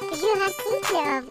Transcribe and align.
Jurassic. 0.00 1.30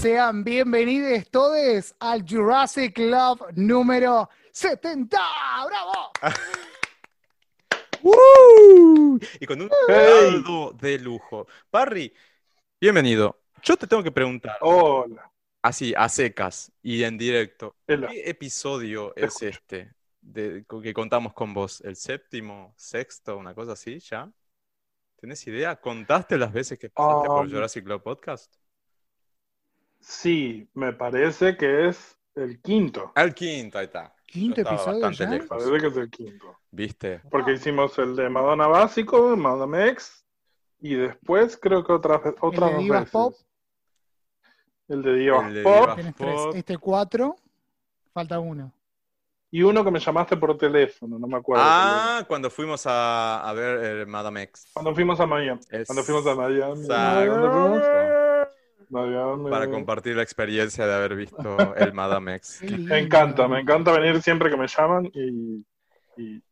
Sean 0.00 0.42
bienvenidos 0.42 1.28
todos 1.30 1.94
al 2.00 2.24
Jurassic 2.28 2.94
Club 2.94 3.46
número 3.54 4.28
70. 4.52 5.18
¡Bravo! 5.66 6.12
Y 9.40 9.46
con 9.46 9.60
un 9.62 9.70
caldo 9.86 10.72
de 10.72 10.98
lujo. 10.98 11.46
Parry, 11.70 12.12
bienvenido. 12.80 13.40
Yo 13.62 13.76
te 13.76 13.86
tengo 13.86 14.02
que 14.02 14.10
preguntar, 14.10 14.56
Hola. 14.60 15.30
así, 15.62 15.94
a 15.96 16.08
secas 16.08 16.72
y 16.82 17.04
en 17.04 17.16
directo. 17.16 17.76
¿qué 17.86 18.28
episodio 18.28 19.12
Te 19.14 19.26
es 19.26 19.42
escucho. 19.42 19.46
este 19.46 19.94
de, 20.20 20.64
que 20.82 20.92
contamos 20.92 21.32
con 21.32 21.54
vos? 21.54 21.80
¿El 21.82 21.96
séptimo, 21.96 22.74
sexto, 22.76 23.36
una 23.36 23.54
cosa 23.54 23.72
así, 23.72 23.98
ya? 24.00 24.30
¿Tenés 25.16 25.46
idea? 25.46 25.76
¿Contaste 25.80 26.36
las 26.36 26.52
veces 26.52 26.78
que 26.78 26.90
pasaste 26.90 27.30
por 27.34 27.46
Um, 27.46 27.50
Jurassic 27.50 27.84
Club 27.84 28.02
Podcast? 28.02 28.52
Sí, 30.00 30.68
me 30.74 30.92
parece 30.92 31.56
que 31.56 31.88
es 31.88 32.18
el 32.34 32.60
quinto. 32.60 33.12
Al 33.14 33.34
quinto, 33.34 33.78
ahí 33.78 33.86
está. 33.86 34.14
Quinto 34.32 34.60
episodio 34.62 35.00
bastante 35.00 35.24
ya. 35.24 35.30
Lejos. 35.30 35.48
parece 35.48 35.78
que 35.80 35.86
es 35.86 35.96
el 35.96 36.10
quinto. 36.10 36.56
¿Viste? 36.70 37.20
Porque 37.30 37.52
hicimos 37.52 37.98
el 37.98 38.16
de 38.16 38.28
Madonna 38.28 38.66
básico, 38.66 39.36
Madame 39.36 39.88
X, 39.90 40.24
y 40.80 40.94
después 40.94 41.58
creo 41.60 41.84
que 41.84 41.92
otras 41.92 42.22
ve- 42.24 42.34
otras 42.40 42.70
de 42.70 42.74
dos 42.76 42.82
Divas 42.84 43.00
veces. 43.00 43.12
Pop. 43.12 43.34
El 44.88 45.02
de 45.02 45.14
Divas 45.14 45.46
El 45.48 45.54
de 45.54 45.62
Pop 45.62 45.74
Divas 45.80 45.96
Tenés 45.96 46.14
tres. 46.16 46.34
Pop. 46.34 46.54
Este 46.54 46.78
cuatro. 46.78 47.36
Falta 48.12 48.38
uno. 48.40 48.72
y 49.50 49.62
uno 49.62 49.84
que 49.84 49.90
me 49.90 49.98
llamaste 50.00 50.36
por 50.38 50.56
teléfono, 50.56 51.18
no 51.18 51.26
me 51.26 51.36
acuerdo. 51.36 51.62
Ah, 51.66 52.24
cuando 52.26 52.48
fuimos 52.50 52.86
a, 52.86 53.46
a 53.46 53.52
ver 53.52 54.00
eh, 54.00 54.06
Madame 54.06 54.42
X. 54.44 54.66
Cuando 54.72 54.94
fuimos 54.94 55.20
a 55.20 55.26
Miami. 55.26 55.60
Es- 55.70 55.86
Cuando 55.86 56.02
fuimos 56.02 56.26
a 56.26 56.34
Miami. 56.34 56.80
Exacto. 56.80 57.32
Para 58.92 59.68
compartir 59.70 60.16
la 60.16 60.22
experiencia 60.22 60.86
de 60.86 60.94
haber 60.94 61.16
visto 61.16 61.74
el 61.76 61.92
Madame 61.94 62.36
X. 62.36 62.62
Me 62.62 63.00
encanta, 63.00 63.48
me 63.48 63.60
encanta 63.60 63.92
venir 63.92 64.20
siempre 64.22 64.50
que 64.50 64.56
me 64.56 64.66
llaman 64.68 65.06
y, 65.14 65.64
y- 66.16 66.42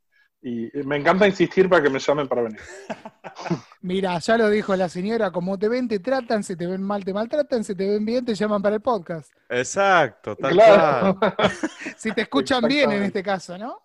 y 0.43 0.71
me 0.85 0.97
encanta 0.97 1.27
insistir 1.29 1.69
para 1.69 1.83
que 1.83 1.91
me 1.91 1.99
llamen 1.99 2.27
para 2.27 2.43
venir. 2.43 2.61
Mira, 3.83 4.19
ya 4.19 4.37
lo 4.39 4.49
dijo 4.49 4.75
la 4.77 4.89
señora, 4.89 5.31
como 5.31 5.59
te 5.59 5.69
ven, 5.69 5.89
te 5.89 5.99
tratan, 5.99 6.43
si 6.43 6.57
te 6.57 6.67
ven 6.67 6.83
mal, 6.83 7.05
te 7.05 7.13
maltratan, 7.13 7.63
si 7.65 7.75
te 7.75 7.89
ven 7.89 8.05
bien, 8.05 8.25
te 8.25 8.35
llaman 8.35 8.63
para 8.63 8.77
el 8.77 8.83
podcast. 8.83 9.31
Exacto, 9.49 10.37
tal 10.37 10.53
Claro. 10.53 11.19
cual. 11.21 11.37
Si 11.99 12.13
te 12.13 12.23
escuchan 12.23 12.67
bien 12.67 12.91
en 12.93 13.03
este 13.03 13.23
caso, 13.23 13.59
¿no? 13.59 13.83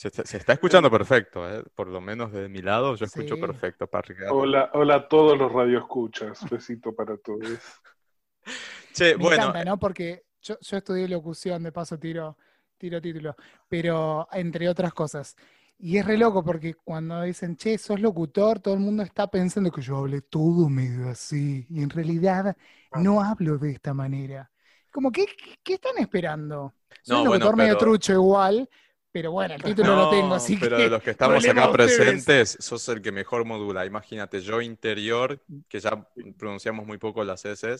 Se, 0.00 0.08
está- 0.08 0.24
se 0.24 0.38
está 0.38 0.54
escuchando 0.54 0.90
perfecto, 0.90 1.46
¿eh? 1.46 1.62
Por 1.74 1.88
lo 1.88 2.00
menos 2.00 2.32
de 2.32 2.48
mi 2.48 2.62
lado, 2.62 2.94
yo 2.96 3.04
escucho 3.04 3.34
Sí. 3.34 3.40
perfecto, 3.42 3.86
Parry. 3.86 4.14
Hola, 4.30 4.70
hola 4.72 4.94
a 4.94 5.08
todos 5.08 5.36
los 5.36 5.52
radioescuchas. 5.52 6.48
Besito 6.48 6.94
para 6.94 7.18
todos. 7.18 7.42
Che, 8.94 9.14
Me 9.18 9.24
bueno, 9.24 9.44
encanta, 9.44 9.62
¿no? 9.62 9.78
Porque 9.78 10.24
yo, 10.40 10.56
yo 10.58 10.76
estudié 10.78 11.06
locución, 11.06 11.62
de 11.62 11.70
paso 11.70 11.98
tiro, 11.98 12.38
tiro 12.78 12.98
título, 12.98 13.36
pero 13.68 14.26
entre 14.32 14.70
otras 14.70 14.94
cosas. 14.94 15.36
Y 15.78 15.98
es 15.98 16.06
re 16.06 16.16
loco 16.16 16.42
porque 16.42 16.72
cuando 16.74 17.20
dicen, 17.20 17.56
che, 17.56 17.76
sos 17.76 18.00
locutor, 18.00 18.58
todo 18.60 18.72
el 18.72 18.80
mundo 18.80 19.02
está 19.02 19.30
pensando 19.30 19.70
que 19.70 19.82
yo 19.82 19.98
hablé 19.98 20.22
todo 20.22 20.70
medio 20.70 21.10
así. 21.10 21.66
Y 21.68 21.82
en 21.82 21.90
realidad 21.90 22.56
no 22.94 23.20
hablo 23.22 23.58
de 23.58 23.72
esta 23.72 23.92
manera. 23.92 24.50
Como, 24.90 25.12
¿qué, 25.12 25.26
qué, 25.62 25.74
están 25.74 25.98
esperando? 25.98 26.74
Soy 27.02 27.16
No, 27.16 27.22
un 27.22 27.24
locutor 27.28 27.54
bueno, 27.54 27.62
medio 27.64 27.76
trucho 27.76 28.14
igual, 28.14 28.66
pero 29.12 29.32
bueno, 29.32 29.54
el 29.54 29.62
título 29.62 29.96
lo 29.96 30.04
no, 30.04 30.10
tengo, 30.10 30.34
así 30.34 30.56
pero 30.56 30.76
que. 30.76 30.84
de 30.84 30.88
los 30.90 31.02
que 31.02 31.10
estamos 31.10 31.46
acá 31.48 31.70
presentes, 31.72 32.56
sos 32.60 32.88
el 32.88 33.02
que 33.02 33.12
mejor 33.12 33.44
modula. 33.44 33.84
Imagínate, 33.86 34.40
yo 34.40 34.60
interior, 34.60 35.40
que 35.68 35.80
ya 35.80 36.06
pronunciamos 36.38 36.86
muy 36.86 36.98
poco 36.98 37.24
las 37.24 37.44
S, 37.44 37.76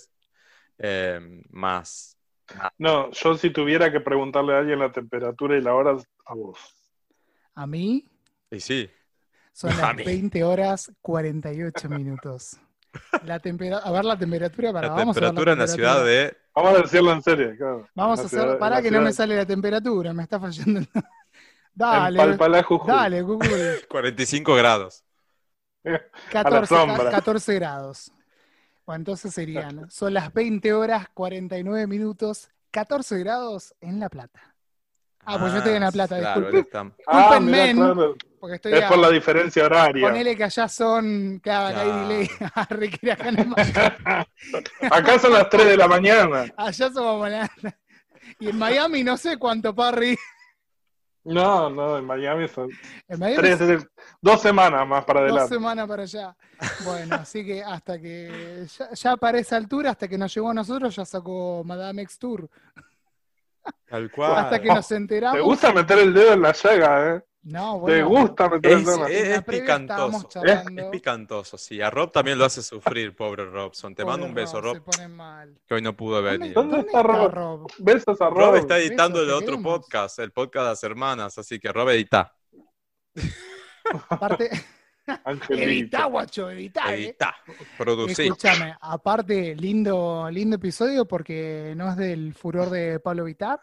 eh, 0.78 1.42
más. 1.50 2.16
No, 2.78 3.10
yo 3.12 3.36
si 3.36 3.50
tuviera 3.50 3.92
que 3.92 4.00
preguntarle 4.00 4.54
a 4.54 4.58
alguien 4.58 4.78
la 4.80 4.90
temperatura 4.90 5.56
y 5.56 5.62
la 5.62 5.74
hora, 5.74 5.96
a 6.26 6.34
vos. 6.34 6.58
A 7.54 7.66
mí 7.66 8.08
Y 8.50 8.60
sí, 8.60 8.90
son 9.52 9.70
las 9.76 9.94
mí. 9.94 10.04
20 10.04 10.42
horas 10.44 10.90
48 11.00 11.88
minutos. 11.88 12.58
La 13.24 13.38
tempera- 13.40 13.78
a 13.78 13.90
ver 13.92 14.04
la 14.04 14.18
temperatura 14.18 14.72
para 14.72 14.88
la 14.88 14.94
vamos 14.94 15.20
a 15.22 15.26
ver 15.26 15.34
temperatura 15.34 15.52
en 15.52 15.58
la 15.60 15.66
temperatura. 15.66 15.94
ciudad 15.94 16.04
de. 16.04 16.36
Vamos 16.54 16.74
a 16.78 16.82
decirlo 16.82 17.12
en 17.12 17.22
serio, 17.22 17.56
claro. 17.56 17.88
Vamos 17.94 18.18
La 18.18 18.22
a 18.22 18.26
hacer, 18.26 18.58
para 18.58 18.76
la 18.76 18.82
que 18.82 18.90
no 18.90 19.00
me 19.00 19.12
sale 19.12 19.36
la 19.36 19.46
temperatura, 19.46 20.12
me 20.12 20.24
está 20.24 20.40
fallando. 20.40 20.80
Dale, 21.80 22.62
Jujuy. 22.62 22.86
dale, 22.92 23.22
Google. 23.22 23.80
45 23.88 24.54
grados. 24.54 25.04
14, 26.30 26.66
sombra. 26.74 27.10
14 27.10 27.54
grados. 27.54 28.12
Bueno, 28.86 28.98
entonces 29.00 29.32
serían, 29.32 29.90
son 29.90 30.14
las 30.14 30.32
20 30.32 30.72
horas 30.74 31.06
49 31.14 31.86
minutos, 31.86 32.50
14 32.70 33.18
grados 33.18 33.74
en 33.80 33.98
La 34.00 34.08
Plata. 34.08 34.40
Ah, 35.24 35.38
pues 35.38 35.52
yo 35.52 35.58
estoy 35.58 35.74
en 35.74 35.82
La 35.82 35.92
Plata, 35.92 36.18
claro, 36.18 36.46
Ah, 36.46 36.50
Disculpen, 36.50 36.92
mirá, 37.06 37.40
men, 37.40 37.76
claro. 37.76 38.14
Porque 38.40 38.56
estoy 38.56 38.72
Es 38.72 38.84
a- 38.84 38.88
por 38.88 38.98
la 38.98 39.10
diferencia 39.10 39.64
horaria. 39.64 40.06
Ponele 40.08 40.34
que 40.36 40.44
allá 40.44 40.66
son, 40.68 41.40
que 41.42 41.50
haga 41.50 41.72
Claro. 41.72 42.08
delay, 42.08 42.28
que 43.00 43.12
acá. 43.12 43.30
Acá 44.90 45.18
son 45.18 45.32
las 45.34 45.48
3 45.48 45.66
de 45.66 45.76
la 45.76 45.86
mañana. 45.88 46.46
Allá 46.56 46.90
somos 46.90 47.20
mañana. 47.20 47.50
Y 48.38 48.48
en 48.48 48.58
Miami 48.58 49.04
no 49.04 49.16
sé 49.16 49.36
cuánto, 49.36 49.74
Parry. 49.74 50.16
No, 51.34 51.70
no, 51.70 51.98
en 51.98 52.04
Miami 52.04 52.48
son 52.48 52.68
En 53.08 53.18
Miami 53.18 53.36
tres, 53.56 53.86
dos 54.20 54.40
semanas 54.40 54.86
más 54.86 55.04
para 55.04 55.20
dos 55.20 55.30
adelante. 55.30 55.54
semanas 55.54 55.88
para 55.88 56.02
allá. 56.02 56.36
Bueno, 56.84 57.14
así 57.16 57.44
que 57.44 57.62
hasta 57.62 57.98
que 58.00 58.66
ya, 58.78 58.90
ya 58.92 59.16
para 59.16 59.38
esa 59.38 59.56
altura, 59.56 59.90
hasta 59.90 60.08
que 60.08 60.18
nos 60.18 60.34
llegó 60.34 60.50
a 60.50 60.54
nosotros, 60.54 60.94
ya 60.96 61.04
sacó 61.04 61.62
Madame 61.64 62.02
X 62.02 62.18
Tour. 62.18 62.48
Tal 63.88 64.10
cual. 64.10 64.36
Hasta 64.36 64.60
que 64.60 64.68
nos 64.68 64.88
Te 64.88 64.96
enteramos. 64.96 65.42
gusta 65.42 65.72
meter 65.72 65.98
el 65.98 66.14
dedo 66.14 66.32
en 66.32 66.42
la 66.42 66.52
llaga, 66.52 67.14
¿eh? 67.16 67.22
No, 67.42 67.82
Te 67.86 68.02
gusta 68.02 68.50
meter 68.50 68.72
el 68.72 68.78
Es, 68.80 68.86
la 68.98 69.06
es- 69.08 69.28
es 69.38 69.42
picantoso. 69.44 70.28
Es, 70.44 70.60
es 70.76 70.84
picantoso, 70.90 71.56
sí. 71.56 71.80
A 71.80 71.88
Rob 71.88 72.12
también 72.12 72.38
lo 72.38 72.44
hace 72.44 72.62
sufrir, 72.62 73.16
pobre 73.16 73.46
Robson. 73.46 73.94
Te 73.94 74.02
Pobre 74.02 74.12
mando 74.12 74.26
un 74.26 74.34
beso, 74.34 74.60
Rob, 74.60 74.76
Rob, 74.76 74.92
Se 74.92 74.98
pone 74.98 75.08
mal. 75.08 75.58
que 75.66 75.74
hoy 75.74 75.80
no 75.80 75.96
pudo 75.96 76.16
¿Dónde, 76.20 76.30
venir. 76.38 76.52
¿Dónde 76.54 76.76
dónde 76.76 76.86
está 76.88 77.00
está 77.00 77.12
Rob? 77.12 77.32
Rob? 77.32 77.66
Besos 77.78 78.20
a 78.20 78.26
Rob 78.28 78.38
Rob. 78.38 78.56
está 78.56 78.78
editando 78.78 79.20
Besos, 79.20 79.28
el 79.28 79.34
otro 79.42 79.46
queremos. 79.56 79.78
podcast, 79.78 80.18
el 80.18 80.32
podcast 80.32 80.64
de 80.64 80.68
las 80.70 80.84
hermanas, 80.84 81.38
así 81.38 81.58
que 81.58 81.72
Rob 81.72 81.88
edita. 81.88 82.30
Aparte, 84.10 84.50
editá, 85.48 86.04
guacho, 86.04 86.50
editá, 86.50 86.94
eh. 86.94 87.04
Edita, 87.04 87.34
producí. 87.78 88.24
Escúchame, 88.24 88.76
aparte, 88.80 89.56
lindo, 89.56 90.28
lindo 90.30 90.56
episodio 90.56 91.06
porque 91.06 91.72
no 91.76 91.88
es 91.90 91.96
del 91.96 92.34
furor 92.34 92.68
de 92.70 93.00
Pablo 93.00 93.24
Vitar. 93.24 93.58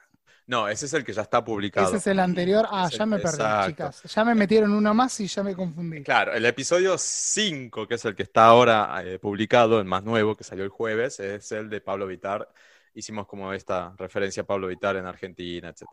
No, 0.47 0.69
ese 0.69 0.85
es 0.85 0.93
el 0.93 1.03
que 1.03 1.11
ya 1.11 1.23
está 1.23 1.43
publicado. 1.43 1.87
Ese 1.87 1.97
es 1.97 2.07
el 2.07 2.19
anterior. 2.19 2.65
Ah, 2.71 2.89
ya 2.89 3.05
me 3.05 3.17
perdí, 3.17 3.35
exacto. 3.35 3.69
chicas. 3.69 4.03
Ya 4.03 4.23
me 4.23 4.33
metieron 4.33 4.71
uno 4.71 4.93
más 4.93 5.19
y 5.19 5.27
ya 5.27 5.43
me 5.43 5.53
confundí. 5.53 6.01
Claro, 6.03 6.33
el 6.33 6.45
episodio 6.45 6.97
5, 6.97 7.85
que 7.85 7.95
es 7.95 8.05
el 8.05 8.15
que 8.15 8.23
está 8.23 8.45
ahora 8.45 9.01
eh, 9.03 9.19
publicado, 9.19 9.77
el 9.77 9.85
más 9.85 10.05
nuevo, 10.05 10.37
que 10.37 10.45
salió 10.45 10.63
el 10.63 10.69
jueves, 10.69 11.19
es 11.19 11.51
el 11.51 11.69
de 11.69 11.81
Pablo 11.81 12.07
Vitar. 12.07 12.49
Hicimos 12.93 13.27
como 13.27 13.51
esta 13.51 13.93
referencia 13.97 14.43
a 14.43 14.45
Pablo 14.45 14.67
Vitar 14.67 14.95
en 14.95 15.05
Argentina, 15.05 15.67
etc. 15.67 15.83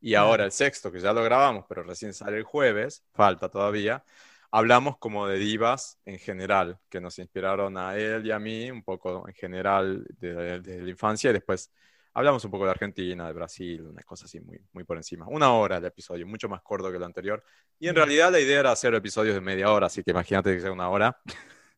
Y 0.00 0.14
ahora 0.14 0.46
el 0.46 0.52
sexto, 0.52 0.90
que 0.90 0.98
ya 0.98 1.12
lo 1.12 1.22
grabamos, 1.22 1.66
pero 1.68 1.82
recién 1.82 2.14
sale 2.14 2.38
el 2.38 2.44
jueves, 2.44 3.04
falta 3.12 3.50
todavía, 3.50 4.02
hablamos 4.50 4.96
como 4.96 5.28
de 5.28 5.36
divas 5.36 5.98
en 6.06 6.18
general, 6.18 6.78
que 6.88 7.00
nos 7.00 7.18
inspiraron 7.18 7.76
a 7.76 7.94
él 7.96 8.26
y 8.26 8.30
a 8.30 8.38
mí, 8.38 8.70
un 8.70 8.82
poco 8.82 9.28
en 9.28 9.34
general 9.34 10.06
de, 10.18 10.60
de 10.60 10.80
la 10.80 10.90
infancia, 10.90 11.28
y 11.28 11.34
después 11.34 11.70
hablamos 12.14 12.44
un 12.44 12.50
poco 12.50 12.64
de 12.64 12.70
Argentina, 12.72 13.26
de 13.26 13.32
Brasil, 13.32 13.82
unas 13.82 14.04
cosas 14.04 14.26
así 14.26 14.40
muy, 14.40 14.60
muy 14.72 14.84
por 14.84 14.96
encima. 14.96 15.26
Una 15.28 15.52
hora 15.52 15.76
el 15.78 15.84
episodio, 15.84 16.26
mucho 16.26 16.48
más 16.48 16.62
corto 16.62 16.90
que 16.90 16.96
el 16.96 17.02
anterior. 17.04 17.42
Y 17.78 17.88
en 17.88 17.94
realidad 17.96 18.30
la 18.32 18.40
idea 18.40 18.60
era 18.60 18.72
hacer 18.72 18.94
episodios 18.94 19.34
de 19.34 19.40
media 19.40 19.70
hora, 19.72 19.86
así 19.86 20.02
que 20.02 20.10
imagínate 20.12 20.54
que 20.54 20.60
sea 20.60 20.72
una 20.72 20.88
hora. 20.88 21.18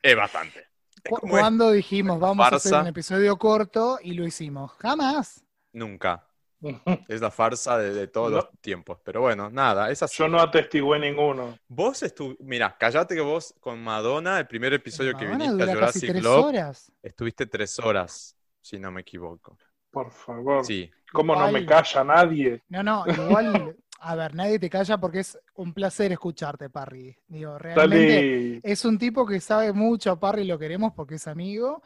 Es 0.03 0.17
bastante. 0.17 0.61
Es 1.03 1.11
Cu- 1.11 1.17
como 1.21 1.37
es- 1.37 1.41
Cuando 1.43 1.71
dijimos 1.71 2.19
vamos 2.21 2.45
a 2.45 2.49
hacer 2.57 2.71
farsa. 2.73 2.81
un 2.83 2.87
episodio 2.89 3.37
corto 3.39 3.99
y 4.03 4.15
lo 4.15 4.25
hicimos? 4.27 4.73
Jamás. 4.79 5.45
Nunca. 5.73 6.27
Es 7.09 7.21
la 7.21 7.31
farsa 7.31 7.77
de, 7.77 7.93
de 7.93 8.07
todos 8.07 8.31
No. 8.31 8.37
los 8.39 8.49
tiempos. 8.63 8.99
Pero 9.05 9.21
bueno, 9.21 9.51
nada, 9.51 9.91
es 9.91 10.03
así. 10.03 10.17
Yo 10.19 10.29
no 10.29 10.41
atestigué 10.41 10.99
ninguno. 10.99 11.59
Vos 11.69 12.03
estu... 12.03 12.37
Mira, 12.41 12.75
callate 12.79 13.15
que 13.15 13.21
vos 13.21 13.55
con 13.61 13.83
Madonna, 13.85 14.39
el 14.39 14.47
primer 14.47 14.73
episodio 14.73 15.13
que 15.15 15.27
Madonna 15.27 15.45
viniste 15.53 15.71
a 15.71 15.75
Jurassic 15.75 16.09
tres 16.11 16.23
Club, 16.23 16.45
horas. 16.47 16.93
estuviste 17.03 17.47
tres 17.47 17.79
horas, 17.81 18.35
si 18.63 18.79
no 18.79 18.91
me 18.91 19.03
equivoco. 19.03 19.59
Por 19.95 20.11
favor. 20.11 20.65
Sí. 20.65 20.91
¿Cómo 21.13 21.35
no 21.37 21.51
me 21.51 21.65
calla 21.65 22.03
nadie? 22.05 22.63
No, 22.69 22.83
no, 22.83 23.05
igual 23.07 23.77
a 24.01 24.17
ver, 24.17 24.35
nadie 24.35 24.59
te 24.59 24.69
calla 24.69 24.99
porque 24.99 25.21
es 25.21 25.39
un 25.55 25.73
placer 25.73 26.13
escucharte, 26.13 26.69
Parry. 26.69 27.17
Digo, 27.29 27.57
realmente 27.57 28.07
Dale. 28.17 28.61
es 28.63 28.85
un 28.85 28.99
tipo 28.99 29.25
que 29.25 29.41
sabe 29.41 29.73
mucho, 29.73 30.19
Parry 30.21 30.45
lo 30.45 30.59
queremos 30.59 30.93
porque 30.93 31.15
es 31.15 31.27
amigo, 31.29 31.83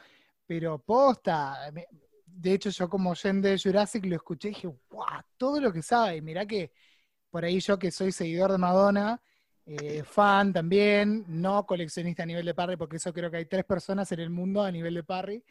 pero 0.46 0.78
posta. 0.78 1.70
me- 1.72 1.87
De 2.26 2.52
hecho, 2.55 2.70
yo 2.70 2.88
como 2.88 3.10
oyente 3.10 3.49
de 3.49 3.58
Jurassic 3.58 4.05
lo 4.06 4.16
escuché 4.16 4.49
y 4.49 4.54
dije, 4.54 4.69
¡guau! 4.90 5.20
Todo 5.37 5.61
lo 5.61 5.72
que 5.72 5.82
sabe. 5.82 6.16
Y 6.16 6.22
mirá 6.22 6.46
que 6.46 6.72
por 7.31 7.44
ahí 7.44 7.61
yo 7.61 7.78
que 7.78 7.90
soy 7.90 8.11
seguidor 8.12 8.50
de 8.52 8.58
Madonna, 8.58 9.20
eh, 9.66 10.02
fan 10.04 10.52
también, 10.52 11.25
no 11.28 11.66
coleccionista 11.66 12.22
a 12.22 12.26
nivel 12.26 12.46
de 12.46 12.54
Parry, 12.54 12.76
porque 12.76 12.96
eso 12.96 13.12
creo 13.12 13.31
que 13.31 13.37
hay 13.37 13.44
tres 13.46 13.64
personas 13.64 14.11
en 14.12 14.20
el 14.20 14.31
mundo 14.31 14.62
a 14.62 14.70
nivel 14.72 14.94
de 14.94 15.02
Parry. 15.04 15.44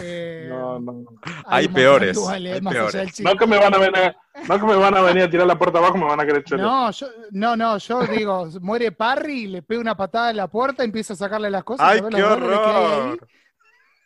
Eh, 0.00 0.46
No, 0.50 0.78
no. 0.78 1.04
Hay 1.46 1.68
peores, 1.68 2.18
hay. 2.28 2.60
No 2.60 3.36
que 3.36 3.46
me 3.46 3.58
van 3.58 3.74
a 3.74 3.78
venir, 3.78 4.16
no 4.48 4.58
que 4.60 4.66
me 4.66 4.76
van 4.76 4.94
a 4.96 5.00
venir 5.00 5.22
a 5.22 5.30
tirar 5.30 5.46
la 5.46 5.58
puerta 5.58 5.78
abajo, 5.78 5.96
me 5.96 6.04
van 6.04 6.20
a 6.20 6.26
querer 6.26 6.44
chorear. 6.44 6.66
No, 6.66 6.90
yo, 6.90 7.06
no, 7.30 7.56
no, 7.56 7.78
yo 7.78 8.00
digo, 8.02 8.48
muere 8.60 8.92
Parry, 8.92 9.46
le 9.46 9.62
pego 9.62 9.80
una 9.80 9.96
patada 9.96 10.30
en 10.30 10.36
la 10.36 10.48
puerta, 10.48 10.84
empiezo 10.84 11.14
a 11.14 11.16
sacarle 11.16 11.48
las 11.50 11.64
cosas. 11.64 11.86
¡Ay, 11.88 12.02
qué 12.10 12.22
horror! 12.22 13.18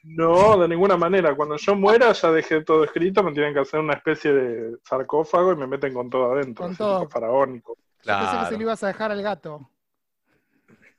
No, 0.05 0.59
de 0.59 0.69
ninguna 0.69 0.97
manera. 0.97 1.35
Cuando 1.37 1.57
yo 1.57 1.77
muera 1.77 2.13
ya 2.13 2.31
dejé 2.33 2.63
todo 2.65 2.83
escrito, 2.85 3.23
me 3.23 3.33
tienen 3.33 3.55
que 3.55 3.61
hacer 3.61 3.79
una 3.81 3.95
especie 3.95 4.33
de 4.33 4.77
sarcófago 4.85 5.53
y 5.53 5.57
me 5.57 5.67
meten 5.69 5.95
con 5.95 6.11
todo 6.11 6.33
adentro. 6.33 6.65
Con 6.67 6.77
todo. 6.77 7.09
faraónico. 7.09 7.77
Yo 8.03 8.13
pensé 8.13 8.21
que 8.21 8.27
se 8.27 8.37
Claro. 8.41 8.57
lo 8.57 8.63
ibas 8.63 8.83
a 8.83 8.87
dejar 8.89 9.13
al 9.13 9.23
gato. 9.23 9.71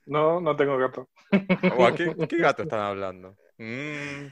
No, 0.06 0.40
no 0.40 0.56
tengo 0.56 0.78
gato. 0.78 1.08
¿O 1.76 1.86
a 1.86 1.92
qué, 1.94 2.14
qué 2.28 2.36
gato 2.38 2.62
están 2.62 2.80
hablando? 2.80 3.36
Mm, 3.58 4.26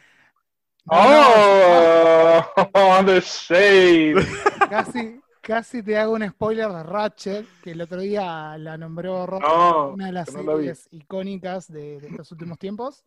No, 0.84 0.96
no, 0.96 2.46
¡Oh! 2.74 3.02
¡The 3.06 3.20
shade! 3.20 4.26
casi, 4.68 5.20
casi 5.40 5.82
te 5.82 5.96
hago 5.96 6.14
un 6.14 6.28
spoiler 6.28 6.68
de 6.68 6.82
Ratchet, 6.82 7.46
que 7.62 7.72
el 7.72 7.80
otro 7.80 8.00
día 8.00 8.56
la 8.58 8.76
nombró 8.76 9.26
Rob, 9.26 9.40
No, 9.40 9.88
una 9.90 10.06
de 10.06 10.12
las 10.12 10.32
no 10.32 10.42
series 10.42 10.88
icónicas 10.90 11.70
de, 11.72 12.00
de 12.00 12.08
estos 12.08 12.32
últimos 12.32 12.58
tiempos. 12.58 13.04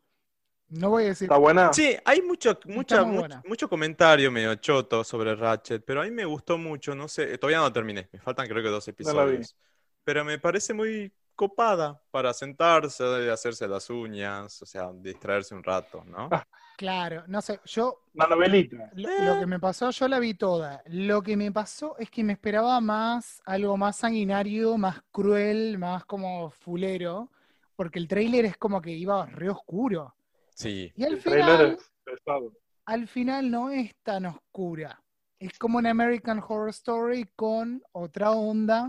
No 0.69 0.89
voy 0.89 1.04
a 1.04 1.07
decir. 1.07 1.25
¿Está 1.25 1.38
buena? 1.38 1.72
Sí, 1.74 1.95
hay 2.06 2.22
mucho, 2.22 2.57
mucha, 2.66 3.04
mucho, 3.04 3.42
mucho 3.45 3.69
comentario 3.69 4.31
medio 4.31 4.56
choto 4.56 5.04
sobre 5.04 5.36
Ratchet, 5.36 5.83
pero 5.86 6.01
a 6.01 6.06
mí 6.06 6.12
me 6.12 6.25
gustó 6.25 6.57
mucho, 6.57 6.95
no 6.95 7.07
sé, 7.07 7.38
todavía 7.38 7.60
no 7.60 7.72
terminé, 7.72 8.10
me 8.12 8.19
faltan 8.19 8.48
creo 8.48 8.63
que 8.63 8.69
dos 8.69 8.88
episodios, 8.88 9.56
pero 10.04 10.25
me 10.25 10.39
parece 10.39 10.74
muy 10.74 11.13
copada 11.36 12.01
para 12.10 12.33
sentarse, 12.33 13.30
hacerse 13.30 13.68
las 13.68 13.89
uñas, 13.89 14.62
o 14.62 14.66
sea, 14.66 14.92
distraerse 14.94 15.54
un 15.54 15.63
rato, 15.63 16.04
¿no? 16.06 16.30
Ah. 16.75 16.77
Claro, 16.77 17.24
no 17.27 17.42
sé, 17.42 17.60
yo 17.66 18.01
Una 18.13 18.27
novelita. 18.27 18.92
Lo, 18.95 19.10
lo 19.24 19.39
que 19.39 19.45
me 19.45 19.60
pasó, 19.60 19.89
yo 19.92 20.07
la 20.07 20.19
vi 20.19 20.33
toda. 20.33 20.81
Lo 20.88 21.22
que 21.22 21.38
me 21.38 21.51
pasó 21.51 21.98
es 21.98 22.10
que 22.10 22.24
me 22.24 22.33
esperaba 22.33 22.80
más, 22.81 23.42
algo 23.45 23.77
más 23.77 23.95
sanguinario, 23.98 24.77
más 24.77 25.01
cruel, 25.12 25.77
más 25.77 26.06
como 26.06 26.50
fulero, 26.51 27.31
porque 27.75 28.00
el 28.00 28.07
tráiler 28.07 28.45
es 28.45 28.57
como 28.57 28.81
que 28.81 28.92
iba 28.92 29.25
re 29.27 29.50
oscuro. 29.50 30.16
Sí, 30.54 30.92
Y 30.95 31.04
al 31.04 31.13
El 31.13 31.24
trailer 31.24 31.45
final, 31.57 31.72
es 31.77 31.92
pesado. 32.04 32.51
al 32.86 33.07
final 33.07 33.50
no 33.51 33.69
es 33.72 33.95
tan 34.04 34.25
oscura. 34.25 35.01
Es 35.39 35.57
como 35.57 35.77
un 35.77 35.86
American 35.88 36.39
Horror 36.45 36.69
Story 36.69 37.30
con 37.36 37.81
otra 37.92 38.31
onda, 38.31 38.88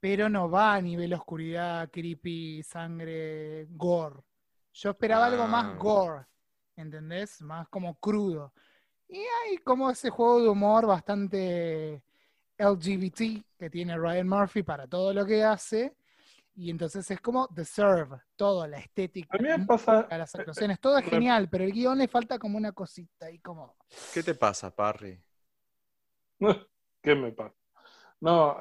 pero 0.00 0.28
no 0.28 0.50
va 0.50 0.74
a 0.74 0.80
nivel 0.82 1.12
oscuridad, 1.14 1.90
creepy, 1.90 2.62
sangre, 2.62 3.66
gore. 3.70 4.20
Yo 4.74 4.90
esperaba 4.90 5.26
algo 5.26 5.42
Ah. 5.44 5.48
más 5.48 5.76
gore, 5.78 6.26
¿entendés? 6.80 7.40
Más 7.42 7.68
como 7.68 7.94
crudo. 7.96 8.52
Y 9.08 9.18
hay 9.18 9.58
como 9.58 9.90
ese 9.90 10.10
juego 10.10 10.42
de 10.42 10.48
humor 10.48 10.86
bastante 10.86 12.02
LGBT 12.58 13.44
que 13.58 13.70
tiene 13.70 13.96
Ryan 13.96 14.28
Murphy 14.28 14.62
para 14.62 14.86
todo 14.86 15.12
lo 15.14 15.24
que 15.26 15.42
hace. 15.44 15.94
Y 16.56 16.70
entonces 16.70 17.08
es 17.10 17.20
como 17.20 17.46
Deserve, 17.48 18.18
todo, 18.36 18.66
la 18.66 18.78
estética, 18.78 19.38
A 19.38 19.42
mí 19.42 19.48
me 19.48 19.64
pasa- 19.64 20.08
las 20.10 20.34
actuaciones, 20.34 20.80
todo 20.80 20.98
es 20.98 21.04
me- 21.04 21.10
genial, 21.10 21.48
pero 21.48 21.64
el 21.64 21.72
guion 21.72 21.98
le 21.98 22.08
falta 22.08 22.38
como 22.38 22.58
una 22.58 22.72
cosita 22.72 23.26
ahí 23.26 23.38
como... 23.38 23.76
¿qué 24.12 24.22
te 24.22 24.34
pasa, 24.34 24.74
Parry? 24.74 25.20
¿Qué 27.02 27.14
me 27.14 27.32
pasa? 27.32 27.54
No, 28.20 28.56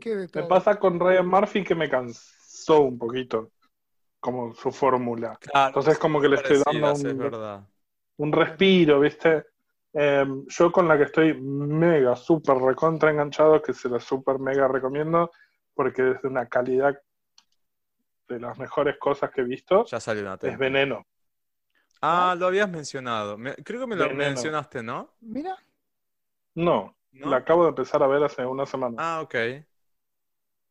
¿Qué 0.00 0.16
de 0.16 0.28
me 0.34 0.42
pasa 0.44 0.78
con 0.78 0.98
Ryan 0.98 1.26
Murphy 1.26 1.62
que 1.62 1.74
me 1.76 1.88
cansó 1.88 2.80
un 2.82 2.98
poquito, 2.98 3.52
como 4.20 4.54
su 4.54 4.70
fórmula. 4.70 5.38
Claro, 5.40 5.68
Entonces 5.68 5.98
como 5.98 6.20
que 6.20 6.28
le 6.28 6.36
estoy 6.36 6.62
dando 6.64 6.92
un, 8.16 8.32
respiro, 8.32 9.00
¿viste? 9.00 9.46
Em, 9.92 10.44
yo 10.48 10.70
con 10.70 10.86
la 10.88 10.96
que 10.96 11.04
estoy 11.04 11.34
mega, 11.40 12.14
súper 12.16 12.56
recontra 12.58 13.10
enganchado, 13.10 13.60
que 13.62 13.72
se 13.74 13.88
la 13.88 13.98
súper 14.00 14.38
mega 14.38 14.68
recomiendo, 14.68 15.30
porque 15.74 16.12
es 16.12 16.22
de 16.22 16.28
una 16.28 16.46
calidad 16.46 17.00
de 18.28 18.40
las 18.40 18.56
mejores 18.58 18.96
cosas 18.98 19.30
que 19.30 19.42
he 19.42 19.44
visto, 19.44 19.84
Ya 19.90 20.00
salió 20.00 20.22
una 20.22 20.34
es. 20.34 20.58
Veneno. 20.58 21.06
Ah, 22.02 22.34
lo 22.38 22.46
habías 22.46 22.68
mencionado. 22.68 23.36
Me- 23.38 23.54
creo 23.56 23.80
que 23.80 23.86
me 23.86 23.96
lo 23.96 24.08
Veneno. 24.08 24.24
mencionaste, 24.32 24.82
¿no? 24.82 25.14
Mira, 25.20 25.56
No, 26.54 26.94
¿No? 27.12 27.28
la 27.28 27.38
acabo 27.38 27.64
de 27.64 27.70
empezar 27.70 28.04
a 28.04 28.06
ver 28.06 28.22
hace 28.22 28.46
una 28.46 28.64
semana. 28.64 28.98
Ah, 28.98 29.20
ok. 29.22 29.34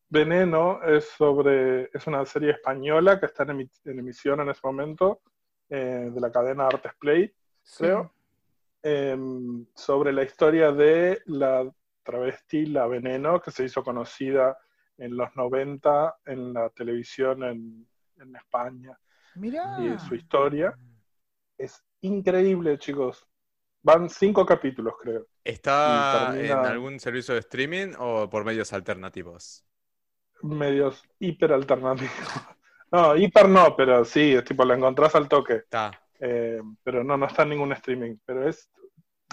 Veneno 0.09 0.81
es 0.83 1.05
sobre, 1.09 1.89
es 1.93 2.07
una 2.07 2.25
serie 2.25 2.51
española 2.51 3.19
que 3.19 3.27
está 3.27 3.43
en, 3.43 3.49
emi- 3.49 3.81
en 3.85 3.99
emisión 3.99 4.39
en 4.41 4.49
ese 4.49 4.61
momento, 4.63 5.21
eh, 5.69 6.09
de 6.11 6.19
la 6.19 6.31
cadena 6.31 6.65
Artes 6.67 6.93
Play, 6.99 7.31
sí. 7.63 7.83
creo, 7.83 8.11
em, 8.81 9.65
sobre 9.75 10.11
la 10.11 10.23
historia 10.23 10.71
de 10.71 11.21
la 11.25 11.69
travesti 12.03 12.65
La 12.65 12.87
Veneno, 12.87 13.39
que 13.39 13.51
se 13.51 13.65
hizo 13.65 13.83
conocida 13.83 14.57
en 14.97 15.15
los 15.15 15.35
90 15.35 16.17
en 16.25 16.53
la 16.53 16.69
televisión 16.71 17.43
en, 17.43 17.87
en 18.17 18.35
España. 18.35 18.97
Mira, 19.35 19.63
Y 19.77 19.99
su 19.99 20.15
historia 20.15 20.75
es 21.57 21.83
increíble, 22.01 22.77
chicos. 22.79 23.25
Van 23.83 24.09
cinco 24.09 24.45
capítulos, 24.45 24.95
creo. 24.99 25.27
¿Está 25.43 26.31
termina- 26.33 26.53
en 26.61 26.65
algún 26.65 26.99
servicio 26.99 27.33
de 27.35 27.41
streaming 27.41 27.93
o 27.97 28.27
por 28.29 28.43
medios 28.43 28.73
alternativos? 28.73 29.63
Medios 30.41 31.03
hiper 31.19 31.53
alternativos. 31.53 32.11
No, 32.91 33.15
hiper 33.15 33.47
no, 33.47 33.75
pero 33.75 34.03
sí, 34.03 34.33
es 34.33 34.43
tipo, 34.43 34.65
la 34.65 34.73
encontrás 34.73 35.13
al 35.13 35.29
toque. 35.29 35.53
Está. 35.57 35.91
Eh, 36.19 36.59
pero 36.83 37.03
no, 37.03 37.17
no 37.17 37.27
está 37.27 37.43
en 37.43 37.49
ningún 37.49 37.71
streaming. 37.73 38.15
Pero 38.25 38.49
es 38.49 38.67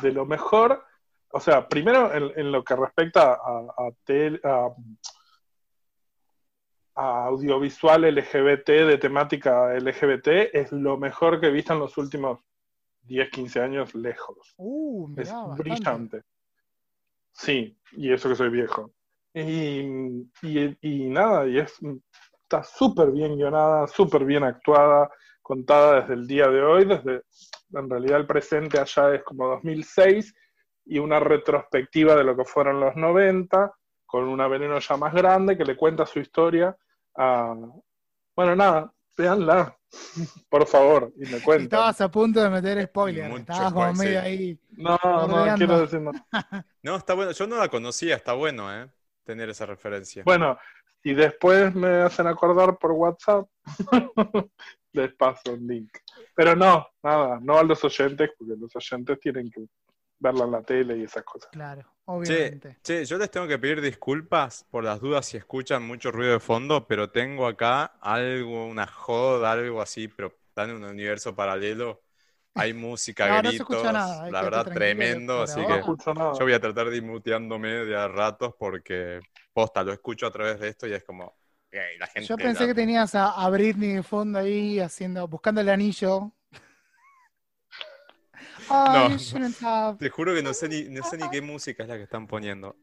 de 0.02 0.12
lo 0.12 0.26
mejor. 0.26 0.84
O 1.30 1.40
sea, 1.40 1.66
primero 1.66 2.12
en, 2.12 2.38
en 2.38 2.52
lo 2.52 2.62
que 2.62 2.76
respecta 2.76 3.32
a, 3.32 3.60
a, 3.78 3.90
tel- 4.04 4.42
a- 4.44 4.68
a 6.96 7.24
audiovisual 7.26 8.04
LGBT 8.04 8.66
de 8.86 8.98
temática 8.98 9.74
LGBT, 9.74 10.28
es 10.54 10.72
lo 10.72 10.96
mejor 10.98 11.40
que 11.40 11.46
he 11.46 11.50
visto 11.50 11.72
en 11.72 11.78
los 11.80 11.96
últimos 11.98 12.40
10, 13.02 13.30
15 13.30 13.60
años 13.60 13.94
lejos. 13.94 14.54
uh, 14.58 15.14
Es 15.16 15.30
bastante. 15.32 15.62
brillante. 15.62 16.22
Sí, 17.32 17.78
y 17.92 18.12
eso 18.12 18.28
que 18.28 18.34
soy 18.36 18.48
viejo. 18.50 18.90
Y, 19.38 20.30
y- 20.42 20.78
y 20.80 21.08
nada, 21.10 21.46
y 21.46 21.58
es, 21.58 21.74
está 22.42 22.62
súper 22.62 23.10
bien 23.10 23.36
guionada, 23.36 23.86
súper 23.86 24.24
bien 24.24 24.44
actuada, 24.44 25.10
contada 25.42 26.00
desde 26.00 26.14
el 26.14 26.26
día 26.26 26.48
de 26.48 26.62
hoy, 26.62 26.86
desde, 26.86 27.22
en 27.74 27.90
realidad 27.90 28.18
el 28.20 28.26
presente 28.26 28.78
allá 28.80 29.14
es 29.14 29.22
como 29.24 29.46
2006, 29.48 30.34
y 30.86 30.98
una 30.98 31.20
retrospectiva 31.20 32.14
de 32.16 32.24
lo 32.24 32.34
que 32.34 32.46
fueron 32.46 32.80
los 32.80 32.96
90, 32.96 33.72
con 34.06 34.24
una 34.24 34.48
veneno 34.48 34.78
ya 34.78 34.96
más 34.96 35.12
grande 35.12 35.58
que 35.58 35.64
le 35.66 35.76
cuenta 35.76 36.06
su 36.06 36.18
historia 36.20 36.74
a... 37.18 37.54
Bueno, 38.34 38.56
nada, 38.56 38.90
véanla, 39.18 39.76
por 40.48 40.66
favor, 40.66 41.12
y 41.16 41.26
me 41.26 41.40
cuentan. 41.42 41.64
Estabas 41.64 42.00
a 42.00 42.10
punto 42.10 42.40
de 42.40 42.48
meter 42.48 42.82
spoiler, 42.86 43.28
Mucho 43.28 43.42
estabas 43.42 43.72
como 43.74 43.92
medio 43.92 44.20
ahí. 44.20 44.58
No, 44.78 44.96
no, 45.04 45.26
Bordeando. 45.26 45.56
quiero 45.58 45.80
decir 45.80 46.00
nada. 46.00 46.26
No, 46.82 46.94
está 46.96 47.14
bueno. 47.14 47.32
Yo 47.32 47.46
no 47.48 47.56
la 47.56 47.68
conocía, 47.68 48.14
está 48.14 48.32
bueno, 48.34 48.72
¿eh? 48.72 48.88
Tener 49.26 49.50
esa 49.50 49.66
referencia. 49.66 50.22
Bueno, 50.24 50.56
y 51.02 51.12
después 51.12 51.74
me 51.74 51.88
hacen 52.02 52.28
acordar 52.28 52.78
por 52.78 52.92
WhatsApp, 52.92 53.48
les 54.92 55.12
paso 55.14 55.52
un 55.52 55.66
link. 55.66 55.90
Pero 56.32 56.54
no, 56.54 56.86
nada, 57.02 57.40
no 57.42 57.58
a 57.58 57.64
los 57.64 57.82
oyentes, 57.82 58.30
porque 58.38 58.54
los 58.56 58.74
oyentes 58.76 59.18
tienen 59.18 59.50
que 59.50 59.66
verla 60.20 60.44
en 60.44 60.50
la 60.52 60.62
tele 60.62 60.96
y 60.96 61.02
esas 61.02 61.24
cosas. 61.24 61.50
Claro, 61.50 61.82
Che, 61.82 61.90
obviamente. 62.06 62.78
che, 62.82 63.04
yo 63.04 63.18
les 63.18 63.30
tengo 63.32 63.48
que 63.48 63.58
pedir 63.58 63.80
disculpas 63.80 64.64
por 64.70 64.84
las 64.84 65.00
dudas 65.00 65.26
si 65.26 65.36
escuchan 65.36 65.82
mucho 65.84 66.12
ruido 66.12 66.32
de 66.34 66.40
fondo, 66.40 66.86
pero 66.86 67.10
tengo 67.10 67.48
acá 67.48 67.84
algo, 68.00 68.66
una 68.66 68.86
joda, 68.86 69.50
algo 69.52 69.82
así, 69.82 70.06
pero 70.06 70.28
está 70.28 70.64
en 70.64 70.76
un 70.76 70.84
universo 70.84 71.34
paralelo. 71.34 72.02
Hay 72.56 72.72
música, 72.72 73.28
No, 73.28 73.42
no 73.42 73.42
se 73.42 73.48
gritos, 73.58 73.70
escucha 73.70 73.92
nada, 73.92 74.30
la 74.30 74.42
verdad 74.42 74.64
tremendo, 74.72 75.42
así 75.42 75.60
No 75.60 75.66
que 75.68 75.82
yo 75.84 76.38
voy 76.40 76.52
a 76.52 76.60
tratar 76.60 76.90
de 76.90 76.96
ir 76.96 77.02
muteándome 77.02 77.68
de 77.68 77.96
a 77.96 78.08
ratos 78.08 78.54
porque 78.58 79.20
posta, 79.52 79.82
lo 79.82 79.92
escucho 79.92 80.26
a 80.26 80.30
través 80.30 80.58
de 80.60 80.68
esto 80.68 80.86
y 80.86 80.92
es 80.94 81.04
como, 81.04 81.34
"Ey, 81.70 81.98
la 81.98 82.06
gente 82.06 82.28
Yo 82.28 82.36
pensé 82.36 82.62
la- 82.62 82.66
que 82.68 82.74
tenías 82.74 83.14
a, 83.14 83.30
a 83.30 83.50
Britney 83.50 83.94
de 83.94 84.02
fondo 84.02 84.38
ahí 84.38 84.80
haciendo, 84.80 85.26
buscando 85.28 85.60
el 85.60 85.68
anillo. 85.68 86.32
Oh, 88.68 89.08
No. 89.62 89.96
Te 89.96 90.10
juro 90.10 90.34
que 90.34 90.42
no 90.42 90.52
sé 90.52 90.68
ni, 90.68 90.84
no 90.84 91.04
sé 91.04 91.16
ni 91.16 91.28
qué 91.30 91.40
música 91.40 91.84
es 91.84 91.88
la 91.88 91.96
que 91.96 92.02
están 92.02 92.26
poniendo. 92.26 92.74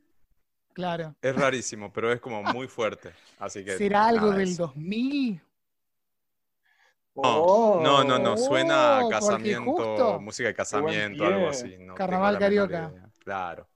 Claro. 0.73 1.15
Es 1.21 1.35
rarísimo, 1.35 1.91
pero 1.91 2.11
es 2.11 2.19
como 2.19 2.41
muy 2.43 2.67
fuerte. 2.67 3.11
Así 3.39 3.63
que. 3.65 3.77
¿Será 3.77 4.07
algo 4.07 4.31
del 4.31 4.49
eso. 4.49 4.67
2000? 4.67 5.41
Oh. 7.15 7.79
No, 7.83 8.03
no, 8.03 8.17
no, 8.17 8.37
suena 8.37 8.75
Oh, 8.75 8.95
a 8.95 8.99
porque 9.01 9.09
casamiento, 9.11 10.19
música 10.19 10.47
de 10.47 10.55
casamiento, 10.55 11.25
algo 11.25 11.49
así. 11.49 11.77
No 11.77 11.93
Carnaval 11.95 12.33
la 12.33 12.39
carioca. 12.39 12.91
Claro. 13.19 13.69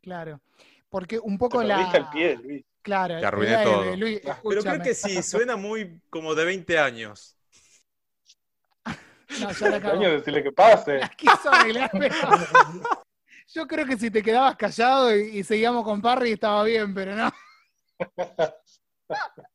Claro. 0.00 0.40
Porque 0.88 1.18
un 1.18 1.34
Te 1.34 1.38
poco 1.38 1.62
la. 1.62 1.76
perdiste 1.76 1.98
el 1.98 2.06
pie, 2.08 2.36
Luis. 2.36 2.64
Claro, 2.82 3.20
Te 3.20 3.26
arruiné 3.26 3.52
la- 3.52 3.64
todo. 3.64 3.96
Luis, 3.96 4.20
Pero 4.48 4.62
creo 4.62 4.82
que 4.82 4.94
sí, 4.94 5.22
suena 5.22 5.56
muy 5.56 6.00
como 6.10 6.34
de 6.34 6.44
20 6.44 6.78
años. 6.78 7.36
No, 9.40 9.50
ya 9.50 9.68
la 9.70 10.08
decirle 10.10 10.42
que 10.42 10.52
pase. 10.52 10.98
La 10.98 11.08
quiso 11.08 11.50
arreglar, 11.50 11.90
pero- 11.92 12.14
Yo 13.48 13.66
creo 13.66 13.86
que 13.86 13.96
si 13.96 14.10
te 14.10 14.22
quedabas 14.22 14.56
callado 14.56 15.14
y, 15.16 15.38
y 15.38 15.44
seguíamos 15.44 15.84
con 15.84 16.02
Parry 16.02 16.32
estaba 16.32 16.64
bien, 16.64 16.92
pero 16.92 17.14
no. 17.16 17.30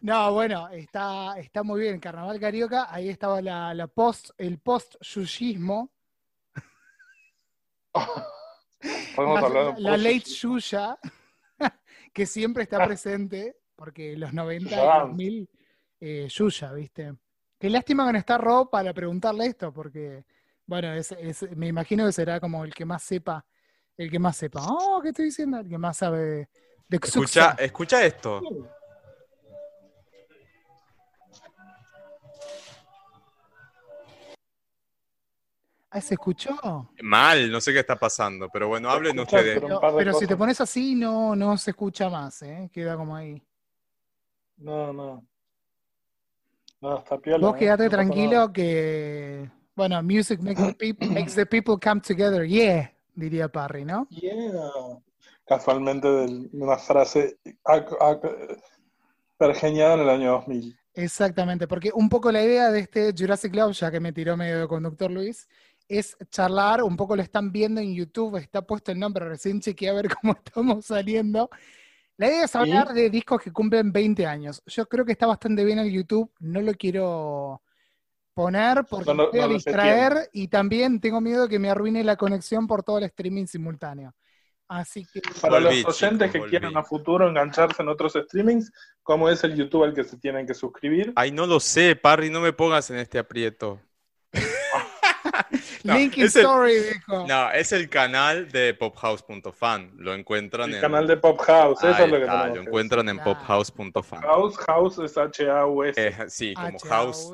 No, 0.00 0.32
bueno, 0.32 0.68
está, 0.68 1.38
está 1.38 1.62
muy 1.62 1.80
bien. 1.80 1.98
Carnaval 2.00 2.38
Carioca, 2.38 2.86
ahí 2.92 3.08
estaba 3.08 3.40
la, 3.42 3.74
la 3.74 3.86
post, 3.88 4.30
el 4.38 4.58
post-yuyismo, 4.58 5.90
Podemos 9.16 9.40
la, 9.40 9.46
hablar 9.46 9.74
de 9.74 9.80
la 9.80 9.90
post- 9.92 10.02
late 10.04 10.20
Yuya, 10.30 10.98
que 12.12 12.26
siempre 12.26 12.62
está 12.62 12.84
presente, 12.84 13.56
porque 13.74 14.16
los 14.16 14.32
90 14.32 14.76
y 14.76 14.78
Ya. 14.78 14.98
2000, 15.00 15.48
eh, 16.00 16.28
Yuya, 16.30 16.72
¿viste? 16.72 17.14
Qué 17.58 17.68
lástima 17.70 18.06
que 18.06 18.12
no 18.12 18.18
está 18.18 18.38
Rob 18.38 18.70
para 18.70 18.94
preguntarle 18.94 19.46
esto, 19.46 19.72
porque, 19.72 20.24
bueno, 20.66 20.92
es- 20.94 21.10
es- 21.12 21.56
me 21.56 21.66
imagino 21.66 22.06
que 22.06 22.12
será 22.12 22.38
como 22.38 22.64
el 22.64 22.72
que 22.72 22.84
más 22.84 23.02
sepa, 23.02 23.44
el 23.96 24.08
que 24.10 24.18
más 24.20 24.36
sepa. 24.36 24.60
Oh, 24.68 25.00
¿qué 25.02 25.08
estoy 25.08 25.24
diciendo? 25.26 25.58
El 25.58 25.68
que 25.68 25.78
más 25.78 25.96
sabe 25.96 26.18
de, 26.20 26.48
de 26.88 26.96
Escucha, 27.02 27.56
escucha 27.58 28.04
esto. 28.04 28.40
Ah, 35.98 36.00
¿se 36.00 36.14
escuchó? 36.14 36.90
Mal, 37.02 37.50
no 37.50 37.60
sé 37.60 37.72
qué 37.72 37.80
está 37.80 37.96
pasando, 37.98 38.48
pero 38.52 38.68
bueno, 38.68 38.88
hablen 38.90 39.18
ustedes. 39.18 39.60
pero- 39.60 40.12
si 40.14 40.26
te 40.26 40.36
pones 40.36 40.60
así, 40.60 40.94
no, 40.94 41.34
no 41.36 41.56
se 41.56 41.70
escucha 41.72 42.08
más, 42.08 42.40
¿eh? 42.42 42.70
Queda 42.72 42.96
como 42.96 43.14
ahí. 43.16 43.42
No, 44.56 44.92
no. 44.92 45.26
No, 46.80 46.98
está 46.98 47.18
piola. 47.18 47.46
Vos 47.46 47.56
¿eh? 47.56 47.58
quedate 47.60 47.84
No 47.84 47.90
tranquilo 47.90 48.52
que, 48.52 49.50
bueno, 49.74 50.02
music 50.02 50.40
makes 50.40 50.62
the, 50.62 50.74
peop- 50.74 51.08
makes 51.10 51.34
the 51.34 51.46
people 51.46 51.74
come 51.82 52.00
together, 52.00 52.46
yeah, 52.46 52.92
diría 53.14 53.48
Parry, 53.48 53.84
¿no? 53.84 54.06
Yeah. 54.10 54.34
Casualmente 55.46 56.06
de 56.08 56.48
una 56.52 56.76
frase 56.76 57.38
pergeñada 59.36 59.94
en 59.94 60.00
el 60.00 60.08
año 60.10 60.32
2000. 60.32 60.78
Exactamente, 60.94 61.68
porque 61.68 61.90
un 61.94 62.08
poco 62.08 62.32
la 62.32 62.42
idea 62.42 62.70
de 62.72 62.80
este 62.80 63.14
Jurassic 63.16 63.52
Club, 63.52 63.70
ya 63.72 63.90
que 63.90 64.00
me 64.00 64.12
tiró 64.12 64.36
medio 64.36 64.58
de 64.60 64.66
conductor 64.68 65.10
Luis, 65.10 65.48
es 65.88 66.16
charlar, 66.30 66.82
un 66.82 66.96
poco 66.96 67.16
lo 67.16 67.22
están 67.22 67.50
viendo 67.50 67.80
en 67.80 67.94
YouTube, 67.94 68.36
está 68.36 68.62
puesto 68.62 68.92
el 68.92 68.98
nombre, 68.98 69.28
recién 69.28 69.60
chequeé 69.60 69.88
a 69.88 69.94
ver 69.94 70.08
cómo 70.22 70.34
estamos 70.34 70.84
saliendo. 70.84 71.50
La 72.16 72.28
idea 72.28 72.44
es 72.44 72.56
hablar 72.56 72.92
de 72.92 73.10
discos 73.10 73.40
que 73.40 73.52
cumplen 73.52 73.92
20 73.92 74.26
años. 74.26 74.62
Yo 74.66 74.86
creo 74.86 75.04
que 75.04 75.12
está 75.12 75.26
bastante 75.26 75.64
bien 75.64 75.78
el 75.78 75.90
YouTube, 75.90 76.30
no 76.40 76.60
lo 76.60 76.74
quiero 76.74 77.62
poner 78.34 78.84
porque 78.88 79.06
No 79.06 79.14
me 79.14 79.26
voy 79.26 79.40
a 79.40 79.46
no 79.46 79.54
distraer 79.54 80.28
y 80.32 80.48
también 80.48 81.00
tengo 81.00 81.20
miedo 81.20 81.44
de 81.44 81.48
que 81.48 81.58
me 81.58 81.70
arruine 81.70 82.04
la 82.04 82.16
conexión 82.16 82.66
por 82.66 82.82
todo 82.82 82.98
el 82.98 83.04
streaming 83.04 83.46
simultáneo. 83.46 84.14
Así 84.68 85.06
que 85.06 85.22
Para 85.40 85.60
Volví, 85.60 85.82
los 85.82 86.02
oyentes 86.02 86.28
chicos, 86.28 86.32
que 86.32 86.38
volví. 86.38 86.50
quieran 86.50 86.76
a 86.76 86.84
futuro 86.84 87.28
engancharse 87.28 87.82
en 87.82 87.88
otros 87.88 88.12
streamings, 88.14 88.70
¿cómo 89.02 89.30
es 89.30 89.42
el 89.44 89.56
YouTube 89.56 89.84
al 89.84 89.94
que 89.94 90.04
se 90.04 90.18
tienen 90.18 90.46
que 90.46 90.54
suscribir? 90.54 91.12
Ay, 91.16 91.30
no 91.32 91.46
lo 91.46 91.58
sé, 91.60 91.96
Parry, 91.96 92.30
no 92.30 92.40
me 92.40 92.52
pongas 92.52 92.90
en 92.90 92.98
este 92.98 93.18
aprieto. 93.18 93.80
No, 95.88 95.94
Link 95.98 96.18
in 96.18 96.24
es 96.26 96.36
el- 96.36 96.42
Story 96.42 96.74
dijo. 96.74 97.26
No, 97.26 97.50
es 97.50 97.72
el 97.72 97.88
canal 97.88 98.48
de 98.50 98.74
pophouse.fan. 98.74 99.92
Lo 99.96 100.14
encuentran 100.14 100.68
El 100.68 100.74
en. 100.76 100.80
canal 100.82 101.06
de 101.06 101.16
Pop 101.16 101.40
House, 101.40 101.78
eso 101.78 101.86
Ahí 101.88 102.04
es 102.04 102.10
lo 102.10 102.16
que 102.16 102.22
está, 102.24 102.32
tenemos 102.42 102.56
lo 102.56 102.62
encuentran 102.62 103.08
en 103.08 103.18
pophouse.fan. 103.18 104.20
House, 104.22 104.56
House 104.58 104.98
es 104.98 105.16
H-A-U-S. 105.18 106.06
Eh, 106.06 106.14
sí, 106.28 106.54
como 106.54 106.78
house. 106.78 107.30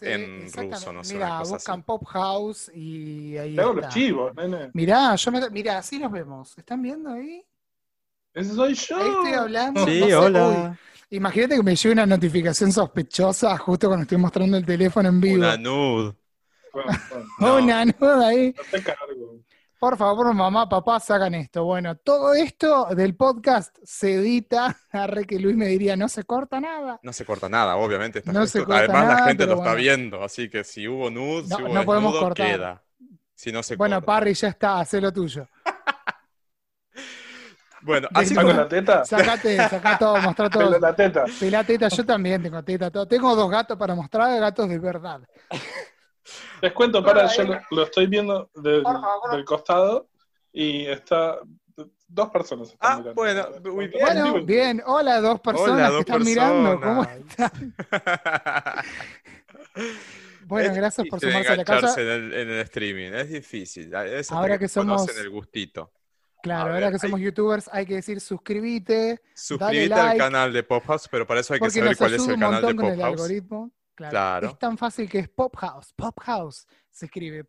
En 0.00 0.50
ruso, 0.52 0.92
no 0.92 1.04
sé, 1.04 1.18
cosa 1.18 1.44
buscan 1.44 1.74
así. 1.80 1.82
Pop 1.86 2.04
House 2.06 2.70
y 2.74 3.36
ahí 3.36 3.54
Te 3.54 3.60
hago 3.60 3.74
los 3.74 3.88
chivos, 3.88 4.34
nene. 4.34 4.70
Mirá, 4.72 5.14
yo 5.14 5.30
me, 5.30 5.50
mirá, 5.50 5.78
así 5.78 5.98
nos 5.98 6.10
vemos. 6.10 6.56
¿Están 6.56 6.80
viendo 6.82 7.10
ahí? 7.10 7.44
Ese 8.34 8.54
soy 8.54 8.74
yo. 8.74 8.96
Ahí 8.96 9.08
estoy 9.08 9.32
hablando. 9.34 9.84
Sí, 9.86 10.00
no 10.00 10.06
sé, 10.06 10.14
hola. 10.16 10.48
uy, 11.10 11.16
imagínate 11.16 11.56
que 11.56 11.62
me 11.62 11.74
llegue 11.74 11.92
una 11.92 12.06
notificación 12.06 12.70
sospechosa 12.72 13.56
justo 13.58 13.88
cuando 13.88 14.02
estoy 14.02 14.18
mostrando 14.18 14.56
el 14.56 14.64
teléfono 14.64 15.08
en 15.08 15.20
vivo. 15.20 15.36
Una 15.36 15.56
nude. 15.56 16.14
No. 17.38 17.56
Una 17.56 17.84
nuda 17.84 18.28
ahí. 18.28 18.54
no 18.56 18.62
te 18.70 18.82
cargo. 18.82 19.40
Por 19.80 19.96
favor, 19.96 20.34
mamá, 20.34 20.68
papá, 20.68 20.98
sacan 20.98 21.34
esto. 21.36 21.62
Bueno, 21.64 21.94
todo 21.96 22.34
esto 22.34 22.86
del 22.96 23.14
podcast 23.14 23.76
se 23.84 24.14
edita. 24.14 24.76
Arre 24.92 25.24
que 25.24 25.38
Luis 25.38 25.54
me 25.56 25.66
diría, 25.66 25.96
no 25.96 26.08
se 26.08 26.24
corta 26.24 26.60
nada. 26.60 26.98
No 27.02 27.12
se 27.12 27.24
corta 27.24 27.48
nada, 27.48 27.76
obviamente. 27.76 28.18
está- 28.18 28.32
No 28.32 28.44
se 28.46 28.58
esto- 28.58 28.66
corta 28.66 28.80
además, 28.84 29.04
nada, 29.04 29.20
la 29.20 29.26
gente 29.28 29.46
lo 29.46 29.54
está 29.54 29.74
viendo, 29.74 30.24
así 30.24 30.50
que 30.50 30.64
si 30.64 30.88
hubo 30.88 31.10
nude, 31.10 31.44
No- 31.48 31.56
si 31.56 31.62
hubo 31.62 31.72
no 31.74 31.84
podemos 31.84 32.12
desnudo, 32.12 32.28
cortar. 32.28 32.46
queda. 32.46 32.82
Si 33.34 33.52
no 33.52 33.62
se 33.62 33.76
Bueno, 33.76 33.96
corta. 33.98 34.06
Parry, 34.06 34.34
ya 34.34 34.48
está, 34.48 34.80
haz 34.80 34.92
lo 34.94 35.12
tuyo. 35.12 35.46
Bueno, 37.80 38.08
así 38.12 38.34
¿Saco 38.34 38.48
como. 38.48 38.58
la 38.60 38.68
teta? 38.68 39.04
Sacate, 39.04 39.56
sacá 39.68 39.96
todo, 39.96 40.16
mostrá 40.20 40.50
todo. 40.50 40.64
Pelo 40.66 40.80
la 40.80 40.92
teta. 40.96 41.24
Pelá 41.38 41.62
teta, 41.62 41.86
yo 41.88 42.04
también 42.04 42.42
tengo 42.42 42.60
teta. 42.64 42.90
todo. 42.90 43.06
Tengo 43.06 43.34
dos 43.36 43.48
gatos 43.48 43.78
para 43.78 43.94
mostrar, 43.94 44.38
gatos 44.40 44.68
de 44.68 44.78
verdad. 44.80 45.20
Les 46.62 46.72
cuento, 46.72 47.04
para, 47.04 47.26
yo 47.26 47.44
lo, 47.44 47.60
lo 47.70 47.82
estoy 47.84 48.06
viendo 48.06 48.50
del, 48.54 48.84
del 49.32 49.44
costado 49.44 50.08
y 50.52 50.86
está. 50.86 51.38
Dos 52.10 52.30
personas 52.30 52.70
están 52.70 52.90
Ah, 52.90 52.96
mirando. 52.98 53.14
bueno, 53.14 53.48
muy 53.74 53.86
bien. 53.88 54.00
Bueno, 54.00 54.44
bien. 54.44 54.82
Hola, 54.86 55.20
dos 55.20 55.40
personas 55.40 55.70
Hola, 55.72 55.86
que 55.88 55.92
dos 55.92 56.00
están 56.00 56.22
mirando. 56.24 56.80
¿Cómo 56.80 57.04
personas. 57.04 57.30
están? 57.30 57.74
Bueno, 60.46 60.70
Es 60.70 60.76
gracias 60.78 61.06
por 61.08 61.20
sumarse 61.20 61.52
a 61.52 61.56
la 61.56 61.64
casa. 61.64 62.00
En 62.00 62.08
el, 62.08 62.32
en 62.32 62.48
el 62.48 62.60
streaming, 62.60 63.12
es 63.12 63.28
difícil. 63.28 63.94
Es 63.94 64.32
Ahora 64.32 64.58
que 64.58 64.66
somos- 64.66 65.06
el 65.18 65.28
gustito. 65.28 65.92
Claro, 66.42 66.72
ahora 66.72 66.90
que 66.92 66.98
somos 66.98 67.20
youtubers 67.20 67.68
hay 67.72 67.84
que 67.84 67.96
decir 67.96 68.20
suscríbete, 68.20 69.20
Suscríbete 69.34 69.88
like, 69.88 70.00
al 70.12 70.16
canal 70.16 70.52
de 70.52 70.62
Pop 70.62 70.84
House, 70.86 71.08
pero 71.10 71.26
para 71.26 71.40
eso 71.40 71.52
hay 71.52 71.60
que 71.60 71.68
saber 71.68 71.96
cuál 71.96 72.14
es 72.14 72.26
el 72.28 72.38
canal 72.38 72.62
de 72.64 72.74
montón 72.74 73.70
Claro. 73.98 74.10
Claro. 74.12 74.48
Es 74.50 74.58
tan 74.60 74.78
fácil 74.78 75.08
que 75.10 75.18
es 75.18 75.28
Pop 75.28 75.56
House. 75.56 75.92
Pop 75.96 76.16
House 76.20 76.66
se 76.88 77.06
escribe 77.06 77.42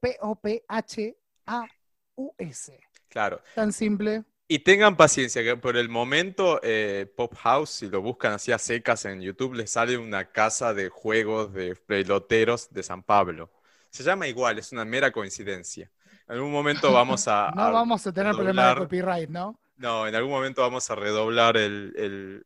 P-O-P-H-A-U-S. 1.46 2.80
Claro. 3.08 3.42
Tan 3.56 3.72
simple. 3.72 4.24
Y 4.48 4.60
tengan 4.60 4.98
paciencia, 4.98 5.44
que 5.44 5.56
por 5.58 5.78
el 5.78 5.90
momento 5.90 6.60
eh, 6.64 7.12
Pop 7.16 7.36
House, 7.36 7.70
si 7.70 7.88
lo 7.88 8.02
buscan 8.02 8.34
así 8.34 8.52
a 8.52 8.58
secas 8.58 9.06
en 9.06 9.22
YouTube, 9.22 9.54
les 9.54 9.70
sale 9.72 9.96
una 9.98 10.26
casa 10.32 10.74
de 10.74 10.90
juegos 10.90 11.54
de 11.54 11.76
peloteros 11.76 12.72
de 12.74 12.82
San 12.82 13.04
Pablo. 13.04 13.52
Se 13.92 14.04
llama 14.04 14.28
igual, 14.28 14.58
es 14.58 14.72
una 14.72 14.86
mera 14.86 15.12
coincidencia. 15.12 15.92
En 16.28 16.36
algún 16.36 16.52
momento 16.52 16.92
vamos 16.94 17.28
a... 17.28 17.52
No 17.56 17.62
a- 17.62 17.70
vamos 17.72 18.06
a 18.08 18.12
tener 18.12 18.34
problemas 18.34 18.74
de 18.76 18.82
copyright, 18.82 19.30
¿no? 19.30 19.60
No, 19.78 20.08
en 20.08 20.16
algún 20.16 20.32
momento 20.32 20.62
vamos 20.64 20.90
a 20.90 20.96
redoblar 20.96 21.56
el... 21.56 21.94
el- 21.96 22.46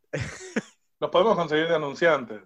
Los 1.00 1.10
podemos 1.10 1.36
conseguir 1.38 1.68
de 1.70 1.76
anunciantes. 1.76 2.42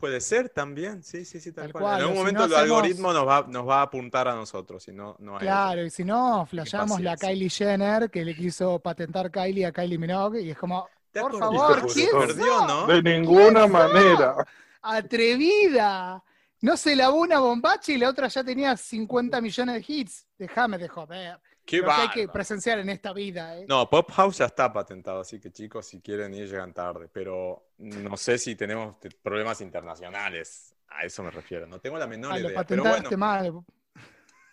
Puede 0.00 0.20
ser 0.20 0.48
también, 0.48 1.02
sí, 1.02 1.24
sí, 1.24 1.38
sí, 1.40 1.52
tal, 1.52 1.64
Tal 1.64 1.72
cual. 1.72 1.82
cual, 1.84 1.94
En 1.96 2.00
algún 2.02 2.14
si 2.14 2.18
momento 2.20 2.38
no 2.40 2.46
el 2.46 2.52
hacemos- 2.54 2.76
algoritmo 2.78 3.12
nos 3.12 3.28
va, 3.28 3.44
nos 3.48 3.68
va 3.68 3.78
a 3.80 3.82
apuntar 3.82 4.26
a 4.28 4.34
nosotros, 4.34 4.82
si 4.82 4.92
no, 4.92 5.14
no 5.20 5.34
hay... 5.36 5.40
Claro, 5.42 5.84
y 5.84 5.90
si 5.90 6.04
no, 6.04 6.46
flasheamos 6.46 7.00
la. 7.00 7.16
Kylie 7.16 7.50
Jenner 7.50 8.10
que 8.10 8.24
le 8.24 8.34
quiso 8.34 8.78
patentar 8.78 9.30
Kylie 9.30 9.66
a 9.66 9.72
Kylie 9.72 9.98
Minogue 9.98 10.40
y 10.40 10.50
es 10.50 10.58
como, 10.58 10.88
¿Te 11.12 11.20
por 11.20 11.38
favor, 11.38 11.86
¿quién 11.92 12.08
perdió? 12.18 12.66
¿no? 12.66 12.86
De 12.86 13.02
ninguna 13.02 13.66
manera. 13.66 14.34
Atrevida. 14.82 16.22
No 16.62 16.76
se 16.76 16.94
lavó 16.94 17.20
una 17.20 17.38
bombacha 17.40 17.92
y 17.92 17.96
la 17.98 18.08
otra 18.10 18.28
ya 18.28 18.44
tenía 18.44 18.76
50 18.76 19.40
millones 19.40 19.74
de 19.86 19.92
hits. 19.94 20.26
Déjame 20.38 20.78
de 20.78 20.88
joder. 20.88 21.38
¡Qué 21.70 21.78
Lo 21.78 21.86
que 21.86 21.92
hay 21.92 22.08
que 22.08 22.28
presenciar 22.28 22.78
en 22.80 22.88
esta 22.90 23.12
vida, 23.12 23.56
¿eh? 23.58 23.64
No, 23.68 23.88
Pop 23.88 24.10
House 24.10 24.38
ya 24.38 24.46
está 24.46 24.72
patentado, 24.72 25.20
así 25.20 25.38
que 25.38 25.52
chicos, 25.52 25.86
si 25.86 26.00
quieren 26.00 26.34
ir, 26.34 26.48
llegan 26.48 26.72
tarde. 26.74 27.08
Pero 27.12 27.68
no 27.78 28.16
sé 28.16 28.38
si 28.38 28.56
tenemos 28.56 28.98
te- 28.98 29.10
problemas 29.10 29.60
internacionales. 29.60 30.74
A 30.88 31.04
eso 31.04 31.22
me 31.22 31.30
refiero. 31.30 31.66
No 31.68 31.78
tengo 31.80 31.96
la 31.98 32.08
menor 32.08 32.32
Ah, 32.32 32.38
lo 32.38 32.48
idea. 32.50 32.64
Pero 32.66 32.82
patentaste 32.82 33.16
bueno, 33.16 33.18
mal. 33.18 33.64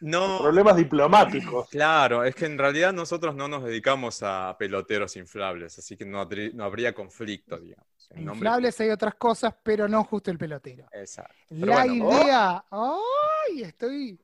no. 0.01 0.37
Problemas 0.41 0.75
diplomáticos. 0.75 1.69
Claro, 1.69 2.23
es 2.23 2.35
que 2.35 2.45
en 2.45 2.57
realidad 2.57 2.93
nosotros 2.93 3.33
no 3.35 3.47
nos 3.47 3.63
dedicamos 3.63 4.21
a 4.21 4.55
peloteros 4.59 5.15
inflables, 5.15 5.79
así 5.79 5.97
que 5.97 6.05
no, 6.05 6.27
no 6.53 6.63
habría 6.63 6.93
conflicto, 6.93 7.57
digamos. 7.57 7.87
Inflables 8.15 8.79
hay 8.79 8.89
otras 8.91 9.15
cosas, 9.15 9.53
pero 9.63 9.87
no 9.89 10.03
justo 10.05 10.31
el 10.31 10.37
pelotero. 10.37 10.85
Exacto. 10.93 11.33
Pero 11.49 11.65
La 11.65 11.83
bueno, 11.83 11.93
idea. 12.21 12.65
¡Ay! 12.71 13.63
Estoy. 13.63 14.17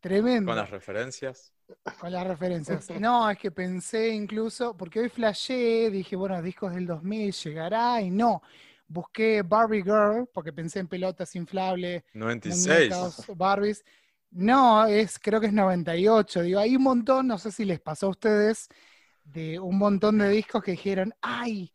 Tremendo. 0.00 0.50
Con 0.50 0.56
las 0.56 0.70
referencias. 0.70 1.52
Con 2.00 2.12
las 2.12 2.26
referencias. 2.26 2.88
No, 2.98 3.28
es 3.30 3.38
que 3.38 3.50
pensé 3.50 4.08
incluso, 4.08 4.76
porque 4.76 5.00
hoy 5.00 5.08
flashé, 5.10 5.90
dije, 5.90 6.16
bueno, 6.16 6.40
discos 6.42 6.74
del 6.74 6.86
2000 6.86 7.32
llegará 7.32 8.00
y 8.00 8.10
no. 8.10 8.42
Busqué 8.88 9.42
Barbie 9.42 9.82
Girl, 9.82 10.28
porque 10.32 10.52
pensé 10.52 10.80
en 10.80 10.88
pelotas 10.88 11.36
inflables, 11.36 12.02
96. 12.14 12.66
muñecas, 12.66 13.26
Barbies. 13.36 13.84
No, 14.30 14.86
es, 14.86 15.18
creo 15.18 15.40
que 15.40 15.46
es 15.46 15.52
98. 15.52 16.42
Digo, 16.42 16.60
hay 16.60 16.76
un 16.76 16.82
montón, 16.82 17.26
no 17.26 17.38
sé 17.38 17.52
si 17.52 17.64
les 17.64 17.80
pasó 17.80 18.06
a 18.06 18.10
ustedes, 18.10 18.68
de 19.22 19.60
un 19.60 19.76
montón 19.78 20.18
de 20.18 20.28
discos 20.30 20.62
que 20.62 20.72
dijeron, 20.72 21.12
ay, 21.20 21.72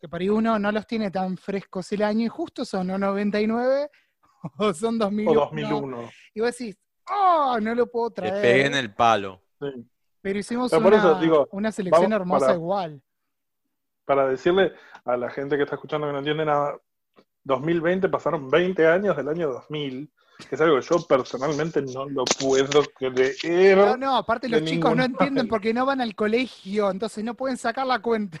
que 0.00 0.08
por 0.08 0.20
ahí 0.20 0.28
uno 0.28 0.58
no 0.58 0.70
los 0.70 0.86
tiene 0.86 1.10
tan 1.10 1.36
frescos 1.36 1.90
el 1.92 2.02
año 2.02 2.26
y 2.26 2.28
justo 2.28 2.64
son 2.64 2.90
o 2.90 2.98
99 2.98 3.90
o 4.58 4.74
son 4.74 4.98
2001. 4.98 5.40
O 5.40 5.44
2001. 5.46 6.10
Y 6.34 6.40
vos 6.40 6.56
decís, 6.56 6.76
oh, 7.10 7.58
no 7.60 7.74
lo 7.74 7.86
puedo 7.90 8.10
Que 8.10 8.22
traer. 8.22 8.42
pegué 8.42 8.66
en 8.66 8.74
el 8.74 8.94
palo. 8.94 9.40
Sí. 9.60 9.68
Pero 10.20 10.38
hicimos 10.38 10.70
Pero 10.70 10.86
una, 10.86 10.96
eso 10.96 11.14
digo, 11.20 11.48
una 11.52 11.70
selección 11.72 12.12
hermosa 12.12 12.46
para- 12.46 12.56
igual. 12.58 13.02
Para 14.06 14.26
decirle 14.28 14.72
a 15.04 15.16
la 15.16 15.30
gente 15.30 15.56
que 15.56 15.62
está 15.64 15.76
escuchando 15.76 16.06
que 16.06 16.12
no 16.12 16.18
entiende 16.18 16.44
nada, 16.44 16.78
2020 17.44 18.08
pasaron 18.08 18.50
20 18.50 18.86
años 18.86 19.16
del 19.16 19.28
año 19.28 19.48
2000, 19.50 20.10
que 20.48 20.54
es 20.54 20.60
algo 20.60 20.76
que 20.80 20.86
yo 20.86 21.06
personalmente 21.06 21.82
no 21.82 22.06
lo 22.08 22.24
puedo 22.40 22.82
creer. 22.98 23.76
No, 23.76 23.96
no, 23.96 24.16
aparte 24.16 24.48
los 24.48 24.64
chicos 24.64 24.94
no 24.96 25.04
entienden 25.04 25.34
manera. 25.34 25.50
porque 25.50 25.72
no 25.74 25.84
van 25.86 26.00
al 26.00 26.14
colegio, 26.14 26.90
entonces 26.90 27.22
no 27.24 27.34
pueden 27.34 27.56
sacar 27.58 27.86
la 27.86 28.00
cuenta. 28.00 28.40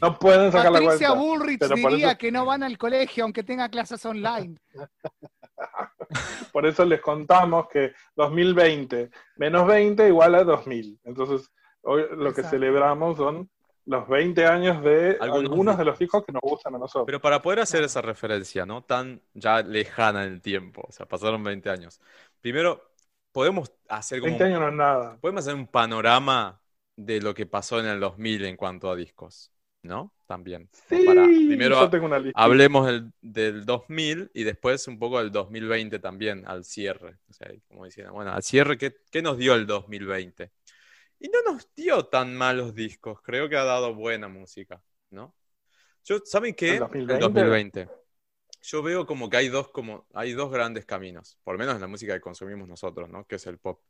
No 0.00 0.18
pueden 0.18 0.52
sacar 0.52 0.72
la 0.72 0.80
Patricia 0.80 1.08
cuenta. 1.08 1.14
Bullrich 1.14 1.60
diría 1.74 2.08
eso- 2.10 2.18
que 2.18 2.32
no 2.32 2.44
van 2.44 2.62
al 2.62 2.78
colegio 2.78 3.24
aunque 3.24 3.42
tenga 3.42 3.68
clases 3.68 4.04
online. 4.04 4.58
Por 6.52 6.66
eso 6.66 6.84
les 6.84 7.00
contamos 7.00 7.68
que 7.68 7.92
2020 8.16 9.10
menos 9.36 9.66
20 9.66 10.06
igual 10.08 10.34
a 10.34 10.44
2000. 10.44 11.00
Entonces, 11.04 11.50
hoy 11.82 12.04
lo 12.16 12.32
que 12.34 12.42
celebramos 12.42 13.16
son 13.16 13.48
los 13.86 14.08
20 14.08 14.46
años 14.46 14.82
de 14.82 15.16
Algunos 15.20 15.50
algunos, 15.50 15.78
de 15.78 15.84
los 15.84 15.98
discos 15.98 16.24
que 16.24 16.32
nos 16.32 16.42
gustan 16.42 16.74
a 16.74 16.78
nosotros. 16.78 17.06
Pero 17.06 17.20
para 17.20 17.42
poder 17.42 17.60
hacer 17.60 17.82
esa 17.82 18.00
referencia, 18.00 18.64
¿no? 18.64 18.82
Tan 18.82 19.20
ya 19.34 19.62
lejana 19.62 20.24
en 20.24 20.34
el 20.34 20.40
tiempo, 20.40 20.84
o 20.88 20.92
sea, 20.92 21.06
pasaron 21.06 21.42
20 21.42 21.68
años. 21.70 22.00
Primero, 22.40 22.92
podemos 23.32 23.72
hacer 23.88 24.20
como 24.20 24.30
20 24.30 24.44
años 24.44 24.60
no 24.60 24.68
es 24.68 24.74
nada. 24.74 25.18
podemos 25.20 25.42
hacer 25.42 25.54
un 25.54 25.66
panorama 25.66 26.60
de 26.96 27.20
lo 27.20 27.34
que 27.34 27.46
pasó 27.46 27.80
en 27.80 27.86
el 27.86 27.98
2000 27.98 28.44
en 28.44 28.56
cuanto 28.56 28.90
a 28.90 28.94
discos, 28.94 29.50
¿no? 29.82 30.12
También. 30.26 30.68
Sí, 30.88 31.04
para- 31.04 31.24
primero 31.24 31.80
yo 31.80 31.90
tengo 31.90 32.06
una 32.06 32.18
lista. 32.18 32.40
hablemos 32.40 32.86
del, 32.86 33.12
del 33.20 33.64
2000 33.64 34.30
y 34.34 34.44
después 34.44 34.86
un 34.88 34.98
poco 34.98 35.18
del 35.18 35.30
2020 35.30 35.98
también, 35.98 36.44
al 36.46 36.64
cierre. 36.64 37.18
O 37.28 37.32
sea, 37.32 37.50
como 37.68 37.84
diciendo, 37.84 38.12
bueno, 38.12 38.32
al 38.32 38.42
cierre, 38.42 38.78
¿qué, 38.78 38.94
qué 39.10 39.22
nos 39.22 39.36
dio 39.36 39.54
el 39.54 39.66
2020? 39.66 40.50
Y 41.20 41.28
no 41.28 41.52
nos 41.52 41.68
dio 41.74 42.04
tan 42.06 42.34
malos 42.34 42.74
discos, 42.74 43.20
creo 43.22 43.48
que 43.48 43.56
ha 43.56 43.64
dado 43.64 43.94
buena 43.94 44.28
música, 44.28 44.82
¿no? 45.10 45.34
Yo, 46.04 46.18
¿saben 46.24 46.54
qué? 46.54 46.74
¿El 46.74 46.78
2020? 46.80 47.14
El 47.14 47.20
2020. 47.20 47.88
Yo 48.62 48.82
veo 48.82 49.06
como 49.06 49.28
que 49.28 49.36
hay 49.36 49.48
dos, 49.48 49.68
como, 49.70 50.06
hay 50.14 50.32
dos 50.32 50.50
grandes 50.50 50.84
caminos, 50.84 51.38
por 51.44 51.54
lo 51.54 51.58
menos 51.58 51.74
en 51.76 51.80
la 51.80 51.86
música 51.88 52.14
que 52.14 52.20
consumimos 52.20 52.68
nosotros, 52.68 53.08
¿no? 53.08 53.24
Que 53.26 53.36
es 53.36 53.46
el 53.46 53.58
pop. 53.58 53.80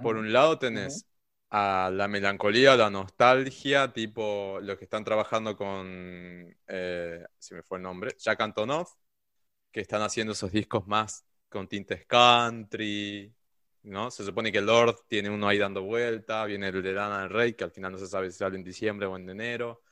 Por 0.00 0.16
un 0.16 0.32
lado 0.32 0.58
tenés 0.58 1.06
a 1.54 1.90
la 1.92 2.08
melancolía, 2.08 2.76
la 2.76 2.88
nostalgia, 2.88 3.92
tipo 3.92 4.58
los 4.62 4.78
que 4.78 4.84
están 4.84 5.04
trabajando 5.04 5.54
con, 5.54 6.56
eh, 6.66 7.24
se 7.38 7.54
me 7.54 7.62
fue 7.62 7.76
el 7.76 7.82
nombre, 7.82 8.16
Jack 8.18 8.40
Antonoff, 8.40 8.94
que 9.70 9.80
están 9.80 10.00
haciendo 10.02 10.32
esos 10.32 10.50
discos 10.50 10.86
más 10.86 11.26
con 11.50 11.68
tintes 11.68 12.06
country, 12.06 13.34
¿no? 13.82 14.10
Se 14.10 14.24
supone 14.24 14.50
que 14.50 14.62
Lord 14.62 14.96
tiene 15.08 15.28
uno 15.28 15.46
ahí 15.46 15.58
dando 15.58 15.82
vuelta, 15.82 16.46
viene 16.46 16.68
el 16.68 16.82
de 16.82 16.92
Lana 16.92 17.20
del 17.20 17.30
Rey, 17.30 17.52
que 17.52 17.64
al 17.64 17.70
final 17.70 17.92
no 17.92 17.98
se 17.98 18.06
sabe 18.06 18.30
si 18.30 18.38
sale 18.38 18.56
en 18.56 18.64
diciembre 18.64 19.06
o 19.06 19.16
en 19.16 19.28
enero, 19.28 19.82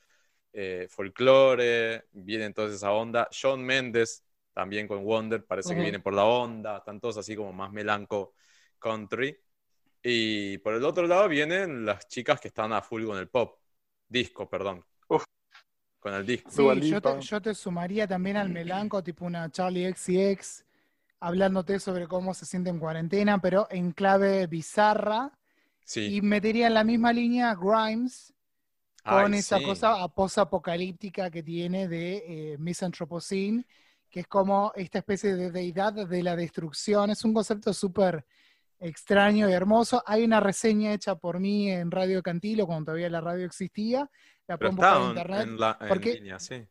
eh, 0.54 0.86
folklore, 0.88 2.06
viene 2.12 2.54
toda 2.54 2.74
esa 2.74 2.90
onda, 2.92 3.28
Shawn 3.30 3.62
Mendes 3.62 4.24
también 4.54 4.88
con 4.88 5.04
Wonder, 5.04 5.44
parece 5.44 5.74
que 5.74 5.82
viene 5.82 6.00
por 6.00 6.14
la 6.14 6.24
onda, 6.24 6.78
están 6.78 7.00
todos 7.00 7.18
así 7.18 7.36
como 7.36 7.52
más 7.52 7.70
melanco 7.70 8.32
country. 8.78 9.38
Y 10.02 10.58
por 10.58 10.74
el 10.74 10.84
otro 10.84 11.06
lado 11.06 11.28
vienen 11.28 11.84
las 11.84 12.08
chicas 12.08 12.40
que 12.40 12.48
están 12.48 12.72
a 12.72 12.80
full 12.80 13.04
con 13.04 13.18
el 13.18 13.28
pop, 13.28 13.58
disco, 14.08 14.48
perdón. 14.48 14.84
Uf. 15.08 15.24
Con 15.98 16.14
el 16.14 16.24
disco. 16.24 16.50
Sí, 16.50 16.88
yo 16.88 17.00
te, 17.00 17.20
yo 17.20 17.42
te 17.42 17.54
sumaría 17.54 18.06
también 18.06 18.36
al 18.36 18.48
melanco, 18.48 19.02
tipo 19.02 19.26
una 19.26 19.50
Charlie 19.50 19.92
XCX, 19.92 20.64
hablándote 21.20 21.78
sobre 21.78 22.08
cómo 22.08 22.32
se 22.32 22.46
siente 22.46 22.70
en 22.70 22.78
cuarentena, 22.78 23.40
pero 23.40 23.68
en 23.70 23.92
clave 23.92 24.46
bizarra. 24.46 25.30
Sí. 25.84 26.16
Y 26.16 26.22
metería 26.22 26.68
en 26.68 26.74
la 26.74 26.84
misma 26.84 27.12
línea 27.12 27.54
Grimes, 27.54 28.32
con 29.02 29.34
Ay, 29.34 29.40
esa 29.40 29.58
sí. 29.58 29.64
cosa 29.64 30.08
posapocalíptica 30.08 31.30
que 31.30 31.42
tiene 31.42 31.88
de 31.88 32.52
eh, 32.52 32.58
Misanthropocene, 32.58 33.66
que 34.08 34.20
es 34.20 34.26
como 34.26 34.72
esta 34.74 34.98
especie 34.98 35.34
de 35.34 35.50
deidad 35.50 35.92
de 35.92 36.22
la 36.22 36.36
destrucción. 36.36 37.10
Es 37.10 37.24
un 37.24 37.34
concepto 37.34 37.72
súper 37.74 38.24
extraño 38.80 39.48
y 39.48 39.52
hermoso. 39.52 40.02
Hay 40.06 40.24
una 40.24 40.40
reseña 40.40 40.92
hecha 40.92 41.14
por 41.14 41.38
mí 41.40 41.70
en 41.70 41.90
Radio 41.90 42.22
Cantilo, 42.22 42.66
cuando 42.66 42.86
todavía 42.86 43.10
la 43.10 43.20
radio 43.20 43.46
existía. 43.46 44.10
La 44.48 44.58
Pero 44.58 44.74
pueden 44.74 44.76
buscar 44.76 44.96
en 45.02 45.08
internet. 45.08 45.42
en 45.48 45.60
la- 45.60 45.78
en 45.80 45.88
porque- 45.88 46.14
línea, 46.14 46.38
sí. 46.40 46.66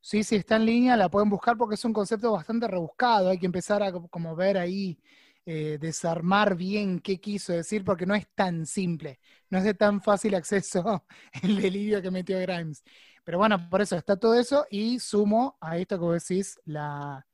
Sí, 0.00 0.22
sí, 0.22 0.36
está 0.36 0.56
en 0.56 0.66
línea, 0.66 0.96
la 0.98 1.08
pueden 1.08 1.30
buscar 1.30 1.56
porque 1.56 1.76
es 1.76 1.84
un 1.84 1.92
concepto 1.94 2.32
bastante 2.32 2.68
rebuscado. 2.68 3.30
Hay 3.30 3.38
que 3.38 3.46
empezar 3.46 3.82
a 3.82 3.90
co- 3.90 4.06
como 4.08 4.36
ver 4.36 4.58
ahí, 4.58 4.98
eh, 5.46 5.78
desarmar 5.80 6.56
bien 6.56 7.00
qué 7.00 7.18
quiso 7.20 7.52
decir, 7.54 7.84
porque 7.84 8.04
no 8.06 8.14
es 8.14 8.28
tan 8.34 8.66
simple, 8.66 9.18
no 9.50 9.58
es 9.58 9.64
de 9.64 9.74
tan 9.74 10.02
fácil 10.02 10.34
acceso 10.34 11.06
el 11.42 11.56
delirio 11.60 12.02
que 12.02 12.10
metió 12.10 12.38
Grimes. 12.38 12.82
Pero 13.24 13.38
bueno, 13.38 13.68
por 13.70 13.80
eso 13.80 13.96
está 13.96 14.16
todo 14.18 14.34
eso 14.38 14.66
y 14.70 14.98
sumo 14.98 15.56
a 15.60 15.78
esto 15.78 15.96
que 15.98 16.04
vos 16.04 16.22
decís, 16.28 16.60
la, 16.66 17.26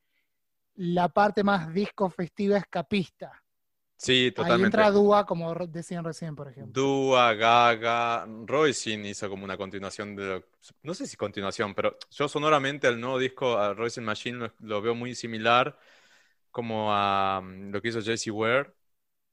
la 0.77 1.09
parte 1.09 1.43
más 1.45 1.73
disco 1.75 2.09
festiva 2.11 2.57
escapista. 2.59 3.40
Sí, 4.03 4.33
Ahí 4.35 4.35
totalmente. 4.35 4.77
entra 4.77 4.91
Dúa, 4.91 5.27
como 5.27 5.55
decían 5.55 6.05
recién, 6.05 6.35
por 6.35 6.49
ejemplo. 6.49 6.73
Dua, 6.73 7.35
Gaga, 7.35 8.27
Roisin 8.47 9.05
hizo 9.07 9.29
como 9.29 9.45
una 9.45 9.57
continuación 9.57 10.15
de 10.15 10.25
lo- 10.27 10.45
no 10.83 10.95
sé 10.95 11.07
si 11.07 11.17
continuación, 11.17 11.75
pero 11.75 11.97
yo 12.11 12.29
sonoramente 12.29 12.87
el 12.89 13.01
nuevo 13.01 13.19
disco 13.19 13.57
a 13.59 13.73
Roisin 13.75 14.05
Machine 14.05 14.39
lo, 14.39 14.53
lo 14.61 14.83
veo 14.83 14.95
muy 14.95 15.15
similar 15.15 15.79
como 16.51 16.93
a 16.95 17.41
mm, 17.43 17.71
lo 17.73 17.83
que 17.83 17.89
hizo 17.89 18.01
JC 18.01 18.31
Ware. 18.31 18.75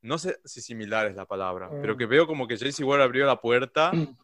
No 0.02 0.18
sé 0.18 0.40
si 0.46 0.62
similar 0.62 1.08
es 1.08 1.16
la 1.16 1.26
palabra, 1.28 1.76
pero 1.82 1.96
Mm. 1.96 1.98
que 1.98 2.06
veo 2.08 2.28
como 2.28 2.48
que 2.48 2.58
JC 2.58 2.84
Ware 2.84 3.04
abrió 3.04 3.26
la 3.26 3.42
puerta 3.42 3.94
Mm. 3.94 4.18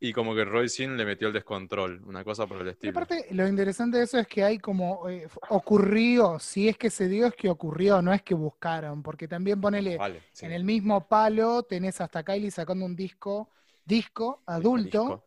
Y 0.00 0.12
como 0.12 0.34
que 0.34 0.44
Roisin 0.44 0.96
le 0.96 1.04
metió 1.04 1.28
el 1.28 1.34
descontrol, 1.34 2.02
una 2.04 2.24
cosa 2.24 2.46
por 2.46 2.60
el 2.62 2.68
Y 2.80 2.88
estilo. 2.88 2.90
aparte, 2.90 3.26
lo 3.30 3.48
interesante 3.48 3.98
de 3.98 4.04
eso 4.04 4.18
es 4.18 4.28
que 4.28 4.44
hay 4.44 4.58
como, 4.58 5.08
eh, 5.08 5.26
ocurrió, 5.48 6.38
si 6.38 6.68
es 6.68 6.76
que 6.78 6.90
se 6.90 7.08
dio, 7.08 7.26
es 7.26 7.34
que 7.34 7.48
ocurrió, 7.48 8.02
no 8.02 8.12
es 8.12 8.22
que 8.22 8.34
buscaron, 8.34 9.02
porque 9.02 9.26
también 9.26 9.60
ponele, 9.60 9.98
Vale, 9.98 10.22
sí. 10.32 10.46
en 10.46 10.52
el 10.52 10.62
mismo 10.64 11.08
palo 11.08 11.62
tenés 11.64 12.00
hasta 12.00 12.22
Kylie 12.22 12.50
sacando 12.50 12.84
un 12.84 12.94
disco, 12.94 13.50
disco 13.84 14.42
adulto, 14.46 15.16
Disco. 15.16 15.24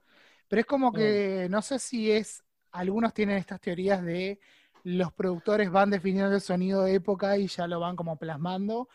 pero 0.47 0.61
es 0.61 0.65
como 0.67 0.93
que, 0.93 1.47
no 1.49 1.61
sé 1.61 1.79
si 1.79 2.11
es, 2.11 2.43
algunos 2.71 3.13
tienen 3.13 3.37
estas 3.37 3.59
teorías 3.61 4.03
de 4.03 4.39
los 4.83 5.11
productores 5.13 5.69
van 5.71 5.89
definiendo 5.89 6.33
el 6.33 6.41
sonido 6.41 6.83
de 6.83 6.93
época 6.95 7.37
y 7.37 7.47
ya 7.47 7.67
lo 7.67 7.79
van 7.81 7.95
como 7.95 8.17
plasmando, 8.17 8.87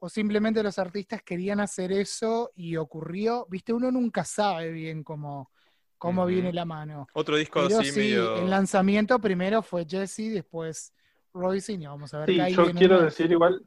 o 0.00 0.08
simplemente 0.08 0.62
los 0.62 0.78
artistas 0.78 1.22
querían 1.22 1.60
hacer 1.60 1.92
eso 1.92 2.52
y 2.54 2.76
ocurrió, 2.76 3.46
viste, 3.50 3.72
uno 3.72 3.90
nunca 3.90 4.24
sabe 4.24 4.70
bien 4.70 5.02
cómo, 5.02 5.50
cómo 5.96 6.26
viene 6.26 6.52
la 6.52 6.64
mano. 6.64 7.08
Otro 7.14 7.36
disco 7.36 7.60
Pero 7.66 7.80
así 7.80 7.90
sí, 7.90 8.00
medio... 8.00 8.36
el 8.36 8.50
lanzamiento 8.50 9.18
primero 9.18 9.62
fue 9.62 9.84
Jesse, 9.84 10.32
después 10.32 10.92
Royce, 11.32 11.72
y 11.72 11.86
vamos 11.86 12.14
a 12.14 12.20
ver 12.20 12.28
Sí, 12.28 12.54
yo 12.54 12.70
quiero 12.72 13.02
decir 13.02 13.30
igual 13.30 13.62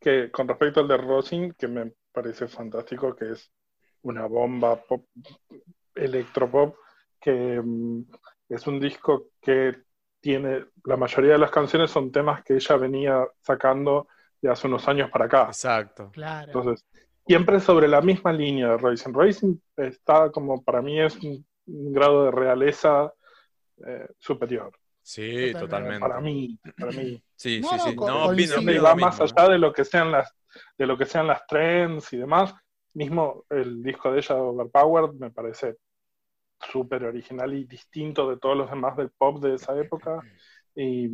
que 0.00 0.30
con 0.30 0.48
respecto 0.48 0.80
al 0.80 0.88
de 0.88 0.96
Rosin, 0.96 1.52
que 1.52 1.68
me 1.68 1.92
parece 2.12 2.48
fantástico, 2.48 3.14
que 3.14 3.32
es 3.32 3.50
una 4.02 4.26
bomba 4.26 4.76
pop, 4.76 5.06
electropop, 5.94 6.74
que 7.20 7.60
mm, 7.62 8.04
es 8.48 8.66
un 8.66 8.80
disco 8.80 9.28
que 9.40 9.76
tiene, 10.20 10.66
la 10.84 10.96
mayoría 10.96 11.32
de 11.32 11.38
las 11.38 11.50
canciones 11.50 11.90
son 11.90 12.10
temas 12.10 12.42
que 12.42 12.54
ella 12.54 12.76
venía 12.76 13.28
sacando 13.40 14.08
de 14.40 14.50
hace 14.50 14.66
unos 14.66 14.86
años 14.88 15.10
para 15.10 15.26
acá. 15.26 15.44
Exacto. 15.46 16.10
Claro. 16.12 16.46
Entonces, 16.46 16.84
siempre 17.26 17.60
sobre 17.60 17.88
la 17.88 18.00
misma 18.00 18.32
línea 18.32 18.68
de 18.70 18.76
Racing. 18.78 19.12
Racing 19.12 19.56
está 19.76 20.30
como, 20.30 20.62
para 20.62 20.82
mí 20.82 21.00
es 21.00 21.16
un, 21.16 21.44
un 21.66 21.92
grado 21.92 22.24
de 22.24 22.30
realeza 22.30 23.12
eh, 23.86 24.08
superior. 24.18 24.72
Sí, 25.02 25.52
Totalmente. 25.52 25.60
totalmente. 25.60 26.00
Para 26.00 26.20
mí, 26.20 26.58
para 26.78 26.92
mí. 26.92 27.22
Sí, 27.34 27.60
No, 27.60 27.68
sí, 27.70 27.76
no, 27.76 27.84
sí. 27.84 27.96
No, 27.96 28.24
opino, 28.26 28.54
opino 28.56 28.82
va 28.82 28.94
mismo, 28.94 29.06
más 29.06 29.20
allá 29.20 29.48
de 29.48 29.58
lo 29.58 29.72
que 29.72 29.84
sean 29.84 30.12
las 30.12 30.32
de 30.76 30.86
lo 30.86 30.98
que 30.98 31.06
sean 31.06 31.26
las 31.26 31.46
trends 31.46 32.12
y 32.12 32.16
demás 32.16 32.54
mismo 32.94 33.44
el 33.50 33.82
disco 33.82 34.12
de 34.12 34.18
ella 34.18 34.36
Overpowered 34.36 35.14
me 35.14 35.30
parece 35.30 35.76
súper 36.60 37.04
original 37.04 37.54
y 37.54 37.64
distinto 37.64 38.28
de 38.28 38.36
todos 38.36 38.56
los 38.56 38.70
demás 38.70 38.96
del 38.96 39.10
pop 39.10 39.40
de 39.42 39.54
esa 39.54 39.78
época 39.78 40.20
y 40.74 41.08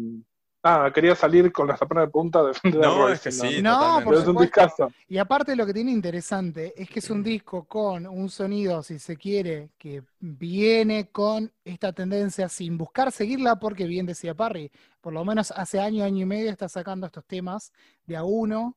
nada, 0.70 0.92
quería 0.92 1.14
salir 1.14 1.52
con 1.52 1.66
la 1.68 1.76
zapana 1.76 2.02
de 2.02 2.08
punta 2.08 2.40
a 2.40 2.44
defender 2.44 2.84
a 2.84 2.86
No, 2.88 3.08
es 3.08 3.20
que 3.20 3.30
no. 3.30 3.50
sí, 3.50 3.62
No, 3.62 3.78
por 3.94 4.04
Pero 4.04 4.12
es 4.12 4.18
un 4.20 4.26
supuesto. 4.26 4.60
discazo. 4.60 4.92
Y 5.08 5.18
aparte 5.18 5.54
lo 5.56 5.64
que 5.66 5.72
tiene 5.74 5.92
interesante 5.92 6.74
es 6.76 6.88
que 6.90 6.98
es 6.98 7.10
un 7.10 7.22
disco 7.22 7.64
con 7.64 8.06
un 8.06 8.28
sonido, 8.28 8.82
si 8.82 8.98
se 8.98 9.16
quiere, 9.16 9.70
que 9.78 10.02
viene 10.20 11.08
con 11.10 11.52
esta 11.64 11.92
tendencia 11.92 12.48
sin 12.48 12.76
buscar 12.76 13.12
seguirla, 13.12 13.56
porque 13.58 13.86
bien 13.86 14.06
decía 14.06 14.34
Parry, 14.34 14.70
por 15.00 15.12
lo 15.12 15.24
menos 15.24 15.50
hace 15.52 15.78
año, 15.80 16.04
año 16.04 16.22
y 16.22 16.26
medio 16.26 16.50
está 16.50 16.68
sacando 16.68 17.06
estos 17.06 17.24
temas 17.24 17.72
de 18.06 18.16
a 18.16 18.24
uno 18.24 18.76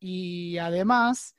y 0.00 0.58
además 0.58 1.34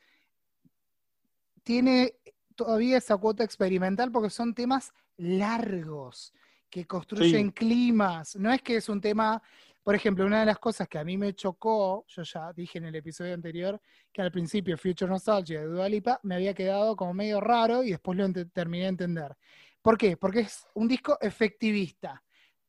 tiene 1.64 2.14
todavía 2.56 2.98
esa 2.98 3.18
cuota 3.18 3.44
experimental 3.44 4.12
porque 4.12 4.30
son 4.30 4.54
temas 4.54 4.94
largos 5.18 6.34
que 6.70 6.86
construyen 6.86 7.48
Sí. 7.48 7.54
climas. 7.54 8.36
No 8.36 8.52
es 8.52 8.62
que 8.62 8.78
es 8.78 8.90
un 8.90 9.00
tema, 9.02 9.42
por 9.88 9.96
ejemplo, 9.96 10.26
una 10.26 10.42
de 10.42 10.46
las 10.46 10.60
cosas 10.60 10.90
que 10.90 11.00
a 11.00 11.06
mí 11.06 11.18
me 11.18 11.34
chocó, 11.34 12.04
yo 12.10 12.22
ya 12.22 12.52
dije 12.52 12.78
en 12.78 12.88
el 12.88 12.96
episodio 12.96 13.34
anterior, 13.34 13.80
que 14.12 14.22
al 14.22 14.34
principio 14.34 14.78
Future 14.78 15.10
Nostalgia 15.10 15.62
de 15.62 15.68
Dua 15.68 15.88
Lipa 15.88 16.20
me 16.24 16.36
había 16.36 16.54
quedado 16.54 16.94
como 16.98 17.14
medio 17.14 17.40
raro 17.40 17.84
y 17.84 17.92
después 17.92 18.18
lo 18.18 18.30
terminé 18.52 18.84
de 18.84 18.90
entender. 18.90 19.38
¿Por 19.82 19.98
qué? 19.98 20.18
Porque 20.18 20.42
es 20.42 20.68
un 20.74 20.90
disco 20.90 21.18
efectivista. 21.22 22.22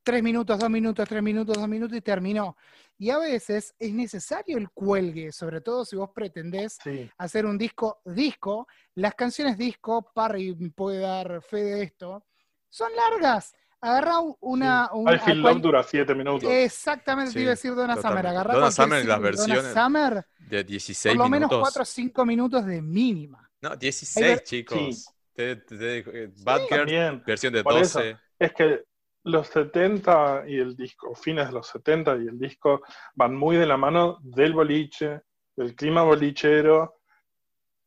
Tres 0.05 0.23
minutos, 0.23 0.61
dos 0.61 0.71
minutos, 0.71 1.09
tres 1.09 1.21
minutos, 1.21 1.57
dos 1.59 1.69
minutos 1.69 1.99
y 1.99 2.03
terminó. 2.03 2.57
Y 2.99 3.11
a 3.11 3.19
veces 3.19 3.75
es 3.81 3.93
necesario 3.93 4.57
el 4.57 4.71
cuelgue, 4.71 5.33
sobre 5.33 5.61
todo 5.61 5.85
si 5.85 5.97
vos 5.97 6.11
pretendés 6.15 6.79
Sí. 6.85 7.11
hacer 7.19 7.47
un 7.47 7.59
disco 7.59 8.01
disco. 8.05 8.69
Las 8.95 9.17
canciones 9.17 9.59
disco, 9.59 10.13
Parry 10.15 10.55
puede 10.71 11.01
dar 11.01 11.43
fe 11.43 11.65
de 11.65 11.83
esto, 11.83 12.25
son 12.71 12.93
largas. 12.95 13.57
Agarrá 13.81 14.21
u- 14.21 14.37
una... 14.41 14.91
un- 14.93 15.13
I 15.15 15.19
Feel 15.19 15.41
Love 15.41 15.61
dura 15.61 15.83
7 15.83 16.15
minutos. 16.15 16.51
Exactamente, 16.51 17.33
te 17.33 17.39
Sí, 17.39 17.43
iba 17.43 17.49
a 17.51 17.55
decir 17.55 17.75
Donna 17.75 17.97
Summer. 17.97 18.27
Agarrá 18.27 18.55
Donna 18.55 18.71
Summer, 18.71 18.91
las 18.91 19.07
de 19.07 19.13
Donna 19.13 19.19
versiones 19.55 19.73
Summer, 19.73 20.25
De 20.39 20.65
16 20.65 21.15
por 21.17 21.25
lo 21.25 21.31
menos 21.31 21.49
minutos. 21.51 21.61
4 21.71 21.83
o 21.83 21.85
5 21.85 22.27
minutos 22.27 22.67
de 22.67 22.83
mínima. 22.83 23.49
No, 23.61 23.71
Ahí 23.71 23.77
16, 23.79 24.27
ver- 24.27 24.43
chicos. 24.43 24.79
Sí. 24.79 25.05
Te- 25.33 25.57
te- 25.57 25.77
te- 26.03 26.25
eh, 26.25 26.33
Bad 26.43 26.61
Girl, 26.63 26.69
También. 26.79 27.23
versión 27.25 27.53
de 27.53 27.63
Por 27.63 27.77
eso. 27.79 28.01
12. 28.01 28.17
Es 28.39 28.53
que 28.53 28.85
los 29.25 29.47
70 29.49 30.45
y 30.49 30.59
el 30.59 30.75
disco, 30.77 31.15
fines 31.15 31.47
de 31.47 31.53
los 31.53 31.69
70 31.69 32.17
y 32.17 32.27
el 32.27 32.39
disco 32.39 32.81
van 33.15 33.37
muy 33.37 33.57
de 33.57 33.67
la 33.67 33.77
mano 33.77 34.19
del 34.23 34.55
boliche, 34.55 35.21
del 35.55 35.77
clima 35.77 36.03
bolichero, 36.03 37.01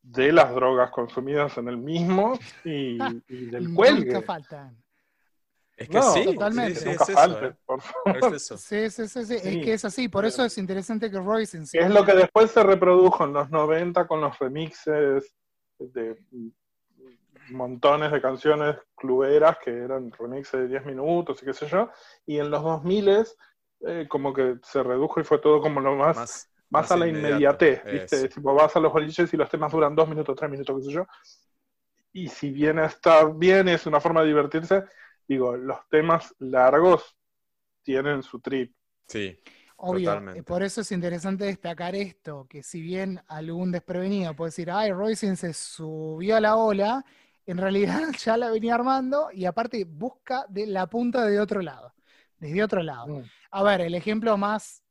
de 0.02 0.32
las 0.32 0.54
drogas 0.56 0.90
consumidas 0.92 1.58
en 1.58 1.68
el 1.68 1.78
mismo 1.78 2.40
y, 2.64 2.98
y 3.28 3.46
del 3.48 3.64
Nunca 3.74 3.76
cuelgue. 3.76 4.22
faltan. 4.22 4.81
Es 5.82 5.90
que 5.90 5.98
No, 6.00 6.14
sí, 6.14 6.24
totalmente. 6.26 6.80
sí, 6.80 6.82
sí, 6.82 6.90
Nunca 6.90 7.04
es 7.06 7.10
eso, 7.10 7.16
falte, 7.16 7.46
eh. 7.48 7.56
por 7.66 7.82
favor. 7.82 8.18
Es 8.18 8.32
eso. 8.32 8.58
Sí, 8.58 8.90
sí, 8.90 9.08
sí, 9.08 9.26
sí, 9.26 9.34
es 9.36 9.58
que 9.58 9.74
es 9.74 9.86
así. 9.86 10.08
Por 10.10 10.26
eso 10.26 10.46
es 10.46 10.58
interesante 10.58 11.10
que 11.10 11.20
Royce 11.20 11.58
en 11.58 11.68
sí- 11.68 11.78
Es 11.78 11.90
lo 11.90 12.06
que 12.06 12.14
después 12.14 12.52
se 12.52 12.64
reprodujo 12.64 13.24
en 13.24 13.34
los 13.34 13.50
90 13.50 14.08
con 14.08 14.22
los 14.22 14.38
remixes 14.40 15.34
de 15.80 16.18
montones 17.50 18.12
de 18.12 18.22
canciones 18.22 18.78
cluberas 18.96 19.58
que 19.64 19.72
eran 19.72 20.12
remixes 20.12 20.62
de 20.62 20.68
10 20.68 20.86
minutos 20.86 21.42
y 21.42 21.46
qué 21.46 21.54
sé 21.54 21.68
yo. 21.68 21.90
Y 22.26 22.38
en 22.40 22.50
los 22.50 22.64
2000 22.64 23.10
eh, 23.82 24.08
como 24.08 24.34
que 24.34 24.58
se 24.64 24.84
redujo 24.84 25.20
y 25.20 25.24
fue 25.24 25.40
todo 25.40 25.62
como 25.62 25.82
lo 25.82 25.96
más, 25.96 26.18
más, 26.18 26.50
Más, 26.70 26.92
a 26.92 26.98
la 26.98 27.08
inmediato. 27.08 27.58
inmediatez, 27.58 27.84
¿viste? 27.90 28.18
Eso. 28.18 28.28
Tipo, 28.30 28.54
vas 28.54 28.76
a 28.76 28.80
los 28.80 28.94
boliches 28.94 29.34
y 29.34 29.38
los 29.38 29.50
temas 29.50 29.72
duran 29.72 29.96
2 29.96 30.08
minutos, 30.08 30.36
3 30.36 30.50
minutos, 30.52 30.76
qué 30.78 30.84
sé 30.84 30.92
yo. 30.92 31.06
Y 32.14 32.28
si 32.28 32.52
bien 32.52 32.80
está 32.80 33.26
bien, 33.26 33.68
es 33.70 33.86
una 33.86 34.00
forma 34.02 34.22
de 34.22 34.28
divertirse, 34.28 34.84
digo, 35.28 35.56
los 35.58 35.78
temas 35.90 36.36
largos 36.40 37.18
tienen 37.84 38.24
su 38.24 38.40
trip. 38.40 38.74
Sí, 39.08 39.38
Obvio, 39.84 40.12
Totalmente. 40.12 40.44
por 40.44 40.62
eso 40.62 40.82
es 40.82 40.92
interesante 40.92 41.46
destacar 41.46 41.96
esto, 41.96 42.46
que 42.48 42.62
si 42.62 42.82
bien 42.82 43.20
algún 43.28 43.72
desprevenido 43.72 44.36
puede 44.36 44.50
decir, 44.50 44.70
ay, 44.70 44.92
Royce 44.92 45.36
se 45.36 45.54
subió 45.54 46.36
a 46.36 46.40
la 46.40 46.56
ola, 46.56 47.04
en 47.48 47.58
realidad 47.58 48.00
ya 48.24 48.38
la 48.38 48.52
venía 48.52 48.76
armando 48.76 49.30
y 49.34 49.46
aparte 49.46 49.84
busca 49.86 50.46
de 50.50 50.68
la 50.68 50.86
punta 50.86 51.26
de 51.26 51.40
otro 51.40 51.64
lado, 51.64 51.96
desde 52.38 52.64
otro 52.64 52.84
lado. 52.84 53.08
Mm. 53.08 53.24
A 53.50 53.64
ver, 53.64 53.82
el 53.82 53.96
ejemplo 53.96 54.38
más 54.38 54.84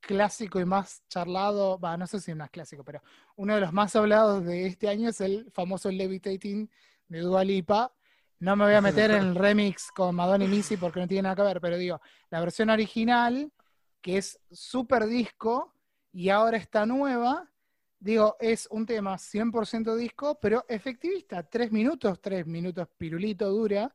clásico 0.00 0.58
y 0.58 0.64
más 0.64 1.06
charlado, 1.08 1.78
va, 1.78 1.98
no 1.98 2.06
sé 2.06 2.18
si 2.18 2.30
es 2.30 2.36
más 2.36 2.48
clásico, 2.48 2.82
pero 2.82 3.02
uno 3.36 3.54
de 3.54 3.60
los 3.60 3.74
más 3.74 3.94
hablados 3.94 4.42
de 4.46 4.66
este 4.66 4.88
año 4.88 5.10
es 5.10 5.20
el 5.20 5.50
famoso 5.52 5.90
Levitating 5.90 6.70
de 7.08 7.20
Dua 7.20 7.44
Lipa. 7.44 7.92
No 8.40 8.56
me 8.56 8.64
voy 8.64 8.74
a 8.74 8.80
meter 8.80 9.10
en 9.10 9.22
el 9.22 9.34
remix 9.34 9.90
con 9.92 10.14
Madonna 10.16 10.44
y 10.44 10.48
Missy 10.48 10.78
porque 10.78 10.98
no 10.98 11.06
tiene 11.06 11.24
nada 11.24 11.36
que 11.36 11.42
ver, 11.42 11.60
pero 11.60 11.76
digo, 11.76 12.00
la 12.30 12.40
versión 12.40 12.70
original, 12.70 13.52
que 14.00 14.16
es 14.16 14.40
super 14.50 15.06
disco 15.06 15.74
y 16.10 16.30
ahora 16.30 16.56
está 16.56 16.86
nueva, 16.86 17.50
digo, 17.98 18.36
es 18.40 18.66
un 18.70 18.86
tema 18.86 19.18
100% 19.18 19.94
disco, 19.94 20.38
pero 20.40 20.64
efectivista, 20.68 21.42
tres 21.42 21.70
minutos, 21.70 22.18
tres 22.22 22.46
minutos 22.46 22.88
pirulito 22.96 23.50
dura, 23.50 23.92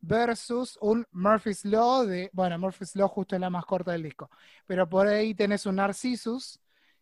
versus 0.00 0.78
un 0.80 1.04
Murphy's 1.10 1.64
Law 1.64 2.06
de, 2.06 2.30
bueno, 2.32 2.56
Murphy's 2.56 2.94
Law 2.94 3.08
justo 3.08 3.34
es 3.34 3.40
la 3.40 3.50
más 3.50 3.64
corta 3.66 3.90
del 3.90 4.04
disco, 4.04 4.30
pero 4.64 4.88
por 4.88 5.08
ahí 5.08 5.34
tenés 5.34 5.66
un 5.66 5.74
Narcissus 5.74 6.60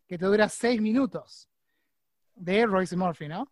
que 0.09 0.16
te 0.16 0.24
dura 0.24 0.48
seis 0.48 0.80
minutos 0.80 1.50
de 2.37 2.66
Royce 2.66 2.96
Murphy, 2.96 3.29
¿no? 3.29 3.51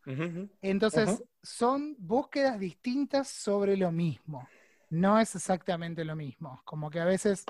Entonces, 0.63 1.23
son 1.43 1.97
búsquedas 1.99 2.59
distintas 2.59 3.29
sobre 3.29 3.77
lo 3.77 3.93
mismo. 3.93 4.49
No 4.91 5.19
es 5.19 5.35
exactamente 5.35 6.05
lo 6.05 6.17
mismo. 6.17 6.61
Como 6.65 6.91
que 6.91 7.01
a 7.01 7.05
veces, 7.05 7.45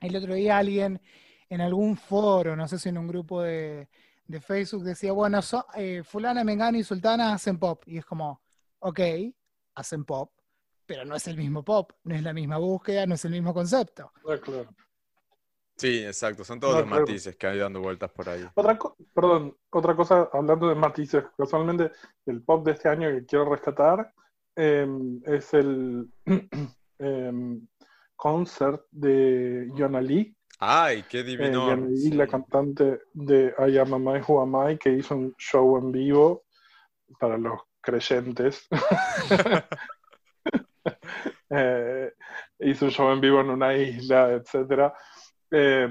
el 0.00 0.16
otro 0.16 0.34
día 0.34 0.58
alguien 0.58 1.00
en 1.48 1.60
algún 1.60 1.96
foro, 1.96 2.56
no 2.56 2.66
sé 2.68 2.78
si 2.78 2.88
en 2.88 2.98
un 2.98 3.06
grupo 3.08 3.42
de, 3.42 3.88
de 4.26 4.40
Facebook, 4.40 4.84
decía, 4.84 5.12
bueno, 5.12 5.40
so- 5.42 5.66
eh, 5.74 6.02
fulana, 6.04 6.44
mengana 6.44 6.78
y 6.78 6.84
sultana 6.84 7.34
hacen 7.34 7.58
pop. 7.58 7.82
Y 7.86 7.98
es 7.98 8.04
como, 8.04 8.42
ok, 8.80 9.00
hacen 9.74 10.04
pop, 10.04 10.32
pero 10.86 11.04
no 11.04 11.14
es 11.14 11.26
el 11.28 11.36
mismo 11.36 11.64
pop, 11.64 11.92
no 12.04 12.14
es 12.14 12.22
la 12.22 12.32
misma 12.32 12.58
búsqueda, 12.58 13.06
no 13.06 13.14
es 13.14 13.24
el 13.24 13.32
mismo 13.32 13.54
concepto. 13.54 14.12
Ah, 14.28 14.36
claro. 14.38 14.68
Sí, 15.82 16.04
exacto. 16.04 16.44
Son 16.44 16.60
todos 16.60 16.74
No, 16.74 16.80
los 16.80 16.88
claro. 16.88 17.00
matices 17.02 17.36
que 17.36 17.46
hay 17.48 17.58
dando 17.58 17.80
vueltas 17.80 18.10
por 18.12 18.28
ahí. 18.28 18.44
Otra 18.54 18.78
perdón, 19.12 19.56
otra 19.70 19.96
cosa, 19.96 20.28
hablando 20.32 20.68
de 20.68 20.76
matices, 20.76 21.24
casualmente 21.36 21.90
el 22.26 22.42
pop 22.42 22.64
de 22.64 22.72
este 22.72 22.88
año 22.88 23.08
que 23.10 23.26
quiero 23.26 23.50
rescatar 23.50 24.12
eh, 24.54 24.86
es 25.26 25.52
el 25.54 26.08
eh, 26.26 27.58
concert 28.16 28.82
de 28.92 29.68
Yona 29.74 30.00
Lee, 30.00 30.36
Ay, 30.60 31.02
qué 31.08 31.20
eh, 31.20 31.24
divino. 31.24 31.68
Yona 31.70 31.88
Lee, 31.88 31.96
Sí. 31.96 32.12
la 32.12 32.28
cantante 32.28 33.00
de 33.12 33.52
I 33.58 33.78
Am 33.78 33.94
a 33.94 33.98
My 33.98 34.20
Who 34.24 34.40
Am 34.40 34.70
I, 34.70 34.78
que 34.78 34.90
hizo 34.90 35.16
un 35.16 35.34
show 35.36 35.76
en 35.78 35.90
vivo 35.90 36.44
para 37.18 37.36
los 37.36 37.60
creyentes. 37.80 38.68
Eh, 41.54 42.10
hizo 42.60 42.86
un 42.86 42.90
show 42.90 43.12
en 43.12 43.20
vivo 43.20 43.40
en 43.40 43.50
una 43.50 43.76
isla, 43.76 44.32
etcétera, 44.32 44.94
eh, 45.52 45.88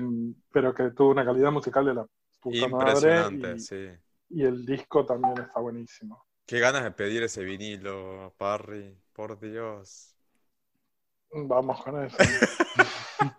pero 0.52 0.74
que 0.74 0.89
tuvo 0.91 1.12
una 1.12 1.24
calidad 1.24 1.52
musical 1.52 1.86
de 1.86 1.93
la 1.93 2.06
puta 2.41 2.67
madre 2.67 2.89
Impresionante, 2.91 3.54
y- 3.56 3.60
sí. 3.60 3.88
y 4.30 4.43
el 4.43 4.65
disco 4.65 5.06
también 5.06 5.38
está 5.39 5.60
buenísimo. 5.60 6.26
Qué 6.45 6.60
ganas 6.60 6.84
de 6.84 6.91
pedir 6.91 7.24
ese 7.24 7.43
vinilo, 7.43 8.34
Parry, 8.38 8.97
por 9.13 9.39
Dios. 9.39 10.15
Vamos 11.34 11.82
con 11.84 12.04
eso. 12.04 12.17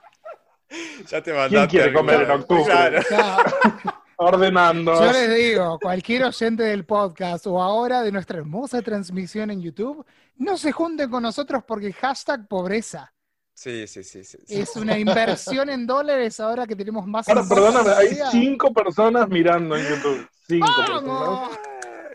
Ya 1.08 1.22
te 1.22 1.32
mandaste 1.34 1.68
quiere 1.68 1.86
algo. 1.88 1.98
comer 2.00 2.22
en 2.22 2.30
octubre? 2.30 2.64
Claro. 3.08 3.44
Ordenando. 4.16 4.94
Yo 5.04 5.12
les 5.12 5.34
digo, 5.34 5.78
cualquier 5.80 6.24
oyente 6.24 6.62
del 6.62 6.84
podcast 6.86 7.46
o 7.46 7.60
ahora 7.60 8.02
de 8.02 8.12
nuestra 8.12 8.38
hermosa 8.38 8.80
transmisión 8.82 9.50
en 9.50 9.60
YouTube, 9.60 10.06
no 10.36 10.56
se 10.56 10.70
junten 10.72 11.10
con 11.10 11.24
nosotros 11.24 11.64
porque 11.66 11.92
hashtag 11.92 12.46
pobreza. 12.48 13.12
Sí, 13.54 13.86
sí, 13.86 14.02
sí, 14.02 14.24
sí. 14.24 14.38
sí. 14.46 14.60
Es 14.60 14.74
una 14.76 14.98
inversión 14.98 15.68
en 15.70 15.86
dólares 15.86 16.40
ahora 16.40 16.66
que 16.66 16.74
tenemos 16.74 17.06
más 17.06 17.28
Ahora, 17.28 17.44
perdóname, 17.48 17.90
hay 17.90 18.18
cinco 18.30 18.72
personas 18.72 19.28
mirando 19.28 19.76
en 19.76 19.88
YouTube. 19.88 20.28
Cinco 20.46 20.68
personas. 20.76 21.04
¡Vamos! 21.04 21.58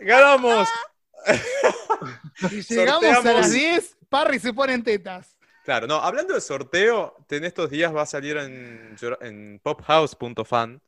¡Ganamos! 0.02 0.68
Si 2.38 2.62
llegamos 2.74 3.04
a 3.04 3.32
las 3.32 3.52
10, 3.52 3.96
Parry 4.08 4.38
se 4.38 4.52
pone 4.52 4.74
en 4.74 4.82
tetas. 4.82 5.36
Claro, 5.64 5.86
no, 5.86 5.96
hablando 5.96 6.34
de 6.34 6.40
sorteo, 6.40 7.16
en 7.28 7.44
estos 7.44 7.70
días 7.70 7.94
va 7.94 8.02
a 8.02 8.06
salir 8.06 8.38
en, 8.38 8.96
en 9.20 9.60
pophouse.fan. 9.62 10.80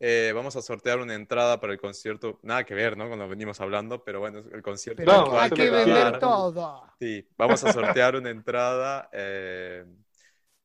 Eh, 0.00 0.32
vamos 0.34 0.56
a 0.56 0.62
sortear 0.62 0.98
una 1.00 1.14
entrada 1.14 1.60
para 1.60 1.72
el 1.72 1.78
concierto, 1.80 2.38
nada 2.42 2.64
que 2.64 2.74
ver, 2.74 2.96
¿no? 2.96 3.08
Que 3.08 3.16
venimos 3.26 3.60
hablando, 3.60 4.02
pero 4.04 4.20
bueno, 4.20 4.38
el 4.52 4.62
concierto 4.62 5.02
Pero 5.02 5.30
No, 5.30 5.38
hay 5.38 5.50
que 5.50 5.70
vender 5.70 6.18
todo. 6.18 6.88
Sí, 6.98 7.26
vamos 7.36 7.62
a 7.64 7.72
sortear 7.72 8.16
una 8.16 8.30
entrada. 8.30 9.08
eh, 9.12 9.84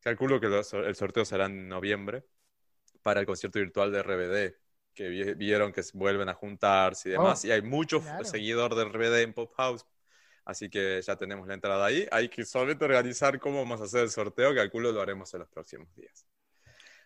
calculo 0.01 0.39
que 0.39 0.47
lo- 0.47 0.59
el 0.85 0.95
sorteo 0.95 1.25
será 1.25 1.45
en 1.45 1.67
noviembre 1.67 2.23
para 3.03 3.19
el 3.21 3.25
concierto 3.25 3.59
virtual 3.59 3.91
de 3.91 3.99
RBD, 3.99 4.55
que 4.93 5.09
vi- 5.09 5.33
vieron 5.35 5.71
que 5.73 5.81
vuelven 5.93 6.29
a 6.29 6.33
juntarse 6.33 7.09
y 7.09 7.11
demás. 7.13 7.43
Oh, 7.43 7.47
y 7.47 7.51
hay 7.51 7.61
muchos 7.61 8.03
claro. 8.03 8.25
seguidores 8.25 8.77
de 8.77 8.83
RBD 8.83 9.21
en 9.23 9.33
Pop 9.33 9.53
House, 9.57 9.85
así 10.45 10.69
que 10.69 11.01
ya 11.01 11.15
tenemos 11.17 11.47
la 11.47 11.55
entrada 11.55 11.85
ahí. 11.85 12.07
Hay 12.11 12.29
que 12.29 12.45
solamente 12.45 12.85
organizar 12.85 13.39
cómo 13.39 13.59
vamos 13.59 13.81
a 13.81 13.85
hacer 13.85 14.01
el 14.03 14.11
sorteo, 14.11 14.55
calculo 14.55 14.91
lo 14.91 15.01
haremos 15.01 15.33
en 15.33 15.41
los 15.41 15.49
próximos 15.49 15.93
días. 15.95 16.25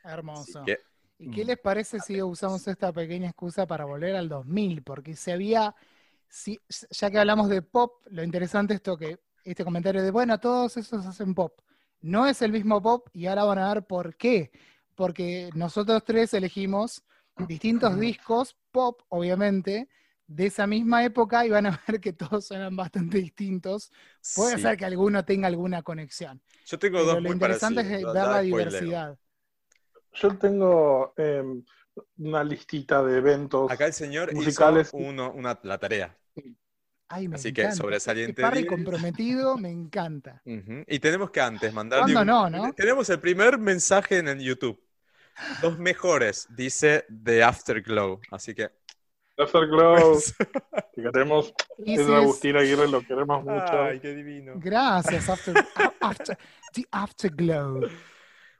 Hermoso. 0.03 0.59
Así 0.59 0.59
que, 0.63 0.77
¿Y 1.17 1.29
qué 1.29 1.43
Mm. 1.43 1.45
les 1.45 1.57
parece 1.59 1.99
si 1.99 2.21
usamos 2.21 2.67
esta 2.67 2.91
pequeña 2.93 3.27
excusa 3.29 3.65
para 3.67 3.85
volver 3.85 4.15
al 4.15 4.29
2000? 4.29 4.83
Porque 4.83 5.15
se 5.15 5.31
había, 5.33 5.75
si, 6.27 6.59
ya 6.91 7.11
que 7.11 7.19
hablamos 7.19 7.49
de 7.49 7.61
pop, 7.61 8.01
lo 8.07 8.23
interesante 8.23 8.73
es 8.73 8.77
esto 8.79 8.97
que 8.97 9.19
este 9.43 9.63
comentario 9.63 10.01
de, 10.03 10.11
bueno, 10.11 10.39
todos 10.39 10.77
esos 10.77 11.05
hacen 11.05 11.33
pop. 11.35 11.59
No 12.01 12.27
es 12.27 12.41
el 12.41 12.51
mismo 12.51 12.81
pop 12.81 13.07
y 13.13 13.27
ahora 13.27 13.43
van 13.45 13.59
a 13.59 13.73
ver 13.73 13.85
por 13.85 14.15
qué. 14.17 14.51
Porque 14.95 15.49
nosotros 15.55 16.03
tres 16.05 16.33
elegimos 16.33 17.03
distintos 17.37 17.97
discos, 17.99 18.55
pop, 18.71 19.01
obviamente, 19.09 19.89
de 20.27 20.45
esa 20.47 20.67
misma 20.67 21.03
época 21.03 21.45
y 21.45 21.49
van 21.49 21.65
a 21.67 21.81
ver 21.87 21.99
que 22.01 22.13
todos 22.13 22.45
suenan 22.47 22.75
bastante 22.75 23.17
distintos. 23.19 23.91
Puede 24.33 24.57
sí. 24.57 24.59
ser 24.59 24.77
que 24.77 24.85
alguno 24.85 25.23
tenga 25.25 25.47
alguna 25.47 25.83
conexión. 25.83 26.41
Yo 26.65 26.79
tengo 26.79 27.03
Pero 27.05 27.05
dos 27.05 27.19
lo 27.21 27.29
muy 27.29 27.33
interesante 27.33 27.81
parecidos. 27.81 27.81
es 27.81 28.11
ver 28.11 28.27
la 28.27 28.41
diversidad. 28.41 29.17
Yo 30.13 30.37
tengo 30.37 31.13
eh, 31.17 31.43
una 32.17 32.43
listita 32.43 33.03
de 33.03 33.17
eventos. 33.17 33.71
Acá 33.71 33.87
el 33.87 33.93
señor 33.93 34.33
Musicales. 34.33 34.87
hizo 34.87 34.97
uno, 34.97 35.31
una, 35.31 35.59
la 35.63 35.77
tarea. 35.77 36.15
Ay, 37.09 37.27
me 37.27 37.35
Así 37.35 37.53
que 37.53 37.71
sobresaliente 37.73 38.31
Este 38.31 38.41
Parry 38.41 38.61
10. 38.61 38.69
comprometido, 38.69 39.57
me 39.57 39.69
encanta. 39.69 40.41
Y 40.87 40.99
tenemos 40.99 41.29
que 41.31 41.41
antes 41.41 41.71
mandar. 41.73 42.01
¿Cuándo 42.01 42.25
no, 42.25 42.49
no? 42.49 42.73
Tenemos 42.73 43.09
el 43.09 43.19
primer 43.19 43.57
mensaje 43.57 44.17
en 44.17 44.27
el 44.27 44.39
YouTube. 44.39 44.79
Los 45.61 45.79
mejores, 45.79 46.47
dice 46.55 47.05
The 47.23 47.43
Afterglow. 47.43 48.19
Así 48.31 48.53
que. 48.53 48.69
Afterglow, 49.37 50.19
que 50.93 51.01
queremos. 51.01 51.53
Es- 51.85 52.07
Agustín 52.07 52.55
Aguirre, 52.55 52.87
lo 52.87 53.01
queremos 53.01 53.43
mucho. 53.43 53.81
Ay, 53.83 53.99
qué 53.99 54.13
divino. 54.13 54.53
Gracias, 54.57 55.27
after, 55.29 55.55
after- 56.01 56.37
The 56.73 56.85
Afterglow. 56.91 57.81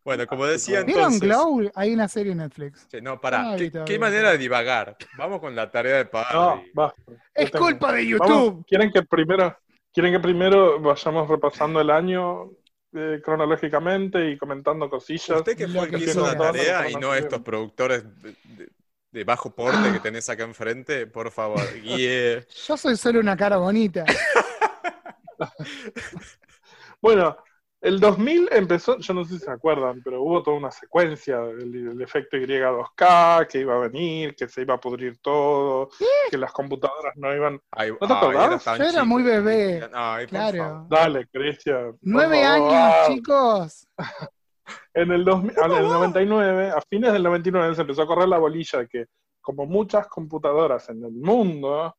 Bueno, 0.05 0.27
como 0.27 0.45
decía 0.45 0.83
¿Vieron 0.83 1.13
entonces. 1.13 1.29
Glow? 1.29 1.71
Hay 1.75 1.93
una 1.93 2.07
serie 2.09 2.33
en 2.33 2.39
Netflix. 2.39 2.87
Che, 2.89 3.01
no, 3.01 3.21
pará. 3.21 3.37
No, 3.39 3.43
¿Qué, 3.45 3.51
ahorita, 3.53 3.85
qué 3.85 3.99
manera 3.99 4.31
de 4.31 4.37
divagar? 4.37 4.97
Vamos 5.17 5.39
con 5.39 5.55
la 5.55 5.71
tarea 5.71 5.97
de 5.97 6.03
No, 6.05 6.09
Parry. 6.11 6.71
basta. 6.73 7.01
Es 7.33 7.51
tengo. 7.51 7.65
culpa 7.65 7.93
de 7.93 8.13
Vamos, 8.17 8.29
YouTube. 8.29 8.65
¿quieren 8.67 8.91
que 8.91 9.03
primero, 9.03 9.57
quieren 9.93 10.11
que 10.13 10.19
primero 10.19 10.79
vayamos 10.81 11.29
repasando 11.29 11.79
el 11.79 11.89
año 11.89 12.51
eh, 12.93 13.21
cronológicamente 13.23 14.29
y 14.29 14.37
comentando 14.37 14.89
cosillas? 14.89 15.37
Usted 15.37 15.55
que 15.55 15.67
fue 15.69 15.85
el 15.85 15.89
que 15.91 15.97
hizo 16.03 16.21
la 16.25 16.37
tarea 16.37 16.89
y 16.89 16.95
no 16.95 17.13
estos 17.15 17.41
productores 17.41 18.03
de, 18.21 18.35
de- 18.43 18.69
de 19.13 19.23
bajo 19.23 19.53
porte 19.53 19.91
que 19.93 19.99
tenés 19.99 20.27
acá 20.27 20.43
enfrente, 20.43 21.05
por 21.05 21.29
favor, 21.29 21.61
guíe. 21.83 22.47
Yo 22.67 22.75
soy 22.75 22.97
solo 22.97 23.19
una 23.19 23.37
cara 23.37 23.57
bonita. 23.57 24.03
Bueno, 27.01 27.37
el 27.83 27.99
2000 27.99 28.47
empezó, 28.51 28.97
yo 28.97 29.13
no 29.13 29.25
sé 29.25 29.33
si 29.37 29.39
se 29.45 29.51
acuerdan, 29.51 30.01
pero 30.03 30.21
hubo 30.23 30.41
toda 30.41 30.57
una 30.57 30.71
secuencia 30.71 31.39
del, 31.39 31.71
del 31.89 32.01
efecto 32.01 32.37
Y2K, 32.37 33.47
que 33.47 33.59
iba 33.59 33.75
a 33.75 33.87
venir, 33.87 34.35
que 34.35 34.47
se 34.47 34.61
iba 34.61 34.73
a 34.75 34.79
pudrir 34.79 35.17
todo, 35.19 35.89
que 36.31 36.37
las 36.37 36.51
computadoras 36.51 37.13
no 37.17 37.35
iban... 37.35 37.59
Ay, 37.71 37.91
¿No 37.99 38.07
te 38.07 38.13
acordás? 38.13 38.63
Yo 38.65 38.85
era 38.85 39.03
muy 39.03 39.21
bebé. 39.21 39.87
Ay, 39.93 40.25
Claro. 40.27 40.87
Dale, 40.89 41.27
Cristian. 41.27 41.97
Nueve 42.01 42.41
favor. 42.43 42.73
años, 42.73 42.95
chicos. 43.07 43.87
En 44.93 45.11
el, 45.11 45.25
2000, 45.25 45.51
en 45.57 45.71
el 45.73 45.87
99, 45.89 46.69
a 46.69 46.79
fines 46.89 47.11
del 47.11 47.23
99, 47.23 47.75
se 47.75 47.81
empezó 47.81 48.03
a 48.03 48.07
correr 48.07 48.29
la 48.29 48.37
bolilla 48.37 48.79
de 48.79 48.87
que, 48.87 49.05
como 49.41 49.65
muchas 49.65 50.07
computadoras 50.07 50.87
en 50.89 51.03
el 51.03 51.11
mundo, 51.11 51.97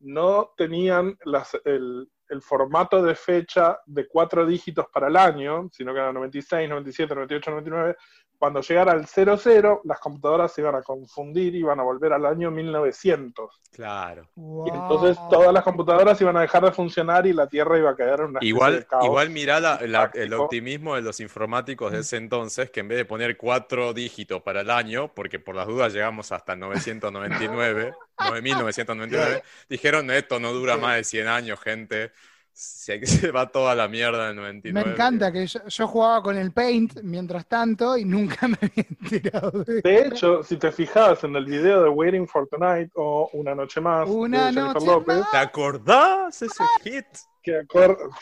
no 0.00 0.52
tenían 0.56 1.16
las- 1.24 1.58
el, 1.64 2.08
el 2.28 2.42
formato 2.42 3.02
de 3.02 3.14
fecha 3.14 3.78
de 3.86 4.06
cuatro 4.08 4.46
dígitos 4.46 4.86
para 4.92 5.08
el 5.08 5.16
año, 5.16 5.68
sino 5.72 5.92
que 5.92 6.00
era 6.00 6.12
96, 6.12 6.68
97, 6.68 7.14
98, 7.14 7.50
99. 7.50 7.96
Cuando 8.38 8.60
llegara 8.60 8.92
al 8.92 9.06
00, 9.06 9.80
las 9.84 9.98
computadoras 10.00 10.52
se 10.52 10.60
iban 10.60 10.74
a 10.74 10.82
confundir 10.82 11.54
y 11.54 11.58
iban 11.60 11.80
a 11.80 11.82
volver 11.82 12.12
al 12.12 12.26
año 12.26 12.50
1900. 12.50 13.60
Claro. 13.72 14.28
Y 14.36 14.68
entonces 14.70 15.16
todas 15.30 15.52
las 15.52 15.64
computadoras 15.64 16.20
iban 16.20 16.36
a 16.36 16.42
dejar 16.42 16.64
de 16.64 16.72
funcionar 16.72 17.26
y 17.26 17.32
la 17.32 17.48
Tierra 17.48 17.78
iba 17.78 17.90
a 17.90 17.96
quedar 17.96 18.20
en 18.20 18.26
una 18.26 18.40
de 18.40 18.46
Igual, 18.46 18.86
caos. 18.86 19.04
igual 19.06 19.30
mirá 19.30 19.60
la- 19.60 19.80
la- 19.86 20.10
el 20.14 20.32
optimismo 20.34 20.94
de 20.94 21.02
los 21.02 21.20
informáticos 21.20 21.90
de 21.92 22.00
ese 22.00 22.16
entonces, 22.18 22.70
que 22.70 22.80
en 22.80 22.88
vez 22.88 22.98
de 22.98 23.04
poner 23.04 23.36
cuatro 23.36 23.92
dígitos 23.94 24.42
para 24.42 24.60
el 24.60 24.70
año, 24.70 25.12
porque 25.14 25.38
por 25.40 25.54
las 25.56 25.66
dudas 25.66 25.92
llegamos 25.92 26.30
hasta 26.30 26.54
999, 26.54 27.92
9999, 28.18 29.42
dijeron 29.68 30.10
esto 30.10 30.38
no 30.40 30.52
dura 30.52 30.76
más 30.76 30.96
de 30.96 31.04
100 31.04 31.28
años, 31.28 31.60
gente. 31.60 32.12
Se, 32.54 33.04
se 33.06 33.30
va 33.32 33.48
toda 33.50 33.74
la 33.74 33.88
mierda 33.88 34.28
del 34.28 34.36
Me 34.36 34.42
99. 34.42 34.90
encanta 34.92 35.32
que 35.32 35.46
yo, 35.46 35.60
yo 35.66 35.88
jugaba 35.88 36.22
con 36.22 36.36
el 36.36 36.52
Paint 36.52 37.00
mientras 37.02 37.46
tanto 37.46 37.96
y 37.98 38.04
nunca 38.04 38.46
me 38.48 38.56
había 38.62 38.86
enterado 38.88 39.64
de 39.64 39.82
De 39.82 40.06
hecho, 40.06 40.42
si 40.42 40.56
te 40.56 40.70
fijas 40.70 41.24
en 41.24 41.34
el 41.34 41.44
video 41.44 41.82
de 41.82 41.88
Waiting 41.88 42.28
for 42.28 42.46
Tonight 42.48 42.90
o 42.94 43.28
Una 43.32 43.54
Noche 43.54 43.80
Más 43.80 44.08
Una 44.08 44.46
de 44.46 44.52
Jennifer 44.52 44.74
noche 44.74 44.86
López, 44.86 45.18
más. 45.18 45.30
¿Te 45.32 45.36
acordás 45.36 46.42
ese 46.42 46.64
hit? 46.84 47.06
que 47.42 47.60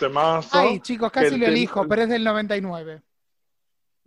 temazo, 0.00 0.58
Ay, 0.58 0.80
chicos, 0.80 1.12
casi 1.12 1.34
el 1.34 1.40
lo 1.40 1.46
elijo, 1.46 1.86
pero 1.86 2.02
es 2.02 2.08
del 2.08 2.24
99. 2.24 3.02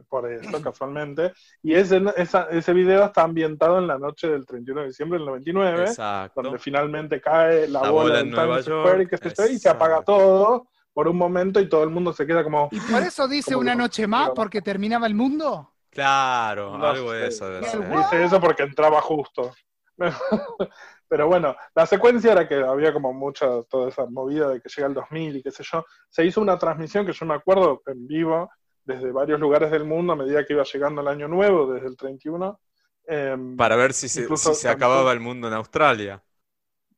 Por 0.07 0.31
eso 0.31 0.61
casualmente, 0.61 1.33
y 1.63 1.73
ese, 1.73 2.01
esa- 2.17 2.47
ese 2.49 2.73
video 2.73 3.05
está 3.05 3.23
ambientado 3.23 3.79
en 3.79 3.87
la 3.87 3.97
noche 3.97 4.29
del 4.29 4.45
31 4.45 4.81
de 4.81 4.87
diciembre 4.87 5.17
del 5.19 5.25
99, 5.27 5.81
Exacto. 5.85 6.41
donde 6.41 6.59
finalmente 6.59 7.19
cae 7.21 7.67
la, 7.67 7.81
La 7.81 7.89
bola, 7.91 8.03
bola 8.09 8.19
en 8.21 8.29
Nueva 8.31 8.61
Times 8.61 8.65
Square 8.65 9.03
y, 9.03 9.17
sé 9.17 9.33
yo, 9.37 9.45
y 9.53 9.59
se 9.59 9.69
apaga 9.69 10.01
todo 10.03 10.67
por 10.93 11.07
un 11.07 11.17
momento 11.17 11.59
y 11.59 11.67
todo 11.67 11.83
el 11.83 11.89
mundo 11.89 12.13
se 12.13 12.25
queda 12.25 12.43
como... 12.43 12.69
Y 12.71 12.79
por 12.79 13.01
eso 13.01 13.27
dice 13.27 13.55
una 13.55 13.71
que- 13.73 13.77
noche 13.79 14.07
más, 14.07 14.29
porque 14.33 14.61
terminaba 14.61 15.07
el 15.07 15.15
mundo. 15.15 15.73
Claro, 15.89 16.77
No 16.77 16.85
algo 16.87 17.11
de 17.13 17.27
eso. 17.27 17.49
Dice 17.59 18.23
eso 18.23 18.39
porque 18.41 18.63
entraba 18.63 19.01
justo. 19.01 19.51
Pero 21.07 21.27
bueno, 21.27 21.55
la 21.75 21.85
secuencia 21.85 22.31
era 22.31 22.47
que 22.47 22.55
había 22.55 22.91
como 22.91 23.13
mucha, 23.13 23.61
toda 23.69 23.89
esa 23.89 24.05
movida 24.07 24.49
de 24.49 24.59
que 24.59 24.69
llega 24.69 24.87
el 24.87 24.93
2000 24.93 25.37
y 25.37 25.43
qué 25.43 25.51
sé 25.51 25.63
yo. 25.63 25.85
Se 26.09 26.25
hizo 26.25 26.41
una 26.41 26.57
transmisión 26.57 27.05
que 27.05 27.13
yo 27.13 27.25
me 27.25 27.35
acuerdo 27.35 27.81
en 27.85 28.07
vivo 28.07 28.49
desde 28.85 29.11
varios 29.11 29.39
lugares 29.39 29.71
del 29.71 29.83
mundo 29.83 30.13
a 30.13 30.15
medida 30.15 30.45
que 30.45 30.53
iba 30.53 30.63
llegando 30.63 31.01
el 31.01 31.07
año 31.07 31.27
nuevo, 31.27 31.73
desde 31.73 31.87
el 31.87 31.97
31. 31.97 32.59
em, 33.07 33.55
Para 33.57 33.75
ver 33.75 33.93
si 33.93 34.07
se, 34.07 34.27
si 34.37 34.53
se 34.55 34.69
acababa 34.69 35.11
el 35.11 35.19
mundo 35.19 35.47
en 35.47 35.53
Australia. 35.55 36.21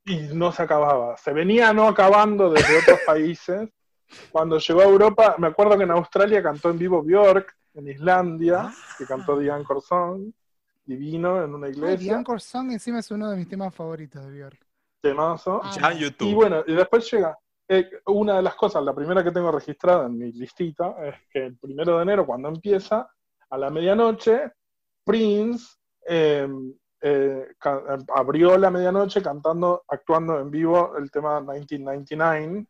y 0.06 0.17
no 0.34 0.52
se 0.54 0.63
acababa. 0.63 1.17
Se 1.17 1.34
venía 1.34 1.73
no 1.73 1.88
acabando 1.88 2.50
desde 2.50 2.80
otros 2.80 3.00
países. 3.06 3.69
Cuando 4.32 4.58
llegó 4.58 4.80
a 4.82 4.86
Europa, 4.86 5.36
me 5.38 5.47
acuerdo 5.47 5.78
que 5.78 5.84
en 5.84 5.91
Australia 5.91 6.41
cantó 6.41 6.69
en 6.69 6.78
vivo 6.78 7.04
Björk, 7.04 7.54
en 7.73 7.89
Islandia, 7.89 8.71
que 8.97 9.06
cantó 9.06 9.38
The 9.38 9.52
Anchor 9.52 9.82
Song, 9.82 10.32
divino, 10.86 11.43
en 11.43 11.54
una 11.54 11.67
Ay, 11.67 11.73
The 11.73 11.78
iglesia. 11.80 12.15
Anchor 12.17 12.39
Song 12.39 12.71
encima 12.71 13.00
es 13.00 13.12
uno 13.12 13.30
de 13.30 13.36
mis 13.36 13.50
temas 13.50 13.76
favoritos 13.76 14.23
de 14.26 14.32
Björk. 14.32 14.60
Temazo. 15.02 15.60
Ah. 15.62 15.71
Ya 15.78 15.91
en 15.91 15.97
Y 15.97 16.02
YouTube. 16.02 16.34
bueno, 16.36 16.63
y 16.65 16.73
después 16.73 17.12
llega 17.12 17.38
eh, 17.67 17.89
una 18.06 18.38
de 18.38 18.41
las 18.41 18.56
cosas, 18.56 18.84
la 18.84 18.95
primera 18.95 19.23
que 19.23 19.32
tengo 19.32 19.51
registrada 19.51 20.06
en 20.06 20.17
mi 20.17 20.32
listita, 20.32 20.95
es 21.06 21.15
que 21.32 21.45
el 21.47 21.58
primero 21.58 21.97
de 21.97 22.03
enero, 22.03 22.25
cuando 22.25 22.49
empieza, 22.49 23.10
a 23.49 23.58
la 23.58 23.69
medianoche, 23.69 24.51
Prince 25.03 25.77
eh, 26.06 26.47
eh, 27.01 27.47
eh, 27.49 27.97
abrió 28.13 28.58
la 28.58 28.71
medianoche 28.71 29.21
cantando, 29.21 29.84
actuando 29.88 30.39
en 30.39 30.49
vivo 30.49 30.97
el 30.97 31.12
tema 31.12 31.39
1999, 31.39 32.65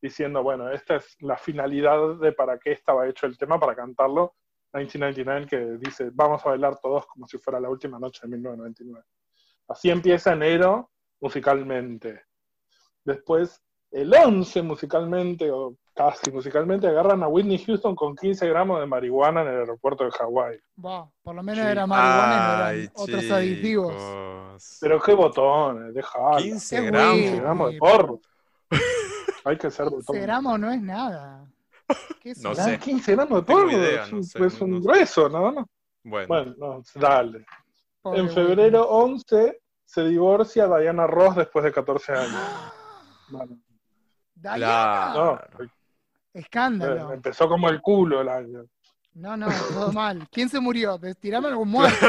diciendo, 0.00 0.42
bueno, 0.42 0.70
esta 0.70 0.96
es 0.96 1.16
la 1.20 1.36
finalidad 1.36 2.16
de 2.16 2.32
para 2.32 2.58
qué 2.58 2.72
estaba 2.72 3.06
hecho 3.06 3.26
el 3.26 3.36
tema, 3.36 3.58
para 3.58 3.74
cantarlo. 3.74 4.34
1999, 4.72 5.46
que 5.46 5.78
dice, 5.78 6.10
vamos 6.12 6.44
a 6.44 6.50
bailar 6.50 6.78
todos 6.78 7.06
como 7.06 7.26
si 7.26 7.38
fuera 7.38 7.58
la 7.58 7.70
última 7.70 7.98
noche 7.98 8.20
de 8.22 8.28
1999. 8.28 9.04
Así 9.68 9.90
empieza 9.90 10.32
enero 10.32 10.90
musicalmente. 11.20 12.22
Después, 13.04 13.62
el 13.90 14.12
11 14.14 14.62
musicalmente, 14.62 15.50
o 15.50 15.74
casi 15.94 16.30
musicalmente, 16.30 16.86
agarran 16.86 17.22
a 17.22 17.28
Whitney 17.28 17.58
Houston 17.64 17.94
con 17.96 18.14
15 18.14 18.46
gramos 18.48 18.80
de 18.80 18.86
marihuana 18.86 19.42
en 19.42 19.48
el 19.48 19.58
aeropuerto 19.60 20.04
de 20.04 20.10
Hawái. 20.10 20.58
Por 21.22 21.34
lo 21.34 21.42
menos 21.42 21.64
Sí. 21.64 21.70
era 21.70 21.86
marihuana 21.86 22.34
y 22.34 22.38
no 22.58 22.64
Ay, 22.64 22.78
eran 22.80 22.92
otros 22.94 23.30
aditivos. 23.30 23.92
chicos. 23.94 24.78
Pero 24.80 25.00
qué 25.00 25.14
botones, 25.14 25.94
deja. 25.94 26.18
15 26.38 26.76
Qué 26.76 26.82
gramos. 26.86 27.12
güey. 27.12 27.22
15 27.24 27.40
gramos 27.40 27.72
de 27.72 27.78
porro. 27.78 28.20
Hay 29.44 29.56
que 29.56 29.70
ser 29.70 29.84
botón. 29.86 30.00
15 30.06 30.20
gramos 30.20 30.60
no 30.60 30.70
es 30.70 30.82
nada. 30.82 31.44
¿Qué 32.20 32.30
es 32.32 32.42
No 32.42 32.52
eso? 32.52 32.62
sé. 32.64 32.78
15 32.78 33.12
gramos 33.14 33.38
de 33.40 33.52
porro. 33.52 33.70
idea, 33.70 34.04
es 34.04 34.12
no 34.12 34.18
un, 34.18 34.24
sé, 34.24 34.44
es 34.46 34.60
un 34.60 34.70
no 34.72 34.80
grueso, 34.80 35.28
¿no? 35.28 35.50
no. 35.52 35.68
Bueno, 36.04 36.26
Bueno, 36.28 36.54
no, 36.58 36.82
dale. 36.94 37.44
Pobre 38.02 38.20
En 38.20 38.30
febrero 38.30 38.82
11 38.88 39.60
se 39.84 40.04
divorcia 40.04 40.66
Diana 40.68 41.06
Ross 41.06 41.36
después 41.36 41.64
de 41.64 41.72
14 41.72 42.12
años. 42.12 42.40
Bueno, 43.30 43.58
Diana. 44.40 45.12
no, 45.14 45.40
Escándalo. 46.32 47.12
empezó 47.12 47.48
como 47.48 47.68
el 47.68 47.80
culo 47.80 48.20
el 48.20 48.28
año. 48.28 48.64
No, 49.14 49.36
no, 49.36 49.48
todo 49.72 49.92
mal. 49.92 50.28
¿Quién 50.30 50.48
se 50.48 50.60
murió? 50.60 50.98
Tirame 51.20 51.48
algún 51.48 51.68
muerto. 51.70 52.06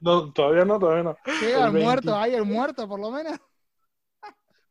No, 0.00 0.32
todavía 0.32 0.64
no, 0.64 0.78
todavía 0.78 1.02
no. 1.04 1.16
¿Qué? 1.24 1.54
El 1.54 1.62
¿Al 1.62 1.72
20. 1.72 1.84
muerto? 1.86 2.16
¿Hay 2.16 2.34
el 2.34 2.44
muerto 2.44 2.88
por 2.88 2.98
lo 2.98 3.10
menos? 3.10 3.38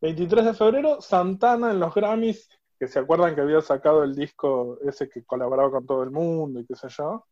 23 0.01 0.45
de 0.45 0.53
febrero, 0.53 0.99
Santana 1.01 1.71
en 1.71 1.79
los 1.79 1.93
Grammys, 1.93 2.49
que 2.79 2.87
se 2.87 2.99
acuerdan 2.99 3.35
que 3.35 3.41
había 3.41 3.61
sacado 3.61 4.03
el 4.03 4.15
disco 4.15 4.79
ese 4.83 5.07
que 5.07 5.23
colaboraba 5.23 5.69
con 5.71 5.85
todo 5.85 6.03
el 6.03 6.09
mundo 6.11 6.59
y 6.59 6.65
qué 6.65 6.75
sé 6.75 6.89
yo. 6.89 7.25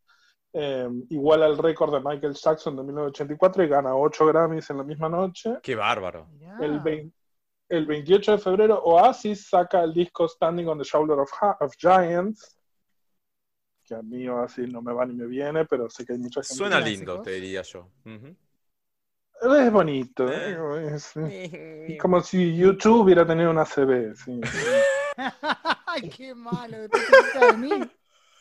eh, 0.54 0.88
igual 1.10 1.44
al 1.44 1.58
récord 1.58 1.92
de 1.94 2.00
Michael 2.00 2.36
Jackson 2.36 2.76
de 2.76 2.84
1984 2.84 3.64
y 3.64 3.68
gana 3.68 3.96
8 3.96 4.26
Grammys 4.28 4.70
en 4.70 4.78
la 4.78 4.84
misma 4.84 5.10
noche. 5.10 5.58
Qué 5.64 5.76
bárbaro. 5.76 6.28
El, 6.62 6.80
el 7.70 7.86
28 7.86 8.32
de 8.34 8.38
febrero, 8.40 8.82
Oasis 8.84 9.48
saca 9.48 9.84
el 9.84 9.94
disco 9.94 10.28
Standing 10.28 10.68
on 10.68 10.78
the 10.80 10.84
Shoulder 10.84 11.20
of, 11.20 11.76
Giants. 11.78 12.58
Que 13.86 13.96
a 13.96 14.02
mí 14.02 14.28
Oasis 14.28 14.68
no 14.70 14.82
me 14.82 14.94
va 14.94 15.06
ni 15.06 15.14
me 15.14 15.28
viene, 15.28 15.66
pero 15.66 15.90
sé 15.90 16.06
que 16.06 16.14
hay 16.14 16.20
mucha 16.20 16.42
gente. 16.42 16.56
Suena 16.56 16.78
clásicos. 16.78 17.00
lindo, 17.00 17.22
te 17.22 17.32
diría 17.32 17.62
yo. 17.62 17.88
Es 18.04 19.72
bonito. 19.72 20.28
¿eh? 20.28 20.96
Es, 20.96 21.16
es 21.16 22.02
como 22.02 22.22
si 22.22 22.58
YouTube 22.58 23.04
hubiera 23.04 23.26
tenido 23.26 23.52
una 23.52 23.66
CB. 23.66 24.16
sí. 24.16 24.42
Ay, 25.86 26.10
qué 26.10 26.34
malo, 26.34 26.80
después 26.80 27.04
te 27.06 27.40
quejas 27.40 27.52
de 27.52 27.58
mí. 27.58 27.92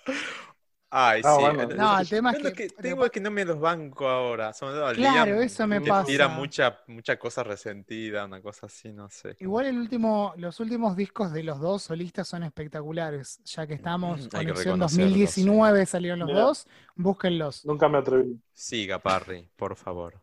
Ay, 0.90 1.20
Ah, 1.22 1.34
sí. 1.36 1.42
bueno. 1.42 1.74
No, 1.76 2.00
el 2.00 2.08
tema 2.08 2.30
es 2.30 2.38
tengo 2.38 2.52
que- 2.54 2.68
tengo 2.70 3.10
que 3.10 3.20
no 3.20 3.30
me 3.30 3.44
los 3.44 3.60
banco 3.60 4.08
ahora. 4.08 4.54
Sobre 4.54 4.72
todo 4.74 4.86
al 4.86 4.96
Claro, 4.96 5.26
Liam, 5.32 5.42
eso 5.42 5.66
me 5.66 5.80
pasa. 5.82 6.06
Tira 6.06 6.28
mucha, 6.28 6.78
mucha 6.86 7.18
cosa 7.18 7.42
resentida, 7.42 8.24
una 8.24 8.40
cosa 8.40 8.66
así, 8.66 8.90
no 8.92 9.10
sé. 9.10 9.36
Igual 9.40 9.66
el 9.66 9.78
último, 9.78 10.32
los 10.38 10.60
últimos 10.60 10.96
discos 10.96 11.30
de 11.32 11.42
los 11.42 11.60
dos 11.60 11.82
solistas 11.82 12.26
son 12.26 12.42
espectaculares, 12.42 13.40
ya 13.44 13.66
que 13.66 13.74
estamos 13.74 14.20
Mm, 14.20 14.22
que 14.22 14.28
conexión 14.38 14.56
reconocerlos. 14.80 14.92
2019 14.94 15.84
salieron 15.86 16.20
los 16.20 16.28
Mira. 16.28 16.40
dos, 16.40 16.66
búsquenlos. 16.96 17.66
Nunca 17.66 17.86
me 17.90 17.98
atreví. 17.98 18.40
Siga, 18.54 18.98
Parry, 18.98 19.46
por 19.56 19.76
favor. 19.76 20.14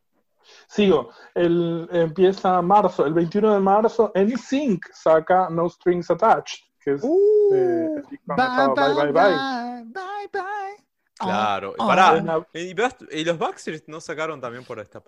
Sigo. 0.68 1.10
El, 1.34 1.88
empieza 1.92 2.62
marzo. 2.62 3.06
El 3.06 3.14
21 3.14 3.54
de 3.54 3.60
marzo, 3.60 4.12
en 4.16 4.36
Sync 4.38 4.86
saca 4.94 5.48
No 5.50 5.70
Strings 5.70 6.10
Attached. 6.10 6.60
Que 6.86 6.92
es 6.94 7.04
eh, 7.04 7.88
el 7.98 8.04
disco 8.10 8.36
donde 8.38 8.82
Bye, 8.82 8.94
bye, 8.94 8.94
Bye 8.94 9.12
Bye 9.12 9.12
Bye. 9.12 9.84
bye, 9.84 10.30
bye, 10.32 10.42
bye. 10.42 10.86
Claro. 11.18 11.74
Ah, 11.80 11.88
Pará, 11.88 12.46
¿Y, 12.54 13.24
los 13.24 13.38
Backstreet 13.38 13.86
no 13.88 14.00
sacaron 14.00 14.40
también 14.40 14.64
por 14.66 14.80
esta... 14.80 15.02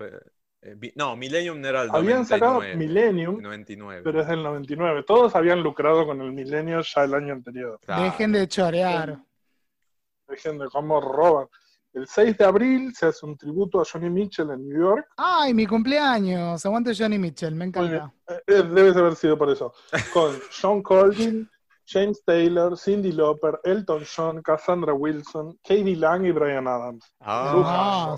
eh, 0.62 0.92
no, 0.96 1.16
Millennium 1.16 1.63
era 1.63 1.84
el 1.84 1.90
Habían 1.90 2.24
99. 2.24 2.26
sacado 2.26 2.78
Millennium, 2.78 3.42
99. 3.42 4.02
pero 4.04 4.22
es 4.22 4.28
del 4.28 4.42
99. 4.42 5.04
Todos 5.04 5.36
habían 5.36 5.62
lucrado 5.62 6.06
con 6.06 6.20
el 6.22 6.32
Milenio 6.32 6.82
ya 6.82 7.04
el 7.04 7.13
año 7.13 7.34
anterior. 7.34 7.80
Claro. 7.86 8.04
Dejen 8.04 8.32
de 8.32 8.48
chorear. 8.48 9.20
Dejen 10.28 10.58
de 10.58 10.68
cómo 10.68 11.00
roban. 11.00 11.48
El 11.94 12.08
6 12.08 12.38
de 12.38 12.46
abril 12.46 12.94
se 12.96 13.08
hace 13.08 13.26
un 13.26 13.38
tributo 13.38 13.82
a 13.82 13.84
Johnny 13.92 14.10
Mitchell 14.10 14.52
en 14.52 14.68
New 14.68 14.80
York. 14.80 15.08
Ay, 15.18 15.54
mi 15.54 15.66
cumpleaños. 15.66 16.63
Aguante 16.66 16.94
Johnny 16.96 17.18
Mitchell, 17.18 17.56
me 17.56 17.66
encanta. 17.66 18.13
Eh, 18.28 18.34
eh, 18.48 18.63
debe 18.63 18.90
haber 18.92 19.16
sido 19.16 19.38
por 19.38 19.50
eso. 19.50 19.74
Con 20.13 20.36
Sean 20.52 20.82
Colvin, 20.84 21.50
James 21.88 22.21
Taylor, 22.26 22.78
Cindy 22.78 23.12
Lauper, 23.13 23.60
Elton 23.63 24.04
John, 24.04 24.41
Cassandra 24.41 24.93
Wilson, 24.93 25.58
Katie 25.63 25.95
Lang 25.95 26.26
y 26.26 26.32
Brian 26.32 26.67
Adams. 26.67 27.06
Ah. 27.21 28.15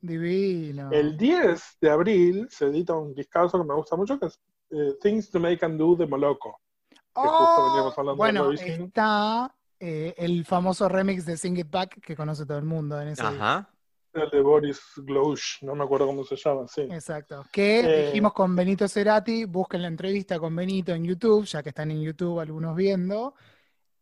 Divino. 0.00 0.90
El 0.92 1.16
10 1.16 1.78
de 1.80 1.90
abril 1.90 2.46
se 2.48 2.66
edita 2.66 2.94
un 2.94 3.12
discazo 3.14 3.58
que 3.58 3.66
me 3.66 3.74
gusta 3.74 3.96
mucho, 3.96 4.18
que 4.18 4.26
es 4.26 4.40
eh, 4.70 4.94
Things 5.02 5.30
to 5.30 5.40
Make 5.40 5.64
and 5.64 5.78
Do 5.78 5.96
de 5.96 6.06
Moloco. 6.06 6.60
que 6.88 6.96
justo 7.14 7.64
veníamos 7.66 7.98
hablando 7.98 8.12
de 8.12 8.16
bueno, 8.16 8.40
Eurovision. 8.44 8.82
está 8.82 9.54
eh, 9.80 10.14
el 10.16 10.44
famoso 10.44 10.88
remix 10.88 11.26
de 11.26 11.36
Sing 11.36 11.58
It 11.58 11.70
Back 11.70 12.00
que 12.00 12.14
conoce 12.14 12.46
todo 12.46 12.58
el 12.58 12.64
mundo 12.64 13.00
en 13.00 13.08
ese 13.08 13.22
Ajá. 13.22 13.68
El 14.16 14.30
de 14.30 14.40
Boris 14.40 14.80
Glouch, 14.96 15.62
no 15.62 15.74
me 15.74 15.84
acuerdo 15.84 16.06
cómo 16.06 16.24
se 16.24 16.36
llama, 16.36 16.66
sí. 16.68 16.82
Exacto. 16.82 17.44
Que 17.52 17.80
Eh, 17.80 18.06
dijimos 18.06 18.32
con 18.32 18.54
Benito 18.56 18.88
Cerati, 18.88 19.44
busquen 19.44 19.82
la 19.82 19.88
entrevista 19.88 20.38
con 20.38 20.54
Benito 20.56 20.92
en 20.92 21.04
YouTube, 21.04 21.44
ya 21.44 21.62
que 21.62 21.68
están 21.70 21.90
en 21.90 22.02
YouTube 22.02 22.40
algunos 22.40 22.74
viendo. 22.74 23.34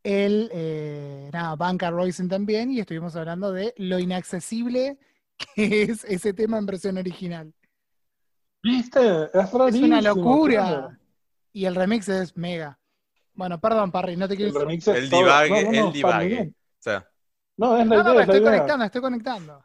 Él, 0.02 0.50
eh, 0.52 1.30
nada, 1.32 1.56
banca 1.56 1.88
a 1.88 1.90
Roisin 1.90 2.28
también, 2.28 2.70
y 2.70 2.80
estuvimos 2.80 3.16
hablando 3.16 3.52
de 3.52 3.74
lo 3.78 3.98
inaccesible 3.98 4.98
que 5.56 5.82
es 5.84 6.04
ese 6.04 6.32
tema 6.32 6.58
en 6.58 6.66
versión 6.66 6.96
original. 6.98 7.52
¿Viste? 8.62 9.24
Es 9.34 9.52
una 9.52 10.00
claro. 10.00 10.16
locura. 10.16 10.98
Y 11.52 11.64
el 11.66 11.74
remix 11.74 12.08
es 12.08 12.36
mega. 12.36 12.78
Bueno, 13.34 13.60
perdón, 13.60 13.90
Parry, 13.92 14.16
no 14.16 14.28
te 14.28 14.36
quiero 14.36 14.52
El 14.52 14.60
remix 14.66 14.88
es 14.88 14.96
El 14.96 15.10
divague, 15.10 15.50
no, 15.64 15.72
no, 15.72 15.80
no, 15.82 15.86
el 15.88 15.92
divague. 15.92 16.26
bien. 16.28 16.56
O 16.78 16.82
sea, 16.82 17.08
No, 17.56 17.76
es 17.78 17.86
la 17.86 17.96
No, 17.96 18.02
no, 18.04 18.10
es 18.10 18.16
la 18.16 18.22
estoy 18.22 18.38
idea. 18.38 18.50
conectando, 18.50 18.84
estoy 18.84 19.00
conectando. 19.00 19.64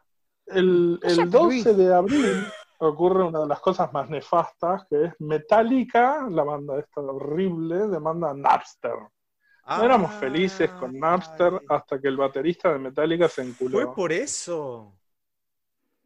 El, 0.50 0.98
el 1.02 1.16
Cállate, 1.16 1.30
12 1.38 1.44
Luis. 1.46 1.76
de 1.76 1.94
abril 1.94 2.46
ocurre 2.78 3.24
una 3.24 3.40
de 3.40 3.46
las 3.46 3.60
cosas 3.60 3.92
más 3.92 4.08
nefastas, 4.08 4.86
que 4.88 5.04
es 5.06 5.12
Metallica, 5.20 6.26
la 6.30 6.42
banda 6.44 6.78
esta 6.78 7.00
horrible, 7.00 7.88
demanda 7.88 8.30
a 8.30 8.34
Napster. 8.34 8.94
No 9.68 9.84
éramos 9.84 10.12
felices 10.14 10.70
con 10.72 10.98
Napster 10.98 11.52
Ay, 11.52 11.66
hasta 11.68 12.00
que 12.00 12.08
el 12.08 12.16
baterista 12.16 12.72
de 12.72 12.78
Metallica 12.78 13.28
se 13.28 13.42
Fue 13.44 13.50
enculó. 13.68 13.94
por 13.94 14.10
eso. 14.12 14.92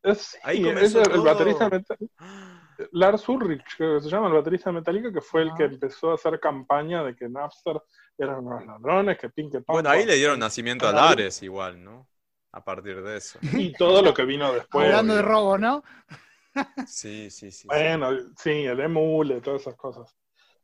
Es, 0.03 0.37
Ahí 0.43 0.59
sí, 0.59 0.65
comenzó 0.65 1.01
es 1.01 1.09
el, 1.09 1.21
baterista 1.23 1.69
de 1.71 1.79
Metallica, 1.79 2.15
Lars 2.93 3.29
Ulrich, 3.29 3.63
creo 3.77 3.95
que 3.97 4.03
se 4.03 4.11
llama 4.11 4.27
el 4.27 4.35
baterista 4.35 4.69
de 4.71 4.75
Metallica, 4.75 5.13
que 5.13 5.21
fue 5.23 5.43
el 5.43 5.51
Ah. 5.51 5.55
que 5.57 5.65
empezó 5.65 6.11
a 6.11 6.15
hacer 6.15 6.39
campaña 6.41 7.03
de 7.05 7.15
que 7.17 7.29
Napster 7.29 7.81
eran 8.19 8.45
unos 8.45 8.67
ladrones, 8.67 9.17
que 9.17 9.31
pin 9.31 9.51
que 9.51 9.61
pan, 9.61 9.75
Bueno, 9.75 9.89
ahí 9.91 10.05
le 10.05 10.17
dieron 10.17 10.39
nacimiento 10.41 10.87
a. 10.87 10.93
Lares 10.93 11.43
igual, 11.43 11.83
¿no? 11.83 12.07
A 12.55 12.63
partir 12.63 13.03
de 13.03 13.17
eso. 13.17 13.39
Y 13.53 13.73
todo 13.73 14.01
lo 14.01 14.15
que 14.15 14.25
vino 14.25 14.53
después. 14.53 14.87
Hablando 14.87 15.17
de 15.17 15.23
robo, 15.23 15.59
¿no? 15.59 15.83
Sí, 16.87 17.31
sí, 17.31 17.51
sí. 17.51 17.67
Bueno, 17.67 18.11
sí, 18.39 18.65
el 18.65 18.79
emule, 18.79 19.41
todas 19.41 19.63
esas 19.63 19.75
cosas. 19.75 20.15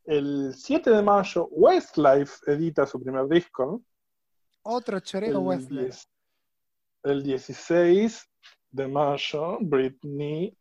El 0.04 0.54
7 0.56 0.88
de 0.88 1.02
mayo, 1.02 1.48
Westlife 1.50 2.32
edita 2.46 2.86
su 2.86 3.02
primer 3.02 3.26
disco. 3.26 3.82
Otro 4.62 5.00
choreo 5.00 5.40
Wesley. 5.40 5.86
10 5.86 6.08
el 7.02 7.22
16 7.22 8.28
de 8.70 8.88
mayo, 8.88 9.58
Britney, 9.60 10.56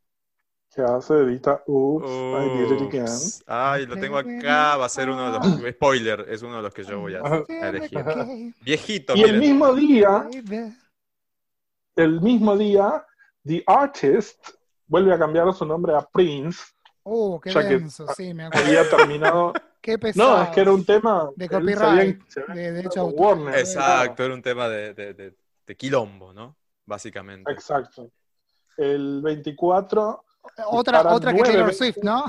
que 0.73 0.81
hace, 0.81 1.13
edita 1.15 1.61
Oops, 1.67 2.09
I 2.09 2.57
Did 2.57 2.75
It 2.75 2.81
Again. 2.87 3.17
Ay, 3.45 3.85
lo 3.85 3.97
tengo 3.97 4.17
acá, 4.17 4.77
va 4.77 4.85
a 4.85 4.89
ser 4.89 5.09
uno 5.09 5.31
de 5.31 5.39
los... 5.39 5.73
Spoiler, 5.73 6.25
es 6.29 6.41
uno 6.41 6.57
de 6.57 6.61
los 6.63 6.73
que 6.73 6.83
yo 6.83 6.99
voy 6.99 7.15
a, 7.15 7.21
elegir. 7.67 8.03
Viejito, 8.61 9.15
Y 9.15 9.23
el 9.23 9.39
mismo 9.39 9.73
día, 9.73 10.27
el 12.03 12.21
mismo 12.21 12.55
día, 12.57 13.05
The 13.45 13.63
Artist 13.67 14.49
vuelve 14.87 15.13
a 15.13 15.19
cambiar 15.19 15.53
su 15.53 15.65
nombre 15.65 15.93
a 15.95 16.01
Prince. 16.01 16.59
Oh, 17.03 17.39
qué 17.39 17.51
Ya 17.51 17.61
que- 17.61 17.77
denso, 17.79 18.05
sí, 18.15 18.33
me 18.33 18.45
acuerdo. 18.45 18.65
Había 18.67 18.89
terminado. 18.89 19.53
Qué 19.81 19.97
pesado. 19.97 20.35
No, 20.37 20.43
es 20.43 20.49
que 20.49 20.59
era 20.59 20.73
un 20.73 20.85
tema. 20.85 21.29
De 21.37 21.47
copyright, 21.47 22.21
de. 22.53 22.89
Warner. 23.01 23.57
Exacto, 23.59 24.25
era 24.25 24.33
un 24.33 24.41
tema 24.41 24.67
de, 24.67 24.93
de, 24.93 25.13
de- 25.13 25.35
de 25.65 25.75
quilombo, 25.77 26.33
¿no? 26.33 26.57
Básicamente. 26.85 27.49
Exacto. 27.49 28.11
El 28.75 29.21
24, 29.21 30.25
Otra, 30.67 31.13
otra 31.13 31.33
que 31.33 31.43
Taylor. 31.43 31.73
Swift, 31.73 31.99
¿no? 32.03 32.25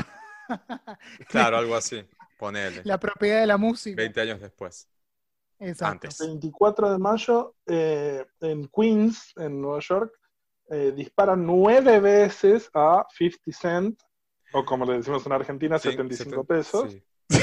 Claro, 1.28 1.56
algo 1.58 1.74
así. 1.74 2.04
Ponele. 2.38 2.82
La 2.84 2.98
propiedad 2.98 3.40
de 3.40 3.46
la 3.48 3.56
música. 3.56 3.96
20 3.96 4.20
años 4.20 4.40
después. 4.40 4.88
Exacto. 5.60 6.06
antes. 6.08 6.18
24 6.18 6.90
de 6.92 6.98
mayo, 6.98 7.54
eh, 7.66 8.24
en 8.40 8.66
Queens, 8.68 9.32
en 9.36 9.60
Nueva 9.60 9.80
York, 9.80 10.12
eh, 10.70 10.92
disparan 10.96 11.44
nueve 11.46 12.00
veces 12.00 12.70
a 12.74 13.06
50 13.16 13.52
Cent, 13.52 14.00
o 14.52 14.64
como 14.64 14.84
le 14.86 14.94
decimos 14.98 15.24
en 15.26 15.32
Argentina, 15.32 15.78
Sí, 15.78 15.90
75 15.90 16.42
seten- 16.42 16.46
pesos. 16.46 16.90
sí. 16.92 17.02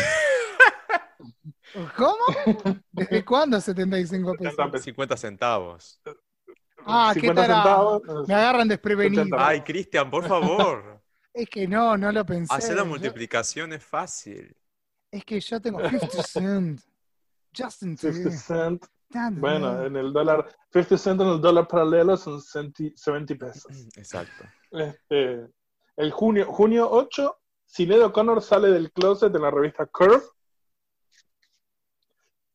¿Cómo? 1.98 2.76
¿Desde 2.92 3.24
cuándo 3.26 3.60
75 3.60 4.32
pesos? 4.34 4.52
70 4.56 4.72
pesos. 4.72 4.86
50 4.86 5.18
centavos. 5.18 6.02
Ah, 6.86 7.12
qué 7.14 7.20
50 7.22 7.42
tarado. 7.48 8.00
centavos. 8.00 8.28
Me 8.28 8.34
agarran 8.34 8.68
desprevenido. 8.68 9.24
70. 9.24 9.48
Ay, 9.48 9.62
Cristian, 9.62 10.10
por 10.10 10.28
favor. 10.28 10.98
Es 11.34 11.48
que 11.50 11.68
no, 11.68 11.96
no 11.98 12.12
lo 12.12 12.26
pensé. 12.26 12.52
Hacer 12.52 12.76
la 12.76 12.82
Yo- 12.82 12.88
multiplicación 12.90 13.72
es 13.72 13.84
fácil. 13.86 14.58
es 15.12 15.24
que 15.24 15.40
yo 15.40 15.62
tengo 15.62 15.88
50 15.88 16.24
cent. 16.24 16.82
Justin 17.58 17.98
50 17.98 18.30
Timberlake. 18.30 18.38
Cent. 18.38 18.86
Bueno, 19.40 19.84
en 19.86 19.96
el 19.96 20.12
dólar, 20.12 20.46
50 20.74 20.98
Cent 20.98 21.22
en 21.22 21.28
el 21.28 21.42
dólar 21.42 21.68
paralelo 21.68 22.18
son 22.18 22.42
70 22.42 22.96
70 22.96 23.36
pesos. 23.36 23.88
Exacto. 23.96 24.44
Este, 24.72 25.48
el 25.96 26.12
junio, 26.12 26.46
junio 26.52 26.90
8, 26.92 27.38
Sinead 27.66 28.02
O'Connor 28.04 28.42
sale 28.42 28.70
del 28.70 28.92
closet 28.92 29.34
en 29.36 29.42
la 29.42 29.52
revista 29.52 29.86
Curve. 29.86 30.22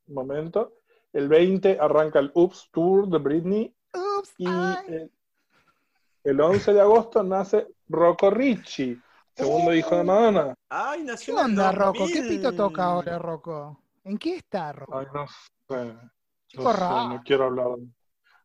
Un 0.09 0.15
momento. 0.15 0.75
El 1.13 1.29
20 1.29 1.79
arranca 1.81 2.19
el 2.19 2.31
Oops 2.35 2.69
Tour 2.73 3.09
de 3.09 3.19
Britney. 3.19 3.75
Oops, 3.95 4.35
Y 4.39 4.47
ay. 4.49 4.77
el, 4.89 5.13
el 6.25 6.41
11 6.41 6.73
de 6.73 6.81
agosto 6.81 7.23
nace 7.23 7.67
Rocco 7.89 8.31
Ricci, 8.31 8.99
segundo 9.35 9.75
hijo 9.75 9.97
de 9.97 10.05
Madonna. 10.05 10.55
Ay, 10.71 11.01
¿Qué 11.01 11.07
nació 11.07 11.39
el 11.39 11.45
onda, 11.47 11.73
Rocco? 11.73 12.07
¿Qué 12.07 12.21
2000. 12.23 12.29
pito 12.29 12.53
toca 12.55 12.85
ahora, 12.85 13.19
Rocco? 13.19 13.82
¿En 14.05 14.19
qué 14.19 14.37
está, 14.37 14.73
Rocco? 14.73 14.99
Ay, 14.99 15.07
no 15.15 15.27
sé. 15.27 15.95
No, 16.55 16.63
sé, 16.73 16.79
raro. 16.79 17.09
no 17.09 17.23
quiero 17.25 17.45
hablar 17.45 17.67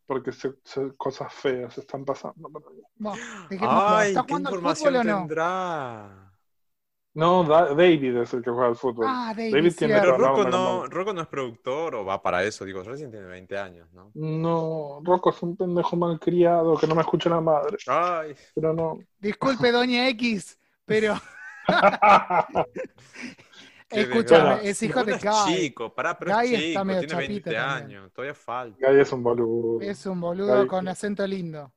porque 0.06 0.32
se- 0.32 0.56
se- 0.64 0.96
cosas 0.96 1.34
feas 1.34 1.78
están 1.78 2.06
pasando. 2.06 2.50
dejémoslo. 3.50 3.88
Ay, 3.98 4.10
¿Está 4.10 4.22
¿qué 4.22 4.28
jugando 4.30 4.50
al 4.50 4.56
información 4.56 4.94
fútbol 4.94 5.02
o 5.02 5.04
no? 5.04 5.20
tendrá? 5.20 6.34
No, 7.14 7.44
Da- 7.44 7.74
David 7.74 8.16
es 8.18 8.34
el 8.34 8.44
que 8.44 8.52
juega 8.52 8.68
al 8.68 8.76
fútbol. 8.76 9.08
Ah, 9.10 9.34
David, 9.36 9.56
David 9.56 9.74
tiene. 9.76 10.00
Pero 10.00 10.18
no, 10.18 10.28
Rocco 10.28 10.44
no, 10.44 10.50
no. 10.52 10.86
Rocco 10.88 11.14
no 11.14 11.22
es 11.22 11.28
productor 11.28 11.96
o 11.96 12.06
va 12.06 12.22
para 12.22 12.44
eso, 12.44 12.64
digo, 12.64 12.84
recién 12.84 13.10
tiene 13.12 13.26
20 13.26 13.58
años, 13.58 13.92
¿no? 13.92 14.12
No, 14.14 15.02
Rocco 15.04 15.32
es 15.32 15.42
un 15.42 15.58
pendejo 15.58 15.96
malcriado 15.98 16.78
que 16.78 16.86
no 16.88 16.94
me 16.96 17.02
escucha 17.02 17.30
la 17.30 17.42
madre. 17.42 17.76
Ay, 17.88 18.36
Pero 18.54 18.72
no. 18.74 19.00
Disculpe, 19.20 19.72
Doña 19.72 20.08
X, 20.10 20.60
pero 20.86 21.16
escúchame, 23.90 24.68
es 24.70 24.84
hijo 24.84 25.04
de 25.04 25.14
Guy. 25.14 25.56
chico, 25.56 25.94
pará, 25.94 26.18
pero 26.18 26.36
Guy 26.36 26.46
es 26.48 26.52
está 26.54 26.68
chico, 26.68 26.86
medio 26.86 27.00
tiene 27.00 27.14
chapita 27.14 27.28
20 27.30 27.52
también. 27.52 27.70
años, 28.00 28.14
todavía 28.14 28.34
falta. 28.36 28.78
Gay 28.92 29.00
es 29.02 29.12
un 29.12 29.24
boludo. 29.24 29.82
Es 29.82 30.06
un 30.06 30.20
boludo 30.22 30.58
Guy- 30.62 30.68
con 30.68 30.88
acento 30.88 31.26
lindo. 31.28 31.74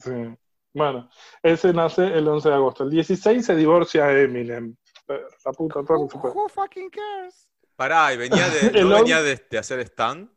Sí. 0.00 0.12
Bueno, 0.72 1.08
ese 1.42 1.72
nace 1.72 2.02
el 2.06 2.26
11 2.26 2.48
de 2.48 2.54
agosto. 2.54 2.84
El 2.84 2.90
16 2.90 3.44
se 3.46 3.54
divorcia 3.54 4.10
Eminem. 4.10 4.74
Eh, 5.08 5.20
La 5.44 5.52
puta 5.52 5.80
Who, 5.80 5.84
torre 5.86 6.08
super. 6.10 6.30
who 6.34 6.48
fucking 6.48 6.90
cares? 6.90 7.48
Pará, 7.76 8.12
y 8.12 8.16
venía 8.16 8.48
de, 8.48 8.60
El 8.80 8.88
¿no 8.88 8.96
venía 8.96 9.22
de, 9.22 9.46
de 9.50 9.58
hacer 9.58 9.80
stand 9.80 10.30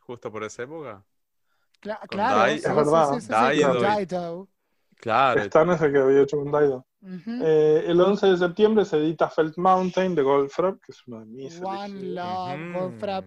justo 0.00 0.30
por 0.32 0.42
esa 0.44 0.62
época? 0.62 1.04
Cla- 1.82 1.98
Con 2.00 2.08
claro, 2.08 2.38
Dai- 2.40 2.56
Es 2.56 2.74
verdad. 2.74 3.22
Daido 3.28 3.80
Daido. 3.80 4.48
Claro, 4.96 5.42
Stan 5.42 5.70
es 5.70 5.82
el 5.82 5.92
que 5.92 5.98
había 5.98 6.22
hecho 6.22 6.38
con 6.38 6.50
Daido. 6.50 6.86
Eh, 7.42 7.84
el 7.86 8.00
11 8.00 8.26
de 8.26 8.36
septiembre 8.36 8.84
se 8.84 8.96
edita 8.96 9.30
Felt 9.30 9.56
Mountain 9.58 10.14
de 10.14 10.22
Goldfrapp, 10.22 10.80
que 10.84 10.92
es 10.92 11.06
uno 11.06 11.20
de 11.20 11.26
mis 11.26 11.60
One. 11.62 12.02
Love, 12.14 12.70
Ujú. 12.70 12.78
Goldfrapp. 12.80 13.24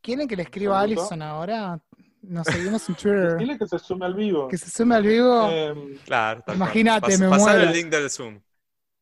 ¿Quieren 0.00 0.26
que 0.28 0.36
le 0.36 0.42
escriba 0.44 0.78
a. 0.78 0.82
Allison 0.82 1.20
ahora? 1.22 1.78
Nos 2.22 2.46
seguimos 2.46 2.88
en 2.88 2.94
Twitter. 2.94 3.36
Dile 3.38 3.58
que 3.58 3.66
se 3.66 3.78
sume 3.78 4.06
al 4.06 4.14
vivo. 4.14 4.48
Que 4.48 4.56
se 4.56 4.70
sume 4.70 4.94
al 4.96 5.02
vivo. 5.02 5.48
Eh, 5.50 5.98
Claro. 6.04 6.42
Imagínate, 6.54 7.12
Pas- 7.12 7.18
me 7.20 7.28
pasar 7.28 7.56
muero. 7.56 7.70
el 7.70 7.76
link 7.76 7.88
del 7.90 8.08
Zoom. 8.10 8.40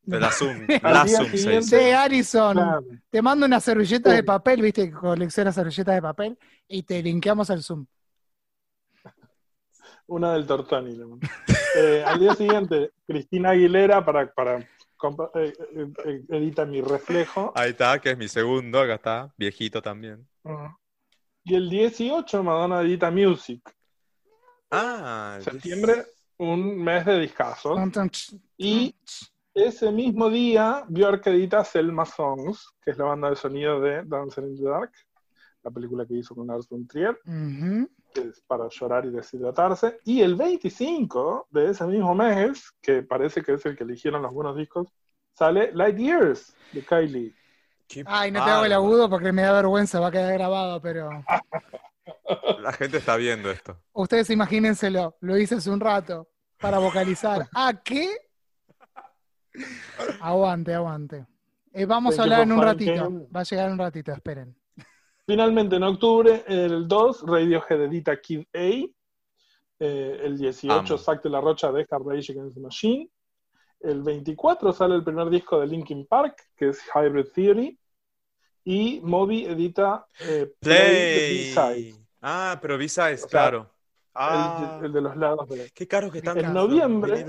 De 0.03 0.21
la 0.21 0.31
Zoom. 0.31 0.67
La 0.83 1.07
Zoom 1.09 1.27
se 1.31 1.51
dice. 1.51 1.63
Sí, 1.63 1.91
Allison, 1.93 2.53
claro. 2.55 2.85
te 3.09 3.23
mando 3.23 3.47
unas 3.47 3.65
servilletas 3.65 4.13
Sí. 4.13 4.17
de 4.17 4.23
papel, 4.25 4.61
viste 4.61 4.87
que 4.91 4.93
colecciona 4.93 5.51
servilletas 5.53 5.95
de 5.95 6.03
papel, 6.03 6.39
y 6.69 6.83
te 6.83 7.03
linkeamos 7.03 7.49
al 7.49 7.63
Zoom. 7.63 7.87
Una 10.07 10.35
del 10.35 10.47
Tortoni. 10.47 10.95
le 10.97 11.07
mando. 11.07 11.27
Eh, 11.77 12.05
al 12.07 12.21
día 12.21 12.35
siguiente, 12.35 12.93
Cristina 13.07 13.51
Aguilera 13.51 14.05
para, 14.05 14.33
para 14.33 14.59
eh, 14.59 15.53
eh, 16.05 16.25
edita 16.29 16.65
Mi 16.65 16.81
Reflejo. 16.81 17.53
Ahí 17.55 17.71
está, 17.71 17.99
que 18.01 18.11
es 18.11 18.19
mi 18.19 18.29
segundo, 18.29 18.81
acá 18.81 18.95
está, 18.95 19.35
viejito 19.37 19.83
también. 19.83 20.27
Y 21.43 21.55
el 21.55 21.69
18, 21.69 22.43
Madonna 22.43 22.83
edita 22.83 23.11
Music. 23.11 23.61
Ah, 24.71 25.39
Septiembre, 25.41 26.05
un 26.39 26.83
mes 26.83 27.05
de 27.05 27.21
discazos. 27.21 27.79
Y 28.57 28.95
ese 29.53 29.93
mismo 29.93 30.31
día, 30.31 30.85
Björk 30.89 31.27
edita 31.27 31.65
Selma 31.65 32.05
Songs, 32.05 32.73
que 32.83 32.93
es 32.93 32.99
la 32.99 33.05
banda 33.05 33.31
de 33.31 33.37
sonido 33.37 33.81
de 33.81 34.03
Dancer 34.05 34.45
in 34.45 34.57
the 34.57 34.65
Dark, 34.65 34.93
la 35.63 35.71
película 35.71 36.07
que 36.07 36.15
hizo 36.15 36.35
con 36.35 36.47
Lars 36.47 36.69
von 36.69 36.87
Trier, 36.87 37.19
que 37.25 37.87
es 38.17 38.41
para 38.47 38.69
llorar 38.69 39.05
y 39.07 39.11
deshidratarse. 39.11 39.99
Y 40.05 40.21
el 40.23 40.35
25 40.37 41.49
de 41.51 41.71
ese 41.71 41.85
mismo 41.87 42.15
mes, 42.15 42.73
que 42.81 43.03
parece 43.03 43.43
que 43.43 43.55
es 43.55 43.67
el 43.67 43.77
que 43.77 43.85
eligieron 43.85 44.23
los 44.23 44.33
buenos 44.33 44.57
discos, 44.57 44.89
sale 45.33 45.73
Light 45.73 45.97
Years 45.97 46.55
de 46.73 46.83
Kylie. 46.83 47.35
Qué 47.87 48.03
Ay, 48.07 48.31
no 48.31 48.43
te 48.45 48.51
hago 48.51 48.65
el 48.65 48.73
agudo 48.73 49.11
porque 49.11 49.33
me 49.33 49.43
da 49.43 49.53
vergüenza, 49.53 50.01
va 50.01 50.09
a 50.09 50.11
quedar 50.11 50.33
grabado, 50.33 50.81
pero 50.81 51.11
La 52.61 52.73
gente 52.73 52.99
está 52.99 53.17
viendo 53.17 53.51
esto. 53.51 53.79
ustedes 53.93 54.31
imagínenselo, 54.31 55.17
lo 55.21 55.37
hice 55.39 55.57
hace 55.57 55.71
un 55.71 55.81
rato 55.81 56.29
para 56.59 56.79
vocalizar. 56.79 57.47
¿Ah, 57.55 57.73
qué? 57.83 58.09
Aguante, 60.21 60.75
aguante. 60.75 61.27
Eh, 61.73 61.87
vamos 61.87 62.15
a 62.15 62.17
Thank 62.17 62.25
hablar 62.25 62.41
en 62.43 62.53
un 62.53 62.63
ratito. 62.63 63.29
Va 63.35 63.41
a 63.41 63.45
llegar 63.45 63.67
en 63.67 63.73
un 63.73 63.79
ratito, 63.79 64.13
esperen. 64.13 64.57
Finalmente, 65.27 65.77
en 65.77 65.83
octubre, 65.83 66.45
el 66.47 66.87
2, 66.87 67.23
Radiohead 67.27 67.83
edita 67.83 68.21
Kid 68.21 68.43
A. 68.53 68.59
Eh, 69.81 70.21
el 70.23 70.39
18, 70.39 70.73
Amo. 70.73 70.99
Zack 70.99 71.23
de 71.23 71.31
la 71.31 71.41
Rocha 71.41 71.73
deja 71.73 71.99
Rage 71.99 72.33
Against 72.33 72.55
the 72.55 72.61
Machine. 72.61 73.11
El 73.81 74.03
24 74.03 74.73
sale 74.73 74.95
el 74.95 75.05
primer 75.05 75.29
disco 75.31 75.59
de 75.61 75.67
Linkin 75.67 76.07
Park, 76.07 76.37
que 76.57 76.69
es 76.71 76.81
Hybrid 76.95 77.27
Theory. 77.35 77.79
Y 78.65 79.01
Moby 79.03 79.45
edita 79.45 80.07
eh, 80.21 80.51
Play 80.61 81.53
B-Side. 81.55 81.95
Ah, 82.23 82.59
pero 82.63 82.79
B-Sides, 82.79 83.21
sea, 83.23 83.29
claro. 83.29 83.71
Ah, 84.15 84.79
el, 84.81 84.87
el 84.87 84.93
de 84.93 85.01
los 85.01 85.17
lados. 85.17 85.49
de- 85.49 85.71
qué 85.75 85.87
caros 85.89 86.13
que 86.13 86.19
están 86.19 86.39
En 86.39 86.53
noviembre-. 86.53 87.27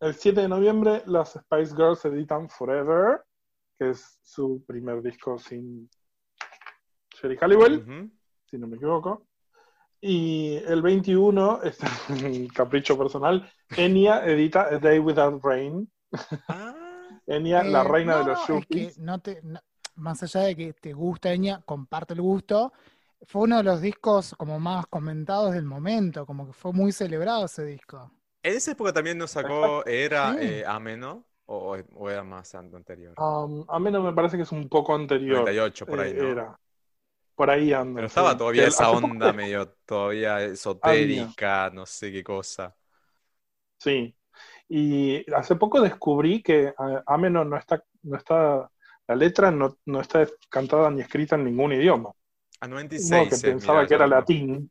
El 0.00 0.14
7 0.14 0.40
de 0.42 0.48
noviembre, 0.48 1.02
las 1.06 1.32
Spice 1.34 1.74
Girls 1.76 2.04
editan 2.04 2.48
Forever, 2.48 3.22
que 3.78 3.90
es 3.90 4.18
su 4.22 4.64
primer 4.66 5.02
disco 5.02 5.38
sin 5.38 5.88
Sherry 7.14 7.36
Halliwell. 7.40 8.10
Si 8.50 8.58
no 8.58 8.66
me 8.66 8.76
equivoco. 8.76 9.26
Y 10.00 10.56
el 10.66 10.82
21, 10.82 11.62
este 11.62 11.86
es 11.86 12.52
capricho 12.52 12.96
personal, 12.98 13.50
Enya 13.76 14.24
edita 14.24 14.66
A 14.66 14.78
Day 14.78 14.98
Without 14.98 15.42
Rain. 15.42 15.90
Ah, 16.48 17.20
Enya, 17.26 17.64
la 17.64 17.80
Eh, 17.82 17.88
reina 17.88 18.12
no, 18.12 18.18
de 18.20 18.24
los 18.26 18.48
no, 18.48 18.58
es 18.58 18.66
que 18.66 18.78
Shoopies. 18.82 18.98
no 18.98 19.18
te, 19.20 19.40
no- 19.42 19.60
más 19.96 20.22
allá 20.22 20.42
de 20.42 20.54
que 20.54 20.72
te 20.74 20.92
gusta 20.92 21.32
Enya, 21.32 21.62
comparte 21.64 22.12
el 22.14 22.20
gusto. 22.20 22.72
Fue 23.22 23.42
uno 23.42 23.56
de 23.56 23.62
los 23.64 23.80
discos 23.80 24.34
como 24.38 24.60
más 24.60 24.86
comentados 24.86 25.54
del 25.54 25.64
momento, 25.64 26.26
como 26.26 26.46
que 26.46 26.52
fue 26.52 26.72
muy 26.72 26.92
celebrado 26.92 27.46
ese 27.46 27.64
disco. 27.64 28.12
en 28.42 28.56
esa 28.56 28.72
época 28.72 28.92
también 28.92 29.18
nos 29.18 29.32
sacó, 29.32 29.84
era 29.86 30.34
Sí. 30.34 30.38
eh, 30.44 30.64
Ameno, 30.66 31.24
o, 31.46 31.76
o 31.94 32.10
era 32.10 32.22
más 32.24 32.54
anterior. 32.54 33.14
Um, 33.18 33.64
a 33.68 33.78
mí 33.78 33.90
no 33.90 34.02
me 34.02 34.12
parece 34.12 34.36
que 34.36 34.42
es 34.42 34.52
un 34.52 34.68
poco 34.68 34.94
anterior. 34.94 35.38
98 35.38 35.86
por 35.86 36.00
ahí, 36.00 36.10
eh, 36.10 36.14
¿no? 36.14 36.28
Era. 36.28 36.60
Por 37.34 37.50
ahí 37.50 37.72
anda. 37.72 37.96
Pero 37.96 38.06
estaba 38.06 38.32
sí. 38.32 38.38
todavía 38.38 38.62
Que 38.62 38.68
esa 38.68 38.90
poco- 38.92 39.06
onda 39.06 39.32
medio 39.32 39.74
todavía 39.84 40.42
esotérica, 40.42 41.70
no 41.72 41.86
sé 41.86 42.10
qué 42.12 42.24
cosa. 42.24 42.74
Sí. 43.78 44.14
Y 44.68 45.24
hace 45.32 45.54
poco 45.56 45.80
descubrí 45.80 46.42
que 46.42 46.74
Ameno 47.06 47.44
no 47.44 47.56
está, 47.56 47.82
no 48.02 48.16
está, 48.16 48.68
la 49.06 49.14
letra 49.14 49.50
no, 49.50 49.76
no 49.86 50.00
está 50.00 50.26
cantada 50.48 50.90
ni 50.90 51.02
escrita 51.02 51.36
en 51.36 51.44
ningún 51.44 51.72
idioma. 51.72 52.10
A 52.60 52.66
No, 52.66 52.74
96. 52.76 53.28
que 53.28 53.34
eh, 53.36 53.52
pensaba 53.52 53.78
mirá, 53.80 53.88
que 53.88 53.94
era 53.94 54.06
latín. 54.06 54.70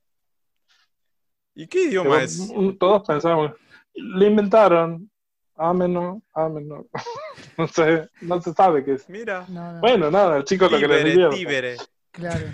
¿Y 1.54 1.68
qué 1.68 1.84
idioma 1.86 2.16
Pero, 2.16 2.22
es? 2.26 2.54
Todos 2.80 3.08
pensábamos, 3.08 3.54
lo 3.94 4.26
inventaron. 4.26 5.10
Ameno, 5.58 6.22
ameno. 6.34 6.86
no 7.58 7.68
sé, 7.68 8.10
no 8.22 8.42
se 8.42 8.54
sabe 8.54 8.84
qué 8.84 8.94
es. 8.94 9.10
Mira. 9.10 9.46
No, 9.50 9.74
no, 9.74 9.80
Bueno, 9.80 10.12
nada, 10.12 10.38
el 10.38 10.44
chico 10.44 10.68
lo 10.68 10.78
que 10.78 10.88
le 10.88 11.04
Tíbere, 11.04 11.30
divierte. 11.36 11.78
claro. 12.12 12.46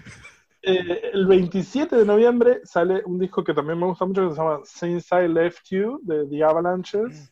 Eh, 0.64 1.10
el 1.14 1.26
27 1.26 1.96
de 1.96 2.06
noviembre 2.06 2.62
sale 2.64 3.02
un 3.06 3.18
disco 3.18 3.44
que 3.44 3.54
también 3.54 3.80
me 3.80 3.88
gusta 3.88 4.06
mucho 4.06 4.28
que 4.30 4.36
se 4.36 4.42
llama 4.42 4.60
Since 4.64 5.16
I 5.24 5.28
Left 5.28 5.68
You 5.72 6.00
de 6.04 6.28
The 6.28 6.44
Avalanches. 6.44 7.32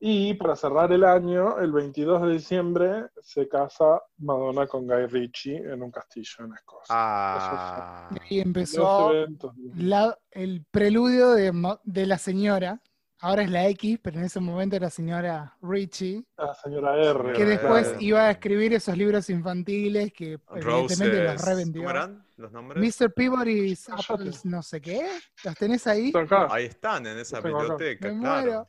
Y 0.00 0.34
para 0.34 0.54
cerrar 0.54 0.92
el 0.92 1.02
año, 1.04 1.58
el 1.58 1.72
22 1.72 2.22
de 2.22 2.32
diciembre, 2.34 3.06
se 3.20 3.48
casa 3.48 4.00
Madonna 4.18 4.66
con 4.68 4.86
Guy 4.86 5.06
Ritchie 5.06 5.56
en 5.56 5.82
un 5.82 5.90
castillo 5.90 6.44
en 6.44 6.54
Escocia. 6.54 6.86
Ah. 6.90 8.08
Y 8.12 8.34
ahí 8.34 8.38
Dos 8.38 8.46
empezó 8.46 9.12
la- 9.76 10.16
el 10.30 10.64
preludio 10.70 11.30
de, 11.32 11.52
de 11.82 12.06
la 12.06 12.18
señora. 12.18 12.80
Ahora 13.20 13.42
es 13.42 13.50
la 13.50 13.66
X, 13.68 13.98
pero 14.00 14.18
en 14.20 14.26
ese 14.26 14.38
momento 14.38 14.76
era 14.76 14.90
señora 14.90 15.56
Richie, 15.60 16.24
La 16.36 16.54
señora 16.54 16.96
R. 16.96 17.32
que 17.32 17.44
después 17.44 17.94
iba 17.98 18.28
a 18.28 18.30
escribir 18.30 18.72
esos 18.74 18.96
libros 18.96 19.28
infantiles 19.28 20.12
que 20.12 20.38
evidentemente 20.54 21.24
los 21.24 21.32
Roses. 21.32 21.46
revendió. 21.48 21.82
¿Cómo 21.82 21.90
eran 21.90 22.26
los 22.36 22.52
nombres? 22.52 23.00
Mr. 23.00 23.12
Peabody's. 23.12 23.88
Apples, 23.88 24.44
no 24.44 24.62
sé 24.62 24.80
qué. 24.80 25.04
¿Los 25.44 25.54
tenés 25.56 25.86
ahí? 25.88 26.12
Ahí 26.50 26.66
están, 26.66 27.06
en 27.08 27.18
esa 27.18 27.40
biblioteca, 27.40 28.08
Me 28.12 28.20
claro. 28.20 28.42
muero. 28.42 28.66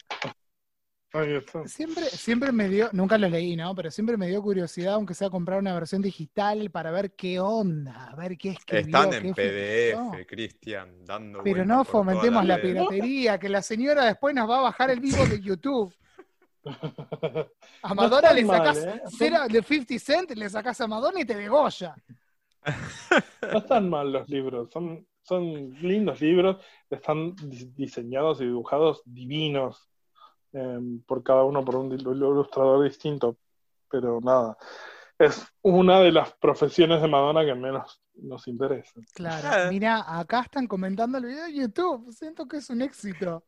Siempre, 1.66 2.06
siempre 2.06 2.52
me 2.52 2.70
dio, 2.70 2.90
nunca 2.94 3.18
los 3.18 3.32
leí, 3.32 3.56
¿no? 3.56 3.74
Pero 3.74 3.90
siempre 3.90 4.16
me 4.16 4.28
dio 4.28 4.42
curiosidad, 4.42 4.94
aunque 4.94 5.14
sea 5.16 5.30
comprar 5.30 5.60
una 5.60 5.74
versión 5.74 6.02
digital 6.02 6.70
para 6.70 6.92
ver 6.92 7.14
qué 7.16 7.40
onda, 7.40 8.10
a 8.12 8.16
ver 8.16 8.38
qué 8.38 8.52
escribió. 8.52 8.86
Están 8.86 9.10
qué 9.10 9.28
en 9.28 9.34
PDF, 9.34 10.28
Cristian, 10.28 11.06
dando 11.06 11.42
Pero 11.44 11.66
no 11.66 11.84
fomentemos 11.84 12.46
la 12.46 12.62
piratería, 12.62 13.40
que 13.40 13.50
la 13.50 13.62
señora 13.62 14.06
después 14.06 14.36
nos 14.36 14.50
va 14.50 14.60
a 14.60 14.62
bajar 14.62 14.92
el 14.92 15.00
vivo 15.00 15.26
de 15.26 15.42
YouTube. 15.42 15.94
A 17.82 17.94
Madonna 17.94 18.30
están 18.30 18.36
le 18.36 18.46
mal, 18.46 18.58
sacás 18.58 18.78
¿eh? 18.86 19.02
cero 19.18 19.38
de 19.50 19.64
50 19.64 20.00
Cent, 20.00 20.32
le 20.32 20.50
sacás 20.50 20.82
a 20.82 20.88
Madonna 20.88 21.22
y 21.22 21.26
te 21.26 21.36
degolla. 21.36 21.96
No 23.52 23.58
están 23.60 23.90
mal 23.90 24.12
los 24.12 24.28
libros, 24.30 24.70
son, 24.72 25.08
son 25.22 25.74
lindos 25.82 26.20
libros, 26.22 26.58
están 26.90 27.34
di- 27.38 27.72
diseñados 27.76 28.42
y 28.42 28.46
dibujados 28.46 29.02
divinos, 29.06 29.89
eh, 30.54 30.80
por 31.06 31.24
cada 31.24 31.44
uno 31.44 31.64
por 31.64 31.76
un 31.76 31.92
il- 31.92 32.02
ilustrador 32.02 32.84
distinto, 32.84 33.38
pero 33.90 34.20
nada, 34.22 34.58
es 35.18 35.46
una 35.62 36.00
de 36.00 36.12
las 36.12 36.34
profesiones 36.36 37.02
de 37.02 37.08
Madonna 37.08 37.44
que 37.46 37.54
menos 37.56 38.02
nos 38.16 38.48
interesa. 38.48 39.00
Claro, 39.14 39.66
Eh. 39.68 39.70
mira, 39.70 40.04
acá 40.20 40.42
están 40.42 40.68
comentando 40.68 41.18
el 41.18 41.26
video 41.26 41.46
de 41.46 41.54
YouTube, 41.54 42.12
siento 42.12 42.48
que 42.48 42.58
es 42.58 42.70
un 42.70 42.82
éxito. 42.82 43.44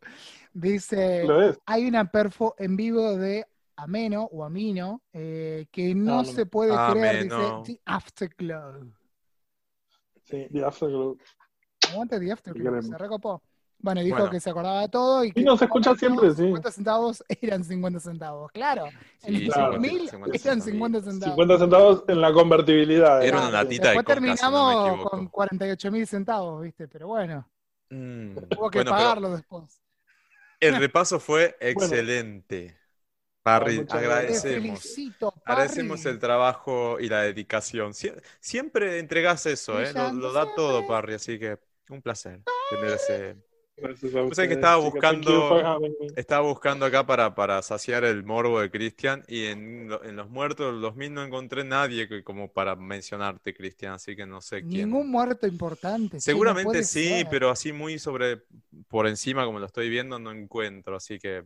Dice, 0.53 1.23
Lo 1.25 1.41
es. 1.41 1.59
hay 1.65 1.87
una 1.87 2.09
perfo 2.11 2.55
en 2.57 2.75
vivo 2.75 3.15
de 3.15 3.45
Ameno 3.77 4.25
o 4.31 4.43
Amino 4.43 5.01
eh, 5.13 5.65
que 5.71 5.95
no, 5.95 6.03
No, 6.03 6.17
no, 6.17 6.25
se 6.25 6.43
no. 6.45 6.49
puede 6.51 6.71
creer, 6.91 7.17
Ameno. 7.31 7.61
dice 7.63 7.73
The 7.73 7.81
Afterglow. 7.85 8.91
Sí, 10.23 10.47
The 10.51 10.63
Afterglow. 10.65 11.17
Aguante 11.91 12.19
The 12.19 12.31
Afterglow, 12.31 12.81
se 12.81 12.97
recopó. 12.97 13.41
Bueno, 13.81 14.01
dijo 14.01 14.17
Bueno. 14.17 14.31
que 14.31 14.39
se 14.39 14.49
acordaba 14.49 14.81
de 14.81 14.89
todo 14.89 15.23
y 15.25 15.31
que 15.31 15.41
nos 15.43 15.61
escucha 15.61 15.95
siempre, 15.95 16.29
sí. 16.31 16.43
50 16.43 16.71
centavos 16.71 17.23
eran 17.41 17.63
50 17.63 17.99
centavos. 17.99 18.51
Claro, 18.51 18.85
en 19.23 19.35
Sí, 19.35 19.35
el 19.35 19.51
claro. 19.51 19.71
2000 19.73 20.09
50 20.09 20.37
eran 20.37 20.61
centavos. 20.61 20.63
50 20.63 21.01
centavos. 21.01 21.35
50 21.35 21.57
centavos 21.59 22.03
en 22.07 22.21
la 22.21 22.33
convertibilidad. 22.33 23.23
Era 23.23 23.39
una 23.39 23.51
latita 23.51 23.89
de 23.91 23.95
Después 23.95 24.05
coca, 24.05 24.37
si 24.37 24.49
no 24.49 24.69
terminamos 24.75 25.09
con 25.09 25.27
48 25.27 25.91
mil 25.91 26.07
centavos, 26.07 26.61
¿viste? 26.63 26.87
Pero 26.87 27.07
bueno, 27.07 27.47
Mm, 27.89 28.37
hubo 28.57 28.69
que 28.69 28.79
bueno, 28.79 28.91
pagarlo 28.91 29.31
después. 29.31 29.81
el 30.59 30.75
repaso 30.77 31.19
fue 31.19 31.57
excelente. 31.59 32.77
Parry, 33.43 33.77
muchas 33.79 33.97
agradecemos. 33.99 34.53
felicito, 34.53 35.33
Agradecemos 35.45 36.01
Parry. 36.01 36.11
el 36.15 36.19
trabajo 36.19 36.99
y 36.99 37.09
la 37.09 37.21
dedicación. 37.23 37.93
Sie- 37.93 38.15
siempre 38.39 38.99
entregás 38.99 39.45
eso, 39.47 39.81
¿eh? 39.81 39.93
Lo, 39.93 40.31
da 40.33 40.53
todo. 40.55 40.85
Parry, 40.87 41.15
así 41.15 41.39
que 41.39 41.59
un 41.89 42.01
placer 42.01 42.41
tener 42.69 42.91
ese... 42.93 43.37
Sabés 43.81 44.47
que 44.47 44.53
estaba 44.53 44.77
buscando-. 44.77 45.79
Estaba 46.15 46.47
buscando 46.47 46.85
acá 46.85 47.05
para, 47.05 47.33
para 47.35 47.61
saciar 47.61 48.03
el 48.03 48.23
morbo 48.23 48.59
de 48.59 48.69
Cristian 48.69 49.23
y 49.27 49.45
en, 49.45 49.89
en 50.03 50.15
los 50.15 50.29
muertos 50.29 50.71
del 50.71 50.81
2000 50.81 51.13
no 51.13 51.23
encontré 51.23 51.63
nadie 51.63 52.07
que, 52.07 52.23
como 52.23 52.51
para 52.51 52.75
mencionarte, 52.75 53.53
Cristian, 53.53 53.93
así 53.93 54.15
que 54.15 54.25
no 54.25 54.41
sé 54.41 54.61
quién. 54.61 54.89
Ningún 54.89 55.09
muerto 55.09 55.47
importante. 55.47 56.19
Seguramente 56.19 56.83
sí, 56.83 57.23
pero 57.29 57.49
así 57.49 57.73
muy 57.73 57.99
sobre 57.99 58.43
por 58.87 59.07
encima 59.07 59.45
como 59.45 59.59
lo 59.59 59.65
estoy 59.65 59.89
viendo 59.89 60.19
no 60.19 60.31
encuentro, 60.31 60.95
así 60.95 61.19
que 61.19 61.43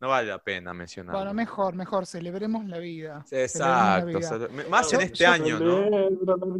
no 0.00 0.08
vale 0.08 0.28
la 0.28 0.42
pena 0.42 0.74
mencionarlo. 0.74 1.18
Bueno, 1.18 1.34
mejor, 1.34 1.74
mejor, 1.74 2.06
celebremos 2.06 2.66
la 2.66 2.78
vida. 2.78 3.24
La 3.30 3.40
Exacto, 3.42 4.06
vida. 4.06 4.18
o 4.18 4.22
sea, 4.22 4.48
más 4.68 4.92
en 4.92 5.00
este 5.02 5.24
yo- 5.24 5.30
año, 5.30 5.58
¿no? 5.60 6.58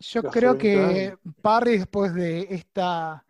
Yo 0.00 0.22
creo 0.24 0.52
20 0.52 0.58
que. 0.62 1.16
Parry, 1.40 1.78
después 1.78 2.12
de 2.14 2.46
esta, 2.50 3.24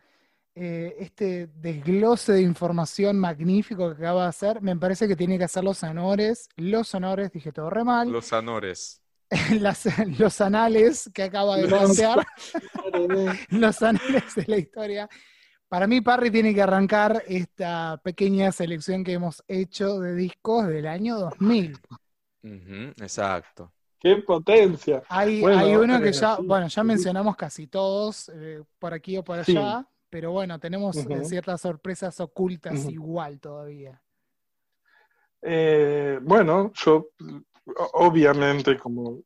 eh, 0.59 0.97
este 1.01 1.49
desglose 1.49 2.33
de 2.33 2.41
información 2.41 3.19
magnífico 3.19 3.89
que 3.95 4.03
acaba 4.03 4.23
de 4.23 4.29
hacer, 4.31 4.63
me 4.63 4.75
parece 4.75 5.07
que 5.07 5.15
tiene 5.15 5.37
que 5.37 5.45
hacer 5.45 5.63
los 5.63 5.83
honores, 5.83 6.49
los 6.57 6.95
honores, 6.95 7.31
dije 7.31 7.53
todo 7.53 7.69
re 7.69 7.85
mal, 7.85 8.11
Los 8.11 8.33
honores. 8.33 9.03
las- 9.61 9.87
los 10.19 10.41
anales 10.41 11.11
que 11.13 11.25
acaba 11.25 11.57
de 11.59 11.69
plantear, 11.69 12.27
los 13.51 13.83
anales 13.83 14.35
de 14.35 14.45
la 14.47 14.57
historia. 14.59 15.09
Para 15.69 15.87
mí, 15.87 16.01
Parry 16.01 16.31
tiene 16.31 16.55
que 16.55 16.63
arrancar 16.63 17.23
esta 17.27 18.01
pequeña 18.03 18.51
selección 18.53 19.05
que 19.05 19.13
hemos 19.13 19.43
hecho 19.49 19.99
de 20.01 20.15
discos 20.15 20.69
del 20.69 20.87
año 20.87 21.19
2000. 21.19 21.77
Ujú, 22.43 22.93
exacto. 23.03 23.73
¡Qué 23.99 24.17
potencia! 24.17 25.03
Hay, 25.09 25.41
Bueno, 25.41 25.59
hay 25.59 25.75
uno 25.77 26.01
que 26.01 26.09
eh, 26.11 26.13
ya, 26.13 26.37
sí, 26.37 26.43
bueno, 26.47 26.69
ya 26.69 26.85
mencionamos 26.85 27.37
casi 27.37 27.67
todos, 27.67 28.31
eh, 28.33 28.63
por 28.79 28.95
aquí 28.95 29.17
o 29.19 29.25
por 29.25 29.45
Sí. 29.45 29.55
Pero 30.17 30.33
bueno, 30.33 30.59
tenemos 30.59 30.97
eh, 30.97 31.25
ciertas 31.27 31.61
sorpresas 31.61 32.19
ocultas 32.21 32.89
igual 32.89 33.39
todavía. 33.39 34.01
Eh, 35.43 36.19
bueno, 36.23 36.73
yo 36.73 37.11
obviamente, 37.93 38.79
como 38.79 39.21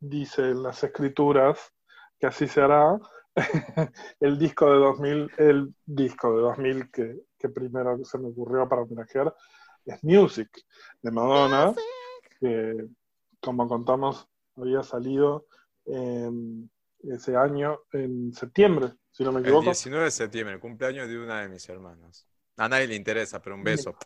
dicen 0.00 0.62
las 0.62 0.82
escrituras, 0.82 1.58
que 2.18 2.26
así 2.26 2.48
se 2.48 2.62
hará, 2.62 2.98
el 4.20 4.38
disco 4.38 4.72
de 4.72 4.78
2000, 4.78 5.30
el 5.36 5.74
disco 5.84 6.34
de 6.34 6.40
2000 6.40 6.90
que, 6.90 7.20
que 7.38 7.50
primero 7.50 8.02
se 8.02 8.16
me 8.16 8.28
ocurrió 8.28 8.66
para 8.66 8.80
homenajear 8.80 9.34
es 9.84 10.02
Music, 10.02 10.48
de 11.02 11.10
Madonna, 11.10 11.74
que 12.40 12.86
como 13.42 13.68
contamos 13.68 14.26
había 14.56 14.82
salido 14.82 15.44
en 15.84 16.70
ese 17.00 17.36
año, 17.36 17.80
en 17.92 18.32
septiembre, 18.32 18.92
si 19.10 19.24
no 19.24 19.32
me 19.32 19.38
El 19.40 19.46
equivoco. 19.46 19.64
19 19.66 20.04
de 20.06 20.10
septiembre, 20.10 20.54
el 20.54 20.60
cumpleaños 20.60 21.08
de 21.08 21.18
una 21.18 21.42
de 21.42 21.48
mis 21.48 21.68
hermanas. 21.68 22.26
A 22.56 22.68
nadie 22.68 22.88
le 22.88 22.94
interesa, 22.96 23.40
pero 23.40 23.54
un 23.56 23.62
beso. 23.64 23.96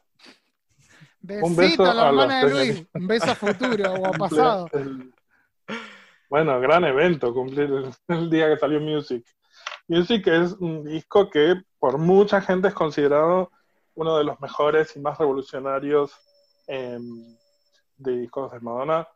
Besito 1.20 1.56
beso 1.56 1.90
a 1.90 1.94
la 1.94 2.08
hermana 2.08 2.42
los 2.42 2.50
de 2.52 2.64
Luis, 2.66 2.86
un 2.94 3.06
beso 3.06 3.30
a 3.30 3.34
futuro 3.34 3.92
o 3.94 4.06
a 4.06 4.12
pasado. 4.12 4.68
el- 4.72 5.14
Bueno, 6.28 6.58
gran 6.60 6.84
evento 6.84 7.32
cumplir 7.32 7.70
el, 7.70 7.90
el 8.08 8.30
día 8.30 8.48
que 8.48 8.58
salió 8.58 8.80
Music. 8.80 9.24
Music 9.88 10.26
es 10.28 10.52
un 10.54 10.84
disco 10.84 11.28
que 11.30 11.62
por 11.78 11.98
mucha 11.98 12.40
gente 12.40 12.68
es 12.68 12.74
considerado 12.74 13.50
uno 13.94 14.16
de 14.16 14.24
los 14.24 14.40
mejores 14.40 14.96
y 14.96 15.00
más 15.00 15.18
revolucionarios 15.18 16.12
em, 16.66 17.36
de 17.98 18.16
discos 18.18 18.50
de 18.52 18.60
Madonna. 18.60 19.06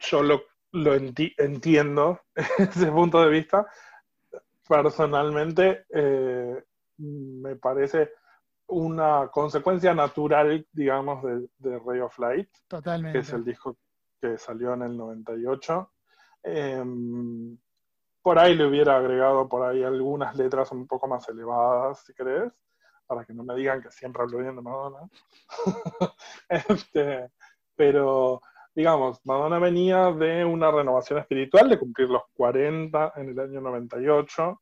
Yo 0.00 0.22
lo, 0.22 0.42
lo 0.72 0.94
enti- 0.94 1.34
entiendo 1.38 2.20
ese 2.58 2.90
punto 2.90 3.20
de 3.20 3.30
vista. 3.30 3.66
Personalmente, 4.68 5.86
eh, 5.90 6.64
me 6.98 7.56
parece 7.56 8.12
una 8.68 9.28
consecuencia 9.28 9.94
natural, 9.94 10.66
digamos, 10.72 11.22
de, 11.24 11.48
de 11.58 11.78
Ray 11.84 12.00
of 12.00 12.16
Light 12.18 12.50
que 12.50 12.60
Totalmente. 12.68 13.18
es 13.18 13.32
el 13.32 13.44
disco 13.44 13.76
que 14.20 14.38
salió 14.38 14.74
en 14.74 14.82
el 14.82 14.96
98. 14.96 15.92
Em, 16.42 17.58
por 18.22 18.38
ahí 18.38 18.54
le 18.54 18.66
hubiera 18.66 18.96
agregado 18.96 19.48
por 19.48 19.66
ahí 19.66 19.82
algunas 19.82 20.36
letras 20.36 20.70
un 20.72 20.86
poco 20.86 21.08
más 21.08 21.28
elevadas, 21.28 22.04
si 22.04 22.14
querés, 22.14 22.52
para 23.06 23.24
que 23.24 23.32
no 23.32 23.42
me 23.42 23.56
digan 23.56 23.82
que 23.82 23.90
siempre 23.90 24.22
hablo 24.22 24.38
bien 24.38 24.54
de 24.56 24.62
Madonna. 24.62 25.08
Este, 26.48 27.30
pero, 27.74 28.40
digamos, 28.74 29.20
Madonna 29.24 29.58
venía 29.58 30.12
de 30.12 30.44
una 30.44 30.70
renovación 30.70 31.18
espiritual, 31.18 31.68
de 31.68 31.78
cumplir 31.78 32.08
los 32.08 32.22
40 32.34 33.12
en 33.16 33.30
el 33.30 33.40
año 33.40 33.60
98. 33.60 34.60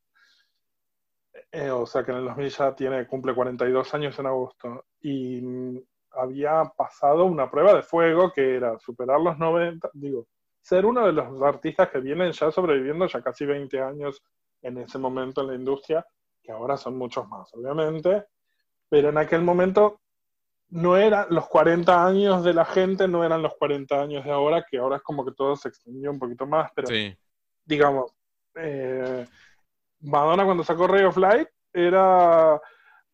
Eh, 1.51 1.69
o 1.69 1.85
sea 1.85 2.03
que 2.03 2.11
en 2.11 2.17
el 2.17 2.25
2000 2.25 2.49
ya 2.49 2.75
tiene, 2.75 3.07
cumple 3.07 3.33
42 3.33 3.93
años 3.93 4.17
en 4.19 4.25
agosto. 4.25 4.85
Y 5.01 5.41
mm, 5.41 5.79
había 6.11 6.63
pasado 6.75 7.25
una 7.25 7.49
prueba 7.49 7.73
de 7.73 7.83
fuego 7.83 8.31
que 8.31 8.55
era 8.55 8.77
superar 8.79 9.19
los 9.19 9.37
90, 9.37 9.89
digo, 9.93 10.27
ser 10.61 10.85
uno 10.85 11.05
de 11.05 11.13
los 11.13 11.41
artistas 11.41 11.89
que 11.89 11.99
vienen 11.99 12.31
ya 12.31 12.51
sobreviviendo 12.51 13.07
ya 13.07 13.21
casi 13.21 13.45
20 13.45 13.81
años 13.81 14.21
en 14.61 14.77
ese 14.77 14.97
momento 14.97 15.41
en 15.41 15.47
la 15.47 15.55
industria, 15.55 16.05
que 16.43 16.51
ahora 16.51 16.77
son 16.77 16.97
muchos 16.97 17.27
más, 17.27 17.53
obviamente, 17.53 18.25
pero 18.89 19.09
en 19.09 19.17
aquel 19.17 19.41
momento 19.41 20.01
no 20.71 20.97
eran 20.97 21.27
los 21.29 21.47
40 21.47 22.05
años 22.05 22.43
de 22.43 22.53
la 22.53 22.65
gente, 22.65 23.07
no 23.07 23.23
eran 23.23 23.41
los 23.41 23.55
40 23.55 24.01
años 24.01 24.23
de 24.23 24.31
ahora, 24.31 24.65
que 24.69 24.77
ahora 24.77 24.97
es 24.97 25.01
como 25.01 25.25
que 25.25 25.31
todo 25.31 25.55
se 25.55 25.69
extendió 25.69 26.11
un 26.11 26.19
poquito 26.19 26.45
más, 26.45 26.71
pero 26.75 26.87
Sí. 26.87 27.15
digamos, 27.65 28.13
eh, 28.55 29.25
Madonna 30.01 30.45
cuando 30.45 30.63
sacó 30.63 30.87
Ray 30.87 31.05
of 31.05 31.17
Light 31.17 31.47
era, 31.73 32.59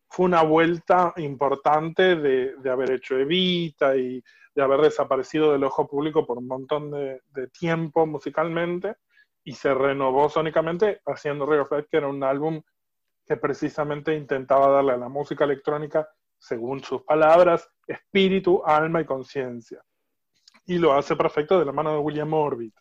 fue 0.08 0.26
una 0.26 0.42
vuelta 0.42 1.12
importante 1.16 2.16
de, 2.16 2.56
de 2.56 2.70
haber 2.70 2.90
hecho 2.92 3.18
Evita 3.18 3.96
y 3.96 4.22
de 4.54 4.62
haber 4.62 4.80
desaparecido 4.80 5.52
del 5.52 5.64
ojo 5.64 5.86
público 5.86 6.26
por 6.26 6.38
un 6.38 6.46
montón 6.46 6.90
de, 6.90 7.20
de 7.32 7.48
tiempo 7.48 8.06
musicalmente 8.06 8.96
y 9.44 9.52
se 9.52 9.74
renovó 9.74 10.28
sónicamente 10.28 11.00
haciendo 11.06 11.46
Ray 11.46 11.60
of 11.60 11.70
Light, 11.70 11.86
que 11.90 11.98
era 11.98 12.08
un 12.08 12.22
álbum 12.24 12.62
que 13.26 13.36
precisamente 13.36 14.14
intentaba 14.14 14.68
darle 14.68 14.92
a 14.92 14.96
la 14.96 15.08
música 15.08 15.44
electrónica, 15.44 16.08
según 16.38 16.82
sus 16.82 17.02
palabras, 17.02 17.68
espíritu, 17.86 18.62
alma 18.64 19.00
y 19.00 19.04
conciencia. 19.04 19.82
Y 20.66 20.78
lo 20.78 20.92
hace 20.92 21.16
perfecto 21.16 21.58
de 21.58 21.64
la 21.64 21.72
mano 21.72 21.92
de 21.92 21.98
William 21.98 22.32
Orbit. 22.32 22.74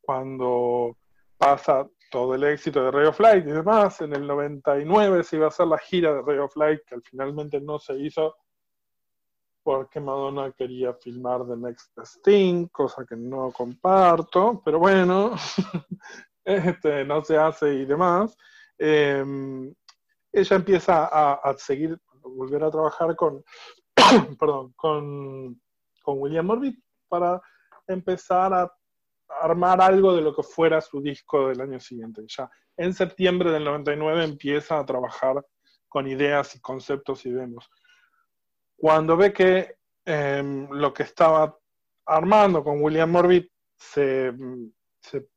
Cuando 0.00 0.96
pasa 1.36 1.88
todo 2.10 2.34
el 2.34 2.44
éxito 2.44 2.84
de 2.84 2.90
Ray 2.90 3.06
of 3.06 3.20
Light 3.20 3.46
y 3.46 3.52
demás, 3.52 4.00
en 4.00 4.12
el 4.14 4.26
99 4.26 5.22
se 5.22 5.36
iba 5.36 5.46
a 5.46 5.48
hacer 5.48 5.66
la 5.66 5.78
gira 5.78 6.12
de 6.12 6.22
Ray 6.22 6.38
of 6.38 6.56
Light, 6.56 6.80
que 6.86 6.94
al 6.94 7.02
finalmente 7.02 7.60
no 7.60 7.78
se 7.78 7.94
hizo 7.98 8.34
porque 9.62 10.00
Madonna 10.00 10.52
quería 10.52 10.92
filmar 10.94 11.46
The 11.46 11.56
Next 11.56 11.94
Best 11.96 12.22
Thing, 12.24 12.66
cosa 12.68 13.04
que 13.08 13.16
no 13.16 13.52
comparto, 13.52 14.60
pero 14.64 14.78
bueno, 14.78 15.34
este, 16.44 17.04
no 17.04 17.24
se 17.24 17.36
hace 17.36 17.72
y 17.74 17.84
demás. 17.84 18.36
Eh, 18.78 19.24
ella 20.32 20.56
empieza 20.56 21.08
a, 21.12 21.54
seguir, 21.58 21.98
volver 22.22 22.64
a 22.64 22.70
trabajar 22.70 23.14
con, 23.16 23.44
perdón, 24.38 24.72
con, 24.76 25.60
con 26.02 26.20
William 26.20 26.48
Orbit 26.50 26.78
para 27.08 27.40
empezar 27.86 28.52
a 28.54 28.72
armar 29.40 29.80
algo 29.80 30.14
de 30.14 30.22
lo 30.22 30.34
que 30.34 30.42
fuera 30.42 30.80
su 30.80 31.00
disco 31.00 31.48
del 31.48 31.60
año 31.60 31.80
siguiente. 31.80 32.22
Ya 32.28 32.50
en 32.76 32.94
septiembre 32.94 33.50
del 33.50 33.64
99 33.64 34.24
empieza 34.24 34.78
a 34.78 34.86
trabajar 34.86 35.44
con 35.88 36.06
ideas 36.06 36.54
y 36.56 36.60
conceptos 36.60 37.26
y 37.26 37.30
demos. 37.30 37.68
Cuando 38.76 39.16
ve 39.16 39.32
que 39.32 39.76
eh, 40.04 40.66
lo 40.70 40.92
que 40.92 41.02
estaba 41.04 41.56
armando 42.06 42.64
con 42.64 42.82
William 42.82 43.14
Orbit 43.14 43.50
se, 43.76 44.32
se, 45.00 45.28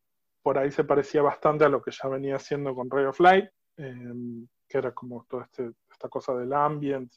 por 0.41 0.57
ahí 0.57 0.71
se 0.71 0.83
parecía 0.83 1.21
bastante 1.21 1.65
a 1.65 1.69
lo 1.69 1.81
que 1.81 1.91
ya 1.91 2.07
venía 2.09 2.38
haciendo 2.38 2.73
con 2.73 2.89
Ray 2.89 3.05
of 3.05 3.19
Light, 3.19 3.45
em, 3.77 4.47
que 4.67 4.77
era 4.77 4.93
como 4.93 5.25
toda 5.29 5.43
este, 5.43 5.71
esta 5.95 6.09
cosa 6.09 6.35
del 6.35 6.53
ambient 6.53 7.11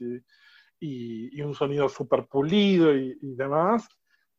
y, 0.80 1.42
un 1.42 1.54
sonido 1.54 1.88
súper 1.88 2.26
pulido 2.26 2.94
y, 2.96 3.16
demás. 3.20 3.88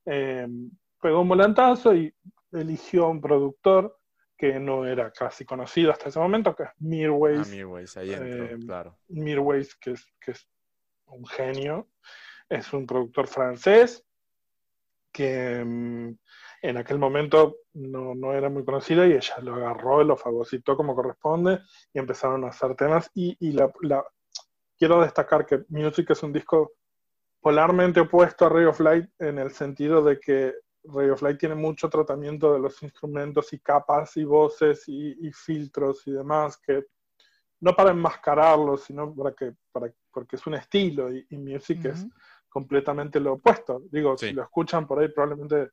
Em, 0.06 0.72
pegó 1.02 1.22
un 1.22 1.30
volantazo 1.30 1.94
y 1.94 2.14
eligió 2.52 3.06
a 3.06 3.10
un 3.10 3.22
productor 3.22 4.00
que 4.38 4.60
no 4.60 4.86
era 4.86 5.12
casi 5.12 5.44
conocido 5.44 5.92
hasta 5.92 6.10
ese 6.10 6.20
momento, 6.20 6.56
que 6.56 6.64
es 6.64 6.70
Mirways. 6.80 7.48
Ah, 7.48 7.52
Mirways, 7.52 7.98
ahí 7.98 8.14
em, 8.14 8.62
claro. 8.62 8.98
Mirways, 9.10 9.76
que 9.76 9.92
es, 9.92 10.06
que 10.20 10.32
es 10.32 10.48
un 11.08 11.26
genio, 11.26 11.90
es 12.48 12.72
un 12.72 12.88
productor 12.88 13.28
francés 13.28 14.06
que 15.12 15.60
en 16.62 16.78
aquel 16.78 17.00
momento 17.00 17.58
no, 17.74 18.34
era 18.34 18.50
muy 18.50 18.66
conocida 18.66 19.08
y 19.08 19.14
ella 19.14 19.38
lo 19.42 19.56
agarró, 19.56 20.04
lo 20.04 20.18
fagocitó 20.18 20.76
como 20.76 20.96
corresponde 20.96 21.60
y 21.94 22.00
empezaron 22.00 22.44
a 22.44 22.50
hacer 22.50 22.76
temas. 22.76 23.10
Y, 23.14 23.52
la, 23.52 23.72
quiero 24.80 25.02
destacar 25.02 25.46
que 25.46 25.66
Music 25.68 26.10
es 26.10 26.24
un 26.24 26.32
disco 26.32 26.72
polarmente 27.42 28.00
opuesto 28.00 28.46
a 28.46 28.50
Ray 28.50 28.66
of 28.66 28.80
Light 28.80 29.10
en 29.20 29.38
el 29.38 29.52
sentido 29.52 30.02
de 30.02 30.20
que 30.20 30.54
Ray 30.86 31.10
of 31.10 31.22
Light 31.22 31.38
tiene 31.38 31.56
mucho 31.56 31.90
tratamiento 31.90 32.54
de 32.54 32.60
los 32.60 32.82
instrumentos 32.82 33.52
y 33.52 33.60
capas 33.60 34.16
y 34.16 34.24
voces 34.24 34.86
y, 34.88 35.32
filtros 35.34 36.08
y 36.08 36.12
demás 36.12 36.58
que 36.58 36.86
no 37.60 37.76
para 37.76 37.92
enmascararlos, 37.92 38.84
sino 38.84 39.14
para 39.14 39.34
que, 39.34 39.54
para, 39.74 39.94
porque 40.12 40.38
es 40.38 40.48
un 40.48 40.54
estilo 40.54 41.14
y, 41.14 41.38
Music 41.38 41.84
es 41.86 42.08
completamente 42.48 43.20
lo 43.20 43.34
opuesto. 43.34 43.82
Digo, 43.92 44.18
si 44.18 44.32
lo 44.32 44.44
escuchan 44.44 44.88
por 44.88 45.00
ahí 45.00 45.10
probablemente 45.10 45.72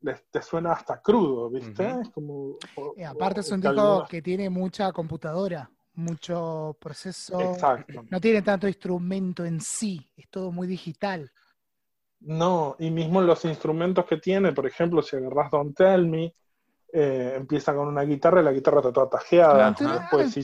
les, 0.00 0.28
te 0.30 0.42
suena 0.42 0.72
hasta 0.72 1.00
crudo, 1.00 1.48
¿viste? 1.48 2.00
como, 2.12 2.56
y 2.96 3.04
aparte 3.04 3.40
es 3.40 3.50
un 3.52 3.60
disco 3.60 4.04
que 4.08 4.20
tiene 4.20 4.50
mucha 4.50 4.92
computadora, 4.92 5.70
mucho 5.98 6.76
proceso. 6.80 7.40
Exacto. 7.40 8.04
No 8.08 8.20
tiene 8.20 8.42
tanto 8.42 8.68
instrumento 8.68 9.44
en 9.44 9.60
sí, 9.60 10.10
es 10.16 10.28
todo 10.28 10.52
muy 10.52 10.66
digital. 10.66 11.30
No, 12.20 12.76
y 12.78 12.90
mismo 12.90 13.20
los 13.20 13.44
instrumentos 13.44 14.04
que 14.06 14.16
tiene, 14.16 14.52
por 14.52 14.66
ejemplo, 14.66 15.02
si 15.02 15.16
agarras 15.16 15.50
Don't 15.50 15.76
Tell 15.76 16.06
Me, 16.06 16.34
eh, 16.92 17.34
empieza 17.36 17.74
con 17.74 17.88
una 17.88 18.02
guitarra 18.02 18.40
y 18.40 18.44
la 18.44 18.52
guitarra 18.52 18.78
está 18.78 18.92
toda 18.92 19.10
tajeada. 19.10 19.70
Después 19.72 20.36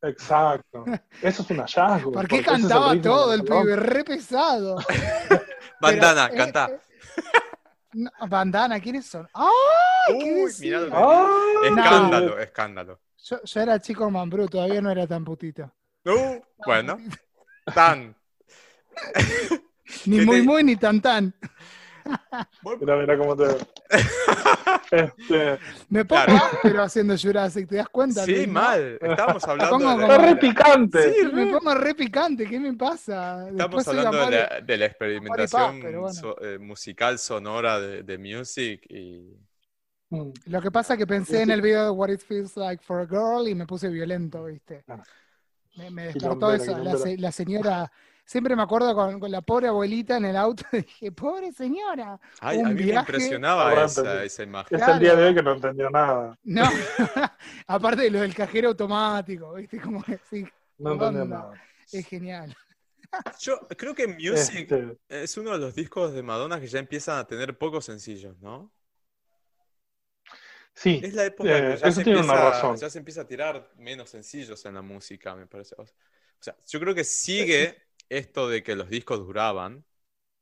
Exacto. 0.00 0.84
Eso 1.22 1.42
es 1.42 1.50
un 1.50 1.58
hallazgo. 1.58 2.12
¿Por 2.12 2.28
qué 2.28 2.42
cantaba 2.42 3.00
todo 3.00 3.34
el 3.34 3.44
pibe? 3.44 3.76
Re 3.76 4.04
pesado. 4.04 4.76
Bandana, 5.80 6.30
canta. 6.30 6.70
Eh, 6.70 6.80
bandana, 8.26 8.80
¿quiénes 8.80 9.06
son? 9.06 9.28
¡Ay! 9.34 10.16
¿qué 10.18 10.44
escándalo, 11.64 12.38
escándalo. 12.38 13.00
Yo, 13.22 13.38
era 13.60 13.80
chico 13.80 14.10
mambrú, 14.10 14.48
todavía 14.48 14.80
no 14.80 14.90
era 14.90 15.06
tan 15.06 15.24
putito. 15.24 15.70
Uh, 16.04 16.40
bueno, 16.66 16.98
tan. 17.72 18.16
ni 20.06 20.20
muy, 20.26 20.42
muy, 20.42 20.64
ni 20.64 20.76
tan, 20.76 21.00
tan. 21.00 21.32
Mira, 22.80 22.96
mira 22.96 23.16
cómo 23.16 23.36
te 23.36 23.44
este... 24.90 25.58
Me 25.88 26.04
pongo 26.04 26.32
pero 26.60 26.82
haciendo 26.82 27.16
Jurassic, 27.16 27.68
¿te 27.68 27.76
das 27.76 27.88
cuenta? 27.88 28.24
Sí, 28.24 28.44
mal. 28.48 28.98
Estamos 29.00 29.44
hablando 29.44 29.78
de... 29.78 29.84
Como... 29.84 30.18
re 30.18 30.36
picante. 30.36 31.12
Sí, 31.12 31.26
me 31.32 31.46
pongo 31.46 31.74
re 31.74 31.94
picante. 31.94 32.48
¿Qué 32.48 32.58
me 32.58 32.74
pasa? 32.74 33.48
Estamos 33.48 33.86
hablando 33.86 34.30
de 34.64 34.78
la, 34.78 34.86
experimentación 34.86 35.80
eh, 36.40 36.58
musical 36.58 37.20
sonora 37.20 37.78
de, 37.78 38.02
de 38.02 38.18
Music 38.18 38.84
y... 38.88 39.36
Mm. 40.12 40.30
Lo 40.46 40.60
que 40.60 40.70
pasa 40.70 40.94
es 40.94 40.98
que 40.98 41.06
pensé 41.06 41.42
en 41.42 41.50
el 41.50 41.62
video 41.62 41.84
de 41.84 41.90
What 41.90 42.10
It 42.10 42.20
Feels 42.20 42.56
Like 42.56 42.84
for 42.84 43.00
a 43.00 43.06
Girl 43.06 43.48
y 43.48 43.54
me 43.54 43.66
puse 43.66 43.88
violento, 43.88 44.44
¿viste? 44.44 44.84
Ah. 44.88 45.02
Me, 45.76 45.90
me 45.90 46.04
despertó 46.06 46.52
eso. 46.52 46.76
La, 46.78 46.94
la, 47.16 47.32
señora 47.32 47.90
Siempre 48.24 48.54
me 48.54 48.62
acuerdo 48.62 48.94
con, 48.94 49.30
la 49.30 49.42
pobre 49.42 49.68
abuelita 49.68 50.16
en 50.16 50.26
el 50.26 50.36
auto, 50.36 50.64
dije, 50.72 51.12
pobre 51.12 51.52
señora. 51.52 52.20
Ay, 52.40 52.60
a 52.60 52.68
mí 52.68 52.84
me 52.84 52.94
impresionaba 52.94 53.84
esa, 53.84 54.22
esa, 54.24 54.42
imagen. 54.42 54.80
Es 54.80 54.88
el 54.88 54.98
día 54.98 55.16
de 55.16 55.24
hoy 55.24 55.34
que 55.34 55.42
no 55.42 55.52
entendió 55.52 55.90
nada. 55.90 56.38
No, 56.44 56.62
aparte 57.66 58.02
de 58.02 58.10
lo 58.10 58.20
del 58.20 58.34
cajero 58.34 58.68
automático, 58.68 59.54
¿viste? 59.54 59.80
Como 59.80 60.02
que 60.02 60.18
sí. 60.30 60.46
No 60.78 60.92
entendió 60.92 61.24
nada. 61.24 61.52
Es 61.90 62.06
genial. 62.06 62.54
Yo 63.40 63.66
creo 63.76 63.94
que 63.94 64.06
Music 64.08 64.70
este. 64.70 64.98
es 65.08 65.36
uno 65.36 65.52
de 65.52 65.58
los 65.58 65.74
discos 65.74 66.12
de 66.12 66.22
Madonna 66.22 66.60
que 66.60 66.68
ya 66.68 66.78
empiezan 66.78 67.18
a 67.18 67.26
tener 67.26 67.58
pocos 67.58 67.84
sencillos, 67.84 68.38
¿no? 68.40 68.72
Sí. 70.74 71.00
Es 71.02 71.14
la 71.14 71.26
época 71.26 71.56
en 71.56 71.64
que 71.64 71.72
eh, 71.72 71.76
ya, 71.76 71.92
se 71.92 72.00
empieza, 72.00 72.74
ya 72.74 72.90
se 72.90 72.98
empieza 72.98 73.20
a 73.22 73.26
tirar 73.26 73.70
menos 73.76 74.10
sencillos 74.10 74.64
en 74.64 74.74
la 74.74 74.82
música, 74.82 75.34
me 75.34 75.46
parece. 75.46 75.74
O 75.78 75.86
sea, 76.40 76.56
yo 76.66 76.80
creo 76.80 76.94
que 76.94 77.04
sigue 77.04 77.76
esto 78.08 78.48
de 78.48 78.62
que 78.62 78.74
los 78.74 78.88
discos 78.88 79.18
duraban, 79.18 79.84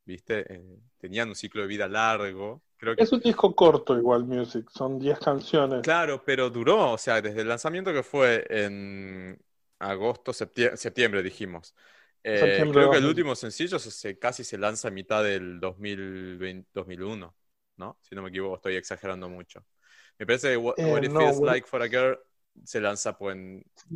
¿viste? 0.05 0.45
Eh, 0.55 0.78
tenían 0.99 1.28
un 1.28 1.35
ciclo 1.35 1.62
de 1.62 1.68
vida 1.68 1.89
largo. 1.89 2.62
Creo 2.76 2.97
que... 2.97 3.03
Es 3.03 3.12
un 3.12 3.20
disco 3.20 3.55
corto 3.55 3.97
igual, 3.97 4.24
Music, 4.24 4.68
son 4.70 4.99
10 4.99 5.18
canciones. 5.18 5.83
Claro, 5.83 6.22
pero 6.24 6.49
duró, 6.49 6.93
o 6.93 6.99
sea, 6.99 7.20
desde 7.20 7.43
el 7.43 7.49
lanzamiento 7.49 7.93
que 7.93 8.03
fue 8.03 8.47
en 8.49 9.39
agosto, 9.78 10.33
septiembre, 10.33 11.22
dijimos. 11.22 11.74
Eh, 12.22 12.68
creo 12.70 12.91
que 12.91 12.99
el 12.99 13.07
último 13.07 13.35
sencillo 13.35 13.78
se, 13.78 14.18
casi 14.18 14.45
se 14.45 14.59
lanza 14.59 14.89
a 14.89 14.91
mitad 14.91 15.24
del 15.24 15.59
2001, 15.59 17.35
¿no? 17.76 17.99
Si 18.03 18.14
no 18.14 18.22
me 18.22 18.28
equivoco, 18.28 18.57
estoy 18.57 18.76
exagerando 18.76 19.28
mucho. 19.28 19.64
Me 20.21 20.27
parece 20.27 20.51
que 20.51 20.57
What, 20.59 20.75
eh, 20.77 21.01
It 21.03 21.12
Feels 21.12 21.41
Like 21.41 21.66
for 21.66 21.81
a 21.81 21.89
Girl 21.89 22.18
se 22.62 22.79
lanza, 22.79 23.16
pues, 23.16 23.35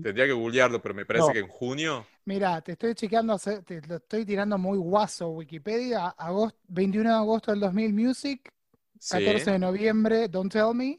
tendría 0.02 0.24
que 0.24 0.32
googlearlo, 0.32 0.80
pero 0.80 0.94
me 0.94 1.04
parece 1.04 1.34
que 1.34 1.40
en 1.40 1.48
junio. 1.48 2.06
Mira, 2.24 2.62
te 2.62 2.72
estoy 2.72 2.94
chequeando, 2.94 3.36
te 3.38 3.82
lo 3.86 3.96
estoy 3.96 4.24
tirando 4.24 4.56
muy 4.56 4.78
guaso 4.78 5.28
Wikipedia, 5.28 6.08
agosto, 6.08 6.58
21 6.68 7.10
de 7.10 7.16
agosto 7.16 7.50
del 7.50 7.60
2000 7.60 7.92
Music, 7.92 8.50
14 9.06 9.50
de 9.50 9.58
noviembre 9.58 10.28
Don't 10.28 10.50
Tell 10.50 10.72
Me. 10.72 10.98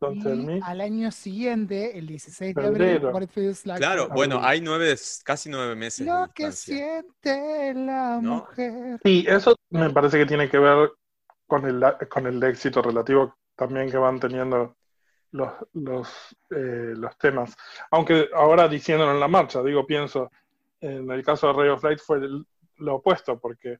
Don't 0.00 0.20
tell 0.20 0.36
me. 0.36 0.60
al 0.60 0.80
año 0.80 1.12
siguiente, 1.12 1.96
el 1.96 2.08
16 2.08 2.54
de 2.56 2.66
abril, 2.66 3.04
What 3.04 3.22
It 3.22 3.30
Feels 3.30 3.66
Like. 3.66 3.78
Claro, 3.78 4.08
bueno, 4.08 4.40
hay 4.42 4.60
nueve, 4.60 4.96
casi 5.22 5.48
nueve 5.48 5.76
meses. 5.76 6.04
Lo 6.04 6.26
que 6.34 6.50
siente 6.50 7.72
la 7.72 8.18
mujer. 8.20 8.98
Sí, 9.04 9.24
eso 9.28 9.54
me 9.70 9.90
parece 9.90 10.18
que 10.18 10.26
tiene 10.26 10.50
que 10.50 10.58
ver 10.58 10.90
con 11.46 11.64
el, 11.66 11.80
con 12.10 12.26
el 12.26 12.42
éxito 12.42 12.82
relativo 12.82 13.32
también 13.56 13.90
que 13.90 13.96
van 13.96 14.20
teniendo 14.20 14.76
los, 15.32 15.52
los, 15.72 16.36
eh, 16.50 16.94
los 16.96 17.16
temas. 17.18 17.56
Aunque 17.90 18.28
ahora 18.34 18.68
diciéndolo 18.68 19.12
en 19.12 19.20
la 19.20 19.28
marcha, 19.28 19.62
digo, 19.62 19.86
pienso, 19.86 20.30
en 20.80 21.10
el 21.10 21.24
caso 21.24 21.48
de 21.48 21.52
Ray 21.54 21.68
of 21.70 21.82
Light 21.82 21.98
fue 21.98 22.20
lo 22.78 22.96
opuesto, 22.96 23.38
porque 23.38 23.78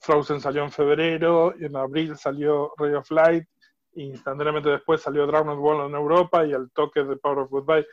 Frozen 0.00 0.40
salió 0.40 0.62
en 0.62 0.70
febrero, 0.70 1.54
y 1.58 1.66
en 1.66 1.76
abril 1.76 2.16
salió 2.16 2.72
Ray 2.76 2.94
of 2.94 3.10
Light, 3.10 3.44
e 3.92 4.02
instantáneamente 4.02 4.70
después 4.70 5.02
salió 5.02 5.26
Dragon's 5.26 5.58
World 5.58 5.90
en 5.90 5.96
Europa 5.96 6.46
y 6.46 6.52
el 6.52 6.70
toque 6.70 7.02
de 7.02 7.16
Power 7.16 7.40
of 7.40 7.50
Goodbye. 7.50 7.86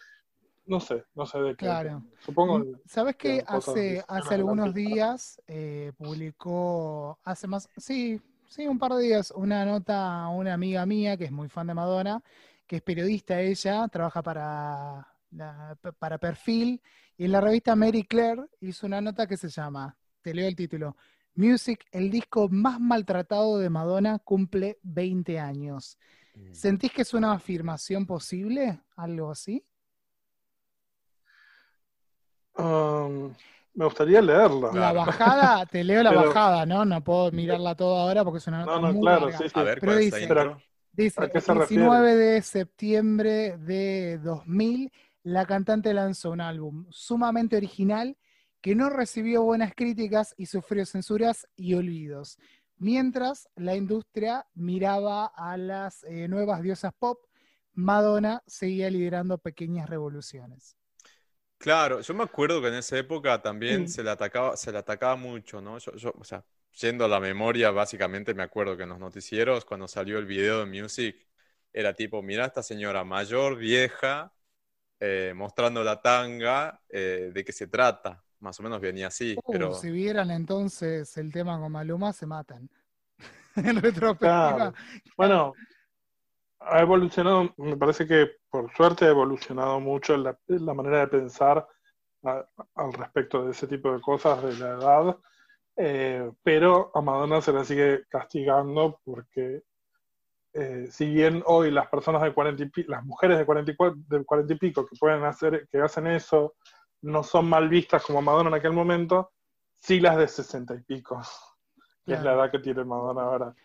No 0.68 0.80
sé, 0.80 1.06
no 1.16 1.26
sé 1.26 1.40
de 1.40 1.52
qué. 1.52 1.66
Claro. 1.66 2.04
Supongo. 2.20 2.60
Mm, 2.60 2.76
¿Sabes 2.86 3.16
que 3.16 3.44
hace, 3.48 4.04
hace 4.08 4.36
algunos 4.36 4.74
días 4.74 5.42
eh, 5.48 5.94
publicó, 5.98 7.18
hace 7.24 7.48
más, 7.48 7.70
sí, 7.78 8.22
sí, 8.48 8.68
un 8.68 8.80
par 8.80 8.94
de 8.94 9.04
días, 9.04 9.32
una 9.36 9.66
nota 9.66 10.28
una 10.30 10.54
amiga 10.54 10.86
mía 10.86 11.18
que 11.18 11.26
es 11.26 11.32
muy 11.32 11.50
fan 11.50 11.68
de 11.68 11.74
Madonna, 11.74 12.24
que 12.66 12.78
es 12.78 12.82
periodista 12.82 13.40
ella, 13.42 13.88
trabaja 13.88 14.22
para, 14.22 15.08
para 16.00 16.18
Perfil, 16.18 16.82
y 17.18 17.26
en 17.26 17.32
la 17.32 17.42
revista 17.42 17.76
Mary 17.76 18.04
Claire 18.04 18.44
hizo 18.62 18.88
una 18.88 19.02
nota 19.02 19.28
que 19.28 19.38
se 19.38 19.50
llama, 19.50 19.98
te 20.22 20.34
leo 20.34 20.48
el 20.48 20.56
título, 20.56 20.96
Music, 21.36 21.86
el 21.92 22.10
disco 22.10 22.50
más 22.50 22.80
maltratado 22.80 23.60
de 23.60 23.70
Madonna, 23.70 24.20
cumple 24.20 24.80
20 24.82 25.40
años. 25.40 25.98
Mm. 26.34 26.54
¿Sentís 26.54 26.92
que 26.92 27.04
es 27.04 27.14
una 27.14 27.34
afirmación 27.34 28.08
posible? 28.08 28.82
¿Algo 28.96 29.32
así? 29.32 29.64
Um, 32.58 33.34
me 33.78 33.86
gustaría 33.86 34.20
leerla. 34.24 34.72
La 34.74 34.92
bajada, 34.92 35.66
te 35.68 35.84
leo 35.84 36.02
la 36.02 36.12
bajada, 36.12 36.66
¿no? 36.66 36.84
No 36.84 37.04
puedo 37.04 37.32
mirarla 37.32 37.76
toda 37.76 38.02
ahora 38.02 38.24
porque 38.24 38.40
es 38.40 38.48
una 38.48 38.66
nota 38.66 38.80
no, 38.80 38.92
no, 38.92 39.00
claro, 39.00 39.32
Sí, 39.32 39.44
sí. 39.44 39.52
A 39.54 39.64
ver, 39.64 39.80
Pero 39.80 39.98
dice, 39.98 40.36
Dice, 40.94 41.22
el 41.22 41.32
19 41.32 42.16
de 42.16 42.42
septiembre 42.42 43.56
de 43.60 44.18
2000, 44.18 44.92
la 45.22 45.46
cantante 45.46 45.94
lanzó 45.94 46.32
un 46.32 46.42
álbum 46.42 46.88
sumamente 46.90 47.56
original 47.56 48.18
que 48.62 48.74
no 48.74 48.90
recibió 48.90 49.44
buenas 49.44 49.76
críticas 49.76 50.34
y 50.38 50.48
sufrió 50.48 50.84
censuras 50.88 51.48
y 51.56 51.76
olvidos. 51.76 52.40
Mientras 52.78 53.48
la 53.56 53.76
industria 53.76 54.48
miraba 54.56 55.28
a 55.28 55.56
las 55.58 56.04
eh, 56.06 56.28
nuevas 56.28 56.64
diosas 56.64 56.94
pop, 56.98 57.20
Madonna 57.74 58.42
seguía 58.48 58.90
liderando 58.90 59.38
pequeñas 59.38 59.88
revoluciones. 59.88 60.77
Claro, 61.58 62.02
yo 62.02 62.14
me 62.14 62.24
acuerdo 62.24 62.62
que 62.62 62.68
en 62.68 62.76
esa 62.76 62.98
época 62.98 63.42
también 63.42 63.88
se 63.88 64.04
le 64.04 64.12
atacaba, 64.12 64.56
se 64.56 64.72
le 64.72 64.78
atacaba 64.78 65.16
mucho, 65.16 65.60
¿no? 65.60 65.80
Yo, 65.80 66.14
o 66.18 66.24
sea, 66.24 66.44
yendo 66.80 67.06
a 67.06 67.08
la 67.08 67.20
memoria, 67.20 67.72
básicamente 67.72 68.34
me 68.34 68.44
acuerdo 68.44 68.78
que 68.78 68.84
en 68.84 68.90
los 68.90 69.00
noticieros, 69.00 69.66
cuando 69.66 69.88
salió 69.88 70.20
el 70.20 70.26
video 70.26 70.60
de 70.60 70.66
Music, 70.66 71.18
era 71.74 71.94
tipo, 71.94 72.22
mirá 72.22 72.46
esta 72.46 72.62
señora 72.62 73.04
mayor, 73.04 73.58
vieja, 73.58 74.32
eh, 75.00 75.34
mostrando 75.36 75.84
la 75.84 76.02
tanga, 76.02 76.82
eh, 76.90 77.32
¿de 77.34 77.44
qué 77.44 77.52
se 77.52 77.68
trata? 77.68 78.24
Más 78.40 78.60
o 78.60 78.64
menos 78.64 78.80
venía 78.80 79.08
así, 79.08 79.36
Uh, 79.36 79.52
pero 79.52 79.74
Si 79.74 79.90
vieran 79.90 80.30
entonces 80.32 81.18
el 81.18 81.32
tema 81.32 81.60
con 81.60 81.72
Maluma, 81.72 82.14
se 82.14 82.26
matan. 82.26 82.70
en 83.56 83.82
retrospectiva. 83.82 84.56
Claro. 84.56 84.74
Bueno, 85.16 85.54
ha 86.70 86.82
evolucionado, 86.82 87.54
me 87.58 87.78
parece 87.78 88.08
que 88.08 88.32
por 88.50 88.72
suerte 88.76 89.06
ha 89.06 89.10
evolucionado 89.10 89.80
mucho 89.80 90.16
la, 90.18 90.38
la 90.48 90.74
manera 90.74 91.00
de 91.02 91.08
pensar 91.08 91.68
a- 92.24 92.46
al 92.76 92.94
respecto 92.94 93.46
de 93.46 93.52
ese 93.52 93.68
tipo 93.68 93.92
de 93.94 94.02
cosas 94.02 94.42
de 94.44 94.58
la 94.58 94.70
edad, 94.78 95.18
eh, 95.78 96.32
pero 96.44 96.92
a 96.96 97.02
Madonna 97.02 97.42
se 97.42 97.54
la 97.54 97.64
sigue 97.64 98.06
castigando 98.10 99.00
porque 99.04 99.64
eh, 100.54 100.88
si 100.92 101.06
bien 101.14 101.44
hoy 101.46 101.72
las 101.72 101.88
personas 101.88 102.22
de 102.24 102.34
40 102.34 102.64
y 102.64 102.70
pi- 102.70 102.84
las 102.86 103.04
mujeres 103.06 103.38
de 103.38 103.46
40 103.46 103.72
y, 103.72 103.76
de 104.08 104.26
40 104.26 104.54
y 104.54 104.58
pico 104.58 104.86
que 104.86 104.96
pueden 105.00 105.24
hacer, 105.24 105.68
que 105.72 105.80
hacen 105.80 106.08
eso, 106.08 106.56
no 107.02 107.24
son 107.24 107.48
mal 107.48 107.70
vistas 107.70 108.04
como 108.04 108.22
Madonna 108.22 108.50
en 108.50 108.56
aquel 108.56 108.74
momento, 108.74 109.32
sí 109.76 110.00
las 110.00 110.18
de 110.18 110.28
60 110.28 110.74
y 110.76 110.82
pico, 110.82 111.22
que 112.06 112.14
es 112.14 112.24
la 112.24 112.34
edad 112.34 112.52
que 112.52 112.60
tiene 112.60 112.84
Madonna 112.84 113.22
ahora. 113.22 113.56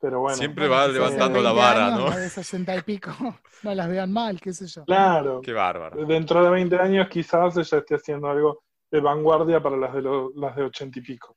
Pero 0.00 0.20
bueno. 0.20 0.36
siempre 0.36 0.66
Bueno, 0.66 0.80
va 0.82 0.88
levantando 0.88 1.42
la 1.42 1.52
20 1.52 1.60
vara, 1.68 1.86
años, 1.88 1.98
¿no? 2.00 2.06
las 2.08 2.16
de 2.20 2.28
60 2.30 2.76
y 2.76 2.80
pico, 2.82 3.10
no 3.62 3.74
las 3.74 3.88
vean 3.88 4.10
mal, 4.12 4.40
qué 4.40 4.52
sé 4.54 4.66
yo. 4.66 4.84
Claro, 4.86 5.40
Qué 5.42 5.52
bárbaro. 5.52 6.06
dentro 6.06 6.42
de 6.42 6.50
20 6.50 6.76
años 6.78 7.08
quizás 7.08 7.56
ella 7.56 7.78
esté 7.78 7.94
haciendo 7.96 8.28
algo 8.28 8.62
de 8.90 9.00
vanguardia 9.00 9.62
para 9.62 9.76
las 9.76 9.92
de, 9.94 10.02
lo- 10.02 10.32
las 10.36 10.56
de 10.56 10.62
80 10.64 10.98
y 10.98 11.02
pico. 11.02 11.36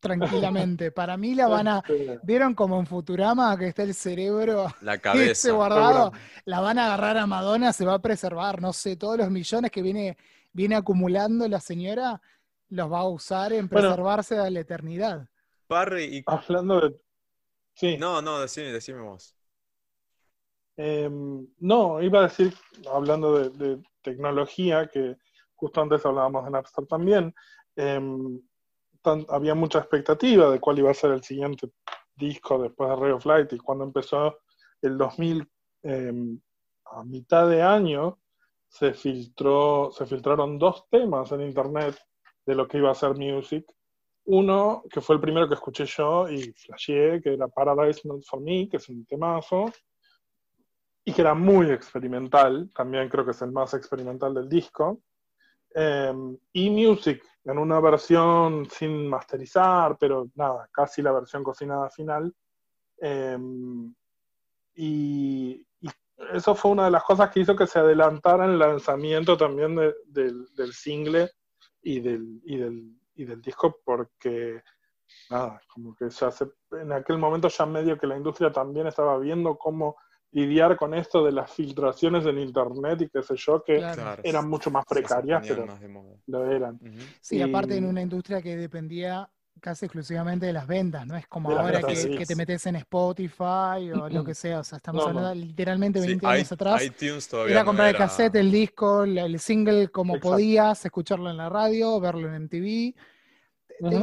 Tranquilamente. 0.00 0.90
Para 0.92 1.16
mí 1.16 1.34
la 1.34 1.48
van 1.48 1.68
a. 1.68 1.82
¿Vieron 2.22 2.54
como 2.54 2.78
en 2.78 2.86
Futurama 2.86 3.56
que 3.58 3.68
está 3.68 3.82
el 3.82 3.94
cerebro 3.94 4.66
La 4.82 4.92
ese 4.94 5.00
cabeza. 5.02 5.52
guardado? 5.52 6.12
La 6.44 6.60
van 6.60 6.78
a 6.78 6.86
agarrar 6.86 7.16
a 7.18 7.26
Madonna, 7.26 7.72
se 7.72 7.84
va 7.84 7.94
a 7.94 7.98
preservar, 7.98 8.60
no 8.60 8.72
sé, 8.72 8.96
todos 8.96 9.16
los 9.18 9.30
millones 9.30 9.70
que 9.70 9.82
viene, 9.82 10.16
viene 10.52 10.76
acumulando 10.76 11.48
la 11.48 11.60
señora, 11.60 12.20
los 12.68 12.92
va 12.92 13.00
a 13.00 13.08
usar 13.08 13.52
en 13.52 13.68
Bueno. 13.68 13.88
preservarse 13.88 14.38
a 14.38 14.48
la 14.50 14.60
eternidad. 14.60 15.26
Parry 15.66 16.18
y... 16.18 16.22
Hablando 16.26 16.80
de... 16.80 16.94
Sí, 17.76 17.96
No, 17.96 18.20
no, 18.22 18.40
decime, 18.40 18.72
decime 18.72 19.00
vos. 19.02 19.34
em, 20.76 21.46
no, 21.60 22.02
iba 22.02 22.20
a 22.20 22.22
decir, 22.24 22.52
hablando 22.92 23.38
de, 23.38 23.50
de 23.50 23.82
tecnología, 24.02 24.88
que 24.88 25.16
justo 25.54 25.80
antes 25.80 26.04
hablábamos 26.04 26.44
de 26.44 26.50
Napster 26.50 26.86
también, 26.86 27.34
em, 27.76 28.40
tan- 29.02 29.26
había 29.30 29.54
mucha 29.54 29.78
expectativa 29.80 30.50
de 30.50 30.60
cuál 30.60 30.78
iba 30.80 30.90
a 30.90 30.94
ser 30.94 31.12
el 31.12 31.22
siguiente 31.24 31.70
disco 32.16 32.58
después 32.62 32.90
de 32.90 32.96
Ray 32.96 33.12
of 33.12 33.26
Light 33.26 33.52
y 33.52 33.58
cuando 33.58 33.84
empezó 33.84 34.38
el 34.82 34.98
2000, 34.98 35.48
em, 35.82 36.40
a 36.86 37.04
mitad 37.04 37.48
de 37.48 37.62
año, 37.62 38.18
se 38.68 38.94
filtró, 38.94 39.90
se 39.92 40.06
filtraron 40.06 40.58
dos 40.58 40.86
temas 40.90 41.32
en 41.32 41.42
internet 41.42 41.96
de 42.46 42.54
lo 42.54 42.68
que 42.68 42.78
iba 42.78 42.90
a 42.90 42.94
ser 42.94 43.14
Music. 43.16 43.66
Uno, 44.26 44.82
que 44.90 45.00
fue 45.00 45.14
el 45.16 45.20
primero 45.20 45.48
que 45.48 45.54
escuché 45.54 45.84
yo 45.86 46.28
y 46.28 46.52
flasheé, 46.52 47.20
que 47.22 47.34
era 47.34 47.48
Paradise 47.48 48.00
Not 48.04 48.22
For 48.24 48.40
Me, 48.40 48.68
que 48.68 48.76
es 48.78 48.88
un 48.88 49.04
temazo, 49.06 49.72
y 51.04 51.12
que 51.12 51.20
era 51.22 51.34
muy 51.34 51.70
experimental, 51.70 52.68
también 52.74 53.08
creo 53.08 53.24
que 53.24 53.30
es 53.30 53.42
el 53.42 53.52
más 53.52 53.72
experimental 53.74 54.34
del 54.34 54.48
disco. 54.48 55.00
Eh, 55.74 56.12
y 56.52 56.70
Music, 56.70 57.22
en 57.44 57.58
una 57.58 57.78
versión 57.80 58.66
sin 58.68 59.08
masterizar, 59.08 59.96
pero 60.00 60.28
nada, 60.34 60.68
casi 60.72 61.02
la 61.02 61.12
versión 61.12 61.44
cocinada 61.44 61.88
final. 61.90 62.34
Eh, 63.00 63.38
y, 64.74 65.64
y 65.80 65.88
eso 66.32 66.54
fue 66.54 66.72
una 66.72 66.86
de 66.86 66.90
las 66.90 67.04
cosas 67.04 67.30
que 67.30 67.40
hizo 67.40 67.54
que 67.54 67.66
se 67.66 67.78
adelantara 67.78 68.46
el 68.46 68.58
lanzamiento 68.58 69.36
también 69.36 69.76
de- 69.76 69.94
del, 70.06 70.46
del 70.54 70.72
single 70.72 71.30
y 71.82 72.00
del, 72.00 72.40
y, 72.44 72.56
del, 72.56 72.90
y 73.16 73.24
del 73.24 73.40
disco, 73.40 73.80
porque 73.84 74.62
nada, 75.30 75.60
como 75.72 75.94
que 75.94 76.08
ya 76.08 76.30
se, 76.30 76.46
en 76.72 76.92
aquel 76.92 77.18
momento 77.18 77.48
ya 77.48 77.66
medio 77.66 77.98
que 77.98 78.06
la 78.06 78.16
industria 78.16 78.52
también 78.52 78.86
estaba 78.86 79.18
viendo 79.18 79.56
cómo 79.56 79.96
lidiar 80.32 80.76
con 80.76 80.92
esto 80.92 81.24
de 81.24 81.32
las 81.32 81.50
filtraciones 81.50 82.26
en 82.26 82.38
internet 82.38 83.00
y 83.02 83.08
qué 83.08 83.22
sé 83.22 83.36
yo, 83.36 83.62
que 83.62 83.78
Claro. 83.78 84.20
Eran 84.22 84.48
mucho 84.48 84.70
más 84.70 84.84
precarias, 84.84 85.44
pero 85.46 85.66
más 85.66 85.80
lo 86.26 86.50
eran. 86.50 86.78
Sí, 87.20 87.40
aparte 87.40 87.76
en 87.76 87.86
una 87.86 88.02
industria 88.02 88.42
que 88.42 88.56
dependía 88.56 89.30
casi 89.60 89.86
exclusivamente 89.86 90.46
de 90.46 90.52
las 90.52 90.66
ventas, 90.66 91.06
no 91.06 91.16
es 91.16 91.26
como 91.26 91.50
De 91.50 91.56
ahora 91.56 91.72
ventas, 91.78 91.90
que, 91.90 91.96
sí. 91.96 92.16
que 92.16 92.26
te 92.26 92.36
metes 92.36 92.66
en 92.66 92.76
Spotify 92.76 93.90
o 93.94 94.08
lo 94.08 94.24
que 94.24 94.34
sea, 94.34 94.60
o 94.60 94.64
sea, 94.64 94.76
estamos 94.76 95.04
No, 95.06 95.12
no. 95.12 95.18
hablando 95.20 95.46
literalmente 95.46 96.00
Sí, 96.00 96.06
20 96.08 96.26
i- 96.26 96.28
años 96.28 96.52
atrás. 96.52 96.84
iTunes 96.84 97.28
todavía 97.28 97.52
Era 97.52 97.60
no 97.62 97.66
comprar 97.66 97.88
el 97.88 97.96
cassette, 97.96 98.34
el 98.36 98.50
disco, 98.52 99.04
el 99.04 99.38
single 99.40 99.88
como 99.88 100.16
Exacto. 100.16 100.30
podías, 100.34 100.84
escucharlo 100.84 101.30
en 101.30 101.36
la 101.36 101.48
radio, 101.48 101.98
verlo 102.00 102.28
en 102.28 102.34
MTV. 102.42 102.94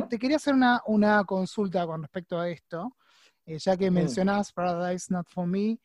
Te- 0.09 0.19
quería 0.19 0.37
hacer 0.37 0.53
una, 0.53 0.81
una 0.87 1.23
consulta 1.23 1.85
con 1.85 2.01
respecto 2.01 2.39
a 2.39 2.49
esto, 2.49 2.95
eh, 3.45 3.57
ya 3.57 3.75
que 3.77 3.85
Ujú. 3.85 3.93
mencionás 3.93 4.51
Paradise 4.51 5.07
Not 5.13 5.27
For 5.29 5.47
Me. 5.47 5.79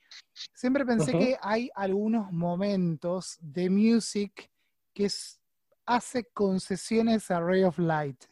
Siempre 0.54 0.84
pensé 0.84 1.12
que 1.12 1.36
hay 1.40 1.70
algunos 1.74 2.30
momentos 2.32 3.38
de 3.40 3.70
music 3.70 4.50
que 4.92 5.08
hace 5.86 6.24
concesiones 6.34 7.30
a 7.30 7.40
Ray 7.40 7.62
of 7.64 7.78
Light. 7.78 8.24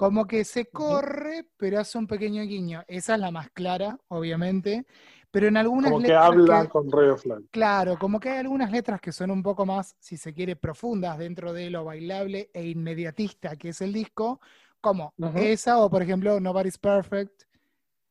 Como 0.00 0.26
que 0.26 0.46
se 0.46 0.64
corre, 0.70 1.46
pero 1.58 1.78
hace 1.78 1.98
un 1.98 2.06
pequeño 2.06 2.42
guiño. 2.44 2.82
Esa 2.88 3.16
es 3.16 3.20
la 3.20 3.30
más 3.30 3.50
clara, 3.50 3.98
obviamente. 4.08 4.86
Pero 5.30 5.48
en 5.48 5.58
algunas 5.58 5.90
Como 5.90 6.00
que 6.00 6.08
letras 6.08 6.24
habla 6.24 6.62
que- 6.62 6.68
con 6.70 6.90
Ray 6.90 7.08
of 7.10 7.26
Light. 7.26 7.46
Claro, 7.50 7.98
como 7.98 8.18
que 8.18 8.30
hay 8.30 8.38
algunas 8.38 8.70
letras 8.72 8.98
que 8.98 9.12
son 9.12 9.30
un 9.30 9.42
poco 9.42 9.66
más, 9.66 9.94
si 9.98 10.16
se 10.16 10.32
quiere, 10.32 10.56
profundas 10.56 11.18
dentro 11.18 11.52
de 11.52 11.68
lo 11.68 11.84
bailable 11.84 12.48
e 12.54 12.66
inmediatista 12.66 13.56
que 13.56 13.68
es 13.68 13.82
el 13.82 13.92
disco, 13.92 14.40
como 14.80 15.12
esa 15.34 15.78
o, 15.80 15.90
por 15.90 16.00
ejemplo, 16.00 16.40
Nobody's 16.40 16.78
Perfect, 16.78 17.42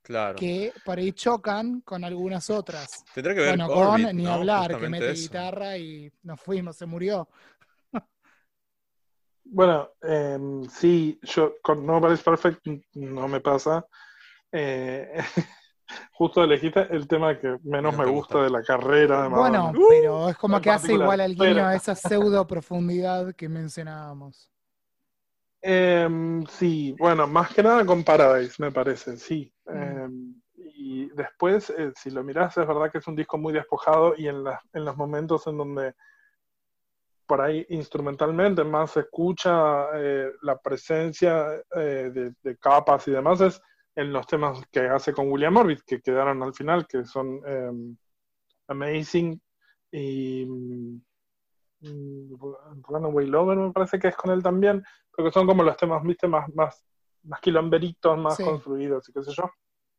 Claro. 0.03 0.35
que 0.35 0.71
por 0.85 0.99
ahí 0.99 1.11
chocan 1.11 1.81
con 1.81 2.03
algunas 2.03 2.51
otras. 2.51 3.03
Tendrá 3.15 3.33
que 3.33 3.41
ver 3.41 3.49
Bueno, 3.57 3.67
Orbit, 3.67 4.05
con 4.09 4.15
ni 4.17 4.23
¿no? 4.25 4.33
hablar, 4.33 4.77
que 4.77 4.89
mete 4.89 5.09
eso. 5.09 5.23
guitarra 5.23 5.75
y 5.75 6.11
nos 6.21 6.39
fuimos, 6.39 6.75
se 6.77 6.85
murió. 6.85 7.27
Bueno, 9.51 9.89
em, 10.01 10.63
sí, 10.69 11.19
yo 11.23 11.55
con 11.61 11.85
Nobody's 11.85 12.21
Perfect 12.23 12.65
no 12.95 13.27
me 13.27 13.39
pasa. 13.41 13.85
Eh, 14.51 15.17
justo 16.13 16.43
elegiste 16.43 16.87
el 16.91 17.07
tema 17.07 17.37
que 17.39 17.57
menos 17.63 17.93
No 17.93 18.03
me 18.03 18.11
gusta 18.11 18.39
gusta. 18.39 18.43
de 18.43 18.49
la 18.51 18.63
carrera 18.63 19.23
de 19.23 19.29
Bueno, 19.29 19.63
Madonna. 19.63 19.79
pero 19.89 20.29
es 20.29 20.37
como 20.37 20.61
que 20.61 20.69
hace 20.71 20.93
igual 20.93 21.21
al 21.21 21.35
guiño 21.35 21.65
a 21.65 21.75
esa 21.75 21.95
pseudo 21.95 22.45
profundidad 22.47 23.33
que 23.35 23.49
mencionábamos. 23.49 24.51
Em, 25.61 26.45
sí, 26.47 26.95
bueno, 26.97 27.27
más 27.27 27.53
que 27.53 27.61
nada 27.63 27.85
con 27.85 28.03
Paradise, 28.03 28.55
me 28.61 28.71
parece, 28.71 29.17
sí. 29.17 29.51
Mm. 29.67 29.71
Em, 29.75 30.41
y 30.55 31.09
después, 31.09 31.69
eh, 31.71 31.91
si 31.95 32.11
lo 32.11 32.23
mirás, 32.23 32.57
es 32.57 32.67
verdad 32.67 32.91
que 32.91 32.99
es 32.99 33.07
un 33.07 33.15
disco 33.15 33.37
muy 33.37 33.51
despojado 33.53 34.13
y 34.17 34.27
en, 34.27 34.43
las- 34.43 34.61
en 34.73 34.85
los 34.85 34.95
momentos 34.95 35.45
en 35.47 35.57
donde 35.57 35.95
por 37.29 37.41
ahí 37.41 37.63
instrumentalmente 37.69 38.63
más 38.63 38.89
se 38.89 39.01
escucha 39.01 39.85
eh, 39.93 40.31
la 40.41 40.57
presencia 40.57 41.61
eh, 41.75 42.09
de, 42.11 42.33
de 42.41 42.57
capas 42.57 43.07
y 43.07 43.11
demás 43.11 43.39
es 43.41 43.61
en 43.95 44.11
los 44.11 44.25
temas 44.25 44.59
que 44.71 44.79
hace 44.87 45.13
con 45.13 45.31
William 45.31 45.55
Orbit, 45.55 45.81
que 45.85 46.01
quedaron 46.01 46.41
al 46.41 46.55
final, 46.55 46.87
que 46.87 47.05
son 47.05 47.39
em, 47.45 47.95
Amazing 48.67 49.39
y 49.91 50.43
mm, 50.47 51.01
Runaway 52.87 53.27
Lover, 53.27 53.57
me 53.57 53.71
parece 53.73 53.99
que 53.99 54.07
es 54.07 54.15
con 54.15 54.31
él 54.31 54.41
también, 54.41 54.83
porque 55.15 55.31
son 55.31 55.45
como 55.45 55.61
los 55.61 55.77
temas, 55.77 56.01
viste, 56.01 56.27
más, 56.27 56.51
más, 56.55 56.83
más 57.21 57.39
quilomberitos, 57.41 58.17
más 58.17 58.37
Sí. 58.37 58.43
construidos 58.43 59.07
y 59.07 59.13
qué 59.13 59.21
sé 59.21 59.33
yo. 59.33 59.51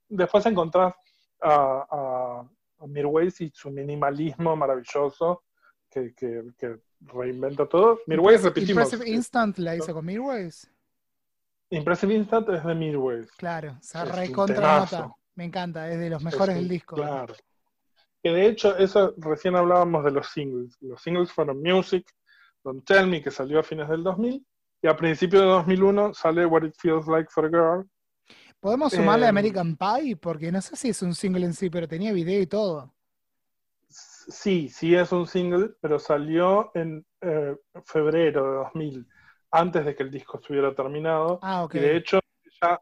Después 0.08 0.44
encontrás 0.46 0.94
a, 1.40 1.86
a, 1.88 2.48
a 2.80 2.86
Mirwais 2.88 3.40
y 3.40 3.52
su 3.54 3.70
minimalismo 3.70 4.56
maravilloso, 4.56 5.44
que, 5.88 6.12
que, 6.14 6.42
que 6.58 6.89
reinventa 7.00 7.66
todo. 7.66 8.00
Mirwais, 8.06 8.42
repetimos. 8.42 8.84
Impressive 8.92 9.10
Instant 9.10 9.58
la 9.58 9.76
hizo 9.76 9.92
con 9.94 10.04
Mirwais. 10.04 10.70
Impressive 11.70 12.14
Instant 12.14 12.48
es 12.50 12.64
de 12.64 12.74
Mirwais. 12.74 13.30
Claro, 13.32 13.76
se 13.80 13.98
Es 13.98 14.04
un 14.04 14.10
recontra 14.12 14.56
temazo. 14.56 14.98
nota. 15.02 15.14
Me 15.36 15.44
encanta, 15.44 15.90
es 15.90 15.98
de 15.98 16.10
los 16.10 16.22
mejores 16.22 16.54
Es 16.56 16.60
del 16.60 16.68
disco. 16.68 16.96
Claro. 16.96 17.34
Que 18.22 18.30
de 18.30 18.46
hecho, 18.46 18.76
eso 18.76 19.14
recién 19.16 19.56
hablábamos 19.56 20.04
de 20.04 20.10
los 20.10 20.26
singles. 20.28 20.76
Los 20.80 21.00
singles 21.00 21.32
fueron 21.32 21.62
Music, 21.62 22.06
Don't 22.62 22.84
Tell 22.84 23.06
Me, 23.06 23.22
que 23.22 23.30
salió 23.30 23.60
a 23.60 23.62
fines 23.62 23.88
del 23.88 24.02
2000, 24.02 24.44
y 24.82 24.86
a 24.88 24.96
principios 24.96 25.42
de 25.42 25.48
2001 25.48 26.12
sale 26.14 26.44
What 26.44 26.64
It 26.64 26.74
Feels 26.78 27.06
Like 27.06 27.30
for 27.30 27.46
a 27.46 27.48
Girl. 27.48 27.88
¿Podemos 28.58 28.92
sumarle 28.92 29.24
Em, 29.26 29.30
American 29.30 29.76
Pie? 29.76 30.16
Porque 30.16 30.52
no 30.52 30.60
sé 30.60 30.76
si 30.76 30.90
es 30.90 31.00
un 31.00 31.14
single 31.14 31.46
en 31.46 31.54
sí, 31.54 31.70
pero 31.70 31.88
tenía 31.88 32.12
video 32.12 32.42
y 32.42 32.46
todo. 32.46 32.92
Sí, 34.30 34.68
sí 34.68 34.94
es 34.94 35.12
un 35.12 35.26
single, 35.26 35.70
pero 35.80 35.98
salió 35.98 36.70
en 36.74 37.04
eh, 37.20 37.56
febrero 37.84 38.44
de 38.50 38.56
2000, 38.58 39.06
antes 39.50 39.84
de 39.84 39.94
que 39.94 40.02
el 40.04 40.10
disco 40.10 40.38
estuviera 40.38 40.74
terminado. 40.74 41.40
Ah, 41.42 41.64
ok. 41.64 41.74
Y 41.74 41.80
de 41.80 41.96
hecho, 41.96 42.20
ya 42.62 42.80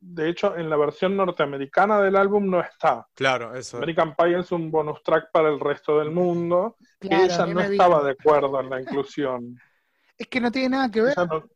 de 0.00 0.28
hecho, 0.30 0.56
en 0.56 0.70
la 0.70 0.76
versión 0.76 1.14
norteamericana 1.16 2.00
del 2.00 2.16
álbum 2.16 2.48
no 2.48 2.60
está. 2.60 3.06
Claro, 3.14 3.54
eso. 3.54 3.76
American 3.76 4.14
Pie 4.16 4.38
es 4.38 4.50
un 4.50 4.70
bonus 4.70 5.02
track 5.02 5.30
para 5.30 5.50
el 5.50 5.60
resto 5.60 5.98
del 5.98 6.10
mundo. 6.10 6.76
Claro, 7.00 7.24
ella 7.24 7.46
no 7.46 7.60
estaba 7.60 8.02
de 8.02 8.12
acuerdo 8.12 8.60
en 8.60 8.70
la 8.70 8.80
inclusión. 8.80 9.60
Es 10.18 10.28
que 10.28 10.40
no 10.40 10.52
tiene 10.52 10.68
nada 10.70 10.90
que 10.90 11.02
ver. 11.02 11.14
Ella 11.18 11.26
no- 11.26 11.48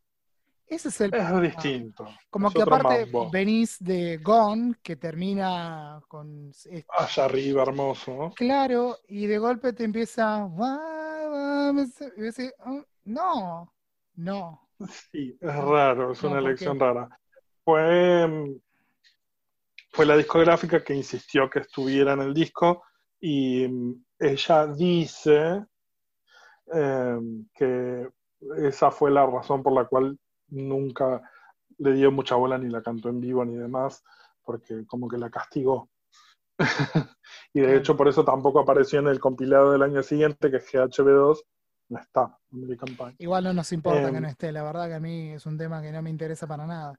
Ese 0.68 0.88
es 0.88 1.00
el 1.00 1.14
es 1.14 1.40
distinto. 1.42 2.08
Como 2.28 2.48
es 2.48 2.54
que 2.54 2.62
aparte 2.62 3.06
mambo. 3.06 3.30
venís 3.30 3.76
de 3.78 4.18
Gone, 4.18 4.74
que 4.82 4.96
termina 4.96 6.00
con 6.08 6.48
este- 6.50 6.84
Allá 6.88 7.24
arriba, 7.24 7.62
hermoso. 7.62 8.10
¿no? 8.16 8.30
claro, 8.34 8.98
y 9.08 9.26
de 9.26 9.38
golpe 9.38 9.72
te 9.72 9.84
empieza 9.84 10.44
"Oh, 10.44 11.72
no, 13.04 13.72
no. 14.16 14.68
Sí, 15.12 15.38
es 15.40 15.54
raro, 15.56 16.12
es 16.12 16.22
No, 16.22 16.30
una 16.30 16.40
¿por 16.40 16.46
elección 16.48 16.78
qué? 16.78 16.84
rara. 16.84 17.08
Fue, 17.64 18.26
mm, 18.28 18.60
fue 19.92 20.04
la 20.06 20.16
discográfica 20.16 20.82
que 20.84 20.94
insistió 20.94 21.48
que 21.48 21.60
estuviera 21.60 22.12
en 22.12 22.20
el 22.22 22.34
disco 22.34 22.82
y 23.20 23.66
mm, 23.68 24.04
ella 24.18 24.66
dice 24.66 25.64
eh, 26.74 27.18
que 27.54 28.08
esa 28.58 28.90
fue 28.90 29.10
la 29.10 29.24
razón 29.26 29.62
por 29.62 29.72
la 29.72 29.86
cual 29.86 30.18
nunca 30.48 31.22
le 31.78 31.92
dio 31.92 32.10
mucha 32.10 32.34
bola 32.36 32.58
ni 32.58 32.68
la 32.70 32.82
cantó 32.82 33.08
en 33.08 33.20
vivo 33.20 33.44
ni 33.44 33.56
demás, 33.56 34.02
porque 34.42 34.86
como 34.86 35.08
que 35.08 35.18
la 35.18 35.30
castigó. 35.30 35.90
y 37.52 37.60
de 37.60 37.76
hecho 37.76 37.96
por 37.96 38.08
eso 38.08 38.24
tampoco 38.24 38.60
apareció 38.60 39.00
en 39.00 39.08
el 39.08 39.20
compilado 39.20 39.72
del 39.72 39.82
año 39.82 40.02
siguiente, 40.02 40.50
que 40.50 40.56
es 40.56 40.72
GHB2, 40.72 41.42
no 41.88 41.98
está, 41.98 42.38
American 42.50 42.96
Pie. 42.96 43.16
Igual 43.18 43.44
no 43.44 43.52
nos 43.52 43.72
importa 43.72 44.10
que 44.10 44.16
Em. 44.16 44.22
no 44.22 44.28
esté, 44.28 44.52
la 44.52 44.62
verdad 44.62 44.88
que 44.88 44.94
a 44.94 45.00
mí 45.00 45.30
es 45.30 45.46
un 45.46 45.58
tema 45.58 45.82
que 45.82 45.92
no 45.92 46.02
me 46.02 46.10
interesa 46.10 46.46
para 46.46 46.66
nada. 46.66 46.98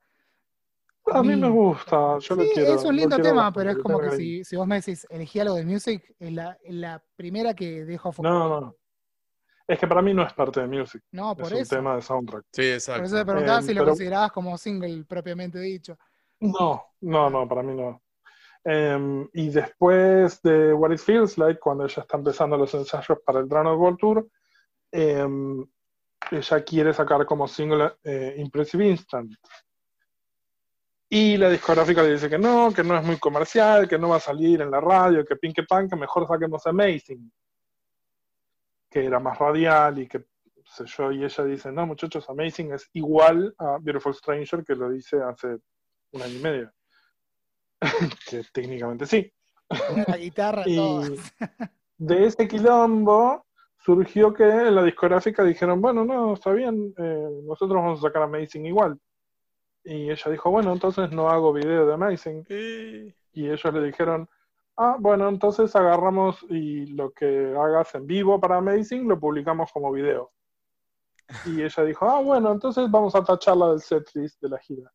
A 1.12 1.24
mí 1.24 1.36
me 1.38 1.50
gusta, 1.50 2.18
yo 2.20 2.36
lo 2.36 2.44
quiero. 2.54 2.76
es 2.76 2.84
un 2.84 2.96
lindo 2.96 3.18
tema, 3.18 3.52
pero 3.54 3.72
es 3.72 3.78
como 3.78 4.00
que 4.00 4.12
si, 4.12 4.44
si 4.44 4.56
vos 4.58 4.68
me 4.68 4.76
decís, 4.76 5.08
elegí 5.10 5.40
algo 5.40 5.56
de 5.56 5.66
music, 5.66 6.14
es 6.20 6.34
la, 6.34 7.04
primera 7.16 7.54
que 7.54 7.86
dejo 7.86 8.12
fuera. 8.12 8.30
No, 8.30 8.62
no. 8.62 8.76
Es 9.68 9.78
que 9.80 9.88
para 9.88 10.02
mí 10.02 10.14
no 10.14 10.24
es 10.26 10.32
parte 10.34 10.62
de 10.62 10.68
music, 10.68 11.04
No, 11.12 11.34
es 11.34 11.38
por 11.38 11.52
un 11.54 11.60
eso. 11.60 11.76
tema 11.76 11.96
de 11.96 12.02
soundtrack. 12.02 12.46
Sí, 12.54 12.72
exacto. 12.72 13.00
Por 13.02 13.06
eso 13.08 13.18
te 13.18 13.26
preguntaba 13.26 13.60
Em, 13.60 13.66
si 13.66 13.74
lo 13.74 13.82
pero- 13.82 13.92
considerabas 13.92 14.32
como 14.32 14.58
single 14.58 15.04
propiamente 15.04 15.60
dicho. 15.60 15.98
No, 16.40 16.86
no, 17.02 17.30
no, 17.30 17.48
para 17.48 17.64
mí 17.64 17.76
no. 17.76 18.02
Em, 18.64 19.28
y 19.34 19.50
después 19.50 20.42
de 20.42 20.74
What 20.74 20.92
It 20.92 21.00
Feels 21.00 21.38
Like, 21.38 21.60
cuando 21.60 21.86
ella 21.86 22.02
está 22.02 22.18
empezando 22.18 22.56
los 22.58 22.74
ensayos 22.74 23.18
para 23.26 23.40
el 23.40 23.48
Drown 23.50 23.68
of 23.68 23.80
World 23.80 23.98
Tour, 24.00 24.28
em, 24.92 25.66
ella 26.32 26.64
quiere 26.64 26.94
sacar 26.94 27.26
como 27.26 27.48
single 27.48 27.94
eh, 28.04 28.36
Impressive 28.38 28.86
Instant. 28.88 29.32
Y 31.10 31.38
la 31.38 31.50
discográfica 31.50 32.04
le 32.04 32.14
dice 32.14 32.30
que 32.30 32.38
no, 32.38 32.74
que 32.74 32.84
no 32.84 32.98
es 32.98 33.04
muy 33.06 33.18
comercial, 33.18 33.88
que 33.88 33.98
no 33.98 34.10
va 34.10 34.18
a 34.18 34.22
salir 34.22 34.62
en 34.62 34.70
la 34.72 34.82
radio, 34.82 35.24
que 35.26 35.38
pin 35.38 35.54
que 35.54 35.64
pan, 35.64 35.90
que 35.90 35.96
mejor 35.96 36.28
saquemos 36.28 36.66
Amazing, 36.68 37.32
que 38.98 39.06
era 39.06 39.20
más 39.20 39.38
radial 39.38 40.00
y 40.00 40.08
que 40.08 40.26
sé 40.66 40.86
yo, 40.86 41.12
y 41.12 41.24
ella 41.24 41.44
dice, 41.44 41.72
no 41.72 41.86
muchachos, 41.86 42.28
Amazing 42.30 42.74
es 42.74 42.90
igual 42.94 43.54
a 43.60 43.78
Beautiful 43.80 44.14
Stranger, 44.14 44.64
que 44.66 44.76
lo 44.76 44.90
dice 44.90 45.22
hace 45.22 45.58
un 46.12 46.22
año 46.24 46.34
y 46.36 46.40
medio. 46.42 46.72
que 48.30 48.42
técnicamente 48.52 49.06
sí. 49.06 49.32
La 50.08 50.18
guitarra, 50.18 50.64
Y 50.66 50.76
todo. 50.76 51.04
de 51.98 52.26
ese 52.26 52.48
quilombo 52.48 53.46
surgió 53.78 54.34
que 54.34 54.44
en 54.44 54.74
la 54.76 54.84
discográfica 54.84 55.44
dijeron, 55.44 55.80
bueno, 55.80 56.04
no, 56.04 56.34
está 56.34 56.52
bien, 56.52 56.94
eh, 56.98 57.30
nosotros 57.44 57.76
vamos 57.82 58.00
a 58.00 58.08
sacar 58.08 58.24
Amazing 58.24 58.66
igual. 58.66 59.00
Y 59.84 60.10
ella 60.10 60.32
dijo, 60.32 60.50
bueno, 60.52 60.74
entonces 60.74 61.12
no 61.12 61.30
hago 61.30 61.54
video 61.54 61.86
de 61.86 61.94
Amazing. 61.94 62.46
Y- 62.50 63.16
Y 63.34 63.46
ellos 63.52 63.72
le 63.74 63.84
dijeron, 63.84 64.28
ah, 64.78 64.98
bueno, 65.00 65.28
entonces 65.30 65.76
agarramos 65.76 66.44
y 66.50 66.88
lo 66.88 67.12
que 67.12 67.56
hagas 67.58 67.94
en 67.96 68.08
vivo 68.08 68.40
para 68.40 68.58
Amazing 68.58 69.08
lo 69.08 69.20
publicamos 69.20 69.72
como 69.72 69.92
video. 69.92 70.32
Y 71.46 71.62
ella 71.64 71.84
dijo, 71.84 72.06
ah, 72.10 72.22
bueno, 72.22 72.52
entonces 72.52 72.90
vamos 72.90 73.16
a 73.16 73.24
tacharla 73.24 73.70
del 73.70 73.82
setlist 73.82 74.42
de 74.42 74.50
la 74.50 74.60
gira. 74.60 74.92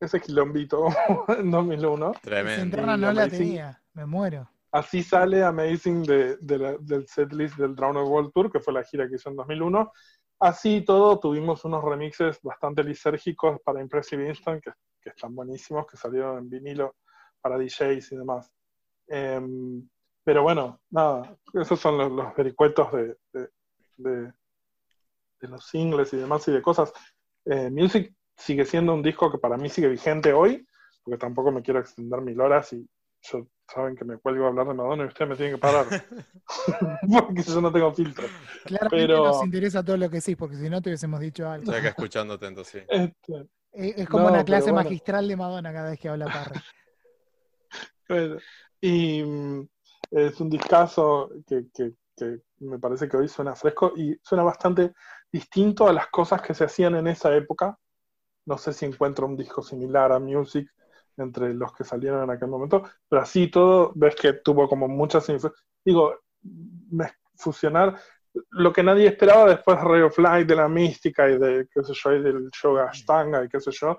Ese 0.00 0.20
quilombito 0.20 0.86
en 1.28 1.50
2001. 1.50 2.10
Esa 2.12 2.20
Tremendo. 2.20 2.96
no 2.96 3.12
la 3.12 3.28
tenía, 3.28 3.82
me 3.94 4.06
muero. 4.06 4.48
Así 4.70 5.02
sale 5.02 5.42
Amazing 5.42 6.02
de, 6.04 6.36
de 6.36 6.58
la- 6.58 6.76
del 6.78 7.08
setlist 7.08 7.56
del 7.56 7.74
Drown 7.74 7.96
of 7.96 8.08
World 8.08 8.32
Tour, 8.32 8.52
que 8.52 8.60
fue 8.60 8.72
la 8.74 8.84
gira 8.84 9.08
que 9.08 9.14
hizo 9.16 9.30
en 9.30 9.36
2001. 9.36 9.90
Así 10.40 10.82
todo, 10.82 11.18
tuvimos 11.18 11.64
unos 11.64 11.82
remixes 11.82 12.38
bastante 12.42 12.84
lisérgicos 12.84 13.58
para 13.64 13.80
Impressive 13.80 14.28
Instant, 14.28 14.62
que, 14.62 14.70
que 15.00 15.08
están 15.08 15.34
buenísimos, 15.34 15.84
que 15.86 15.96
salieron 15.96 16.38
en 16.38 16.48
vinilo 16.48 16.94
para 17.40 17.58
DJs 17.58 18.12
y 18.12 18.16
demás. 18.16 18.52
Em, 19.08 19.88
pero 20.24 20.42
bueno, 20.42 20.80
nada, 20.90 21.36
esos 21.54 21.80
son 21.80 21.96
los, 21.98 22.12
los 22.12 22.34
vericuetos 22.36 22.92
de, 22.92 23.16
de- 23.32 23.50
de- 23.96 24.32
de 25.40 25.48
los 25.48 25.64
singles 25.66 26.12
y 26.12 26.16
demás 26.18 26.46
y 26.48 26.52
de 26.52 26.60
cosas. 26.62 26.92
Eh, 27.44 27.70
Music 27.70 28.12
sigue 28.36 28.64
siendo 28.64 28.92
un 28.92 29.02
disco 29.02 29.30
que 29.30 29.38
para 29.38 29.56
mí 29.56 29.68
sigue 29.68 29.88
vigente 29.88 30.32
hoy, 30.32 30.66
porque 31.02 31.18
tampoco 31.18 31.50
me 31.52 31.62
quiero 31.62 31.80
extender 31.80 32.20
mil 32.20 32.40
horas 32.40 32.72
y 32.72 32.86
yo, 33.22 33.46
saben 33.72 33.96
que 33.96 34.04
me 34.04 34.18
cuelgo 34.18 34.44
a 34.44 34.48
hablar 34.48 34.66
de 34.68 34.74
Madonna 34.74 35.04
y 35.04 35.08
ustedes 35.08 35.28
me 35.30 35.36
tienen 35.36 35.54
que 35.56 35.60
parar, 35.60 35.86
porque 37.28 37.42
yo 37.42 37.60
no 37.60 37.72
tengo 37.72 37.92
filtro. 37.94 38.26
Claramente 38.64 39.06
Pero- 39.06 39.24
nos 39.26 39.44
interesa 39.44 39.82
todo 39.82 39.96
lo 39.96 40.10
que 40.10 40.20
sí, 40.20 40.36
porque 40.36 40.56
si 40.56 40.68
no 40.68 40.80
te 40.82 40.90
hubiésemos 40.90 41.20
dicho 41.20 41.48
algo. 41.48 41.64
Estoy 41.64 41.78
acá 41.78 41.88
escuchando 41.88 42.34
atento, 42.34 42.62
sí. 42.64 42.78
Este, 42.88 43.46
Es, 43.72 43.98
es 43.98 44.08
como 44.08 44.24
No, 44.24 44.32
una 44.34 44.44
clase 44.44 44.70
bueno. 44.72 44.84
magistral 44.88 45.26
de 45.28 45.36
Madonna 45.36 45.72
cada 45.72 45.90
vez 45.90 45.98
que 46.00 46.08
habla 46.08 46.26
Parra. 46.26 46.62
Y 48.80 49.22
mm, 49.22 49.68
es 50.12 50.40
un 50.40 50.50
discazo 50.50 51.30
que, 51.46 51.66
que- 51.74 51.94
me 52.60 52.78
parece 52.80 53.08
que 53.08 53.16
hoy 53.16 53.28
suena 53.28 53.54
fresco 53.54 53.92
y 53.96 54.18
suena 54.22 54.42
bastante 54.42 54.92
distinto 55.30 55.86
a 55.88 55.92
las 55.92 56.08
cosas 56.08 56.42
que 56.42 56.52
se 56.54 56.64
hacían 56.64 56.96
en 56.96 57.06
esa 57.06 57.34
época. 57.36 57.78
No 58.46 58.58
sé 58.58 58.72
si 58.74 58.86
encuentro 58.86 59.26
un 59.26 59.36
disco 59.36 59.62
similar 59.62 60.12
a 60.12 60.18
Music 60.20 60.70
entre 61.18 61.54
los 61.54 61.72
que 61.74 61.84
salieron 61.84 62.24
en 62.24 62.30
aquel 62.30 62.48
momento, 62.48 62.82
pero 63.08 63.22
así 63.22 63.48
todo, 63.50 63.92
ves 63.96 64.16
que 64.16 64.34
tuvo 64.34 64.68
como 64.68 64.88
muchas 64.88 65.28
influ- 65.30 65.54
Digo, 65.84 66.14
fusionar 67.36 67.98
lo 68.50 68.72
que 68.72 68.82
nadie 68.82 69.08
esperaba 69.08 69.46
después 69.48 69.78
de 69.78 69.84
Ray 69.84 70.02
of 70.02 70.18
Light, 70.18 70.46
de 70.48 70.54
la 70.56 70.68
mística 70.68 71.28
y 71.28 71.38
de, 71.38 71.68
qué 71.72 71.82
sé 71.82 71.92
yo, 71.94 72.12
y 72.14 72.22
del 72.22 72.50
yoga 72.62 72.84
ashtanga 72.88 73.44
y 73.44 73.48
qué 73.48 73.60
sé 73.60 73.70
yo, 73.72 73.98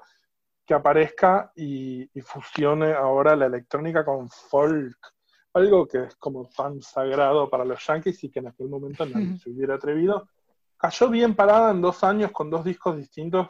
que 0.69 0.75
aparezca 0.75 1.51
y, 1.55 2.07
y 2.13 2.21
fusione 2.21 2.93
ahora 2.93 3.35
la 3.35 3.47
electrónica 3.47 4.05
con 4.05 4.29
folk, 4.29 4.99
algo 5.51 5.87
que 5.87 6.03
es 6.03 6.15
como 6.17 6.47
tan 6.47 6.79
sagrado 6.79 7.49
para 7.49 7.65
los 7.65 7.83
yankees 7.87 8.23
y 8.23 8.29
que 8.29 8.37
en 8.37 8.49
aquel 8.49 8.69
momento 8.69 9.03
nadie 9.03 9.35
se 9.39 9.49
hubiera 9.49 9.73
atrevido. 9.73 10.29
Cayó 10.77 11.09
bien 11.09 11.35
parada 11.35 11.71
en 11.71 11.81
dos 11.81 12.03
años 12.03 12.31
con 12.31 12.51
dos 12.51 12.63
discos 12.63 12.97
distintos 12.97 13.47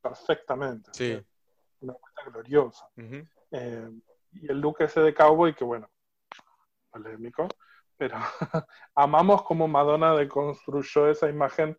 perfectamente. 0.00 0.92
Sí. 0.94 1.22
Una 1.80 1.92
vuelta 1.92 2.30
gloriosa. 2.30 2.88
Eh, 3.50 3.90
y 4.32 4.50
el 4.50 4.62
look 4.62 4.76
ese 4.78 5.00
de 5.00 5.12
cowboy, 5.12 5.54
que 5.54 5.64
bueno, 5.64 5.90
polémico, 6.90 7.48
pero 7.98 8.16
amamos 8.94 9.42
como 9.42 9.68
Madonna 9.68 10.16
deconstruyó 10.16 11.10
esa 11.10 11.28
imagen 11.28 11.76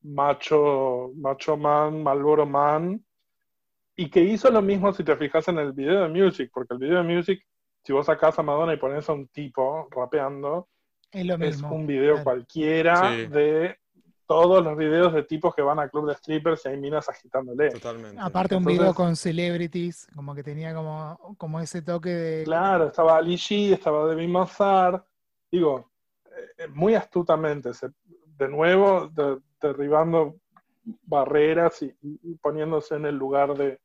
macho, 0.00 1.10
macho 1.16 1.56
man, 1.56 2.04
Malboro 2.04 2.46
man, 2.46 3.04
y 3.96 4.10
que 4.10 4.20
hizo 4.20 4.50
lo 4.50 4.60
mismo 4.62 4.92
si 4.92 5.04
te 5.04 5.16
fijas 5.16 5.46
en 5.48 5.58
el 5.58 5.72
video 5.72 6.02
de 6.02 6.08
Music, 6.08 6.50
porque 6.52 6.74
el 6.74 6.80
video 6.80 7.02
de 7.02 7.14
Music, 7.14 7.44
si 7.82 7.92
vos 7.92 8.06
sacás 8.06 8.38
a 8.38 8.42
Madonna 8.42 8.74
y 8.74 8.76
pones 8.78 9.08
a 9.08 9.12
un 9.12 9.28
tipo 9.28 9.88
rapeando, 9.90 10.68
Es 11.12 11.24
lo 11.26 11.34
es 11.34 11.40
mismo. 11.40 11.74
un 11.74 11.86
video 11.86 12.12
claro. 12.14 12.24
cualquiera 12.24 13.10
Sí. 13.14 13.26
de 13.26 13.76
todos 14.26 14.64
los 14.64 14.76
videos 14.76 15.12
de 15.12 15.22
tipos 15.22 15.54
que 15.54 15.60
van 15.60 15.78
a 15.78 15.88
club 15.90 16.08
de 16.08 16.14
strippers 16.14 16.64
y 16.64 16.70
hay 16.70 16.78
minas 16.78 17.08
agitándole. 17.10 17.68
Totalmente. 17.70 18.16
Aparte 18.18 18.56
un 18.56 18.64
video 18.64 18.94
con 18.94 19.14
celebrities, 19.16 20.08
como 20.14 20.34
que 20.34 20.42
tenía 20.42 20.74
como, 20.74 21.36
como 21.36 21.60
ese 21.60 21.82
toque 21.82 22.08
de... 22.08 22.44
Claro, 22.44 22.86
estaba 22.86 23.18
Ali 23.18 23.34
G, 23.36 23.74
estaba 23.74 24.06
Debbie 24.08 24.26
Mazar. 24.26 25.04
Digo, 25.52 25.90
eh, 26.58 26.66
muy 26.68 26.94
astutamente, 26.94 27.74
se- 27.74 27.90
de 28.38 28.48
nuevo 28.48 29.08
de- 29.08 29.38
derribando 29.60 30.36
barreras 31.02 31.82
y 31.82 32.34
poniéndose 32.40 32.94
en 32.96 33.06
el 33.06 33.16
lugar 33.16 33.54
de, 33.54 33.78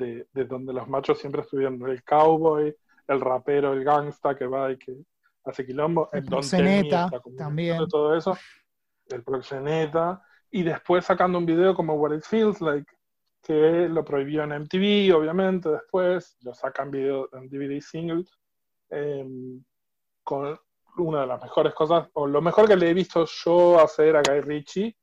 de- 0.00 0.26
de 0.32 0.44
donde 0.44 0.72
los 0.72 0.88
machos 0.88 1.18
siempre 1.18 1.42
estuvieron, 1.42 1.80
el 1.88 2.02
cowboy, 2.02 2.74
el 3.06 3.20
rapero, 3.20 3.72
el 3.72 3.84
gangsta 3.84 4.34
que 4.36 4.46
va 4.46 4.72
y 4.72 4.76
que 4.78 4.96
hace 5.44 5.64
quilombo, 5.66 6.08
El 6.12 6.22
Don 6.24 6.30
proxeneta, 6.40 7.10
también. 7.36 7.78
de 7.78 7.86
todo 7.86 8.14
eso, 8.16 8.36
el 9.08 9.22
proxeneta, 9.22 10.22
y 10.50 10.62
después 10.62 11.04
sacando 11.04 11.38
un 11.38 11.46
video 11.46 11.74
como 11.74 11.94
What 11.94 12.14
It 12.16 12.24
Feels 12.24 12.60
Like, 12.60 12.90
que 13.42 13.88
lo 13.88 14.04
prohibió 14.04 14.42
en 14.44 14.52
MTV, 14.52 15.12
obviamente, 15.14 15.70
después 15.70 16.36
lo 16.42 16.52
sacan 16.54 16.90
video 16.90 17.28
en 17.32 17.48
DVD 17.48 17.80
single, 17.80 18.24
eh, 18.90 19.26
con 20.22 20.58
una 20.98 21.20
de 21.22 21.26
las 21.26 21.42
mejores 21.42 21.72
cosas, 21.74 22.08
o 22.14 22.26
lo 22.26 22.42
mejor 22.42 22.68
que 22.68 22.76
le 22.76 22.90
he 22.90 22.94
visto 22.94 23.24
yo 23.44 23.80
hacer 23.80 24.16
a 24.16 24.22
Guy 24.22 24.40
Ritchie, 24.40 24.96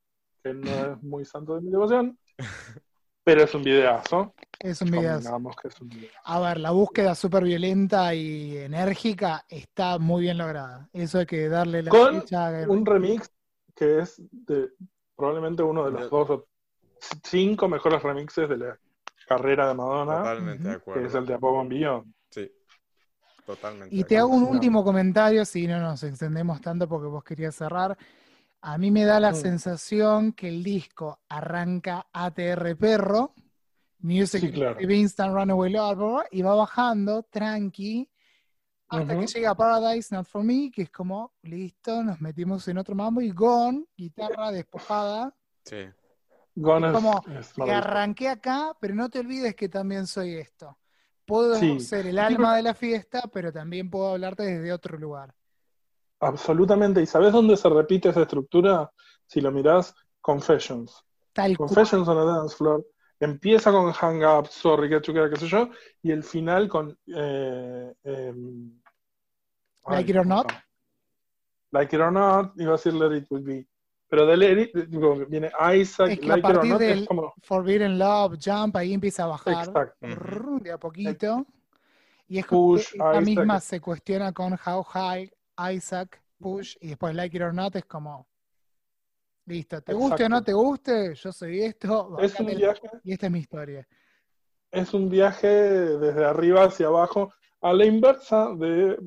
que 0.44 0.54
no 0.54 0.70
es 0.94 1.02
muy 1.04 1.26
santo 1.26 1.56
de 1.56 1.62
mi 1.62 1.72
devoción, 1.72 2.18
Pero 3.28 3.44
es 3.44 3.54
un 3.54 3.62
videazo. 3.62 4.34
Es 4.58 4.82
un 4.82 4.90
video. 4.90 5.16
Convengamos 5.16 5.56
que 5.58 5.68
es 5.68 5.82
un 5.82 5.90
videazo. 5.90 6.16
A 6.24 6.40
ver, 6.40 6.60
la 6.62 6.72
búsqueda 6.72 7.14
súper 7.14 7.44
violenta 7.44 8.16
y 8.16 8.56
enérgica 8.56 9.44
está 9.50 10.00
muy 10.00 10.22
bien 10.22 10.38
lograda. 10.38 10.88
Eso 10.94 11.20
hay 11.20 11.26
que 11.26 11.50
darle 11.50 11.84
la 11.84 11.92
Con 11.92 12.22
fecha. 12.22 12.48
a- 12.64 12.70
Un 12.70 12.86
remix 12.86 13.30
que 13.76 14.00
es 14.00 14.22
de 14.32 14.70
probablemente 15.18 15.62
uno 15.62 15.84
de 15.84 15.92
los 15.92 16.10
dos 16.10 16.30
o 16.30 16.46
cinco 17.26 17.68
mejores 17.68 18.02
remixes 18.02 18.48
de 18.48 18.56
la 18.60 18.80
carrera 19.28 19.68
de 19.68 19.74
Madonna, 19.74 20.20
Totalmente 20.20 20.70
de 20.70 20.76
Ujú. 20.78 20.94
que 20.94 21.00
es 21.02 21.08
acuerdo. 21.08 21.20
el 21.20 21.26
de 21.26 21.34
Above 21.34 21.60
and 21.60 21.70
Beyond. 21.70 22.14
Sí. 22.30 22.52
Totalmente. 23.46 23.94
Y 23.94 24.06
te 24.06 24.18
hago 24.18 24.28
un 24.30 24.36
acuerdo. 24.36 24.48
No. 24.52 24.56
último 24.56 24.84
comentario, 24.86 25.44
si 25.44 25.68
no 25.68 25.82
nos 25.82 26.02
extendemos 26.04 26.62
tanto 26.62 26.88
porque 26.88 27.08
vos 27.08 27.26
querías 27.26 27.54
cerrar. 27.56 27.98
A 28.68 28.78
mí 28.78 28.92
me 28.92 29.06
da 29.06 29.18
la 29.22 29.32
Mm. 29.32 29.36
sensación 29.36 30.34
que 30.34 30.50
el 30.50 30.62
disco 30.62 31.22
arranca 31.30 32.06
ATR 32.12 32.76
Perro, 32.76 33.34
Music 34.00 34.42
Sí, 34.42 34.52
claro. 34.52 34.78
of 34.78 34.92
Instant 34.92 35.34
Runaway 35.34 35.72
Love, 35.72 36.26
y 36.32 36.42
va 36.42 36.54
bajando 36.54 37.24
tranqui 37.24 38.10
hasta 38.90 39.18
que 39.18 39.26
llega 39.26 39.56
Paradise 39.56 40.14
Not 40.14 40.28
For 40.28 40.44
Me, 40.44 40.70
que 40.70 40.82
es 40.82 40.90
como, 40.90 41.32
listo, 41.44 42.04
nos 42.04 42.20
metimos 42.20 42.68
en 42.68 42.78
otro 42.78 42.94
mambo 42.94 43.22
y 43.22 43.32
Gone, 43.32 43.86
guitarra 43.96 44.52
despojada, 44.52 45.34
Sí. 45.64 45.86
Gone 46.54 46.88
Es 46.88 46.92
es, 46.92 46.96
como 46.96 47.24
es 47.40 47.54
que 47.54 47.72
arranqué 47.72 48.28
acá, 48.28 48.76
pero 48.82 48.96
no 48.96 49.10
te 49.10 49.20
olvides 49.20 49.56
que 49.56 49.70
también 49.70 50.08
soy 50.08 50.36
esto. 50.36 50.78
Puedo 51.26 51.56
Sí. 51.56 51.80
ser 51.80 52.06
el 52.08 52.20
alma 52.20 52.54
de 52.58 52.64
la 52.64 52.74
fiesta, 52.74 53.30
pero 53.32 53.54
también 53.54 53.90
puedo 53.90 54.10
hablarte 54.12 54.44
desde 54.44 54.74
otro 54.74 54.98
lugar. 54.98 55.34
Absolutamente. 56.20 57.02
¿Y 57.02 57.06
sabes 57.06 57.32
dónde 57.34 57.58
se 57.58 57.70
repite 57.70 58.10
esa 58.10 58.22
estructura? 58.22 58.92
Si 59.26 59.42
lo 59.42 59.52
mirás, 59.52 59.94
Confessions. 60.22 61.04
Tal 61.34 61.56
cual. 61.58 61.68
Confessions 61.70 62.08
on 62.08 62.18
a 62.18 62.24
Dance 62.24 62.56
Floor. 62.56 62.86
Empieza 63.20 63.72
con 63.72 63.92
Hang 63.94 64.24
Up, 64.24 64.48
Sorry, 64.48 64.90
que 64.90 65.02
chuquera, 65.02 65.30
qué 65.30 65.38
sé 65.38 65.48
yo, 65.48 65.70
y 66.04 66.12
el 66.12 66.24
final 66.24 66.68
con. 66.68 66.98
eh, 67.08 67.94
em, 68.04 68.80
ay, 69.86 69.96
Like 69.98 70.12
it 70.12 70.18
or 70.18 70.24
¿cómo 70.24 70.36
not. 70.36 70.52
Like 71.72 71.96
it 71.96 72.02
or 72.02 72.12
not, 72.12 72.54
iba 72.60 72.74
a 72.74 72.78
decir 72.78 72.94
Let 72.94 73.18
it 73.18 73.26
will 73.30 73.44
be. 73.44 73.68
Pero 74.10 74.26
de 74.26 74.38
Let 74.38 74.62
it, 74.62 74.76
digo, 74.88 75.16
viene 75.28 75.52
Isaac, 75.76 76.12
Es 76.12 76.20
que 76.20 76.26
a 76.32 76.36
Like 76.38 76.40
it 76.40 76.46
or 76.46 76.54
partir 76.54 76.70
not, 76.72 76.80
del 76.80 77.00
es 77.02 77.08
como. 77.08 77.34
Forbidden 77.42 77.98
Love, 78.00 78.38
Jump, 78.44 78.76
ahí 78.76 78.94
empieza 78.94 79.24
a 79.24 79.28
bajar 79.28 79.68
Exacto. 79.68 80.08
De 80.62 80.72
a 80.72 80.78
poquito. 80.78 81.46
Y 82.28 82.38
es 82.40 82.46
como 82.46 82.74
Push, 82.74 82.92
que 82.92 82.98
ella 82.98 83.12
Isaac. 83.14 83.26
misma 83.26 83.60
se 83.60 83.82
cuestiona 83.82 84.32
con 84.32 84.54
How 84.54 84.84
High, 84.84 85.32
Isaac, 85.58 86.22
Push, 86.40 86.78
y 86.82 86.90
después 86.90 87.16
Like 87.16 87.36
It 87.36 87.44
or 87.44 87.54
Not 87.54 87.76
es 87.76 87.86
como, 87.86 88.28
listo, 89.46 89.82
te 89.82 89.94
guste 89.94 90.26
o 90.26 90.30
no 90.30 90.44
te 90.44 90.54
guste, 90.54 91.16
yo 91.16 91.32
soy 91.32 91.62
esto, 91.62 92.18
Es 92.20 92.40
un 92.40 92.48
viaje, 92.48 92.90
y 93.04 93.14
esta 93.14 93.26
es 93.26 93.32
mi 93.32 93.40
historia. 93.40 93.88
es 94.72 94.94
un 94.94 95.10
viaje 95.10 95.48
desde 95.48 96.26
arriba 96.26 96.66
hacia 96.66 96.88
abajo, 96.88 97.34
a 97.62 97.74
la 97.74 97.86
inversa 97.86 98.54
de 98.56 98.98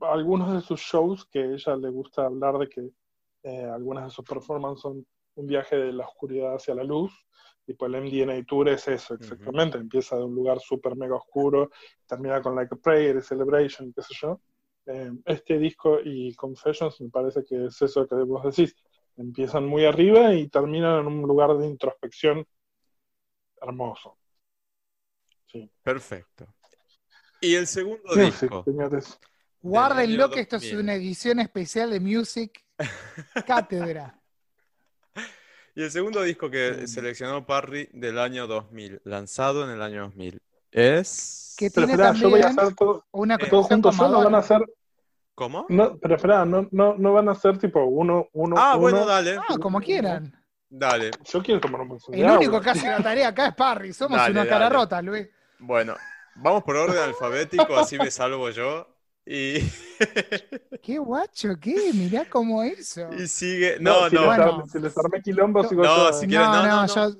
algunos 0.00 0.52
de 0.52 0.60
sus 0.60 0.80
shows, 0.80 1.26
que 1.26 1.40
a 1.40 1.46
ella 1.46 1.76
le 1.76 1.88
gusta 1.88 2.26
hablar 2.26 2.58
de 2.58 2.68
que 2.68 2.90
eh, 3.44 3.64
algunas 3.64 4.04
de 4.04 4.10
sus 4.10 4.24
performances 4.24 4.82
son 4.82 5.06
un 5.36 5.46
viaje 5.46 5.76
de 5.76 5.92
la 5.92 6.04
oscuridad 6.04 6.54
hacia 6.54 6.74
la 6.74 6.84
luz, 6.84 7.12
y 7.66 7.74
pues 7.74 7.92
el 7.92 8.02
MDNA 8.02 8.44
Tour 8.44 8.68
es 8.70 8.88
eso, 8.88 9.14
exactamente, 9.14 9.78
empieza 9.78 10.16
de 10.16 10.24
un 10.24 10.34
lugar 10.34 10.58
súper 10.58 10.96
mega 10.96 11.16
oscuro, 11.16 11.70
termina 12.06 12.42
con 12.42 12.56
Like 12.56 12.74
a 12.74 12.78
Prayer, 12.78 13.22
Celebration, 13.22 13.92
qué 13.92 14.02
sé 14.02 14.14
yo. 14.20 14.40
Eh, 14.90 15.12
este 15.26 15.58
disco 15.58 16.00
y 16.02 16.34
Confessions 16.34 16.98
me 17.02 17.10
parece 17.10 17.44
que 17.44 17.66
es 17.66 17.82
eso 17.82 18.08
que 18.08 18.14
vos 18.14 18.42
decís, 18.44 18.74
empiezan 19.18 19.66
muy 19.66 19.84
arriba 19.84 20.32
y 20.32 20.48
terminan 20.48 21.00
en 21.00 21.06
un 21.08 21.22
lugar 21.22 21.58
de 21.58 21.66
introspección 21.66 22.46
hermoso. 23.60 24.16
Sí. 25.46 25.70
Perfecto. 25.82 26.46
Y 27.38 27.54
el 27.54 27.66
segundo 27.66 28.14
disco. 28.14 28.64
señores. 28.64 29.18
Guárdenlo 29.60 30.24
año 30.24 30.32
que 30.32 30.40
esto 30.40 30.56
es 30.56 30.62
2000. 30.62 30.80
una 30.80 30.94
edición 30.94 31.40
especial 31.40 31.90
de 31.90 32.00
Music 32.00 32.64
Cátedra. 33.46 34.18
Y 35.74 35.82
el 35.82 35.90
segundo 35.90 36.22
disco 36.22 36.50
que 36.50 36.86
seleccionó 36.86 37.44
Parry 37.44 37.90
del 37.92 38.18
año 38.18 38.46
2000, 38.46 39.02
lanzado 39.04 39.64
en 39.64 39.70
el 39.70 39.82
año 39.82 40.04
2000, 40.04 40.40
es... 40.72 41.54
Que 41.56 41.70
Pero 41.70 41.86
tiene 41.88 41.92
espera, 42.04 42.12
yo 42.14 42.30
voy 42.30 42.42
a 42.42 42.48
hacer 42.48 42.74
todo, 42.74 43.04
una 43.12 43.36
Eh, 43.36 43.38
todo 43.50 43.62
conexión 43.62 43.82
junto, 43.82 43.92
solo 43.92 44.22
van 44.22 44.34
a 44.34 44.38
hacer, 44.38 44.60
¿Cómo? 45.34 45.66
no, 45.68 45.98
pero 45.98 46.16
espera, 46.16 46.44
no, 46.44 46.68
no, 46.72 46.94
no 46.98 47.12
van 47.12 47.28
a 47.28 47.32
hacer 47.32 47.58
tipo 47.58 47.84
uno, 47.84 48.28
uno, 48.32 48.56
Ah, 48.58 48.76
uno. 48.76 48.80
bueno, 48.80 49.06
dale. 49.06 49.36
Ah, 49.48 49.56
como 49.60 49.80
quieran. 49.80 50.32
Dale. 50.70 51.10
Yo 51.24 51.42
quiero 51.42 51.60
tomar 51.60 51.80
un 51.82 51.88
vaso 51.90 52.12
de 52.12 52.20
El 52.20 52.28
agua. 52.28 52.38
único 52.38 52.60
que 52.60 52.70
hace 52.70 52.86
la 52.88 53.02
tarea 53.02 53.28
acá 53.28 53.48
es 53.48 53.54
Parry. 53.54 53.92
Somos 53.92 54.18
Dale, 54.18 54.32
una 54.32 54.46
cara 54.46 54.66
dale. 54.66 54.74
rota, 54.76 55.02
Luis. 55.02 55.28
Bueno, 55.58 55.96
vamos 56.36 56.62
por 56.64 56.76
orden 56.76 57.02
alfabético, 57.02 57.76
así 57.78 57.98
me 57.98 58.10
salvo 58.10 58.50
yo. 58.50 58.86
Y, 59.26 59.58
Qué 60.82 60.98
guacho, 60.98 61.50
qué, 61.60 61.92
mirá 61.94 62.28
cómo 62.28 62.62
eso. 62.62 63.08
y 63.12 63.26
sigue. 63.28 63.78
No, 63.80 64.08
si 64.08 64.14
no. 64.16 64.22
Les 64.30 64.38
arme, 64.38 64.66
si 64.66 64.78
les 64.80 64.96
armé 64.98 65.22
quilombo, 65.22 65.64
sigo 65.64 65.82
No, 65.82 66.10
yo. 66.10 66.12
si 66.12 66.24
eh. 66.24 66.28
quieres, 66.28 66.48
no, 66.48 66.62
no, 66.62 66.68
no, 66.68 66.86
no, 66.86 66.86
Yo, 66.86 67.16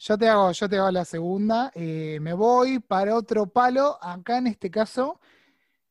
yo 0.00 0.16
te 0.16 0.28
hago, 0.28 0.50
yo 0.52 0.68
te 0.68 0.78
hago 0.78 0.90
la 0.90 1.04
segunda. 1.04 1.70
Eh, 1.74 2.18
me 2.22 2.32
voy 2.32 2.78
para 2.78 3.14
otro 3.14 3.46
palo. 3.46 3.98
Acá 4.00 4.38
en 4.38 4.46
este 4.46 4.70
caso, 4.70 5.20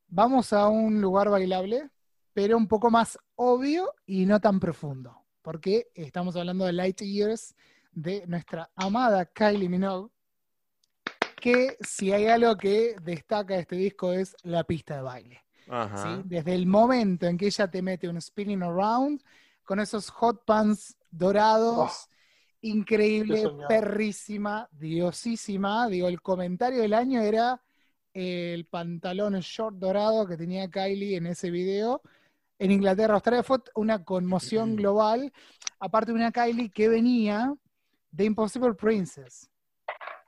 vamos 0.08 0.52
a 0.52 0.68
un 0.68 1.00
lugar 1.00 1.30
bailable, 1.30 1.88
pero 2.32 2.56
un 2.56 2.66
poco 2.66 2.90
más 2.90 3.16
obvio 3.36 3.94
y 4.06 4.26
no 4.26 4.40
tan 4.40 4.58
profundo. 4.58 5.16
Porque 5.42 5.92
estamos 5.94 6.34
hablando 6.34 6.64
de 6.64 6.72
Light 6.72 7.00
Years 7.00 7.54
de 7.92 8.26
nuestra 8.26 8.68
amada 8.74 9.26
Kylie 9.26 9.68
Minogue. 9.68 10.10
Que 11.40 11.76
si 11.80 12.12
hay 12.12 12.26
algo 12.26 12.56
que 12.56 12.96
destaca 13.02 13.54
de 13.54 13.60
este 13.60 13.76
disco 13.76 14.12
es 14.12 14.36
la 14.42 14.64
pista 14.64 14.96
de 14.96 15.02
baile. 15.02 15.44
Ajá. 15.68 16.16
¿sí? 16.16 16.22
Desde 16.24 16.54
el 16.56 16.66
momento 16.66 17.26
en 17.26 17.38
que 17.38 17.46
ella 17.46 17.70
te 17.70 17.80
mete 17.80 18.08
un 18.08 18.20
spinning 18.20 18.64
around 18.64 19.22
con 19.62 19.78
esos 19.78 20.10
hot 20.10 20.44
pants 20.44 20.96
dorados, 21.12 22.10
increíble, 22.62 23.50
perrísima, 23.68 24.68
diosísima. 24.72 25.88
Digo, 25.88 26.08
el 26.08 26.20
comentario 26.20 26.82
del 26.82 26.94
año 26.94 27.20
era 27.20 27.60
el 28.12 28.66
pantalón 28.66 29.38
short 29.40 29.76
dorado 29.76 30.26
que 30.26 30.36
tenía 30.36 30.68
Kylie 30.68 31.16
en 31.16 31.26
ese 31.26 31.50
video. 31.50 32.02
En 32.58 32.70
Inglaterra, 32.70 33.14
Australia 33.14 33.42
fue 33.42 33.58
una 33.74 34.04
conmoción 34.04 34.76
global, 34.76 35.32
aparte 35.78 36.12
de 36.12 36.16
una 36.16 36.30
Kylie 36.30 36.70
que 36.70 36.88
venía 36.88 37.54
de 38.10 38.24
Impossible 38.24 38.74
Princess. 38.74 39.50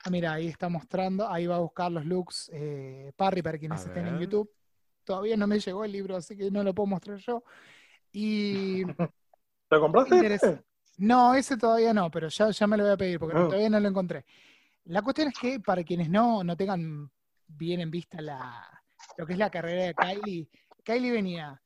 Ah, 0.05 0.11
mira, 0.11 0.33
ahí 0.33 0.49
está 0.49 0.69
mostrando, 0.69 1.29
ahí 1.29 1.47
va 1.47 1.57
a 1.57 1.61
buscar 1.61 1.93
los 1.93 2.05
looks 2.05 2.51
eh, 2.53 3.13
Parry 3.17 3.43
para 3.43 3.59
quienes 3.59 3.85
A 3.85 3.89
estén 3.89 4.07
en. 4.07 4.19
YouTube. 4.19 4.51
Todavía 5.05 5.37
no 5.37 5.47
me 5.47 5.61
llegó 5.61 5.85
el 5.85 5.93
libro, 5.93 6.17
así 6.17 6.37
que 6.37 6.51
no 6.51 6.63
lo 6.63 6.75
puedo 6.75 6.87
mostrar 6.87 7.19
yo. 7.19 7.45
Y 8.13 8.85
¿Te 9.69 9.79
compraste? 9.79 10.63
No, 11.03 11.35
ese 11.35 11.57
todavía 11.57 11.93
no, 11.93 12.11
pero 12.11 12.29
ya, 12.29 12.51
ya 12.51 12.67
me 12.67 12.77
lo 12.77 12.85
voy 12.85 12.93
a 12.93 12.97
pedir 12.97 13.19
porque 13.19 13.37
Ah. 13.37 13.45
todavía 13.45 13.71
no 13.71 13.81
lo 13.81 13.89
encontré. 13.89 14.25
La 14.85 15.03
cuestión 15.03 15.29
es 15.29 15.35
que 15.39 15.61
para 15.61 15.83
quienes 15.85 16.09
no, 16.09 16.43
no 16.45 16.57
tengan 16.57 17.11
bien 17.49 17.81
en 17.81 17.91
vista 17.91 18.21
la, 18.21 18.65
lo 19.17 19.27
que 19.27 19.33
es 19.35 19.39
la 19.39 19.51
carrera 19.51 19.85
de 19.85 19.95
Kylie, 19.95 20.49
Kylie 20.85 21.11
venía 21.13 21.61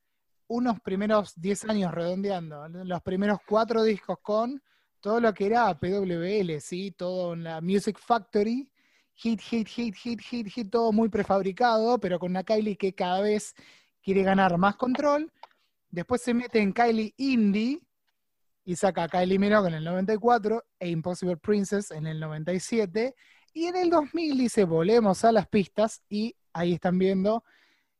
unos 0.47 0.79
primeros 0.81 1.33
10 1.39 1.65
años 1.65 1.93
redondeando, 1.93 2.67
los 2.69 3.01
primeros 3.01 3.39
cuatro 3.47 3.83
discos 3.83 4.19
con 4.21 4.61
todo 4.99 5.19
lo 5.19 5.33
que 5.33 5.45
era 5.47 5.77
PWL, 5.79 6.59
¿sí? 6.59 6.91
Todo 6.91 7.33
en 7.33 7.43
la 7.43 7.61
Music 7.61 7.99
Factory, 7.99 8.69
hit, 9.13 9.39
hit, 9.41 9.67
hit, 9.67 9.95
hit, 9.95 10.19
hit, 10.21 10.47
hit, 10.47 10.69
todo 10.71 10.91
muy 10.91 11.09
prefabricado, 11.09 11.99
pero 11.99 12.17
con 12.19 12.31
una 12.31 12.43
Kylie 12.43 12.75
que 12.77 12.93
cada 12.93 13.21
vez 13.21 13.55
quiere 14.01 14.23
ganar 14.23 14.57
más 14.57 14.75
control. 14.75 15.31
Después 15.89 16.21
se 16.21 16.33
mete 16.33 16.59
en 16.59 16.73
Kylie 16.73 17.13
Indie 17.17 17.81
y 18.67 18.75
saca 18.75 19.07
Kylie 19.07 19.39
Minogue 19.39 19.69
en 19.69 19.75
el 19.75 19.83
94 19.85 20.61
e 20.77 20.89
Impossible 20.89 21.37
Princess 21.37 21.89
en 21.89 22.05
el 22.05 22.19
97. 22.19 23.15
Y 23.53 23.63
en 23.67 23.77
el 23.77 23.89
2000 23.89 24.37
dice, 24.37 24.65
volvemos 24.65 25.23
a 25.23 25.31
las 25.31 25.47
pistas 25.47 26.01
y 26.09 26.35
ahí 26.51 26.73
están 26.73 26.99
viendo, 26.99 27.45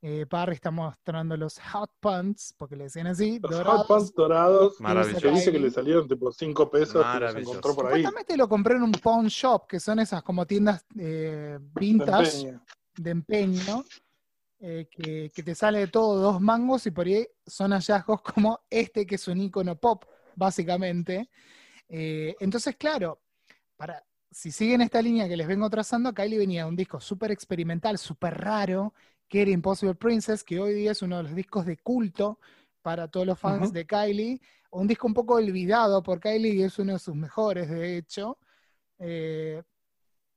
eh, 0.01 0.25
Parry 0.29 0.55
está 0.55 0.69
mostrando 0.69 1.37
los 1.37 1.57
hot 1.71 1.89
pants, 2.01 2.53
porque 2.57 2.75
le 2.75 2.83
decían 2.83 3.07
así, 3.07 3.39
Los 3.41 3.51
dorados. 3.51 3.77
hot 3.79 3.87
pants 3.87 4.13
dorados. 4.13 4.81
Maravilloso. 4.81 5.21
Se 5.21 5.31
dice 5.31 5.51
que 5.53 5.59
le 5.59 5.71
salieron 5.71 6.05
tipo 6.05 6.33
5 6.33 6.69
pesos 6.69 7.05
y 7.15 7.19
los 7.21 7.35
encontró 7.37 7.73
por 7.73 7.93
ahí. 7.93 8.03
Lo 8.35 8.49
compré 8.49 8.75
en 8.75 8.83
un 8.83 8.91
pawn 8.91 9.27
shop, 9.27 9.67
que 9.67 9.79
son 9.79 9.99
esas 9.99 10.21
como 10.21 10.45
tiendas 10.45 10.85
eh, 10.99 11.59
De 11.61 11.79
vintage 11.79 12.39
empeño. 12.39 12.61
de 12.97 13.09
empeño, 13.11 13.83
eh, 14.59 14.89
que, 14.91 15.31
que 15.33 15.43
te 15.43 15.55
sale 15.55 15.79
de 15.79 15.87
todo 15.87 16.19
dos 16.19 16.41
mangos 16.41 16.85
y 16.87 16.91
por 16.91 17.05
ahí 17.07 17.25
son 17.45 17.71
hallazgos 17.71 18.21
como 18.21 18.59
este 18.69 19.05
que 19.05 19.15
es 19.15 19.27
un 19.29 19.39
icono 19.39 19.77
pop, 19.79 20.03
básicamente. 20.37 21.29
Eh, 21.89 22.35
entonces, 22.39 22.75
claro, 22.77 23.19
para, 23.75 24.03
si 24.31 24.51
siguen 24.51 24.81
esta 24.81 25.01
línea 25.01 25.27
que 25.27 25.35
les 25.35 25.47
vengo 25.47 25.69
trazando, 25.69 26.13
Kylie 26.13 26.37
venía 26.37 26.63
de 26.63 26.69
un 26.69 26.75
disco 26.75 27.01
súper 27.01 27.31
experimental, 27.31 27.97
súper 27.97 28.35
raro, 28.37 28.93
que 29.27 29.41
era 29.41 29.51
Impossible 29.51 29.95
Princess, 29.95 30.43
que 30.43 30.59
hoy 30.59 30.73
día 30.73 30.91
es 30.91 31.01
uno 31.01 31.17
de 31.17 31.23
los 31.23 31.35
discos 31.35 31.65
de 31.65 31.77
culto 31.77 32.39
para 32.81 33.07
todos 33.09 33.25
los 33.25 33.37
fans 33.39 33.73
de 33.73 33.85
Kylie. 33.85 34.39
Un 34.69 34.87
disco 34.87 35.07
un 35.07 35.13
poco 35.13 35.35
olvidado 35.35 36.01
por 36.03 36.19
Kylie 36.19 36.53
y 36.53 36.63
es 36.63 36.77
uno 36.79 36.93
de 36.93 36.99
sus 36.99 37.15
mejores, 37.15 37.69
de 37.69 37.97
hecho. 37.97 38.37
Eh, 38.99 39.61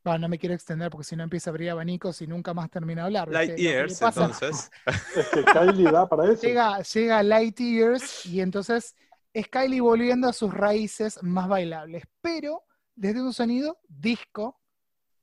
Bueno, 0.03 0.21
no 0.21 0.29
me 0.31 0.39
quiero 0.39 0.55
extender 0.55 0.91
porque 0.91 1.05
si 1.05 1.15
no 1.15 1.23
empieza 1.25 1.51
a 1.51 1.53
abrir 1.53 1.71
abanicos 1.71 2.23
y 2.23 2.27
nunca 2.27 2.55
más 2.55 2.71
termina 2.71 3.03
de 3.03 3.07
hablar. 3.07 3.29
¿viste? 3.29 3.47
Light 3.49 3.59
Years, 3.59 4.01
entonces. 4.01 4.71
Es 5.15 5.29
que 5.29 5.45
Kylie 5.45 5.91
da 5.91 6.09
para 6.09 6.33
eso. 6.33 6.41
Llega, 6.43 6.81
llega 6.81 7.23
Light 7.23 7.59
Years 7.59 8.25
y 8.27 8.41
entonces 8.41 8.95
es 9.33 9.49
volviendo 9.81 10.29
a 10.29 10.33
sus 10.33 10.53
raíces 10.53 11.23
más 11.23 11.49
bailables, 11.49 12.05
pero 12.21 12.65
desde 12.95 13.23
un 13.23 13.33
sonido 13.33 13.79
disco 13.89 14.61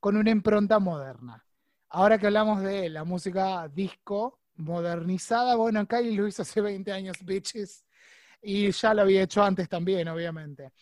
con 0.00 0.16
una 0.16 0.30
impronta 0.30 0.78
moderna. 0.78 1.44
Ahora 1.90 2.18
que 2.18 2.26
hablamos 2.26 2.62
de 2.62 2.88
la 2.88 3.04
música 3.04 3.68
disco 3.68 4.40
modernizada, 4.56 5.56
bueno, 5.56 5.86
Kylie 5.86 6.16
lo 6.16 6.26
hizo 6.26 6.42
hace 6.42 6.60
20 6.60 6.92
años, 6.92 7.16
bitches, 7.24 7.84
y 8.42 8.70
ya 8.70 8.94
lo 8.94 9.02
había 9.02 9.22
hecho 9.22 9.42
antes 9.42 9.68
también, 9.68 10.08
obviamente. 10.08 10.72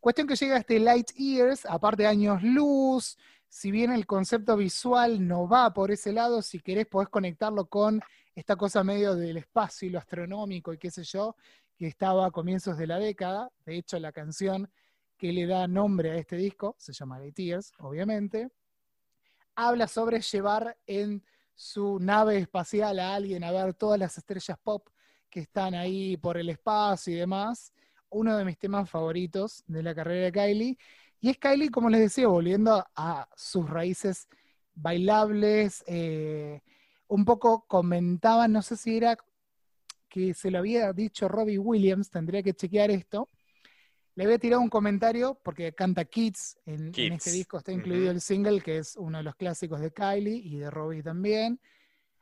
Cuestión 0.00 0.26
que 0.26 0.36
llega 0.36 0.56
este 0.56 0.78
Light 0.78 1.12
Years, 1.12 1.64
aparte 1.66 2.02
de 2.02 2.08
años 2.08 2.42
luz, 2.42 3.16
si 3.48 3.70
bien 3.70 3.92
el 3.92 4.06
concepto 4.06 4.56
visual 4.56 5.26
no 5.26 5.46
va 5.46 5.72
por 5.72 5.90
ese 5.90 6.12
lado, 6.12 6.42
si 6.42 6.60
querés 6.60 6.86
podés 6.86 7.08
conectarlo 7.08 7.66
con 7.66 8.00
esta 8.34 8.56
cosa 8.56 8.82
medio 8.82 9.14
del 9.14 9.36
espacio 9.36 9.86
y 9.86 9.90
lo 9.90 9.98
astronómico 9.98 10.72
y 10.72 10.78
qué 10.78 10.90
sé 10.90 11.04
yo, 11.04 11.36
que 11.82 11.88
estaba 11.88 12.26
a 12.26 12.30
comienzos 12.30 12.78
de 12.78 12.86
la 12.86 13.00
década. 13.00 13.50
De 13.66 13.76
hecho, 13.76 13.98
la 13.98 14.12
canción 14.12 14.70
que 15.18 15.32
le 15.32 15.48
da 15.48 15.66
nombre 15.66 16.12
a 16.12 16.14
este 16.14 16.36
disco 16.36 16.76
se 16.78 16.92
llama 16.92 17.18
Light 17.18 17.36
Years, 17.36 17.72
obviamente. 17.80 18.50
Habla 19.56 19.88
sobre 19.88 20.20
llevar 20.20 20.78
en 20.86 21.24
su 21.56 21.98
nave 21.98 22.38
espacial 22.38 23.00
a 23.00 23.16
alguien 23.16 23.42
a 23.42 23.50
ver 23.50 23.74
todas 23.74 23.98
las 23.98 24.16
estrellas 24.16 24.56
pop 24.62 24.90
que 25.28 25.40
están 25.40 25.74
ahí 25.74 26.16
por 26.16 26.36
el 26.36 26.50
espacio 26.50 27.14
y 27.14 27.16
demás. 27.16 27.72
Uno 28.10 28.36
de 28.36 28.44
mis 28.44 28.60
temas 28.60 28.88
favoritos 28.88 29.64
de 29.66 29.82
la 29.82 29.92
carrera 29.92 30.26
de 30.26 30.30
Kylie. 30.30 30.78
Y 31.18 31.30
es 31.30 31.38
Kylie, 31.38 31.70
como 31.70 31.90
les 31.90 31.98
decía, 31.98 32.28
volviendo 32.28 32.86
a 32.94 33.28
sus 33.34 33.68
raíces 33.68 34.28
bailables. 34.72 35.82
eh, 35.88 36.60
un 37.08 37.24
poco 37.24 37.66
comentaban, 37.66 38.52
no 38.52 38.62
sé 38.62 38.76
si 38.76 38.96
era 38.96 39.16
que 40.12 40.34
se 40.34 40.50
lo 40.50 40.58
había 40.58 40.92
dicho 40.92 41.26
Robbie 41.26 41.58
Williams, 41.58 42.10
tendría 42.10 42.42
que 42.42 42.52
chequear 42.52 42.90
esto. 42.90 43.30
Le 44.14 44.24
había 44.24 44.38
tirado 44.38 44.60
un 44.60 44.68
comentario 44.68 45.40
porque 45.42 45.72
canta 45.72 46.04
Kids, 46.04 46.58
en, 46.66 46.92
este 46.94 47.30
disco 47.30 47.56
está 47.56 47.72
incluido 47.72 48.10
el 48.10 48.20
single, 48.20 48.60
que 48.60 48.76
es 48.76 48.94
uno 48.96 49.18
de 49.18 49.24
los 49.24 49.34
clásicos 49.36 49.80
de 49.80 49.90
Kylie 49.90 50.36
y 50.36 50.58
de 50.58 50.70
Robbie 50.70 51.02
también. 51.02 51.58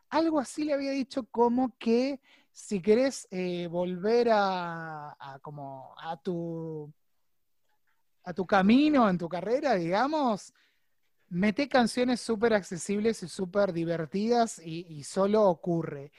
Algo 0.09 0.39
así 0.39 0.63
le 0.63 0.75
había 0.75 0.93
dicho 0.93 1.25
como 1.25 1.77
que 1.79 2.21
si 2.53 2.81
querés 2.81 3.27
eh, 3.33 3.67
volver 3.67 4.29
a, 4.31 5.17
a 5.19 5.41
como 5.41 5.93
a 5.99 6.17
tu 6.23 6.93
a 8.23 8.33
tu 8.33 8.47
camino 8.47 9.09
en 9.09 9.19
tu 9.19 9.29
carrera, 9.29 9.75
digamos, 9.75 10.53
mete 11.29 11.69
canciones 11.69 12.21
súper 12.21 12.55
accesibles 12.55 13.25
y 13.25 13.29
súper 13.29 13.73
divertidas 13.73 14.61
y, 14.65 14.87
y 14.89 15.03
solo 15.03 15.43
ocurre. 15.49 16.13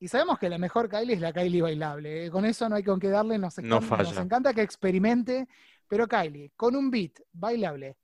Y 0.00 0.08
sabemos 0.08 0.38
que 0.38 0.48
la 0.48 0.56
mejor 0.56 0.88
Kylie 0.88 1.14
es 1.14 1.20
la 1.20 1.32
Kylie 1.32 1.60
bailable. 1.60 2.24
¿eh? 2.24 2.30
Con 2.30 2.46
eso 2.46 2.68
no 2.68 2.76
hay 2.76 2.82
con 2.82 2.98
qué 2.98 3.08
darle, 3.08 3.38
nos, 3.38 3.58
No 3.58 3.76
encanta, 3.76 4.02
nos 4.02 4.16
encanta 4.16 4.54
que 4.54 4.62
experimente, 4.62 5.46
pero 5.86 6.08
Kylie, 6.08 6.52
con 6.56 6.74
un 6.74 6.90
beat 6.90 7.20
bailable, 7.32 7.98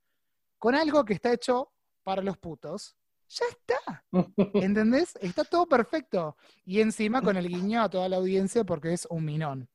con 0.58 0.74
algo 0.74 1.04
que 1.06 1.14
está 1.14 1.32
hecho 1.32 1.72
para 2.02 2.20
los 2.20 2.36
putos, 2.36 2.94
ya 3.28 3.46
está. 3.48 4.04
¿Entendés? 4.54 5.16
Está 5.22 5.44
todo 5.44 5.66
perfecto. 5.66 6.36
Y 6.66 6.80
encima 6.82 7.22
con 7.22 7.36
el 7.36 7.48
guiño 7.48 7.82
a 7.82 7.88
toda 7.88 8.10
la 8.10 8.16
audiencia 8.16 8.62
porque 8.64 8.92
es 8.92 9.06
un 9.10 9.24
minón. 9.24 9.68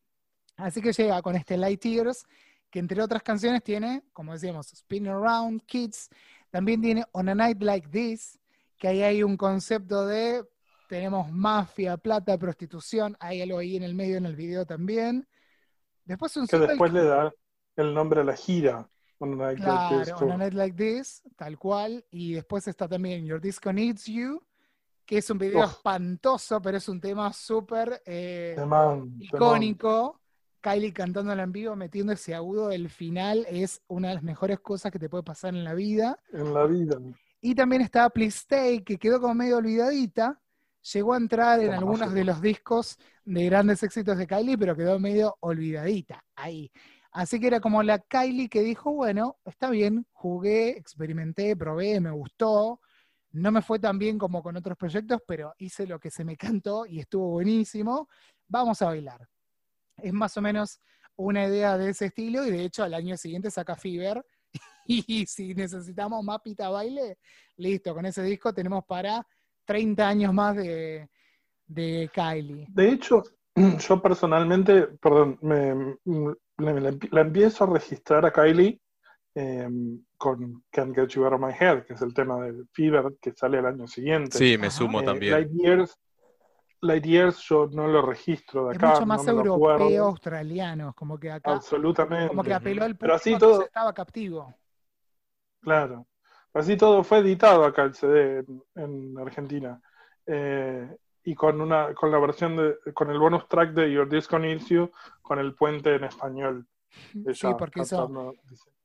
Así 0.58 0.80
que 0.80 0.94
llega 0.94 1.22
con 1.24 1.36
este 1.36 1.58
Light 1.58 1.84
Years, 1.84 2.24
que 2.70 2.78
entre 2.78 3.02
otras 3.02 3.24
canciones 3.24 3.64
tiene, 3.64 4.04
como 4.14 4.34
decíamos, 4.34 4.72
Spin 4.74 5.08
Around, 5.08 5.64
Kids. 5.66 6.10
También 6.52 6.82
tiene 6.82 7.04
On 7.14 7.28
a 7.30 7.34
Night 7.34 7.62
Like 7.62 7.88
This, 7.90 8.38
que 8.78 8.90
ahí 8.90 9.02
hay 9.02 9.24
un 9.24 9.38
concepto 9.38 10.06
de, 10.06 10.44
tenemos 10.92 11.32
mafia, 11.32 11.96
plata, 11.96 12.38
prostitución, 12.38 13.16
hay 13.22 13.42
algo 13.42 13.60
ahí 13.60 13.78
en 13.78 13.84
el 13.84 13.96
medio 13.96 14.18
en 14.18 14.26
el 14.26 14.36
video 14.36 14.66
también. 14.66 15.26
Después 16.04 16.36
un 16.36 16.48
Que 16.48 16.58
después 16.60 16.92
le 16.92 17.06
da 17.06 17.34
el 17.78 17.94
nombre 17.94 18.20
a 18.20 18.24
la 18.26 18.36
gira. 18.36 18.90
On 19.20 19.32
a 19.42 19.54
Night 19.54 19.60
Like 19.60 20.04
This. 20.04 20.22
On 20.22 20.32
a 20.34 20.38
Night 20.38 20.54
Like 20.54 20.76
This, 20.76 21.24
tal 21.38 21.58
cual. 21.58 22.04
Y 22.12 22.34
después 22.34 22.68
está 22.68 22.90
también 22.90 23.26
Your 23.26 23.40
Disco 23.40 23.72
Needs 23.72 24.08
You, 24.08 24.44
que 25.06 25.20
es 25.20 25.30
un 25.30 25.38
video 25.38 25.64
espantoso, 25.64 26.62
pero 26.62 26.76
es 26.76 26.90
un 26.90 27.00
tema 27.00 27.32
súper 27.32 28.02
eh, 28.06 28.58
icónico. 29.18 30.20
Kylie 30.60 30.92
cantándola 30.92 31.44
en 31.44 31.54
vivo, 31.54 31.74
metiendo 31.78 32.12
ese 32.12 32.36
agudo 32.36 32.68
del 32.68 32.90
final, 32.90 33.48
es 33.50 33.82
una 33.88 34.10
de 34.10 34.16
las 34.16 34.24
mejores 34.24 34.60
cosas 34.60 34.92
que 34.92 35.00
te 35.00 35.08
puede 35.08 35.24
pasar 35.24 35.56
en 35.56 35.64
la 35.64 35.74
vida. 35.74 36.20
En 36.34 36.54
la 36.54 36.66
vida. 36.66 36.98
Y 37.40 37.56
también 37.56 37.82
está 37.82 38.10
Please 38.10 38.40
Stay, 38.40 38.84
que 38.84 39.00
quedó 39.00 39.22
como 39.22 39.36
medio 39.36 39.56
olvidadita. 39.56 40.38
Llegó 40.94 41.14
a 41.14 41.18
entrar 41.18 41.60
en 41.60 41.74
algunos 41.74 42.14
de 42.14 42.24
los 42.24 42.42
discos 42.42 42.98
de 43.24 43.46
grandes 43.46 43.84
éxitos 43.84 44.18
de 44.18 44.26
Kylie, 44.26 44.58
pero 44.58 44.76
quedó 44.76 45.00
medio 45.00 45.38
olvidadita 45.42 46.24
ahí. 46.36 46.72
Así 47.12 47.40
que 47.40 47.48
era 47.48 47.60
como 47.60 47.84
la 47.84 48.00
Kylie 48.00 48.50
que 48.50 48.62
dijo, 48.62 48.92
bueno, 48.94 49.38
está 49.46 49.70
bien, 49.70 50.08
jugué, 50.12 50.70
experimenté, 50.70 51.56
probé, 51.56 52.00
me 52.00 52.12
gustó. 52.12 52.80
No 53.32 53.52
me 53.52 53.62
fue 53.62 53.80
tan 53.80 54.00
bien 54.00 54.18
como 54.18 54.42
con 54.42 54.58
otros 54.58 54.78
proyectos, 54.78 55.22
pero 55.28 55.54
hice 55.58 55.86
lo 55.86 56.00
que 56.00 56.10
se 56.10 56.24
me 56.24 56.36
cantó 56.38 56.86
y 56.86 57.00
estuvo 57.00 57.30
buenísimo. 57.30 58.10
Vamos 58.48 58.82
a 58.82 58.88
bailar. 58.88 59.28
Es 59.98 60.14
más 60.14 60.36
o 60.38 60.42
menos 60.42 60.80
una 61.16 61.46
idea 61.46 61.78
de 61.78 61.90
ese 61.90 62.06
estilo 62.08 62.46
y 62.46 62.52
de 62.52 62.64
hecho 62.64 62.84
al 62.84 62.94
año 62.94 63.16
siguiente 63.18 63.52
saca 63.52 63.76
Fever 63.76 64.26
y 64.88 65.26
si 65.28 65.54
necesitamos 65.54 66.24
más 66.24 66.40
pita 66.42 66.70
baile, 66.70 67.20
listo, 67.58 67.94
con 67.94 68.06
ese 68.06 68.24
disco 68.24 68.54
tenemos 68.54 68.86
para 68.86 69.26
30 69.66 70.08
años 70.08 70.34
más 70.34 70.56
de, 70.56 71.10
de 71.68 72.10
Kylie. 72.14 72.68
De 72.70 72.90
hecho, 72.90 73.24
yo 73.56 74.02
personalmente, 74.02 74.88
perdón, 75.02 75.38
me, 75.42 75.74
me- 76.06 76.36
la, 76.58 76.74
la- 76.74 76.98
la 77.12 77.22
empiezo 77.22 77.64
a 77.64 77.74
registrar 77.74 78.26
a 78.26 78.32
Kylie 78.32 78.80
eh, 79.36 79.68
con 80.18 80.64
Can't 80.70 80.94
Get 80.96 81.08
You 81.10 81.26
Out 81.26 81.34
of 81.34 81.42
My 81.42 81.54
Head, 81.58 81.86
que 81.86 81.94
es 81.94 82.02
el 82.02 82.14
tema 82.14 82.42
de 82.46 82.66
Fever 82.74 83.16
que 83.22 83.32
sale 83.34 83.60
el 83.60 83.66
año 83.66 83.88
siguiente. 83.88 84.38
Sí, 84.38 84.58
me 84.58 84.70
sumo 84.70 85.02
Eh, 85.02 85.06
también. 85.06 85.34
Light 85.34 85.50
Years, 85.54 85.98
Light 86.82 87.06
Years 87.06 87.40
yo 87.48 87.68
no 87.72 87.88
lo 87.88 88.02
registro 88.02 88.66
de 88.66 88.72
Es 88.72 88.78
acá, 88.78 88.94
mucho 88.94 89.06
más 89.06 89.26
no 89.26 89.32
europeo, 89.32 90.06
australiano, 90.06 90.94
como 90.94 91.18
que 91.20 91.32
acá, 91.32 91.54
Absolutamente. 91.54 92.28
como 92.28 92.44
que 92.44 92.54
apeló 92.54 92.84
al 92.84 92.96
Pero 92.98 93.14
público 93.14 93.16
así 93.16 93.34
que 93.34 93.40
todo- 93.40 93.62
estaba 93.66 93.94
captivo. 93.94 94.54
Claro. 95.62 96.06
Así 96.54 96.76
todo 96.78 97.04
fue 97.04 97.20
editado 97.20 97.64
acá 97.66 97.84
el 97.84 97.94
CD 97.94 98.40
en, 98.40 98.64
en 98.76 99.18
Argentina. 99.20 99.82
Eh, 100.26 100.88
y 101.24 101.36
con 101.36 101.62
una, 101.62 101.94
con 101.94 102.12
la 102.12 102.20
versión 102.20 102.58
de, 102.58 102.76
con 102.94 103.10
el 103.12 103.20
bonus 103.20 103.48
track 103.48 103.72
de 103.74 103.92
Your 103.92 104.10
Disco 104.10 104.40
Needs 104.40 104.68
You, 104.70 104.90
con 105.22 105.40
el 105.40 105.54
puente 105.54 105.96
en 105.96 106.04
español. 106.06 106.66
Sí, 107.34 107.48
porque 107.58 107.82
eso 107.82 108.12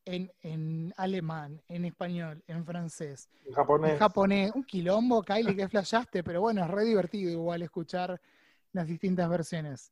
en, 0.05 0.31
en 0.41 0.93
alemán, 0.97 1.61
en 1.67 1.85
español, 1.85 2.41
en 2.47 2.63
francés, 2.65 3.29
en 3.45 3.53
japonés. 3.53 3.93
en 3.93 3.99
japonés, 3.99 4.51
un 4.55 4.63
quilombo, 4.63 5.23
Kylie, 5.23 5.55
que 5.55 5.67
flashaste, 5.67 6.23
pero 6.23 6.41
bueno, 6.41 6.63
es 6.63 6.69
re 6.69 6.85
divertido 6.85 7.29
igual 7.31 7.61
escuchar 7.63 8.19
las 8.71 8.87
distintas 8.87 9.29
versiones. 9.29 9.91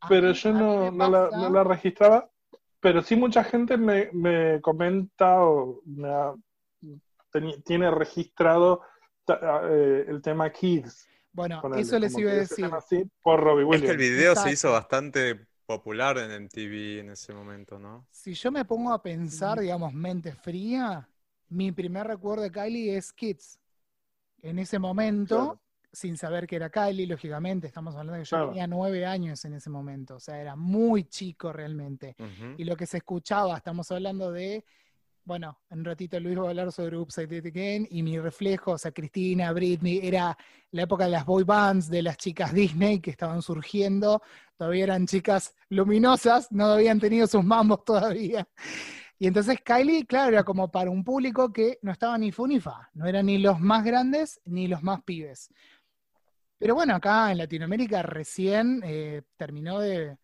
A 0.00 0.08
pero 0.08 0.28
mí- 0.28 0.34
yo 0.34 0.52
no, 0.52 0.90
no, 0.90 1.08
la, 1.10 1.24
pasa- 1.24 1.36
no 1.38 1.50
la 1.50 1.64
registraba. 1.64 2.28
Pero 2.80 3.02
sí 3.02 3.14
mucha 3.14 3.44
gente 3.44 3.76
me, 3.76 4.08
me 4.12 4.60
comenta 4.62 5.42
o 5.44 5.82
me 5.84 6.08
ha- 6.08 6.34
tiene 7.64 7.90
registrado 7.90 8.82
ta- 9.24 9.62
eh, 9.70 10.04
el 10.08 10.20
tema 10.22 10.50
Kids. 10.50 11.08
Bueno, 11.32 11.62
eso 11.76 11.98
les 11.98 12.16
iba 12.18 12.32
a 12.32 12.34
decir. 12.34 12.64
así, 12.72 13.04
por 13.22 13.40
Robbie 13.40 13.62
Es 13.62 13.68
Williams. 13.68 13.84
que 13.86 13.90
el 13.92 13.96
video 13.98 14.30
Exacto. 14.32 14.48
se 14.48 14.54
hizo 14.54 14.72
bastante 14.72 15.46
popular 15.64 16.18
en 16.18 16.32
MTV 16.32 16.98
en 17.00 17.10
ese 17.10 17.32
momento, 17.32 17.78
¿no? 17.78 18.06
Si 18.10 18.34
yo 18.34 18.50
me 18.50 18.64
pongo 18.64 18.92
a 18.92 19.00
pensar, 19.00 19.60
digamos, 19.60 19.92
mente 19.94 20.32
fría, 20.32 21.08
mi 21.50 21.70
primer 21.70 22.08
recuerdo 22.08 22.42
de 22.42 22.50
Kylie 22.50 22.96
es 22.96 23.12
Kids. 23.12 23.60
En 24.42 24.58
ese 24.58 24.80
momento, 24.80 25.36
Claro. 25.36 25.60
sin 25.92 26.16
saber 26.16 26.48
que 26.48 26.56
era 26.56 26.70
Kylie, 26.70 27.06
lógicamente, 27.06 27.68
estamos 27.68 27.94
hablando 27.94 28.14
de 28.14 28.20
que 28.20 28.24
yo 28.24 28.36
Claro. 28.36 28.48
tenía 28.48 28.66
nueve 28.66 29.06
años 29.06 29.44
en 29.44 29.54
ese 29.54 29.70
momento, 29.70 30.16
o 30.16 30.20
sea, 30.20 30.40
era 30.40 30.56
muy 30.56 31.04
chico 31.04 31.52
realmente. 31.52 32.16
Y 32.56 32.64
lo 32.64 32.74
que 32.76 32.86
se 32.86 32.96
escuchaba, 32.96 33.56
estamos 33.56 33.88
hablando 33.92 34.32
de, 34.32 34.64
bueno, 35.30 35.60
en 35.70 35.78
un 35.78 35.84
ratito 35.84 36.18
Luis 36.18 36.36
va 36.36 36.46
a 36.46 36.48
hablar 36.48 36.72
sobre 36.72 36.96
Upside 36.96 37.36
It 37.36 37.46
Again, 37.46 37.86
y 37.88 38.02
mi 38.02 38.18
reflejo, 38.18 38.72
o 38.72 38.78
sea, 38.78 38.90
Cristina, 38.90 39.52
Britney, 39.52 40.00
era 40.02 40.36
la 40.72 40.82
época 40.82 41.04
de 41.04 41.10
las 41.10 41.24
boy 41.24 41.44
bands, 41.44 41.88
de 41.88 42.02
las 42.02 42.16
chicas 42.16 42.52
Disney 42.52 42.98
que 42.98 43.12
estaban 43.12 43.40
surgiendo, 43.40 44.20
todavía 44.56 44.82
eran 44.82 45.06
chicas 45.06 45.54
luminosas, 45.68 46.50
no 46.50 46.64
habían 46.64 46.98
tenido 46.98 47.28
sus 47.28 47.44
mambos 47.44 47.84
todavía. 47.84 48.48
Y 49.20 49.28
entonces 49.28 49.60
Kylie, 49.64 50.04
claro, 50.04 50.32
era 50.32 50.42
como 50.42 50.68
para 50.68 50.90
un 50.90 51.04
público 51.04 51.52
que 51.52 51.78
no 51.82 51.92
estaba 51.92 52.18
ni 52.18 52.32
fu 52.32 52.48
ni 52.48 52.58
fa, 52.58 52.90
no 52.94 53.06
eran 53.06 53.26
ni 53.26 53.38
los 53.38 53.60
más 53.60 53.84
grandes 53.84 54.40
ni 54.46 54.66
los 54.66 54.82
más 54.82 55.00
pibes. 55.04 55.48
Pero 56.58 56.74
bueno, 56.74 56.96
acá 56.96 57.30
en 57.30 57.38
Latinoamérica 57.38 58.02
recién 58.02 58.82
eh, 58.84 59.22
terminó 59.36 59.78
de 59.78 60.18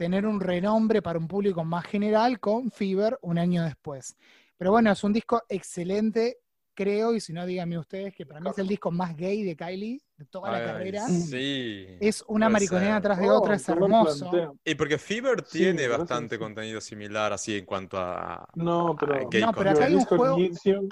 tener 0.00 0.24
un 0.24 0.40
renombre 0.40 1.02
para 1.02 1.18
un 1.18 1.28
público 1.28 1.62
más 1.62 1.84
general 1.84 2.40
con 2.40 2.70
Fever 2.70 3.18
un 3.20 3.36
año 3.38 3.62
después. 3.64 4.16
Pero 4.56 4.70
bueno, 4.70 4.90
es 4.90 5.04
un 5.04 5.12
disco 5.12 5.42
excelente, 5.46 6.38
creo, 6.72 7.14
y 7.14 7.20
si 7.20 7.34
no, 7.34 7.44
díganme 7.44 7.76
ustedes, 7.78 8.14
que 8.14 8.24
para 8.24 8.40
mí 8.40 8.48
es 8.48 8.56
el 8.56 8.66
disco 8.66 8.90
más 8.90 9.14
gay 9.14 9.42
de 9.42 9.54
Kylie 9.54 10.00
de 10.16 10.24
toda 10.24 10.52
la 10.52 10.56
Ay, 10.56 10.64
carrera. 10.64 11.06
Sí. 11.06 11.86
Es 12.00 12.24
una 12.28 12.46
puede 12.46 12.52
mariconera 12.54 12.86
ser. 12.92 12.96
atrás 12.96 13.18
de 13.18 13.28
Oh, 13.30 13.38
otra, 13.40 13.54
es 13.56 13.66
buen 13.66 13.82
hermoso. 13.92 14.56
Y 14.64 14.74
porque 14.74 14.96
Fever 14.96 15.44
Sí, 15.46 15.58
tiene 15.58 15.86
bastante 15.86 16.36
sí. 16.36 16.38
contenido 16.38 16.80
similar 16.80 17.34
así 17.34 17.58
en 17.58 17.66
cuanto 17.66 17.98
a... 17.98 18.48
No, 18.54 18.96
pero. 18.98 19.16
Ah, 19.16 19.28
gay 19.30 19.42
No, 19.42 19.52
pero 19.52 19.70
acá 19.72 19.84
hay 19.84 19.94
un 19.96 20.04
juego, 20.06 20.36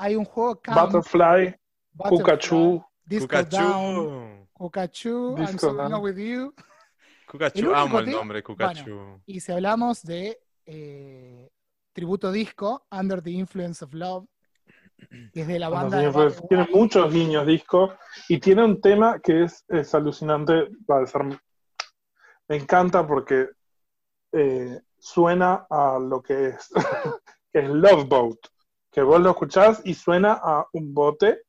hay 0.01 0.17
un 0.17 0.25
juego 0.27 0.61
camp, 0.61 0.93
Butterfly, 0.93 1.57
Butterfly, 1.95 2.19
Cucachú. 2.19 2.85
Disco 3.07 3.27
Cucachú. 3.27 3.57
Down, 3.57 4.49
Cucachú, 4.53 5.35
I'm 5.39 5.47
Disco 5.47 5.59
so 5.61 5.71
in 5.71 5.77
Down. 5.79 5.93
love 5.93 6.03
with 6.03 6.19
you. 6.19 6.53
Amo 7.75 7.99
el 7.99 8.05
tema- 8.07 8.19
nombre, 8.19 8.43
Cucachú. 8.43 9.21
Y 9.27 9.41
si 9.41 9.53
hablamos 9.53 10.03
de 10.03 10.39
eh, 10.67 11.51
tributo 11.93 12.33
disco, 12.33 12.87
Under 12.91 13.23
the 13.23 13.31
Influence 13.31 13.85
of 13.85 13.93
Love, 13.95 14.27
que 15.33 15.41
es 15.43 15.47
de 15.47 15.59
la 15.59 15.69
banda. 15.69 16.11
Bueno, 16.11 16.33
tiene, 16.49 16.69
muchos 16.73 17.13
guiños 17.13 17.47
disco 17.47 17.95
y 18.29 18.39
tiene 18.39 18.65
un 18.65 18.81
tema 18.81 19.19
que 19.21 19.45
es, 19.45 19.65
es 19.69 19.95
alucinante. 19.95 20.69
Va 20.91 21.03
a 21.03 21.07
ser, 21.07 21.25
me 22.49 22.57
encanta 22.57 23.07
porque 23.07 23.49
eh, 24.33 24.81
suena 24.99 25.67
a 25.71 25.99
lo 25.99 26.23
que 26.23 26.49
es, 26.49 26.71
que 27.53 27.61
es 27.61 27.69
Love 27.69 28.09
Boat, 28.09 28.39
que 28.91 29.03
vos 29.03 29.21
lo 29.21 29.31
escuchás 29.31 29.81
y 29.85 29.95
suena 29.95 30.33
a 30.43 30.67
un 30.73 30.93
bote, 30.93 31.43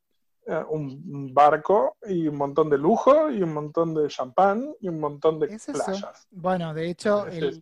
un, 0.69 1.03
un 1.13 1.33
barco 1.33 1.97
y 2.07 2.27
un 2.27 2.37
montón 2.37 2.69
de 2.69 2.77
lujo 2.77 3.29
y 3.29 3.41
un 3.41 3.53
montón 3.53 3.93
de 3.93 4.07
champán 4.07 4.73
y 4.79 4.87
un 4.87 4.99
montón 4.99 5.39
de 5.39 5.47
Es 5.47 5.65
playas. 5.65 6.27
Bueno, 6.31 6.73
de 6.73 6.89
hecho, 6.89 7.27
Es 7.27 7.37
el- 7.37 7.59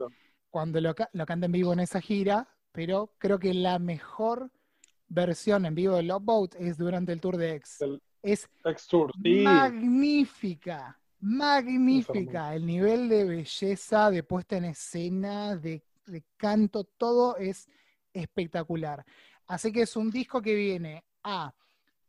cuando 0.50 0.80
lo, 0.82 0.96
lo 1.14 1.26
canta 1.26 1.46
en 1.46 1.52
vivo 1.52 1.74
en 1.74 1.82
esa 1.82 2.02
gira, 2.02 2.48
pero 2.72 3.12
creo 3.18 3.38
que 3.38 3.54
la 3.54 3.80
mejor 3.80 4.50
versión 5.08 5.66
en 5.66 5.76
vivo 5.76 5.96
de 5.96 6.04
Love 6.04 6.24
Boat 6.24 6.56
es 6.60 6.78
durante 6.78 7.12
el 7.14 7.22
tour 7.22 7.38
de 7.38 7.56
X. 7.56 7.82
El 7.82 8.02
Es 8.24 8.50
Tour, 8.90 9.12
sí. 9.24 9.44
magnífica, 9.44 11.00
magnífica. 11.20 12.56
El 12.56 12.66
nivel 12.66 13.10
de 13.10 13.26
belleza, 13.26 14.10
de 14.12 14.24
puesta 14.24 14.58
en 14.58 14.66
escena, 14.66 15.56
de, 15.56 15.84
de 16.06 16.24
canto, 16.38 16.84
todo 16.84 17.38
es 17.38 17.68
espectacular. 18.14 19.06
Así 19.48 19.72
que 19.72 19.84
es 19.84 19.96
un 19.96 20.10
disco 20.10 20.42
que 20.42 20.54
viene 20.56 21.04
a 21.24 21.54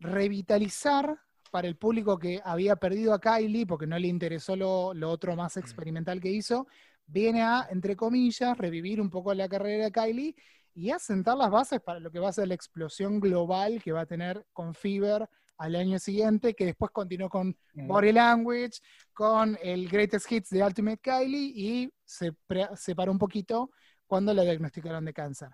revitalizar 0.00 1.18
para 1.50 1.66
el 1.68 1.76
público 1.76 2.18
que 2.18 2.40
había 2.44 2.76
perdido 2.76 3.14
a 3.14 3.20
Kylie 3.20 3.66
porque 3.66 3.86
no 3.86 3.98
le 3.98 4.08
interesó 4.08 4.54
lo, 4.54 4.92
lo 4.94 5.10
otro 5.10 5.34
más 5.34 5.56
experimental 5.56 6.20
que 6.20 6.30
hizo, 6.30 6.66
viene 7.06 7.42
a, 7.42 7.66
entre 7.70 7.96
comillas, 7.96 8.56
revivir 8.58 9.00
un 9.00 9.08
poco 9.08 9.32
la 9.32 9.48
carrera 9.48 9.84
de 9.84 9.92
Kylie 9.92 10.34
y 10.74 10.90
a 10.90 10.98
sentar 10.98 11.36
las 11.36 11.50
bases 11.50 11.80
para 11.80 12.00
lo 12.00 12.10
que 12.10 12.18
va 12.18 12.28
a 12.28 12.32
ser 12.32 12.48
la 12.48 12.54
explosión 12.54 13.18
global 13.18 13.82
que 13.82 13.92
va 13.92 14.02
a 14.02 14.06
tener 14.06 14.46
con 14.52 14.74
Fever 14.74 15.28
al 15.56 15.74
año 15.74 15.98
siguiente, 15.98 16.54
que 16.54 16.66
después 16.66 16.92
continuó 16.92 17.28
con 17.28 17.56
Body 17.72 18.12
Language, 18.12 18.78
con 19.12 19.58
el 19.62 19.88
Greatest 19.88 20.30
Hits 20.30 20.50
de 20.50 20.62
Ultimate 20.62 20.98
Kylie 20.98 21.52
y 21.56 21.92
se 22.04 22.32
pre- 22.46 22.68
separó 22.76 23.10
un 23.10 23.18
poquito 23.18 23.70
cuando 24.06 24.32
la 24.32 24.42
diagnosticaron 24.42 25.04
de 25.04 25.12
cáncer. 25.12 25.48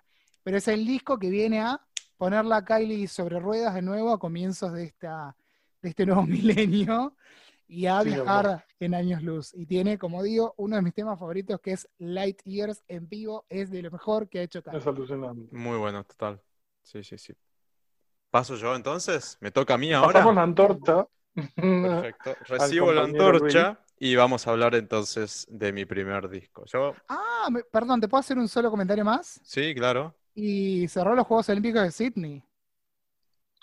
Pero 0.45 0.57
es 0.59 0.69
el 0.69 0.87
disco 0.87 1.19
que 1.19 1.29
viene 1.31 1.61
a 1.61 1.81
ponerla 2.17 2.59
a 2.59 2.65
Kylie 2.65 3.09
sobre 3.09 3.41
ruedas 3.41 3.75
de 3.75 3.83
nuevo 3.83 4.13
a 4.13 4.19
comienzos 4.19 4.73
de, 4.73 4.85
esta, 4.85 5.37
de 5.83 5.89
este 5.89 6.07
nuevo 6.07 6.23
milenio 6.27 7.17
y 7.67 7.87
a 7.87 8.01
Sí, 8.01 8.09
viajar 8.09 8.65
en 8.79 8.95
años 8.95 9.23
luz. 9.23 9.53
Y 9.55 9.67
tiene, 9.67 9.99
como 9.99 10.23
digo, 10.23 10.55
uno 10.57 10.77
de 10.77 10.83
mis 10.83 10.95
temas 10.95 11.19
favoritos 11.19 11.61
que 11.61 11.73
es 11.73 11.89
Light 11.99 12.41
Years 12.45 12.83
en 12.89 13.09
vivo, 13.09 13.45
es 13.49 13.71
de 13.71 13.83
lo 13.83 13.91
mejor 13.91 14.29
que 14.29 14.39
ha 14.39 14.43
hecho 14.43 14.63
Kylie. 14.63 14.79
Es 14.79 14.85
alucinante. 14.87 15.55
Muy 15.55 15.77
bueno, 15.77 16.03
total. 16.05 16.41
Sí, 16.83 17.03
sí, 17.03 17.17
sí. 17.17 17.33
¿Paso 18.31 18.55
yo 18.57 18.75
entonces? 18.75 19.37
¿Me 19.41 19.51
toca 19.51 19.75
a 19.75 19.79
mí 19.79 19.93
Pasamos 19.99 20.33
ahora? 20.33 20.35
la 20.35 20.43
antorcha. 20.43 21.05
Perfecto. 21.79 22.37
Recibo 22.47 22.91
la 22.93 23.03
antorcha 23.03 23.85
y 23.99 24.15
vamos 24.15 24.47
a 24.47 24.51
hablar 24.51 24.75
entonces 24.75 25.47
de 25.49 25.73
mi 25.73 25.85
primer 25.85 26.29
disco. 26.29 26.65
Yo, 26.67 27.03
Ah, 27.07 27.49
me- 27.51 27.63
perdón, 27.63 27.99
¿te 28.01 28.07
puedo 28.07 28.19
hacer 28.19 28.37
un 28.37 28.47
solo 28.47 28.69
comentario 28.71 29.03
más? 29.05 29.41
sí, 29.41 29.73
claro. 29.75 30.15
Y 30.35 30.87
cerró 30.89 31.15
los 31.15 31.25
Juegos 31.25 31.49
Olímpicos 31.49 31.81
de 31.83 31.91
Sydney. 31.91 32.43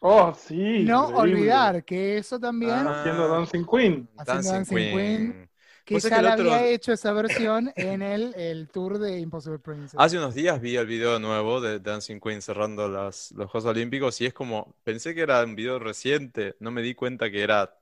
Oh, 0.04 0.34
sí. 0.34 0.82
no 0.84 1.10
increíble. 1.10 1.32
olvidar 1.34 1.84
que 1.84 2.18
eso 2.18 2.40
también, 2.40 2.70
Ah, 2.72 3.00
Haciendo 3.02 3.28
Dancing 3.28 3.64
Queen. 3.64 4.08
Haciendo 4.16 4.50
Dancing 4.50 4.74
Queen. 4.76 5.48
que 5.84 5.94
Vos 5.94 6.02
sabés 6.02 6.10
ya 6.10 6.16
que 6.16 6.22
la 6.22 6.34
otro- 6.34 6.54
había 6.54 6.66
hecho 6.70 6.92
esa 6.92 7.12
versión 7.12 7.72
en 7.76 8.02
el, 8.02 8.34
el 8.34 8.68
tour 8.68 8.98
de 8.98 9.20
Impossible 9.20 9.58
Princess. 9.60 9.94
Hace 10.00 10.18
unos 10.18 10.34
días 10.34 10.60
vi 10.60 10.76
el 10.76 10.86
video 10.86 11.18
nuevo 11.20 11.60
de 11.60 11.78
Dancing 11.78 12.18
Queen 12.20 12.42
cerrando 12.42 12.88
las, 12.88 13.30
los 13.32 13.48
Juegos 13.50 13.68
Olímpicos 13.70 14.20
y 14.20 14.26
es 14.26 14.34
como, 14.34 14.74
pensé 14.82 15.14
que 15.14 15.20
era 15.20 15.44
un 15.44 15.54
video 15.54 15.78
reciente, 15.78 16.56
no 16.58 16.70
me 16.72 16.82
di 16.82 16.94
cuenta 16.94 17.30
que 17.30 17.42
era, 17.42 17.72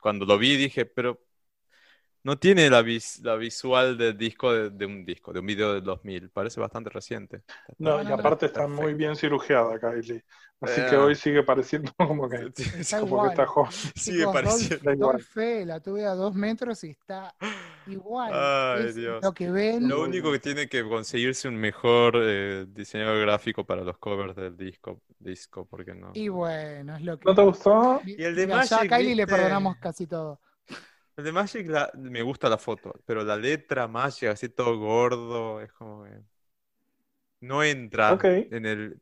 cuando 0.00 0.26
lo 0.26 0.38
vi 0.38 0.56
dije, 0.56 0.84
pero 0.86 1.20
no 2.24 2.38
tiene 2.38 2.68
la, 2.70 2.82
vis- 2.82 3.20
la 3.22 3.36
visual 3.36 3.96
del 3.98 4.16
disco 4.18 4.52
de, 4.52 4.70
de 4.70 4.86
un 4.86 5.04
disco, 5.04 5.32
de 5.32 5.40
un 5.40 5.46
video 5.46 5.74
del 5.74 5.84
2000, 5.84 6.30
parece 6.30 6.60
bastante 6.60 6.90
reciente. 6.90 7.42
No, 7.78 8.02
y 8.02 8.06
aparte 8.12 8.46
está 8.46 8.66
muy 8.66 8.94
bien 8.94 9.14
cirugiada, 9.16 9.78
Kylie. 9.78 10.24
Así 10.60 10.80
Eh. 10.80 10.86
que 10.88 10.96
hoy 10.96 11.14
sigue 11.14 11.42
pareciendo 11.42 11.92
como 11.98 12.28
que, 12.28 12.50
Está 12.78 13.00
como 13.00 13.08
igual. 13.16 13.28
que 13.28 13.32
está 13.34 13.46
joven. 13.46 13.70
Sigue 13.94 14.18
Chicos, 14.18 14.32
pareciendo. 14.32 15.06
doy 15.12 15.20
fe, 15.20 15.66
la 15.66 15.80
tuve 15.80 16.06
a 16.06 16.14
dos 16.14 16.34
metros 16.34 16.82
y 16.84 16.90
está 16.90 17.34
igual. 17.86 18.32
Ay, 18.32 18.86
Es 18.86 18.94
Dios. 18.94 19.22
Lo 19.22 19.32
que 19.34 19.50
ven, 19.50 19.88
Lo 19.88 20.02
único 20.02 20.32
que 20.32 20.38
tiene 20.38 20.68
que 20.68 20.82
conseguirse 20.88 21.48
un 21.48 21.56
mejor 21.56 22.14
eh, 22.16 22.66
diseñador 22.68 23.20
gráfico 23.20 23.64
para 23.66 23.82
los 23.84 23.98
covers 23.98 24.34
del 24.36 24.56
disco, 24.56 25.02
disco, 25.18 25.66
porque 25.66 25.94
no. 25.94 26.10
y 26.14 26.28
bueno, 26.28 26.96
es 26.96 27.02
lo 27.02 27.18
que. 27.18 27.24
¿No 27.26 27.34
te 27.34 27.42
gustó? 27.42 28.00
Y 28.06 28.22
el 28.22 28.34
de 28.34 28.46
Mira, 28.46 28.64
ya 28.64 28.76
a 28.80 28.88
Kylie 28.88 29.14
le 29.14 29.26
perdonamos 29.26 29.76
casi 29.78 30.06
todo. 30.06 30.40
El 31.16 31.24
de 31.24 31.32
Magic 31.32 31.68
la- 31.68 31.90
me 31.94 32.22
gusta 32.22 32.48
la 32.48 32.58
foto, 32.58 32.92
pero 33.06 33.22
la 33.24 33.36
letra 33.36 33.86
Magic 33.88 34.30
así 34.30 34.48
todo 34.48 34.78
gordo, 34.78 35.60
es 35.60 35.72
como 35.72 36.04
que 36.04 36.20
no 37.40 37.62
entra 37.62 38.12
Ok. 38.12 38.24
en 38.24 38.66
el 38.66 39.00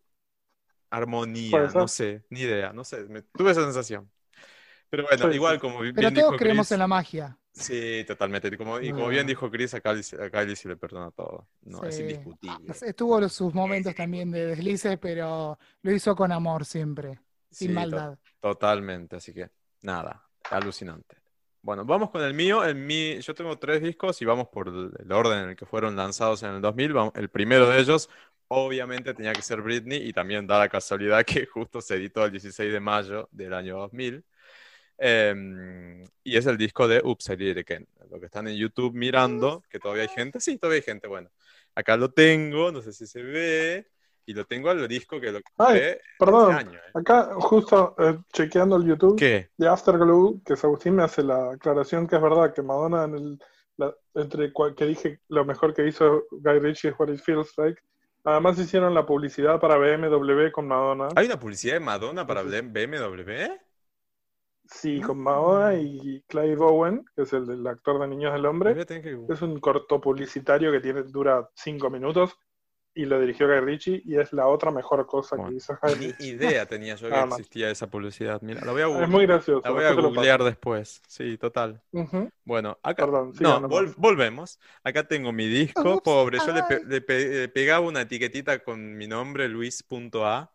armonía, 0.90 1.70
no 1.74 1.88
sé, 1.88 2.24
ni 2.30 2.40
idea, 2.40 2.72
no 2.72 2.84
sé, 2.84 3.04
me- 3.04 3.22
tuve 3.22 3.52
esa 3.52 3.62
sensación. 3.62 4.10
Pero 4.90 5.04
bueno, 5.04 5.28
Sí, 5.30 5.34
igual 5.36 5.58
como 5.58 5.80
bien 5.80 5.94
Pero 5.94 6.10
dijo 6.10 6.20
todos 6.28 6.38
creemos 6.38 6.66
Chris, 6.66 6.72
en 6.72 6.78
la 6.80 6.86
magia. 6.86 7.38
sí, 7.52 8.04
totalmente, 8.06 8.48
y 8.48 8.56
como, 8.58 8.78
y 8.78 8.90
como 8.90 9.06
Ah. 9.06 9.10
bien 9.10 9.26
dijo 9.26 9.50
Chris, 9.50 9.72
a 9.72 9.80
Kylie, 9.80 10.02
se- 10.02 10.22
a 10.22 10.28
Kylie 10.30 10.54
se 10.54 10.68
le 10.68 10.76
perdona 10.76 11.10
todo, 11.12 11.48
no, 11.62 11.82
es 11.84 11.96
Sí. 11.96 12.02
indiscutible. 12.02 12.74
Tuvo 12.94 13.20
los- 13.20 13.32
sus 13.32 13.54
momentos 13.54 13.94
también 13.94 14.30
de 14.30 14.44
deslices, 14.48 14.98
pero 14.98 15.58
lo 15.80 15.92
hizo 15.92 16.14
con 16.14 16.30
amor 16.30 16.66
siempre, 16.66 17.20
sin 17.50 17.68
Sí, 17.68 17.74
to- 17.74 17.80
maldad. 17.80 18.18
Totalmente, 18.40 19.16
así 19.16 19.32
que 19.32 19.50
nada, 19.80 20.28
alucinante. 20.50 21.16
Bueno, 21.62 21.84
vamos 21.84 22.10
con 22.10 22.22
el 22.22 22.34
mío. 22.34 22.64
El 22.64 22.74
mí, 22.74 23.20
yo 23.20 23.34
tengo 23.34 23.56
tres 23.58 23.80
discos 23.82 24.20
y 24.20 24.24
vamos 24.24 24.48
por 24.48 24.68
el, 24.68 25.12
orden 25.12 25.44
en 25.44 25.50
el 25.50 25.56
que 25.56 25.64
fueron 25.64 25.94
lanzados 25.94 26.42
en 26.42 26.50
el 26.50 26.60
2000. 26.60 26.92
Vamos- 26.92 27.12
el 27.16 27.28
primero 27.30 27.68
de 27.68 27.78
ellos, 27.80 28.10
obviamente, 28.48 29.14
tenía 29.14 29.32
que 29.32 29.42
ser 29.42 29.62
Britney 29.62 30.08
y 30.08 30.12
también 30.12 30.46
da 30.46 30.58
la 30.58 30.68
casualidad 30.68 31.24
que 31.24 31.46
justo 31.46 31.80
se 31.80 31.94
editó 31.96 32.24
el 32.24 32.32
16 32.32 32.72
de 32.72 32.80
mayo 32.80 33.28
del 33.30 33.54
año 33.54 33.78
2000. 33.78 34.24
Em, 34.98 36.04
y 36.24 36.36
es 36.36 36.46
el 36.46 36.56
disco 36.58 36.88
de 36.88 37.00
Oops, 37.04 37.28
I 37.30 37.36
Did 37.36 37.56
It 37.58 37.70
Again. 37.70 37.88
Lo 38.10 38.20
que 38.20 38.26
están 38.26 38.48
en 38.48 38.56
YouTube 38.56 38.94
mirando, 38.94 39.62
que 39.70 39.78
todavía 39.78 40.02
hay 40.04 40.08
gente. 40.08 40.40
Sí, 40.40 40.58
todavía 40.58 40.78
hay 40.78 40.82
gente. 40.84 41.06
Bueno, 41.08 41.30
acá 41.74 41.96
lo 41.96 42.10
tengo, 42.12 42.72
no 42.72 42.82
sé 42.82 42.92
si 42.92 43.06
se 43.06 43.22
ve. 43.22 43.88
Y 44.24 44.34
lo 44.34 44.44
tengo 44.44 44.70
al 44.70 44.86
disco 44.86 45.20
que 45.20 45.32
lo 45.32 45.38
Ay, 45.58 45.80
compré 45.80 46.00
perdón. 46.18 46.50
este 46.52 46.68
año. 46.68 46.78
¿eh? 46.78 46.90
Acá, 46.94 47.30
justo 47.34 47.94
eh, 47.98 48.18
chequeando 48.32 48.76
el 48.76 48.84
YouTube 48.86 49.18
¿Qué? 49.18 49.50
de 49.56 49.68
Afterglow, 49.68 50.40
que 50.44 50.54
Agustín 50.54 50.94
me 50.96 51.02
hace 51.02 51.22
la 51.22 51.52
aclaración 51.52 52.06
que 52.06 52.16
es 52.16 52.22
verdad 52.22 52.54
que 52.54 52.62
Madonna, 52.62 53.04
en 53.04 53.14
el, 53.14 53.38
la- 53.78 53.94
entre 54.14 54.52
cual, 54.52 54.74
que 54.74 54.86
dije 54.86 55.20
lo 55.28 55.44
mejor 55.44 55.74
que 55.74 55.86
hizo 55.88 56.24
Guy 56.30 56.58
Ritchie 56.60 56.90
es 56.90 56.94
What 56.98 57.08
It 57.08 57.20
Feels 57.20 57.52
Like. 57.58 57.80
Además 58.24 58.56
hicieron 58.60 58.94
la 58.94 59.04
publicidad 59.04 59.58
para 59.58 59.76
BMW 59.76 60.52
con 60.52 60.68
Madonna. 60.68 61.08
¿Hay 61.16 61.26
una 61.26 61.40
publicidad 61.40 61.74
de 61.74 61.80
Madonna 61.80 62.24
para 62.24 62.42
BMW? 62.42 63.48
Sí, 64.64 65.00
con 65.00 65.18
Madonna 65.18 65.74
y 65.74 66.22
Clive 66.28 66.56
Owen, 66.60 67.04
que 67.16 67.22
es 67.22 67.32
el, 67.32 67.66
actor 67.66 68.00
de 68.00 68.06
Niños 68.06 68.32
del 68.32 68.46
Hombre. 68.46 68.86
que- 68.86 69.18
Es 69.28 69.42
un 69.42 69.58
corto 69.58 70.00
publicitario 70.00 70.70
que 70.70 70.80
tiene, 70.80 71.02
dura 71.02 71.48
cinco 71.54 71.90
minutos 71.90 72.38
y 72.94 73.06
lo 73.06 73.18
dirigió 73.20 73.46
Guy 73.48 73.60
Ritchie 73.60 74.02
y 74.04 74.18
es 74.18 74.32
la 74.32 74.46
otra 74.46 74.70
mejor 74.70 75.06
cosa 75.06 75.36
Bueno, 75.36 75.50
que 75.50 75.56
hizo 75.56 75.78
Guy 75.82 76.14
Ni 76.20 76.26
idea 76.26 76.66
tenía 76.66 76.94
yo 76.96 77.06
que 77.08 77.12
Nada 77.14 77.26
más. 77.26 77.38
existía 77.38 77.70
esa 77.70 77.88
publicidad. 77.88 78.40
Mira, 78.42 78.60
la 78.64 78.72
voy 78.72 78.82
a, 78.82 79.02
Es 79.02 79.08
muy 79.08 79.26
gracioso. 79.26 79.62
la 79.64 79.70
voy 79.70 79.80
a 79.84 79.88
después 79.88 79.96
te 79.96 80.02
lo 80.02 80.08
paso. 80.08 80.14
googlear 80.14 80.42
después. 80.44 81.02
Sí, 81.08 81.38
total. 81.38 81.82
Bueno, 82.44 82.78
acá. 82.82 83.04
Perdón, 83.06 83.32
No, 83.40 83.60
vol- 83.68 83.94
volvemos. 83.96 84.58
Acá 84.84 85.04
tengo 85.08 85.32
mi 85.32 85.46
disco, 85.48 85.94
Ups, 85.94 86.02
pobre. 86.02 86.38
Yo 86.38 86.52
le, 86.52 86.62
pe- 86.64 86.74
ay. 86.76 86.82
le 86.86 87.00
pe- 87.00 87.28
le 87.28 87.48
pegaba 87.48 87.86
una 87.86 88.02
etiquetita 88.02 88.58
con 88.60 88.96
mi 88.96 89.06
nombre, 89.06 89.48
Luis.a, 89.48 90.51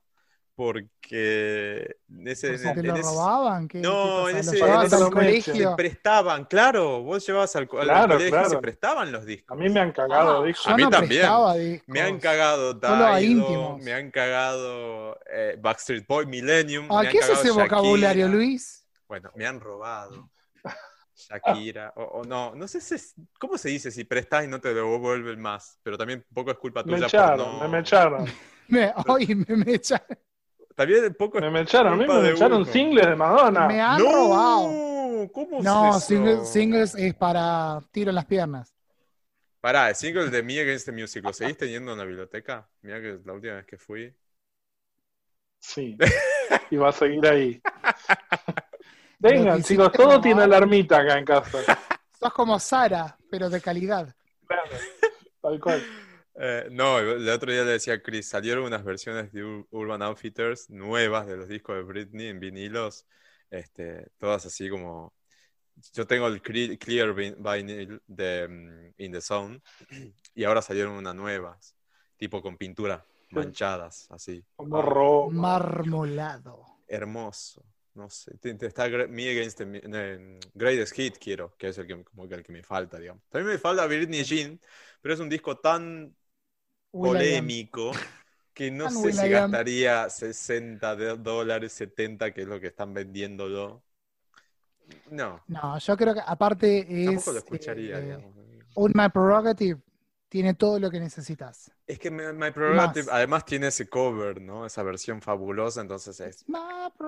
porque 0.58 1.98
ese, 2.26 2.50
¿Por 2.50 2.58
si 2.58 2.74
te 2.74 2.80
en 2.80 2.88
lo 2.88 2.94
ese- 2.96 3.04
robaban? 3.04 3.68
¿Qué, 3.68 3.80
No, 3.80 4.24
qué 4.26 4.32
en 4.32 4.38
ese- 4.40 4.52
¿Lo 4.52 4.66
llevabas 4.66 4.74
en 4.74 4.80
al 4.80 4.86
ese 4.88 4.96
momento 5.16 5.42
se 5.44 5.52
colegio? 5.52 5.76
prestaban, 5.76 6.46
claro, 6.46 7.04
vos 7.04 7.26
llevabas 7.28 7.56
al, 7.56 7.68
co- 7.68 7.78
al 7.80 7.86
Claro, 7.86 8.08
colegio 8.16 8.28
y 8.28 8.32
se 8.44 8.48
claro. 8.50 8.62
prestaban 8.62 9.12
los 9.12 9.22
A 9.22 9.26
discos. 9.26 9.58
mí 9.58 9.70
me 9.70 9.80
han 9.80 9.92
cagado, 9.92 10.42
Ah, 10.42 10.46
dijo. 10.48 10.70
A 10.70 10.76
mí 10.76 10.84
no 10.84 10.90
también. 10.90 11.22
discos. 11.22 11.84
Me 11.86 12.02
han 12.02 12.20
cagado 12.20 13.06
a 13.06 13.22
íntimos. 13.22 13.82
me 13.84 13.94
han 13.94 14.10
cagado 14.10 15.20
eh, 15.32 15.58
Backstreet 15.62 16.08
Boy, 16.08 16.26
Millennium, 16.26 16.88
Ah, 16.90 17.02
me 17.02 17.08
han 17.08 17.12
¿Qué 17.12 17.20
es 17.20 17.30
ese 17.30 17.52
vocabulario. 17.52 18.28
Luis? 18.28 18.84
Bueno, 19.08 19.32
me 19.36 19.46
han 19.46 19.60
robado. 19.60 20.28
Shakira, 21.16 21.94
o, 21.96 22.04
o 22.04 22.24
no, 22.26 22.56
no 22.56 22.68
sé 22.68 22.82
si 22.82 22.96
es- 22.96 23.14
cómo 23.40 23.58
se 23.60 23.70
dice 23.70 23.92
si 23.92 24.04
prestas 24.06 24.44
y 24.46 24.48
no 24.48 24.60
te 24.60 24.74
devuelven 24.74 25.40
más, 25.40 25.80
pero 25.84 25.98
también 25.98 26.26
un 26.28 26.34
poco 26.36 26.50
es 26.52 26.58
culpa 26.58 26.84
Me 26.84 26.94
tuya 26.94 27.06
echaron, 27.08 27.38
por 27.38 27.54
no... 27.54 27.60
me, 27.62 27.68
me 27.70 27.80
echaron. 27.80 28.26
Me, 28.70 28.94
hoy 29.08 29.34
me, 29.34 29.56
me 29.56 29.74
echan- 29.76 30.02
También 30.78 31.06
un 31.06 31.14
poco 31.16 31.40
Me, 31.42 31.50
me 31.50 31.62
echaron, 31.62 31.94
a 31.94 31.96
mí 31.96 32.06
me 32.08 32.22
de 32.22 32.32
echaron 32.32 32.62
uno. 32.62 32.72
singles 32.72 33.08
de 33.08 33.16
Madonna. 33.16 33.68
me 33.68 33.82
han 33.82 33.98
¡No! 33.98 34.12
robado. 34.12 35.32
¿Cómo 35.34 35.62
No, 35.62 35.98
es 35.98 36.04
singles, 36.04 36.48
singles 36.50 36.96
es 36.96 37.14
para 37.16 37.82
tiro 37.92 38.10
en 38.12 38.16
las 38.16 38.26
piernas. 38.26 38.74
Pará, 39.60 39.90
el 39.90 39.96
single 39.96 40.30
de 40.30 40.44
Me 40.44 40.60
Against 40.62 40.86
the 40.86 40.92
Music, 40.92 41.24
¿lo 41.24 41.34
seguís 41.34 41.58
teniendo 41.58 41.92
en 41.92 41.98
la 41.98 42.06
biblioteca? 42.06 42.70
Mira 42.84 43.02
que 43.02 43.20
la 43.26 43.34
última 43.34 43.56
vez 43.56 43.66
que 43.66 43.78
fui. 43.78 44.16
Sí. 45.60 45.98
Y 46.72 46.78
va 46.78 46.90
a 46.90 46.92
seguir 46.94 47.26
ahí. 47.28 47.62
Vengan, 49.20 49.64
chicos, 49.64 49.92
todo 49.92 50.22
tiene 50.22 50.44
alarmita 50.44 51.00
acá 51.00 51.18
en 51.18 51.26
casa. 51.26 51.60
Sos 52.20 52.34
como 52.34 52.60
Sara, 52.60 53.18
pero 53.30 53.50
de 53.50 53.60
calidad. 53.62 54.14
Claro, 54.48 54.72
Tal 55.42 55.60
cual. 55.60 55.84
Eh, 56.40 56.68
no, 56.72 57.00
el 57.00 57.28
otro 57.30 57.52
día 57.52 57.64
le 57.64 57.72
decía 57.72 57.96
a 57.96 58.02
Chris, 58.02 58.30
salieron 58.30 58.64
unas 58.66 58.84
versiones 58.84 59.32
de 59.32 59.44
Ur- 59.44 59.68
Urban 59.72 60.02
Outfitters 60.04 60.70
nuevas 60.70 61.26
de 61.26 61.36
los 61.36 61.48
discos 61.48 61.76
de 61.78 61.82
Britney 61.84 62.28
en 62.28 62.40
vinilos, 62.40 63.06
este, 63.50 64.08
todas 64.18 64.46
así 64.46 64.70
como... 64.70 65.14
Yo 65.94 66.08
tengo 66.08 66.28
el 66.28 66.42
cre- 66.42 66.78
Clear 66.80 67.14
vin- 67.14 67.36
Vinyl 67.38 68.02
de 68.08 68.48
mm, 68.48 69.02
In 69.02 69.12
the 69.12 69.22
Zone 69.22 69.62
y 70.36 70.44
ahora 70.44 70.62
salieron 70.62 70.94
unas 70.94 71.14
nuevas, 71.16 71.76
tipo 72.18 72.42
con 72.42 72.58
pintura, 72.58 73.06
manchadas, 73.32 74.08
así. 74.10 74.44
Como. 74.56 75.30
Marmolado. 75.32 76.66
Hermoso, 76.88 77.64
no 77.94 78.10
sé. 78.10 78.36
Está 78.42 78.88
Me 79.08 79.30
Against 79.30 79.58
the 79.60 79.82
eh, 79.84 80.40
Greatest 80.54 80.94
Hit, 80.96 81.18
quiero, 81.20 81.56
que 81.58 81.70
es 81.70 81.78
el 81.78 81.86
que, 81.88 82.04
como 82.04 82.28
que 82.28 82.36
el 82.36 82.44
que 82.44 82.52
me 82.52 82.64
falta, 82.64 82.98
digamos. 83.00 83.24
También 83.30 83.54
me 83.54 83.60
falta 83.60 83.86
Britney 83.86 84.24
Jean, 84.24 84.60
pero 85.02 85.14
es 85.14 85.20
un 85.20 85.30
disco 85.30 85.58
tan. 85.58 86.16
Polémico 87.02 87.92
que 88.54 88.72
no 88.72 88.90
sé 88.90 89.14
si 89.14 89.30
gastaría 89.30 90.10
60 90.10 90.96
de- 90.96 91.18
dólares, 91.18 91.74
70, 91.74 92.34
que 92.34 92.42
es 92.42 92.48
lo 92.48 92.60
que 92.60 92.68
están 92.68 92.94
vendiéndolo. 92.94 93.84
No, 95.12 95.42
No, 95.48 95.78
yo 95.78 95.96
creo 95.96 96.14
que 96.14 96.22
aparte 96.26 96.80
es 96.80 97.16
tampoco 97.16 97.32
lo 97.32 97.38
escucharía, 97.40 98.00
eh, 98.00 98.04
digamos. 98.04 98.36
un 98.76 98.92
My 98.96 99.10
Prerogative, 99.10 99.80
tiene 100.30 100.54
todo 100.54 100.80
lo 100.80 100.90
que 100.90 101.00
necesitas. 101.00 101.72
Es 101.86 102.00
que 102.00 102.12
My 102.12 102.52
Prerogative 102.52 103.06
Más. 103.06 103.14
además 103.14 103.46
tiene 103.46 103.68
ese 103.68 103.88
cover, 103.88 104.42
¿no? 104.42 104.66
Esa 104.66 104.84
versión 104.84 105.22
fabulosa, 105.22 105.82
entonces 105.82 106.20
es, 106.20 106.46
My 106.50 106.60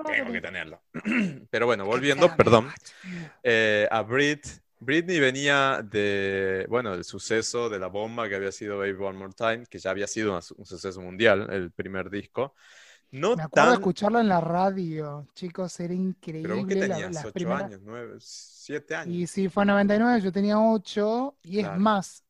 tengo 0.06 0.32
que 0.32 0.40
tenerlo. 0.40 0.80
Pero 1.50 1.66
bueno, 1.66 1.84
volviendo, 1.84 2.34
perdón, 2.36 2.68
eh, 3.42 3.86
a 3.90 4.02
Brit. 4.02 4.46
Britney 4.80 5.20
venía 5.20 5.82
de, 5.84 6.66
bueno, 6.68 6.92
del 6.92 7.04
suceso 7.04 7.68
de 7.68 7.78
la 7.78 7.88
bomba 7.88 8.28
que 8.28 8.34
había 8.36 8.50
sido 8.50 8.78
Baby 8.78 8.92
One 9.02 9.18
More 9.18 9.32
Time, 9.36 9.66
que 9.66 9.78
ya 9.78 9.90
había 9.90 10.06
sido 10.06 10.30
una 10.32 10.40
un 10.56 10.64
suceso 10.66 11.00
mundial, 11.02 11.46
el 11.50 11.70
primer 11.70 12.08
disco. 12.10 12.54
No 13.12 13.36
Me 13.36 13.42
acuerdo 13.42 13.70
de 13.70 13.74
escucharlo 13.74 14.20
en 14.20 14.28
la 14.28 14.40
radio, 14.40 15.26
chicos, 15.34 15.78
era 15.80 15.88
pero 15.88 16.00
increíble. 16.56 16.88
la- 16.88 16.94
tenías 16.94 17.14
las 17.14 17.24
8 17.24 17.32
primeras- 17.34 17.62
años, 17.64 17.80
9, 17.82 18.16
7 18.20 18.94
años. 18.94 19.14
Y 19.14 19.26
sí, 19.26 19.48
fue 19.48 19.64
en 19.64 19.68
99, 19.68 20.20
yo 20.20 20.32
tenía 20.32 20.58
8, 20.60 21.36
y 21.42 21.58
es 21.58 21.76
más, 21.76 22.24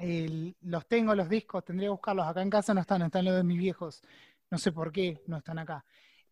el- 0.00 0.56
los 0.62 0.86
tengo, 0.86 1.14
los 1.14 1.28
discos, 1.28 1.64
tendría 1.64 1.88
que 1.88 1.92
buscarlos. 1.92 2.26
Acá 2.26 2.40
en 2.42 2.50
casa 2.50 2.72
no 2.72 2.80
están, 2.80 3.02
están 3.02 3.24
los 3.24 3.34
de 3.34 3.42
mis 3.44 3.58
viejos. 3.58 4.00
No 4.50 4.56
sé 4.56 4.72
por 4.72 4.92
qué 4.92 5.20
no 5.26 5.36
están 5.38 5.58
acá. 5.58 5.84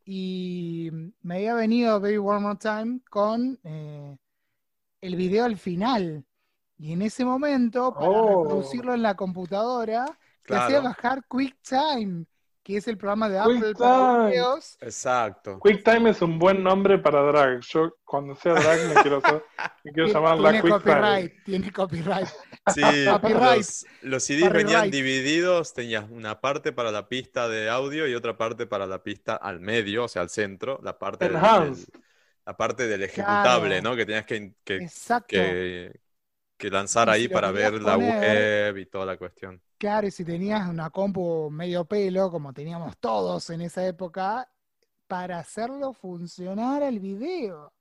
Y 0.05 0.91
me 1.23 1.35
había 1.37 1.55
venido 1.55 2.01
Baby 2.01 2.19
One 2.19 2.41
More 2.41 2.59
Time 2.59 3.01
con 3.11 3.59
eh, 3.65 4.17
el 5.07 5.17
video 5.17 5.45
al 5.45 5.57
final. 5.57 6.25
Y 6.79 6.93
en 6.93 7.03
ese 7.03 7.25
momento, 7.25 7.95
para 7.95 8.09
Oh. 8.09 8.43
reproducirlo 8.45 8.93
en 8.95 9.03
la 9.03 9.15
computadora, 9.17 10.05
te 10.45 10.55
hacía 10.55 10.81
Claro, 10.81 10.85
bajar 10.85 11.25
QuickTime, 11.27 12.27
que 12.63 12.77
es 12.77 12.87
el 12.89 12.99
programa 12.99 13.29
de 13.29 13.39
QuickTime. 13.43 13.69
Apple 13.71 13.75
para 13.79 14.27
videos. 14.27 14.77
exacto. 14.81 15.59
QuickTime 15.61 16.11
es 16.11 16.21
un 16.21 16.39
buen 16.39 16.63
nombre 16.63 16.99
para 16.99 17.23
drag. 17.23 17.61
Yo 17.61 17.95
cuando 18.05 18.35
sea 18.37 18.55
drag 18.55 18.89
me 18.89 18.95
quiero, 19.03 19.23
me 19.85 19.93
quiero 19.93 20.09
llamar 20.13 20.39
la 20.39 20.51
Tiene 20.51 20.61
QuickTime. 20.69 20.95
copyright, 20.95 21.33
tiene 21.45 21.73
copyright. 21.73 22.29
Sí, 22.75 22.81
Copyright. 23.11 23.57
los, 23.59 23.87
los 24.03 24.25
CDs 24.25 24.53
venían 24.53 24.91
divididos, 24.91 25.73
tenías 25.73 26.05
una 26.11 26.41
parte 26.41 26.73
para 26.73 26.91
la 26.91 27.09
pista 27.09 27.49
de 27.49 27.71
audio 27.71 28.09
y 28.09 28.15
otra 28.17 28.37
parte 28.37 28.67
para 28.67 28.87
la 28.87 29.03
pista 29.05 29.37
al 29.37 29.61
medio, 29.61 30.05
o 30.05 30.09
sea, 30.09 30.23
al 30.23 30.31
centro, 30.31 30.81
la 30.83 30.99
parte 30.99 31.27
del- 31.29 31.37
la 32.47 32.57
parte 32.57 32.87
del 32.87 33.03
ejecutable, 33.03 33.81
Claro. 33.81 33.83
¿no? 33.83 33.97
Que 33.97 34.07
tenías 34.07 34.27
que, 34.27 34.55
que, 34.65 34.77
Exacto. 34.79 35.27
que, 35.27 36.01
que 36.59 36.71
lanzar 36.71 37.09
Y 37.09 37.11
ahí 37.11 37.23
si 37.23 37.29
para 37.29 37.51
ver 37.53 37.83
la 37.83 37.97
poner- 37.97 38.11
web 38.21 38.79
y 38.79 38.87
toda 38.87 39.07
la 39.07 39.19
cuestión. 39.19 39.63
Claro, 39.79 40.07
y 40.07 40.11
si 40.11 40.25
tenías 40.25 40.69
una 40.69 40.89
compu 40.91 41.51
medio 41.51 41.85
pelo, 41.85 42.31
como 42.31 42.53
teníamos 42.55 42.97
todos 42.99 43.51
en 43.51 43.61
esa 43.61 43.87
época, 43.87 44.51
para 45.07 45.39
hacerlo 45.39 45.93
funcionar 45.93 46.83
el 46.83 46.99
video. 47.01 47.75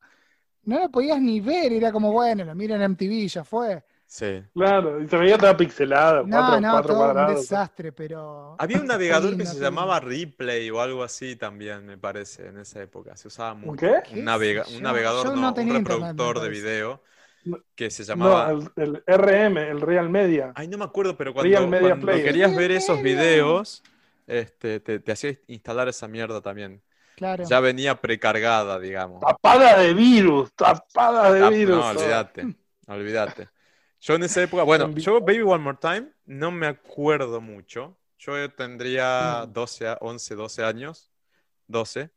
No 0.64 0.80
lo 0.80 0.92
podías 0.92 1.22
ni 1.22 1.40
ver, 1.42 1.74
era 1.74 1.92
como, 1.92 2.12
bueno, 2.12 2.46
lo 2.46 2.56
miro 2.56 2.76
en 2.76 2.84
MTV 2.84 3.28
ya 3.30 3.44
fue. 3.46 3.84
Sí. 4.06 4.44
Claro, 4.54 5.02
y 5.02 5.08
se 5.10 5.18
veía 5.18 5.38
toda 5.38 5.58
pixelada, 5.58 6.24
No, 6.24 6.38
cuatro, 6.38 6.62
no, 6.62 6.72
cuatro 6.72 6.94
todo 6.94 6.98
un 6.98 7.04
cuadrados. 7.14 7.42
desastre, 7.42 7.92
pero... 7.92 8.56
Había 8.58 8.78
un 8.80 8.86
navegador 8.88 9.36
que 9.38 9.46
se 9.46 9.60
llamaba. 9.60 10.00
Replay 10.00 10.70
o 10.70 10.80
algo 10.80 11.04
así 11.04 11.36
también, 11.36 11.86
me 11.86 11.98
parece, 11.98 12.48
en 12.48 12.60
esa 12.60 12.82
época. 12.82 13.18
Se 13.18 13.28
usaba 13.28 13.54
mucho. 13.54 13.76
¿Qué? 13.76 14.02
¿Qué 14.04 14.16
Un, 14.20 14.26
navega- 14.26 14.64
sé 14.64 14.78
un 14.78 14.84
navegador, 14.84 15.26
no, 15.36 15.36
no 15.36 15.54
un 15.54 15.70
reproductor 15.74 16.40
de 16.40 16.50
video 16.50 17.04
No, 17.44 17.58
que 17.76 17.90
se 17.92 18.04
No, 18.04 18.14
llamaba... 18.14 18.52
el, 18.52 18.72
el 18.78 19.04
RM, 19.06 19.58
el 19.70 19.82
Real 19.82 20.10
Media. 20.10 20.52
Ay, 20.56 20.68
no 20.68 20.78
me 20.78 20.86
acuerdo, 20.86 21.18
pero 21.18 21.34
cuando, 21.34 21.50
Real 21.50 21.68
Media 21.70 21.90
cuando 21.90 22.06
Player. 22.06 22.26
querías 22.26 22.56
ver 22.56 22.72
esos 22.72 23.02
videos, 23.02 23.84
este, 24.26 24.80
te, 24.80 25.00
te 25.00 25.12
hacía 25.12 25.38
instalar 25.48 25.88
esa 25.90 26.08
mierda 26.08 26.42
también. 26.42 26.82
Claro. 27.16 27.44
Ya 27.46 27.60
venía 27.60 28.02
precargada, 28.02 28.80
digamos. 28.80 29.22
Tapada 29.22 29.78
de 29.80 29.94
virus, 29.94 30.52
tapada 30.56 31.32
de 31.32 31.50
virus. 31.50 31.78
no, 31.78 31.88
olvídate, 31.88 32.42
olvídate. 32.88 33.50
Yo 34.02 34.16
en 34.16 34.24
esa 34.24 34.44
época, 34.44 34.64
bueno, 34.64 34.90
yo 34.92 35.20
Baby 35.22 35.42
One 35.42 35.64
More 35.64 35.78
Time 35.82 36.10
no 36.26 36.52
me 36.52 36.68
acuerdo 36.68 37.42
mucho. 37.42 37.98
Yo 38.18 38.52
tendría 38.54 39.46
Mm. 39.48 39.54
12, 39.54 39.88
a- 39.88 39.98
11, 40.02 40.36
12 40.36 40.64
años. 40.64 41.12
12. 41.68 42.10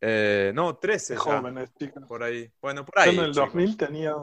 Eh, 0.00 0.52
no, 0.54 0.76
13 0.76 1.14
Qué 1.14 1.18
ya, 1.18 1.38
jóvenes, 1.38 1.70
chicos. 1.78 2.04
por 2.06 2.22
ahí. 2.22 2.50
Bueno, 2.60 2.84
por 2.84 2.94
Yo 2.96 3.00
ahí, 3.10 3.16
en 3.18 3.24
el 3.24 3.32
chicos. 3.32 3.52
2000 3.52 3.76
tenía. 3.76 4.14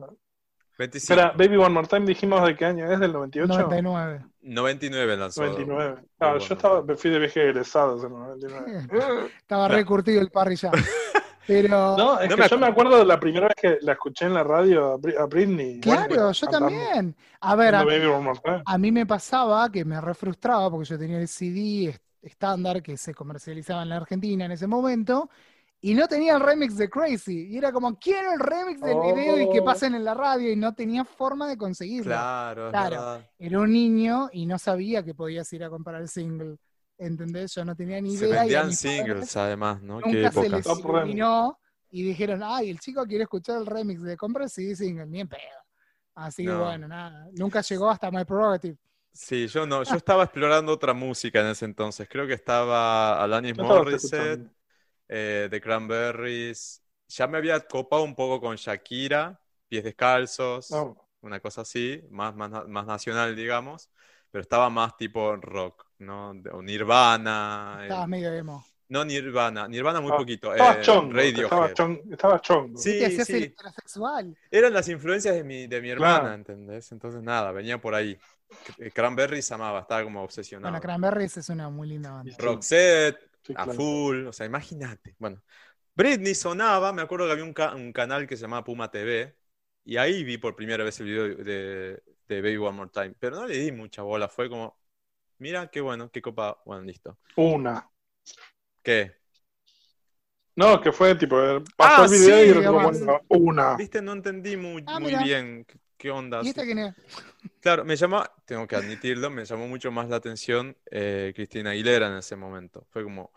25. 0.77 1.13
Espera, 1.13 1.31
Baby 1.37 1.57
One 1.57 1.69
More 1.69 1.87
Time 1.87 2.05
dijimos 2.05 2.43
de 2.45 2.55
qué 2.55 2.65
año 2.65 2.91
es, 2.91 2.99
del 2.99 3.11
98. 3.13 3.53
99. 3.53 4.25
99 4.41 5.17
lanzó. 5.17 5.43
99. 5.43 6.03
Claro, 6.17 6.39
yo 6.39 6.53
estaba, 6.55 6.81
me 6.83 6.95
fui 6.95 7.09
de 7.11 7.19
viaje 7.19 7.41
egresados 7.49 8.03
en 8.03 8.11
el 8.13 8.19
99. 8.19 8.65
Estaba 9.37 9.67
recurtido 9.67 10.21
el 10.21 10.29
parry 10.31 10.55
ya. 10.55 10.71
Pero, 11.51 11.97
No, 11.97 12.19
es 12.19 12.29
No 12.29 12.35
que 12.35 12.41
me 12.43 12.47
yo 12.49 12.57
me 12.57 12.67
acuerdo 12.67 12.97
de 12.97 13.05
la 13.05 13.19
primera 13.19 13.47
vez 13.47 13.55
que 13.61 13.77
la 13.85 13.93
escuché 13.93 14.25
en 14.25 14.33
la 14.33 14.43
radio 14.43 14.93
a 14.93 14.97
Bri- 14.97 15.17
a 15.17 15.25
Britney. 15.25 15.79
claro, 15.81 16.07
Bueno, 16.07 16.31
yo 16.31 16.47
cantando- 16.47 16.67
también. 16.69 17.15
A 17.41 17.55
ver, 17.55 17.75
a, 17.75 18.77
mí 18.77 18.91
me 18.91 19.05
pasaba 19.05 19.69
que 19.71 19.83
me 19.83 19.99
refrustraba 19.99 20.69
porque 20.69 20.85
yo 20.89 20.97
tenía 20.97 21.19
el 21.19 21.27
CD 21.27 21.89
est- 21.89 22.01
estándar 22.21 22.81
que 22.81 22.95
se 22.97 23.13
comercializaba 23.13 23.81
en 23.83 23.89
la 23.89 23.97
Argentina 23.97 24.45
en 24.45 24.51
ese 24.51 24.67
momento 24.67 25.29
y 25.83 25.95
no 25.95 26.07
tenía 26.07 26.35
el 26.35 26.39
remix 26.41 26.77
de 26.77 26.87
Crazy. 26.89 27.47
Y 27.49 27.57
era 27.57 27.71
como, 27.71 27.97
quiero 27.97 28.31
el 28.33 28.39
remix 28.39 28.79
del 28.81 28.99
video 28.99 29.39
y 29.41 29.49
que 29.49 29.59
Oh. 29.61 29.65
pasen 29.65 29.95
en 29.95 30.03
la 30.05 30.13
radio 30.13 30.51
y 30.51 30.55
no 30.55 30.73
tenía 30.75 31.03
forma 31.03 31.47
de 31.49 31.57
conseguirlo. 31.57 32.11
Claro, 32.13 32.69
Claro. 32.69 33.23
Era 33.39 33.59
un 33.59 33.71
niño 33.71 34.29
y 34.31 34.45
no 34.45 34.59
sabía 34.59 35.03
que 35.03 35.15
podías 35.15 35.51
ir 35.53 35.63
a 35.63 35.69
comprar 35.71 35.99
el 36.01 36.07
single. 36.07 36.57
¿Entendés? 37.01 37.55
Yo 37.55 37.65
no 37.65 37.75
tenía 37.75 37.99
ni 38.01 38.15
Se 38.15 38.27
idea. 38.27 38.45
y 38.47 38.55
a 38.55 38.63
vendían 38.63 38.71
singles 38.73 39.25
padres 39.25 39.35
además, 39.35 39.81
¿no? 39.81 40.03
Qué 40.03 40.23
Nunca 40.23 40.31
se 40.31 40.47
época. 40.47 40.57
les 40.57 40.79
iluminó 40.79 41.57
y 41.89 42.03
dijeron, 42.03 42.41
ay, 42.43 42.69
el 42.69 42.79
chico 42.79 43.05
quiere 43.05 43.23
escuchar 43.23 43.57
el 43.59 43.65
remix 43.65 44.01
de 44.03 44.15
compra 44.17 44.47
CD 44.47 44.75
single, 44.75 45.07
ni 45.07 45.21
en 45.21 45.27
pedo. 45.27 45.41
Así 46.15 46.47
que 46.47 46.55
No. 46.55 46.59
bueno, 46.59 46.87
nada. 46.87 47.27
Nunca 47.33 47.61
llegó 47.61 47.89
hasta 47.89 48.11
My 48.11 48.25
Prerogative. 48.25 48.77
Sí, 49.13 49.47
yo 49.47 49.65
no, 49.65 49.83
yo 49.83 49.95
estaba 49.95 50.23
explorando 50.23 50.71
otra 50.71 50.93
música 50.93 51.41
en 51.41 51.47
ese 51.47 51.65
entonces. 51.65 52.07
Creo 52.09 52.25
que 52.27 52.33
estaba 52.33 53.21
Alanis 53.21 53.57
Morissette, 53.57 54.49
eh, 55.09 55.47
The 55.51 55.59
Cranberries. 55.61 56.81
Ya 57.09 57.27
me 57.27 57.37
había 57.37 57.59
copado 57.61 58.03
un 58.03 58.15
poco 58.15 58.39
con 58.39 58.55
Shakira, 58.55 59.39
Pies 59.67 59.83
Descalzos, 59.83 60.69
No, 60.71 60.97
una 61.21 61.39
cosa 61.41 61.61
así, 61.61 62.01
más, 62.09 62.35
más, 62.35 62.67
más 62.69 62.85
nacional, 62.87 63.35
digamos. 63.35 63.89
Pero 64.31 64.41
estaba 64.41 64.69
más 64.69 64.95
tipo 64.97 65.35
rock, 65.35 65.85
¿no? 65.99 66.31
O 66.53 66.61
Nirvana. 66.61 67.77
eh, 67.81 67.83
Estabas 67.83 68.07
medio 68.07 68.33
emo. 68.33 68.65
No 68.89 69.05
Nirvana, 69.05 69.67
Nirvana 69.67 70.01
muy 70.01 70.11
Ah, 70.11 70.17
poquito. 70.17 70.53
Estaba 70.53 70.73
eh, 70.75 70.81
chongo, 70.81 71.13
Radiohead. 71.13 71.43
estaba 71.43 71.73
chongo, 71.73 72.01
estaba 72.11 72.41
chongo. 72.41 72.77
Sí, 72.77 72.99
sí. 73.23 73.37
heterosexual. 73.37 74.35
Eran 74.51 74.73
las 74.73 74.89
influencias 74.89 75.35
de 75.35 75.43
mi, 75.43 75.67
de 75.67 75.81
mi 75.81 75.89
hermana, 75.91 76.19
Claro. 76.19 76.33
¿entendés? 76.33 76.91
Entonces 76.91 77.21
nada, 77.23 77.51
venía 77.51 77.79
por 77.79 77.95
ahí. 77.95 78.17
C- 78.77 78.91
Cranberries 78.91 79.49
amaba, 79.51 79.79
estaba 79.81 80.03
como 80.03 80.21
obsesionado. 80.23 80.71
Bueno, 80.71 80.81
Cranberries 80.81 81.37
es 81.37 81.47
una 81.49 81.69
muy 81.69 81.87
linda 81.87 82.11
banda. 82.11 82.35
Roxette, 82.37 83.17
Sí, 83.43 83.53
a 83.55 83.65
full, 83.65 84.27
o 84.27 84.33
sea, 84.33 84.45
imagínate. 84.45 85.15
Bueno, 85.17 85.41
Britney 85.95 86.35
sonaba, 86.35 86.93
me 86.93 87.01
acuerdo 87.01 87.25
que 87.27 87.31
había 87.31 87.43
un, 87.45 87.53
ca- 87.53 87.73
un 87.75 87.91
canal 87.93 88.27
que 88.27 88.35
se 88.35 88.41
llamaba 88.43 88.63
Puma 88.63 88.91
TV, 88.91 89.35
y 89.83 89.97
ahí 89.97 90.23
vi 90.23 90.37
por 90.37 90.55
primera 90.55 90.83
vez 90.83 90.99
el 90.99 91.05
video 91.07 91.35
de, 91.43 92.03
de 92.35 92.41
Baby 92.41 92.57
One 92.57 92.77
More 92.77 92.89
Time, 92.91 93.13
pero 93.19 93.37
no 93.37 93.47
le 93.47 93.57
di 93.57 93.71
mucha 93.71 94.01
bola, 94.03 94.27
fue 94.27 94.49
como, 94.49 94.77
mira, 95.39 95.67
qué 95.69 95.81
bueno, 95.81 96.09
qué 96.11 96.21
copa, 96.21 96.61
bueno, 96.65 96.83
listo. 96.83 97.17
Una. 97.35 97.89
¿Qué? 98.83 99.21
No, 100.55 100.81
que 100.81 100.91
fue 100.91 101.15
tipo, 101.15 101.41
eh, 101.41 101.63
pasó 101.77 102.03
Ah, 102.03 102.05
el 102.05 102.11
video 102.11 102.43
sí, 102.43 102.47
y 102.47 102.51
además. 102.65 102.99
bueno, 102.99 103.21
una. 103.29 103.75
Viste, 103.77 104.01
no 104.01 104.13
entendí 104.13 104.57
muy, 104.57 104.83
Ah, 104.85 104.99
muy 104.99 105.15
bien 105.15 105.65
qué, 105.97 106.11
onda. 106.11 106.41
¿Y 106.43 106.49
esta 106.49 106.63
quién 106.63 106.79
es? 106.79 106.95
Claro, 107.61 107.85
me 107.85 107.95
llamó, 107.95 108.23
tengo 108.45 108.67
que 108.67 108.75
admitirlo, 108.75 109.29
me 109.29 109.45
llamó 109.45 109.67
mucho 109.67 109.91
más 109.91 110.09
la 110.09 110.15
atención 110.17 110.75
eh, 110.89 111.31
Cristina 111.35 111.71
Aguilera 111.71 112.07
en 112.07 112.17
ese 112.17 112.35
momento. 112.35 112.85
Fue 112.89 113.03
como, 113.03 113.31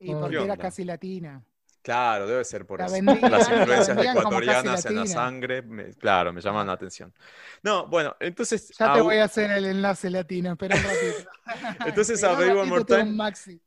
Y 0.00 0.12
Ah, 0.12 0.18
porque 0.20 0.36
¿qué 0.36 0.44
era 0.44 0.56
casi 0.56 0.84
latina. 0.84 1.42
Claro, 1.84 2.26
debe 2.26 2.44
ser 2.44 2.66
por 2.66 2.80
La 2.80 2.86
eso. 2.86 2.96
Las 3.30 3.48
la 3.48 3.56
influencias 3.58 3.98
ecuatorianas 3.98 4.86
en 4.86 4.94
la 4.96 5.06
sangre, 5.06 5.62
me- 5.62 5.94
claro, 5.94 6.32
me 6.32 6.40
llaman 6.40 6.66
la 6.66 6.72
atención. 6.72 7.12
No, 7.62 7.86
bueno, 7.86 8.16
entonces, 8.20 8.68
Ya 8.78 8.92
te 8.92 9.00
voy 9.00 9.16
a 9.18 9.24
hacer 9.24 9.50
el 9.50 9.64
enlace 9.66 10.10
latino, 10.10 10.52
espera 10.52 10.76
un 10.76 10.82
ratito. 10.82 11.30
Entonces, 11.86 12.24
a 12.24 12.32
Baby 12.32 12.50
One 12.50 12.70
More 12.70 12.84
Time. 12.84 13.04
maxi. 13.04 13.60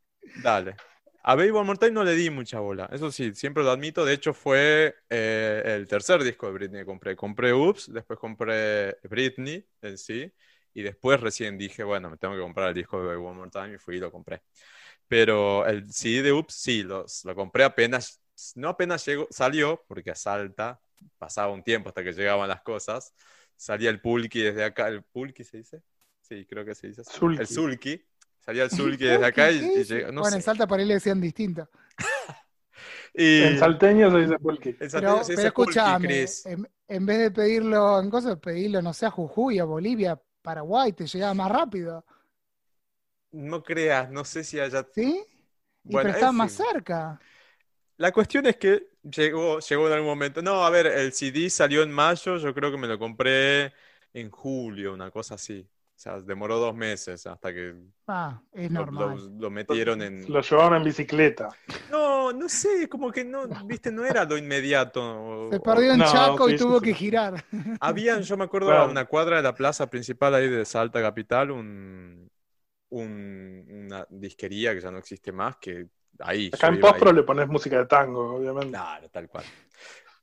dale. 0.44 0.76
A 1.24 1.36
Baby 1.36 1.50
One 1.52 1.66
More 1.66 1.78
Time 1.78 1.92
no 1.92 2.04
le 2.04 2.16
di 2.16 2.30
mucha 2.30 2.60
bola, 2.60 2.90
eso 2.92 3.12
sí, 3.12 3.34
siempre 3.36 3.64
lo 3.64 3.72
admito. 3.72 4.06
De 4.06 4.14
hecho, 4.14 4.34
fue 4.34 4.96
eh, 5.10 5.62
el 5.66 5.88
tercer 5.88 6.24
disco 6.24 6.48
de 6.48 6.54
Britney 6.54 6.82
que 6.82 6.86
compré. 6.86 7.16
Compré 7.16 7.54
Oops, 7.54 7.92
después 7.92 8.18
compré 8.18 8.98
Britney 9.04 9.66
en 9.82 9.98
sí, 9.98 10.32
y 10.74 10.84
después 10.84 11.20
recién 11.20 11.58
dije, 11.58 11.84
bueno, 11.84 12.10
me 12.10 12.18
tengo 12.18 12.34
que 12.36 12.42
comprar 12.42 12.70
el 12.70 12.76
disco 12.76 13.02
de 13.02 13.08
Baby 13.08 13.26
One 13.26 13.38
More 13.40 13.52
Time 13.52 13.74
y 13.76 13.78
fui 13.78 13.98
y 13.98 14.00
lo 14.00 14.10
compré. 14.12 14.42
Pero 15.08 15.66
el 15.66 15.92
CD 15.94 16.22
de 16.24 16.32
Oops 16.34 16.54
sí, 16.54 16.84
los, 16.84 17.24
lo 17.26 17.36
compré 17.36 17.64
apenas, 17.64 18.22
no 18.56 18.70
apenas 18.70 19.06
llegó, 19.06 19.28
salió, 19.32 19.84
porque 19.88 20.12
a 20.12 20.16
Salta 20.16 20.80
pasaba 21.18 21.52
un 21.54 21.64
tiempo 21.64 21.90
hasta 21.90 22.04
que 22.04 22.12
llegaban 22.14 22.48
las 22.50 22.62
cosas. 22.62 23.14
Salía 23.56 23.90
el 23.90 24.02
Pulki 24.02 24.42
desde 24.42 24.64
acá, 24.64 24.88
¿el 24.90 25.04
Pulki 25.04 25.44
se 25.44 25.58
dice? 25.58 25.82
Sí, 26.22 26.46
creo 26.46 26.66
que 26.66 26.76
se 26.76 26.88
dice. 26.88 27.04
Zulki. 27.04 27.42
El 27.42 27.48
Zulki. 27.48 28.06
Salía 28.40 28.64
el 28.64 28.72
Zulki 28.72 29.06
desde 29.06 29.26
acá 29.26 29.52
y, 29.52 29.58
¿Qué 29.60 29.70
y 29.74 29.84
dice? 29.84 29.84
llega- 29.84 30.12
no 30.12 30.24
bueno, 30.24 30.36
sé. 30.36 30.38
en 30.38 30.44
Salta 30.44 30.68
por 30.68 30.80
ahí 30.80 30.86
le 30.86 30.96
decían 30.96 31.22
distinto. 31.22 31.70
Y 33.14 33.42
En 33.44 33.58
salteño 33.58 34.12
se 34.12 34.18
dice 34.20 34.40
pulqui. 34.40 34.76
en 34.80 34.90
Pero, 34.90 34.90
salteño 34.90 35.24
se 35.24 35.34
pero 35.34 35.34
dice 35.34 35.52
Pulki, 35.52 35.98
escúchame, 35.98 35.98
Chris. 35.98 36.44
en, 36.44 36.68
en 36.88 37.06
vez 37.06 37.18
de 37.20 37.32
pedirlo 37.32 38.00
en 38.00 38.10
cosas, 38.10 38.38
pedirlo, 38.40 38.82
no 38.82 38.94
sé, 38.94 39.06
a 39.06 39.12
Jujuy, 39.12 39.60
a 39.60 39.64
Bolivia, 39.66 40.20
Paraguay, 40.42 40.94
te 40.94 41.06
llegaba 41.08 41.34
más 41.34 41.52
rápido. 41.52 42.06
No 43.32 43.64
creas, 43.64 44.10
no 44.12 44.26
sé 44.26 44.44
si 44.44 44.60
haya... 44.60 44.88
¿Sí? 44.94 45.24
Y 45.88 45.98
Bueno, 45.98 46.12
pero 46.12 46.14
estaba 46.14 46.32
más 46.34 46.52
fin. 46.52 46.54
cerca. 46.54 47.20
La 47.98 48.12
cuestión 48.12 48.46
es 48.46 48.58
que 48.58 48.90
llegó, 49.04 49.60
llegó 49.60 49.88
en 49.88 49.94
algún 49.94 50.08
momento. 50.10 50.42
No, 50.42 50.64
a 50.66 50.70
ver, 50.70 50.86
el 50.88 51.14
CD 51.14 51.50
salió 51.50 51.82
en 51.84 51.92
mayo, 51.92 52.38
yo 52.38 52.54
creo 52.54 52.72
que 52.72 52.78
me 52.78 52.88
lo 52.88 53.00
compré 53.00 53.74
en 54.14 54.30
julio, 54.30 54.94
una 54.94 55.10
cosa 55.12 55.36
así. 55.36 55.68
O 55.96 56.00
sea, 56.00 56.20
demoró 56.22 56.60
dos 56.60 56.76
meses 56.76 57.26
hasta 57.26 57.52
que 57.54 57.76
Ah, 58.08 58.42
es 58.54 58.70
lo, 58.70 58.86
normal. 58.92 59.18
lo- 59.18 59.30
lo 59.30 59.50
metieron 59.52 60.02
en... 60.02 60.28
Lo 60.28 60.42
llevaron 60.42 60.76
en 60.78 60.84
bicicleta. 60.84 61.50
No, 61.88 62.34
no 62.34 62.50
sé, 62.50 62.90
como 62.90 63.12
que 63.12 63.24
no, 63.24 63.48
viste, 63.48 63.92
no 63.92 64.04
era 64.06 64.26
lo 64.26 64.38
inmediato. 64.38 65.02
Se 65.52 65.60
perdió 65.60 65.94
en 65.94 66.04
No, 66.04 66.04
Chaco 66.04 66.50
y 66.50 66.56
tuvo 66.56 66.80
sí. 66.80 66.82
que 66.82 66.94
girar. 66.94 67.44
Habían, 67.80 68.24
yo 68.24 68.38
me 68.38 68.46
acuerdo, 68.46 68.88
una 68.88 69.06
cuadra 69.06 69.38
de 69.38 69.44
la 69.44 69.56
plaza 69.56 69.90
principal 69.90 70.34
ahí 70.36 70.50
de 70.50 70.66
Salta 70.66 71.02
Capital, 71.02 71.52
un, 71.52 72.30
un- 72.90 73.66
una 73.70 74.06
disquería 74.10 74.74
que 74.74 74.82
ya 74.82 74.92
no 74.92 75.00
existe 75.00 75.32
más, 75.32 75.58
que 75.58 75.88
ahí 76.20 76.52
Acá 76.52 76.68
en. 76.68 76.80
Postpro 76.82 77.14
le 77.14 77.24
pones 77.24 77.48
música 77.48 77.78
de 77.78 77.86
tango, 77.86 78.36
obviamente. 78.36 78.72
Claro, 78.72 79.10
tal 79.10 79.28
cual. 79.30 79.46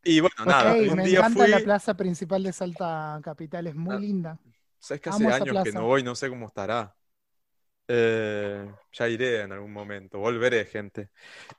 Y 0.05 0.21
bueno, 0.21 0.47
nada, 0.47 0.77
Ey, 0.77 0.89
un 0.89 1.03
me 1.03 1.05
día 1.05 1.25
encanta 1.25 1.25
fui, 1.25 1.49
la 1.49 1.61
plaza 1.61 1.95
principal 1.95 2.43
de 2.43 2.53
Salta 2.53 3.21
Capital, 3.23 3.67
es 3.67 3.75
muy 3.75 3.97
Ah, 3.97 4.01
linda. 4.01 4.39
sabes 4.79 5.01
que 5.03 5.09
amo 5.09 5.29
hace 5.29 5.31
esa 5.31 5.45
años 5.47 5.59
que 5.61 5.73
no 5.73 5.87
voy, 5.87 6.03
no 6.03 6.15
sé 6.15 6.29
cómo 6.29 6.49
estará. 6.49 6.97
Eh, 7.89 8.75
ya 8.93 9.09
iré 9.09 9.43
en 9.43 9.53
algún 9.53 9.73
momento, 9.73 10.19
volveré, 10.21 10.67
gente. 10.67 11.11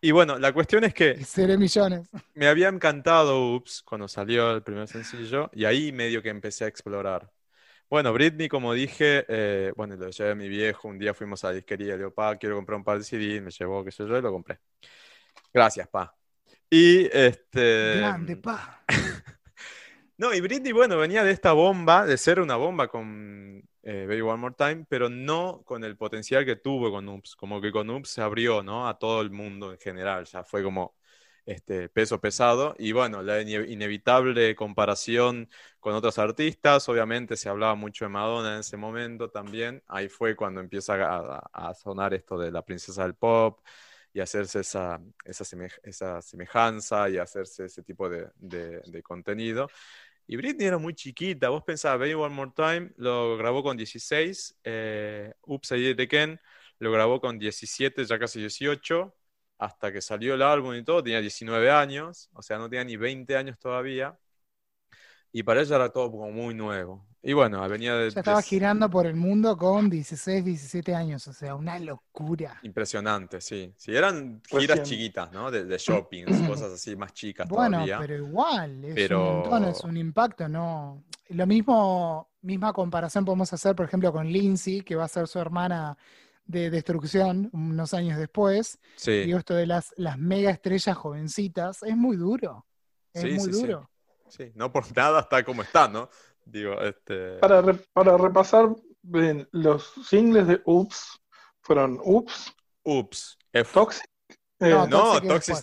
Y 0.01 0.11
bueno, 0.11 0.39
la 0.39 0.53
cuestión 0.53 0.83
es 0.85 0.93
que 0.93 1.23
seré 1.25 1.57
millones. 1.57 2.09
me 2.33 2.47
había 2.47 2.67
encantado 2.69 3.53
Ups 3.55 3.81
cuando 3.83 4.07
salió 4.07 4.51
el 4.51 4.63
primer 4.63 4.87
sencillo 4.87 5.49
y 5.53 5.65
ahí 5.65 5.91
medio 5.91 6.21
que 6.21 6.29
empecé 6.29 6.65
a 6.65 6.67
explorar. 6.67 7.31
Bueno, 7.89 8.11
Britney, 8.13 8.47
como 8.49 8.73
dije, 8.73 9.25
eh, 9.27 9.71
bueno, 9.75 9.95
lo 9.95 10.09
llevé 10.09 10.31
a 10.31 10.35
mi 10.35 10.49
viejo, 10.49 10.87
un 10.87 10.97
día 10.97 11.13
fuimos 11.13 11.43
a 11.43 11.49
la 11.49 11.53
disquería, 11.53 11.93
le 11.93 11.97
digo, 11.99 12.13
pa, 12.13 12.35
quiero 12.37 12.55
comprar 12.55 12.77
un 12.77 12.83
par 12.83 12.97
de 12.97 13.03
CD, 13.03 13.41
me 13.41 13.51
llevó, 13.51 13.83
qué 13.83 13.91
sé 13.91 14.07
yo, 14.07 14.17
y 14.17 14.21
lo 14.21 14.31
compré. 14.31 14.59
Gracias, 15.53 15.87
pa. 15.87 16.15
Y 16.69 17.05
este... 17.15 17.97
Grande, 17.97 18.37
pa. 18.37 18.83
No, 20.17 20.33
y 20.33 20.39
Britney, 20.39 20.71
bueno, 20.71 20.97
venía 20.97 21.25
de 21.25 21.31
esta 21.31 21.51
bomba, 21.51 22.05
de 22.05 22.17
ser 22.17 22.39
una 22.39 22.55
bomba 22.55 22.87
con 22.87 23.61
eh, 23.83 24.05
Baby 24.07 24.21
One 24.21 24.37
More 24.37 24.55
Time, 24.57 24.85
pero 24.87 25.09
no 25.09 25.61
con 25.65 25.83
el 25.83 25.97
potencial 25.97 26.45
que 26.45 26.55
tuvo 26.55 26.89
con 26.89 27.09
Oops. 27.09 27.35
Como 27.35 27.59
que 27.59 27.69
con 27.69 27.89
Oops 27.89 28.09
se 28.09 28.21
abrió, 28.21 28.63
¿no? 28.63 28.87
A 28.87 28.97
todo 28.97 29.19
el 29.21 29.29
mundo 29.29 29.73
en 29.73 29.77
general, 29.77 30.23
ya 30.23 30.45
fue 30.45 30.63
como 30.63 30.95
este 31.45 31.89
peso 31.89 32.19
pesado. 32.21 32.75
Y 32.79 32.91
bueno, 32.91 33.21
la 33.23 33.41
ine- 33.41 33.65
inevitable 33.71 34.55
comparación 34.55 35.49
con 35.79 35.93
otros 35.93 36.17
artistas, 36.19 36.87
obviamente 36.89 37.37
se 37.37 37.49
hablaba 37.49 37.75
mucho 37.75 38.05
de 38.05 38.09
Madonna 38.09 38.53
en 38.55 38.59
ese 38.61 38.77
momento 38.77 39.29
también. 39.29 39.83
Ahí 39.87 40.09
fue 40.09 40.35
cuando 40.35 40.61
empieza 40.61 40.95
a, 40.95 41.39
a- 41.53 41.73
sonar 41.75 42.13
esto 42.13 42.37
de 42.37 42.51
la 42.51 42.63
princesa 42.63 43.03
del 43.03 43.15
pop 43.15 43.59
y 44.13 44.19
hacerse 44.21 44.61
esa, 44.61 44.99
esa, 45.25 45.45
esa 45.83 46.21
semejanza 46.21 47.09
y 47.09 47.17
hacerse 47.17 47.65
ese 47.65 47.83
tipo 47.83 48.09
de, 48.09 48.27
de- 48.35 48.81
de 48.85 49.03
contenido. 49.03 49.69
Y 50.27 50.37
Britney 50.37 50.67
era 50.67 50.77
muy 50.77 50.93
chiquita, 50.95 51.49
vos 51.49 51.63
pensabas, 51.63 51.99
Baby 51.99 52.13
One 52.15 52.33
More 52.35 52.51
Time 52.55 52.91
lo 52.97 53.37
grabó 53.37 53.61
con 53.63 53.77
16, 53.77 54.57
eh, 54.63 55.33
Oops, 55.43 55.71
I 55.71 55.75
Did 55.75 55.89
It 55.99 56.13
Again 56.13 56.39
lo 56.79 56.91
grabó 56.91 57.21
con 57.21 57.39
17, 57.39 58.03
ya 58.05 58.19
casi 58.19 58.39
18, 58.39 59.15
hasta 59.57 59.91
que 59.91 60.01
salió 60.01 60.33
el 60.35 60.41
álbum 60.41 60.75
y 60.75 60.83
todo, 60.83 61.03
tenía 61.03 61.21
19 61.21 61.71
años, 61.71 62.29
o 62.33 62.41
sea, 62.41 62.57
no 62.57 62.69
tenía 62.69 62.83
ni 62.83 62.97
20 62.97 63.35
años 63.37 63.57
todavía, 63.59 64.17
y 65.31 65.43
para 65.43 65.61
ella 65.61 65.75
era 65.75 65.89
todo 65.89 66.11
como 66.11 66.31
muy 66.31 66.53
nuevo. 66.53 67.05
Y 67.21 67.33
bueno, 67.33 67.67
venía 67.67 67.95
de... 67.95 68.11
Ya 68.11 68.19
estaba 68.19 68.37
de- 68.37 68.43
girando 68.43 68.89
por 68.89 69.07
el 69.07 69.15
mundo 69.15 69.57
con 69.57 69.89
16, 69.89 70.45
17 70.45 70.93
años, 70.93 71.27
o 71.27 71.33
sea, 71.33 71.55
una 71.55 71.77
locura. 71.79 72.59
Impresionante, 72.61 73.41
sí. 73.41 73.73
Sí, 73.75 73.95
eran 73.95 74.41
Recién. 74.43 74.61
giras 74.61 74.83
chiquitas, 74.83 75.31
¿no? 75.31 75.49
De, 75.49 75.65
de 75.65 75.77
shoppings, 75.77 76.27
cosas 76.47 76.71
así 76.71 76.95
más 76.95 77.13
chicas 77.13 77.49
Bueno, 77.49 77.77
todavía. 77.77 77.97
pero 77.99 78.15
igual, 78.15 78.85
es 78.85 78.93
Pero- 78.95 79.27
un 79.27 79.39
montón, 79.49 79.65
es 79.65 79.83
un 79.83 79.97
impacto, 79.97 80.47
¿no? 80.47 81.03
Lo 81.29 81.47
mismo, 81.47 82.29
misma 82.43 82.71
comparación 82.71 83.25
podemos 83.25 83.51
hacer, 83.51 83.75
por 83.75 83.87
ejemplo, 83.87 84.13
con 84.13 84.27
Lindsay, 84.27 84.81
que 84.81 84.95
va 84.95 85.05
a 85.05 85.07
ser 85.07 85.27
su 85.27 85.39
hermana 85.39 85.97
de 86.45 86.69
Destrucción 86.69 87.49
unos 87.53 87.93
años 87.93 88.17
después. 88.17 88.77
Sí, 88.95 89.23
Digo, 89.25 89.39
esto 89.39 89.55
de 89.55 89.65
las, 89.65 89.93
las 89.97 90.17
mega 90.17 90.51
estrellas 90.51 90.95
jovencitas, 90.97 91.81
es 91.83 91.97
muy 91.97 92.17
duro. 92.17 92.65
Es 93.13 93.21
Sí, 93.23 93.31
muy 93.31 93.53
sí, 93.53 93.61
duro. 93.61 93.89
sí, 94.27 94.51
no 94.55 94.71
por 94.71 94.83
nada 94.95 95.21
está 95.21 95.43
como 95.43 95.61
está, 95.63 95.87
¿no? 95.87 96.09
Digo, 96.45 96.79
este... 96.81 97.37
Para, 97.39 97.61
re- 97.61 97.79
para 97.93 98.17
repasar, 98.17 98.69
los 99.51 99.93
singles 100.07 100.47
de 100.47 100.61
Oops 100.65 101.19
fueron 101.61 101.99
Oops, 102.03 102.53
Ups, 102.83 103.37
F- 103.51 103.73
Toxic, 103.73 104.05
eh, 104.59 104.69
No, 104.69 104.85
no, 104.87 105.21
Toxic. 105.21 105.55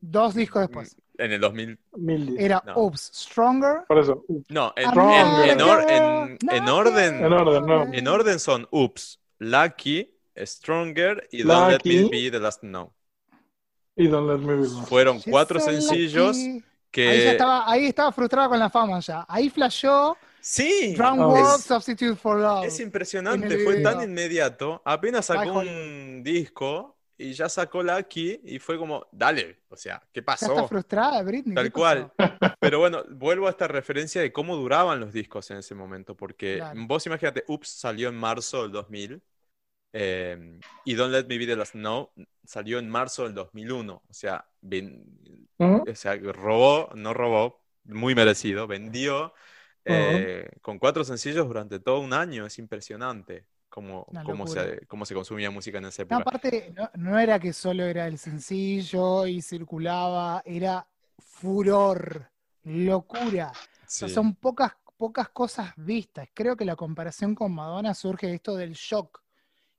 Dos 0.00 0.34
discos 0.34 0.62
después. 0.62 0.96
en 1.18 1.32
el 1.32 1.40
2000, 1.40 1.78
Mildy. 1.98 2.36
Era 2.42 2.62
no. 2.66 2.74
Oops, 2.76 3.10
Stronger. 3.14 3.84
Por 3.86 3.98
eso, 3.98 4.24
Oops. 4.26 4.50
no, 4.50 4.72
en, 4.76 4.88
en- 4.90 5.50
en 5.50 5.60
or- 5.60 5.90
en- 5.90 6.38
en 6.50 6.68
orden, 6.68 7.24
En 7.24 7.32
orden, 7.32 7.66
no. 7.66 7.82
en 7.92 8.08
orden 8.08 8.38
son 8.40 8.66
Ups, 8.70 9.20
Lucky, 9.38 10.11
Stronger 10.36 11.28
y 11.30 11.42
Don't 11.42 11.70
Let 11.70 11.78
Me 11.84 12.02
Lucky. 12.02 12.08
Be 12.24 12.30
the 12.30 12.40
Last 12.40 12.62
No. 12.62 12.94
Y 13.96 14.06
Don't 14.08 14.28
Let 14.30 14.38
Me 14.46 14.54
Be 14.54 14.62
Lost. 14.68 14.88
Fueron 14.88 15.20
cuatro 15.20 15.60
sencillos 15.60 16.36
lucky. 16.36 16.64
que... 16.90 17.08
Ahí, 17.08 17.18
estaba, 17.28 17.70
ahí 17.70 17.86
estaba 17.86 18.12
frustrada 18.12 18.48
con 18.48 18.58
la 18.58 18.70
fama 18.70 19.00
ya. 19.00 19.24
Ahí 19.28 19.50
flashó 19.50 20.16
Sí, 20.40 20.96
Oh. 20.98 21.28
World, 21.28 21.60
es- 21.60 21.64
Substitute 21.66 22.16
for 22.16 22.36
Love. 22.38 22.64
Es 22.66 22.80
impresionante, 22.80 23.58
fue 23.64 23.80
tan 23.80 24.02
inmediato. 24.02 24.82
Apenas 24.84 25.26
sacó 25.26 25.60
Ay, 25.60 25.68
un 25.68 26.22
disco 26.24 26.96
y 27.16 27.32
ya 27.32 27.48
sacó 27.48 27.84
la 27.84 27.94
aquí 27.94 28.40
y 28.42 28.58
fue 28.58 28.76
como, 28.76 29.06
dale, 29.12 29.60
o 29.68 29.76
sea, 29.76 30.00
¿qué 30.12 30.20
Ya 30.26 30.32
está 30.34 30.46
pasó? 30.48 30.66
frustrada, 30.66 31.22
Britney. 31.22 31.54
Tal 31.54 31.66
¿qué 31.66 31.70
cual. 31.70 32.12
pasó? 32.16 32.34
Pero 32.58 32.80
bueno, 32.80 33.04
vuelvo 33.10 33.46
a 33.46 33.50
esta 33.50 33.68
referencia 33.68 34.20
de 34.20 34.32
cómo 34.32 34.56
duraban 34.56 34.98
los 34.98 35.12
discos 35.12 35.48
en 35.52 35.58
ese 35.58 35.76
momento, 35.76 36.16
porque 36.16 36.56
Claro. 36.56 36.80
vos 36.88 37.06
imagínate, 37.06 37.44
Ups 37.46 37.68
salió 37.68 38.08
en 38.08 38.16
marzo 38.16 38.62
del 38.62 38.72
2000 38.72 39.22
Eh, 39.92 40.58
y 40.84 40.94
Don't 40.94 41.12
Let 41.12 41.24
Me 41.26 41.38
Be 41.38 41.46
the 41.46 41.56
Last 41.56 41.74
No 41.74 42.12
salió 42.44 42.78
en 42.78 42.88
marzo 42.88 43.24
del 43.24 43.34
2001. 43.34 44.02
O 44.08 44.12
sea, 44.14 44.44
ven- 44.60 45.48
Ujú. 45.58 45.84
o 45.90 45.94
sea, 45.94 46.16
robó, 46.16 46.90
no 46.94 47.12
robó, 47.14 47.60
muy 47.84 48.14
merecido, 48.14 48.66
vendió 48.66 49.32
eh, 49.84 50.48
con 50.60 50.78
cuatro 50.78 51.04
sencillos 51.04 51.46
durante 51.46 51.80
todo 51.80 52.00
un 52.00 52.12
año. 52.12 52.46
Es 52.46 52.58
impresionante 52.58 53.46
cómo, 53.68 54.06
se, 54.46 54.86
cómo 54.86 55.04
se 55.04 55.14
consumía 55.14 55.50
música 55.50 55.78
en 55.78 55.86
esa 55.86 56.02
No, 56.04 56.18
época. 56.18 56.30
aparte, 56.30 56.72
no, 56.76 56.90
no 56.94 57.18
era 57.18 57.38
que 57.38 57.52
solo 57.52 57.84
era 57.84 58.06
el 58.06 58.18
sencillo 58.18 59.26
y 59.26 59.42
circulaba, 59.42 60.42
era 60.44 60.86
furor, 61.18 62.30
locura. 62.64 63.50
O 63.52 63.84
sea, 63.86 64.08
Sí. 64.08 64.14
son 64.14 64.34
pocas, 64.36 64.72
pocas 64.96 65.28
cosas 65.30 65.72
vistas. 65.76 66.28
Creo 66.32 66.56
que 66.56 66.64
la 66.64 66.76
comparación 66.76 67.34
con 67.34 67.52
Madonna 67.52 67.92
surge 67.94 68.26
de 68.28 68.34
esto 68.34 68.54
del 68.56 68.72
shock, 68.74 69.22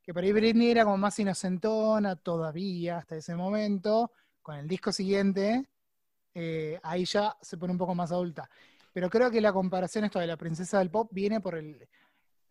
que 0.04 0.14
por 0.14 0.24
ahí 0.24 0.34
Britney 0.34 0.70
era 0.70 0.84
como 0.84 0.98
más 0.98 1.18
inocentona 1.18 2.16
todavía 2.18 2.98
hasta 2.98 3.16
ese 3.16 3.36
momento. 3.36 4.12
Con 4.42 4.58
el 4.58 4.68
disco 4.68 4.92
siguiente, 4.92 5.70
eh, 6.34 6.78
ahí 6.84 7.06
ya 7.06 7.36
se 7.42 7.58
pone 7.58 7.72
un 7.72 7.78
poco 7.78 7.96
más 7.96 8.12
adulta. 8.12 8.50
Pero 8.92 9.10
creo 9.10 9.32
que 9.32 9.40
la 9.40 9.54
comparación 9.54 10.04
esto 10.04 10.20
de 10.20 10.28
la 10.28 10.38
princesa 10.38 10.80
del 10.80 10.92
pop 10.92 11.10
viene 11.12 11.40
por 11.40 11.56
el, 11.56 11.88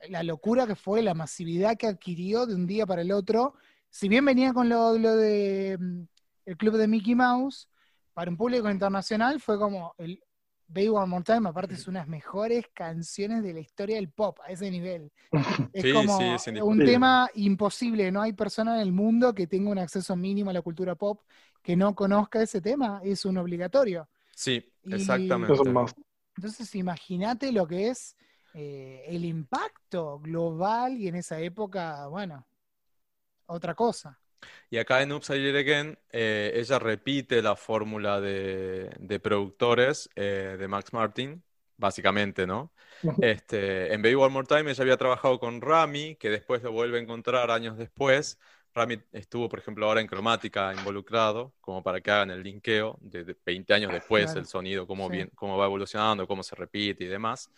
la 0.09 0.23
locura 0.23 0.67
que 0.67 0.75
fue, 0.75 1.03
la 1.03 1.15
masividad 1.15 1.77
que 1.77 1.87
adquirió 1.87 2.47
de 2.47 2.55
un 2.55 2.67
día 2.67 2.87
para 2.87 3.03
el 3.03 3.13
otro. 3.13 3.55
Si 3.91 4.09
bien 4.09 4.25
venía 4.25 4.55
con 4.55 4.71
lo, 4.71 4.97
lo 4.97 5.15
de 5.17 5.77
mm, 5.79 6.03
el 6.47 6.57
club 6.57 6.77
de 6.79 6.89
Mickey 6.89 7.15
Mouse, 7.15 7.69
para 8.15 8.31
un 8.31 8.37
público 8.37 8.71
internacional 8.71 9.41
fue 9.41 9.59
como 9.59 9.95
el 9.99 10.23
Baby 10.73 10.89
One 10.89 11.07
More 11.07 11.25
Time, 11.25 11.49
aparte 11.49 11.75
es 11.75 11.87
una 11.87 12.01
de 12.01 12.05
las 12.07 12.09
mejores 12.09 12.67
canciones 12.73 13.43
de 13.43 13.53
la 13.53 13.61
historia 13.61 13.97
del 13.97 14.09
pop, 14.09 14.39
a 14.45 14.51
ese 14.53 14.71
nivel. 14.71 15.13
Es 15.75 15.85
Sí, 15.85 15.93
como 15.93 16.19
sí, 16.19 16.51
es 16.55 16.63
un 16.63 16.79
tema 16.79 17.29
imposible, 17.35 18.11
no 18.11 18.23
hay 18.23 18.33
persona 18.33 18.77
en 18.77 18.83
el 18.83 18.93
mundo 18.93 19.35
que 19.35 19.47
tenga 19.47 19.71
un 19.71 19.79
acceso 19.79 20.17
mínimo 20.17 20.51
a 20.51 20.53
la 20.53 20.63
cultura 20.63 20.95
pop 20.95 21.21
que 21.63 21.77
no 21.77 21.95
conozca 21.95 22.43
ese 22.43 22.61
tema, 22.61 23.01
es 23.05 23.25
un 23.25 23.39
obligatorio. 23.39 24.09
Sí, 24.35 24.65
exactamente. 24.85 25.53
Entonces, 26.37 26.75
imagínate 26.75 27.53
lo 27.53 27.67
que 27.67 27.89
es 27.89 28.17
eh, 28.55 29.05
el 29.07 29.25
impacto 29.25 30.19
global 30.19 30.97
y 30.97 31.09
en 31.09 31.17
esa 31.17 31.39
época, 31.39 32.07
bueno, 32.07 32.47
otra 33.47 33.75
cosa. 33.75 34.22
Y 34.71 34.79
acá 34.79 35.03
en 35.03 35.13
It 35.13 35.57
Again, 35.57 35.99
eh, 36.11 36.53
ella 36.55 36.79
repite 36.79 37.43
la 37.43 37.57
fórmula 37.57 38.21
de, 38.21 38.91
de 38.99 39.21
productores 39.21 40.09
eh, 40.17 40.57
de 40.59 40.69
Max 40.69 40.93
Martin, 40.93 41.43
básicamente, 41.77 42.47
¿no? 42.47 42.73
Este, 43.21 43.93
en 43.93 44.03
Baby 44.03 44.15
One 44.15 44.29
More 44.31 44.47
Time 44.47 44.71
ella 44.71 44.83
había 44.83 44.97
trabajado 44.97 45.39
con 45.39 45.61
Rami, 45.61 46.17
que 46.17 46.31
después 46.31 46.63
lo 46.63 46.73
vuelve 46.73 46.99
a 46.99 47.03
encontrar 47.03 47.51
años 47.51 47.77
después. 47.77 48.39
Rami 48.75 48.99
estuvo, 49.13 49.49
por 49.49 49.59
ejemplo, 49.59 49.87
ahora 49.87 50.01
en 50.01 50.07
Cromática 50.07 50.73
involucrado, 50.75 51.55
como 51.61 51.83
para 51.83 52.01
que 52.01 52.11
hagan 52.11 52.31
el 52.31 52.43
linkeo 52.43 52.99
de, 53.01 53.25
de 53.25 53.37
20 53.45 53.75
años 53.75 53.93
después, 53.93 54.25
Claro. 54.25 54.41
el 54.41 54.47
sonido, 54.47 54.87
cómo, 54.87 55.09
Sí. 55.09 55.11
bien, 55.11 55.31
cómo 55.35 55.57
va 55.59 55.67
evolucionando, 55.67 56.27
cómo 56.27 56.43
se 56.43 56.57
repite 56.57 57.05
y 57.05 57.07
demás. 57.09 57.51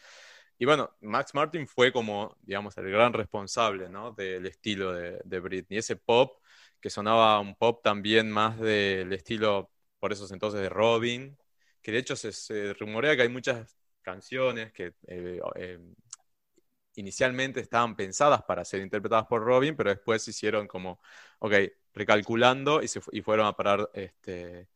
Y 0.59 0.65
bueno, 0.67 0.91
Max 1.01 1.35
Martin 1.35 1.67
fue 1.67 1.93
como, 1.93 2.37
digamos, 2.43 2.77
el 2.79 2.91
gran 2.91 3.13
responsable, 3.13 3.89
¿no? 3.89 4.13
Del 4.13 4.47
estilo 4.47 4.93
de, 4.93 5.21
de 5.25 5.41
Britney. 5.41 5.79
Ese 5.79 5.97
pop 5.97 6.39
que 6.85 6.91
sonaba 6.91 7.41
un 7.41 7.55
pop 7.55 7.83
también 7.83 8.31
más 8.31 8.61
del 8.61 9.11
estilo, 9.15 9.71
por 9.99 10.13
esos 10.13 10.31
entonces, 10.33 10.61
de 10.61 10.69
Robin, 10.69 11.35
que 11.81 11.93
de 11.93 11.99
hecho 11.99 12.15
se, 12.15 12.75
rumorea 12.75 13.17
que 13.17 13.23
hay 13.23 13.31
muchas 13.31 13.75
canciones 14.03 14.71
que 14.71 14.93
eh, 15.07 15.41
eh, 15.57 15.79
inicialmente 16.97 17.61
estaban 17.61 17.97
pensadas 17.97 18.43
para 18.43 18.67
ser 18.67 18.83
interpretadas 18.83 19.25
por 19.27 19.43
Robin, 19.43 19.75
pero 19.75 19.89
después 19.89 20.25
se 20.25 20.33
hicieron 20.33 20.67
como, 20.67 21.01
ok, 21.39 21.55
recalculando 21.95 22.83
y, 22.83 22.89
se 22.89 23.01
y 23.13 23.23
fueron 23.23 23.47
a 23.47 23.55
parar 23.57 23.89
este, 23.95 24.69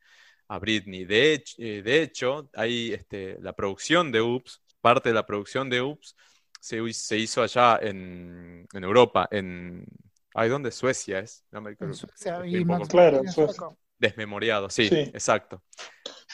a 0.49 0.59
Britney. 0.59 1.05
De 1.05 1.35
hecho, 1.35 1.57
eh, 1.59 1.83
de 1.83 2.03
hecho 2.03 2.49
hay 2.55 2.95
este, 2.95 3.37
la 3.43 3.53
producción 3.53 4.11
de 4.11 4.23
Oops, 4.23 4.63
parte 4.81 5.11
de 5.11 5.15
la 5.15 5.27
producción 5.27 5.69
de 5.69 5.83
Oops 5.83 6.17
se, 6.59 6.91
se 6.95 7.19
hizo 7.19 7.43
allá 7.43 7.79
en, 7.83 8.67
en 8.73 8.83
Europa, 8.83 9.29
en... 9.31 9.85
Ay, 10.35 10.49
¿dónde? 10.49 10.71
Suecia 10.71 11.19
es. 11.21 11.45
No 11.51 11.61
me- 11.61 11.77
En 11.81 11.95
Suecia, 11.95 12.45
y 12.47 12.65
Max 12.65 12.89
Claro, 12.89 13.23
Suecia. 13.33 13.69
Desmemoriado, 13.99 14.71
sí, 14.71 14.89
Sí. 14.89 14.97
exacto. 15.13 15.63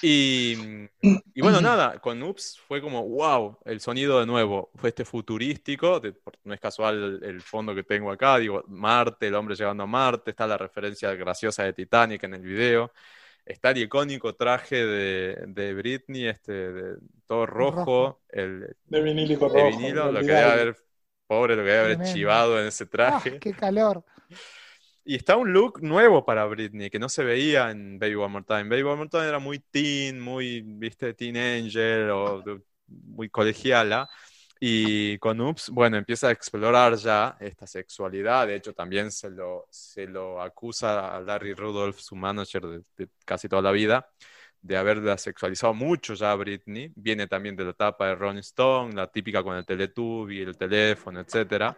Y, 0.03 0.55
y 1.35 1.41
bueno, 1.41 1.61
nada, 1.63 1.99
con 2.01 2.23
Oops 2.23 2.59
fue 2.67 2.83
como, 2.83 3.09
wow, 3.09 3.59
el 3.65 3.81
sonido 3.81 4.21
de 4.21 4.27
nuevo, 4.27 4.71
fue 4.75 4.91
este 4.91 5.05
futurístico, 5.05 5.99
de- 6.01 6.15
no 6.45 6.53
es 6.53 6.61
casual 6.61 7.21
el, 7.23 7.25
el 7.31 7.41
fondo 7.41 7.75
que 7.75 7.83
tengo 7.85 8.11
acá, 8.11 8.39
digo, 8.39 8.63
Marte, 8.69 9.29
el 9.29 9.35
hombre 9.35 9.55
llegando 9.55 9.85
a 9.85 9.87
Marte, 9.87 10.33
está 10.33 10.47
la 10.47 10.59
referencia 10.59 11.15
graciosa 11.15 11.65
de 11.65 11.73
Titanic 11.73 12.25
en 12.25 12.35
el 12.35 12.43
video, 12.43 12.93
está 13.47 13.71
el 13.71 13.79
icónico 13.79 14.35
traje 14.35 14.85
de, 14.85 15.45
de 15.47 15.75
Britney, 15.75 16.27
este, 16.27 16.53
de- 16.53 16.97
todo 17.27 17.47
rojo, 17.47 17.75
Rojo. 17.77 18.21
el 18.29 18.77
De 18.85 19.01
vinilico 19.03 19.49
de 19.49 19.63
rojo. 19.63 19.79
vinilo, 19.79 20.13
lo 20.13 20.21
que 20.21 20.27
debe 20.27 20.43
haber, 20.43 20.77
pobre, 21.27 21.57
lo 21.57 21.63
que 21.63 21.69
debe 21.71 21.81
haber 21.85 21.97
Tremendo. 21.97 22.15
chivado 22.15 22.61
en 22.61 22.67
ese 22.69 22.85
Ah, 22.85 22.89
traje. 22.91 23.39
qué 23.41 23.53
calor. 23.55 24.05
Y 25.05 25.17
está 25.17 25.37
un 25.37 25.53
look 25.53 25.83
nuevo 25.83 26.25
para 26.25 26.47
Britney, 26.47 26.89
que 26.91 26.99
no 26.99 27.09
se 27.11 27.25
veía 27.25 27.71
en 27.71 27.99
Baby 27.99 28.15
One 28.15 28.29
More 28.33 28.45
Time. 28.47 28.65
Baby 28.65 28.83
One 28.83 28.97
More 28.97 29.11
Time 29.11 29.29
era 29.29 29.39
muy 29.39 29.59
teen, 29.59 30.19
muy, 30.21 30.63
viste, 30.63 31.13
teen 31.15 31.37
angel 31.37 32.11
o 32.11 32.43
muy 32.87 33.29
colegiala. 33.29 34.09
Y 34.61 35.19
con 35.19 35.39
Oops, 35.43 35.69
bueno, 35.71 35.99
empieza 35.99 36.29
a 36.29 36.31
explorar 36.31 36.95
ya 36.97 37.37
esta 37.39 37.67
sexualidad. 37.67 38.47
De 38.47 38.55
hecho, 38.57 38.73
también 38.73 39.11
se 39.11 39.29
lo, 39.31 39.67
se 39.71 40.07
lo 40.07 40.41
acusa 40.41 41.15
a 41.15 41.21
Larry 41.21 41.53
Rudolph, 41.53 41.99
su 41.99 42.17
manager 42.17 42.63
de, 42.63 42.83
de 42.97 43.09
casi 43.27 43.47
toda 43.47 43.61
la 43.61 43.73
vida, 43.73 44.09
de 44.65 44.77
haberla 44.79 45.19
sexualizado 45.19 45.75
mucho 45.75 46.15
ya 46.15 46.33
a 46.33 46.37
Britney. 46.37 46.93
Viene 46.97 47.27
también 47.29 47.57
de 47.57 47.65
la 47.65 47.71
etapa 47.73 48.09
de 48.09 48.15
Rolling 48.17 48.41
Stone, 48.41 48.95
la 48.95 49.07
típica 49.09 49.43
con 49.43 49.57
el 49.57 49.67
Teletubby, 49.67 50.41
el 50.43 50.57
teléfono, 50.57 51.21
etcétera 51.21 51.77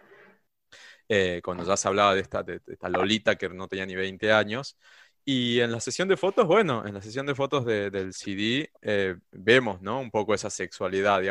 eh, 1.09 1.41
cuando 1.43 1.63
ya 1.63 1.77
se 1.77 1.87
hablaba 1.87 2.13
de 2.15 2.21
esta, 2.21 2.43
de, 2.43 2.61
esta 2.67 2.89
Lolita 2.89 3.35
que 3.35 3.49
no 3.49 3.67
tenía 3.67 3.85
ni 3.85 3.95
20 3.95 4.31
años. 4.31 4.77
Y 5.25 5.59
en 5.59 5.71
la 5.71 5.79
sesión 5.81 6.07
de 6.07 6.15
fotos, 6.17 6.45
bueno, 6.47 6.85
en 6.87 6.93
la 6.93 7.01
sesión 7.01 7.25
de 7.25 7.35
fotos 7.35 7.65
de- 7.65 7.89
del 7.91 8.13
CD 8.13 8.71
eh, 8.81 9.15
vemos, 9.31 9.81
¿no? 9.81 9.99
Un 9.99 10.09
poco 10.11 10.33
esa 10.33 10.49
sexualidad, 10.49 11.21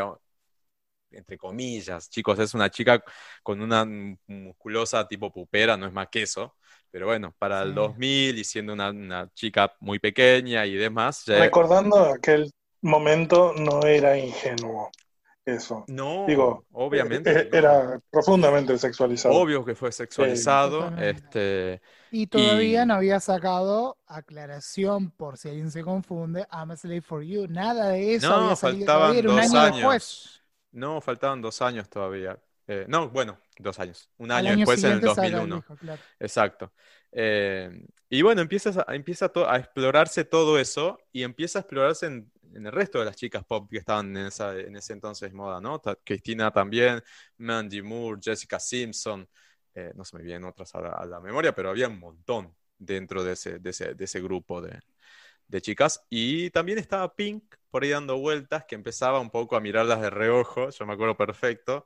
entre 1.10 1.38
comillas. 1.38 2.10
Chicos, 2.10 2.38
es 2.38 2.54
una 2.54 2.70
chica 2.70 3.02
con 3.42 3.60
una 3.60 3.84
musculosa 4.26 5.06
tipo 5.08 5.32
pupera, 5.32 5.76
no 5.76 5.86
es 5.86 5.92
más 5.92 6.08
que 6.08 6.22
eso. 6.22 6.56
Pero 6.90 7.06
bueno, 7.06 7.34
para 7.38 7.62
el 7.62 7.68
Sí. 7.70 7.74
2000 7.74 8.38
y 8.38 8.44
siendo 8.44 8.72
una, 8.72 8.90
una 8.90 9.30
chica 9.34 9.74
muy 9.80 9.98
pequeña 9.98 10.64
y 10.66 10.74
demás, 10.74 11.24
ya- 11.26 11.38
Recordando 11.38 11.96
aquel 11.98 12.50
momento, 12.82 13.52
no 13.54 13.82
era 13.86 14.16
ingenuo 14.18 14.90
eso. 15.44 15.84
no, 15.88 16.24
Digo, 16.26 16.64
obviamente. 16.72 17.30
eh, 17.30 17.48
no. 17.50 17.58
Era 17.58 18.00
profundamente 18.10 18.78
sexualizado. 18.78 19.34
Obvio 19.34 19.64
que 19.64 19.74
fue 19.74 19.92
sexualizado. 19.92 20.96
Este, 20.98 21.80
Y 22.10 22.28
todavía 22.28 22.82
Y- 22.82 22.86
no 22.86 22.94
había 22.94 23.20
sacado 23.20 23.98
aclaración, 24.06 25.10
por 25.10 25.36
si 25.38 25.48
alguien 25.48 25.70
se 25.70 25.82
confunde, 25.82 26.46
I'm 26.52 26.70
a 26.70 26.76
slave 26.76 27.02
for 27.02 27.22
you. 27.22 27.46
Nada 27.48 27.88
de 27.90 28.14
eso 28.14 28.28
No, 28.28 28.34
había 28.36 28.56
faltaban 28.56 29.22
dos 29.22 29.38
año 29.38 29.60
años. 29.60 29.76
después. 29.76 30.42
No, 30.72 31.00
faltaban 31.00 31.40
dos 31.42 31.60
años 31.62 31.88
todavía. 31.88 32.38
Eh, 32.68 32.84
no, 32.88 33.08
bueno, 33.10 33.38
dos 33.58 33.78
años. 33.78 34.10
Un 34.18 34.30
año 34.32 34.50
año 34.50 34.52
después 34.52 34.82
en 34.84 34.92
el 34.92 35.00
siguiente 35.00 35.08
saca 35.08 35.40
el 35.40 35.50
2001. 35.50 35.50
disco, 35.50 35.76
claro. 35.76 36.04
Exacto. 36.18 36.72
Eh, 37.12 37.70
y 38.08 38.22
bueno, 38.22 38.42
empiezas 38.42 38.76
a, 38.78 38.84
empieza 38.94 39.30
a 39.46 39.56
explorarse 39.58 40.24
todo 40.24 40.58
eso 40.58 40.98
y 41.12 41.22
empieza 41.22 41.58
a 41.58 41.62
explorarse 41.62 42.06
en, 42.06 42.30
en 42.54 42.66
el 42.66 42.72
resto 42.72 42.98
de 42.98 43.04
las 43.06 43.16
chicas 43.16 43.44
pop 43.44 43.68
que 43.70 43.78
estaban 43.78 44.16
en, 44.16 44.26
esa, 44.26 44.58
en 44.58 44.76
ese 44.76 44.92
entonces 44.92 45.32
moda, 45.32 45.60
¿no? 45.60 45.78
Ta- 45.80 45.96
Cristina 46.04 46.50
también, 46.50 47.02
Mandy 47.38 47.82
Moore, 47.82 48.20
Jessica 48.22 48.58
Simpson, 48.60 49.28
eh, 49.74 49.92
no 49.94 50.04
se 50.04 50.16
me 50.16 50.22
vienen 50.24 50.44
otras 50.44 50.74
a 50.74 50.80
la, 50.80 50.90
a 50.90 51.06
la 51.06 51.20
memoria, 51.20 51.54
pero 51.54 51.70
había 51.70 51.88
un 51.88 51.98
montón 51.98 52.54
dentro 52.78 53.22
de 53.24 53.32
ese, 53.32 53.58
de 53.58 53.70
ese, 53.70 53.94
de 53.94 54.04
ese 54.04 54.20
grupo 54.20 54.60
de, 54.60 54.80
de 55.48 55.60
chicas. 55.60 56.04
Y 56.10 56.50
también 56.50 56.78
estaba 56.78 57.14
Pink 57.14 57.54
por 57.70 57.82
ahí 57.84 57.90
dando 57.90 58.18
vueltas, 58.18 58.64
que 58.66 58.74
empezaba 58.74 59.20
un 59.20 59.30
poco 59.30 59.56
a 59.56 59.60
mirarlas 59.60 60.00
de 60.00 60.10
reojo, 60.10 60.70
yo 60.70 60.86
me 60.86 60.94
acuerdo 60.94 61.16
perfecto. 61.16 61.84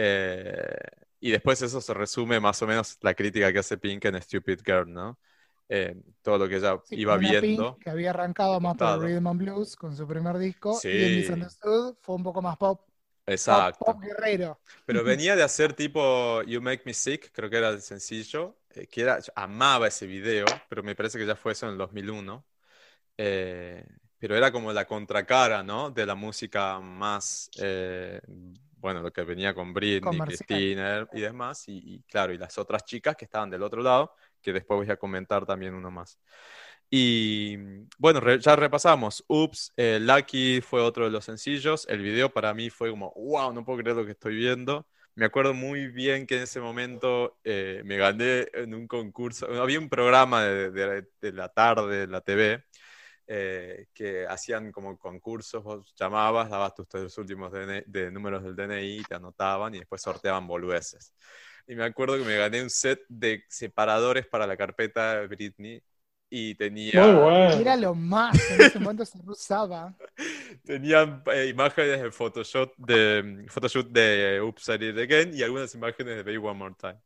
Eh, 0.00 0.76
y 1.20 1.32
después 1.32 1.60
eso 1.62 1.80
se 1.80 1.94
resume 1.94 2.40
más 2.40 2.62
o 2.62 2.68
menos 2.68 2.98
la 3.02 3.14
crítica 3.14 3.52
que 3.52 3.58
hace 3.60 3.78
Pink 3.78 4.04
en 4.06 4.22
Stupid 4.22 4.60
Girl, 4.64 4.92
¿no? 4.92 5.18
Eh, 5.68 5.96
todo 6.22 6.38
lo 6.38 6.48
que 6.48 6.56
ella 6.58 6.80
Sí, 6.82 6.96
iba 6.96 7.16
una 7.16 7.34
Pink 7.38 7.68
viendo. 7.68 7.80
que 7.80 7.90
había 7.90 8.10
arrancado 8.10 8.60
más 8.60 8.76
por. 8.76 9.00
Rhythm 9.00 9.26
and 9.26 9.40
Blues 9.40 9.76
con 9.76 9.94
su 9.94 10.06
primer 10.06 10.38
disco 10.38 10.86
y 10.90 11.04
en 11.04 11.12
Sí. 11.12 11.14
Misunderstood 11.14 11.96
fue 12.00 12.16
un 12.16 12.22
poco 12.22 12.40
más 12.42 12.56
pop, 12.56 12.80
pop, 13.46 13.66
Exacto. 13.66 13.78
pop 13.78 14.00
guerrero. 14.00 14.58
Pero 14.84 15.04
venía 15.04 15.36
de 15.36 15.42
hacer 15.44 15.74
tipo 15.74 16.42
You 16.44 16.60
Make 16.62 16.82
Me 16.86 16.94
Sick, 16.94 17.30
creo 17.32 17.50
que 17.50 17.58
era 17.58 17.70
el 17.70 17.82
sencillo, 17.82 18.58
eh, 18.70 18.86
que 18.88 19.02
era, 19.02 19.20
yo 19.20 19.32
amaba 19.36 19.88
ese 19.88 20.06
video, 20.06 20.46
pero 20.68 20.82
me 20.82 20.94
parece 20.96 21.18
que 21.18 21.26
ya 21.26 21.36
fue 21.36 21.52
eso 21.52 21.66
en 21.66 21.72
el 21.72 21.78
2001. 21.78 22.46
Eh, 23.18 23.86
pero 24.18 24.36
era 24.36 24.52
como 24.52 24.72
la 24.72 24.86
contracara, 24.86 25.62
¿no? 25.62 25.90
De 25.90 26.06
la 26.06 26.14
música 26.16 26.80
más, 26.80 27.50
eh, 27.60 28.20
bueno, 28.80 29.02
lo 29.02 29.12
que 29.12 29.22
venía 29.22 29.54
con 29.54 29.72
Britney. 29.74 30.22
Christina 30.22 31.08
y 31.12 31.20
demás, 31.20 31.68
y, 31.68 31.78
y 31.96 32.02
claro, 32.04 32.32
y 32.32 32.38
las 32.38 32.58
otras 32.58 32.84
chicas 32.84 33.16
que 33.16 33.24
estaban 33.26 33.50
del 33.50 33.62
otro 33.62 33.82
lado, 33.82 34.12
que 34.42 34.52
después 34.52 34.78
voy 34.78 34.90
a 34.90 34.96
comentar 34.96 35.46
también 35.46 35.74
uno 35.74 35.90
más. 35.90 36.18
Y 36.90 37.56
bueno, 37.98 38.20
re- 38.20 38.40
ya 38.40 38.56
repasamos. 38.56 39.24
Ups, 39.28 39.72
eh, 39.76 39.98
Lucky 40.00 40.60
fue 40.60 40.80
otro 40.80 41.04
de 41.04 41.10
los 41.10 41.24
sencillos. 41.24 41.86
El 41.88 42.00
video 42.02 42.30
para 42.32 42.54
mí 42.54 42.70
fue 42.70 42.90
como, 42.90 43.12
wow, 43.16 43.52
no 43.52 43.64
puedo 43.64 43.78
creer 43.80 43.96
lo 43.96 44.04
que 44.06 44.12
estoy 44.12 44.36
viendo. 44.36 44.86
Me 45.14 45.26
acuerdo 45.26 45.52
muy 45.52 45.88
bien 45.88 46.26
que 46.26 46.36
en 46.36 46.42
ese 46.44 46.60
momento 46.60 47.38
eh, 47.44 47.82
me 47.84 47.96
gané 47.96 48.46
en 48.54 48.72
un 48.74 48.86
concurso. 48.86 49.46
Había 49.60 49.78
un 49.80 49.88
programa 49.88 50.44
de, 50.44 50.70
de- 50.70 51.06
de 51.20 51.32
la 51.32 51.48
tarde 51.48 52.04
en 52.04 52.12
la 52.12 52.20
TV 52.20 52.64
eh, 53.30 53.88
que 53.92 54.26
hacían 54.26 54.72
como 54.72 54.96
concursos. 54.98 55.62
Vos 55.62 55.94
llamabas, 55.94 56.48
dabas 56.48 56.74
tus 56.74 56.88
tres 56.88 57.16
últimos 57.18 57.52
DNI 57.52 57.82
de 57.86 58.10
números 58.10 58.42
del 58.42 58.56
DNI, 58.56 59.02
te 59.04 59.14
anotaban 59.14 59.74
y 59.74 59.80
después 59.80 60.00
sorteaban 60.00 60.46
boludeces. 60.46 61.12
Y 61.66 61.74
me 61.74 61.84
acuerdo 61.84 62.16
que 62.16 62.24
me 62.24 62.36
gané 62.36 62.62
un 62.62 62.70
set 62.70 63.00
de 63.08 63.44
separadores 63.48 64.26
para 64.26 64.46
la 64.46 64.56
carpeta 64.56 65.20
de 65.20 65.26
Britney 65.26 65.82
y 66.30 66.54
tenía, 66.54 67.06
Muy 67.06 67.22
bueno. 67.22 67.60
Era 67.60 67.76
lo 67.76 67.94
más, 67.94 68.50
en 68.50 68.62
ese 68.62 68.78
momento 68.78 69.04
se 69.04 69.18
usaba. 69.26 69.94
tenían 70.64 71.22
eh, 71.32 71.48
imágenes 71.48 72.02
de 72.02 72.10
Photoshop 72.10 72.74
de 72.78 73.44
Photoshoot 73.48 73.88
de 73.90 74.40
Oops, 74.40 74.68
I 74.68 74.78
Did 74.78 74.94
It 74.94 74.98
Again 74.98 75.34
y 75.34 75.42
algunas 75.42 75.74
imágenes 75.74 76.16
de 76.16 76.22
Baby 76.22 76.38
One 76.38 76.58
More 76.58 76.74
Time. 76.78 76.98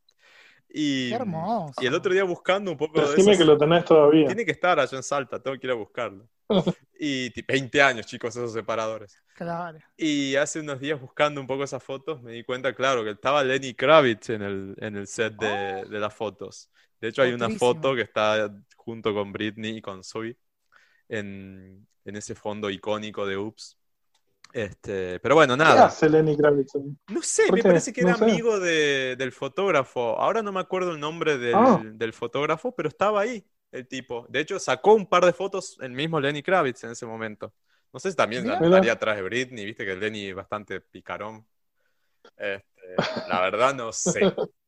Y, 0.75 1.09
Qué 1.09 1.15
hermoso. 1.15 1.73
y 1.81 1.85
el 1.85 1.93
otro 1.93 2.11
día 2.11 2.23
buscando 2.23 2.71
un 2.71 2.77
poco 2.77 2.99
de 2.99 3.07
Decime 3.09 3.33
esas- 3.33 3.37
que 3.37 3.45
lo 3.45 3.57
tenés 3.59 3.85
todavía. 3.85 4.25
Tiene 4.25 4.43
que 4.43 4.51
estar 4.51 4.79
allá 4.79 4.97
en 4.97 5.03
Salta, 5.03 5.39
tengo 5.41 5.55
que 5.59 5.67
ir 5.67 5.71
a 5.71 5.75
buscarlo. 5.75 6.27
Y 6.99 7.29
ti- 7.31 7.43
20 7.47 7.81
años, 7.81 8.05
chicos, 8.07 8.35
esos 8.35 8.53
separadores. 8.53 9.17
Claro. 9.35 9.77
Y 9.97 10.35
hace 10.35 10.61
unos 10.61 10.79
días 10.79 10.99
buscando 10.99 11.39
un 11.41 11.47
poco 11.47 11.63
esas 11.63 11.83
fotos, 11.83 12.21
me 12.23 12.31
di 12.31 12.43
cuenta, 12.43 12.73
claro, 12.73 13.03
que 13.03 13.11
estaba 13.11 13.43
Lenny 13.43 13.73
Kravitz 13.73 14.29
en 14.29 14.41
el, 14.41 14.75
en 14.77 14.95
el 14.95 15.05
set 15.07 15.33
de, 15.35 15.85
de 15.89 15.99
las 15.99 16.13
fotos. 16.13 16.69
De 17.01 17.09
hecho, 17.09 17.21
hay 17.21 17.33
una 17.33 17.49
foto 17.49 17.93
que 17.95 18.01
está 18.01 18.49
junto 18.77 19.13
con 19.13 19.31
Britney 19.33 19.77
y 19.77 19.81
con 19.81 20.03
Zoe 20.03 20.37
en, 21.09 21.87
en 22.05 22.15
ese 22.15 22.35
fondo 22.35 22.69
icónico 22.69 23.25
de 23.25 23.37
Oops. 23.37 23.77
Este, 24.53 25.19
pero 25.19 25.33
bueno, 25.33 25.55
¿Qué 25.55 25.63
nada. 25.63 25.85
hace 25.87 26.07
Lenny 26.07 26.37
Kravitz? 26.37 26.73
No 27.11 27.21
sé, 27.23 27.47
¿Por 27.47 27.55
me 27.57 27.61
qué? 27.63 27.67
parece 27.69 27.91
que 27.91 28.03
No 28.03 28.09
era 28.09 28.17
sé. 28.19 28.23
amigo 28.25 28.59
de- 28.59 29.15
del 29.17 29.31
fotógrafo. 29.31 30.19
Ahora 30.19 30.43
no 30.43 30.51
me 30.51 30.59
acuerdo 30.59 30.91
el 30.91 30.99
nombre 30.99 31.39
del, 31.39 31.55
Ah. 31.55 31.81
del 31.83 32.13
fotógrafo, 32.13 32.71
pero 32.75 32.87
estaba 32.87 33.21
ahí 33.21 33.43
el 33.71 33.87
tipo. 33.87 34.27
De 34.29 34.39
hecho, 34.41 34.59
sacó 34.59 34.93
un 34.93 35.07
par 35.07 35.25
de 35.25 35.33
fotos 35.33 35.77
el 35.81 35.91
mismo 35.91 36.19
Lenny 36.19 36.43
Kravitz 36.43 36.83
en 36.83 36.91
ese 36.91 37.07
momento. 37.07 37.51
No 37.91 37.99
sé 37.99 38.11
si 38.11 38.15
también 38.15 38.43
Mira. 38.43 38.59
estaría 38.61 38.93
atrás 38.93 39.15
de 39.15 39.23
Britney, 39.23 39.65
viste 39.65 39.85
que 39.85 39.95
Lenny 39.95 40.27
es 40.27 40.35
bastante 40.35 40.81
picarón. 40.81 41.45
Este, 42.37 42.95
la 43.27 43.41
verdad 43.41 43.73
no 43.73 43.91
sé. 43.91 44.21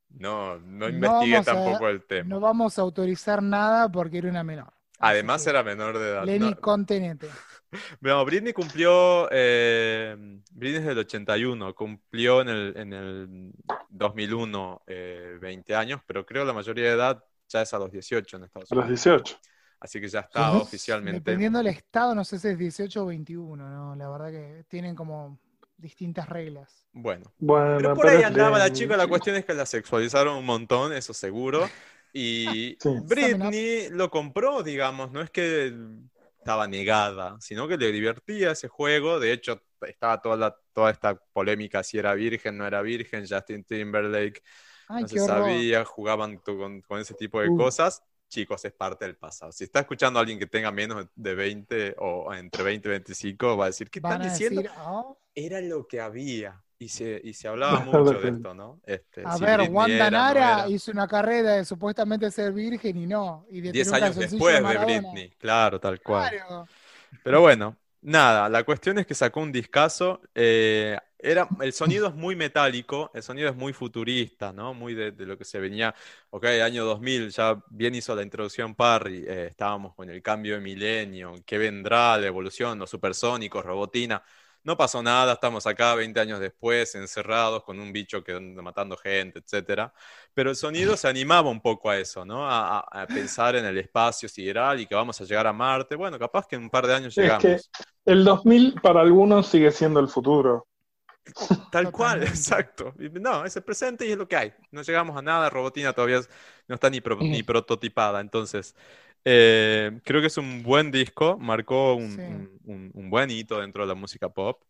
No, 0.09 0.57
no 0.59 0.89
investigué 0.89 1.37
a- 1.37 1.43
tampoco 1.43 1.89
el 1.89 2.05
tema. 2.05 2.27
No 2.29 2.39
vamos 2.39 2.79
a 2.79 2.81
autorizar 2.81 3.43
nada 3.43 3.91
porque 3.91 4.17
era 4.17 4.29
una 4.29 4.43
menor. 4.43 4.73
Además 4.99 5.45
era 5.45 5.61
menor 5.61 5.99
de 5.99 6.09
edad. 6.09 6.23
Lenny, 6.25 6.51
No, 6.51 6.59
contenete. 6.61 7.27
no, 8.01 8.23
Britney 8.25 8.53
cumplió, 8.53 9.27
eh, 9.31 10.15
Britney 10.51 10.79
es 10.79 10.85
del 10.85 10.97
81, 10.99 11.75
cumplió 11.75 12.41
en 12.41 12.49
el, 12.49 12.73
en 12.77 12.93
el 12.93 13.51
2001 13.89 14.83
eh, 14.87 15.37
20 15.41 15.75
años, 15.75 16.01
pero 16.05 16.25
creo 16.25 16.45
la 16.45 16.53
mayoría 16.53 16.85
de 16.85 16.95
edad 16.95 17.23
ya 17.47 17.61
es 17.61 17.73
a 17.73 17.79
los 17.79 17.91
18 17.91 18.37
en 18.37 18.43
Estados 18.43 18.71
A 18.71 18.75
los 18.75 18.85
Unidos. 18.85 19.03
18. 19.03 19.37
Así 19.79 20.01
que 20.01 20.07
ya 20.07 20.21
está 20.21 20.53
oficialmente. 20.53 21.19
Dependiendo 21.19 21.59
del 21.59 21.67
estado, 21.67 22.15
no 22.15 22.23
sé 22.23 22.39
si 22.39 22.47
es 22.47 22.57
18 22.57 23.03
o 23.03 23.05
21, 23.07 23.69
¿no? 23.69 23.95
La 23.95 24.09
verdad 24.09 24.31
que 24.31 24.63
tienen 24.67 24.95
como 24.95 25.37
distintas 25.77 26.27
reglas. 26.27 26.87
Bueno, 26.93 27.31
Bueno, 27.37 27.77
pero 27.77 27.93
por 27.93 28.07
ahí 28.07 28.23
andaba 28.23 28.57
la 28.57 28.71
chica, 28.71 28.97
la 28.97 29.07
cuestión 29.07 29.35
es 29.35 29.45
que 29.45 29.53
la 29.53 29.65
sexualizaron 29.65 30.37
un 30.37 30.45
montón, 30.45 30.93
eso 30.93 31.13
seguro. 31.13 31.69
Y 32.13 32.77
Sí. 32.79 32.89
Britney 33.03 33.89
lo 33.89 34.09
compró, 34.09 34.63
digamos, 34.63 35.11
no 35.11 35.21
es 35.21 35.29
que 35.29 35.73
estaba 36.45 36.67
negada, 36.67 37.37
sino 37.41 37.67
que 37.67 37.77
le 37.77 37.91
divertía 37.91 38.51
ese 38.51 38.67
juego. 38.67 39.19
De 39.19 39.33
hecho, 39.33 39.63
estaba 39.81 40.21
toda, 40.21 40.37
la- 40.37 40.57
toda 40.73 40.91
esta 40.91 41.15
polémica 41.33 41.83
si 41.83 41.97
era 41.97 42.13
virgen, 42.13 42.57
no 42.57 42.67
era 42.67 42.81
virgen, 42.83 43.25
Justin 43.27 43.63
Timberlake, 43.63 44.41
Ay, 44.87 45.03
no 45.03 45.07
se 45.07 45.19
horror. 45.19 45.65
sabía, 45.65 45.85
jugaban 45.85 46.37
con, 46.37 46.81
con 46.81 46.99
ese 46.99 47.13
tipo 47.15 47.41
de 47.41 47.51
Uh. 47.51 47.53
cosas. 47.53 48.03
Chicos, 48.29 48.65
es 48.65 48.73
parte 48.73 49.05
del 49.05 49.17
pasado. 49.17 49.51
Si 49.51 49.63
está 49.65 49.81
escuchando 49.81 50.19
a 50.19 50.21
alguien 50.21 50.39
que 50.39 50.47
tenga 50.47 50.71
menos 50.71 51.07
de 51.15 51.35
20 51.35 51.95
o 51.99 52.33
entre 52.33 52.63
20 52.63 52.87
y 52.89 52.91
25, 52.91 53.57
va 53.57 53.65
a 53.65 53.67
decir, 53.69 53.89
¿qué 53.89 53.99
Van 53.99 54.11
están 54.11 54.21
diciendo? 54.21 54.61
decir, 54.61 54.69
"Oh, 54.77 55.19
Era 55.33 55.59
lo 55.61 55.85
que 55.87 55.99
había. 56.01 56.64
Y 56.77 56.89
se, 56.89 57.21
y 57.23 57.33
se 57.33 57.47
hablaba 57.47 57.79
mucho 57.81 58.19
de 58.19 58.29
esto, 58.29 58.53
¿no? 58.53 58.81
Este, 58.85 59.27
a 59.27 59.29
si 59.29 59.45
ver, 59.45 59.63
Britney 59.65 59.69
Wanda 59.69 60.07
era, 60.07 60.11
no 60.11 60.33
Nara 60.33 60.63
era. 60.63 60.67
hizo 60.67 60.91
una 60.91 61.07
carrera 61.07 61.53
de 61.55 61.65
supuestamente 61.65 62.29
ser 62.31 62.53
virgen 62.53 62.97
y 62.97 63.07
no. 63.07 63.45
Y 63.49 63.61
de 63.61 63.73
10 63.73 63.91
tener 63.91 63.93
un 63.93 64.13
años 64.13 64.15
después 64.15 64.61
de 64.61 64.61
Maradona. 64.61 64.77
Britney, 64.77 65.31
claro, 65.37 65.79
tal 65.79 66.01
cual. 66.01 66.33
Claro. 66.47 66.69
Pero 67.23 67.41
bueno, 67.41 67.77
nada, 68.01 68.49
la 68.49 68.63
cuestión 68.63 68.99
es 68.99 69.07
que 69.07 69.15
sacó 69.15 69.41
un 69.41 69.51
discazo. 69.51 70.21
eh, 70.35 70.97
era, 71.19 71.49
el 71.61 71.73
sonido 71.73 72.07
es 72.09 72.13
muy 72.15 72.35
metálico, 72.35 73.09
el 73.15 73.23
sonido 73.23 73.49
es 73.49 73.55
muy 73.55 73.73
futurista, 73.73 74.53
¿no? 74.53 74.73
Muy 74.75 74.93
de, 74.93 75.11
de 75.11 75.25
lo 75.25 75.37
que 75.37 75.45
se 75.45 75.59
venía. 75.59 75.95
Ok, 76.29 76.45
año 76.45 76.85
2000, 76.85 77.31
ya 77.31 77.59
bien 77.69 77.95
hizo 77.95 78.15
la 78.15 78.21
introducción 78.23 78.75
Parry, 78.75 79.25
eh, 79.27 79.47
estábamos 79.49 79.95
con 79.95 80.09
el 80.09 80.21
cambio 80.21 80.55
de 80.55 80.61
milenio, 80.61 81.33
¿qué 81.45 81.57
vendrá? 81.57 82.17
La 82.17 82.27
evolución, 82.27 82.77
los 82.79 82.91
supersónicos, 82.91 83.65
robotina. 83.65 84.23
No 84.65 84.77
pasó 84.77 85.01
nada, 85.03 85.33
estamos 85.33 85.65
acá 85.67 85.95
20 85.95 86.19
años 86.19 86.39
después, 86.41 86.95
encerrados 86.95 87.63
con 87.63 87.79
un 87.79 87.93
bicho 87.93 88.23
que 88.23 88.33
anda 88.33 88.61
matando 88.63 88.97
gente, 88.97 89.39
etcétera. 89.39 89.93
Pero 90.33 90.49
el 90.49 90.57
sonido 90.57 90.97
se 90.97 91.07
animaba 91.07 91.49
un 91.51 91.61
poco 91.61 91.89
a 91.89 91.97
eso, 91.99 92.25
¿no? 92.25 92.45
A, 92.49 92.79
a- 92.79 93.03
a 93.03 93.07
pensar 93.13 93.55
en 93.55 93.65
el 93.65 93.77
espacio 93.77 94.27
sideral 94.29 94.81
y 94.81 94.87
que 94.87 94.95
vamos 94.95 95.21
a 95.21 95.25
llegar 95.25 95.47
a 95.47 95.53
Marte. 95.53 95.95
Bueno, 95.95 96.19
capaz 96.19 96.47
que 96.47 96.57
en 96.57 96.63
un 96.63 96.69
par 96.71 96.87
de 96.87 96.95
años 96.95 97.15
Es 97.17 97.35
llegamos. 97.35 97.71
que 98.05 98.11
el 98.13 98.23
2000 98.23 98.79
para 98.81 99.01
algunos 99.01 99.47
sigue 99.47 99.69
siendo 99.71 99.99
el 99.99 100.07
futuro. 100.07 100.65
Tal 101.69 101.91
cual, 101.91 102.23
exacto. 102.23 102.93
No, 102.97 103.45
es 103.45 103.55
el 103.55 103.63
presente 103.63 104.05
y 104.07 104.11
es 104.11 104.17
lo 104.17 104.27
que 104.27 104.35
hay. 104.37 104.53
No 104.71 104.81
llegamos 104.81 105.17
a 105.17 105.21
nada, 105.21 105.49
Robotina 105.49 105.93
todavía 105.93 106.17
es- 106.19 106.29
no 106.67 106.75
está 106.75 106.89
ni, 106.89 107.01
pro- 107.01 107.23
ni 107.27 107.43
Ujú. 107.43 107.43
prototipada. 107.43 108.21
Entonces, 108.21 108.75
eh, 109.25 109.99
creo 110.03 110.21
que 110.21 110.27
es 110.27 110.37
un 110.37 110.61
buen 110.63 110.91
disco, 110.91 111.37
marcó 111.37 111.95
un, 111.95 112.11
Sí. 112.15 112.21
un- 112.21 112.59
un- 112.65 112.91
un 112.93 113.09
buen 113.09 113.31
hito 113.31 113.59
dentro 113.59 113.83
de 113.83 113.87
la 113.89 113.95
música 113.95 114.29
pop. 114.29 114.61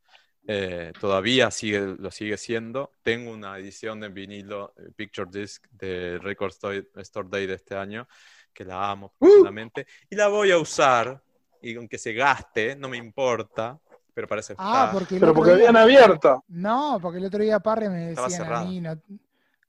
Eh, 0.47 0.93
todavía 0.99 1.49
sigue, 1.51 1.95
lo 1.99 2.09
sigue 2.11 2.37
siendo. 2.37 2.91
Tengo 3.01 3.31
una 3.31 3.57
edición 3.57 3.99
de 3.99 4.09
vinilo, 4.09 4.73
eh, 4.77 4.91
Picture 4.95 5.29
Disc, 5.31 5.65
de 5.71 6.19
Record 6.19 6.51
Store, 6.97 7.27
Day 7.29 7.47
de 7.47 7.55
este 7.55 7.75
año, 7.75 8.07
que 8.53 8.63
la 8.63 8.91
amo 8.91 9.07
Uh. 9.19 9.25
profundamente. 9.25 9.87
Y 10.09 10.15
la 10.15 10.27
voy 10.27 10.51
a 10.51 10.57
usar, 10.57 11.21
y 11.61 11.75
aunque 11.75 11.97
se 11.97 12.13
gaste, 12.13 12.75
no 12.75 12.87
me 12.87 12.97
importa, 12.97 13.79
pero 14.13 14.27
para 14.27 14.41
eso 14.41 14.53
Ah, 14.59 14.91
porque 14.93 15.19
Pero 15.19 15.33
porque 15.33 15.51
día- 15.55 15.69
habían 15.69 15.77
abierta. 15.77 16.39
No, 16.47 16.99
porque 17.01 17.17
el 17.17 17.25
otro 17.25 17.43
día 17.43 17.59
Parre 17.59 17.89
me 17.89 18.09
Estaba 18.11 18.27
decían 18.27 18.43
a 18.43 18.45
cerrada. 18.45 18.65
mí, 18.65 18.79
no- 18.81 19.01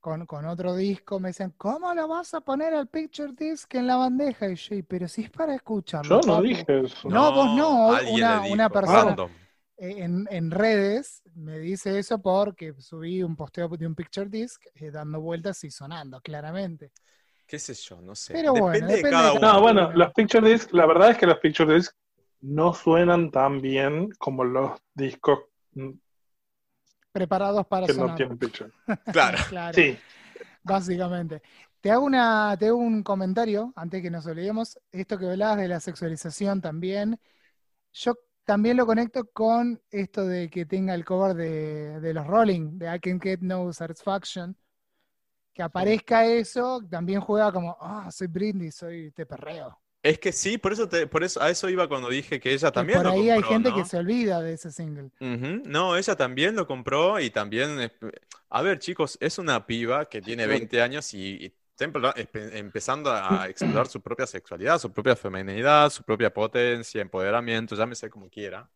con, 0.07 0.25
con 0.25 0.45
otro 0.45 0.73
disco, 0.73 1.19
me 1.19 1.29
decían, 1.29 1.53
¿cómo 1.57 1.93
lo 1.93 2.07
vas 2.07 2.33
a 2.33 2.39
poner 2.39 2.73
al 2.73 2.87
Picture 2.87 3.33
Disc 3.37 3.75
en 3.75 3.87
la 3.87 3.97
bandeja? 3.97 4.47
Y 4.47 4.55
yo, 4.55 4.75
"Y, 4.75 4.81
pero 4.81 5.05
si 5.09 5.23
es 5.23 5.29
para 5.29 5.53
escucharlo. 5.53 6.21
Yo 6.21 6.27
no 6.27 6.35
papu". 6.35 6.43
dije 6.47 6.79
eso. 6.85 7.09
No, 7.09 7.33
vos 7.33 7.57
no, 7.57 7.87
una- 8.13 8.41
una 8.49 8.69
persona- 8.69 9.03
random. 9.03 9.29
Eh, 9.79 9.95
En, 10.05 10.25
en 10.31 10.49
redes 10.49 11.21
me 11.35 11.59
dice 11.59 11.99
eso 11.99 12.19
porque 12.21 12.73
subí 12.79 13.21
un 13.21 13.35
posteo 13.35 13.67
de 13.67 13.85
un 13.85 13.95
Picture 13.95 14.29
Disc 14.29 14.63
eh, 14.75 14.91
dando 14.91 15.19
vueltas 15.19 15.61
y 15.65 15.71
sonando, 15.71 16.21
claramente. 16.21 16.91
qué 17.45 17.59
sé 17.59 17.73
yo, 17.73 17.99
no 18.01 18.15
sé. 18.15 18.31
Pero 18.33 18.53
bueno, 18.53 18.73
depende 18.87 18.87
de 18.87 18.95
depende 18.95 19.09
cada 19.17 19.25
de 19.25 19.31
uno. 19.31 19.41
cada 19.41 19.53
No, 19.55 19.61
bueno, 19.61 19.91
los 19.93 20.13
Picture 20.13 20.49
Disc, 20.49 20.71
la 20.71 20.85
verdad 20.85 21.11
es 21.11 21.17
que 21.17 21.25
los 21.27 21.37
Picture 21.39 21.75
Disc 21.75 21.93
no 22.41 22.73
suenan 22.73 23.29
tan 23.29 23.59
bien 23.61 24.09
como 24.17 24.45
los 24.45 24.79
discos 24.93 25.39
Preparados 27.17 27.65
para 27.65 27.87
que 27.87 27.93
no 27.93 28.15
sonar. 28.15 28.37
Claro. 29.11 29.37
Claro, 29.49 29.73
Sí, 29.73 29.97
básicamente. 30.61 31.41
Te 31.81 31.89
hago, 31.89 32.05
una, 32.05 32.55
te 32.59 32.67
hago 32.67 32.77
un 32.77 33.01
comentario, 33.01 33.73
antes 33.75 34.03
que 34.03 34.11
nos 34.11 34.27
olvidemos, 34.27 34.79
esto 34.91 35.17
que 35.17 35.27
hablabas 35.27 35.57
de 35.57 35.67
la 35.67 35.79
sexualización 35.79 36.61
también. 36.61 37.19
Yo 37.91 38.13
también 38.45 38.77
lo 38.77 38.85
conecto 38.85 39.27
con 39.31 39.81
esto 39.89 40.27
de 40.27 40.47
que 40.49 40.67
tenga 40.67 40.93
el 40.93 41.03
cover 41.03 41.35
de, 41.35 41.99
de 41.99 42.13
los 42.13 42.27
Rolling, 42.27 42.77
de 42.77 42.95
I 42.95 42.99
Can 42.99 43.19
Get 43.19 43.39
No 43.41 43.73
Satisfaction. 43.73 44.55
Que 45.53 45.63
aparezca 45.63 46.23
eso, 46.23 46.81
también 46.87 47.19
juega 47.19 47.51
como, 47.51 47.75
ah, 47.81 48.11
soy 48.11 48.27
Britney, 48.27 48.69
soy 48.69 49.09
te 49.11 49.25
perreo. 49.25 49.79
Es 50.07 50.19
que 50.19 50.31
sí, 50.31 50.57
por 50.57 50.71
eso, 50.71 50.87
te- 50.87 51.05
por 51.05 51.23
eso 51.23 51.41
a 51.41 51.49
eso 51.49 51.69
iba 51.69 51.87
cuando 51.87 52.07
dije 52.09 52.39
que 52.39 52.53
ella 52.53 52.71
también 52.71 52.99
por 52.99 53.07
lo 53.07 53.11
ahí 53.11 53.29
hay 53.29 53.43
gente 53.43 53.69
¿no? 53.69 53.75
que 53.75 53.83
se 53.85 53.97
olvida 53.97 54.41
de 54.41 54.53
ese 54.53 54.71
single. 54.71 55.09
No, 55.19 55.97
ella 55.97 56.15
también 56.15 56.55
lo 56.55 56.65
compró 56.65 57.19
y 57.19 57.29
también... 57.29 57.91
A 58.49 58.61
ver, 58.61 58.79
chicos, 58.79 59.17
es 59.19 59.37
una 59.37 59.65
piba 59.67 60.07
que 60.07 60.21
tiene 60.21 60.47
20 60.47 60.81
años 60.81 61.13
y, 61.13 61.45
y 61.45 61.53
empezando 62.33 63.11
a 63.11 63.47
explorar 63.49 63.87
su 63.87 64.01
propia 64.01 64.25
sexualidad, 64.25 64.79
su 64.79 64.93
propia 64.93 65.17
feminidad, 65.17 65.89
su 65.89 66.03
propia 66.03 66.33
potencia, 66.33 67.01
empoderamiento, 67.01 67.75
llámese 67.75 68.09
como 68.09 68.29
quiera. 68.29 68.69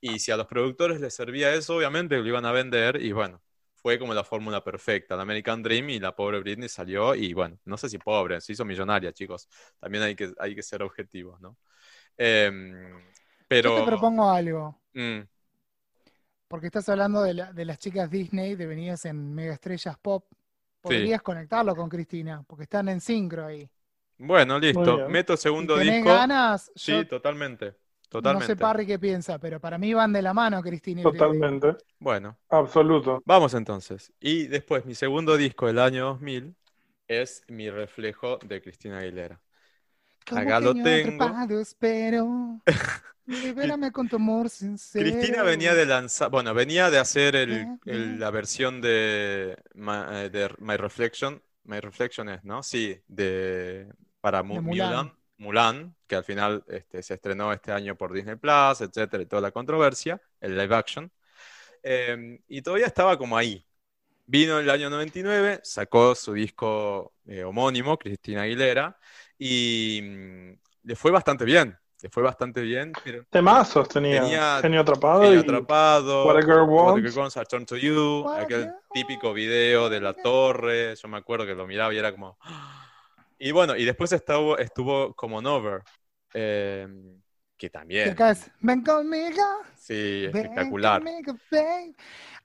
Y 0.00 0.20
si 0.20 0.30
a 0.30 0.36
los 0.36 0.46
productores 0.46 1.00
les 1.00 1.14
servía 1.14 1.52
eso, 1.54 1.76
obviamente 1.76 2.16
lo 2.16 2.26
iban 2.26 2.46
a 2.46 2.52
vender 2.52 3.02
y 3.02 3.12
bueno, 3.12 3.42
fue 3.82 3.98
como 3.98 4.14
la 4.14 4.24
fórmula 4.24 4.62
perfecta, 4.64 5.16
la 5.16 5.22
American 5.22 5.62
Dream 5.62 5.90
y 5.90 6.00
la 6.00 6.14
pobre 6.14 6.40
Britney 6.40 6.68
salió 6.68 7.14
y 7.14 7.32
bueno, 7.34 7.58
no 7.64 7.76
sé 7.78 7.88
si 7.88 7.98
pobre, 7.98 8.40
se 8.40 8.52
hizo 8.52 8.64
millonaria, 8.64 9.12
chicos. 9.12 9.48
También 9.80 10.04
hay 10.04 10.16
que, 10.16 10.32
hay 10.38 10.54
que 10.54 10.62
ser 10.62 10.82
objetivos, 10.82 11.40
¿no? 11.40 11.56
Em, 12.18 12.72
pero... 13.48 13.70
Yo 13.70 13.72
te 13.72 13.82
propongo 13.82 14.28
algo. 14.30 14.76
Mm, 14.94 15.22
Porque 16.48 16.66
estás 16.66 16.88
hablando 16.88 17.22
de, 17.22 17.34
la- 17.34 17.52
de 17.52 17.64
las 17.64 17.78
chicas 17.78 18.10
Disney 18.10 18.54
devenidas 18.56 19.04
en 19.06 19.34
mega 19.34 19.54
estrellas 19.54 19.96
pop. 19.98 20.24
Podrías 20.80 21.22
conectarlo 21.22 21.76
con 21.76 21.88
Cristina, 21.88 22.42
porque 22.46 22.64
están 22.64 22.88
en 22.88 23.00
sincro 23.00 23.46
ahí. 23.46 23.70
bueno, 24.18 24.58
listo. 24.58 25.02
Meto 25.06 25.36
segundo 25.36 25.78
si 25.78 25.80
tenés 25.80 26.04
disco. 26.04 26.30
ganas, 26.30 26.70
Sí, 26.74 27.04
yo 27.04 27.06
totalmente. 27.06 27.76
No 28.12 28.40
sé 28.40 28.56
Parry 28.56 28.86
qué 28.86 28.98
piensa, 28.98 29.38
pero 29.38 29.60
para 29.60 29.78
mí 29.78 29.94
van 29.94 30.12
de 30.12 30.22
la 30.22 30.34
mano 30.34 30.62
Cristina. 30.62 31.02
Totalmente. 31.02 31.76
Bueno, 31.98 32.38
Absoluto. 32.48 33.22
vamos 33.24 33.54
entonces. 33.54 34.12
Y 34.20 34.46
después, 34.46 34.84
mi 34.84 34.94
segundo 34.94 35.36
disco 35.36 35.66
del 35.66 35.78
año 35.78 36.04
2000 36.06 36.54
es 37.08 37.42
Mi 37.48 37.70
reflejo 37.70 38.38
de 38.44 38.60
Cristina 38.62 38.98
Aguilera. 38.98 39.40
Como 40.28 40.40
Acá 40.40 40.60
lo 40.60 40.74
tengo. 40.74 41.24
atrapado 41.24 41.60
espero. 41.60 42.60
Libérame 43.26 43.90
con 43.92 44.08
tu 44.08 44.16
amor 44.16 44.48
sincero. 44.50 45.10
Cristina 45.10 45.42
venía 45.42 45.74
de 45.74 45.86
lanzar, 45.86 46.30
bueno, 46.30 46.52
venía 46.54 46.90
de 46.90 46.98
hacer 46.98 47.36
el- 47.36 47.78
el- 47.86 48.18
la 48.20 48.30
versión 48.30 48.80
de, 48.80 49.56
eh, 49.74 50.30
de 50.32 50.54
My 50.58 50.76
Reflection. 50.76 51.42
My 51.64 51.80
Reflection 51.80 52.28
es, 52.28 52.44
¿no? 52.44 52.62
Sí, 52.62 53.00
de, 53.08 53.92
para 54.20 54.42
De 54.48 54.60
Mulan. 54.60 54.62
Mulan, 54.62 55.12
Mulan, 55.40 55.96
que 56.06 56.16
al 56.16 56.24
final 56.24 56.62
este, 56.68 57.02
se 57.02 57.14
estrenó 57.14 57.50
este 57.52 57.72
año 57.72 57.96
por 57.96 58.12
Disney 58.12 58.36
Plus, 58.36 58.82
etcétera, 58.82 59.22
y 59.22 59.26
toda 59.26 59.40
la 59.42 59.50
controversia, 59.50 60.20
el 60.38 60.56
live 60.56 60.74
action. 60.74 61.10
Eh, 61.82 62.38
y 62.46 62.60
todavía 62.60 62.86
estaba 62.86 63.16
como 63.16 63.36
ahí. 63.38 63.64
Vino 64.26 64.58
en 64.58 64.64
el 64.64 64.70
año 64.70 64.90
99, 64.90 65.60
sacó 65.64 66.14
su 66.14 66.34
disco 66.34 67.14
eh, 67.26 67.42
homónimo, 67.42 67.98
Cristina 67.98 68.42
Aguilera, 68.42 68.96
y 69.38 70.00
mm, 70.02 70.52
le 70.84 70.94
fue 70.94 71.10
bastante 71.10 71.44
bien. 71.46 71.76
Le 72.02 72.08
fue 72.10 72.22
bastante 72.22 72.60
bien, 72.60 72.92
pero 73.02 73.24
Temazos 73.30 73.88
tenía. 73.88 74.22
Tenía- 74.22 74.58
Genio 74.62 74.80
atrapado 74.82 75.22
Genio 75.22 75.38
y 75.38 75.42
atrapado, 75.42 76.26
What 76.26 76.36
a 76.38 76.42
Girl 76.42 76.60
What 76.60 76.88
a 76.88 76.92
Wants. 76.92 77.02
Girl 77.02 77.18
Wants, 77.18 77.36
I 77.36 77.44
Turn 77.48 77.66
to 77.66 77.76
You, 77.76 78.22
What 78.24 78.40
aquel 78.40 78.72
típico 78.92 79.32
video 79.32 79.88
de 79.88 80.00
la 80.00 80.12
torre, 80.14 80.94
yo 80.96 81.08
me 81.08 81.16
acuerdo 81.16 81.46
que 81.46 81.54
lo 81.54 81.66
miraba 81.66 81.92
y 81.94 81.98
era 81.98 82.12
como... 82.12 82.38
Y 83.40 83.52
bueno, 83.52 83.76
y 83.76 83.84
después 83.86 84.12
estuvo, 84.12 84.58
estuvo 84.58 85.14
como 85.14 85.42
Nover, 85.42 85.82
eh, 86.34 86.86
que 87.58 87.70
también, 87.70 88.22
es, 88.30 88.50
ven 88.60 88.82
conmigo. 88.82 89.42
sí, 89.74 90.26
ven 90.32 90.78
espectacular. 90.84 91.02
conmigo, 91.02 91.38
ven". 91.50 91.96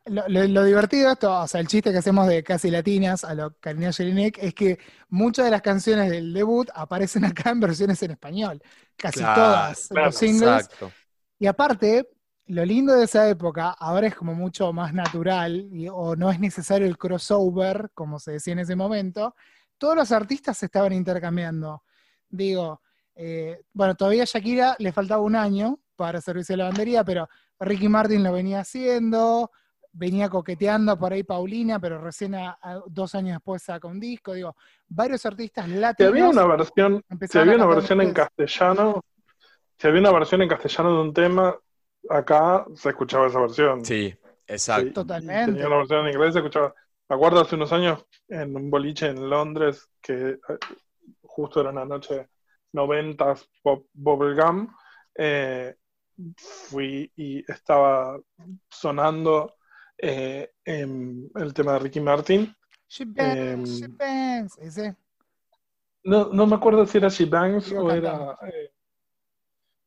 Lo, 0.05 0.27
lo- 0.29 0.47
lo 0.47 0.63
divertido 0.65 1.07
de 1.09 1.13
esto, 1.13 1.33
o 1.41 1.47
sea, 1.47 1.61
el 1.61 1.67
chiste 1.67 1.91
que 1.91 1.99
hacemos 1.99 2.27
de 2.27 2.43
casi 2.43 2.71
latinas 2.71 3.23
a 3.25 3.35
lo 3.35 3.55
Karina 3.59 3.93
Jelinek 3.93 4.37
es 4.39 4.53
que 4.55 4.79
muchas 5.09 5.45
de 5.45 5.51
las 5.51 5.61
canciones 5.63 6.11
del 6.11 6.33
debut 6.33 6.69
aparecen 6.75 7.25
acá 7.25 7.51
en 7.51 7.59
versiones 7.61 8.01
en 8.03 8.11
español. 8.13 8.61
Casi 8.97 9.27
Claro, 9.27 9.27
todas 9.27 9.89
claro, 9.89 10.09
los 10.09 10.15
singles. 10.17 10.69
Exacto. 10.69 10.95
Y 11.39 11.47
aparte, 11.47 12.09
lo 12.47 12.65
lindo 12.65 12.93
de 12.95 13.05
esa 13.05 13.27
época, 13.29 13.71
ahora 13.71 14.07
es 14.07 14.15
como 14.15 14.33
mucho 14.35 14.71
más 14.73 14.93
natural, 14.93 15.69
y- 15.73 15.87
o 15.89 16.15
no 16.15 16.31
es 16.31 16.39
necesario 16.39 16.87
el 16.87 16.97
crossover, 16.97 17.91
como 17.93 18.19
se 18.19 18.33
decía 18.33 18.53
en 18.53 18.59
ese 18.59 18.75
momento, 18.75 19.35
todos 19.77 19.95
los 19.95 20.11
artistas 20.11 20.57
se 20.57 20.65
estaban 20.67 20.93
intercambiando. 20.93 21.83
Digo, 22.29 22.81
eh, 23.15 23.61
bueno, 23.73 23.95
todavía 23.95 24.23
a 24.23 24.25
Shakira 24.25 24.75
le 24.79 24.91
faltaba 24.91 25.21
un 25.21 25.35
año 25.35 25.79
para 25.95 26.19
servirse 26.21 26.53
de 26.53 26.57
lavandería, 26.57 27.03
pero 27.03 27.29
Ricky 27.59 27.87
Martin 27.87 28.23
lo 28.23 28.33
venía 28.33 28.59
haciendo, 28.59 29.51
venía 29.93 30.27
coqueteando 30.27 30.97
por 30.99 31.13
ahí 31.13 31.23
Paulina, 31.23 31.79
pero 31.79 31.99
recién 32.01 32.35
a- 32.35 32.57
a- 32.61 32.81
dos 32.87 33.15
años 33.15 33.35
después 33.37 33.63
saca 33.63 33.87
un 33.87 33.99
disco. 33.99 34.33
Digo, 34.33 34.55
varios 34.87 35.25
artistas 35.25 35.65
Si 35.67 35.71
latinos. 35.73 36.11
había 36.11 36.29
una 36.29 36.45
versión, 36.45 37.03
si 37.29 37.37
había 37.37 37.55
una 37.55 37.65
versión 37.67 38.01
en 38.01 38.13
castellano, 38.13 39.01
si 39.77 39.87
había 39.87 40.01
una 40.01 40.11
versión 40.11 40.41
en 40.41 40.49
castellano 40.49 40.95
de 40.95 41.01
un 41.01 41.13
tema, 41.13 41.55
acá 42.09 42.65
se 42.75 42.89
escuchaba 42.89 43.27
esa 43.27 43.39
versión. 43.39 43.85
Sí, 43.85 44.13
exacto. 44.47 44.91
Totalmente. 45.01 45.53
Tenía 45.53 45.67
una 45.67 45.77
versión 45.77 46.05
en 46.07 46.13
inglés, 46.13 46.33
se 46.33 46.39
escuchaba. 46.39 46.75
Me 47.09 47.15
acuerdo 47.15 47.41
hace 47.41 47.55
unos 47.55 47.71
años 47.71 48.05
en 48.27 48.55
un 48.55 48.69
boliche 48.71 49.07
en 49.07 49.29
Londres 49.29 49.87
que 50.01 50.29
eh, 50.31 50.39
justo 51.21 51.61
era 51.61 51.69
una 51.69 51.85
noche 51.85 52.29
90s 52.73 53.47
pop 53.61 53.85
bubblegum. 53.93 54.67
eh, 55.15 55.75
fui 56.37 57.11
y 57.15 57.39
estaba 57.51 58.17
sonando 58.69 59.53
eh, 59.97 60.49
el 60.63 61.53
tema 61.53 61.73
de 61.73 61.79
Ricky 61.79 61.99
Martin. 61.99 62.55
She 62.87 63.05
bangs, 63.05 63.37
Em, 63.37 63.65
she 63.65 63.87
bangs. 63.87 64.57
Ese. 64.59 64.95
No, 66.03 66.29
no 66.31 66.45
me 66.47 66.55
acuerdo 66.55 66.85
si 66.85 66.97
era 66.97 67.09
She 67.09 67.25
Bangs 67.25 67.71
o 67.71 67.87
cantando. 67.87 68.37
era. 68.41 68.51
eh, 68.51 68.71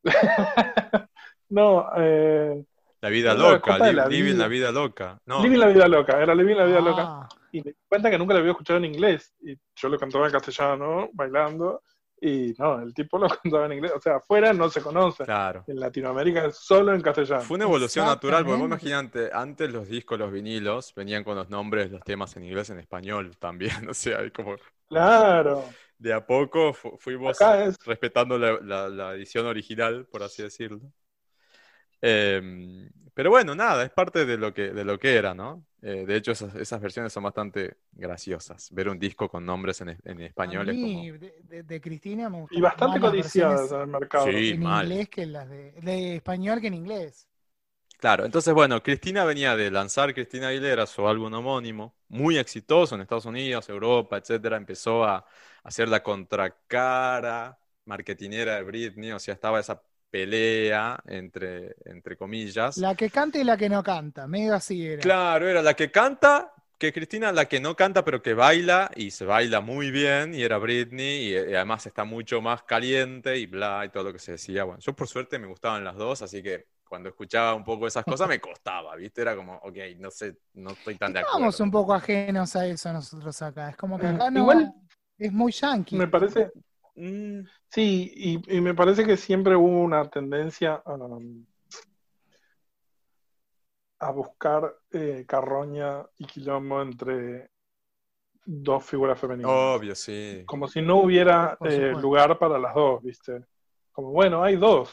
no, 1.51 1.87
eh, 1.97 2.65
La 3.01 3.09
vida 3.11 3.35
la 3.35 3.51
loca, 3.53 3.79
li- 3.79 3.93
la 3.95 4.09
living 4.09 4.33
vida. 4.33 4.39
la 4.39 4.49
vida 4.49 4.73
loca. 4.73 5.19
No, 5.27 5.43
Living 5.43 5.59
la 5.59 5.67
vida 5.69 5.89
loca, 5.89 6.21
era 6.21 6.35
Living 6.35 6.57
la 6.57 6.65
vida 6.65 6.81
loca. 6.81 7.03
Ah, 7.07 7.29
Y 7.53 7.59
me 7.63 7.71
di 7.71 7.77
cuenta 7.89 8.11
que 8.11 8.19
nunca 8.19 8.35
lo 8.35 8.41
había 8.41 8.51
escuchado 8.53 8.79
en 8.79 8.87
inglés. 8.87 9.35
Y 9.41 9.57
yo 9.77 9.89
lo 9.89 9.99
cantaba 9.99 10.27
en 10.27 10.33
castellano, 10.33 11.09
bailando. 11.13 11.83
Y 12.21 12.53
no, 12.59 12.81
el 12.81 12.93
tipo 12.93 13.17
lo 13.19 13.29
cantaba 13.43 13.67
en 13.67 13.75
inglés. 13.75 13.93
O 13.95 14.01
sea, 14.01 14.17
afuera 14.17 14.53
no 14.53 14.69
se 14.69 14.83
conoce. 14.83 15.25
claro. 15.25 15.63
En 15.69 15.79
Latinoamérica 15.79 16.47
es 16.47 16.57
solo 16.57 16.93
en 16.93 17.01
castellano. 17.01 17.43
Fue 17.43 17.55
una 17.55 17.65
evolución 17.67 18.07
natural, 18.07 18.45
porque 18.45 18.59
vos 18.59 18.67
imaginate, 18.67 19.31
antes 19.33 19.71
los 19.73 19.89
discos, 19.89 20.19
los 20.19 20.33
vinilos, 20.33 20.93
venían 20.97 21.23
con 21.23 21.37
los 21.37 21.49
nombres, 21.49 21.93
los 21.93 22.03
temas 22.03 22.37
en 22.37 22.45
inglés, 22.45 22.71
en 22.71 22.81
español 22.81 23.37
también, 23.39 23.71
o 23.89 23.95
sea, 23.95 24.19
hay 24.19 24.31
como 24.33 24.57
Claro. 24.89 25.65
de 25.99 26.13
a 26.13 26.27
poco 26.27 26.73
fu- 26.73 26.97
fuimos 26.99 27.39
es. 27.41 27.77
respetando 27.85 28.39
la, 28.39 28.59
la- 28.61 28.89
la 28.89 29.15
edición 29.15 29.47
original, 29.47 30.07
por 30.07 30.23
así 30.25 30.43
decirlo. 30.43 30.81
Em, 32.01 32.91
pero 33.15 33.31
bueno, 33.31 33.55
nada, 33.55 33.85
es 33.85 33.91
parte 33.91 34.25
de 34.27 34.37
lo 34.39 34.55
que, 34.55 34.71
de 34.73 34.85
lo 34.85 34.99
que 34.99 35.17
era, 35.17 35.35
¿no? 35.35 35.67
Eh, 35.83 36.05
de 36.07 36.17
hecho, 36.17 36.33
esas, 36.33 36.55
esas 36.57 36.81
versiones 36.81 37.13
son 37.13 37.25
bastante 37.25 37.79
graciosas. 37.93 38.71
Ver 38.73 38.89
un 38.89 38.99
disco 38.99 39.29
con 39.29 39.45
nombres 39.47 39.81
en, 39.81 39.91
es- 39.91 39.99
en 40.05 40.21
a 40.43 40.53
español 40.53 40.69
es 40.69 40.79
mí, 40.79 40.79
como... 40.79 41.13
de, 41.13 41.43
de- 41.45 41.63
de 41.63 41.81
Cristina 41.81 42.29
me 42.31 42.49
Y 42.51 42.61
bastante 42.61 43.01
codiciadas 43.01 43.73
en 43.73 43.81
el 43.81 43.87
mercado. 43.89 44.41
Sí. 44.41 44.55
en 44.55 44.63
mal. 44.63 44.99
inglés 44.99 45.09
que 45.09 45.27
las 45.27 45.49
de, 45.49 45.73
de 45.73 46.17
español 46.17 46.61
que 46.61 46.67
en 46.69 46.75
inglés. 46.75 47.29
Claro, 47.99 48.25
entonces 48.25 48.55
bueno, 48.55 48.81
Cristina 48.83 49.25
venía 49.25 49.57
de 49.57 49.71
lanzar 49.73 50.15
Cristina 50.15 50.49
Aguilera, 50.49 50.87
su 50.87 51.09
álbum 51.09 51.33
homónimo, 51.35 51.97
muy 52.09 52.39
exitoso 52.39 52.95
en 52.95 53.01
Estados 53.01 53.25
Unidos, 53.27 53.69
Europa, 53.69 54.17
etcétera. 54.19 54.57
Empezó 54.57 55.05
a 55.05 55.27
hacer 55.65 55.89
la 55.89 56.01
contracara 56.03 57.59
marketinera 57.87 58.55
de 58.57 58.63
Britney, 58.63 59.11
o 59.13 59.19
sea, 59.19 59.35
estaba 59.35 59.59
esa 59.59 59.83
pelea 60.11 60.99
entre, 61.07 61.75
entre 61.85 62.17
comillas. 62.17 62.83
La 62.83 62.95
que 62.95 63.11
canta 63.11 63.39
y 63.39 63.45
la 63.45 63.59
que 63.59 63.69
no 63.69 63.83
canta, 63.83 64.27
medio 64.27 64.55
así 64.55 64.87
era. 64.87 65.05
Claro, 65.05 65.49
era 65.49 65.63
la 65.63 65.75
que 65.75 65.91
canta, 65.93 66.53
que 66.77 66.93
Cristina 66.93 67.31
la 67.33 67.47
que 67.47 67.61
no 67.61 67.77
canta, 67.77 68.05
pero 68.05 68.21
que 68.21 68.35
baila, 68.35 68.91
y 68.97 69.13
se 69.13 69.25
baila 69.25 69.61
muy 69.61 69.91
bien, 69.93 70.35
y 70.35 70.43
era 70.43 70.59
Britney, 70.59 71.29
y, 71.29 71.33
y 71.35 71.55
además 71.55 71.87
está 71.87 72.05
mucho 72.05 72.41
más 72.43 72.65
caliente, 72.65 73.39
y 73.39 73.47
bla, 73.47 73.85
y 73.87 73.91
todo 73.91 74.05
lo 74.05 74.13
que 74.13 74.19
se 74.19 74.33
decía. 74.33 74.65
Bueno, 74.65 74.81
yo 74.81 74.95
por 74.97 75.07
suerte 75.07 75.39
me 75.39 75.47
gustaban 75.47 75.85
las 75.85 75.95
dos, 75.97 76.23
así 76.23 76.43
que 76.43 76.67
cuando 76.89 77.09
escuchaba 77.11 77.55
un 77.55 77.65
poco 77.65 77.87
esas 77.87 78.05
cosas 78.05 78.29
me 78.29 78.41
costaba, 78.41 78.97
¿viste? 78.97 79.23
Era 79.23 79.37
como, 79.37 79.55
ok, 79.57 79.77
no 79.99 80.11
sé, 80.11 80.37
no 80.55 80.73
estoy 80.73 80.97
tan 80.97 81.13
de 81.13 81.21
acuerdo. 81.21 81.61
un 81.61 81.71
poco 81.71 81.95
ajenos 81.95 82.55
a 82.57 82.67
eso 82.67 82.93
nosotros 82.93 83.41
acá. 83.43 83.71
Es 83.71 83.77
como 83.77 83.99
que 83.99 84.07
Mm, 84.07 84.15
acá 84.15 84.31
no 84.31 84.41
igual- 84.41 84.73
es 85.19 85.33
muy 85.33 85.53
yankee. 85.53 85.97
Me 85.99 86.07
parece. 86.09 86.51
Mm, 86.99 87.47
Sí, 87.71 88.13
y, 88.15 88.57
y 88.57 88.61
me 88.61 88.75
parece 88.75 89.05
que 89.07 89.17
siempre 89.17 89.55
hubo 89.57 89.81
una 89.83 90.09
tendencia 90.11 90.83
a, 90.85 90.97
a 94.01 94.11
buscar 94.13 94.77
eh, 94.93 95.25
carroña 95.27 96.05
y 96.19 96.27
quilombo 96.27 96.81
entre 96.83 97.51
dos 98.45 98.85
figuras 98.85 99.19
femeninas. 99.21 99.53
obvio, 99.75 99.95
sí. 99.95 100.45
Como 100.47 100.69
si 100.69 100.83
no 100.83 100.99
hubiera 100.99 101.59
eh, 101.65 101.95
lugar 101.97 102.39
para 102.39 102.59
las 102.59 102.75
dos, 102.75 103.03
¿viste? 103.03 103.45
Como, 103.93 104.13
bueno, 104.13 104.43
hay 104.43 104.57
dos. 104.57 104.91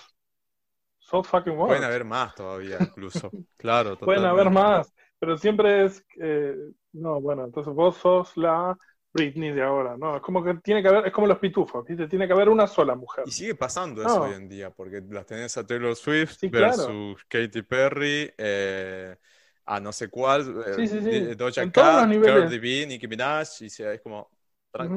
So 0.99 1.23
fucking 1.23 1.57
what? 1.57 1.67
Pueden 1.67 1.83
haber 1.83 2.05
más 2.05 2.33
todavía, 2.35 2.81
incluso. 2.83 3.31
Claro, 3.57 3.97
Pueden 4.03 4.25
haber 4.25 4.49
totalmente. 4.49 4.51
más, 4.51 4.93
pero 5.19 5.37
siempre 5.37 5.85
es, 5.85 6.05
eh, 6.19 6.55
no, 6.93 7.19
bueno, 7.21 7.45
entonces 7.45 7.73
vos 7.73 7.97
sos 7.97 8.37
la 8.37 8.77
Britney 9.15 9.51
de 9.51 9.63
ahora, 9.63 9.97
¿no? 9.97 10.17
Es 10.17 10.21
como 10.21 10.43
que 10.43 10.55
tiene 10.55 10.81
que 10.81 10.89
haber, 10.89 11.07
es 11.07 11.13
como 11.13 11.25
los 11.27 11.39
pitufos, 11.39 11.85
¿viste? 11.85 12.07
Tiene 12.07 12.27
que 12.27 12.33
haber 12.33 12.49
una 12.49 12.67
sola 12.67 12.95
mujer. 12.95 13.25
Y 13.25 13.31
sigue 13.31 13.55
pasando 13.55 14.03
eso 14.03 14.21
hoy 14.21 14.33
en 14.33 14.47
día, 14.49 14.69
porque 14.69 15.01
las 15.09 15.25
tenés 15.25 15.57
a 15.57 15.65
Taylor 15.65 15.95
Swift 15.95 16.37
Sí, 16.39 16.49
claro. 16.51 16.83
versus 16.83 17.23
Katy 17.27 17.61
Perry, 17.63 18.31
eh, 18.37 19.15
a 19.65 19.79
no 19.79 19.91
sé 19.91 20.09
cuál, 20.09 20.41
eh, 20.67 20.75
Sí, 20.75 20.87
sí. 20.87 20.99
Di- 20.99 21.35
Doja 21.35 21.65
Cat. 21.71 22.07
Cardi 22.21 22.59
B, 22.59 22.85
Nicki 22.87 23.07
Minaj, 23.07 23.47
y 23.61 23.69
sea, 23.69 23.93
es 23.93 24.01
como, 24.01 24.29
tran- 24.71 24.93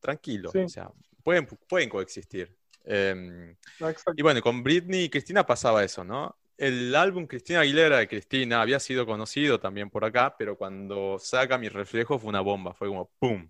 tranquilo, 0.00 0.50
o 0.62 0.68
sea, 0.68 0.90
pueden, 1.22 1.46
pueden 1.68 1.88
coexistir. 1.90 2.56
Eh, 2.84 3.54
Exacto. 3.80 4.12
y 4.14 4.22
bueno, 4.22 4.40
con 4.40 4.62
Britney 4.62 5.04
y 5.04 5.10
Cristina 5.10 5.44
pasaba 5.46 5.84
eso, 5.84 6.04
¿no? 6.04 6.36
el 6.58 6.94
álbum 6.94 7.26
Cristina 7.26 7.60
Aguilera 7.60 7.98
de 7.98 8.08
Cristina 8.08 8.62
había 8.62 8.80
sido 8.80 9.04
conocido 9.04 9.60
también 9.60 9.90
por 9.90 10.04
acá, 10.06 10.34
pero 10.38 10.56
cuando 10.56 11.18
saca 11.18 11.58
Mi 11.58 11.68
Reflejo 11.68 12.18
fue 12.18 12.30
una 12.30 12.40
bomba, 12.40 12.72
fue 12.72 12.88
como 12.88 13.10
¡pum! 13.18 13.46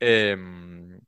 Em, 0.00 0.98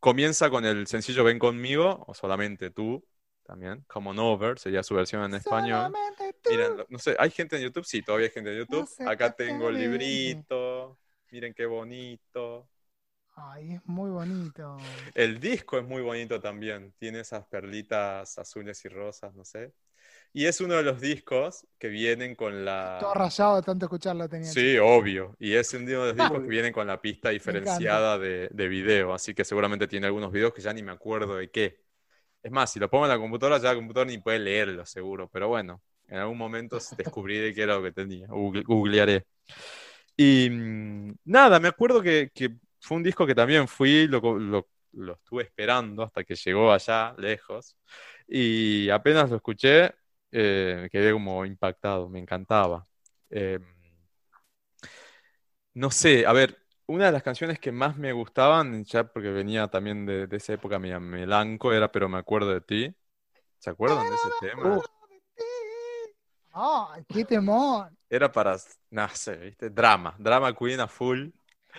comienza 0.00 0.50
con 0.50 0.64
el 0.64 0.86
sencillo 0.86 1.22
Ven 1.22 1.38
conmigo, 1.38 2.04
o 2.06 2.14
solamente 2.14 2.70
tú, 2.70 3.04
también, 3.44 3.84
Come 3.86 4.10
on 4.10 4.18
Over, 4.18 4.58
sería 4.58 4.82
su 4.82 4.94
versión 4.94 5.22
en 5.24 5.34
español. 5.34 5.92
Miren, 6.48 6.84
no 6.88 6.98
sé, 6.98 7.14
¿hay 7.18 7.30
gente 7.30 7.56
en 7.56 7.62
YouTube? 7.62 7.84
Sí, 7.84 8.02
todavía 8.02 8.26
hay 8.26 8.32
gente 8.32 8.50
en 8.52 8.58
YouTube. 8.58 8.88
Acá 9.06 9.32
tengo 9.32 9.68
el 9.68 9.76
librito, 9.78 10.98
miren 11.30 11.52
qué 11.52 11.66
bonito. 11.66 12.68
Ay, 13.34 13.74
es 13.74 13.86
muy 13.86 14.10
bonito. 14.10 14.76
El 15.14 15.38
disco 15.40 15.78
es 15.78 15.84
muy 15.84 16.02
bonito 16.02 16.40
también, 16.40 16.92
tiene 16.98 17.20
esas 17.20 17.46
perlitas 17.46 18.38
azules 18.38 18.84
y 18.84 18.88
rosas, 18.88 19.34
no 19.34 19.44
sé. 19.44 19.72
Y 20.34 20.46
es 20.46 20.60
uno 20.62 20.74
de 20.74 20.82
los 20.82 21.00
discos 21.00 21.66
que 21.78 21.88
vienen 21.88 22.34
con 22.34 22.64
la... 22.64 22.96
Todo 23.00 23.12
rayado 23.12 23.56
de 23.56 23.62
tanto 23.62 23.84
escucharlo 23.84 24.28
tenía. 24.28 24.48
Sí, 24.48 24.78
obvio. 24.78 25.36
Y 25.38 25.52
es 25.52 25.74
uno 25.74 25.84
de 25.84 25.94
los 25.94 26.16
discos 26.16 26.40
que 26.40 26.48
vienen 26.48 26.72
con 26.72 26.86
la 26.86 27.02
pista 27.02 27.28
diferenciada 27.28 28.18
de, 28.18 28.48
de, 28.50 28.68
video. 28.68 29.12
Así 29.12 29.34
que 29.34 29.44
seguramente 29.44 29.86
tiene 29.86 30.06
algunos 30.06 30.32
videos 30.32 30.54
que 30.54 30.62
ya 30.62 30.72
ni 30.72 30.82
me 30.82 30.92
acuerdo 30.92 31.36
de 31.36 31.50
qué. 31.50 31.82
Es 32.42 32.50
más, 32.50 32.72
si 32.72 32.80
lo 32.80 32.88
pongo 32.88 33.04
en 33.04 33.10
la 33.10 33.18
computadora, 33.18 33.58
ya 33.58 33.68
la 33.70 33.74
computadora 33.74 34.10
ni 34.10 34.18
puede 34.18 34.38
leerlo, 34.38 34.86
seguro. 34.86 35.28
Pero 35.30 35.48
bueno, 35.48 35.82
en 36.08 36.18
algún 36.18 36.38
momento 36.38 36.78
descubriré 36.96 37.54
qué 37.54 37.62
era 37.62 37.74
lo 37.74 37.82
que 37.82 37.92
tenía. 37.92 38.26
googlearé. 38.28 39.26
Y 40.16 40.48
mm, 40.50 41.14
nada, 41.24 41.60
me 41.60 41.68
acuerdo 41.68 42.00
que, 42.00 42.30
que, 42.34 42.56
fue 42.80 42.96
un 42.96 43.02
disco 43.02 43.26
que 43.26 43.34
también 43.34 43.68
fui, 43.68 44.08
lo, 44.08 44.20
lo, 44.38 44.68
lo 44.92 45.14
estuve 45.14 45.44
esperando 45.44 46.02
hasta 46.02 46.24
que 46.24 46.34
llegó 46.34 46.72
allá, 46.72 47.14
lejos. 47.18 47.76
Y 48.26 48.88
apenas 48.90 49.30
lo 49.30 49.36
escuché, 49.36 49.92
eh, 50.32 50.78
me 50.82 50.90
quedé 50.90 51.12
como 51.12 51.44
impactado, 51.44 52.08
me 52.08 52.18
encantaba. 52.18 52.86
Eh, 53.30 53.58
no 55.74 55.90
sé, 55.90 56.26
a 56.26 56.32
ver, 56.32 56.58
una 56.86 57.06
de 57.06 57.12
las 57.12 57.22
canciones 57.22 57.58
que 57.58 57.72
más 57.72 57.96
me 57.96 58.12
gustaban, 58.12 58.84
ya 58.84 59.04
porque 59.04 59.30
venía 59.30 59.68
también 59.68 60.04
de, 60.06 60.28
esa 60.30 60.54
época 60.54 60.78
media 60.78 60.98
melanco, 61.00 61.72
era 61.72 61.92
Pero 61.92 62.08
me 62.08 62.18
acuerdo 62.18 62.52
de 62.52 62.60
ti. 62.60 62.94
¿Se 63.58 63.70
acuerdan 63.70 64.08
de 64.08 64.14
ese 64.14 64.28
tema? 64.40 64.80
¡Ay, 66.52 67.04
qué 67.08 67.24
temor! 67.24 67.90
Era 68.10 68.30
para, 68.30 68.56
no 68.90 69.08
sé, 69.08 69.36
¿viste? 69.36 69.70
Drama, 69.70 70.14
drama 70.18 70.54
queen 70.54 70.80
a 70.80 70.88
full. 70.88 71.28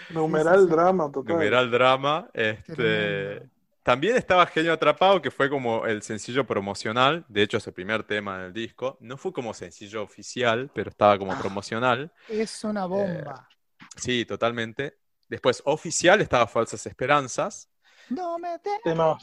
Numeral 0.09 0.67
drama, 0.67 1.11
total. 1.11 1.35
Numeral 1.35 1.69
drama. 1.69 2.30
Este, 2.34 3.43
también 3.84 4.15
estaba 4.15 4.45
Genio 4.47 4.72
Atrapado, 4.72 5.22
que 5.22 5.30
fue 5.30 5.49
como 5.49 5.85
el 5.85 6.01
sencillo 6.01 6.47
promocional. 6.47 7.26
De 7.27 7.43
hecho, 7.43 7.57
es 7.57 7.68
el 7.68 7.73
primer 7.73 8.03
tema 8.03 8.39
del 8.39 8.53
disco. 8.53 8.97
No 9.01 9.18
fue 9.18 9.34
como 9.34 9.53
sencillo 9.53 10.01
oficial, 10.01 10.72
pero 10.73 10.89
estaba 10.89 11.18
como 11.19 11.34
ah, 11.34 11.38
promocional. 11.39 12.11
Es 12.30 12.64
una 12.64 12.85
bomba. 12.85 13.49
Eh, 13.49 13.85
sí, 13.97 14.26
totalmente. 14.26 14.97
Después, 15.27 15.61
oficial, 15.65 16.22
estaba 16.22 16.47
Falsas 16.47 16.85
Esperanzas. 16.85 17.69
No 18.10 18.39
me 18.39 18.57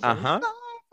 Ajá. 0.02 0.40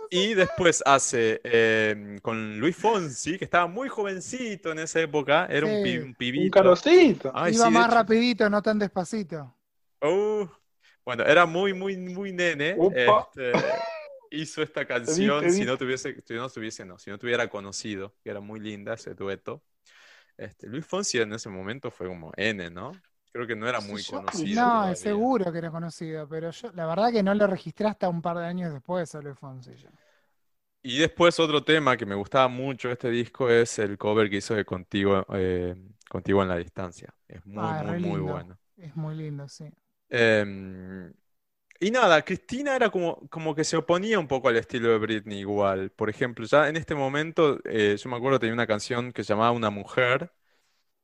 Y 0.10 0.34
después 0.34 0.82
hace 0.86 1.42
em, 1.44 2.20
con 2.20 2.60
Luis 2.60 2.78
Fonsi, 2.78 3.38
que 3.38 3.44
estaba 3.44 3.68
muy 3.68 3.90
jovencito 3.90 4.72
en 4.72 4.80
esa 4.80 5.02
época, 5.02 5.48
era 5.50 5.66
un, 5.66 6.16
pibito. 6.16 6.46
Un 6.46 6.50
carocito. 6.50 7.34
Iba 7.50 7.70
más 7.70 7.94
rapidito, 7.94 8.50
no 8.50 8.62
tan 8.62 8.80
despacito. 8.80 9.54
Uh, 10.02 10.48
bueno, 11.08 11.24
era 11.24 11.46
muy, 11.46 11.74
muy, 11.74 11.96
muy 11.96 12.34
nene. 12.34 12.76
Este, 12.94 13.54
hizo 14.32 14.62
esta 14.62 14.86
canción 14.86 15.50
si 15.50 15.64
no 15.64 15.78
tuviese, 15.78 16.22
si 16.26 16.34
no 16.34 16.50
tuviese, 16.50 16.84
no, 16.84 17.00
si 17.00 17.10
no 17.10 17.18
tuviera 17.18 17.48
conocido, 17.48 18.14
que 18.22 18.30
era 18.30 18.42
muy 18.42 18.60
linda 18.60 18.96
ese 18.96 19.14
dueto. 19.14 19.64
Este, 20.36 20.68
Luis 20.68 20.86
Fonsi 20.86 21.20
en 21.20 21.32
ese 21.32 21.48
momento 21.48 21.92
fue 21.92 22.08
como 22.08 22.34
N, 22.36 22.70
¿no? 22.72 22.92
Creo 23.32 23.48
que 23.48 23.56
no 23.56 23.70
era 23.70 23.80
muy 23.80 24.04
conocido. 24.04 24.62
No, 24.62 24.94
seguro 24.96 25.50
que 25.50 25.60
era 25.60 25.72
conocido, 25.72 26.28
pero 26.28 26.52
yo 26.52 26.74
la 26.74 26.86
verdad 26.86 27.10
que 27.14 27.24
no 27.24 27.34
lo 27.34 27.48
registré 27.48 27.88
hasta 27.88 28.10
un 28.10 28.22
par 28.22 28.40
de 28.40 28.46
años 28.46 28.74
después 28.74 29.16
a 29.16 29.22
Luis 29.22 29.40
Fonsi. 29.40 29.72
Y 30.84 30.98
después 30.98 31.40
otro 31.40 31.64
tema 31.64 31.96
que 31.96 32.06
me 32.06 32.16
gustaba 32.16 32.50
mucho 32.50 32.90
de 32.90 32.96
este 32.96 33.10
disco 33.10 33.50
es 33.50 33.80
el 33.80 33.98
cover 33.98 34.30
que 34.30 34.36
hizo 34.36 34.56
de 34.56 34.66
Contigo, 34.66 35.26
eh, 35.34 35.74
Contigo 36.10 36.44
en 36.44 36.50
la 36.50 36.58
Distancia. 36.58 37.16
Es 37.30 37.46
muy, 37.46 37.64
muy, 37.86 38.00
muy 38.02 38.20
bueno. 38.20 38.58
Es 38.76 38.94
muy 38.98 39.16
lindo, 39.16 39.48
sí. 39.48 39.72
Em, 40.10 41.14
y 41.80 41.92
nada, 41.92 42.24
Cristina 42.24 42.76
era 42.76 42.90
como, 42.90 43.28
como 43.30 43.54
que 43.54 43.64
se 43.64 43.78
oponía 43.78 44.20
un 44.20 44.28
poco 44.28 44.50
al 44.50 44.58
estilo 44.58 44.90
de 44.90 44.98
Britney 44.98 45.40
igual. 45.40 45.92
Por 45.92 46.10
ejemplo, 46.10 46.46
ya 46.46 46.70
en 46.70 46.76
este 46.76 46.96
momento, 46.96 47.60
eh, 47.66 47.96
yo 47.98 48.10
me 48.10 48.16
acuerdo 48.16 48.40
tenía 48.40 48.54
una 48.54 48.68
canción 48.68 49.14
que 49.14 49.24
se 49.24 49.34
llamaba 49.34 49.52
Una 49.52 49.70
Mujer 49.70 50.32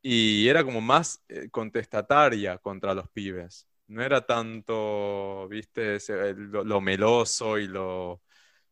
y 0.02 0.48
era 0.48 0.64
como 0.64 0.82
más 0.82 1.24
eh, 1.30 1.50
contestataria 1.52 2.58
contra 2.58 2.94
los 2.94 3.08
pibes. 3.10 3.68
No 3.88 4.02
era 4.02 4.26
tanto, 4.26 5.48
viste, 5.48 6.00
lo, 6.36 6.82
meloso 6.82 7.60
y 7.60 7.68
lo, 7.68 8.22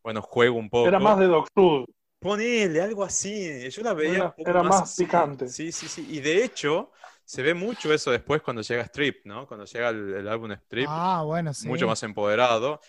bueno, 0.02 0.22
juego 0.22 0.58
un 0.58 0.70
poco. 0.70 0.88
Era 0.88 1.00
más 1.00 1.20
de 1.20 1.28
Doctor. 1.28 1.86
Ponele, 2.20 2.82
algo 2.82 3.04
así. 3.04 3.70
Yo 3.70 3.82
la 3.82 3.94
veía 3.94 4.34
era, 4.38 4.64
más, 4.64 4.96
picante. 4.96 5.48
Sí, 5.48 5.72
sí, 5.72 5.88
sí. 5.88 6.06
Y 6.10 6.20
de 6.20 6.44
hecho, 6.44 6.92
se 7.32 7.42
ve 7.44 7.54
mucho 7.54 7.94
eso 7.94 8.12
después 8.12 8.42
cuando 8.42 8.62
llega 8.62 8.84
Strip, 8.84 9.26
¿no? 9.26 9.48
Cuando 9.48 9.66
llega 9.66 9.88
el, 9.88 10.28
álbum 10.28 10.52
Strip. 10.52 10.86
Ah, 10.90 11.24
bueno, 11.26 11.54
sí. 11.54 11.66
Mucho 11.66 11.88
más 11.88 12.04
empoderado. 12.04 12.82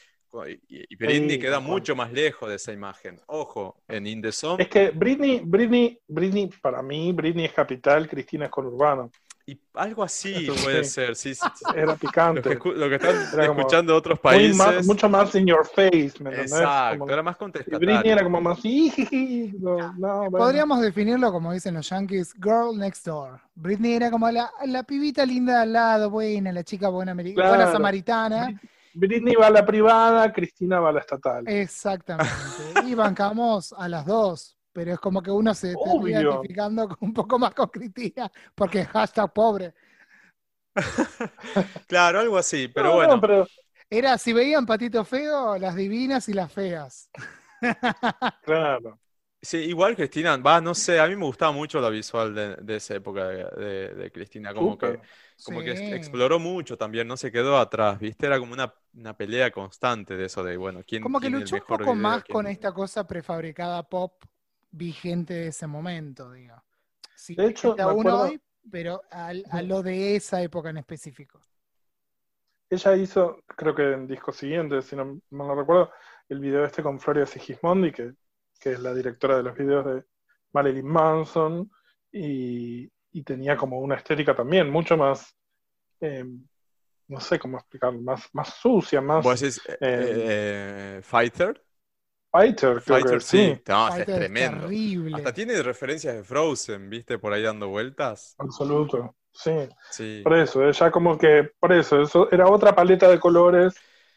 Y, 0.69 0.97
Britney 0.97 1.39
queda 1.39 1.61
mucho 1.61 1.95
más 1.95 2.13
lejos 2.13 2.49
de 2.49 2.57
esa 2.57 2.73
imagen. 2.73 3.21
Ojo, 3.27 3.81
en 3.87 4.05
In 4.05 4.21
the 4.21 4.33
Song. 4.33 4.61
Es 4.61 4.67
que 4.67 4.91
Britney, 4.91 5.43
Britney, 5.45 5.97
Britney, 6.09 6.51
para 6.61 6.83
mí, 6.83 7.13
Britney 7.13 7.45
es 7.45 7.53
capital, 7.53 8.09
Cristina 8.09 8.47
es 8.47 8.51
conurbano. 8.51 9.13
Y 9.53 9.61
algo 9.75 10.03
así 10.03 10.49
puede 10.65 10.85
ser, 10.85 11.15
sí, 11.15 11.35
sí, 11.35 11.43
Era 11.75 11.95
picante. 11.95 12.55
Lo 12.55 12.89
que, 12.89 12.95
están 12.95 13.41
escuchando 13.41 13.93
de 13.93 13.99
otros 13.99 14.19
países. 14.19 14.87
mucho 14.87 15.11
más 15.11 15.35
in 15.35 15.47
your 15.47 15.67
face, 15.67 16.13
¿me 16.21 16.31
Exacto, 16.31 17.09
era 17.11 17.23
más 17.23 17.37
contestatario. 17.37 17.87
Britney 17.87 18.13
era 18.13 18.23
como 18.23 18.41
más. 18.41 18.59
Podríamos 20.31 20.81
definirlo 20.81 21.31
como 21.31 21.53
dicen 21.53 21.75
los 21.75 21.89
yankees: 21.89 22.33
Girl 22.43 22.79
Next 22.79 23.05
Door. 23.05 23.41
Britney 23.55 23.93
era 23.93 24.11
como 24.11 24.31
la, 24.31 24.51
la 24.65 24.85
pibita 24.85 25.27
linda 25.27 25.61
al 25.63 25.73
lado, 25.75 26.09
buena, 26.09 26.51
la 26.51 26.65
chica 26.65 26.89
buena, 26.89 27.13
buena 27.13 27.71
samaritana. 27.71 28.59
Britney 28.95 29.35
va 29.35 29.49
a 29.49 29.51
la 29.51 29.67
privada, 29.67 30.33
Cristina 30.33 30.81
va 30.81 30.91
a 30.91 30.93
la 30.93 31.01
estatal. 31.01 31.47
Exactamente. 31.47 32.31
y 32.87 32.95
bancamos 32.95 33.75
a 33.77 33.89
las 33.89 34.07
dos 34.07 34.57
pero 34.73 34.95
es 34.95 35.01
como 35.01 35.23
que 35.23 35.31
uno 35.31 35.55
se 35.55 35.73
está 35.73 35.95
identificando 35.95 36.97
un 37.01 37.13
poco 37.13 37.39
más 37.39 37.55
con 37.55 37.69
Cristina, 37.69 38.31
porque 38.55 38.81
es 38.81 38.89
hashtag 38.89 39.33
pobre. 39.33 39.75
claro, 41.87 42.21
algo 42.21 42.39
así, 42.39 42.69
pero 42.69 42.95
bueno. 42.95 43.21
Era, 43.91 44.17
si 44.17 44.33
veían 44.33 44.65
patito 44.65 45.05
feo, 45.05 45.59
las 45.59 45.77
divinas 45.77 46.29
y 46.29 46.33
las 46.33 46.51
feas. 46.51 47.11
claro. 48.43 48.99
Sí, 49.45 49.59
igual 49.59 49.97
Cristina, 49.97 50.37
va, 50.37 50.61
no 50.61 50.75
sé, 50.75 51.01
a 51.01 51.09
mí 51.09 51.17
me 51.17 51.25
gustaba 51.25 51.51
mucho 51.51 51.81
la 51.81 51.91
visual 51.91 52.33
de, 52.35 52.77
esa 52.77 52.95
época 52.95 53.27
de, 53.27 54.11
Cristina, 54.15 54.55
como 54.55 54.79
que 54.79 55.01
como 55.45 55.61
que 55.61 55.73
exploró 55.95 56.39
mucho 56.39 56.77
también, 56.77 57.07
no 57.07 57.17
se 57.17 57.33
quedó 57.33 57.59
atrás, 57.59 57.99
¿viste? 57.99 58.27
Era 58.27 58.39
como 58.39 58.53
una, 58.53 59.17
pelea 59.17 59.51
constante 59.51 60.17
de 60.17 60.27
eso 60.27 60.43
de, 60.45 60.57
bueno, 60.57 60.83
quién 60.87 61.03
Como 61.03 61.21
que 61.21 61.31
luchó 61.31 61.57
un 61.57 61.63
poco 61.63 61.95
más 61.95 62.25
con 62.25 62.47
esta 62.47 62.73
cosa 62.73 63.07
prefabricada 63.07 63.83
pop 63.83 64.25
vigente 64.73 65.35
de 65.35 65.49
ese 65.49 65.67
momento, 65.67 66.33
digo. 66.33 66.57
Sí, 67.15 67.35
de 67.37 67.47
hecho, 67.47 67.77
aún 67.79 68.07
hoy, 68.09 68.41
pero 68.71 69.03
a, 69.11 69.33
lo 69.63 69.83
de 69.83 70.17
esa 70.17 70.43
época 70.43 70.71
en 70.71 70.79
específico. 70.79 71.41
Ella 72.69 72.97
hizo, 72.97 73.43
creo 73.47 73.75
que 73.75 73.93
en 73.93 74.07
disco 74.07 74.33
siguiente, 74.33 74.81
si 74.83 74.97
no 74.97 75.21
me 75.31 75.45
lo 75.45 75.55
recuerdo, 75.55 75.93
el 76.29 76.41
video 76.41 76.65
este 76.65 76.83
con 76.83 76.99
Floria 76.99 77.27
Sigismondi, 77.27 77.93
que, 77.93 78.15
que 78.59 78.73
es 78.73 78.81
la 78.81 78.95
directora 78.95 79.37
de 79.37 79.43
los 79.43 79.57
videos 79.57 79.85
de 79.85 80.05
Marilyn 80.53 80.87
Manson, 80.87 81.71
y, 82.11 82.91
tenía 83.25 83.57
como 83.57 83.79
una 83.79 83.97
estética 83.97 84.35
también 84.35 84.71
mucho 84.71 84.97
más, 84.97 85.37
em, 86.01 86.47
no 87.09 87.21
sé 87.21 87.39
cómo 87.39 87.59
explicarlo, 87.59 88.01
más, 88.01 88.29
más 88.33 88.55
sucia, 88.55 89.01
más... 89.01 89.23
¿Vos 89.23 89.41
decís, 89.41 89.61
eh, 89.69 89.77
eh, 89.81 91.01
Fighter? 91.03 91.63
Fighter, 92.33 92.81
Fighter, 92.81 93.21
sí. 93.21 93.61
No, 93.69 93.95
es 93.95 94.07
tremendo. 94.07 94.67
Hasta 95.15 95.35
tiene 95.35 95.63
referencias 95.63 96.17
de 96.17 96.25
Frozen, 96.25 96.89
¿viste? 96.89 97.19
Por 97.19 97.31
ahí 97.35 97.43
dando 97.43 97.69
vueltas. 97.69 98.35
Absoluto, 98.39 99.17
sí. 99.31 99.53
sí. 99.91 100.23
Por 100.25 100.39
eso, 100.39 100.71
ya 100.71 100.91
como 100.91 101.19
que, 101.19 101.51
por 101.61 101.75
eso, 101.75 102.01
eso 102.01 102.33
era 102.33 102.49
otra 102.49 102.75
paleta 102.75 103.07
de 103.11 103.21
colores 103.21 103.75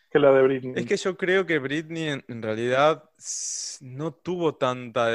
que 0.09 0.19
la 0.19 0.31
de 0.31 0.43
Britney. 0.43 0.73
Es 0.77 0.85
que 0.85 0.95
yo 0.95 1.17
creo 1.17 1.45
que 1.45 1.59
Britney 1.59 2.21
en, 2.25 2.41
realidad 2.41 3.03
no 3.81 4.13
tuvo 4.13 4.55
tanta 4.55 5.07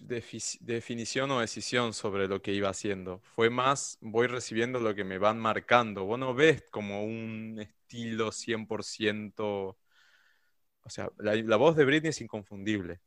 definición 0.00 1.30
o 1.30 1.38
decisión 1.38 1.92
sobre 1.94 2.26
lo 2.26 2.42
que 2.42 2.52
iba 2.52 2.68
haciendo. 2.68 3.20
Fue 3.36 3.48
más, 3.48 3.96
voy 4.00 4.26
recibiendo 4.26 4.80
lo 4.80 4.92
que 4.96 5.04
me 5.04 5.18
van 5.18 5.38
marcando. 5.38 6.04
Vos 6.04 6.18
no 6.18 6.34
ves 6.34 6.64
como 6.72 7.04
un 7.04 7.60
estilo 7.60 8.32
100% 8.32 9.76
o 10.84 10.90
sea, 10.90 11.10
la, 11.18 11.56
voz 11.56 11.76
de 11.76 11.84
Britney 11.84 12.10
es 12.10 12.20
inconfundible, 12.20 13.00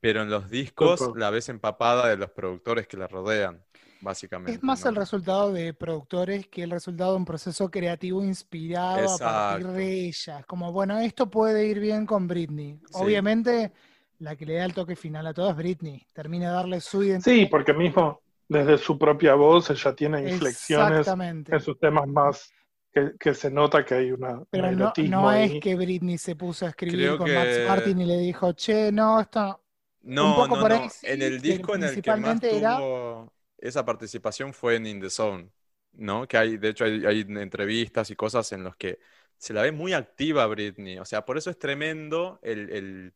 pero 0.00 0.22
en 0.22 0.30
los 0.30 0.50
discos 0.50 1.00
la 1.16 1.30
ves 1.30 1.48
empapada 1.48 2.08
de 2.08 2.16
los 2.16 2.30
productores 2.30 2.86
que 2.86 2.96
la 2.96 3.08
rodean, 3.08 3.64
básicamente. 4.00 4.52
Es 4.52 4.62
más 4.62 4.84
¿no? 4.84 4.90
el 4.90 4.96
resultado 4.96 5.52
de 5.52 5.72
productores 5.72 6.46
que 6.48 6.62
el 6.62 6.70
resultado 6.70 7.12
de 7.12 7.16
un 7.16 7.24
proceso 7.24 7.70
creativo 7.70 8.22
inspirado 8.22 9.14
a 9.14 9.18
partir 9.18 9.66
Exacto. 9.66 9.72
de 9.72 10.06
ella. 10.06 10.38
Es 10.40 10.46
como, 10.46 10.72
bueno, 10.72 10.98
esto 10.98 11.30
puede 11.30 11.66
ir 11.66 11.80
bien 11.80 12.04
con 12.04 12.28
Britney. 12.28 12.78
Sí. 12.84 12.92
Obviamente, 12.92 13.72
la 14.18 14.36
que 14.36 14.44
le 14.44 14.54
da 14.56 14.66
el 14.66 14.74
toque 14.74 14.94
final 14.94 15.26
a 15.26 15.34
todo 15.34 15.50
es 15.50 15.56
Britney. 15.56 16.06
Termina 16.12 16.48
de 16.48 16.54
darle 16.54 16.80
su 16.80 17.02
identidad. 17.02 17.34
Sí, 17.34 17.46
porque 17.46 17.72
mismo 17.72 18.20
desde 18.48 18.78
su 18.78 18.98
propia 18.98 19.34
voz 19.34 19.70
ella 19.70 19.94
tiene 19.94 20.30
inflexiones 20.30 21.00
Exactamente. 21.00 21.54
en 21.54 21.60
sus 21.60 21.78
temas 21.78 22.06
más 22.06 22.52
que, 22.96 23.12
que 23.18 23.34
se 23.34 23.50
nota 23.50 23.84
que 23.84 23.94
hay 23.94 24.10
una, 24.12 24.42
Pero 24.50 24.68
un 24.68 24.76
no, 24.78 24.84
erotismo 24.84 25.20
no 25.22 25.28
ahí. 25.28 25.56
es 25.56 25.60
que 25.62 25.74
Britney 25.74 26.18
se 26.18 26.34
puso 26.34 26.66
a 26.66 26.70
escribir 26.70 26.98
Creo 26.98 27.18
con 27.18 27.32
Max 27.34 27.58
Martin 27.68 28.00
y 28.00 28.06
le 28.06 28.18
dijo, 28.18 28.52
che, 28.52 28.90
no, 28.90 29.20
esto 29.20 29.60
No, 30.02 30.30
Un 30.30 30.34
poco 30.34 30.54
no, 30.56 30.62
por 30.62 30.70
no. 30.70 30.82
ahí 30.82 30.88
sí, 30.90 31.06
en 31.08 31.22
el 31.22 31.40
disco 31.42 31.74
en 31.74 31.82
el 31.84 32.00
que 32.02 32.16
más 32.16 32.42
era- 32.42 32.76
tuvo 32.78 33.32
esa 33.58 33.84
participación 33.84 34.52
fue 34.54 34.76
en 34.76 34.86
In 34.86 35.00
the 35.00 35.10
Zone, 35.10 35.50
¿no? 35.92 36.26
Que 36.28 36.36
hay, 36.38 36.56
de 36.58 36.68
hecho, 36.68 36.84
hay, 36.84 37.04
hay 37.06 37.20
entrevistas 37.28 38.10
y 38.10 38.16
cosas 38.16 38.50
en 38.52 38.62
los 38.64 38.76
que 38.76 38.98
se 39.38 39.52
la 39.52 39.62
ve 39.62 39.72
muy 39.72 39.92
activa 39.92 40.46
Britney. 40.46 40.98
O 40.98 41.04
sea, 41.04 41.24
por 41.24 41.36
eso 41.38 41.50
es 41.50 41.58
tremendo 41.58 42.38
el, 42.42 42.70
el- 42.70 43.14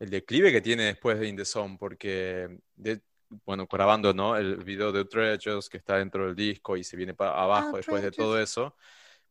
el 0.00 0.10
declive 0.10 0.52
que 0.52 0.60
tiene 0.60 0.84
después 0.84 1.18
de 1.18 1.28
In 1.28 1.36
the 1.36 1.44
Zone, 1.44 1.76
porque, 1.78 2.58
de- 2.76 3.02
bueno, 3.44 3.66
grabando, 3.70 4.12
¿no? 4.14 4.36
El 4.36 4.56
video 4.64 4.92
de 4.92 5.04
Treasures 5.04 5.68
que 5.68 5.76
está 5.78 5.96
dentro 5.98 6.26
del 6.26 6.34
disco 6.34 6.76
y 6.76 6.84
se 6.84 6.96
viene 6.96 7.14
para 7.14 7.42
abajo 7.42 7.76
después 7.76 8.02
de 8.02 8.10
todo 8.10 8.40
eso, 8.40 8.74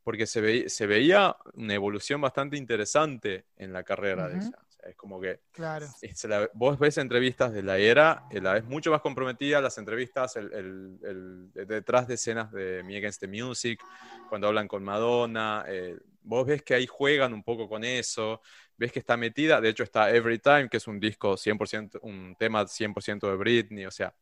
porque 0.03 0.25
se, 0.25 0.41
veía 0.41 0.69
se 0.69 0.87
veía 0.87 1.35
una 1.53 1.73
evolución 1.73 2.21
bastante 2.21 2.57
interesante 2.57 3.45
en 3.57 3.73
la 3.73 3.83
carrera 3.83 4.27
de 4.29 4.37
Ujú. 4.37 4.47
ella. 4.47 4.59
O 4.67 4.71
sea, 4.71 4.89
es 4.89 4.95
como 4.95 5.19
que 5.19 5.39
claro. 5.51 5.85
se 6.13 6.27
la- 6.27 6.49
vos 6.53 6.79
ves 6.79 6.97
entrevistas 6.97 7.51
de 7.53 7.63
la 7.63 7.77
era, 7.77 8.25
eh, 8.29 8.39
la 8.41 8.53
ves 8.53 8.63
mucho 8.65 8.91
más 8.91 9.01
comprometida, 9.01 9.61
las 9.61 9.77
entrevistas 9.77 10.35
el, 10.35 10.53
el- 10.53 10.99
el- 11.03 11.51
de- 11.53 11.65
detrás 11.65 12.07
de 12.07 12.15
escenas 12.15 12.51
de 12.51 12.83
Me 12.83 12.97
Against 12.97 13.19
the 13.21 13.27
Music, 13.27 13.83
cuando 14.27 14.47
hablan 14.47 14.67
con 14.67 14.83
Madonna, 14.83 15.65
eh, 15.67 15.97
vos 16.21 16.45
ves 16.45 16.61
que 16.63 16.73
ahí 16.73 16.87
juegan 16.87 17.33
un 17.33 17.43
poco 17.43 17.67
con 17.69 17.83
eso, 17.83 18.41
ves 18.77 18.91
que 18.91 18.99
está 18.99 19.17
metida, 19.17 19.61
de 19.61 19.69
hecho 19.69 19.83
está 19.83 20.11
Every 20.11 20.39
Time, 20.39 20.69
que 20.69 20.77
es 20.77 20.87
un 20.87 20.99
disco 20.99 21.37
100%, 21.37 21.99
un 22.03 22.35
tema 22.37 22.67
100% 22.67 23.29
de 23.29 23.35
Britney, 23.37 23.85
o 23.85 23.91
sea, 23.91 24.13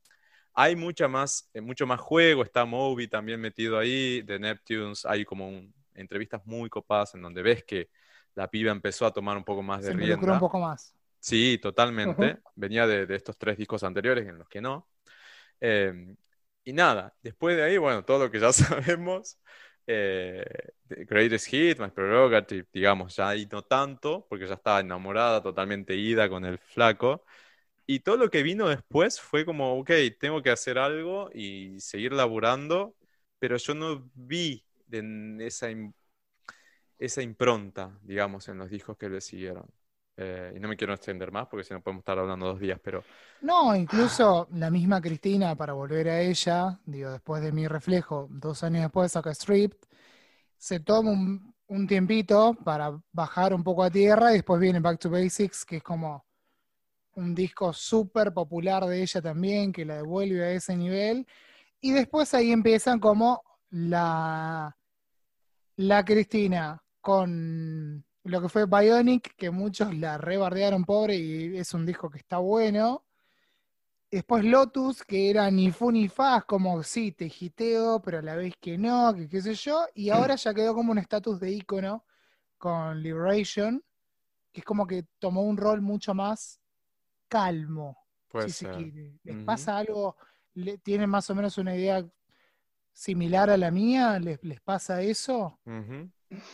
hay 0.53 0.75
mucha 0.75 1.07
más, 1.07 1.49
eh, 1.53 1.61
mucho 1.61 1.87
más 1.87 1.99
juego, 2.01 2.43
está 2.43 2.65
Moby 2.65 3.07
también 3.07 3.41
metido 3.41 3.77
ahí, 3.79 4.21
de 4.23 4.39
Neptunes, 4.39 5.05
hay 5.05 5.25
como 5.25 5.49
un- 5.49 5.73
entrevistas 5.95 6.45
muy 6.45 6.69
copadas 6.69 7.15
en 7.15 7.21
donde 7.21 7.41
ves 7.41 7.63
que 7.63 7.89
la 8.35 8.49
piba 8.49 8.71
empezó 8.71 9.05
a 9.05 9.13
tomar 9.13 9.37
un 9.37 9.43
poco 9.45 9.63
más 9.63 9.81
de 9.83 9.89
Se 9.89 9.93
rienda. 9.93 10.33
un 10.33 10.39
poco 10.39 10.59
más. 10.59 10.93
Sí, 11.19 11.57
totalmente. 11.61 12.37
Ujú. 12.37 12.41
Venía 12.55 12.85
de, 12.87 13.05
de 13.07 13.15
estos 13.15 13.37
tres 13.37 13.57
discos 13.57 13.83
anteriores 13.83 14.27
en 14.27 14.37
los 14.37 14.47
que 14.49 14.61
no. 14.61 14.87
Eh, 15.61 16.15
y 16.63 16.73
nada, 16.73 17.15
después 17.21 17.55
de 17.57 17.63
ahí, 17.63 17.77
bueno, 17.77 18.03
todo 18.05 18.25
lo 18.25 18.31
que 18.31 18.39
ya 18.39 18.51
sabemos. 18.53 19.39
Eh, 19.87 20.45
Greatest 20.89 21.47
Hit, 21.47 21.79
My 21.79 21.89
Prerogative, 21.89 22.67
digamos, 22.73 23.15
ya 23.15 23.29
ahí 23.29 23.47
no 23.51 23.63
tanto, 23.63 24.25
porque 24.29 24.47
ya 24.47 24.55
estaba 24.55 24.79
enamorada, 24.81 25.41
totalmente 25.43 25.95
ida 25.95 26.29
con 26.29 26.45
el 26.45 26.57
flaco. 26.59 27.23
Y 27.87 28.01
todo 28.01 28.17
lo 28.17 28.29
que 28.31 28.43
vino 28.43 28.67
después 28.69 29.19
fue 29.21 29.45
como, 29.45 29.79
ok, 29.79 29.91
tengo 30.19 30.41
que 30.43 30.51
hacer 30.51 30.77
algo 30.79 31.29
y 31.33 31.79
seguir 31.79 32.13
laburando, 32.13 32.95
pero 33.39 33.57
yo 33.57 33.75
no 33.75 34.09
vi 34.15 34.65
esa, 35.39 35.69
esa 36.99 37.21
impronta, 37.21 37.97
digamos, 38.03 38.47
en 38.49 38.57
los 38.57 38.69
discos 38.69 38.97
que 38.97 39.09
le 39.09 39.21
siguieron. 39.21 39.65
Eh, 40.17 40.53
y 40.55 40.59
no 40.59 40.67
me 40.69 40.77
quiero 40.77 40.93
extender 40.93 41.31
más 41.31 41.47
porque 41.47 41.63
si 41.65 41.73
no 41.73 41.81
podemos 41.81 42.01
estar 42.01 42.17
hablando 42.19 42.47
dos 42.47 42.59
días, 42.59 42.79
pero 42.83 43.05
No, 43.41 43.75
incluso 43.75 44.47
la 44.53 44.71
misma 44.71 45.01
Cristina, 45.01 45.55
para 45.55 45.73
volver 45.73 46.09
a 46.09 46.21
ella, 46.21 46.79
digo, 46.85 47.11
después 47.11 47.43
de 47.43 47.51
mi 47.51 47.67
reflejo, 47.67 48.27
dos 48.31 48.63
años 48.63 48.81
después 48.83 49.11
saca 49.11 49.33
Stripped, 49.33 49.77
se 50.57 50.79
toma 50.81 51.11
un, 51.11 51.55
un 51.67 51.87
tiempito 51.87 52.55
para 52.65 52.99
bajar 53.11 53.53
un 53.53 53.63
poco 53.63 53.83
a 53.83 53.91
tierra 53.91 54.31
y 54.31 54.35
después 54.35 54.59
viene 54.61 54.79
Back 54.81 54.99
to 54.99 55.09
Basics, 55.11 55.65
que 55.65 55.77
es 55.77 55.83
como 55.83 56.25
un 57.15 57.35
disco 57.35 57.73
súper 57.73 58.33
popular 58.33 58.85
de 58.85 59.01
ella 59.03 59.21
también, 59.21 59.73
que 59.73 59.85
la 59.85 59.97
devuelve 59.97 60.43
a 60.45 60.51
ese 60.51 60.75
nivel. 60.77 61.27
Y 61.81 61.91
después 61.93 62.33
ahí 62.35 62.51
empiezan 62.51 62.99
como 62.99 63.43
la, 63.71 64.77
la 65.77 66.03
Cristina 66.05 66.81
con 67.01 68.03
lo 68.35 68.41
que 68.41 68.49
fue 68.49 68.65
Bionic, 68.65 69.35
que 69.35 69.49
muchos 69.51 69.93
la 69.95 70.17
rebardearon 70.17 70.85
pobre 70.85 71.15
y 71.17 71.57
es 71.57 71.73
un 71.73 71.85
disco 71.85 72.09
que 72.09 72.17
está 72.19 72.37
bueno. 72.39 73.03
Después 74.11 74.45
Lotus, 74.45 75.03
que 75.03 75.29
era 75.29 75.51
ni 75.51 75.71
fu 75.71 75.91
ni 75.91 76.07
fa, 76.07 76.37
es 76.37 76.45
como 76.45 76.81
sí, 76.83 77.11
te 77.11 77.27
giteo, 77.29 78.01
pero 78.01 78.19
a 78.19 78.21
la 78.21 78.35
vez 78.35 78.53
que 78.61 78.77
no, 78.77 79.13
que 79.13 79.27
qué 79.27 79.41
sé 79.41 79.55
yo. 79.55 79.85
Y 79.93 80.09
ahora 80.09 80.35
ya 80.35 80.53
quedó 80.53 80.73
como 80.73 80.91
un 80.91 80.97
estatus 80.99 81.39
de 81.39 81.51
ícono 81.51 82.05
con 82.57 83.01
Liberation, 83.03 83.83
que 84.53 84.61
es 84.61 84.65
como 84.65 84.87
que 84.87 85.05
tomó 85.19 85.43
un 85.43 85.57
rol 85.57 85.81
mucho 85.81 86.13
más 86.15 86.59
calmo, 87.29 87.97
puede 88.27 88.47
si 88.47 88.53
se 88.53 88.67
ser. 88.67 88.69
quiere. 88.69 89.19
¿Les 89.23 89.37
pasa 89.39 89.77
algo? 89.77 90.17
le- 90.55 90.77
¿Tienen 90.79 91.09
más 91.09 91.29
o 91.29 91.35
menos 91.35 91.57
una 91.59 91.75
idea 91.75 92.05
similar 92.93 93.49
a 93.51 93.57
la 93.57 93.71
mía? 93.71 94.19
¿Les, 94.19 94.43
les 94.43 94.61
pasa 94.61 95.01
eso? 95.03 95.59
Ujú. 95.65 96.09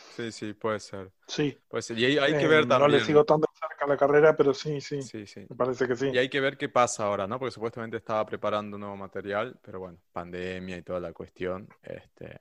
Sí, 0.07 0.31
sí, 0.31 0.53
puede 0.53 0.79
ser. 0.79 1.11
Sí, 1.27 1.57
Puede 1.67 1.81
ser. 1.83 1.99
Y 1.99 2.05
hay, 2.05 2.17
hay 2.19 2.35
que 2.35 2.47
Eh, 2.47 2.47
ver 2.47 2.67
no 2.67 2.67
también. 2.67 2.87
le 2.87 2.99
sigo 2.99 3.25
tan 3.25 3.41
de 3.41 3.47
cerca 3.53 3.87
la 3.87 3.97
carrera, 3.97 4.35
pero 4.35 4.53
sí, 4.53 4.81
sí, 4.81 4.97
Sí, 4.97 5.25
sí. 5.25 5.49
me 5.49 5.55
parece 5.55 5.87
que 5.87 5.95
sí. 5.95 6.11
Y 6.11 6.17
hay 6.17 6.29
que 6.29 6.39
ver 6.41 6.57
qué 6.57 6.69
pasa 6.69 7.05
ahora, 7.05 7.27
¿no? 7.27 7.39
Porque 7.39 7.53
supuestamente 7.53 7.97
estaba 7.97 8.25
preparando 8.25 8.77
nuevo 8.77 8.97
material, 8.97 9.59
pero 9.63 9.79
bueno, 9.79 9.99
pandemia 10.11 10.77
y 10.77 10.83
toda 10.83 10.99
la 10.99 11.13
cuestión. 11.13 11.67
Este... 11.81 12.37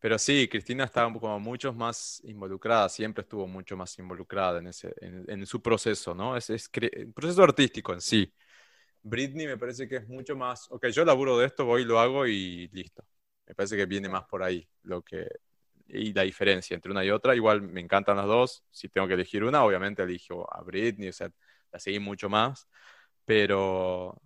Pero 0.00 0.18
sí, 0.18 0.48
Cristina 0.50 0.84
estaba 0.84 1.12
como 1.12 1.38
mucho 1.40 1.72
más 1.72 2.20
involucrada, 2.24 2.88
siempre 2.88 3.22
estuvo 3.22 3.46
mucho 3.46 3.76
más 3.76 3.98
involucrada 3.98 4.58
en 4.58 4.66
ese, 4.68 4.94
en, 5.00 5.24
en 5.28 5.46
su 5.46 5.62
proceso, 5.62 6.14
¿no? 6.14 6.36
Es, 6.36 6.50
es 6.50 6.70
cre- 6.72 7.06
un 7.06 7.12
proceso 7.12 7.42
artístico 7.44 7.92
en 7.94 8.00
sí. 8.00 8.32
Britney 9.02 9.46
me 9.46 9.58
parece 9.58 9.88
que 9.88 9.96
es 9.96 10.08
mucho 10.08 10.36
más, 10.36 10.70
ok, 10.70 10.86
yo 10.88 11.04
laburo 11.04 11.38
de 11.38 11.46
esto, 11.46 11.64
voy, 11.66 11.84
lo 11.84 12.00
hago 12.00 12.26
y 12.26 12.68
listo. 12.68 13.04
Me 13.46 13.54
parece 13.54 13.76
que 13.76 13.86
viene 13.86 14.08
más 14.08 14.24
por 14.24 14.42
ahí 14.42 14.68
lo 14.84 15.02
que, 15.02 15.28
y 15.92 16.12
la 16.14 16.22
diferencia 16.22 16.74
entre 16.74 16.92
una 16.92 17.04
y 17.04 17.10
otra. 17.10 17.34
Igual 17.36 17.62
me 17.62 17.80
encantan 17.80 18.16
las 18.18 18.26
dos. 18.26 18.64
Si 18.70 18.88
tengo 18.88 19.08
que 19.08 19.14
elegir 19.14 19.44
una, 19.44 19.64
obviamente 19.64 20.02
elijo 20.02 20.46
a 20.54 20.62
Britney, 20.62 21.08
o 21.10 21.12
sea, 21.12 21.30
la 21.72 21.78
seguí 21.80 21.98
mucho 22.00 22.28
más, 22.30 22.68
pero 23.24 24.20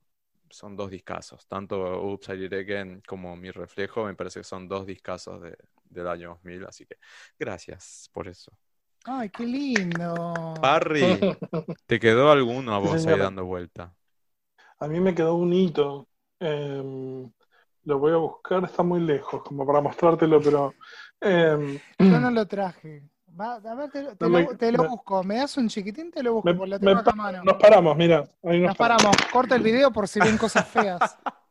son 0.51 0.77
dos 0.77 0.91
discazos. 0.91 1.47
Tanto 1.49 1.77
Oops, 2.03 2.29
I 2.31 2.37
Did 2.37 2.47
It 2.47 2.53
Again 2.55 3.03
como 3.07 3.37
Mi 3.37 3.51
Reflejo 3.51 4.05
me 4.07 4.15
parece 4.15 4.41
que 4.41 4.45
son 4.45 4.69
dos 4.69 4.87
discazos 4.87 5.43
de, 5.43 5.57
del 5.85 6.09
año 6.09 6.31
2000, 6.31 6.65
así 6.67 6.87
que 6.87 6.97
gracias 7.39 8.11
por 8.13 8.29
eso. 8.29 8.57
¡Ay, 9.05 9.31
qué 9.31 9.45
lindo! 9.47 10.13
Parry, 10.61 11.35
¿te 11.87 11.99
quedó 12.01 12.31
alguno 12.31 12.75
a 12.75 12.79
Sí, 12.81 12.89
vos 12.89 13.07
ahí 13.07 13.17
dando 13.19 13.45
vuelta? 13.47 13.97
A 14.81 14.89
mí 14.89 15.01
me 15.01 15.15
quedó 15.15 15.35
un 15.35 15.53
hito. 15.53 16.09
em, 16.41 17.31
lo 17.85 17.99
voy 17.99 18.13
a 18.13 18.17
buscar, 18.17 18.65
está 18.65 18.83
muy 18.83 19.01
lejos, 19.01 19.43
como 19.43 19.67
para 19.67 19.81
mostrártelo, 19.81 20.43
pero 20.43 20.75
em, 21.21 21.79
Yo 21.99 22.21
no 22.21 22.31
lo 22.31 22.47
traje. 22.47 23.03
Va, 23.39 23.57
a 23.57 23.75
ver, 23.75 23.91
te, 23.91 24.03
te 24.03 24.17
No 24.21 24.29
me- 24.31 24.43
lo, 24.45 24.57
te 24.57 24.73
lo 24.73 24.83
me- 24.85 24.89
busco. 24.89 25.23
¿Me 25.23 25.37
das 25.37 25.57
un 25.59 25.69
chiquitín? 25.69 26.11
Te 26.11 26.23
lo 26.23 26.35
busco, 26.35 26.49
me- 26.49 26.55
por 26.55 26.69
la 26.69 26.79
pa- 26.79 27.13
mano. 27.13 27.45
nos 27.45 27.57
paramos, 27.57 27.95
mira, 27.97 28.25
ahí 28.43 28.61
nos, 28.61 28.69
Nos 28.69 28.77
paramos. 28.79 29.15
Corta 29.31 29.55
el 29.57 29.63
video 29.63 29.93
por 29.93 30.09
si 30.09 30.21
ven 30.21 30.39
cosas 30.39 30.67
feas. 30.69 31.01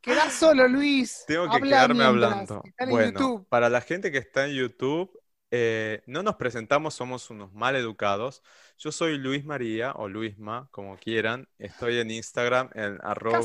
Quedás 0.00 0.34
solo, 0.34 0.68
Luis. 0.68 1.24
Tengo 1.26 1.48
que 1.48 1.56
Habla 1.56 1.66
quedarme 1.68 1.94
mientras. 1.94 2.32
hablando. 2.32 2.62
Están 2.64 2.88
en 2.88 2.94
Bueno, 2.94 3.18
YouTube. 3.20 3.48
para 3.48 3.68
la 3.70 3.80
gente 3.80 4.12
que 4.12 4.18
está 4.18 4.44
en 4.46 4.52
YouTube, 4.54 5.18
eh, 5.50 6.02
no 6.06 6.22
nos 6.22 6.36
presentamos, 6.36 6.94
somos 6.94 7.30
unos 7.30 7.52
mal 7.54 7.74
educados. 7.74 8.42
Yo 8.76 8.92
soy 8.92 9.16
Luis 9.18 9.44
María 9.46 9.92
o 9.92 10.08
Luisma, 10.08 10.68
como 10.70 10.96
quieran. 10.98 11.48
Estoy 11.58 11.98
en 11.98 12.10
Instagram 12.10 12.68
en 12.74 12.98
arroba 13.02 13.38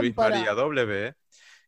Luis. 0.00 0.16
María 0.16 0.52
W. 0.54 1.14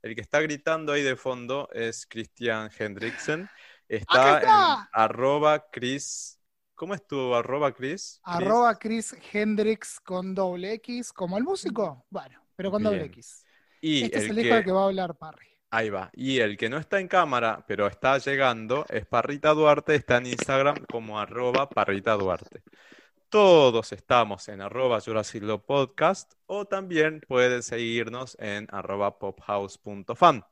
El 0.03 0.15
que 0.17 0.21
está 0.21 0.41
gritando 0.41 0.93
ahí 0.93 1.03
de 1.03 1.17
fondo 1.17 1.69
es 1.73 2.07
Christian 2.07 2.71
Hendricksen. 2.77 3.49
Está, 3.89 4.37
¡Acá 4.37 4.39
está! 4.39 4.75
en 4.75 4.89
arroba 4.93 5.71
Chris. 5.71 6.41
¿Cómo 6.75 6.95
es 6.95 7.07
tu 7.07 7.35
arroba 7.35 7.73
Chris? 7.73 8.21
Arroba 8.25 8.77
Chris 8.79 9.17
Hendrix 9.33 10.01
con 10.01 10.35
doble 10.35 10.73
X, 10.75 11.13
como 11.13 11.39
el 11.39 11.45
músico. 11.45 12.05
Bueno, 12.11 12.45
pero 12.57 12.73
con 12.73 12.83
doble. 12.83 13.05
X. 13.05 13.45
Y 13.81 14.05
Este 14.05 14.19
es 14.19 14.31
el 14.31 14.39
hijo 14.41 14.55
del 14.55 14.65
que 14.65 14.73
va 14.73 14.83
a 14.83 14.87
hablar 14.87 15.17
Parry. 15.17 15.47
Ahí 15.71 15.89
va. 15.89 16.11
Y 16.15 16.41
el 16.41 16.57
que 16.57 16.69
no 16.69 16.79
está 16.79 17.01
en 17.01 17.09
cámara, 17.09 17.65
pero 17.67 17.87
está 17.87 18.19
llegando, 18.19 18.85
es 18.89 19.07
Parrita 19.07 19.55
Duarte, 19.55 19.95
está 19.95 20.19
en 20.19 20.27
Instagram 20.27 20.85
como 20.91 21.19
arroba 21.19 21.69
Parrita 21.69 22.15
Duarte. 22.15 22.63
Todos 23.33 23.93
estamos 23.93 24.47
en 24.51 24.61
arroba 24.61 25.01
Jurassic 25.01 25.43
Love 25.43 25.63
Podcast 25.65 26.35
o 26.45 26.67
también 26.67 27.23
pueden 27.27 27.63
seguirnos 27.63 28.37
en 28.39 28.69
arroba 28.71 29.19
pophouse.fan. 29.19 30.45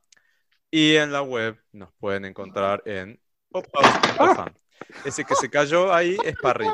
Y 0.71 0.95
en 0.95 1.11
la 1.11 1.21
web 1.21 1.61
nos 1.73 1.93
pueden 1.99 2.25
encontrar 2.25 2.81
en 2.87 3.21
pophouse.fan. 3.49 4.57
Ese 5.05 5.23
que 5.23 5.35
se 5.35 5.47
cayó 5.47 5.93
ahí 5.93 6.17
es 6.25 6.35
Parrita. 6.41 6.73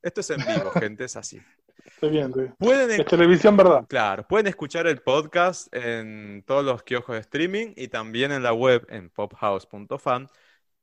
Esto 0.00 0.22
es 0.22 0.30
en 0.30 0.38
vivo, 0.38 0.70
gente, 0.70 1.04
es 1.04 1.16
así. 1.16 1.38
Estoy 1.84 2.08
bien, 2.08 2.28
estoy 2.28 2.44
bien. 2.44 2.56
Pueden, 2.58 3.00
Es 3.02 3.06
televisión, 3.06 3.54
¿verdad? 3.54 3.84
claro, 3.86 4.26
pueden 4.26 4.46
escuchar 4.46 4.86
el 4.86 5.02
podcast 5.02 5.68
en 5.74 6.44
todos 6.46 6.64
los 6.64 6.82
kioscos 6.82 7.16
de 7.16 7.20
streaming 7.20 7.74
y 7.76 7.88
también 7.88 8.32
en 8.32 8.42
la 8.42 8.54
web 8.54 8.86
en 8.88 9.10
pophouse.fan. 9.10 10.28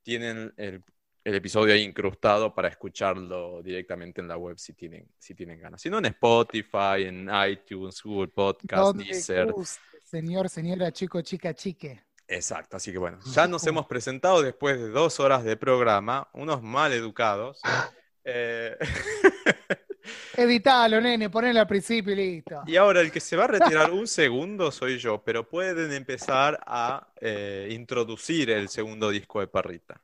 Tienen 0.04 0.54
el, 0.58 0.84
el 1.24 1.36
episodio 1.36 1.74
ahí 1.74 1.84
incrustado 1.84 2.54
para 2.54 2.70
escucharlo 2.70 3.62
directamente 3.62 4.22
en 4.22 4.28
la 4.28 4.38
web 4.38 4.58
si 4.58 4.74
tienen, 4.74 5.08
si 5.18 5.36
tienen 5.36 5.60
ganas. 5.60 5.82
Si 5.82 5.90
no, 5.90 5.98
en 5.98 6.06
Spotify, 6.06 7.04
en 7.06 7.30
iTunes, 7.50 8.02
Google 8.02 8.30
Podcast, 8.30 8.96
Deezer. 8.96 9.52
guste, 9.52 9.82
Señor, 10.04 10.50
señora, 10.50 10.92
chico, 10.92 11.22
chica, 11.22 11.54
chique. 11.54 12.04
Exacto, 12.28 12.78
así 12.78 12.92
que 12.92 13.00
bueno, 13.00 13.20
ya 13.34 13.48
nos 13.48 13.66
hemos 13.66 13.88
presentado 13.88 14.42
después 14.42 14.80
de 14.80 14.90
dos 14.90 15.20
horas 15.20 15.44
de 15.44 15.58
programa, 15.58 16.30
unos 16.34 16.62
mal 16.62 16.94
educados. 16.94 17.62
Eh, 18.32 18.78
Editalo, 20.36 21.02
nene, 21.02 21.30
ponelo 21.30 21.62
al 21.62 21.68
principio 21.68 22.14
y 22.14 22.16
listo. 22.16 22.62
y 22.68 22.76
ahora 22.76 23.02
el 23.02 23.12
que 23.12 23.20
se 23.20 23.36
va 23.36 23.46
a 23.46 23.48
retirar 23.48 23.92
un 23.92 24.08
segundo 24.08 24.72
soy 24.72 25.00
yo, 25.00 25.24
pero 25.24 25.48
pueden 25.48 25.92
empezar 25.94 26.60
a 26.66 27.08
eh, 27.22 27.70
introducir 27.72 28.52
el 28.52 28.70
segundo 28.70 29.10
disco 29.10 29.40
de 29.40 29.48
Parrita. 29.48 30.00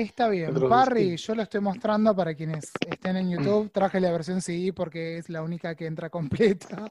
Está 0.00 0.28
bien, 0.28 0.50
Otros 0.50 0.70
Parry, 0.70 1.16
yo 1.16 1.34
lo 1.34 1.42
estoy 1.42 1.60
mostrando 1.60 2.16
para 2.16 2.34
quienes 2.34 2.72
estén 2.88 3.16
en 3.16 3.30
YouTube. 3.30 3.70
Traje 3.70 4.00
la 4.00 4.10
versión 4.10 4.40
CD 4.40 4.72
porque 4.72 5.18
es 5.18 5.28
la 5.28 5.42
única 5.42 5.74
que 5.74 5.86
entra 5.86 6.08
completa 6.10 6.90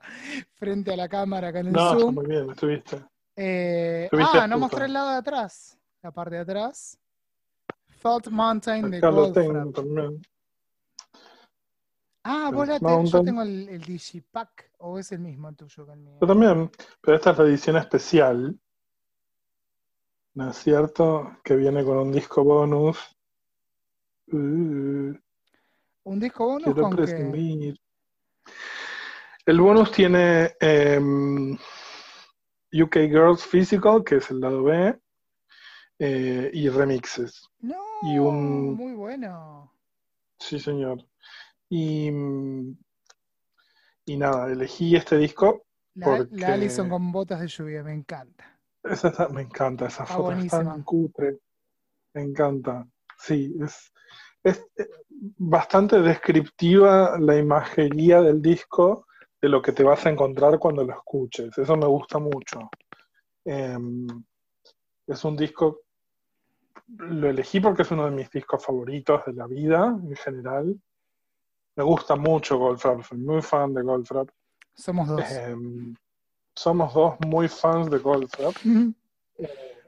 frente 0.53 0.93
a 0.93 0.95
la 0.95 1.09
cámara 1.09 1.47
acá 1.47 1.61
en 1.61 1.67
el 1.67 1.73
No, 1.73 1.99
Zoom. 1.99 2.15
muy 2.15 2.27
bien, 2.27 2.51
estuviste. 2.51 2.97
Eh, 3.35 4.03
Estuviste 4.05 4.37
ah, 4.37 4.47
no 4.47 4.59
mostré 4.59 4.85
el 4.85 4.93
lado 4.93 5.09
de 5.09 5.15
atrás, 5.17 5.77
la 6.03 6.11
parte 6.11 6.35
de 6.35 6.41
atrás. 6.41 6.99
Felt 7.87 8.27
Mountain 8.27 8.91
de 8.91 8.97
Acá 8.97 9.09
tengo 9.09 9.21
Goldfrapp. 9.33 10.13
Ah, 12.23 12.51
vos 12.53 12.67
la 12.67 12.79
tenés, 12.79 13.11
yo 13.11 13.23
tengo 13.23 13.41
el, 13.41 13.69
el 13.69 13.81
Digipack, 13.81 14.71
o 14.79 14.99
es 14.99 15.11
el 15.11 15.19
mismo 15.19 15.49
el 15.49 15.55
tuyo 15.55 15.85
que 15.85 15.93
el 15.93 15.99
mío. 15.99 16.17
Yo 16.21 16.27
también, 16.27 16.69
pero 17.01 17.17
esta 17.17 17.31
es 17.31 17.37
la 17.39 17.45
edición 17.45 17.77
especial. 17.77 18.59
¿No 20.35 20.49
es 20.51 20.57
cierto? 20.57 21.37
Que 21.43 21.55
viene 21.55 21.83
con 21.83 21.97
un 21.97 22.11
disco 22.11 22.43
bonus. 22.43 22.97
Uh, 24.31 25.13
Un 26.03 26.19
disco 26.19 26.45
bonus 26.45 26.63
quiero 26.65 26.81
con 26.81 26.95
que. 26.95 27.73
El 29.45 29.59
bonus 29.61 29.91
tiene 29.91 30.53
em, 30.59 31.53
UK 32.73 32.95
Girls 33.09 33.43
Physical, 33.45 34.03
que 34.03 34.17
es 34.17 34.29
el 34.29 34.39
lado 34.39 34.63
B, 34.63 34.99
eh, 35.97 36.51
y 36.53 36.69
remixes. 36.69 37.49
No, 37.61 37.75
y 38.03 38.19
un- 38.19 38.75
muy 38.75 38.93
bueno. 38.93 39.73
Sí, 40.39 40.59
señor. 40.59 41.03
Y, 41.69 42.11
mm, 42.11 42.77
y 44.05 44.17
nada, 44.17 44.51
elegí 44.51 44.95
este 44.95 45.17
disco. 45.17 45.65
La, 45.95 46.05
Porque- 46.05 46.35
la 46.35 46.53
Allison 46.53 46.87
con 46.87 47.11
botas 47.11 47.39
de 47.41 47.47
lluvia, 47.47 47.83
me 47.83 47.93
encanta. 47.93 48.58
Esa 48.83 49.09
está- 49.09 49.29
me 49.29 49.41
encanta, 49.41 49.87
esa 49.87 50.03
Está 50.03 50.15
foto 50.15 50.31
es 50.33 50.47
tan 50.47 50.83
cutre. 50.83 51.39
Me 52.13 52.23
encanta. 52.23 52.87
Sí, 53.17 53.55
es, 53.61 53.91
es 54.43 54.65
eh, 54.77 54.87
bastante 55.37 56.01
descriptiva 56.01 57.19
la 57.19 57.35
imagería 57.37 58.21
del 58.21 58.41
disco 58.41 59.05
de 59.41 59.49
lo 59.49 59.61
que 59.61 59.71
te 59.73 59.83
vas 59.83 60.05
a 60.05 60.09
encontrar 60.09 60.57
cuando 60.59 60.83
lo 60.83 60.93
escuches. 60.93 61.57
Eso 61.57 61.75
me 61.77 61.85
gusta 61.85 62.19
mucho. 62.19 62.69
Em, 63.45 64.07
es 65.07 65.23
un 65.23 65.35
disco, 65.35 65.81
lo 66.97 67.29
elegí 67.29 67.59
porque 67.59 67.81
es 67.83 67.91
uno 67.91 68.05
de 68.05 68.11
mis 68.11 68.29
discos 68.29 68.63
favoritos 68.65 69.25
de 69.25 69.33
la 69.33 69.47
vida 69.47 69.87
en 69.87 70.15
general. 70.15 70.79
Me 71.75 71.83
gusta 71.83 72.15
mucho 72.15 72.57
Goldfrapp, 72.57 73.03
soy 73.03 73.17
muy 73.19 73.41
fan 73.41 73.73
de 73.73 73.81
Goldfrapp. 73.83 74.29
Somos 74.73 75.07
dos. 75.07 75.31
Em, 75.31 75.95
somos 76.59 76.93
dos 76.93 77.15
muy 77.25 77.47
fans 77.47 77.89
de 77.89 77.99
Goldfrapp. 77.99 78.53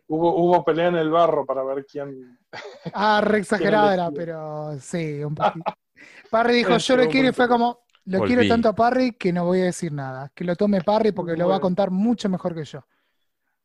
Hubo, 0.07 0.35
hubo 0.35 0.63
pelea 0.63 0.87
en 0.87 0.95
el 0.95 1.09
barro 1.09 1.45
para 1.45 1.63
ver 1.63 1.85
quién. 1.85 2.37
Ah, 2.93 3.21
re 3.21 3.39
exagerada 3.39 3.93
era, 3.93 4.11
pero 4.11 4.77
sí, 4.79 5.23
un 5.23 5.35
poquito. 5.35 5.73
Parry 6.29 6.55
dijo, 6.55 6.77
yo 6.77 6.97
lo 6.97 7.07
quiero 7.07 7.29
y 7.29 7.31
fue 7.31 7.47
como, 7.47 7.85
lo 8.05 8.19
Volví. 8.19 8.33
quiero 8.33 8.47
tanto 8.47 8.69
a 8.69 8.73
Parry 8.73 9.11
que 9.13 9.31
no 9.31 9.45
voy 9.45 9.61
a 9.61 9.65
decir 9.65 9.91
nada. 9.91 10.31
Que 10.33 10.43
lo 10.43 10.55
tome 10.55 10.81
Parry 10.81 11.11
porque 11.11 11.37
lo 11.37 11.47
va 11.47 11.57
a 11.57 11.59
contar 11.59 11.91
mucho 11.91 12.27
mejor 12.27 12.55
que 12.55 12.65
yo. 12.65 12.83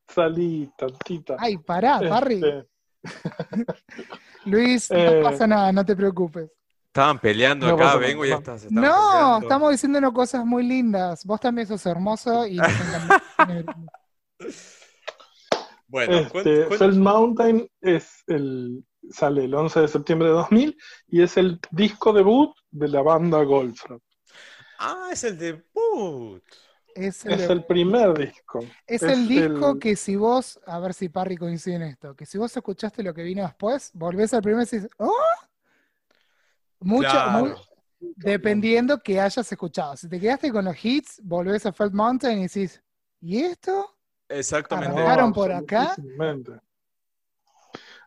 Salí, 0.07 0.71
tantita. 0.77 1.35
Ay, 1.39 1.57
pará, 1.57 1.99
Parry. 1.99 2.35
Este, 2.35 2.67
Luis, 4.45 4.89
eh, 4.91 5.21
no 5.21 5.29
pasa 5.29 5.47
nada, 5.47 5.71
no 5.71 5.83
te 5.83 5.95
preocupes. 5.95 6.49
Estaban 6.97 7.19
peleando 7.19 7.67
No 7.67 7.75
acá, 7.75 7.95
vengo 7.97 8.25
y 8.25 8.29
se 8.29 8.33
estaban 8.33 8.59
No, 8.71 8.81
peleando. 8.81 9.39
estamos 9.41 9.71
diciéndonos 9.71 10.13
cosas 10.13 10.43
muy 10.43 10.63
lindas. 10.63 11.23
Vos 11.25 11.39
también 11.39 11.67
sos 11.67 11.85
hermoso 11.85 12.47
y. 12.47 12.57
Bueno, 15.89 16.17
este, 16.17 16.87
Mountain 16.93 17.69
es 17.81 18.23
el, 18.25 18.83
sale 19.11 19.45
el 19.45 19.53
11 19.53 19.81
de 19.81 19.87
septiembre 19.87 20.29
de 20.29 20.33
2000 20.33 20.77
y 21.07 21.21
es 21.21 21.37
el 21.37 21.59
disco 21.71 22.11
debut 22.13 22.51
de 22.71 22.87
la 22.87 23.03
banda 23.03 23.43
Goldfrapp. 23.43 24.01
Ah, 24.79 25.09
es 25.11 25.23
el 25.23 25.37
debut. 25.37 26.43
Es 26.95 27.25
el, 27.25 27.33
Es 27.33 27.49
el 27.49 27.63
primer 27.63 28.17
disco. 28.17 28.59
es 28.87 29.03
el 29.03 29.27
disco 29.27 29.71
el- 29.71 29.79
que 29.79 29.95
si 29.95 30.15
vos, 30.15 30.59
a 30.65 30.79
ver 30.79 30.95
si 30.95 31.09
Parry 31.09 31.37
coincide 31.37 31.75
en 31.75 31.83
esto, 31.83 32.15
que 32.15 32.25
si 32.25 32.39
vos 32.39 32.57
escuchaste 32.57 33.03
lo 33.03 33.13
que 33.13 33.21
vino 33.21 33.43
después, 33.43 33.91
volvés 33.93 34.33
al 34.33 34.41
primer 34.41 34.63
y 34.63 34.69
decís, 34.71 34.89
¡oh! 34.97 35.13
Mucho, 36.79 37.09
Claro. 37.09 37.39
muy- 37.39 37.53
dependiendo 38.15 38.99
que 39.01 39.19
hayas 39.19 39.51
escuchado. 39.51 39.97
Si 39.97 40.07
te 40.07 40.19
quedaste 40.19 40.51
con 40.51 40.65
los 40.65 40.85
hits, 40.85 41.19
volvés 41.23 41.65
a 41.65 41.71
Felt 41.73 41.93
Mountain 41.93 42.39
y 42.39 42.43
decís, 42.43 42.81
¿y 43.21 43.39
esto? 43.39 43.97
Exactamente. 44.29 44.93
Arrancaron 44.95 45.33
por 45.33 45.51
acá. 45.51 45.83
Absolutísimamente. 45.89 46.59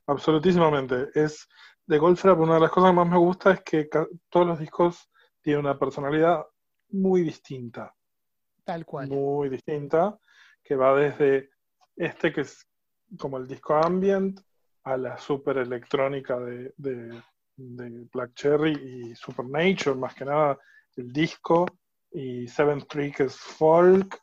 Absolutísimamente. 0.07 1.09
Es 1.15 1.49
de 1.87 1.99
Goldfrapp, 1.99 2.39
una 2.39 2.55
de 2.55 2.61
las 2.61 2.71
cosas 2.71 2.91
que 2.91 2.97
más 2.97 3.09
me 3.09 3.19
gusta 3.19 3.53
es 3.53 3.63
que 3.63 3.89
todos 4.29 4.47
los 4.47 4.59
discos 4.59 5.09
tienen 5.41 5.65
una 5.65 5.79
personalidad 5.79 6.45
muy 6.91 7.23
distinta. 7.23 7.95
Tal 8.65 8.85
cual. 8.87 9.09
muy 9.09 9.49
distinta, 9.49 10.17
que 10.63 10.77
va 10.77 10.95
desde 10.95 11.51
este 11.97 12.33
que 12.33 12.43
es 12.43 12.69
como 13.19 13.39
el 13.39 13.49
disco 13.49 13.75
ambient 13.75 14.39
a 14.85 14.97
la 14.97 15.19
super 15.19 15.57
electrónica 15.59 16.39
de, 16.39 16.73
de- 16.77 17.21
de 17.61 18.07
Black 18.13 18.35
Cherry 18.35 18.73
y 18.73 19.15
Supernature, 19.15 19.95
más 19.97 20.15
que 20.15 20.25
nada 20.25 20.59
el 20.97 21.13
disco, 21.13 21.67
y 22.13 22.49
Seventh 22.49 22.89
Tree 22.89 23.13
que 23.13 23.25
es 23.25 23.37
folk, 23.37 24.21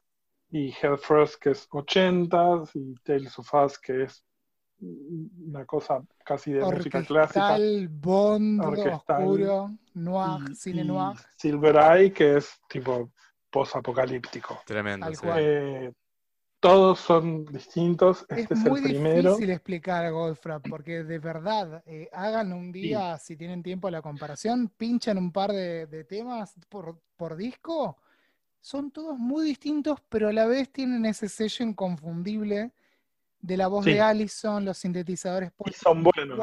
y 0.50 0.74
Hellfrost 0.82 1.42
que 1.42 1.52
es 1.52 1.68
80s, 1.70 2.72
y 2.76 2.96
Tales 3.04 3.38
of 3.40 3.54
Us 3.54 3.80
que 3.80 4.04
es 4.04 4.24
una 4.80 5.66
cosa 5.66 6.04
casi 6.24 6.52
de 6.52 6.64
música 6.64 7.04
clásica. 7.04 7.54
Orquestal, 7.54 7.88
Bond, 7.90 8.62
Orquestal. 8.62 9.22
oscuro, 9.24 9.72
noir, 9.96 10.52
y- 10.52 10.56
cine 10.56 10.82
y 10.82 10.86
noir. 10.86 11.18
Silver 11.36 11.76
Eye 11.78 12.14
que 12.14 12.38
es 12.38 12.60
tipo 12.70 13.12
post-apocalíptico. 13.50 14.62
Tremendo. 14.66 15.12
Sí. 15.14 15.26
Eh, 15.26 15.92
todos 16.60 17.00
son 17.00 17.46
distintos. 17.46 18.26
Este 18.30 18.54
es 18.54 18.66
es, 18.66 18.66
muy 18.66 18.82
el 18.82 18.84
primero. 18.84 19.38
difícil 19.38 19.50
explicar 19.52 20.12
Goldfrapp, 20.12 20.66
porque 20.68 21.04
de 21.04 21.20
verdad, 21.20 21.84
eh, 21.86 22.10
hagan 22.14 22.54
un 22.54 22.72
día, 22.72 23.18
si 23.18 23.36
tienen 23.38 23.64
tiempo, 23.64 23.90
la 23.90 24.02
comparación, 24.02 24.70
pinchan 24.70 25.18
un 25.18 25.32
par 25.32 25.52
de, 25.52 25.88
de 25.88 26.04
temas 26.04 26.56
por, 26.70 27.00
por 27.16 27.36
disco, 27.36 27.98
son 28.62 28.92
todos 28.92 29.18
muy 29.20 29.46
distintos, 29.46 30.00
pero 30.10 30.30
a 30.30 30.34
la 30.34 30.48
vez 30.48 30.72
tienen 30.72 31.06
ese 31.06 31.30
sello 31.30 31.66
inconfundible 31.66 32.74
de 33.42 33.58
la 33.58 33.68
voz 33.68 33.86
Sí. 33.86 33.92
de 33.92 34.02
Allison, 34.02 34.66
los 34.66 34.78
sintetizadores 34.80 35.52
Y 35.66 35.72
son 35.74 36.04
buenos. 36.04 36.40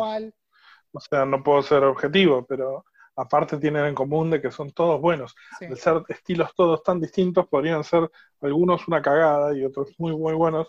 O 0.93 1.01
sea, 1.01 1.24
no 1.24 1.43
puedo 1.43 1.62
ser 1.62 1.85
objetivo, 1.85 2.47
pero 2.47 2.85
aparte 3.16 3.59
tienen 3.59 3.85
en 3.86 3.95
común 3.95 4.31
de 4.31 4.41
que 4.41 4.51
son 4.51 4.70
todos 4.73 5.01
buenos. 5.01 5.35
Sí. 5.59 5.66
Al 5.66 5.77
ser 5.78 6.03
estilos 6.09 6.55
todos 6.55 6.82
tan 6.82 7.01
distintos, 7.01 7.47
podrían 7.49 7.85
ser 7.85 8.11
algunos 8.41 8.86
una 8.89 9.01
cagada 9.03 9.57
y 9.57 9.65
otros 9.65 9.91
muy, 9.99 10.16
muy 10.16 10.35
buenos. 10.35 10.69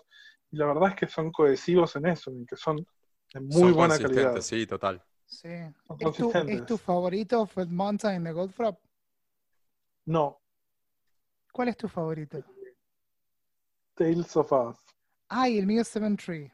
Y 0.50 0.56
la 0.56 0.66
verdad 0.66 0.90
es 0.90 0.94
que 0.96 1.06
son 1.08 1.32
cohesivos 1.32 1.96
en 1.96 2.06
eso, 2.06 2.30
en 2.30 2.46
que 2.46 2.56
son 2.56 2.76
de 3.32 3.40
muy 3.40 3.60
Son 3.62 3.74
buena 3.74 3.98
calidad. 3.98 4.32
consistentes, 4.34 4.46
Sí, 4.46 4.66
total. 4.66 5.02
Sí. 5.26 5.48
Son 5.86 5.96
¿Es 5.98 5.98
tu, 5.98 6.02
consistentes. 6.04 6.60
es 6.60 6.66
tu 6.66 6.78
favorito 6.78 7.46
Fred 7.46 7.68
Mountain 7.68 8.24
de 8.24 8.32
Goldfrapp? 8.32 8.78
No, 10.06 10.40
¿Cuál 11.52 11.68
es 11.68 11.76
tu 11.76 11.88
favorito? 11.88 12.38
Tales 13.96 14.36
of 14.36 14.52
Us. 14.52 14.76
Ay, 15.28 15.58
el 15.58 15.66
mío 15.66 15.80
es 15.82 15.88
Seven 15.88 16.16
Tree. 16.16 16.52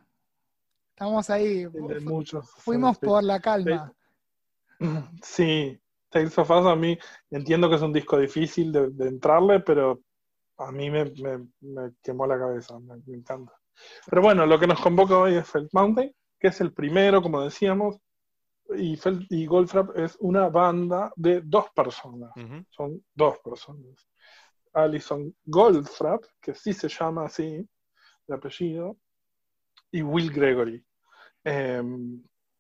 Estamos 0.91 1.29
ahí. 1.29 1.65
de 1.65 2.01
Fu- 2.01 2.11
muchos. 2.11 2.51
Fuimos 2.59 2.99
por 2.99 3.23
la 3.25 3.41
calma. 3.41 3.93
Sí, 5.23 5.79
Tales 6.11 6.37
of 6.39 6.51
Us 6.51 6.67
a 6.67 6.77
mí 6.77 6.99
entiendo 7.31 7.69
que 7.69 7.77
es 7.77 7.83
un 7.83 7.93
disco 7.93 8.19
difícil 8.19 8.73
de, 8.73 8.91
de 8.91 9.09
entrarle, 9.09 9.61
pero 9.61 10.01
a 10.59 10.73
mí 10.73 10.91
me, 10.91 11.07
me- 11.07 11.49
me 11.61 11.93
quemó 12.03 12.27
la 12.27 12.39
cabeza, 12.39 12.79
me, 12.81 12.97
me 13.07 13.17
encanta. 13.17 13.53
Pero 14.07 14.23
bueno, 14.23 14.47
lo 14.47 14.59
que 14.59 14.67
nos 14.67 14.81
convoca 14.81 15.19
hoy 15.19 15.35
es 15.37 15.49
Felt 15.49 15.71
Mountain, 15.73 16.13
que 16.39 16.49
es 16.49 16.61
el 16.61 16.73
primero, 16.73 17.23
como 17.23 17.43
decíamos, 17.43 17.97
y, 18.77 18.97
Fel- 18.97 19.27
y 19.31 19.47
Goldfrapp 19.47 19.97
es 19.99 20.17
una 20.21 20.49
banda 20.49 21.13
de 21.17 21.41
dos 21.43 21.67
personas. 21.75 22.33
Son 22.71 23.05
dos 23.15 23.39
personas. 23.41 24.09
Alison 24.75 25.35
Goldfrapp, 25.45 26.25
que 26.41 26.55
sí 26.55 26.73
se 26.73 26.89
llama 26.89 27.27
así, 27.27 27.69
de 28.27 28.35
apellido, 28.35 28.97
y 29.91 30.03
Will 30.03 30.31
Gregory. 30.33 30.85
Eh, 31.45 31.83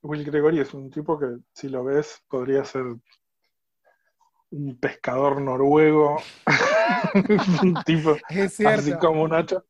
Will 0.02 0.24
Gregory 0.24 0.58
es 0.60 0.74
un 0.74 0.90
tipo 0.90 1.18
que, 1.18 1.26
si 1.52 1.68
lo 1.68 1.84
ves, 1.84 2.22
podría 2.28 2.64
ser 2.64 2.82
un 4.50 4.78
pescador 4.78 5.40
noruego, 5.40 6.18
un 7.62 7.74
tipo 7.84 8.16
Es 8.28 8.60
así 8.60 8.92
como 8.94 9.22
un 9.22 9.32
hacha, 9.32 9.62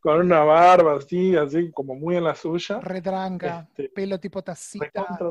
con 0.00 0.20
una 0.20 0.40
barba 0.44 0.96
así, 0.96 1.36
así 1.36 1.70
como 1.72 1.94
muy 1.96 2.16
en 2.16 2.24
la 2.24 2.34
suya. 2.34 2.80
Retranca, 2.80 3.66
Este, 3.70 3.88
pelo 3.90 4.18
tipo 4.20 4.42
tacita 4.42 4.86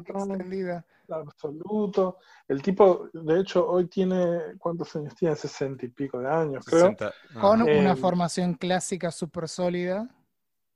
extendida. 0.05 0.85
absoluto. 1.09 2.17
El 2.47 2.61
tipo, 2.61 3.09
de 3.13 3.39
hecho, 3.39 3.67
hoy 3.67 3.87
tiene, 3.87 4.55
¿cuántos 4.59 4.95
años 4.95 5.15
tiene? 5.15 5.35
60 5.35 5.85
y 5.85 5.89
pico 5.89 6.19
de 6.19 6.29
años, 6.29 6.63
creo. 6.65 6.81
60. 6.89 7.07
Ah. 7.35 7.39
Con 7.39 7.61
una 7.63 7.93
Eh, 7.93 7.95
formación 7.95 8.53
clásica 8.53 9.09
súper 9.11 9.47
sólida. 9.47 10.07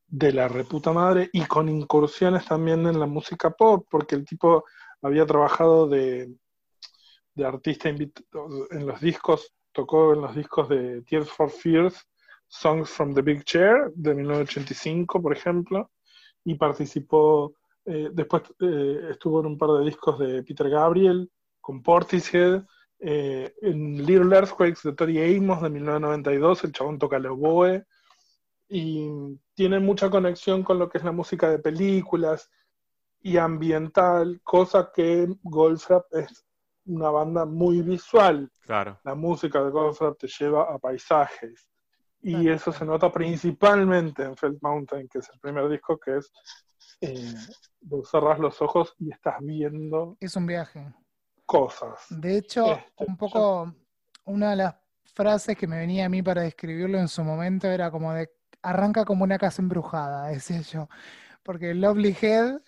De 0.10 0.34
la 0.34 0.48
reputa 0.48 0.92
madre 0.92 1.30
y 1.34 1.46
con 1.46 1.70
incursiones 1.70 2.46
también 2.46 2.88
en 2.88 3.00
la 3.00 3.06
música 3.06 3.52
pop, 3.52 3.88
porque 3.90 4.16
el 4.16 4.26
tipo 4.26 4.66
había 5.02 5.26
trabajado 5.26 5.88
de, 5.88 6.34
de 7.36 7.46
artista 7.46 7.90
en 7.90 8.88
los 8.88 9.00
discos, 9.00 9.54
tocó 9.72 10.14
en 10.14 10.22
los 10.22 10.36
discos 10.36 10.68
de 10.70 11.02
Tears 11.04 11.30
for 11.30 11.50
Fears, 11.50 12.06
Songs 12.48 12.90
from 12.90 13.14
the 13.14 13.22
Big 13.22 13.44
Chair 13.44 13.92
de 13.94 14.16
1985, 14.16 15.22
por 15.22 15.34
ejemplo, 15.34 15.92
y 16.44 16.56
participó, 16.56 17.54
eh, 17.86 18.10
después 18.12 18.44
eh, 18.60 19.10
estuvo 19.12 19.40
en 19.40 19.46
un 19.46 19.58
par 19.58 19.70
de 19.72 19.86
discos 19.86 20.18
de 20.18 20.44
Peter 20.44 20.70
Gabriel, 20.70 21.30
con 21.62 21.84
Portishead, 21.84 22.64
eh, 23.00 23.54
en 23.62 24.04
Little 24.06 24.36
Earthquakes 24.36 24.82
de 24.84 24.94
Tori 24.94 25.38
Amos 25.38 25.62
de 25.62 25.70
1992, 25.70 26.64
el 26.64 26.72
chabón 26.72 26.98
toca 26.98 27.18
el 27.18 27.28
oboe, 27.28 27.86
y 28.70 29.10
tiene 29.56 29.80
mucha 29.80 30.10
conexión 30.10 30.64
con 30.64 30.78
lo 30.80 30.88
que 30.88 31.00
es 31.00 31.04
la 31.04 31.12
música 31.12 31.50
de 31.50 31.60
películas 31.60 32.50
y 33.22 33.36
ambiental, 33.38 34.40
cosa 34.44 34.92
que 34.94 35.28
Goldfrapp 35.44 36.06
es 36.14 36.46
una 36.86 37.10
banda 37.10 37.46
muy 37.46 37.82
visual. 37.82 38.50
Claro. 38.62 39.00
La 39.04 39.16
música 39.16 39.62
de 39.64 39.72
Goldfrapp 39.72 40.18
te 40.20 40.28
lleva 40.28 40.64
a 40.74 40.78
paisajes. 40.78 41.68
Y 42.22 42.34
Claro. 42.34 42.54
eso 42.56 42.72
se 42.72 42.86
nota 42.86 43.12
principalmente 43.12 44.24
en 44.24 44.36
Felt 44.38 44.60
Mountain, 44.62 45.08
que 45.08 45.20
es 45.20 45.30
el 45.34 45.40
primer 45.40 45.68
disco 45.70 45.98
que 45.98 46.18
es, 46.18 46.32
eh, 47.02 47.34
vos 47.82 48.10
cerrás 48.12 48.40
los 48.40 48.62
ojos 48.62 48.94
y 49.00 49.12
estás 49.12 49.36
viendo 49.42 50.18
Es 50.20 50.36
un 50.36 50.46
viaje. 50.46 50.94
cosas. 51.46 52.06
De 52.10 52.38
hecho, 52.38 52.74
Este, 52.74 53.06
un 53.08 53.18
poco, 53.18 53.74
una 54.26 54.52
de 54.52 54.56
las 54.58 54.76
frases 55.16 55.58
que 55.58 55.66
me 55.66 55.80
venía 55.80 56.06
a 56.06 56.10
mí 56.10 56.22
para 56.22 56.42
describirlo 56.44 57.00
en 57.00 57.08
su 57.08 57.24
momento 57.24 57.68
era 57.68 57.90
como 57.90 58.14
de, 58.14 58.30
arranca 58.62 59.06
como 59.06 59.24
una 59.24 59.38
casa 59.38 59.62
embrujada, 59.62 60.28
decía 60.30 60.62
yo. 60.62 60.90
Porque 61.44 61.74
Lovely 61.74 62.16
Head, 62.22 62.62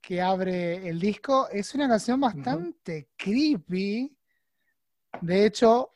que 0.00 0.20
abre 0.20 0.88
el 0.88 0.98
disco, 1.00 1.48
es 1.50 1.74
una 1.74 1.88
canción 1.88 2.20
bastante 2.20 3.08
creepy. 3.16 4.16
De 5.20 5.46
hecho, 5.46 5.90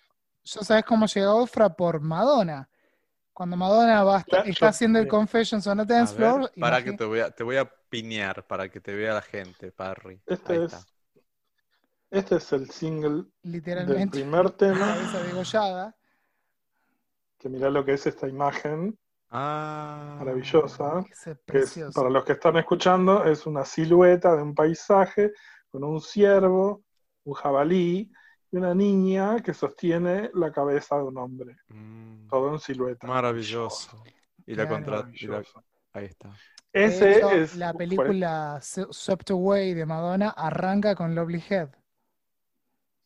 yo 0.45 0.61
sabes 0.63 0.85
cómo 0.85 1.07
llegó 1.07 1.37
Ofra 1.43 1.69
por 1.71 2.01
Madonna. 2.01 2.69
Cuando 3.33 3.57
Madonna 3.57 4.03
va 4.05 4.19
está 4.21 4.45
yo- 4.45 4.67
haciendo 4.67 4.99
el. 4.99 5.09
Confessions 5.09 5.67
on 5.67 5.81
a 5.81 5.83
A 5.83 5.87
Dance 5.87 6.15
ver, 6.15 6.33
Floor, 6.33 6.53
para 6.59 6.83
que 6.83 6.93
te 6.95 7.05
voy 7.05 7.21
a, 7.21 7.31
te 7.31 7.43
voy 7.45 7.57
a 7.57 7.71
piñar, 7.91 8.47
para 8.47 8.69
que 8.71 8.81
te 8.81 8.95
vea 8.95 9.13
la 9.15 9.23
gente, 9.23 9.71
Parry. 9.73 10.21
Este 10.27 10.53
Ahí 10.55 10.59
es 10.65 10.73
está. 10.73 10.87
Este 12.11 12.37
es 12.37 12.53
el 12.53 12.71
single 12.71 13.25
del 13.43 13.53
literalmente 13.53 14.19
primer 14.19 14.51
tema, 14.53 14.79
cabeza 14.95 15.23
degollada. 15.25 15.97
que 17.39 17.49
mirá 17.49 17.69
lo 17.69 17.85
que 17.85 17.93
es 17.95 18.07
esta 18.07 18.27
imagen 18.29 18.97
Ah. 19.39 20.17
maravillosa. 20.19 21.01
Es 21.11 21.25
que 21.25 21.31
es, 21.33 21.39
precioso. 21.45 21.93
para 22.01 22.11
los 22.11 22.25
que 22.25 22.33
están 22.33 22.57
escuchando, 22.57 23.25
es 23.25 23.47
una 23.47 23.65
silueta 23.65 24.35
de 24.35 24.43
un 24.43 24.55
paisaje 24.55 25.33
con 25.71 25.85
un 25.85 26.01
ciervo, 26.01 26.83
un 27.25 27.35
jabalí 27.35 28.11
y 28.51 28.57
una 28.57 28.75
niña 28.75 29.41
que 29.43 29.53
sostiene 29.53 30.31
la 30.35 30.51
cabeza 30.53 30.97
de 30.97 31.03
un 31.03 31.19
hombre, 31.19 31.57
Mm, 31.69 32.29
todo 32.29 32.53
en 32.55 32.59
silueta. 32.61 33.07
maravilloso. 33.07 34.03
Y 34.47 34.55
la 34.55 34.67
Claro. 34.67 34.85
contra... 34.85 35.11
y 35.13 35.27
la- 35.27 35.33
Maravilloso. 35.39 35.65
Ahí 35.93 36.05
está. 36.07 36.29
De 36.73 36.85
Ese 36.85 37.17
hecho, 37.19 37.31
es 37.31 37.57
la 37.57 37.73
película 37.75 38.59
Swept 38.63 39.31
Away 39.31 39.75
de 39.75 39.87
Madonna 39.87 40.31
arranca 40.31 40.95
con 40.95 41.15
Lovely 41.15 41.43
Head. 41.49 41.71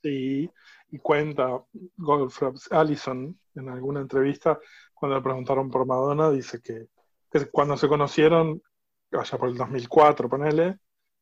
sí, 0.03 0.51
y 0.93 0.99
cuenta 0.99 1.63
Goldfrapp 1.97 2.57
Allison 2.71 3.39
en 3.55 3.69
alguna 3.69 4.01
entrevista 4.01 4.59
cuando 5.01 5.17
le 5.17 5.23
preguntaron 5.23 5.71
por 5.71 5.87
Madonna, 5.87 6.31
dice 6.31 6.61
que, 6.61 6.87
que 7.33 7.47
cuando 7.51 7.77
se 7.77 7.89
conocieron, 7.89 8.63
allá 9.11 9.39
por 9.39 9.49
el 9.49 9.57
2004, 9.57 10.29
ponele, 10.29 10.79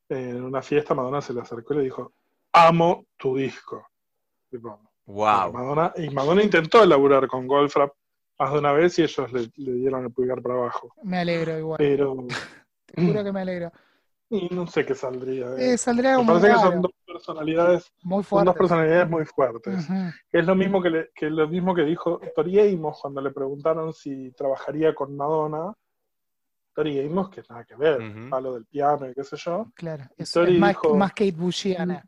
en 0.08 0.42
una 0.42 0.60
fiesta 0.62 0.94
Madonna 0.94 1.20
se 1.22 1.32
le 1.32 1.40
acercó 1.40 1.74
y 1.74 1.78
le 1.78 1.82
dijo, 1.84 2.12
amo 2.52 3.06
tu 3.16 3.36
disco. 3.36 3.86
Tipo, 4.50 4.80
Wow. 5.06 5.52
Madonna, 5.54 5.92
y 5.96 6.10
Madonna 6.10 6.42
intentó 6.42 6.82
elaborar 6.82 7.26
con 7.28 7.46
Goldfrapp 7.46 7.92
más 8.38 8.52
de 8.52 8.58
una 8.58 8.72
vez 8.72 8.98
y 8.98 9.02
ellos 9.04 9.32
le, 9.32 9.50
le 9.56 9.72
dieron 9.72 10.04
el 10.04 10.12
pulgar 10.12 10.42
para 10.42 10.56
abajo. 10.56 10.92
Me 11.02 11.20
alegro 11.20 11.58
igual. 11.58 11.78
Pero 11.78 12.26
Te 12.84 13.06
juro 13.06 13.24
que 13.24 13.32
me 13.32 13.40
alegro. 13.40 13.72
y 14.30 14.48
no 14.50 14.66
sé 14.66 14.84
qué 14.84 14.94
saldría. 14.94 15.46
Eh, 15.56 15.78
saldría 15.78 16.10
algo 16.16 16.24
Me 16.24 16.32
muy 16.32 16.40
parece 16.42 16.48
que 16.48 16.58
raro, 16.62 16.72
son 16.72 16.82
dos 16.82 16.90
personalidades, 17.18 17.92
muy 18.02 18.22
son 18.24 18.44
dos 18.44 18.54
fuerte. 18.54 18.58
personalidades 18.58 19.10
muy 19.10 19.24
fuertes. 19.24 19.88
Es 20.32 20.46
lo 20.46 20.54
mismo 20.54 20.80
que, 20.82 20.90
le- 20.90 21.10
que 21.14 21.28
lo 21.30 21.48
mismo 21.48 21.74
que 21.74 21.82
dijo 21.82 22.20
Tori 22.34 22.60
Amos 22.74 22.98
cuando 23.00 23.20
le 23.20 23.30
preguntaron 23.30 23.92
si 23.92 24.30
trabajaría 24.32 24.94
con 24.94 25.16
Madonna. 25.16 25.72
Tori 26.74 27.04
Amos, 27.04 27.30
que 27.30 27.42
nada 27.48 27.64
que 27.64 27.74
ver, 27.74 28.00
Ujú. 28.00 28.30
palo 28.30 28.54
del 28.54 28.66
piano 28.66 29.08
y 29.10 29.14
qué 29.14 29.24
sé 29.24 29.36
yo. 29.36 29.66
Claro, 29.74 30.04
es, 30.16 30.34
más, 30.58 30.70
dijo- 30.70 30.94
más 30.94 31.10
Kate 31.10 31.32
Bushiana. 31.32 32.04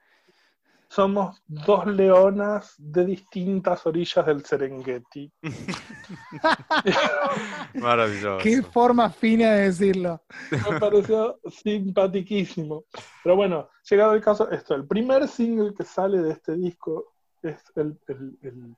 Somos 0.93 1.41
dos 1.47 1.87
leonas 1.87 2.75
de 2.77 3.05
distintas 3.05 3.87
orillas 3.87 4.27
del 4.27 4.45
Serengeti. 4.45 5.33
Maravilloso. 7.75 8.39
Qué 8.43 8.61
forma 8.63 9.09
fina 9.11 9.53
de 9.53 9.63
decirlo. 9.67 10.23
Me 10.51 10.81
pareció 10.81 11.39
simpatiquísimo. 11.49 12.85
Pero 13.23 13.37
bueno, 13.37 13.69
llegado 13.89 14.15
el 14.15 14.21
caso, 14.21 14.51
esto, 14.51 14.75
el 14.75 14.85
primer 14.87 15.29
single 15.29 15.73
que 15.75 15.85
sale 15.85 16.19
de 16.23 16.33
este 16.33 16.57
disco 16.57 17.13
es 17.41 17.63
el, 17.77 17.97
el- 18.09 18.39
el- 18.43 18.77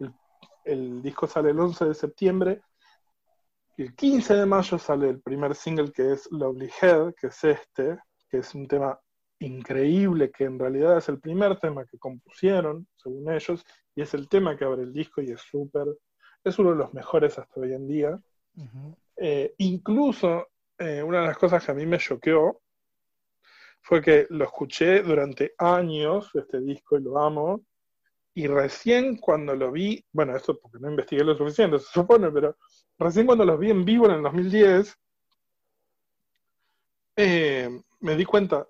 el- 0.00 0.14
el 0.64 1.02
disco 1.02 1.26
sale 1.26 1.50
el 1.50 1.58
11 1.60 1.86
de 1.86 1.94
septiembre. 1.94 2.62
Y 3.78 3.82
el 3.84 3.94
15 3.94 4.34
de 4.34 4.46
mayo 4.46 4.78
sale 4.78 5.08
el 5.08 5.20
primer 5.22 5.54
single 5.54 5.90
que 5.92 6.12
es 6.12 6.30
Lovely 6.30 6.70
Head, 6.82 7.14
que 7.18 7.28
es 7.28 7.44
este, 7.44 7.98
que 8.28 8.38
es 8.38 8.54
un 8.54 8.66
tema 8.68 8.98
increíble, 9.38 10.30
que 10.30 10.44
en 10.44 10.58
realidad 10.58 10.98
es 10.98 11.08
el 11.08 11.20
primer 11.20 11.58
tema 11.58 11.84
que 11.84 11.98
compusieron, 11.98 12.86
según 12.96 13.30
ellos, 13.32 13.64
y 13.94 14.02
es 14.02 14.14
el 14.14 14.28
tema 14.28 14.56
que 14.56 14.64
abre 14.64 14.82
el 14.82 14.92
disco 14.92 15.20
y 15.20 15.30
es 15.30 15.40
súper, 15.40 15.86
es 16.42 16.58
uno 16.58 16.70
de 16.70 16.76
los 16.76 16.94
mejores 16.94 17.38
hasta 17.38 17.60
hoy 17.60 17.72
en 17.72 17.86
día. 17.86 18.20
Eh, 19.16 19.54
incluso 19.58 20.48
eh, 20.78 21.02
una 21.02 21.20
de 21.20 21.26
las 21.26 21.38
cosas 21.38 21.64
que 21.64 21.72
a 21.72 21.74
mí 21.74 21.86
me 21.86 21.98
choqueó 21.98 22.60
fue 23.80 24.02
que 24.02 24.26
lo 24.30 24.44
escuché 24.44 25.02
durante 25.02 25.54
años, 25.58 26.30
este 26.34 26.60
disco, 26.60 26.98
y 26.98 27.02
lo 27.02 27.18
amo, 27.18 27.64
y 28.34 28.48
recién 28.48 29.16
cuando 29.16 29.54
lo 29.54 29.70
vi, 29.70 30.04
bueno, 30.12 30.36
esto 30.36 30.58
porque 30.58 30.78
no 30.78 30.90
investigué 30.90 31.24
lo 31.24 31.36
suficiente, 31.36 31.78
se 31.78 31.86
supone, 31.86 32.30
pero 32.30 32.56
recién 32.98 33.26
cuando 33.26 33.44
los 33.44 33.58
vi 33.58 33.70
en 33.70 33.84
vivo 33.84 34.06
en 34.06 34.12
el 34.12 34.22
2010, 34.22 34.98
eh, 37.16 37.80
me 38.00 38.16
di 38.16 38.24
cuenta 38.24 38.66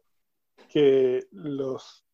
que 0.66 1.26
los, 1.32 2.04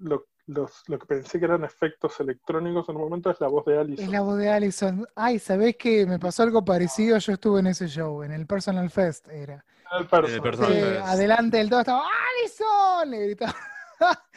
lo, 0.00 0.26
los- 0.46 0.82
lo 0.88 0.98
que 0.98 1.06
pensé 1.06 1.38
que 1.38 1.44
eran 1.44 1.64
efectos 1.64 2.18
electrónicos 2.20 2.88
en 2.88 2.96
un 2.96 3.02
momento 3.02 3.30
es 3.30 3.40
la 3.40 3.48
voz 3.48 3.64
de 3.66 3.78
Alice. 3.78 4.02
Es 4.02 4.08
la 4.10 4.20
voz 4.22 4.38
de 4.38 4.50
Allison. 4.50 5.06
Ay, 5.14 5.38
¿sabés 5.38 5.76
qué? 5.76 6.06
Me 6.06 6.18
pasó 6.18 6.42
algo 6.42 6.64
parecido. 6.64 7.18
Yo 7.18 7.32
estuve 7.32 7.60
en 7.60 7.68
ese 7.68 7.86
show, 7.88 8.22
en 8.22 8.32
el 8.32 8.46
Personal 8.46 8.90
Fest 8.90 9.28
era. 9.28 9.64
El 9.98 10.06
Personal 10.06 10.72
Fest. 10.72 11.00
adelante 11.06 11.56
del 11.56 11.70
todo 11.70 11.80
estaba 11.80 12.02
¡Allison! 12.02 13.10
Le 13.10 13.24
gritaba. 13.26 13.54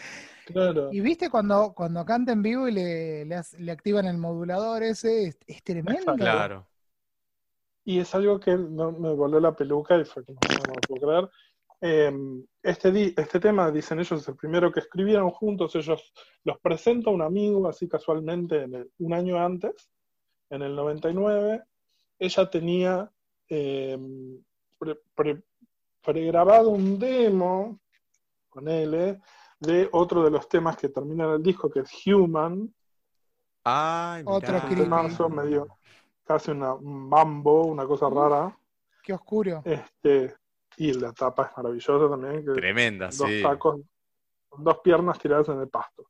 Claro. 0.45 0.89
Y 0.91 0.99
viste 0.99 1.29
cuando, 1.29 1.73
cuando 1.73 2.03
canta 2.03 2.31
en 2.31 2.41
vivo 2.41 2.67
y 2.67 2.71
le, 2.73 3.25
le, 3.25 3.71
activan 3.71 4.05
el 4.05 4.17
modulador 4.17 4.83
ese, 4.83 5.27
es, 5.27 5.37
es 5.47 5.63
tremendo. 5.63 6.15
Claro. 6.15 6.67
Y 7.85 7.99
es 7.99 8.13
algo 8.15 8.39
que 8.39 8.57
no, 8.57 8.91
me 8.91 9.13
voló 9.13 9.39
la 9.39 9.55
peluca 9.55 9.97
y 9.97 10.03
fue 10.03 10.25
que 10.25 10.33
no, 10.33 10.39
no 10.41 10.73
lo 10.73 10.81
puedo 10.81 11.07
creer. 11.07 11.29
Eh, 11.81 12.13
este, 12.61 12.91
di- 12.91 13.13
este 13.17 13.39
tema, 13.39 13.71
dicen 13.71 13.99
ellos, 13.99 14.21
es 14.21 14.27
el 14.27 14.35
primero 14.35 14.71
que 14.71 14.81
escribieron 14.81 15.31
juntos. 15.31 15.75
Ellos 15.75 16.13
los 16.43 16.59
presenta 16.59 17.09
un 17.09 17.21
amigo 17.23 17.67
así 17.67 17.87
casualmente 17.89 18.63
en 18.63 18.75
el- 18.75 18.91
un 18.99 19.13
año 19.13 19.43
antes, 19.43 19.89
en 20.49 20.61
el 20.61 20.75
99. 20.75 21.63
Ella 22.19 22.49
tenía 22.49 23.11
eh, 23.53 23.97
pre- 24.77 25.01
pre- 25.13 25.43
pregrabado 26.01 26.69
un 26.69 26.97
demo 26.97 27.79
con 28.49 28.67
L, 28.69 29.19
de 29.59 29.89
otro 29.91 30.23
de 30.23 30.31
los 30.31 30.47
temas 30.47 30.77
que 30.77 30.87
termina 30.89 31.33
el 31.33 31.43
disco, 31.43 31.69
que 31.69 31.81
es 31.81 31.91
Human, 32.07 32.73
Ay, 33.63 34.23
Otro 34.25 34.55
un 34.55 34.75
temazo 34.75 35.29
medio, 35.29 35.67
casi 36.23 36.51
una, 36.51 36.73
un 36.73 37.09
mambo, 37.09 37.65
una 37.65 37.85
cosa 37.85 38.09
rara. 38.09 38.57
Qué 39.03 39.13
oscuro. 39.13 39.61
Este, 39.65 40.33
y 40.77 40.93
la 40.93 41.13
tapa 41.13 41.47
es 41.47 41.57
maravillosa 41.57 42.09
también, 42.09 42.45
que 42.45 42.51
Tremenda, 42.53 43.05
dos 43.07 43.29
sí. 43.29 43.41
tacos, 43.41 43.81
con 44.49 44.63
dos 44.63 44.79
piernas 44.79 45.19
tiradas 45.19 45.49
en 45.49 45.59
el 45.59 45.69
pasto. 45.69 46.09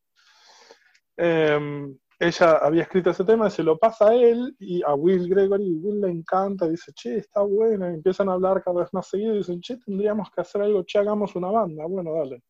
Eh, 1.17 1.93
ella 2.21 2.57
había 2.57 2.83
escrito 2.83 3.09
ese 3.09 3.23
tema, 3.23 3.49
se 3.49 3.63
lo 3.63 3.79
pasa 3.79 4.09
a 4.09 4.13
él 4.13 4.55
y 4.59 4.83
a 4.83 4.93
Will 4.93 5.27
Gregory, 5.27 5.63
y 5.63 5.73
Will 5.73 6.01
le 6.01 6.11
encanta, 6.11 6.67
dice, 6.67 6.91
che, 6.93 7.17
está 7.17 7.41
bueno, 7.41 7.89
y 7.89 7.95
empiezan 7.95 8.29
a 8.29 8.33
hablar 8.33 8.63
cada 8.63 8.81
vez 8.81 8.93
más 8.93 9.07
seguido, 9.07 9.33
y 9.33 9.39
dicen, 9.39 9.59
che, 9.59 9.77
tendríamos 9.77 10.29
que 10.29 10.41
hacer 10.41 10.61
algo, 10.61 10.83
che, 10.83 10.99
hagamos 10.99 11.35
una 11.35 11.49
banda, 11.49 11.83
bueno, 11.87 12.13
dale. 12.13 12.43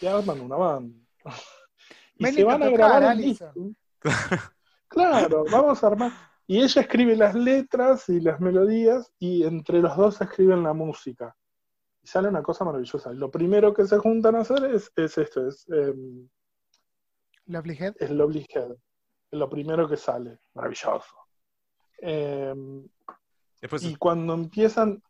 Y 0.00 0.06
arman 0.06 0.40
una 0.40 0.56
banda. 0.56 0.98
y 2.16 2.26
se 2.26 2.42
a 2.42 2.44
van 2.46 2.62
a 2.64 2.70
grabar 2.70 3.02
el 3.04 3.08
Alison. 3.10 3.52
disco. 3.54 3.78
Claro, 4.88 5.44
vamos 5.52 5.84
a 5.84 5.86
armar. 5.86 6.12
Y 6.50 6.62
ella 6.62 6.80
escribe 6.80 7.14
las 7.14 7.34
letras 7.34 8.08
y 8.08 8.20
las 8.20 8.40
melodías, 8.40 9.12
y 9.18 9.44
entre 9.44 9.80
los 9.80 9.94
dos 9.98 10.18
escriben 10.22 10.62
la 10.62 10.72
música. 10.72 11.36
Y 12.02 12.06
sale 12.06 12.28
una 12.28 12.42
cosa 12.42 12.64
maravillosa. 12.64 13.12
Lo 13.12 13.30
primero 13.30 13.74
que 13.74 13.86
se 13.86 13.98
juntan 13.98 14.34
a 14.34 14.40
hacer 14.40 14.64
es, 14.64 14.90
es 14.96 15.18
esto, 15.18 15.46
es, 15.46 15.66
eh, 15.68 15.94
Lovely 17.44 17.76
Head. 17.78 17.96
es 18.00 18.10
Lovely 18.10 18.46
Head. 18.48 18.72
Es 18.72 19.38
lo 19.38 19.50
primero 19.50 19.86
que 19.86 19.98
sale. 19.98 20.38
Maravilloso. 20.54 21.14
Eh, 22.00 22.54
Después, 23.60 23.82
y 23.84 23.96
cuando 23.96 24.32
empiezan, 24.32 25.02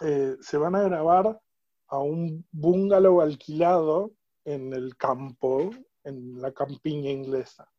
eh, 0.00 0.36
se 0.40 0.56
van 0.56 0.74
a 0.74 0.82
grabar 0.82 1.40
a 1.86 1.98
un 1.98 2.44
bungalow 2.50 3.20
alquilado 3.20 4.10
en 4.44 4.72
el 4.72 4.96
campo, 4.96 5.70
en 6.02 6.40
la 6.40 6.50
campiña 6.50 7.10
inglesa. 7.10 7.70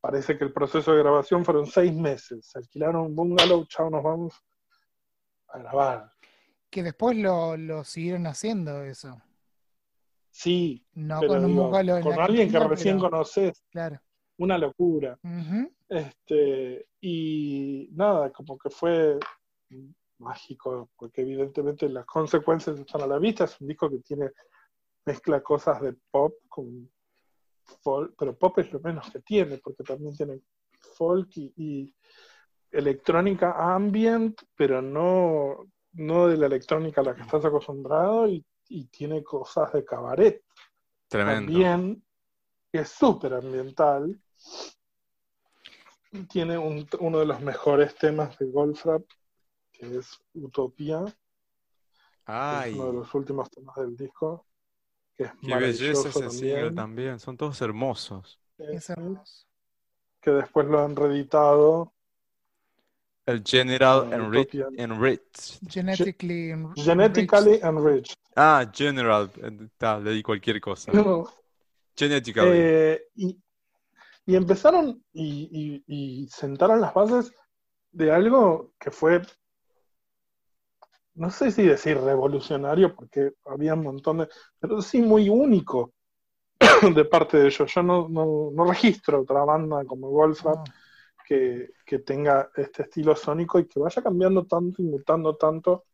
Parece 0.00 0.38
que 0.38 0.44
el 0.44 0.52
proceso 0.52 0.92
de 0.92 0.98
grabación 0.98 1.44
fueron 1.44 1.66
seis 1.66 1.92
meses. 1.94 2.46
Se 2.46 2.58
alquilaron 2.58 3.02
un 3.06 3.14
bungalow, 3.16 3.66
chao, 3.66 3.90
nos 3.90 4.02
vamos 4.02 4.34
a 5.48 5.58
grabar. 5.58 6.10
Que 6.70 6.82
después 6.82 7.16
lo, 7.18 7.56
lo 7.56 7.84
siguieron 7.84 8.26
haciendo 8.26 8.82
eso. 8.84 9.20
Sí, 10.30 10.86
No 10.94 11.20
con 11.20 11.44
un 11.44 11.50
digo, 11.50 11.64
bungalow 11.64 11.96
en 11.96 12.02
con 12.02 12.16
la 12.16 12.24
alguien 12.24 12.50
que 12.50 12.58
recién 12.60 12.96
pero- 12.98 13.10
conoces, 13.10 13.62
Claro. 13.70 14.00
una 14.38 14.56
locura. 14.56 15.18
Este, 15.88 16.86
y 17.00 17.88
nada, 17.92 18.30
como 18.30 18.56
que 18.56 18.70
fue 18.70 19.18
mágico, 20.18 20.88
porque 20.96 21.22
evidentemente 21.22 21.88
las 21.88 22.06
consecuencias 22.06 22.78
están 22.78 23.02
a 23.02 23.06
la 23.06 23.18
vista. 23.18 23.44
Es 23.44 23.60
un 23.60 23.66
disco 23.66 23.90
que 23.90 23.98
tiene, 23.98 24.30
mezcla 25.04 25.42
cosas 25.42 25.80
de 25.82 25.94
pop 26.10 26.32
con 26.48 26.88
folk, 27.82 28.14
pero 28.18 28.36
pop 28.36 28.58
es 28.58 28.72
lo 28.72 28.80
menos 28.80 29.10
que 29.10 29.20
tiene, 29.20 29.58
porque 29.58 29.82
también 29.84 30.16
tiene 30.16 30.40
folk 30.96 31.28
y, 31.36 31.52
y 31.56 31.94
electrónica 32.70 33.54
ambient, 33.74 34.40
pero 34.56 34.80
no, 34.82 35.66
no 35.92 36.26
de 36.28 36.36
la 36.36 36.46
electrónica 36.46 37.00
a 37.00 37.04
la 37.04 37.14
que 37.14 37.22
estás 37.22 37.44
acostumbrado, 37.44 38.28
y, 38.28 38.44
y 38.68 38.84
tiene 38.86 39.22
cosas 39.22 39.72
de 39.72 39.84
cabaret 39.84 40.42
tremendo. 41.08 41.50
también, 41.52 42.04
que 42.72 42.80
es 42.80 42.88
súper 42.90 43.34
ambiental. 43.34 44.20
Tiene 46.28 46.58
un- 46.58 46.88
uno 46.98 47.18
de 47.20 47.26
los 47.26 47.40
mejores 47.40 47.94
temas 47.94 48.36
de 48.38 48.46
Goldfrapp, 48.50 49.02
que 49.72 49.98
es 49.98 50.18
Utopía, 50.34 51.04
Ay, 52.24 52.70
es 52.70 52.76
uno 52.76 52.86
de 52.88 52.92
los 52.94 53.14
últimos 53.14 53.50
temas 53.50 53.76
del 53.76 53.96
disco, 53.96 54.46
que 55.20 55.26
es 55.26 55.32
qué 55.42 55.54
belleza 55.54 56.08
ese 56.08 56.30
single 56.30 56.50
también. 56.56 56.74
también. 56.74 57.18
Son 57.20 57.36
todos 57.36 57.60
hermosos. 57.60 58.38
Es 58.58 58.88
hermoso. 58.90 59.46
que 60.22 60.30
después 60.30 60.66
lo 60.66 60.82
han 60.84 60.94
reeditado. 60.96 61.92
El 63.26 63.42
General 63.44 64.08
Ah, 64.12 64.16
Enrich. 64.16 64.54
Utopia. 64.54 64.66
Enriched. 64.84 65.58
Genetically, 65.68 66.50
en- 66.50 66.74
Genetically 66.76 67.54
enriched. 67.54 67.64
Enriched. 67.64 68.14
Ah, 68.36 68.70
General. 68.72 69.30
eh, 69.42 69.68
ta, 69.78 69.98
le 69.98 70.10
di 70.12 70.22
cualquier 70.22 70.60
cosa. 70.60 70.92
Genetically. 71.96 72.50
Eh, 72.52 73.02
y, 73.16 73.36
y 74.26 74.36
empezaron 74.36 75.02
y, 75.12 75.82
y- 75.86 76.22
y 76.22 76.28
sentaron 76.28 76.80
las 76.80 76.92
bases 76.94 77.32
de 77.92 78.10
algo 78.12 78.72
que 78.78 78.90
fue, 78.90 79.20
no 81.20 81.30
sé 81.30 81.50
si 81.50 81.62
decir 81.66 81.98
revolucionario, 82.00 82.94
porque 82.94 83.32
había 83.44 83.74
un 83.74 83.82
montón 83.84 84.18
de, 84.18 84.28
pero 84.58 84.80
sí 84.80 85.02
muy 85.02 85.28
único 85.28 85.92
de 86.94 87.04
parte 87.04 87.36
de 87.38 87.46
ellos. 87.48 87.72
Yo 87.74 87.82
no, 87.82 88.08
no, 88.08 88.50
no 88.52 88.64
registro 88.64 89.20
otra 89.20 89.44
banda 89.44 89.84
como 89.84 90.08
Wolfram 90.10 90.56
No. 90.56 90.64
que, 91.26 91.70
que 91.84 91.98
tenga 92.00 92.50
este 92.56 92.82
estilo 92.84 93.14
sónico 93.14 93.58
y 93.58 93.66
que 93.66 93.78
vaya 93.78 94.02
cambiando 94.02 94.46
tanto 94.46 94.82
y 94.82 94.86
mutando 94.86 95.36
tanto 95.36 95.84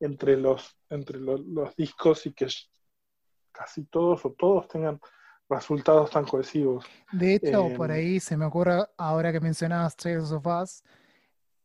entre 0.00 0.36
los, 0.36 0.76
entre 0.88 1.18
lo- 1.18 1.38
los 1.38 1.74
discos 1.76 2.24
y 2.26 2.32
que 2.32 2.46
casi 3.52 3.84
todos 3.86 4.24
o 4.24 4.32
todos 4.32 4.68
tengan 4.68 5.00
resultados 5.48 6.10
tan 6.10 6.24
cohesivos. 6.24 6.84
De 7.12 7.34
hecho, 7.34 7.66
Eh, 7.66 7.74
por 7.76 7.90
ahí 7.90 8.20
se 8.20 8.36
me 8.36 8.44
ocurre, 8.46 8.86
ahora 8.96 9.32
que 9.32 9.40
mencionabas 9.40 9.96
Trails 9.96 10.30
of 10.32 10.46
Us, 10.46 10.82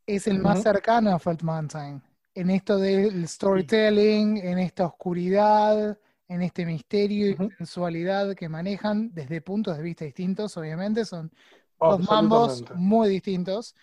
es 0.07 0.27
el 0.27 0.39
más 0.39 0.61
cercano 0.63 1.11
a 1.13 1.19
Felt 1.19 1.41
Mountain. 1.43 2.01
En 2.33 2.49
esto 2.49 2.77
del 2.77 3.27
storytelling, 3.27 4.37
en 4.37 4.57
esta 4.59 4.85
oscuridad, 4.85 5.97
en 6.27 6.41
este 6.41 6.65
misterio 6.65 7.29
y 7.29 7.35
sensualidad 7.57 8.35
que 8.35 8.47
manejan 8.47 9.13
desde 9.13 9.41
puntos 9.41 9.75
de 9.75 9.83
vista 9.83 10.05
distintos, 10.05 10.55
obviamente, 10.55 11.03
son 11.03 11.29
dos 11.79 11.99
mambos 12.09 12.63
muy 12.75 13.09
distintos. 13.09 13.75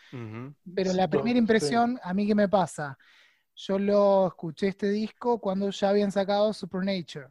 Pero 0.74 0.92
la 0.94 1.08
primera 1.08 1.32
sí. 1.32 1.38
impresión, 1.38 1.98
¿a 2.02 2.14
mí 2.14 2.26
qué 2.26 2.34
me 2.34 2.48
pasa? 2.48 2.96
Yo 3.54 3.78
lo 3.78 4.28
escuché 4.28 4.68
este 4.68 4.88
disco 4.88 5.38
cuando 5.38 5.68
ya 5.70 5.90
habían 5.90 6.12
sacado 6.12 6.52
Supernature. 6.52 7.28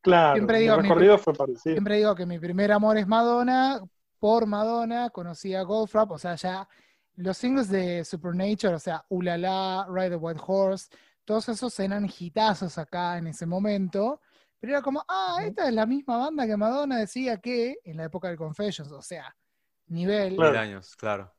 Claro, 0.00 0.34
Siempre 0.34 0.58
digo, 0.58 0.76
mi- 0.78 0.88
recorrido 0.88 1.18
fue 1.18 1.32
parecido. 1.32 1.74
Siempre 1.74 1.96
digo 1.96 2.14
que 2.14 2.26
mi 2.26 2.38
primer 2.38 2.72
amor 2.72 2.98
es 2.98 3.06
Madonna, 3.06 3.80
por 4.18 4.46
Madonna 4.46 5.10
conocí 5.10 5.54
a 5.54 5.62
Goldfrapp, 5.62 6.10
o 6.10 6.18
sea, 6.18 6.34
ya 6.34 6.68
los 7.16 7.36
singles 7.36 7.68
de 7.68 8.04
Supernature, 8.04 8.74
o 8.74 8.78
sea, 8.78 9.04
Ulala, 9.08 9.86
Ride 9.88 10.10
the 10.10 10.16
White 10.16 10.40
Horse, 10.46 10.88
todos 11.24 11.48
esos 11.48 11.78
eran 11.80 12.06
hitazos 12.06 12.76
acá 12.78 13.18
en 13.18 13.28
ese 13.28 13.46
momento, 13.46 14.20
pero 14.60 14.72
era 14.74 14.82
como, 14.82 15.04
ah, 15.08 15.38
esta 15.44 15.68
es 15.68 15.74
la 15.74 15.86
misma 15.86 16.16
banda 16.18 16.46
que 16.46 16.56
Madonna 16.56 16.98
decía 16.98 17.38
que 17.40 17.78
en 17.84 17.96
la 17.98 18.04
época 18.04 18.28
del 18.28 18.36
Confessions, 18.36 18.90
o 18.92 19.02
sea, 19.02 19.34
nivel, 19.86 20.36
Claro. 20.36 20.50
Mil 20.52 20.60
años, 20.60 20.96
claro. 20.96 21.32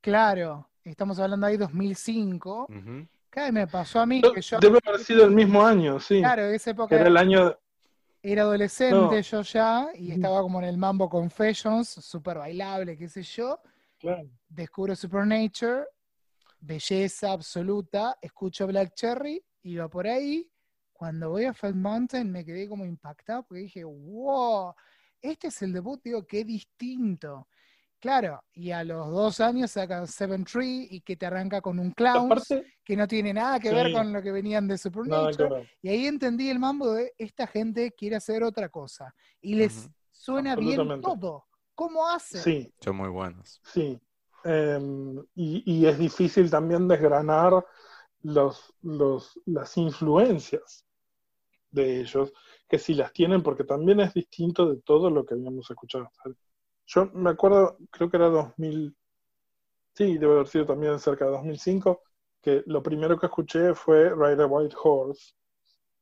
claro, 0.00 0.68
estamos 0.84 1.18
hablando 1.18 1.46
ahí 1.46 1.56
2005, 1.56 2.66
Ujú. 2.68 3.06
cada 3.28 3.52
me 3.52 3.66
pasó 3.66 4.00
a 4.00 4.06
mí 4.06 4.20
No, 4.20 4.32
que 4.32 4.40
yo, 4.42 4.58
Debe 4.58 4.78
haber 4.86 5.00
sido 5.00 5.24
el 5.24 5.30
mismo 5.30 5.64
año, 5.64 6.00
sí. 6.00 6.20
claro, 6.20 6.42
en 6.48 6.54
esa 6.54 6.70
época 6.70 6.96
era 6.96 7.06
el 7.08 7.16
año. 7.16 7.56
Era 8.22 8.42
adolescente 8.42 8.94
No. 8.94 9.20
yo 9.20 9.40
ya 9.42 9.88
y 9.94 10.12
estaba 10.12 10.42
como 10.42 10.58
en 10.60 10.66
el 10.66 10.76
Mambo 10.76 11.08
Confessions, 11.08 11.88
súper 11.88 12.36
bailable, 12.38 12.98
qué 12.98 13.08
sé 13.08 13.22
yo. 13.22 13.58
Claro. 14.00 14.30
Descubro 14.48 14.96
Supernature, 14.96 15.84
belleza 16.58 17.32
absoluta, 17.32 18.16
escucho 18.20 18.66
Black 18.66 18.94
Cherry, 18.94 19.44
iba 19.62 19.88
por 19.88 20.06
ahí. 20.06 20.50
Cuando 20.92 21.30
voy 21.30 21.44
a 21.44 21.54
Felt 21.54 21.76
Mountain 21.76 22.30
me 22.30 22.44
quedé 22.44 22.68
como 22.68 22.84
impactado 22.84 23.42
porque 23.44 23.62
dije, 23.62 23.84
wow, 23.84 24.74
este 25.20 25.48
es 25.48 25.62
el 25.62 25.72
debut, 25.72 26.00
digo, 26.02 26.26
qué 26.26 26.44
distinto. 26.44 27.46
Claro, 27.98 28.42
y 28.54 28.70
a 28.70 28.82
los 28.82 29.10
dos 29.10 29.40
años 29.40 29.72
sacan 29.72 30.06
Seven 30.06 30.44
Tree 30.44 30.88
y 30.90 31.02
que 31.02 31.16
te 31.16 31.26
arranca 31.26 31.60
con 31.60 31.78
un 31.78 31.90
clown 31.90 32.30
que 32.82 32.96
no 32.96 33.06
tiene 33.06 33.34
nada 33.34 33.60
que 33.60 33.70
ver 33.70 33.92
con 33.92 34.10
lo 34.10 34.22
que 34.22 34.32
venían 34.32 34.66
de 34.66 34.78
Supernature. 34.78 35.68
Y 35.82 35.90
ahí 35.90 36.06
entendí 36.06 36.48
el 36.48 36.58
mambo 36.58 36.92
de 36.94 37.12
esta 37.18 37.46
gente 37.46 37.92
quiere 37.92 38.16
hacer 38.16 38.42
otra 38.42 38.70
cosa. 38.70 39.14
Y 39.42 39.54
les 39.54 39.90
suena 40.10 40.56
bien 40.56 41.02
todo. 41.02 41.49
¿Cómo 41.80 42.06
hacen? 42.06 42.42
Sí, 42.42 42.72
Son 42.80 42.96
muy 42.96 43.08
buenos. 43.08 43.62
sí. 43.62 44.00
Em, 44.44 45.18
y, 45.34 45.62
y 45.66 45.86
es 45.86 45.98
difícil 45.98 46.50
también 46.50 46.88
desgranar 46.88 47.64
los, 48.22 48.74
los, 48.82 49.40
las 49.46 49.76
influencias 49.76 50.86
de 51.70 52.00
ellos, 52.00 52.32
que 52.68 52.78
si 52.78 52.94
las 52.94 53.12
tienen, 53.12 53.42
porque 53.42 53.64
también 53.64 54.00
es 54.00 54.14
distinto 54.14 54.68
de 54.70 54.82
todo 54.82 55.10
lo 55.10 55.24
que 55.26 55.34
habíamos 55.34 55.70
escuchado. 55.70 56.10
Yo 56.86 57.06
me 57.14 57.30
acuerdo, 57.30 57.78
creo 57.90 58.10
que 58.10 58.16
era 58.18 58.28
2000, 58.28 58.96
sí, 59.94 60.18
debe 60.18 60.34
haber 60.34 60.48
sido 60.48 60.66
también 60.66 60.98
cerca 60.98 61.26
de 61.26 61.32
2005, 61.32 62.02
que 62.42 62.62
lo 62.66 62.82
primero 62.82 63.18
que 63.18 63.26
escuché 63.26 63.74
fue 63.74 64.10
Ride 64.10 64.42
a 64.42 64.46
White 64.46 64.76
Horse, 64.82 65.34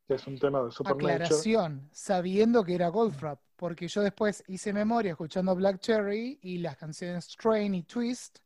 que 0.09 0.14
es 0.14 0.26
un 0.26 0.39
tema 0.39 0.62
de 0.62 0.70
Supernature. 0.72 1.12
Aclaración, 1.14 1.89
sabiendo 1.93 2.64
que 2.64 2.74
era 2.74 2.89
Goldfrapp, 2.89 3.39
porque 3.56 3.86
yo 3.89 4.01
después 4.01 4.43
hice 4.48 4.72
memoria 4.72 5.10
escuchando 5.10 5.55
Black 5.55 5.80
Cherry 5.80 6.39
y 6.43 6.59
las 6.59 6.78
canciones 6.78 7.28
Train 7.36 7.74
y 7.74 7.82
Twist 7.82 8.39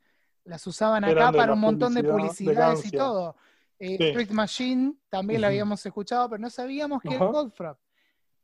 las 0.44 0.66
usaban 0.66 1.04
acá 1.04 1.30
de 1.30 1.36
para 1.38 1.46
la 1.46 1.52
un 1.52 1.60
montón 1.60 1.94
de 1.94 2.02
publicidad 2.02 2.16
de 2.16 2.20
publicidades 2.20 2.78
y 2.80 2.82
Gancia. 2.82 2.98
todo. 2.98 3.36
Eh, 3.78 3.96
Sí. 3.96 4.04
Street 4.08 4.30
Machine 4.30 4.94
también 5.08 5.40
la 5.40 5.46
Ujú. 5.46 5.52
habíamos 5.52 5.86
escuchado, 5.86 6.28
pero 6.30 6.40
no 6.40 6.50
sabíamos 6.50 7.00
que 7.00 7.08
Ajá. 7.08 7.16
era 7.16 7.26
Goldfrapp. 7.26 7.78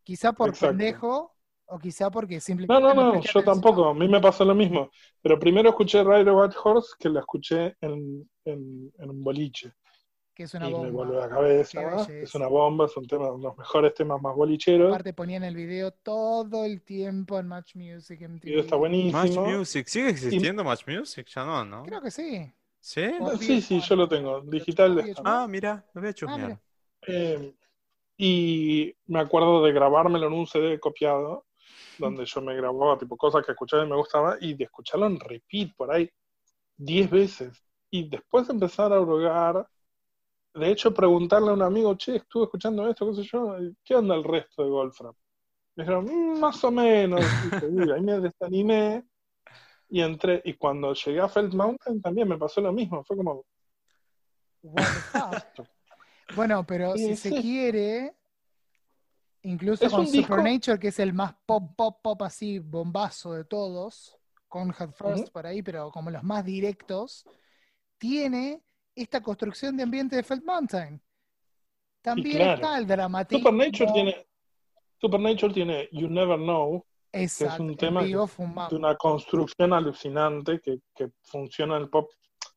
Quizá 0.04 0.32
por 0.32 0.50
Exacto. 0.50 0.76
pendejo 0.76 1.34
o 1.66 1.78
quizá 1.78 2.10
porque 2.10 2.36
No, 2.36 2.40
simplemente. 2.40 2.82
no, 2.94 2.94
no, 2.94 3.12
presté 3.12 3.30
yo 3.34 3.44
tampoco, 3.44 3.88
a 3.88 3.94
mí 3.94 4.08
me 4.08 4.20
pasó 4.20 4.44
lo 4.44 4.54
mismo. 4.54 4.90
Pero 5.20 5.38
primero 5.40 5.70
escuché 5.70 6.04
Ride 6.04 6.30
a 6.30 6.32
White 6.34 6.56
Horse 6.62 6.90
que 6.98 7.08
la 7.08 7.20
escuché 7.20 7.76
en, 7.80 8.30
en, 8.44 8.92
en 8.96 9.10
un 9.10 9.24
boliche. 9.24 9.72
Que 10.38 10.44
es 10.44 10.54
una 10.54 10.68
y 10.68 10.72
me 10.72 10.78
bomba. 10.78 10.92
volvió 11.04 11.18
la 11.18 11.28
cabeza. 11.28 11.82
¿no? 11.82 12.02
Es 12.04 12.32
una 12.36 12.46
bomba, 12.46 12.86
es 12.86 12.96
un 12.96 13.08
tema, 13.08 13.26
uno 13.26 13.38
de 13.38 13.42
los 13.48 13.58
mejores 13.58 13.92
temas 13.92 14.22
más 14.22 14.36
bolicheros. 14.36 14.86
Aparte 14.92 15.12
ponían 15.12 15.42
el 15.42 15.56
video 15.56 15.90
todo 15.90 16.64
el 16.64 16.80
tiempo 16.82 17.40
en 17.40 17.48
Match 17.48 17.74
Music 17.74 18.20
El 18.22 18.28
MTV. 18.34 18.44
video 18.44 18.60
está 18.60 18.76
Match 18.76 18.78
buenísimo. 18.78 19.46
Music. 19.46 19.88
¿Sigue 19.88 20.10
existiendo 20.10 20.62
Match 20.62 20.86
Music? 20.86 21.26
Ya 21.26 21.44
no, 21.44 21.64
¿no? 21.64 21.82
Creo 21.82 22.00
que 22.00 22.12
sí. 22.12 22.54
¿Sí? 22.78 23.02
O 23.20 23.36
Sí, 23.36 23.60
sí, 23.60 23.80
yo 23.80 23.96
lo 23.96 24.08
tengo. 24.08 24.40
Digital. 24.42 25.12
Ah, 25.24 25.48
mira, 25.50 25.84
lo 25.92 26.00
voy 26.02 26.10
a 26.10 26.14
chusmear. 26.14 26.40
mira. 26.40 26.60
Eh, 27.08 27.54
y 28.16 28.94
me 29.06 29.18
acuerdo 29.18 29.64
de 29.64 29.72
grabármelo 29.72 30.28
en 30.28 30.34
un 30.34 30.46
CD 30.46 30.78
copiado, 30.78 31.46
donde 31.98 32.24
yo 32.26 32.40
me 32.42 32.54
grababa 32.54 32.96
tipo 32.96 33.16
cosas 33.16 33.44
que 33.44 33.50
escuchaba 33.50 33.84
y 33.84 33.88
me 33.88 33.96
gustaba, 33.96 34.36
y 34.40 34.54
de 34.54 34.62
escucharlo 34.64 35.06
en 35.06 35.18
repeat 35.18 35.74
por 35.74 35.90
ahí 35.90 36.08
10 36.76 37.10
veces. 37.10 37.60
Y 37.90 38.08
después 38.08 38.48
empezar 38.48 38.92
a 38.92 39.00
hurgar, 39.00 39.66
de 40.54 40.70
hecho 40.70 40.92
preguntarle 40.92 41.50
a 41.50 41.54
un 41.54 41.62
amigo, 41.62 41.94
che, 41.96 42.16
estuve 42.16 42.44
escuchando 42.44 42.88
esto, 42.88 43.08
qué 43.08 43.14
sé 43.22 43.28
yo, 43.30 43.56
¿qué 43.84 43.94
onda 43.94 44.14
el 44.14 44.24
resto 44.24 44.62
de 44.64 44.70
Goldfrapp? 44.70 45.14
Me 45.76 45.84
dijeron, 45.84 46.06
"Mm, 46.06 46.40
más 46.40 46.62
o 46.64 46.70
menos. 46.72 47.20
Y 47.70 47.90
ahí 47.92 48.00
me 48.00 48.18
desanimé 48.18 49.06
y 49.88 50.00
entré. 50.00 50.42
Y 50.44 50.54
cuando 50.54 50.92
llegué 50.92 51.20
a 51.20 51.28
Felt 51.28 51.54
Mountain 51.54 52.02
también 52.02 52.28
me 52.28 52.36
pasó 52.36 52.60
lo 52.60 52.72
mismo. 52.72 53.04
Fue 53.04 53.16
como. 53.16 53.44
Bueno, 56.34 56.64
pero 56.66 56.96
Sí, 56.96 57.14
si 57.14 57.16
se 57.16 57.34
quiere, 57.34 58.16
incluso 59.42 59.86
Es 59.86 59.92
con 59.92 60.06
Supernature, 60.06 60.78
que 60.78 60.88
es 60.88 60.98
el 60.98 61.12
más 61.12 61.34
pop, 61.46 61.74
pop, 61.76 62.00
pop 62.02 62.22
así, 62.22 62.58
bombazo 62.58 63.34
de 63.34 63.44
todos, 63.44 64.18
con 64.48 64.74
Head 64.78 64.90
First 64.92 65.32
por 65.32 65.46
ahí, 65.46 65.62
pero 65.62 65.90
como 65.92 66.10
los 66.10 66.24
más 66.24 66.44
directos, 66.44 67.24
tiene 67.98 68.62
esta 69.02 69.20
construcción 69.22 69.76
de 69.76 69.82
ambiente 69.84 70.16
de 70.16 70.22
Felt 70.22 70.44
Mountain. 70.44 71.00
También 72.02 72.36
claro. 72.36 72.54
está 72.54 72.78
el 72.78 72.86
dramatismo. 72.86 73.38
Supernature 73.38 73.92
tiene, 73.92 74.26
Supernature 75.00 75.52
tiene 75.54 75.88
You 75.92 76.08
Never 76.08 76.38
Know, 76.38 76.84
Exacto, 77.12 77.62
un 77.62 77.70
en 77.70 77.76
tema 77.76 78.00
que- 78.02 78.08
de 78.08 78.76
una 78.76 78.94
construcción 78.96 79.72
alucinante 79.72 80.60
que, 80.60 80.80
que 80.94 81.10
funciona 81.22 81.76
en 81.76 81.82
el 81.82 81.88
pop. 81.90 82.10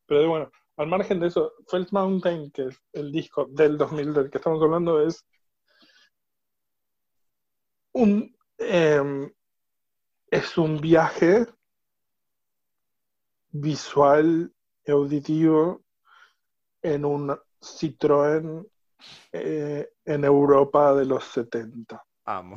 Pero 0.06 0.30
bueno, 0.30 0.52
al 0.78 0.88
margen 0.88 1.20
de 1.20 1.28
eso, 1.28 1.54
Felt 1.68 1.92
Mountain, 1.92 2.52
que 2.52 2.68
es 2.68 2.78
el 2.94 3.12
disco 3.12 3.46
del 3.50 3.78
2000 3.78 4.14
del 4.14 4.30
que 4.30 4.38
estamos 4.38 4.62
hablando, 4.62 5.02
es 5.06 5.24
un, 7.94 8.36
eh, 8.58 9.32
es 10.30 10.58
un 10.58 10.80
viaje 10.80 11.46
visual 13.52 14.54
y 14.86 14.92
auditivo 14.92 15.82
en 16.82 17.06
un 17.06 17.38
Citroën 17.62 18.68
eh, 19.32 19.94
en 20.06 20.24
Europa 20.26 20.94
de 20.96 21.06
los 21.06 21.24
70. 21.26 22.04
Amo. 22.26 22.56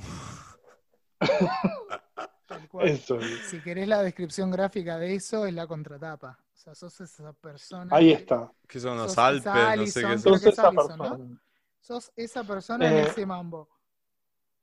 Eso 2.80 3.18
es. 3.18 3.40
Si 3.50 3.60
querés 3.60 3.88
la 3.88 4.02
descripción 4.02 4.50
gráfica 4.50 4.98
de 4.98 5.14
eso, 5.14 5.46
es 5.46 5.54
la 5.54 5.66
contratapa. 5.66 6.38
O 6.52 6.56
sea, 6.56 6.74
sos 6.74 7.00
esa 7.00 7.32
persona. 7.32 7.94
Ahí 7.94 8.12
está. 8.12 8.50
Que 8.66 8.80
son 8.80 8.96
los 8.98 9.16
Alpes, 9.18 9.44
no 9.76 9.86
sé 9.86 10.02
qué 10.02 10.18
son. 10.18 10.20
Sos 10.20 10.46
esa 10.46 10.68
Allison, 10.68 10.98
¿no? 10.98 11.04
persona. 11.04 11.40
Sos 11.80 12.12
esa 12.16 12.44
persona 12.44 12.86
en 12.88 12.92
Eh, 12.94 13.02
ese 13.08 13.26
mambo. 13.26 13.68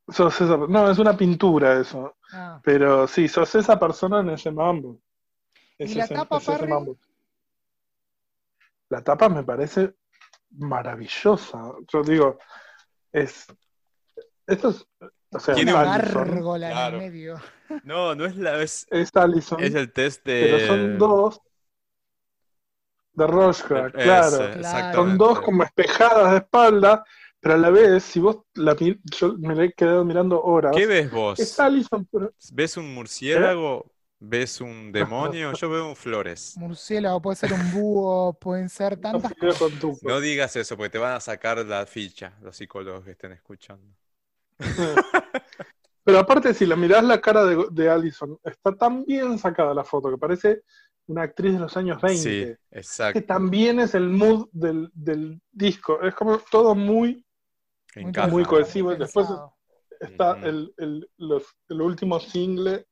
Sos 0.07 0.41
esa- 0.41 0.57
no, 0.57 0.89
es 0.89 0.97
una 0.97 1.15
pintura 1.15 1.79
eso. 1.79 2.15
Ah, 2.33 2.59
Pero 2.63 3.07
sí, 3.07 3.27
sos 3.27 3.53
esa 3.55 3.79
persona 3.79 4.19
en 4.21 4.29
ese 4.31 4.51
mambo. 4.51 4.99
¿Y 5.77 5.83
Es 5.83 5.95
la 5.95 6.03
ese- 6.05 6.15
tapa, 6.15 6.37
es 6.37 6.47
ese 6.49 6.67
mambo. 6.67 6.97
La 8.91 9.01
tapa 9.01 9.29
me 9.29 9.43
parece 9.43 9.95
maravillosa. 10.51 11.61
Yo 11.91 12.03
digo, 12.03 12.37
es. 13.11 13.45
Esto 14.45 14.69
es. 14.69 14.85
O 15.33 15.39
sea, 15.39 15.55
Tiene 15.55 15.73
una 15.73 15.97
gárgola 15.97 16.69
Claro. 16.69 16.97
en 16.97 17.03
el 17.03 17.11
medio. 17.11 17.41
No, 17.85 18.13
no 18.15 18.25
es 18.25 18.35
la. 18.35 18.61
Es, 18.61 18.85
es 18.91 19.09
Allison, 19.15 19.63
es 19.63 19.73
el 19.75 19.93
test 19.93 20.25
de. 20.25 20.41
pero 20.51 20.67
son 20.67 20.97
dos 20.97 21.41
de 23.13 23.27
Rorschach, 23.27 23.93
Ese, 23.95 24.03
claro. 24.03 24.37
Claro. 24.59 24.95
Son 24.95 25.17
dos 25.17 25.39
como 25.39 25.63
espejadas 25.63 26.31
de 26.31 26.37
espalda, 26.39 27.03
pero 27.39 27.55
a 27.55 27.57
la 27.57 27.69
vez, 27.69 28.03
si 28.03 28.19
vos 28.19 28.39
la 28.55 28.75
yo 28.75 29.37
me 29.37 29.55
la 29.55 29.63
he 29.65 29.71
quedado 29.73 30.03
mirando 30.03 30.41
horas, 30.41 30.75
¿Qué 30.75 30.85
ves 30.85 31.09
vos? 31.09 31.39
es 31.39 31.57
Allison, 31.61 32.05
pero 32.11 32.33
¿Ves 32.51 32.75
un 32.75 32.93
murciélago? 32.93 33.85
¿Ves 34.23 34.61
un 34.61 34.91
demonio? 34.91 35.51
Yo 35.53 35.69
veo 35.69 35.89
un 35.89 35.95
flores. 35.95 36.55
Murciélago, 36.57 37.21
puede 37.21 37.35
ser 37.37 37.53
un 37.53 37.71
búho, 37.71 38.33
pueden 38.33 38.69
ser 38.69 38.97
tantas 38.97 39.33
tuco. 39.79 39.97
No 40.07 40.19
digas 40.19 40.55
eso 40.55 40.77
porque 40.77 40.91
te 40.91 40.97
van 40.99 41.13
a 41.13 41.19
sacar 41.19 41.57
la 41.65 41.85
ficha 41.87 42.33
los 42.41 42.55
psicólogos 42.55 43.03
que 43.03 43.11
estén 43.11 43.31
escuchando. 43.31 43.83
Pero 46.03 46.19
aparte, 46.19 46.53
si 46.53 46.65
la 46.65 46.75
mirás 46.75 47.03
la 47.03 47.19
cara 47.19 47.45
de, 47.45 47.65
de 47.71 47.89
Allison, 47.89 48.37
está 48.43 48.75
tan 48.75 49.05
bien 49.05 49.37
sacada 49.39 49.73
la 49.73 49.83
foto 49.83 50.09
que 50.11 50.17
parece 50.17 50.63
una 51.07 51.23
actriz 51.23 51.53
de 51.53 51.59
los 51.59 51.75
años 51.77 52.01
20. 52.01 52.21
Sí, 52.21 52.29
Que 52.71 52.79
exacto. 52.79 53.23
también 53.23 53.79
es 53.79 53.95
el 53.95 54.09
mood 54.09 54.49
del, 54.51 54.89
del 54.93 55.41
disco. 55.51 56.01
Es 56.01 56.13
como 56.15 56.37
todo 56.51 56.75
muy. 56.75 57.25
Encaja. 57.95 58.27
muy 58.27 58.45
cohesivo, 58.45 58.95
después-. 58.95 59.27
Está 59.99 60.37
el, 60.43 60.73
el, 60.77 61.09
los- 61.17 61.55
el 61.69 61.81
último 61.81 62.19
single 62.19 62.87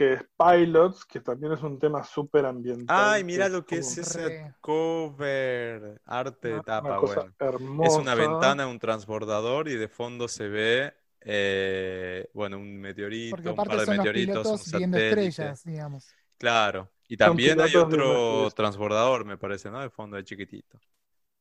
que 0.00 0.14
es 0.14 0.24
Pilots, 0.38 1.04
que 1.04 1.20
también 1.20 1.52
es 1.52 1.62
un 1.62 1.78
tema 1.78 2.02
súper 2.02 2.46
ambiental. 2.46 2.86
Ay, 3.16 3.22
mira 3.22 3.48
que 3.48 3.52
lo 3.52 3.66
que 3.66 3.76
es 3.80 3.98
ese 3.98 4.54
cover, 4.58 6.00
arte 6.06 6.48
de 6.48 6.54
una 6.54 6.62
tapa, 6.62 6.98
bueno. 7.00 7.34
hermosa. 7.38 7.86
Es 7.90 7.96
una 8.00 8.14
ventana, 8.14 8.66
un 8.66 8.78
transbordador 8.78 9.68
y 9.68 9.74
de 9.76 9.88
fondo 9.88 10.26
se 10.26 10.48
ve, 10.48 10.94
eh, 11.20 12.30
bueno, 12.32 12.56
un 12.56 12.80
meteorito, 12.80 13.36
un 13.50 13.54
par 13.54 13.68
de 13.68 13.84
son 13.84 13.86
los 13.88 13.88
meteoritos, 13.98 14.46
un 14.46 14.78
viendo 14.78 14.96
satélite. 14.96 15.08
estrellas, 15.28 15.64
digamos. 15.64 16.08
Claro. 16.38 16.90
Y 17.06 17.18
también 17.18 17.60
hay 17.60 17.76
otro 17.76 18.50
transbordador, 18.52 19.26
me 19.26 19.36
parece, 19.36 19.70
¿no? 19.70 19.80
De 19.82 19.90
fondo 19.90 20.16
de 20.16 20.24
chiquitito. 20.24 20.80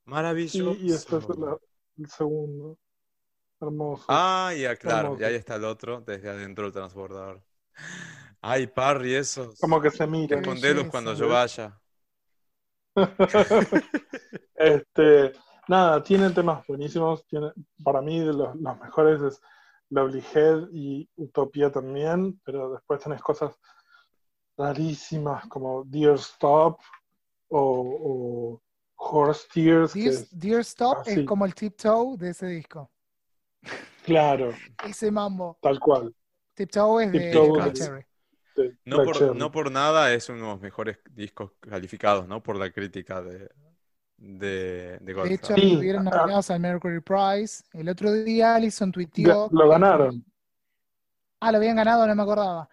Maravilloso. 0.04 0.76
y 0.82 0.92
este 0.92 1.16
es 1.16 1.30
la- 1.30 1.58
el 1.98 2.10
segundo. 2.10 2.78
Hermoso. 3.62 4.04
Ah, 4.10 4.54
ya, 4.54 4.76
claro, 4.76 5.14
Hermoso. 5.14 5.22
y 5.22 5.24
ahí 5.24 5.36
está 5.36 5.56
el 5.56 5.64
otro 5.64 6.02
desde 6.02 6.28
adentro 6.30 6.66
del 6.66 6.74
transbordador. 6.74 7.42
Ay, 8.42 8.68
Parry, 8.68 9.16
esos. 9.16 9.60
como 9.60 9.82
que 9.82 9.92
se 9.92 10.08
mira. 10.08 10.38
Respondelos 10.38 10.76
belleza. 10.78 10.92
cuando 10.92 11.14
yo 11.14 11.28
vaya. 11.30 11.80
Este, 14.56 15.32
nada, 15.70 16.04
tiene 16.04 16.30
temas 16.32 16.66
buenísimos. 16.68 17.26
Tiene, 17.28 17.52
para 17.84 18.02
mí, 18.02 18.20
de 18.20 18.34
los, 18.34 18.56
los 18.56 18.80
mejores 18.80 19.22
es 19.22 19.42
Lovely 19.90 20.24
Head 20.34 20.68
y 20.72 21.10
Utopía 21.16 21.72
también, 21.72 22.40
pero 22.44 22.72
después 22.74 23.02
tenés 23.02 23.22
cosas 23.22 23.58
rarísimas 24.58 25.48
como 25.48 25.84
Dear 25.86 26.16
Stop 26.16 26.80
o, 27.48 28.60
o 28.60 28.62
Horse 28.98 29.48
Tears, 29.54 29.94
Dear, 30.32 30.60
Stop 30.62 31.08
es 31.08 31.14
sí. 31.16 31.26
como 31.26 31.46
el 31.46 31.56
tiptoe 31.56 32.18
de 32.18 32.32
ese 32.32 32.48
disco. 32.48 32.92
claro, 34.04 34.52
Ese 34.86 35.10
mambo. 35.10 35.58
tal 35.62 35.80
cual. 35.80 36.14
Tiptoe 36.54 37.06
es 37.06 37.12
de 37.14 37.74
Cherry. 37.74 38.06
De 38.64 38.76
No 38.86 39.04
por, 39.04 39.36
no 39.36 39.52
por 39.52 39.72
nada 39.72 40.14
es 40.14 40.30
uno 40.30 40.40
de 40.40 40.52
los 40.54 40.62
mejores 40.62 40.98
discos 41.12 41.52
calificados, 41.60 42.28
¿no? 42.28 42.42
Por 42.42 42.58
la 42.58 42.72
crítica 42.72 43.22
de, 43.22 43.50
de, 44.18 44.98
de 45.00 45.14
De 45.14 45.34
hecho, 45.34 45.56
Sí, 45.56 45.62
estuvieron 45.72 46.08
ah. 46.08 46.12
nominados 46.12 46.52
al 46.52 46.60
Mercury 46.60 47.02
Prize. 47.02 47.64
El 47.74 47.90
otro 47.90 48.12
día 48.14 48.56
Allison 48.56 48.92
tuiteó. 48.92 49.50
Lo 49.52 49.70
ganaron. 49.70 50.24
Ah, 51.42 51.52
lo 51.52 51.58
habían 51.58 51.76
ganado, 51.78 52.06
no 52.06 52.16
me 52.16 52.22
acordaba. 52.24 52.70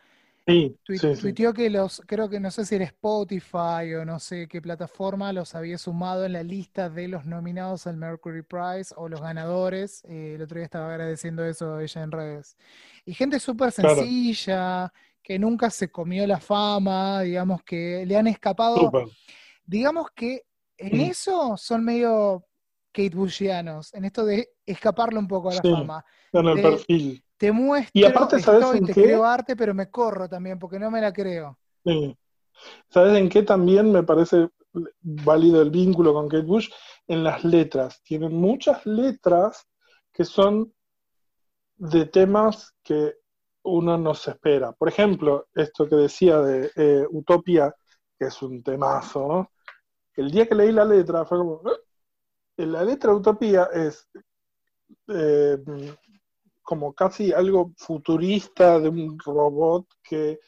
Sí, 0.47 0.77
Tui- 0.85 0.99
sí, 0.99 1.15
sí. 1.15 1.21
Tuiteó 1.21 1.53
que 1.53 1.71
los, 1.71 2.03
creo 2.07 2.29
que 2.29 2.39
no 2.41 2.51
sé 2.51 2.65
si 2.65 2.77
era 2.77 2.85
Spotify 2.85 3.95
o 3.99 4.05
no 4.05 4.21
sé 4.21 4.47
qué 4.49 4.61
plataforma, 4.63 5.33
los 5.33 5.55
había 5.57 5.79
sumado 5.79 6.25
en 6.25 6.33
la 6.33 6.43
lista 6.45 6.89
de 6.89 7.09
los 7.09 7.27
nominados 7.27 7.87
al 7.89 7.97
Mercury 7.97 8.43
Prize 8.43 8.95
o 8.97 9.09
los 9.09 9.21
ganadores. 9.21 10.05
Eh, 10.05 10.35
el 10.37 10.43
otro 10.43 10.57
día 10.57 10.65
estaba 10.65 10.91
agradeciendo 10.91 11.45
eso 11.45 11.81
ella 11.81 12.03
en 12.03 12.13
redes. 12.13 12.57
Y 13.05 13.15
gente 13.15 13.41
súper 13.41 13.73
Claro. 13.75 14.03
Que 15.27 15.41
nunca 15.41 15.71
se 15.71 15.91
comió 15.91 16.25
la 16.25 16.39
fama, 16.39 17.23
digamos 17.23 17.61
que 17.65 18.07
le 18.07 18.17
han 18.17 18.29
escapado. 18.29 18.93
Digamos 19.65 20.07
que 20.15 20.43
en 20.79 20.99
Mm. 20.99 21.01
eso 21.01 21.57
son 21.57 21.85
medio 21.85 22.47
Kate 22.93 23.17
Bushianos, 23.17 23.93
en 23.93 24.05
esto 24.05 24.25
de 24.25 24.51
escaparle 24.65 25.19
un 25.19 25.27
poco 25.27 25.51
a 25.51 25.55
la 25.55 25.63
Sí. 25.63 25.69
fama. 25.69 26.05
En 26.33 26.47
el 26.47 26.55
De- 26.55 26.63
perfil. 26.63 27.25
Te 27.37 27.51
muestro, 27.51 27.91
Y 28.01 28.05
aparte, 28.05 28.39
¿sabes 28.39 28.63
estoy, 28.63 28.79
en 28.79 28.87
te 28.87 28.95
qué? 28.95 29.03
creo 29.03 29.25
arte, 29.25 29.57
pero 29.57 29.75
me 29.75 29.91
corro 29.91 30.29
también 30.29 30.61
porque 30.61 30.79
no 30.79 30.93
me 30.93 31.01
la 31.01 31.13
creo. 31.13 31.59
Sí. 31.85 32.17
¿Sabes 32.89 33.19
en 33.19 33.29
qué 33.29 33.43
también 33.43 33.91
me 33.91 34.05
parece 34.05 34.49
válido 35.01 35.61
el 35.61 35.71
vínculo 35.71 36.15
con 36.15 36.29
Kate 36.29 36.45
Bush 36.47 36.71
en 37.09 37.25
las 37.25 37.43
letras. 37.45 38.01
Tienen 38.05 38.33
muchas 38.33 38.87
letras 38.87 39.67
que 40.13 40.25
son 40.25 40.73
de 41.79 42.07
temas 42.07 42.73
que 42.85 43.15
uno 43.67 43.99
no 43.99 44.15
se 44.15 44.33
espera. 44.33 44.73
Por 44.73 44.89
ejemplo, 44.89 45.49
esto 45.55 45.89
que 45.89 45.97
decía 45.97 46.39
de 46.41 46.71
eh, 46.77 47.07
Utopia, 47.11 47.75
que 48.19 48.27
es 48.27 48.43
un 48.43 48.63
temazo, 48.63 49.27
¿no? 49.27 49.51
El 50.15 50.31
día 50.31 50.47
que 50.47 50.55
leí 50.55 50.73
la 50.73 50.85
letra 50.85 51.25
fue 51.25 51.39
como... 51.39 51.63
Eh, 52.57 52.67
la 52.67 52.83
letra 52.83 53.11
de 53.11 53.19
Utopía 53.19 53.69
es 53.73 54.09
eh, 55.09 55.59
como 56.63 56.95
casi 56.95 57.33
algo 57.33 57.73
futurista 57.77 58.81
de 58.81 58.89
un 58.89 59.19
robot 59.19 59.87
que 60.03 60.41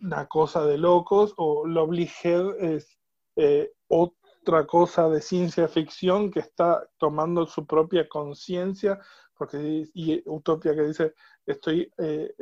una 0.00 0.26
cosa 0.26 0.64
de 0.64 0.78
locos, 0.78 1.34
o 1.36 1.66
Lovely 1.66 2.08
Head 2.22 2.62
es 2.62 2.98
eh, 3.34 3.72
otra 3.88 4.66
cosa 4.66 5.08
de 5.08 5.20
ciencia 5.20 5.66
ficción 5.66 6.30
que 6.30 6.40
está 6.40 6.88
tomando 6.98 7.46
su 7.46 7.66
propia 7.66 8.08
conciencia, 8.08 9.00
porque 9.36 9.88
y 9.94 10.22
Utopia 10.26 10.74
que 10.74 10.82
dice 10.82 11.14
estoy 11.50 11.90
eh, 11.98 12.34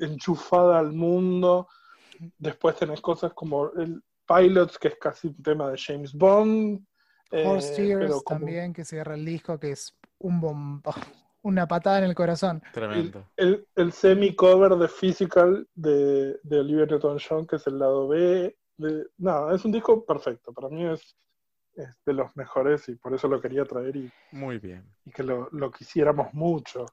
enchufada 0.00 0.78
al 0.78 0.92
mundo, 0.92 1.68
después 2.38 2.76
tenés 2.76 3.00
cosas 3.00 3.32
como 3.32 3.70
el 3.72 4.02
Pilots, 4.26 4.78
que 4.78 4.88
es 4.88 4.96
casi 4.96 5.28
un 5.28 5.42
tema 5.42 5.70
de 5.70 5.78
James 5.78 6.12
Bond. 6.12 6.84
Horse 7.30 7.72
eh, 7.72 7.76
Tears 7.76 8.24
también, 8.24 8.72
que 8.72 8.84
cierra 8.84 9.14
el 9.14 9.24
disco, 9.24 9.58
que 9.58 9.70
es 9.72 9.96
un 10.18 10.40
bomba 10.40 10.94
una 11.42 11.66
patada 11.66 11.98
en 11.98 12.04
el 12.04 12.14
corazón. 12.14 12.62
Tremendo. 12.72 13.24
El, 13.36 13.66
el, 13.76 13.92
semi-cover 13.92 14.74
de 14.76 14.88
Physical 14.88 15.66
de, 15.74 16.38
de 16.42 16.60
Olivia 16.60 16.84
Newton-John, 16.84 17.46
que 17.46 17.56
es 17.56 17.66
el 17.66 17.78
lado 17.78 18.08
B. 18.08 18.54
De, 18.76 19.06
no, 19.18 19.54
es 19.54 19.64
un 19.64 19.72
disco 19.72 20.04
perfecto. 20.04 20.52
Para 20.52 20.68
mí 20.68 20.84
es, 20.84 21.16
de 22.04 22.12
los 22.12 22.36
mejores 22.36 22.88
y 22.88 22.96
por 22.96 23.14
eso 23.14 23.28
lo 23.28 23.40
quería 23.40 23.64
traer 23.64 23.96
y, 23.96 24.10
Muy 24.32 24.58
bien. 24.58 24.84
y 25.04 25.10
que 25.10 25.22
lo, 25.22 25.48
quisiéramos 25.70 26.32
mucho. 26.34 26.86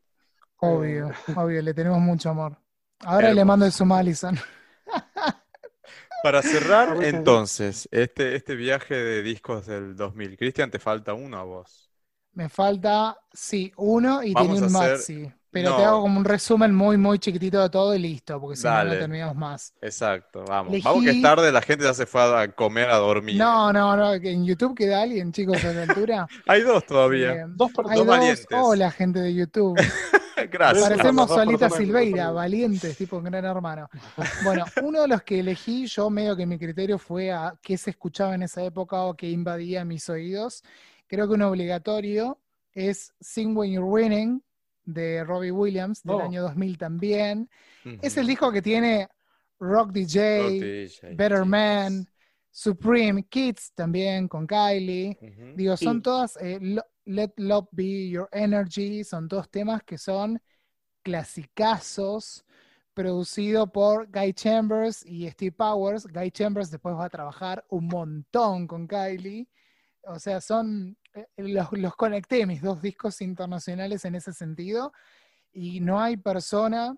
Obvio, 0.58 1.10
eh, 1.10 1.14
obvio, 1.36 1.62
le 1.62 1.74
tenemos 1.74 2.00
mucho 2.00 2.30
amor. 2.30 2.58
Ahora 3.00 3.34
le 3.34 3.44
mando 3.46 3.66
el 3.66 3.72
zoom 3.72 3.92
a 3.92 4.04
Para 6.24 6.42
cerrar, 6.42 7.04
entonces, 7.04 7.88
este, 7.92 8.36
este 8.36 8.56
viaje 8.56 8.96
de 8.96 9.22
discos 9.22 9.68
del 9.68 9.96
2000, 9.96 10.38
Cristian, 10.38 10.72
te 10.72 10.80
falta 10.80 11.14
uno 11.14 11.38
a 11.38 11.44
vos. 11.44 11.92
Me 12.34 12.50
falta, 12.50 13.18
sí, 13.32 13.72
uno 13.78 14.24
y 14.24 14.34
tiene 14.34 14.54
un 14.54 14.72
maxi. 14.72 15.32
Pero 15.52 15.78
te 15.78 15.86
hago 15.86 16.02
como 16.02 16.20
un 16.20 16.26
resumen 16.26 16.76
muy, 16.76 16.98
muy 16.98 17.18
chiquitito 17.18 17.62
de 17.62 17.70
todo 17.70 17.96
y 17.96 18.00
listo, 18.00 18.42
porque 18.42 18.58
si 18.58 18.68
no, 18.68 18.84
no 18.84 18.92
terminamos 18.92 19.38
más. 19.38 19.74
Exacto, 19.82 20.44
vamos. 20.46 20.84
Vamos 20.84 21.04
que 21.06 21.12
es 21.12 21.22
tarde, 21.22 21.50
la 21.50 21.62
gente 21.62 21.86
ya 21.86 21.94
se 21.94 22.06
fue 22.06 22.22
a 22.22 22.52
comer, 22.52 22.90
a 22.90 22.98
dormir. 22.98 23.38
No, 23.38 23.72
no, 23.72 23.96
no, 23.96 24.14
en 24.16 24.46
YouTube 24.46 24.76
queda 24.76 25.04
alguien, 25.04 25.32
chicos, 25.32 25.64
a 25.64 25.72
la 25.72 25.84
altura. 25.84 26.28
hay 26.48 26.62
dos 26.62 26.86
todavía. 26.86 27.32
Eh, 27.32 27.46
dos, 27.48 27.72
dos, 27.72 28.06
valientes. 28.06 28.48
Hola, 28.52 28.92
gente 28.92 29.20
de 29.20 29.34
YouTube. 29.34 29.80
Gracias. 30.52 30.90
Parecemos 30.90 31.30
Solita 31.30 31.70
Silveira, 31.70 32.32
valientes, 32.32 32.98
tipo 32.98 33.18
un 33.18 33.26
gran 33.26 33.46
hermano. 33.46 33.90
Bueno, 34.44 34.66
uno 34.84 35.02
de 35.02 35.08
los 35.08 35.24
que 35.24 35.40
elegí, 35.40 35.88
yo 35.88 36.10
medio 36.10 36.36
que 36.36 36.46
mi 36.46 36.58
criterio 36.58 36.98
fue 36.98 37.32
a 37.32 37.58
qué 37.62 37.78
se 37.78 37.92
escuchaba 37.92 38.36
en 38.36 38.44
esa 38.44 38.64
época 38.64 39.02
o 39.04 39.16
qué 39.16 39.30
invadía 39.30 39.86
mis 39.86 40.10
oídos. 40.10 40.64
Creo 41.08 41.28
que 41.28 41.34
un 41.34 41.42
obligatorio 41.44 42.40
es 42.74 43.14
Sing 43.20 43.56
When 43.56 43.72
You're 43.72 43.88
Winning 43.88 44.44
de 44.84 45.24
Robbie 45.24 45.52
Williams 45.52 46.04
del 46.04 46.16
oh. 46.16 46.22
año 46.22 46.42
2000 46.44 46.78
también. 46.78 47.50
Es 48.02 48.18
el 48.18 48.28
disco 48.28 48.52
que 48.52 48.62
tiene 48.62 49.08
Rock 49.60 49.92
DJ, 49.92 50.88
Better 51.16 51.46
Man, 51.46 52.08
Supreme, 52.52 53.24
Kids 53.24 53.74
también 53.74 54.28
con 54.28 54.48
Kylie. 54.48 55.18
Digo, 55.56 55.78
son 55.78 56.02
todas, 56.02 56.38
eh, 56.42 56.60
Let 57.06 57.34
Love 57.38 57.68
Be 57.72 58.10
Your 58.10 58.28
Energy, 58.32 59.04
son 59.04 59.28
todos 59.28 59.50
temas 59.50 59.84
que 59.84 59.98
son 59.98 60.42
clasicazos, 61.04 62.46
producido 62.94 63.72
por 63.72 64.10
Guy 64.12 64.34
Chambers 64.34 65.06
y 65.06 65.30
Steve 65.30 65.52
Powers. 65.52 66.08
Guy 66.08 66.32
Chambers 66.32 66.72
después 66.72 66.96
va 66.96 67.06
a 67.06 67.10
trabajar 67.10 67.64
un 67.70 67.88
montón 67.88 68.68
con 68.68 68.88
Kylie. 68.88 69.48
O 70.04 70.18
sea, 70.18 70.42
son, 70.42 70.98
eh, 71.14 71.28
los, 71.38 71.72
los 71.74 71.96
conecté, 71.96 72.46
mis 72.46 72.62
dos 72.62 72.82
discos 72.82 73.22
internacionales 73.22 74.06
en 74.06 74.16
ese 74.16 74.34
sentido, 74.34 74.92
y 75.52 75.80
no 75.80 76.00
hay 76.00 76.18
persona 76.18 76.98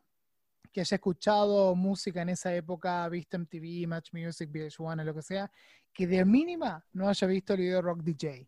que 0.72 0.82
haya 0.82 0.96
escuchado 0.96 1.76
música 1.76 2.22
en 2.22 2.30
esa 2.30 2.54
época, 2.54 3.08
visto 3.10 3.38
MTV, 3.38 3.88
Match 3.88 4.14
Music, 4.14 4.50
VH1 4.52 5.02
o 5.02 5.04
lo 5.04 5.14
que 5.14 5.22
sea, 5.22 5.52
que 5.92 6.08
de 6.08 6.24
mínima 6.24 6.86
no 6.94 7.10
haya 7.10 7.28
visto 7.28 7.54
el 7.54 7.60
video 7.62 7.82
Rock 7.82 8.02
DJ. 8.04 8.48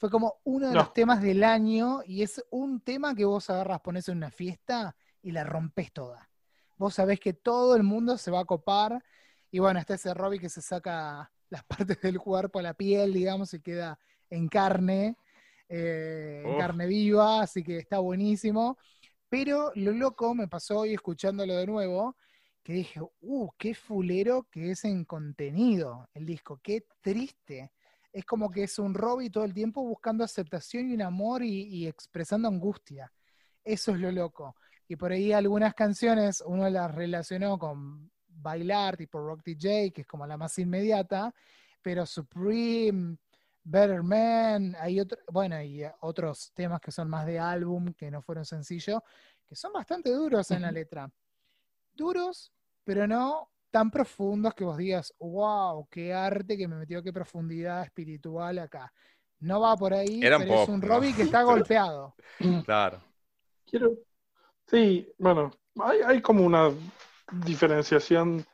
Fue 0.00 0.08
como 0.08 0.40
uno 0.44 0.70
de 0.70 0.74
los 0.74 0.94
temas 0.94 1.20
del 1.20 1.44
año 1.44 2.00
y 2.06 2.22
es 2.22 2.42
un 2.50 2.80
tema 2.80 3.14
que 3.14 3.26
vos 3.26 3.50
agarras, 3.50 3.82
pones 3.82 4.08
en 4.08 4.16
una 4.16 4.30
fiesta 4.30 4.96
y 5.20 5.30
la 5.30 5.44
rompes 5.44 5.92
toda. 5.92 6.30
Vos 6.78 6.94
sabés 6.94 7.20
que 7.20 7.34
todo 7.34 7.76
el 7.76 7.82
mundo 7.82 8.16
se 8.16 8.30
va 8.30 8.40
a 8.40 8.46
copar 8.46 9.04
y 9.50 9.58
bueno, 9.58 9.78
está 9.78 9.94
ese 9.94 10.14
Robbie 10.14 10.38
que 10.38 10.48
se 10.48 10.62
saca 10.62 11.30
las 11.50 11.64
partes 11.64 12.00
del 12.00 12.18
cuerpo, 12.18 12.62
la 12.62 12.72
piel, 12.72 13.12
digamos, 13.12 13.52
y 13.52 13.60
queda 13.60 13.98
en 14.30 14.48
carne, 14.48 15.18
eh, 15.68 16.44
en 16.46 16.56
carne 16.56 16.86
viva, 16.86 17.42
así 17.42 17.62
que 17.62 17.76
está 17.76 17.98
buenísimo. 17.98 18.78
Pero 19.28 19.70
lo 19.74 19.92
loco 19.92 20.34
me 20.34 20.48
pasó 20.48 20.78
hoy 20.78 20.94
escuchándolo 20.94 21.56
de 21.56 21.66
nuevo, 21.66 22.16
que 22.62 22.72
dije, 22.72 23.02
uh, 23.20 23.50
qué 23.58 23.74
fulero 23.74 24.46
que 24.50 24.70
es 24.70 24.84
en 24.86 25.04
contenido 25.04 26.08
el 26.14 26.24
disco, 26.24 26.58
qué 26.62 26.86
triste. 27.02 27.70
Es 28.12 28.24
como 28.24 28.50
que 28.50 28.64
es 28.64 28.78
un 28.78 28.94
Robbie 28.94 29.30
todo 29.30 29.44
el 29.44 29.54
tiempo 29.54 29.82
buscando 29.82 30.24
aceptación 30.24 30.90
y 30.90 30.94
un 30.94 31.02
amor 31.02 31.42
y, 31.42 31.62
y 31.62 31.86
expresando 31.86 32.48
angustia. 32.48 33.12
Eso 33.62 33.92
es 33.92 34.00
lo 34.00 34.10
loco. 34.10 34.56
Y 34.88 34.96
por 34.96 35.12
ahí 35.12 35.32
algunas 35.32 35.74
canciones 35.74 36.42
uno 36.44 36.68
las 36.68 36.92
relacionó 36.92 37.58
con 37.58 38.10
bailar, 38.26 38.96
tipo 38.96 39.20
Rock 39.20 39.42
DJ, 39.44 39.92
que 39.92 40.00
es 40.02 40.06
como 40.06 40.26
la 40.26 40.36
más 40.36 40.58
inmediata, 40.58 41.32
pero 41.82 42.06
Supreme, 42.06 43.16
Better 43.62 44.02
Man, 44.02 44.74
hay 44.78 45.00
otro, 45.00 45.18
bueno, 45.30 45.62
y 45.62 45.82
otros 46.00 46.52
temas 46.54 46.80
que 46.80 46.90
son 46.90 47.08
más 47.08 47.26
de 47.26 47.38
álbum, 47.38 47.92
que 47.94 48.10
no 48.10 48.22
fueron 48.22 48.44
sencillos, 48.44 49.00
que 49.46 49.54
son 49.54 49.72
bastante 49.72 50.10
duros 50.10 50.50
en 50.50 50.62
la 50.62 50.72
letra. 50.72 51.10
Duros, 51.92 52.52
pero 52.84 53.06
no 53.06 53.50
tan 53.70 53.90
profundos 53.90 54.54
que 54.54 54.64
vos 54.64 54.76
digas, 54.76 55.14
wow, 55.18 55.86
qué 55.90 56.12
arte 56.12 56.56
que 56.56 56.68
me 56.68 56.76
metió, 56.76 57.02
qué 57.02 57.12
profundidad 57.12 57.82
espiritual 57.82 58.58
acá. 58.58 58.92
No 59.40 59.60
va 59.60 59.76
por 59.76 59.94
ahí, 59.94 60.20
pero 60.20 60.38
es 60.38 60.68
un 60.68 60.82
Robbie 60.82 61.14
que 61.14 61.22
está 61.22 61.42
golpeado. 61.44 62.14
Claro. 62.64 63.02
Quiero. 63.66 63.92
Sí, 64.66 65.12
bueno, 65.18 65.50
hay, 65.80 66.00
hay 66.04 66.20
como 66.20 66.44
una 66.44 66.70
diferenciación 67.44 68.44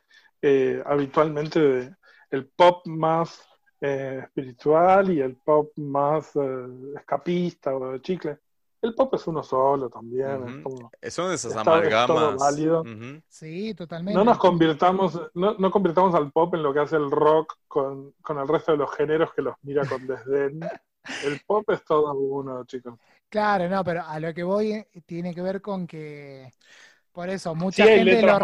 eh, 0.41 0.81
habitualmente 0.85 1.59
de 1.59 1.95
el 2.29 2.47
pop 2.47 2.85
más 2.85 3.41
eh, 3.81 4.21
espiritual 4.23 5.11
y 5.11 5.21
el 5.21 5.35
pop 5.37 5.71
más 5.77 6.35
eh, 6.35 6.67
escapista 6.95 7.75
o 7.75 7.91
de 7.91 8.01
chicle. 8.01 8.39
El 8.81 8.93
pop 8.93 9.13
es 9.15 9.25
uno 9.27 9.41
solo 9.43 9.89
también. 9.89 10.63
Son 11.09 11.31
esas 11.31 11.55
amalgamas. 11.55 12.55
Sí, 13.27 13.73
totalmente. 13.73 14.17
No 14.17 14.23
nos 14.23 14.37
convirtamos, 14.37 15.19
no, 15.33 15.55
no, 15.57 15.71
convirtamos 15.71 16.13
al 16.15 16.31
pop 16.31 16.53
en 16.55 16.63
lo 16.63 16.73
que 16.73 16.79
hace 16.79 16.95
el 16.95 17.09
rock 17.09 17.57
con, 17.67 18.13
con 18.21 18.37
el 18.37 18.47
resto 18.47 18.71
de 18.71 18.77
los 18.77 18.93
géneros 18.95 19.33
que 19.33 19.41
los 19.41 19.55
mira 19.63 19.85
con 19.85 20.05
desdén. 20.05 20.59
el 21.25 21.41
pop 21.45 21.69
es 21.71 21.83
todo 21.83 22.13
uno, 22.13 22.65
chicos. 22.65 22.95
Claro, 23.29 23.67
no, 23.67 23.83
pero 23.83 24.03
a 24.05 24.19
lo 24.19 24.33
que 24.33 24.43
voy 24.43 24.85
tiene 25.05 25.33
que 25.33 25.41
ver 25.41 25.61
con 25.61 25.85
que 25.85 26.51
por 27.17 27.31
eso, 27.31 27.55
mucha 27.55 27.83
gente, 27.83 28.21
lo, 28.21 28.37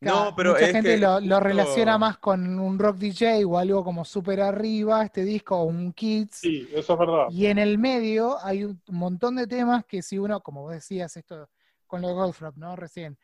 no, 0.00 0.34
pero 0.36 0.52
mucha 0.52 0.66
gente 0.68 0.96
lo, 0.98 1.40
relaciona 1.40 1.98
más 1.98 2.16
con 2.18 2.60
un 2.60 2.78
rock 2.78 2.96
DJ 2.96 3.44
o 3.44 3.58
algo 3.58 3.82
como 3.82 4.04
súper 4.04 4.40
arriba, 4.40 5.04
este 5.04 5.24
disco, 5.24 5.56
o 5.56 5.64
un 5.64 5.92
Kids. 5.92 6.36
Sí, 6.36 6.68
eso 6.72 6.92
es 6.92 6.98
verdad. 7.00 7.26
Y 7.30 7.46
en 7.46 7.58
el 7.58 7.78
medio 7.78 8.36
hay 8.40 8.66
un 8.66 8.80
montón 8.86 9.34
de 9.34 9.48
temas 9.48 9.84
que 9.84 10.00
si 10.00 10.16
uno, 10.16 10.40
como 10.42 10.62
vos 10.62 10.74
decías, 10.74 11.16
esto 11.16 11.50
con 11.88 12.02
los 12.02 12.12
Goldfrapp, 12.12 12.56
¿no? 12.56 12.76
Recién, 12.76 13.18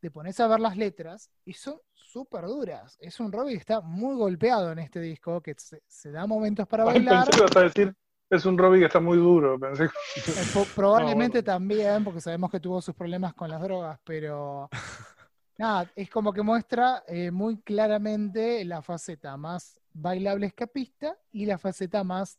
te 0.00 0.10
pones 0.10 0.40
a 0.40 0.48
ver 0.48 0.60
las 0.60 0.78
letras 0.78 1.30
y 1.44 1.52
son 1.52 1.78
súper 1.92 2.46
duras. 2.46 2.96
Es 3.02 3.20
un 3.20 3.30
rock 3.30 3.48
que 3.48 3.56
está 3.56 3.82
muy 3.82 4.16
golpeado 4.16 4.72
en 4.72 4.78
este 4.78 5.00
disco, 5.00 5.42
que 5.42 5.54
se, 5.58 6.10
da 6.10 6.26
momentos 6.26 6.66
para 6.66 6.84
bailar. 6.84 7.28
decir 7.28 7.94
es 8.30 8.44
un 8.44 8.58
Robbie 8.58 8.80
que 8.80 8.86
está 8.86 9.00
muy 9.00 9.16
duro, 9.16 9.58
pensé. 9.58 9.84
Eh, 9.84 10.66
probablemente 10.74 11.42
también, 11.42 12.04
porque 12.04 12.20
sabemos 12.20 12.50
que 12.50 12.60
tuvo 12.60 12.80
sus 12.82 12.94
problemas 12.94 13.34
con 13.34 13.50
las 13.50 13.60
drogas, 13.60 13.98
pero 14.04 14.68
nada, 15.58 15.90
es 15.96 16.10
como 16.10 16.32
que 16.32 16.42
muestra 16.42 17.04
eh, 17.06 17.30
muy 17.30 17.58
claramente 17.62 18.64
la 18.64 18.82
faceta 18.82 19.36
más 19.36 19.80
bailable 19.92 20.46
escapista 20.46 21.16
y 21.32 21.46
la 21.46 21.58
faceta 21.58 22.04
más 22.04 22.38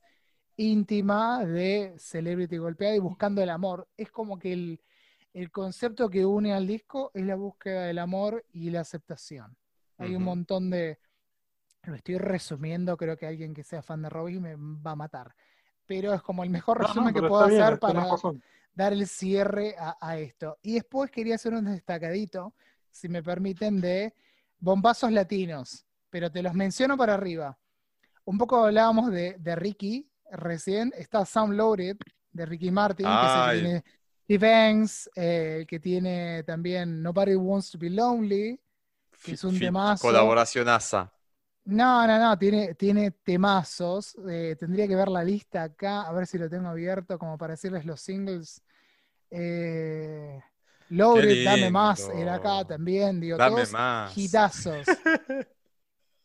íntima 0.58 1.46
de 1.46 1.96
celebrity 1.98 2.58
golpeada 2.58 2.96
y 2.96 3.00
buscando 3.00 3.42
el 3.42 3.50
amor. 3.50 3.88
Es 3.98 4.12
como 4.12 4.38
que 4.38 4.54
el, 4.54 4.82
el 5.34 5.52
concepto 5.52 6.10
que 6.10 6.26
une 6.26 6.54
al 6.54 6.68
disco 6.68 7.12
es 7.14 7.26
la 7.26 7.36
búsqueda 7.36 7.84
del 7.86 8.00
amor 8.00 8.46
y 8.52 8.70
la 8.70 8.82
aceptación. 8.82 9.58
Hay 9.98 10.16
un 10.16 10.24
montón 10.24 10.70
de, 10.70 10.98
Lo 11.84 11.96
estoy 11.96 12.18
resumiendo, 12.18 12.96
creo 12.96 13.18
que 13.18 13.28
alguien 13.28 13.54
que 13.54 13.64
sea 13.64 13.82
fan 13.82 14.02
de 14.02 14.10
Robbie 14.10 14.40
me 14.40 14.56
va 14.56 14.92
a 14.92 14.96
matar. 14.96 15.36
Pero 15.90 16.14
es 16.14 16.22
como 16.22 16.44
el 16.44 16.52
mejor 16.52 16.78
No, 16.78 16.84
no, 16.84 16.88
resumen 16.88 17.14
que 17.16 17.22
puedo 17.24 17.48
bien, 17.48 17.62
hacer 17.64 17.80
para 17.80 18.06
dar 18.76 18.94
el 18.94 19.08
cierre 19.08 19.76
a, 19.78 19.98
a 20.00 20.20
esto. 20.20 20.60
Y 20.62 20.76
después 20.76 21.10
quería 21.10 21.34
hacer 21.34 21.52
un 21.56 21.66
destacadito, 21.66 22.54
si 22.92 23.10
me 23.10 23.24
permiten, 23.24 23.82
de 23.82 24.14
bombazos 24.60 25.12
latinos, 25.12 25.88
pero 26.12 26.32
te 26.32 26.44
los 26.44 26.54
menciono 26.54 26.96
para 26.96 27.16
arriba. 27.16 27.58
Un 28.26 28.38
poco 28.38 28.64
hablábamos 28.66 29.10
de, 29.12 29.36
de 29.40 29.56
Ricky 29.56 30.08
recién, 30.32 30.94
está 30.96 31.26
Sound 31.26 31.56
Loaded 31.56 31.98
de 32.34 32.46
Ricky 32.46 32.70
Martin, 32.70 33.08
que 33.08 33.12
Ay. 33.12 33.58
que 33.58 33.64
tiene 33.64 33.84
Defense, 34.28 35.10
eh, 35.16 35.56
el 35.62 35.66
que 35.68 35.80
tiene 35.80 36.44
también 36.44 37.02
Nobody 37.02 37.34
Wants 37.34 37.72
to 37.72 37.80
Be 37.80 37.90
Lonely. 37.90 38.62
que 39.24 39.32
es 39.32 39.44
un 39.44 39.56
Fit- 39.56 39.62
temazo. 39.62 40.04
Colaboración 40.08 40.70
ASA. 40.70 41.12
No, 41.70 42.08
no, 42.08 42.20
no, 42.20 42.38
tiene, 42.38 42.74
tiene 42.74 43.12
temazos. 43.12 44.16
eh, 44.28 44.56
tendría 44.60 44.88
que 44.88 44.96
ver 44.96 45.08
la 45.08 45.24
lista 45.24 45.64
acá, 45.64 46.02
a 46.02 46.12
ver 46.12 46.26
si 46.26 46.40
lo 46.40 46.50
tengo 46.50 46.68
abierto 46.68 47.20
como 47.20 47.38
para 47.38 47.52
decirles 47.54 47.86
los 47.86 48.02
singles. 48.02 48.62
Eh, 49.30 50.42
Loaded, 50.90 51.46
Dame 51.46 51.70
Más, 51.70 52.10
era 52.16 52.36
acá 52.36 52.66
también, 52.66 53.20
digo, 53.20 53.38
Dame 53.38 53.58
todos 53.58 53.72
más. 53.72 54.18
hitazos. 54.18 54.88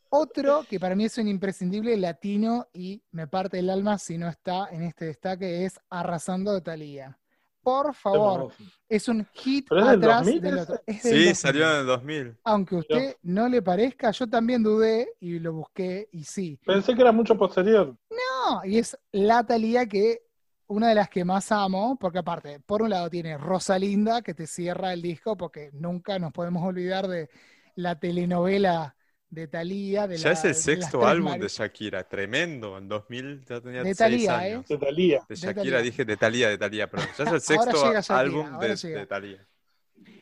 Otro 0.08 0.64
que 0.66 0.80
para 0.80 0.94
mí 0.94 1.04
es 1.04 1.18
un 1.18 1.28
imprescindible 1.28 1.94
latino 1.98 2.68
y 2.72 3.02
me 3.10 3.26
parte 3.26 3.58
el 3.58 3.68
alma 3.68 3.98
si 3.98 4.16
no 4.16 4.28
está 4.28 4.68
en 4.70 4.84
este 4.84 5.06
destaque 5.06 5.66
es 5.66 5.78
Arrasando 5.90 6.54
de 6.54 6.62
Thalía. 6.62 7.18
Por 7.64 7.94
favor, 7.94 8.52
es 8.88 9.08
un 9.08 9.26
hit 9.32 9.66
¿Pero 9.68 9.80
es 9.80 9.86
del 9.88 9.96
atrás 10.04 10.24
2000 10.24 10.40
del 10.42 10.52
ese? 10.54 10.62
otro. 10.62 10.82
Es 10.86 11.02
del 11.02 11.12
Sí, 11.12 11.18
2000. 11.18 11.34
salió 11.36 11.70
en 11.72 11.76
el 11.80 11.86
2000. 11.86 12.36
Aunque 12.44 12.74
a 12.76 12.78
usted 12.78 13.16
no 13.22 13.48
le 13.48 13.62
parezca, 13.62 14.10
yo 14.12 14.28
también 14.28 14.62
dudé 14.62 15.08
y 15.20 15.38
lo 15.38 15.52
busqué 15.54 16.08
y 16.12 16.24
sí. 16.24 16.60
Pensé 16.64 16.94
que 16.94 17.00
era 17.00 17.10
mucho 17.12 17.36
posterior. 17.36 17.96
No, 18.10 18.64
y 18.64 18.78
es 18.78 18.96
la 19.10 19.42
Thalía 19.44 19.86
que 19.86 20.20
una 20.66 20.88
de 20.88 20.94
las 20.94 21.08
que 21.08 21.24
más 21.24 21.50
amo, 21.52 21.96
porque 22.00 22.18
aparte, 22.18 22.60
por 22.60 22.82
un 22.82 22.90
lado 22.90 23.10
tiene 23.10 23.36
Rosalinda, 23.38 24.22
que 24.22 24.34
te 24.34 24.46
cierra 24.46 24.92
el 24.92 25.02
disco, 25.02 25.36
porque 25.36 25.70
nunca 25.72 26.18
nos 26.18 26.32
podemos 26.32 26.62
olvidar 26.64 27.06
de 27.08 27.28
la 27.76 27.98
telenovela 27.98 28.96
de 29.34 29.48
Thalía. 29.48 30.06
De 30.06 30.16
Ya 30.16 30.28
la- 30.28 30.32
es 30.34 30.44
el 30.44 30.54
sexto 30.54 31.06
álbum 31.06 31.38
de 31.38 31.48
Shakira. 31.48 32.04
Tremendo. 32.08 32.78
En 32.78 32.88
2000 32.88 33.44
ya 33.44 33.60
tenía 33.60 33.80
De 33.82 33.94
6 33.94 33.96
Thalía, 33.98 34.48
¿eh? 34.48 34.52
años. 34.54 34.66
De 34.68 34.78
Talía. 34.78 35.18
De 35.20 35.24
De 35.28 35.34
Shakira, 35.36 35.54
Thalía. 35.62 35.80
dije 35.82 36.04
de 36.04 36.16
Thalía, 36.16 36.48
de 36.48 36.58
Thalía, 36.58 36.90
perdón. 36.90 37.08
Ya 37.18 37.24
es 37.24 37.32
el 37.32 37.40
sexto 37.40 37.92
Shakira, 37.92 38.18
álbum 38.18 38.58
de, 38.58 38.76
de 38.76 39.06
Thalía. 39.06 39.48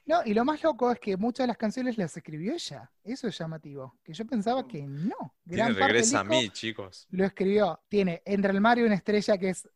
No, 0.04 0.20
y 0.24 0.34
lo 0.34 0.44
más 0.44 0.60
loco 0.64 0.90
es 0.90 0.98
que 0.98 1.16
muchas 1.16 1.44
de 1.44 1.48
las 1.48 1.56
canciones 1.56 1.96
las 1.96 2.16
escribió 2.16 2.52
ella. 2.52 2.90
Eso 3.04 3.28
es 3.28 3.38
llamativo. 3.38 3.98
Que 4.02 4.12
yo 4.12 4.26
pensaba 4.26 4.66
que 4.66 4.82
no. 4.82 5.36
Tiene 5.44 5.56
Gran 5.56 5.68
parte 5.68 5.78
del 5.80 5.88
regresa 5.92 6.20
a 6.20 6.24
mí, 6.24 6.48
chicos. 6.50 7.06
Lo 7.10 7.24
escribió. 7.24 7.80
Tiene 7.88 8.20
Entre 8.24 8.50
el 8.52 8.60
mar 8.60 8.78
y 8.78 8.82
una 8.82 8.96
estrella 8.96 9.38
que 9.38 9.50
es 9.50 9.68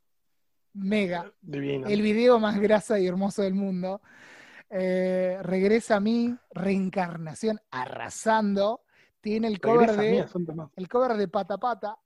mega. 0.75 1.33
Divina. 1.41 1.89
el 1.89 2.03
video 2.03 2.39
más 2.41 2.59
grasa 2.59 2.99
y 2.99 3.07
hermoso 3.07 3.43
del 3.43 3.55
mundo. 3.55 4.03
Eh, 4.69 5.39
regresa 5.43 5.97
a 5.97 6.01
mí, 6.01 6.35
reencarnación, 6.53 7.61
arrasando. 7.71 8.83
Tiene 9.21 9.49
el 9.49 9.61
cover 9.61 9.97
Regresa 9.97 10.39
de 10.39 10.69
el 10.77 10.89
cover 10.89 11.17
de 11.17 11.29
Pata 11.29 11.59
Pata. 11.59 11.97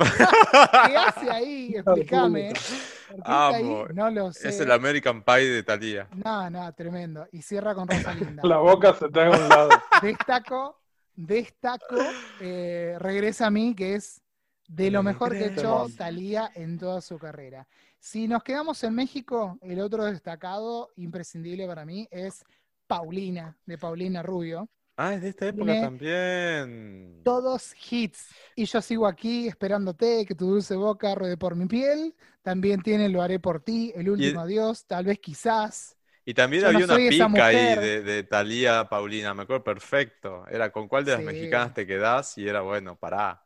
¿Qué 0.86 0.96
hace 0.96 1.30
ahí? 1.30 1.74
Explícame. 1.76 2.52
¿Por 2.52 3.16
qué 3.16 3.18
está 3.18 3.48
ahí? 3.48 3.64
Amo. 3.64 3.86
No 3.92 4.10
lo 4.10 4.32
sé. 4.32 4.48
Es 4.48 4.60
el 4.60 4.70
American 4.72 5.22
Pie 5.22 5.50
de 5.50 5.62
Thalía. 5.62 6.08
No, 6.24 6.48
no, 6.48 6.72
tremendo. 6.74 7.26
Y 7.32 7.42
cierra 7.42 7.74
con 7.74 7.88
Rosalinda. 7.88 8.42
La 8.44 8.58
boca 8.58 8.94
se 8.94 9.08
te 9.08 9.20
haga 9.20 9.36
a 9.36 9.38
un 9.38 9.48
lado. 9.48 9.70
Destaco, 10.02 10.80
destaco, 11.14 11.96
eh, 12.40 12.96
regresa 12.98 13.48
a 13.48 13.50
mí, 13.50 13.74
que 13.74 13.96
es 13.96 14.22
de 14.68 14.90
lo 14.90 15.02
mejor 15.02 15.32
que 15.32 15.44
ha 15.44 15.46
hecho. 15.48 15.86
Talía 15.96 16.50
en 16.54 16.78
toda 16.78 17.00
su 17.00 17.18
carrera. 17.18 17.66
Si 17.98 18.28
nos 18.28 18.42
quedamos 18.42 18.82
en 18.84 18.94
México, 18.94 19.58
el 19.60 19.80
otro 19.80 20.04
destacado, 20.04 20.88
imprescindible 20.96 21.66
para 21.66 21.84
mí, 21.84 22.08
es 22.10 22.44
Paulina, 22.86 23.58
de 23.66 23.76
Paulina 23.76 24.22
Rubio. 24.22 24.68
Ah, 25.02 25.14
es 25.14 25.22
de 25.22 25.28
esta 25.30 25.46
época 25.48 25.74
Tiene 25.74 25.76
también. 25.76 27.16
Todos 27.22 27.74
hits. 27.90 28.28
Y 28.56 28.64
yo 28.64 28.80
sigo 28.80 29.06
aquí 29.06 29.46
esperándote, 29.48 30.24
que 30.26 30.34
tu 30.34 30.46
dulce 30.46 30.74
boca 30.76 31.14
ruede 31.14 31.36
por 31.36 31.54
mi 31.54 31.66
piel. 31.66 32.14
También 32.42 32.82
tiene 32.82 33.08
Lo 33.08 33.22
haré 33.22 33.38
por 33.38 33.60
ti, 33.62 33.92
El 33.94 34.08
último 34.10 34.40
adiós, 34.40 34.86
tal 34.86 35.04
vez 35.04 35.18
quizás. 35.20 35.96
Y 36.24 36.34
también 36.34 36.64
Yo 36.64 36.72
no 36.72 36.80
había 36.80 36.84
una 36.84 37.06
pica 37.06 37.46
ahí 37.46 37.74
de, 37.76 38.02
de 38.02 38.22
Thalía 38.24 38.88
Paulina, 38.88 39.34
me 39.34 39.42
acuerdo 39.42 39.64
perfecto. 39.64 40.46
Era 40.48 40.70
con 40.72 40.88
cuál 40.88 41.04
de 41.04 41.12
las 41.12 41.22
Sí. 41.22 41.24
mexicanas 41.24 41.74
te 41.74 41.86
quedás 41.86 42.38
y 42.38 42.48
era 42.48 42.60
bueno, 42.62 42.96
pará. 42.98 43.44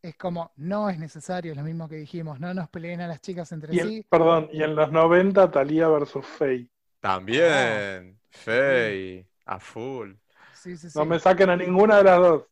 Es 0.00 0.16
como, 0.16 0.52
no 0.56 0.88
es 0.88 0.98
necesario, 0.98 1.52
es 1.52 1.58
lo 1.58 1.62
mismo 1.64 1.86
que 1.86 1.96
dijimos, 1.96 2.40
no 2.40 2.54
nos 2.54 2.70
peleen 2.70 3.02
a 3.02 3.08
las 3.08 3.20
chicas 3.20 3.52
entre 3.52 3.76
Y 3.76 3.78
sí. 3.78 4.06
perdón, 4.08 4.48
y 4.52 4.62
en 4.62 4.74
los 4.76 4.90
90 4.92 5.50
Talía 5.50 5.88
versus 5.88 6.24
Faye. 6.26 6.68
También, 7.00 8.20
Fey, 8.30 9.26
a 9.44 9.58
full. 9.60 10.14
Sí, 10.56 10.76
sí, 10.76 10.90
sí. 10.90 11.00
No 11.00 11.04
me 11.04 11.18
saquen 11.20 11.50
a 11.50 11.56
ninguna 11.56 11.98
de 11.98 12.04
las 12.04 12.18
dos. 12.20 12.42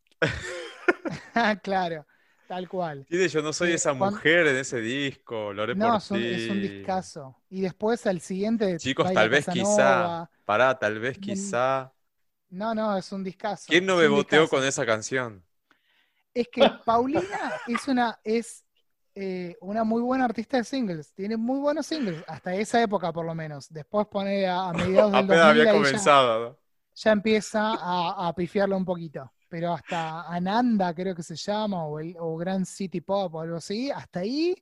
claro, 1.62 2.06
tal 2.46 2.68
cual. 2.68 3.06
Tiene 3.08 3.28
Yo 3.28 3.42
no 3.42 3.52
soy 3.52 3.72
Sí, 3.72 3.74
esa 3.74 3.92
mujer 3.94 4.46
en 4.46 4.56
ese 4.56 4.80
disco, 4.80 5.52
lo 5.52 5.62
haré 5.62 5.74
No, 5.74 5.96
por 5.96 5.98
es 5.98 6.10
un, 6.10 6.26
es 6.30 6.48
un 6.48 6.60
ti. 6.60 6.60
discazo. 6.60 7.36
Y 7.50 7.60
después 7.62 8.06
al 8.06 8.20
siguiente. 8.20 8.78
Chicos, 8.78 9.12
tal 9.12 9.30
vez 9.30 9.46
Casanova. 9.46 9.48
quizá, 9.48 10.30
pará, 10.44 10.78
tal 10.78 10.98
vez 11.00 11.18
quizá. 11.18 11.92
No, 12.50 12.74
no, 12.74 12.96
es 12.96 13.12
un 13.12 13.22
discazo. 13.24 13.68
¿Quién 13.68 13.84
no 13.84 13.96
me 13.98 14.08
boteó 14.08 14.48
con 14.48 14.64
esa 14.64 14.86
canción? 14.86 15.44
Es 16.34 16.48
que 16.48 16.70
Paulina 16.84 17.60
es 17.66 17.86
una, 17.88 18.18
es 18.24 18.64
eh, 19.14 19.56
una 19.60 19.84
muy 19.84 20.02
buena 20.02 20.24
artista 20.24 20.56
de 20.56 20.64
singles. 20.64 21.12
Tiene 21.14 21.36
muy 21.36 21.58
buenos 21.60 21.86
singles, 21.86 22.24
hasta 22.26 22.54
esa 22.54 22.82
época 22.82 23.12
por 23.12 23.24
lo 23.26 23.34
menos. 23.34 23.68
Después 23.72 24.06
pone 24.08 24.46
a, 24.46 24.68
a 24.68 24.72
mediados 24.74 25.12
del 25.12 25.26
2000 25.26 25.32
Apenas 25.32 25.44
había 25.50 25.68
comenzado, 25.68 26.50
¿no? 26.50 26.58
Ya 26.94 27.12
empieza 27.12 27.74
a, 27.74 28.28
a 28.28 28.34
pifiarlo 28.34 28.76
un 28.76 28.84
poquito. 28.84 29.32
Pero 29.48 29.72
hasta 29.72 30.22
Ananda, 30.22 30.92
creo 30.94 31.14
que 31.14 31.22
se 31.22 31.36
llama, 31.36 31.84
o, 31.84 32.00
el, 32.00 32.16
o 32.18 32.36
Grand 32.36 32.64
City 32.66 33.00
Pop 33.00 33.34
o 33.34 33.40
algo 33.40 33.56
así, 33.56 33.90
hasta 33.90 34.20
ahí, 34.20 34.54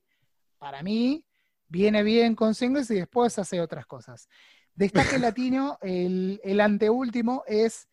para 0.59 0.83
mí, 0.83 1.25
viene 1.67 2.03
bien 2.03 2.35
con 2.35 2.53
singles 2.53 2.91
y 2.91 2.95
después 2.95 3.37
hace 3.39 3.59
otras 3.59 3.85
cosas. 3.85 4.27
Destaque 4.75 5.17
latino, 5.19 5.77
el, 5.81 6.39
el 6.43 6.59
anteúltimo 6.61 7.43
es 7.47 7.87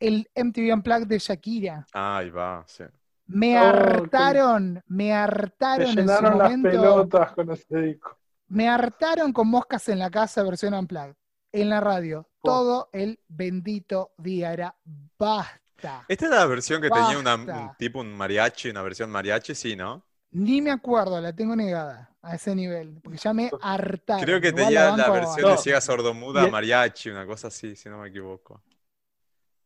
el 0.00 0.28
MTV 0.34 0.72
Unplugged 0.74 1.06
de 1.06 1.18
Shakira. 1.18 1.86
Ahí 1.92 2.30
va, 2.30 2.64
sí. 2.66 2.84
Me 3.26 3.58
Oh, 3.58 3.62
hartaron, 3.62 4.74
me 4.86 5.04
Me 5.06 5.12
hartaron 5.12 5.88
en 5.88 5.94
su 5.94 6.02
las 6.04 6.22
momento. 6.22 6.68
pelotas 6.70 7.32
con 7.32 7.50
ese 7.50 7.76
disco. 7.80 8.16
Me 8.48 8.68
hartaron 8.68 9.32
con 9.32 9.48
moscas 9.48 9.88
en 9.88 9.98
la 9.98 10.10
casa 10.10 10.42
versión 10.42 10.74
Unplugged. 10.74 11.16
En 11.60 11.68
la 11.70 11.80
radio. 11.80 12.28
Oh. 12.40 12.48
Todo 12.48 12.88
el 12.92 13.18
bendito 13.28 14.12
día 14.18 14.52
era 14.52 14.74
basta. 15.18 16.04
Esta 16.08 16.26
era 16.26 16.36
la 16.36 16.46
versión 16.46 16.80
que 16.80 16.90
tenía 16.90 17.18
una- 17.18 17.34
un 17.34 17.70
tipo, 17.76 18.00
un 18.00 18.14
mariachi, 18.16 18.70
una 18.70 18.82
versión 18.82 19.10
mariachi, 19.10 19.54
sí, 19.54 19.76
¿no? 19.76 20.02
Ni 20.32 20.60
me 20.60 20.70
acuerdo, 20.70 21.20
la 21.20 21.32
tengo 21.34 21.54
negada 21.56 22.14
a 22.22 22.34
ese 22.34 22.54
nivel. 22.54 23.00
Porque 23.02 23.18
ya 23.18 23.32
me 23.32 23.50
hartaron. 23.62 24.24
Creo 24.24 24.40
que 24.40 24.48
Igual 24.48 24.64
tenía 24.64 24.84
la 24.84 24.90
banco 24.90 25.02
a- 25.04 25.10
versión 25.20 25.50
de 25.50 25.56
ciega 25.58 25.80
sordomuda 25.80 26.46
mariachi, 26.48 27.10
una 27.10 27.26
cosa 27.26 27.48
así, 27.48 27.74
si 27.76 27.88
no 27.88 27.98
me 27.98 28.08
equivoco. 28.08 28.62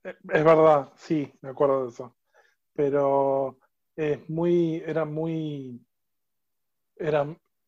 Eh, 0.05 0.17
Es 0.33 0.45
verdad, 0.45 0.89
sí, 0.97 1.33
me 1.43 1.51
acuerdo 1.51 1.85
de 1.85 1.91
eso. 1.91 2.17
Pero 2.75 3.59
es 3.97 4.29
muy, 4.31 4.83
era 4.87 5.05
muy, 5.05 5.81
era, 6.97 7.27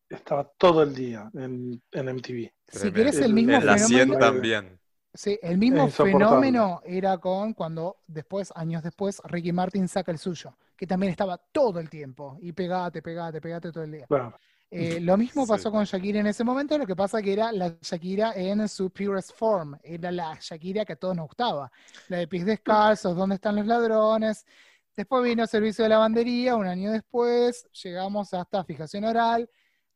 estaba 0.09 0.43
todo 0.57 0.83
el 0.83 0.93
día 0.93 1.29
en, 1.33 1.81
en 1.91 2.09
MTV. 2.15 2.51
Si 2.67 2.91
querés 2.91 3.17
el 3.19 3.33
mismo 3.33 3.53
En 3.53 3.65
la 3.65 3.77
100 3.77 3.99
fenómeno. 4.09 4.19
también. 4.19 4.79
Sí, 5.15 5.37
el 5.43 5.57
mismo 5.59 5.89
fenómeno 5.89 6.81
era 6.85 7.17
con 7.19 7.53
cuando 7.53 7.97
después, 8.07 8.51
años 8.55 8.81
después, 8.81 9.21
Ricky 9.25 9.51
Martin 9.51 9.87
saca 9.87 10.11
el 10.11 10.17
suyo, 10.17 10.57
que 10.75 10.87
también 10.87 11.11
estaba 11.11 11.37
todo 11.37 11.79
el 11.79 11.89
tiempo. 11.89 12.37
Y 12.41 12.51
pegate, 12.51 13.01
pegate, 13.01 13.39
pegate 13.39 13.71
todo 13.71 13.83
el 13.83 13.91
día. 13.91 14.07
Eh, 14.71 14.99
lo 15.01 15.15
mismo 15.17 15.45
Sí. 15.45 15.51
pasó 15.51 15.71
con 15.71 15.83
Shakira 15.83 16.19
en 16.19 16.25
ese 16.25 16.43
momento, 16.43 16.75
lo 16.79 16.87
que 16.87 16.95
pasa 16.95 17.21
que 17.21 17.31
era 17.31 17.51
la 17.51 17.77
Shakira 17.79 18.33
en 18.35 18.67
su 18.67 18.89
purest 18.89 19.33
form, 19.35 19.77
era 19.83 20.11
la 20.11 20.35
Shakira 20.41 20.83
que 20.83 20.93
a 20.93 20.95
todos 20.95 21.15
nos 21.15 21.27
gustaba, 21.27 21.71
la 22.07 22.17
de 22.17 22.27
pies 22.27 22.43
descalzos, 22.43 23.15
¿dónde 23.15 23.35
están 23.35 23.55
los 23.55 23.67
ladrones? 23.67 24.47
Después 24.97 25.23
vino 25.23 25.45
Servicio 25.45 25.83
de 25.83 25.89
Lavandería, 25.89 26.55
un 26.55 26.65
año 26.65 26.91
después, 26.91 27.67
llegamos 27.83 28.33
hasta 28.33 28.63
Fijación 28.63 29.03
Oral, 29.05 29.47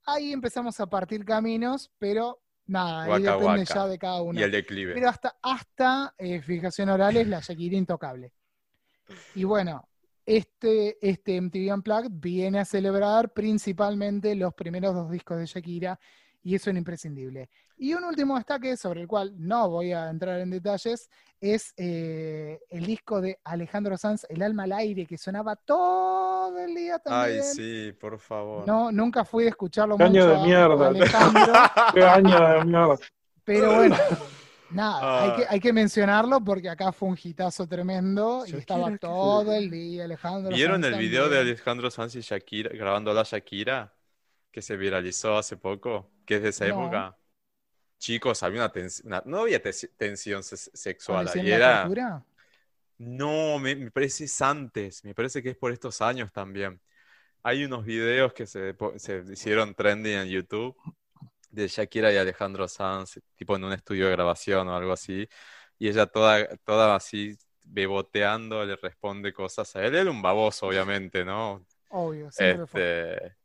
ahí 0.08 0.32
empezamos 0.32 0.80
a 0.80 0.88
partir 0.88 1.24
caminos, 1.24 1.92
pero 2.00 2.40
nada, 2.66 3.04
ahí 3.04 3.10
Waka 3.10 3.32
depende 3.34 3.62
waka. 3.62 3.74
ya 3.74 3.88
de 3.88 4.00
cada 4.00 4.22
uno. 4.22 4.40
Y 4.40 4.44
el 4.44 4.52
declive. 4.52 4.94
Pero 4.94 5.10
hasta, 5.10 5.38
hasta 5.42 6.16
eh, 6.18 6.42
Fijación 6.42 6.90
Oral 6.90 7.18
es 7.18 7.28
la 7.28 7.42
Shakira 7.42 7.76
intocable. 7.76 8.34
Y 9.36 9.44
bueno, 9.44 9.88
este, 10.26 10.98
este 11.08 11.40
MTV 11.40 11.74
Unplugged 11.74 12.12
viene 12.12 12.60
a 12.60 12.66
celebrar 12.66 13.32
principalmente 13.32 14.34
los 14.36 14.54
primeros 14.54 14.96
dos 14.96 15.12
discos 15.12 15.38
de 15.38 15.46
Shakira 15.46 16.00
y 16.48 16.56
eso 16.56 16.70
es 16.70 16.78
imprescindible. 16.78 17.50
Y 17.78 17.94
un 17.94 18.06
último 18.06 18.36
destaque 18.38 18.78
sobre 18.78 19.02
el 19.02 19.08
cual 19.08 19.34
no 19.38 19.70
voy 19.70 19.92
a 19.92 20.10
entrar 20.10 20.40
en 20.40 20.50
detalles 20.50 21.10
es 21.42 21.74
eh, 21.76 22.60
el 22.70 22.86
disco 22.86 23.20
de 23.20 23.38
Alejandro 23.44 23.98
Sanz, 23.98 24.26
El 24.30 24.42
alma 24.42 24.64
al 24.64 24.72
aire, 24.72 25.06
que 25.06 25.18
sonaba 25.18 25.58
todo 25.58 26.58
el 26.58 26.74
día 26.74 27.00
también. 27.00 27.42
Ay, 27.44 27.48
sí, 27.54 27.92
por 28.00 28.18
favor. 28.20 28.66
No, 28.66 28.92
nunca 28.94 29.26
fui 29.26 29.46
a 29.46 29.50
escucharlo 29.50 29.98
Qué 29.98 30.04
año 30.06 30.26
mucho 30.26 30.40
de 30.40 30.48
mierda. 30.48 30.88
Alejandro, 30.88 31.54
Qué 31.94 32.04
año 32.04 32.40
de 32.60 32.66
mierda. 32.66 32.96
pero 33.44 33.76
bueno, 33.76 33.96
nada, 34.72 35.24
hay, 35.24 35.30
Ah. 35.30 35.36
que, 35.36 35.46
hay 35.50 35.60
que 35.60 35.74
mencionarlo 35.74 36.40
porque 36.42 36.70
acá 36.70 36.92
fue 36.94 37.10
un 37.10 37.18
hitazo 37.22 37.68
tremendo 37.68 38.46
y 38.48 38.56
estaba 38.56 38.90
que- 38.92 39.00
todo 39.00 39.54
el 39.54 39.70
día 39.70 40.06
Alejandro 40.06 40.56
¿Vieron 40.56 40.82
Sanz 40.82 40.94
el 40.96 41.00
video 41.02 41.28
de. 41.30 41.40
Alejandro 41.40 41.92
Sanz 41.92 42.16
y 42.16 42.22
Shakira 42.22 42.70
grabando 42.74 43.12
a 43.12 43.14
la 43.14 43.24
Shakira? 43.24 43.94
Que 44.52 44.62
se 44.62 44.78
viralizó 44.78 45.38
hace 45.38 45.58
poco, 45.58 46.12
que 46.26 46.38
es 46.38 46.44
de 46.44 46.50
esa 46.50 46.68
No. 46.68 46.68
época. 46.68 47.18
Chicos, 48.00 48.44
había 48.44 48.62
una, 48.62 48.74
tens- 48.74 49.04
una- 49.06 49.24
no 49.26 49.40
había 49.42 49.62
tensión 49.98 50.44
se- 50.44 50.58
sexual 50.58 51.28
¿Parecía 51.28 51.42
ahí, 51.42 51.42
en 51.42 51.50
la 51.50 51.60
era... 51.60 51.74
cultura? 51.82 52.24
No, 52.98 53.60
me, 53.60 53.76
me 53.76 53.92
parece 53.92 54.24
es 54.26 54.42
antes, 54.42 55.04
me 55.04 55.14
parece 55.14 55.44
que 55.44 55.52
es 55.52 55.58
por 55.58 55.72
estos 55.72 56.02
años 56.02 56.32
también. 56.32 56.82
Hay 57.44 57.66
unos 57.66 57.86
videos 57.86 58.34
que 58.34 58.48
se, 58.48 58.76
se 58.98 59.24
hicieron 59.32 59.76
trending 59.76 60.14
en 60.20 60.28
YouTube 60.30 60.78
de 61.52 61.68
Shakira 61.70 62.14
y 62.14 62.18
Alejandro 62.18 62.68
Sanz, 62.68 63.20
tipo 63.36 63.56
en 63.58 63.66
un 63.66 63.74
estudio 63.74 64.08
de 64.08 64.12
grabación 64.14 64.68
o 64.70 64.76
algo 64.78 64.94
así, 64.94 65.28
y 65.80 65.90
ella 65.90 66.08
toda, 66.08 66.48
toda 66.66 66.96
así 66.96 67.38
beboteando 67.66 68.66
le 68.66 68.76
responde 68.78 69.34
cosas 69.34 69.76
a 69.76 69.86
él. 69.86 69.96
Él 69.96 70.10
un 70.10 70.22
baboso, 70.22 70.68
obviamente, 70.68 71.26
¿no? 71.26 71.66
Obvio. 71.90 72.30
Este, 72.38 73.37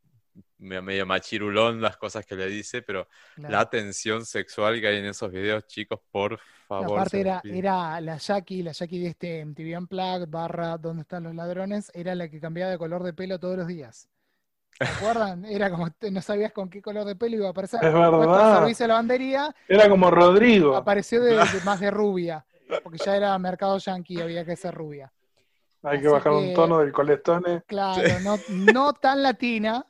medio 0.58 1.04
machirulón 1.06 1.80
las 1.80 1.96
cosas 1.96 2.24
que 2.24 2.36
le 2.36 2.46
dice, 2.46 2.82
pero 2.82 3.08
claro. 3.34 3.52
la 3.52 3.68
tensión 3.70 4.24
sexual 4.24 4.80
que 4.80 4.88
hay 4.88 4.96
en 4.98 5.06
esos 5.06 5.30
videos, 5.32 5.66
chicos, 5.66 6.00
por 6.10 6.32
No, 6.32 6.38
favor. 6.68 6.98
aparte 7.00 7.20
era, 7.44 8.00
la 8.00 8.16
Jackie, 8.16 8.62
la 8.62 8.72
Jackie 8.72 9.00
de 9.00 9.08
este 9.08 9.44
MTV 9.44 9.76
Unplugged, 9.78 10.28
barra 10.28 10.78
¿Dónde 10.78 11.02
están 11.02 11.24
los 11.24 11.34
ladrones? 11.34 11.90
Era 11.94 12.14
la 12.14 12.28
que 12.28 12.40
cambiaba 12.40 12.70
de 12.70 12.78
color 12.78 13.02
de 13.02 13.12
pelo 13.12 13.38
todos 13.40 13.56
los 13.58 13.66
días. 13.66 14.08
¿Se 14.78 14.84
acuerdan? 14.84 15.44
Era 15.44 15.68
como 15.70 15.88
no 16.10 16.22
sabías 16.22 16.52
con 16.52 16.70
qué 16.70 16.80
color 16.80 17.04
de 17.04 17.16
pelo 17.16 17.36
iba 17.36 17.48
a 17.48 17.50
aparecer. 17.50 17.84
Es 17.84 17.92
verdad. 17.92 18.58
servicio 18.60 18.84
de 18.84 18.88
lavandería, 18.88 19.54
Era 19.68 19.88
como 19.88 20.10
Rodrigo. 20.10 20.76
apareció 20.76 21.20
de, 21.22 21.34
de- 21.34 21.40
más 21.64 21.80
de 21.80 21.90
rubia, 21.90 22.44
porque 22.82 22.98
ya 23.04 23.16
era 23.16 23.38
mercado 23.38 23.76
yankee, 23.78 24.20
había 24.22 24.44
que 24.46 24.56
ser 24.56 24.72
rubia. 24.74 25.12
Hay 25.82 26.00
que 26.00 26.06
así 26.06 26.12
bajar 26.14 26.32
que- 26.32 26.38
un 26.38 26.54
tono 26.54 26.78
del 26.78 26.92
coletone. 26.92 27.62
Claro, 27.66 28.00
no, 28.22 28.38
no 28.72 28.92
tan 28.94 29.22
latina, 29.22 29.84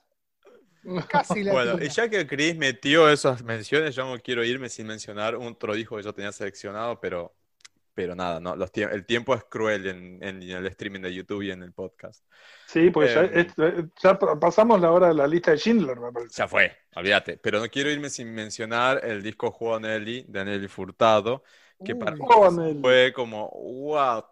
casi 1.08 1.42
latina. 1.44 1.52
Bueno, 1.52 1.78
y 1.80 1.88
ya 1.88 2.08
que 2.08 2.26
Chris 2.26 2.56
metió 2.56 3.08
esas 3.10 3.42
menciones, 3.42 3.94
yo 3.94 4.04
no 4.06 4.20
quiero 4.22 4.44
irme 4.44 4.68
sin 4.68 4.86
mencionar 4.86 5.36
un 5.36 5.48
otro 5.48 5.74
disco 5.74 5.96
que 5.96 6.02
yo 6.02 6.14
tenía 6.14 6.32
seleccionado, 6.32 7.00
pero, 7.00 7.34
pero 7.94 8.14
nada, 8.16 8.40
no, 8.40 8.56
los 8.56 8.72
tie- 8.72 8.90
el 8.92 9.06
tiempo 9.06 9.34
es 9.34 9.44
cruel 9.44 9.86
en, 9.88 10.22
en 10.22 10.42
el 10.42 10.66
streaming 10.68 11.00
de 11.02 11.14
YouTube 11.14 11.42
y 11.42 11.50
en 11.52 11.62
el 11.62 11.72
podcast. 11.72 12.24
Sí, 12.66 12.90
porque 12.90 13.08
ya, 13.12 13.22
Eh, 13.24 13.42
es- 13.42 13.54
ya 14.02 14.18
pasamos 14.18 14.80
la 14.80 14.90
hora 14.92 15.08
de 15.08 15.14
la 15.14 15.26
lista 15.26 15.50
de 15.52 15.58
Schindler, 15.58 16.00
me 16.00 16.10
parece. 16.12 16.36
Ya 16.36 16.48
fue, 16.48 16.76
olvídate. 16.94 17.36
Pero 17.38 17.60
no 17.60 17.68
quiero 17.68 17.90
irme 17.90 18.08
sin 18.10 18.32
mencionar 18.34 19.04
el 19.04 19.22
disco 19.22 19.50
Juego 19.50 19.80
Nelly 19.80 20.24
de 20.28 20.44
Nelly 20.44 20.68
Furtado, 20.68 21.44
que 21.82 21.94
para 21.94 22.12
Uy. 22.12 22.16
mí 22.16 22.24
fue 22.80 23.12
como, 23.12 23.50
wow, 23.50 24.24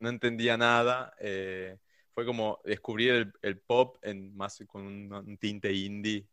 no 0.00 0.08
entendía 0.08 0.56
nada. 0.56 1.14
eh, 1.20 1.78
fue 2.16 2.26
como 2.26 2.60
descubrir 2.64 3.12
el, 3.14 3.34
el 3.42 3.60
pop 3.60 3.98
en 4.02 4.36
más 4.36 4.58
con 4.68 4.82
un, 4.86 5.14
un 5.14 5.38
tinte 5.38 5.72
indie. 5.72 6.28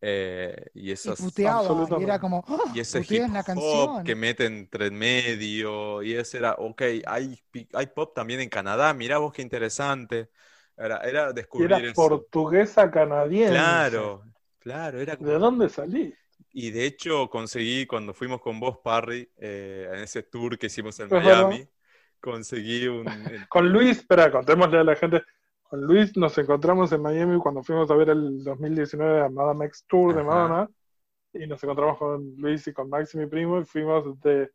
eh, 0.00 0.66
y 0.74 0.92
y 1.02 1.12
esas, 1.12 1.16
puteaba, 1.16 1.92
y 1.96 2.02
absolutamente. 2.04 2.04
era 2.04 2.18
como, 2.20 2.44
¡ah! 2.48 2.74
y 2.74 2.80
ese 2.80 3.02
hip 3.08 3.28
la 3.32 3.42
canción. 3.44 4.04
que 4.04 4.14
mete 4.14 4.46
entre 4.46 4.90
medio, 4.90 6.02
y 6.02 6.14
ese 6.14 6.38
era, 6.38 6.54
ok, 6.54 6.82
hay, 7.06 7.38
hay 7.74 7.86
pop 7.88 8.14
también 8.14 8.40
en 8.40 8.48
Canadá, 8.50 8.94
mirá 8.94 9.18
vos 9.18 9.32
qué 9.32 9.42
interesante. 9.42 10.30
Era, 10.76 10.98
era 11.00 11.32
Y 11.54 11.62
descubrir 11.62 11.64
era 11.64 11.90
eso. 11.92 11.94
portuguesa 11.94 12.90
canadiense. 12.90 13.52
Claro, 13.52 14.24
claro, 14.58 15.00
era 15.00 15.16
como... 15.16 15.30
¿De 15.30 15.38
dónde 15.38 15.68
salí? 15.68 16.14
Y 16.52 16.70
de 16.70 16.86
hecho 16.86 17.28
conseguí, 17.28 17.86
cuando 17.86 18.14
fuimos 18.14 18.40
con 18.40 18.58
vos, 18.60 18.78
Parry, 18.82 19.30
eh, 19.36 19.88
en 19.92 20.00
ese 20.00 20.22
tour 20.22 20.58
que 20.58 20.66
hicimos 20.66 20.98
en. 21.00 21.12
Miami, 21.12 21.68
conseguí 22.26 22.88
un... 22.88 23.04
Con 23.48 23.72
Luis, 23.72 23.98
espera, 23.98 24.30
contémosle 24.30 24.78
a 24.78 24.84
la 24.84 24.96
gente. 24.96 25.22
Con 25.62 25.80
Luis 25.82 26.16
nos 26.16 26.36
encontramos 26.38 26.92
en 26.92 27.00
Miami 27.00 27.38
cuando 27.38 27.62
fuimos 27.62 27.90
a 27.90 27.94
ver 27.94 28.10
el 28.10 28.42
2019 28.42 29.22
a 29.22 29.28
Madame 29.28 29.66
X 29.66 29.84
Tour 29.86 30.14
de 30.14 30.20
Ajá. 30.20 30.28
Madonna. 30.28 30.70
Y 31.32 31.46
nos 31.46 31.62
encontramos 31.62 31.98
con 31.98 32.34
Luis 32.36 32.66
y 32.66 32.72
con 32.72 32.88
Max 32.88 33.14
y 33.14 33.18
mi 33.18 33.26
primo. 33.26 33.60
Y 33.60 33.64
fuimos 33.64 34.20
de. 34.20 34.50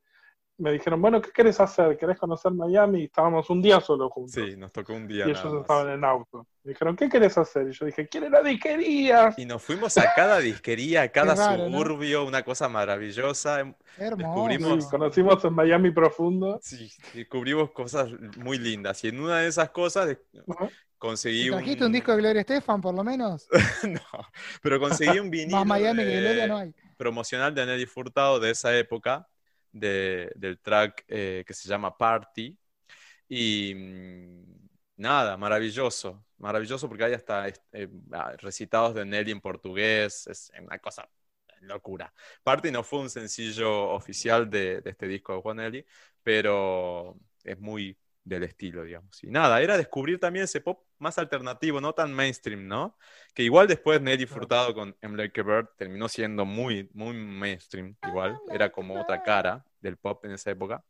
Me 0.58 0.72
dijeron, 0.74 1.02
bueno, 1.02 1.20
¿qué 1.22 1.32
querés 1.32 1.60
hacer? 1.60 1.98
¿Querés 1.98 2.20
conocer 2.20 2.52
Miami? 2.52 3.00
Y 3.02 3.04
estábamos 3.06 3.50
un 3.50 3.64
día 3.64 3.82
solo 3.82 4.10
juntos. 4.12 4.34
Sí, 4.34 4.56
nos 4.58 4.72
tocó 4.72 4.94
un 4.94 5.08
día 5.08 5.26
y 5.26 5.30
nada 5.30 5.40
ellos 5.42 5.54
más. 5.54 5.62
estaban 5.62 5.90
en 5.90 6.04
auto. 6.06 6.46
Me 6.64 6.74
dijeron, 6.74 6.96
¿qué 6.96 7.10
querés 7.10 7.36
hacer? 7.40 7.68
Y 7.68 7.72
yo 7.72 7.86
dije, 7.88 8.08
quiero 8.08 8.28
ir 8.28 8.36
a 8.36 8.44
disquerías. 8.44 9.40
Y 9.40 9.46
nos 9.46 9.64
fuimos 9.64 9.98
a 9.98 10.14
cada 10.16 10.38
disquería, 10.38 11.02
a 11.02 11.08
cada 11.08 11.34
raro, 11.36 11.68
¿no? 11.68 11.80
suburbio, 11.80 12.26
una 12.26 12.44
cosa 12.44 12.70
maravillosa. 12.70 13.62
Hermoso. 13.98 14.18
descubrimos- 14.18 14.84
Sí, 14.84 14.90
conocimos 14.92 15.44
en 15.46 15.54
Miami 15.54 15.90
profundo. 15.90 16.60
Sí, 16.62 16.92
descubrimos 17.16 17.72
cosas 17.72 18.10
muy 18.38 18.60
lindas. 18.60 19.04
Y 19.04 19.08
en 19.08 19.20
una 19.20 19.40
de 19.40 19.48
esas 19.48 19.72
cosas 19.72 20.16
Ajá. 20.48 20.70
conseguí 21.00 21.46
¿Te 21.46 21.52
un... 21.52 21.58
trajiste 21.58 21.86
un 21.86 21.92
disco 21.92 22.12
de 22.12 22.18
Gloria 22.20 22.42
Estefan, 22.42 22.82
por 22.82 22.94
lo 22.94 23.04
menos? 23.04 23.48
No, 23.84 24.00
pero 24.62 24.80
conseguí 24.80 25.18
un 25.18 25.32
vinilo 25.32 25.58
Más 25.58 25.66
Miami 25.66 26.04
que 26.04 26.06
de- 26.06 26.22
Gloria 26.22 26.48
no 26.48 26.58
hay. 26.58 26.76
promocional 26.98 27.56
de 27.56 27.66
Nelly 27.66 27.88
Furtado 27.88 28.40
de 28.40 28.52
esa 28.52 28.78
época, 28.78 29.28
de- 29.72 30.32
del 30.36 30.60
track 30.60 31.06
eh, 31.08 31.44
que 31.46 31.54
se 31.54 31.68
llama 31.70 31.98
Party. 31.98 32.58
Y 33.28 33.74
mm, 33.76 34.46
nada, 34.98 35.38
maravilloso, 35.38 36.26
maravilloso 36.38 36.88
porque 36.90 37.06
hay 37.06 37.14
hasta 37.14 37.48
eh, 37.50 37.88
ah, 38.14 38.34
recitados 38.40 38.96
de 38.96 39.06
Nelly 39.06 39.32
en 39.32 39.42
portugués, 39.42 40.28
es 40.28 40.52
una 40.62 40.80
cosa 40.80 41.10
locura. 41.62 42.14
Party 42.44 42.72
no 42.72 42.84
fue 42.84 43.00
un 43.00 43.10
sencillo 43.10 43.90
oficial 43.92 44.50
de, 44.50 44.82
de 44.82 44.90
este 44.92 45.08
disco 45.08 45.36
de 45.36 45.42
Juan 45.42 45.58
Nelly, 45.58 45.86
pero 46.24 47.18
es 47.44 47.60
muy 47.60 47.98
del 48.24 48.44
estilo, 48.44 48.84
digamos. 48.84 49.24
Y 49.24 49.28
nada, 49.32 49.62
era 49.62 49.78
descubrir 49.78 50.20
también 50.20 50.46
ese 50.46 50.62
pop 50.62 50.84
más 51.02 51.18
alternativo, 51.18 51.82
no 51.82 51.94
tan 51.94 52.14
mainstream, 52.14 52.68
¿no? 52.68 52.98
Que 53.34 53.44
igual 53.44 53.68
después 53.68 54.02
Nelly 54.02 54.26
Claro. 54.26 54.42
Furtado 54.42 54.74
con 54.74 54.96
a 55.02 55.08
Bird 55.08 55.70
terminó 55.78 56.08
siendo 56.08 56.46
muy, 56.46 56.90
muy 56.94 57.14
mainstream, 57.14 57.96
igual. 58.08 58.40
Era 58.52 58.72
como 58.72 59.00
otra 59.00 59.22
cara 59.24 59.66
del 59.82 59.98
pop 59.98 60.24
en 60.26 60.32
esa 60.32 60.52
época. 60.52 60.84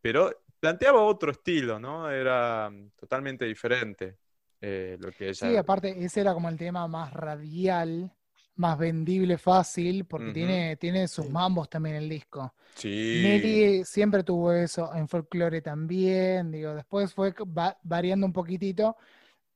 Pero 0.00 0.30
planteaba 0.60 1.02
otro 1.02 1.30
estilo, 1.32 1.78
¿no? 1.78 2.10
Era 2.10 2.70
mm, 2.70 2.90
totalmente 2.96 3.44
diferente 3.44 4.18
eh, 4.60 4.96
lo 5.00 5.10
que 5.12 5.28
ella... 5.30 5.34
Sí, 5.34 5.56
aparte, 5.56 6.04
ese 6.04 6.20
era 6.20 6.34
como 6.34 6.48
el 6.48 6.56
tema 6.56 6.86
más 6.86 7.12
radial, 7.12 8.12
más 8.56 8.78
vendible, 8.78 9.38
fácil, 9.38 10.04
porque 10.04 10.26
Ujú. 10.26 10.34
tiene, 10.34 10.76
tiene 10.76 11.08
sus 11.08 11.28
mambos 11.28 11.68
también 11.68 11.96
el 11.96 12.08
disco. 12.08 12.54
Sí. 12.76 13.22
Nelly 13.22 13.84
siempre 13.84 14.22
tuvo 14.22 14.52
eso, 14.52 14.94
en 14.94 15.08
folclore 15.08 15.60
también, 15.62 16.50
digo, 16.52 16.74
después 16.74 17.12
fue 17.12 17.32
va- 17.44 17.76
variando 17.82 18.26
un 18.26 18.32
poquitito, 18.32 18.96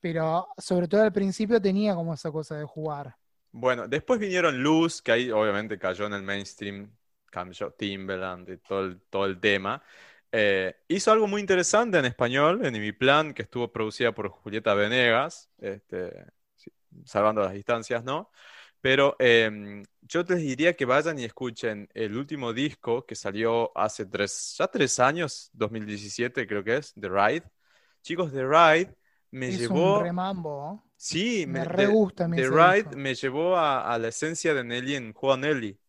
pero 0.05 0.49
sobre 0.59 0.87
todo 0.87 1.01
al 1.01 1.15
principio 1.15 1.59
tenía 1.63 1.95
como 1.95 2.13
esa 2.13 2.31
cosa 2.31 2.59
de 2.59 2.65
jugar. 2.65 3.17
Bueno, 3.51 3.89
después 3.89 4.21
vinieron 4.21 4.63
Luz, 4.63 5.01
que 5.01 5.13
ahí 5.13 5.31
obviamente 5.31 5.79
cayó 5.79 6.05
en 6.05 6.13
el 6.13 6.23
mainstream, 6.23 6.95
cambió 7.31 7.71
Timberland 7.71 8.51
y 8.51 8.59
todo 8.59 8.81
el, 8.85 9.01
todo 9.09 9.25
el 9.25 9.41
tema. 9.41 9.83
Eh, 10.31 10.77
hizo 10.89 11.11
algo 11.11 11.27
muy 11.27 11.41
interesante 11.41 11.99
en 11.99 12.05
español, 12.05 12.67
en 12.67 12.79
Mi 12.79 12.93
Plan, 12.93 13.33
que 13.33 13.41
estuvo 13.45 13.73
producida 13.73 14.13
por 14.13 14.29
Julieta 14.29 14.75
Venegas, 14.75 15.49
este, 15.57 16.27
salvando 17.07 17.41
las 17.41 17.55
distancias, 17.55 18.05
¿no? 18.05 18.31
Pero 18.83 19.17
eh, 19.19 19.83
yo 20.03 20.23
les 20.25 20.43
diría 20.43 20.75
que 20.77 20.85
vayan 20.85 21.19
y 21.19 21.25
escuchen 21.25 21.89
el 21.95 22.15
último 22.15 22.53
disco 22.53 23.07
que 23.07 23.15
salió 23.15 23.73
hace 23.75 24.05
tres, 24.05 24.55
ya 24.59 24.67
tres 24.67 25.01
años, 25.01 25.49
2017 25.55 26.47
creo 26.47 26.63
que 26.63 26.77
es, 26.77 26.93
The 26.93 27.09
Ride. 27.09 27.45
Chicos, 28.03 28.31
The 28.35 28.45
Ride 28.47 28.95
me 29.39 29.51
es 29.53 29.53
llevó... 29.53 29.71
un 29.71 29.95
remambo. 29.95 30.83
¿eh? 30.85 30.91
Sí, 30.97 31.47
Me 31.47 31.65
me, 31.65 31.65
re 31.65 31.87
The- 31.87 31.97
gusta 31.97 32.29
The 32.35 32.49
ese 32.51 32.51
Ride 32.51 32.97
me 32.97 33.15
llevó 33.15 33.57
a, 33.57 33.93
a 33.95 33.99
la 33.99 34.09
esencia 34.09 34.55
de 34.55 34.65
Nelly 34.65 34.97
en 34.97 35.13
Juego 35.15 35.37
Nelly. 35.39 35.81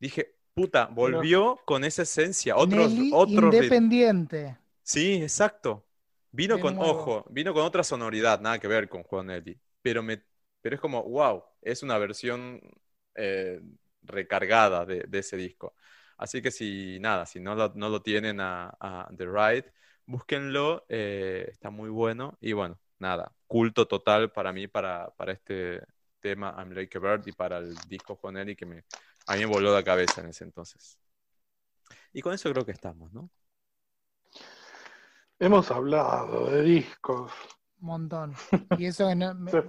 Dije, 0.00 0.36
puta, 0.54 0.86
volvió 0.88 1.62
con 1.66 1.84
esa 1.84 2.02
esencia. 2.02 2.56
Otros, 2.56 2.96
Nelly 2.96 3.08
otros 3.10 3.56
independiente. 3.62 4.58
Sí, 4.82 5.22
exacto. 5.22 5.86
Vino 6.30 6.58
De 6.58 6.60
con, 6.60 6.74
nuevo. 6.74 6.78
ojo, 6.78 7.24
vino 7.30 7.52
con 7.54 7.64
otra 7.64 7.82
sonoridad, 7.84 8.40
nada 8.40 8.58
que 8.58 8.68
ver 8.68 8.88
con 8.88 9.02
Juego 9.02 9.24
Nelly. 9.24 9.60
Pero, 9.82 10.02
me, 10.02 10.22
pero 10.60 10.74
es 10.76 10.80
como, 10.80 11.02
wow, 11.04 11.42
es 11.62 11.82
una 11.82 11.98
versión 11.98 12.60
eh, 13.14 13.60
recargada 14.02 14.84
de, 14.86 15.04
de 15.08 15.18
ese 15.18 15.36
disco. 15.36 15.74
Así 16.16 16.42
que 16.42 16.50
si, 16.50 16.98
nada, 17.00 17.26
si 17.26 17.40
no 17.40 17.54
lo, 17.54 17.72
no 17.74 17.88
lo 17.88 18.02
tienen 18.02 18.40
a, 18.40 18.68
a 18.80 19.08
The 19.16 19.26
Ride, 19.26 19.72
búsquenlo, 20.08 20.84
eh, 20.88 21.46
está 21.50 21.70
muy 21.70 21.90
bueno. 21.90 22.36
Y 22.40 22.52
bueno, 22.54 22.78
nada, 22.98 23.32
culto 23.46 23.86
total 23.86 24.32
para 24.32 24.52
mí, 24.52 24.66
para, 24.66 25.10
para 25.10 25.32
este 25.32 25.82
tema 26.20 26.54
I'm 26.58 26.72
Like 26.72 26.98
a 26.98 27.00
Bird 27.00 27.26
y 27.26 27.32
para 27.32 27.58
el 27.58 27.76
disco 27.88 28.16
con 28.16 28.34
Nelly 28.34 28.56
que 28.56 28.66
me, 28.66 28.84
A 29.26 29.34
mí 29.34 29.40
me 29.40 29.46
voló 29.46 29.72
la 29.72 29.84
cabeza 29.84 30.22
en 30.22 30.28
ese 30.28 30.44
entonces. 30.44 30.98
Y 32.12 32.22
con 32.22 32.32
eso 32.32 32.50
creo 32.50 32.64
que 32.64 32.72
estamos, 32.72 33.12
¿no? 33.12 33.30
Hemos 35.38 35.70
hablado 35.70 36.50
de 36.50 36.62
discos. 36.62 37.30
Montón. 37.80 38.34
Y 38.78 38.86
eso 38.86 39.08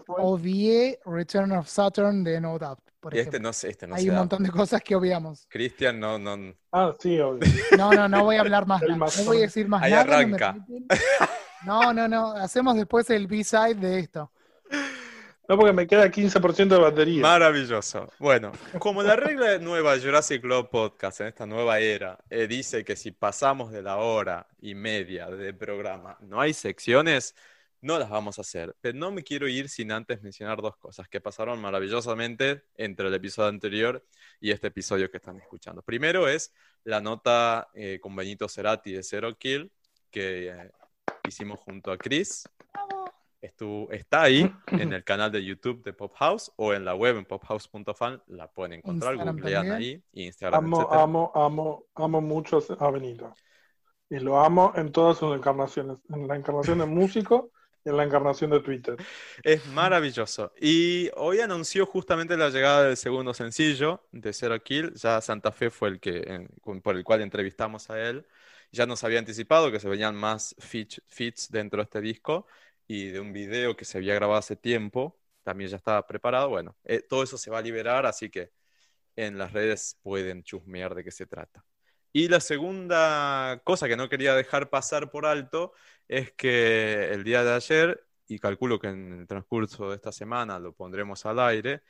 fue. 0.05 0.15
obvié 0.19 0.99
Return 1.05 1.51
of 1.53 1.67
Saturn 1.67 2.23
de 2.23 2.39
No 2.41 2.57
Doubt, 2.59 2.79
por 2.99 3.13
Y 3.13 3.19
este 3.19 3.29
ejemplo. 3.37 3.49
no 3.49 3.53
sé, 3.53 3.69
este 3.69 3.87
no 3.87 3.95
Hay 3.95 4.03
se 4.03 4.09
un 4.09 4.15
da. 4.15 4.21
montón 4.21 4.43
de 4.43 4.51
cosas 4.51 4.81
que 4.81 4.95
obviamos. 4.95 5.45
Cristian 5.49 5.99
no, 5.99 6.17
no. 6.19 6.53
Ah, 6.71 6.93
sí, 6.99 7.19
obvio. 7.19 7.47
No, 7.77 7.91
no, 7.91 8.07
no 8.09 8.23
voy 8.23 8.35
a 8.37 8.41
hablar 8.41 8.65
más 8.67 8.81
nada. 8.87 8.95
No 9.17 9.23
voy 9.25 9.37
a 9.37 9.41
decir 9.41 9.67
más 9.67 9.83
Ahí 9.83 9.91
nada. 9.91 10.03
arranca. 10.03 10.55
No, 11.65 11.93
no, 11.93 12.07
no. 12.07 12.31
Hacemos 12.33 12.75
después 12.75 13.09
el 13.09 13.27
B-side 13.27 13.75
de 13.75 13.99
esto. 13.99 14.31
No, 15.47 15.57
porque 15.57 15.73
me 15.73 15.87
queda 15.87 16.05
15% 16.11 16.67
de 16.67 16.77
batería. 16.77 17.23
Maravilloso. 17.23 18.07
Bueno, 18.19 18.51
como 18.77 19.01
la 19.01 19.15
regla 19.15 19.47
de 19.47 19.59
nueva 19.59 19.97
Jurassic 19.99 20.41
Club 20.43 20.69
Podcast 20.69 21.21
en 21.21 21.27
esta 21.27 21.47
nueva 21.47 21.79
era 21.79 22.19
eh, 22.29 22.45
dice 22.45 22.85
que 22.85 22.95
si 22.95 23.09
pasamos 23.11 23.71
de 23.71 23.81
la 23.81 23.97
hora 23.97 24.45
y 24.61 24.75
media 24.75 25.27
de 25.27 25.51
programa 25.55 26.17
no 26.21 26.39
hay 26.39 26.53
secciones, 26.53 27.33
no 27.81 27.97
las 27.97 28.09
vamos 28.09 28.37
a 28.37 28.41
hacer. 28.41 28.75
Pero 28.81 28.97
no 28.97 29.11
me 29.11 29.23
quiero 29.23 29.47
ir 29.47 29.69
sin 29.69 29.91
antes 29.91 30.21
mencionar 30.21 30.61
dos 30.61 30.77
cosas 30.77 31.07
que 31.07 31.21
pasaron 31.21 31.59
maravillosamente 31.61 32.63
entre 32.75 33.07
el 33.07 33.13
episodio 33.13 33.49
anterior 33.49 34.05
y 34.39 34.51
este 34.51 34.67
episodio 34.67 35.09
que 35.09 35.17
están 35.17 35.37
escuchando. 35.37 35.81
Primero 35.81 36.27
es 36.27 36.53
la 36.83 37.01
nota 37.01 37.69
eh, 37.73 37.99
con 38.01 38.15
Benito 38.15 38.47
Cerati 38.47 38.91
de 38.91 39.03
Zero 39.03 39.37
Kill 39.37 39.71
que 40.09 40.49
eh, 40.49 40.71
hicimos 41.27 41.59
junto 41.59 41.91
a 41.91 41.97
Chris. 41.97 42.47
Estuvo, 43.41 43.89
está 43.91 44.23
ahí 44.23 44.51
en 44.67 44.91
el 44.91 45.03
canal 45.03 45.31
de 45.31 45.43
YouTube 45.43 45.81
de 45.83 45.93
Pop 45.93 46.13
House 46.15 46.51
o 46.57 46.73
en 46.73 46.83
la 46.83 46.95
web 46.95 47.17
en 47.17 47.25
pophouse.fan. 47.25 48.21
La 48.27 48.51
pueden 48.51 48.73
encontrar, 48.73 49.13
Instagram 49.13 49.35
googlean 49.37 49.67
también. 49.67 50.03
ahí, 50.13 50.23
Instagram, 50.25 50.65
Amo, 50.65 50.77
etcétera. 50.77 51.01
amo, 51.01 51.31
amo, 51.33 51.85
amo 51.95 52.21
mucho 52.21 52.61
a 52.79 52.91
Benito. 52.91 53.33
Y 54.09 54.19
lo 54.19 54.39
amo 54.39 54.73
en 54.75 54.91
todas 54.91 55.17
sus 55.17 55.35
encarnaciones. 55.35 55.99
En 56.09 56.27
la 56.27 56.35
encarnación 56.35 56.79
de 56.79 56.85
músico 56.85 57.51
en 57.85 57.97
la 57.97 58.03
encarnación 58.03 58.51
de 58.51 58.59
Twitter. 58.59 58.97
Es 59.43 59.65
maravilloso. 59.67 60.53
Y 60.59 61.09
hoy 61.15 61.39
anunció 61.39 61.85
justamente 61.85 62.37
la 62.37 62.49
llegada 62.49 62.83
del 62.83 62.97
segundo 62.97 63.33
sencillo 63.33 64.07
de 64.11 64.33
Zero 64.33 64.61
Kill. 64.61 64.93
Ya 64.95 65.21
Santa 65.21 65.51
Fe 65.51 65.69
fue 65.69 65.89
el 65.89 65.99
que, 65.99 66.47
por 66.83 66.95
el 66.95 67.03
cual 67.03 67.21
entrevistamos 67.21 67.89
a 67.89 67.99
él. 67.99 68.25
Ya 68.71 68.85
nos 68.85 69.03
había 69.03 69.19
anticipado 69.19 69.71
que 69.71 69.79
se 69.79 69.89
venían 69.89 70.15
más 70.15 70.55
feats 70.59 71.51
dentro 71.51 71.77
de 71.77 71.83
este 71.83 72.01
disco 72.01 72.45
y 72.87 73.07
de 73.07 73.19
un 73.19 73.33
video 73.33 73.75
que 73.75 73.85
se 73.85 73.97
había 73.97 74.13
grabado 74.15 74.39
hace 74.39 74.55
tiempo. 74.55 75.19
También 75.43 75.69
ya 75.69 75.77
estaba 75.77 76.05
preparado. 76.05 76.49
Bueno, 76.49 76.77
eh, 76.83 77.01
todo 77.01 77.23
eso 77.23 77.37
se 77.37 77.49
va 77.49 77.59
a 77.59 77.61
liberar, 77.61 78.05
así 78.05 78.29
que 78.29 78.51
en 79.15 79.37
las 79.37 79.53
redes 79.53 79.97
pueden 80.03 80.43
chusmear 80.43 80.95
de 80.95 81.03
qué 81.03 81.11
se 81.11 81.25
trata. 81.25 81.65
Y 82.11 82.27
la 82.27 82.39
segunda 82.39 83.61
cosa 83.63 83.87
que 83.87 83.95
no 83.95 84.09
quería 84.09 84.33
dejar 84.35 84.69
pasar 84.69 85.11
por 85.11 85.25
alto 85.25 85.73
es 86.07 86.31
que 86.31 87.11
el 87.11 87.23
día 87.23 87.43
de 87.43 87.53
ayer, 87.53 88.03
y 88.27 88.39
calculo 88.39 88.79
que 88.79 88.87
en 88.87 89.19
el 89.21 89.27
transcurso 89.27 89.89
de 89.89 89.95
esta 89.95 90.11
semana 90.11 90.57
lo 90.59 90.73
pondremos 90.73 91.25
al 91.25 91.39
aire, 91.39 91.81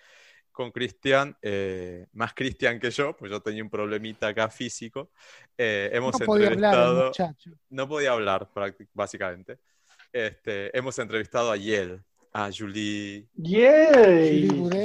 con 0.52 0.72
Cristian, 0.72 1.38
eh, 1.42 2.08
más 2.14 2.34
Cristian 2.34 2.80
que 2.80 2.92
yo, 2.92 3.16
pues 3.16 3.32
yo 3.32 3.40
tenía 3.42 3.64
un 3.64 3.70
problemita 3.70 4.28
acá 4.28 4.50
físico, 4.50 5.12
eh, 5.58 5.90
hemos 5.94 6.20
No 6.20 6.26
podía 6.26 6.48
hablar 6.48 6.74
entrevistado, 6.74 7.06
muchacho. 7.08 7.52
no 7.70 7.88
podía 7.88 8.12
hablar 8.12 8.50
básicamente, 8.94 9.60
este, 10.12 10.78
hemos 10.78 11.00
entrevistado 11.00 11.50
a 11.50 11.56
Yel, 11.56 12.04
a 12.34 12.50
Julie. 12.52 13.28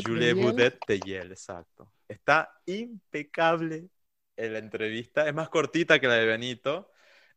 Julie 0.05 0.33
Boudet, 0.35 0.79
de 0.87 1.01
Yale, 1.01 1.33
exacto. 1.33 1.91
Está 2.07 2.51
impecable 2.67 3.89
la 4.37 4.59
entrevista, 4.59 5.27
es 5.29 5.35
más 5.35 5.49
cortita 5.49 5.99
que 6.01 6.09
la 6.09 6.15
de 6.15 6.27
Benito, 6.27 6.91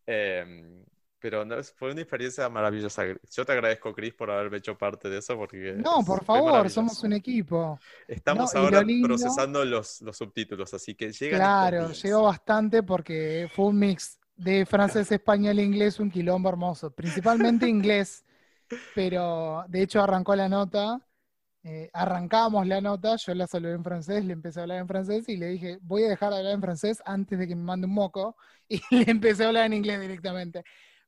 eh, 0.05 0.83
pero 1.19 1.45
no, 1.45 1.61
fue 1.63 1.91
una 1.91 2.01
experiencia 2.01 2.49
maravillosa. 2.49 3.03
Yo 3.31 3.45
te 3.45 3.51
agradezco, 3.51 3.93
Chris, 3.93 4.13
por 4.13 4.31
haberme 4.31 4.57
hecho 4.57 4.77
parte 4.77 5.09
de 5.09 5.19
eso, 5.19 5.35
porque 5.37 5.75
No, 5.83 6.03
por 6.03 6.23
favor, 6.25 6.69
somos 6.69 7.03
un 7.03 7.13
equipo. 7.13 7.79
Estamos 8.07 8.49
No, 8.51 8.53
y 8.53 8.59
lo 8.59 8.65
ahora 8.65 8.81
lindo- 8.81 9.07
procesando 9.07 9.65
los, 9.65 10.01
los 10.01 10.17
subtítulos, 10.17 10.73
así 10.73 10.95
que 10.95 11.11
llegan 11.11 11.41
Claro, 11.45 11.91
llegó 11.91 12.23
bastante 12.23 12.83
porque 12.83 13.49
fue 13.53 13.65
un 13.65 13.79
mix 13.79 14.17
de 14.37 14.65
francés, 14.65 15.11
español 15.11 15.59
e 15.59 15.63
inglés, 15.63 15.99
un 15.99 16.09
quilombo 16.09 16.49
hermoso. 16.49 16.91
Principalmente 16.91 17.67
inglés, 17.67 18.23
pero 18.93 19.65
de 19.69 19.83
hecho 19.83 20.01
arrancó 20.01 20.35
la 20.35 20.49
nota, 20.49 21.01
eh, 21.69 21.89
arrancamos 21.91 22.65
la 22.65 22.79
nota, 22.79 23.17
yo 23.17 23.33
la 23.33 23.45
saludé 23.45 23.73
en 23.73 23.83
francés, 23.83 24.23
le 24.23 24.31
empecé 24.31 24.61
a 24.61 24.63
hablar 24.63 24.79
en 24.79 24.87
francés 24.87 25.27
y 25.27 25.35
le 25.35 25.47
dije, 25.47 25.79
voy 25.81 26.05
a 26.05 26.07
dejar 26.07 26.31
de 26.31 26.37
hablar 26.37 26.53
en 26.53 26.61
francés 26.61 27.03
antes 27.03 27.37
de 27.37 27.45
que 27.45 27.57
me 27.57 27.63
mande 27.63 27.87
un 27.87 27.93
moco, 27.93 28.37
y 28.69 28.79
le 28.89 29.11
empecé 29.11 29.43
a 29.43 29.47
hablar 29.47 29.65
en 29.65 29.73
inglés 29.73 29.99
directamente. 29.99 30.63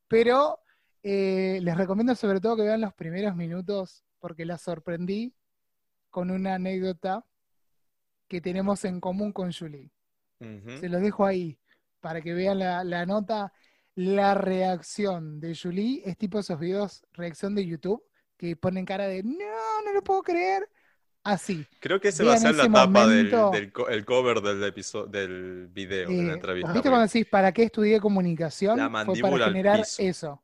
Pero 0.09 0.59
eh, 1.01 1.59
les 1.61 1.77
recomiendo 1.77 2.13
sobre 2.13 2.41
todo 2.41 2.57
que 2.57 2.63
vean 2.63 2.81
los 2.81 2.93
primeros 2.93 3.37
minutos 3.37 4.03
porque 4.19 4.43
la 4.43 4.57
sorprendí 4.57 5.33
con 6.09 6.29
una 6.29 6.55
anécdota 6.55 7.25
que 8.27 8.41
tenemos 8.41 8.83
en 8.83 8.99
común 8.99 9.31
con 9.31 9.53
Julie. 9.53 9.89
Se 10.81 10.89
los 10.89 11.01
dejo 11.01 11.25
ahí 11.25 11.57
para 12.01 12.21
que 12.21 12.33
vean 12.33 12.59
la, 12.59 12.83
la 12.83 13.05
nota. 13.05 13.53
La 13.95 14.33
reacción 14.33 15.39
de 15.39 15.55
Julie 15.55 16.01
es 16.03 16.17
tipo 16.17 16.39
esos 16.39 16.59
videos, 16.59 17.05
reacción 17.13 17.55
de 17.55 17.65
YouTube, 17.65 18.03
que 18.39 18.55
ponen 18.55 18.85
cara 18.85 19.05
de 19.07 19.21
no, 19.21 19.83
no 19.85 19.93
lo 19.93 20.01
puedo 20.03 20.23
creer. 20.23 20.67
Así. 21.21 21.67
Creo 21.81 21.99
que 21.99 22.07
ese 22.07 22.23
va 22.23 22.33
a 22.33 22.37
ser 22.37 22.55
la 22.55 22.63
tapa 22.71 23.05
del, 23.05 23.29
momento. 23.29 23.51
del 23.51 23.71
co- 23.73 23.89
el 23.89 24.05
cover 24.05 24.41
del 24.41 24.63
episodio 24.63 25.07
del 25.07 25.67
video, 25.67 26.09
de 26.09 26.23
la 26.23 26.31
Eh, 26.31 26.33
entrevista. 26.35 26.71
¿Viste 26.71 26.89
cuando 26.89 27.05
decís 27.07 27.25
para 27.29 27.51
qué 27.51 27.63
estudié 27.63 27.99
comunicación? 27.99 28.77
La 28.77 28.85
Fue 28.85 28.91
para 28.93 29.05
mandíbula 29.05 29.45
al 29.45 29.51
generar 29.51 29.79
piso. 29.79 30.01
eso. 30.01 30.43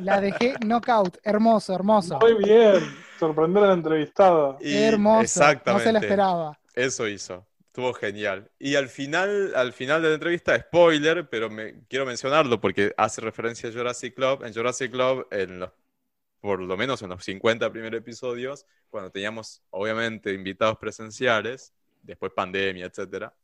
La 0.00 0.20
dejé 0.20 0.54
knockout, 0.64 1.18
hermoso, 1.22 1.74
hermoso. 1.74 2.18
Muy 2.20 2.34
bien. 2.42 2.82
Sorprender 3.18 3.62
a 3.64 3.66
la 3.68 3.74
entrevistada. 3.74 4.56
Y- 4.60 4.74
hermoso. 4.76 5.16
No 5.16 5.20
Exactamente. 5.22 5.84
se 5.86 5.92
la 5.92 5.98
esperaba. 6.00 6.58
Eso 6.74 7.06
hizo. 7.06 7.46
Estuvo 7.66 7.92
genial. 7.92 8.50
Y 8.58 8.74
al 8.74 8.88
final, 8.88 9.52
al 9.54 9.72
final 9.72 10.02
de 10.02 10.08
la 10.08 10.14
entrevista, 10.14 10.58
spoiler, 10.58 11.28
pero 11.28 11.50
me, 11.50 11.84
quiero 11.86 12.04
mencionarlo 12.06 12.60
porque 12.60 12.92
hace 12.96 13.20
referencia 13.20 13.68
a 13.68 13.72
Jurassic 13.72 14.14
Club. 14.14 14.44
En 14.44 14.52
Jurassic 14.54 14.90
Club, 14.90 15.28
en 15.30 15.60
los, 15.60 15.70
por 16.40 16.60
lo 16.62 16.76
menos 16.76 17.02
en 17.02 17.10
los 17.10 17.24
50 17.24 17.70
primeros 17.72 17.98
episodios, 18.00 18.66
cuando 18.90 19.10
teníamos, 19.10 19.62
obviamente, 19.70 20.32
invitados 20.32 20.78
presenciales, 20.78 21.74
después 22.02 22.32
pandemia, 22.34 22.86
etcétera, 22.86 23.34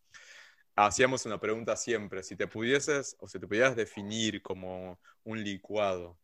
hacíamos 0.74 1.26
una 1.26 1.40
pregunta 1.40 1.76
siempre. 1.76 2.22
Si 2.22 2.36
te 2.36 2.46
pudieses, 2.46 3.16
o 3.20 3.28
si 3.28 3.38
te 3.38 3.46
pudieras 3.46 3.76
definir 3.76 4.42
como 4.42 4.98
un 5.24 5.42
licuado, 5.42 6.18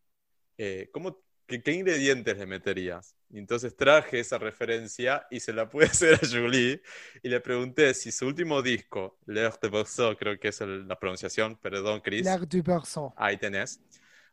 eh, 0.58 0.90
¿cómo, 0.92 1.22
qué, 1.46 1.62
qué 1.62 1.72
ingredientes 1.72 2.36
le 2.38 2.46
meterías? 2.46 3.16
Y 3.30 3.38
entonces 3.38 3.76
traje 3.76 4.20
esa 4.20 4.38
referencia 4.38 5.26
y 5.30 5.40
se 5.40 5.52
la 5.52 5.68
pude 5.68 5.86
hacer 5.88 6.14
a 6.14 6.18
Julie 6.28 6.82
y 7.22 7.28
le 7.28 7.40
pregunté 7.40 7.94
si 7.94 8.12
su 8.12 8.26
último 8.26 8.62
disco, 8.62 9.18
L'Heure 9.26 9.56
de 9.62 9.68
Verso, 9.70 10.16
creo 10.16 10.38
que 10.38 10.48
es 10.48 10.60
el- 10.60 10.86
la 10.88 10.98
pronunciación, 10.98 11.56
perdón, 11.58 12.00
Chris, 12.02 12.26
La 12.26 12.38
du 12.38 12.62
Berceau, 12.62 13.12
ahí 13.16 13.36
tenés, 13.38 13.80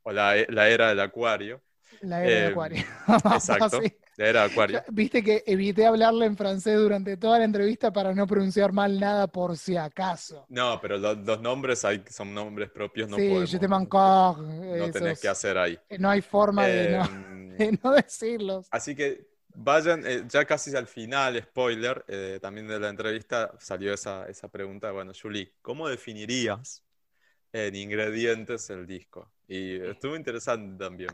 o 0.04 0.12
la, 0.12 0.36
la 0.50 0.70
era 0.70 0.90
del 0.90 1.00
acuario, 1.00 1.62
la 2.02 2.24
era 2.24 2.40
de 2.40 2.42
Eh, 2.42 2.46
acuario. 2.48 2.84
exacto, 3.34 3.82
Sí. 3.82 3.94
la 4.18 4.28
era 4.28 4.42
del 4.42 4.52
acuario. 4.52 4.84
Viste 4.92 5.24
que 5.24 5.44
evité 5.46 5.86
hablarle 5.86 6.26
en 6.26 6.36
francés 6.38 6.78
durante 6.78 7.18
toda 7.18 7.40
la 7.40 7.46
entrevista 7.46 7.92
para 7.92 8.14
no 8.14 8.28
pronunciar 8.28 8.72
mal 8.72 9.00
nada 9.00 9.28
por 9.28 9.58
si 9.58 9.78
acaso. 9.78 10.46
No, 10.50 10.80
pero 10.82 10.98
lo- 10.98 11.14
los 11.16 11.42
nombres 11.42 11.86
hay, 11.86 12.04
son 12.10 12.34
nombres 12.34 12.70
propios, 12.70 13.10
no 13.10 13.18
sí, 13.18 13.30
podemos, 13.30 13.52
je 13.52 13.60
te 13.60 13.66
encore, 13.66 14.42
no 14.80 14.92
tenés 14.92 15.20
que 15.20 15.28
hacer 15.28 15.58
ahí. 15.58 15.78
No 16.00 16.10
hay 16.10 16.22
forma 16.22 16.66
de, 16.68 16.98
no, 16.98 17.04
Em, 17.04 17.50
de 17.58 17.80
no 17.84 17.92
decirlos. 17.92 18.68
Así 18.72 18.96
que 18.96 19.28
vayan, 19.56 20.04
eh, 20.06 20.24
ya 20.28 20.46
casi 20.46 20.76
al 20.76 20.88
final, 20.88 21.42
spoiler, 21.42 22.04
eh, 22.08 22.40
también 22.42 22.68
de 22.68 22.80
la 22.80 22.90
entrevista 22.90 23.54
salió 23.60 23.94
esa, 23.94 24.28
esa 24.28 24.48
pregunta. 24.48 24.92
Bueno, 24.92 25.12
Julie, 25.20 25.54
¿cómo 25.62 25.88
definirías 25.88 26.84
en 27.54 27.76
ingredientes 27.76 28.70
el 28.70 28.86
disco? 28.88 29.32
Y 29.48 29.76
estuvo 29.82 30.16
interesante 30.16 30.84
también 30.84 31.10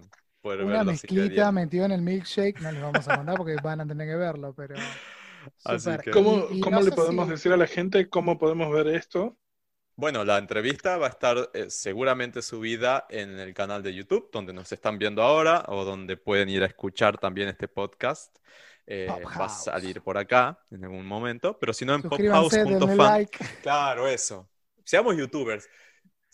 poder 0.45 0.63
Una 0.63 0.77
los 0.83 0.85
mezclita 0.93 1.13
ingredientes. 1.23 1.53
metido 1.53 1.85
en 1.85 1.91
el 1.91 2.01
milkshake, 2.01 2.61
no 2.61 2.71
les 2.71 2.81
vamos 2.81 3.07
a 3.07 3.17
mandar 3.17 3.35
porque 3.37 3.55
van 3.63 3.81
a 3.81 3.87
tener 3.87 4.07
que 4.07 4.15
verlo, 4.15 4.53
pero 4.55 4.75
que- 6.03 6.11
¿Cómo, 6.11 6.47
Y- 6.51 6.57
y 6.57 6.61
cómo 6.61 6.77
no 6.79 6.81
le 6.85 6.91
podemos 6.91 7.25
si- 7.25 7.31
decir 7.31 7.51
a 7.51 7.57
la 7.57 7.67
gente 7.67 8.09
cómo 8.09 8.37
podemos 8.37 8.71
ver 8.71 8.87
esto? 8.87 9.37
Bueno, 9.97 10.25
la 10.25 10.37
entrevista 10.37 10.97
va 10.97 11.07
a 11.07 11.09
estar 11.09 11.49
eh, 11.53 11.67
seguramente 11.69 12.41
subida 12.41 13.05
en 13.09 13.39
el 13.39 13.53
canal 13.53 13.81
de 13.81 13.93
YouTube, 13.95 14.29
donde 14.31 14.51
nos 14.53 14.71
están 14.71 14.97
viendo 14.99 15.21
ahora, 15.23 15.63
o 15.67 15.85
donde 15.85 16.17
pueden 16.17 16.49
ir 16.49 16.63
a 16.63 16.65
escuchar 16.65 17.17
también 17.17 17.47
este 17.47 17.67
podcast. 17.67 18.35
Eh, 18.87 19.07
va 19.39 19.45
a 19.45 19.49
salir 19.49 20.01
por 20.01 20.17
acá 20.17 20.59
en 20.69 20.83
algún 20.83 21.05
momento, 21.07 21.57
pero 21.57 21.73
si 21.73 21.85
no 21.85 21.95
en 21.95 22.03
pophouse.fan. 22.03 22.97
like. 22.97 23.39
Claro, 23.63 24.07
eso. 24.07 24.47
Seamos 24.83 25.15
youtubers. 25.17 25.67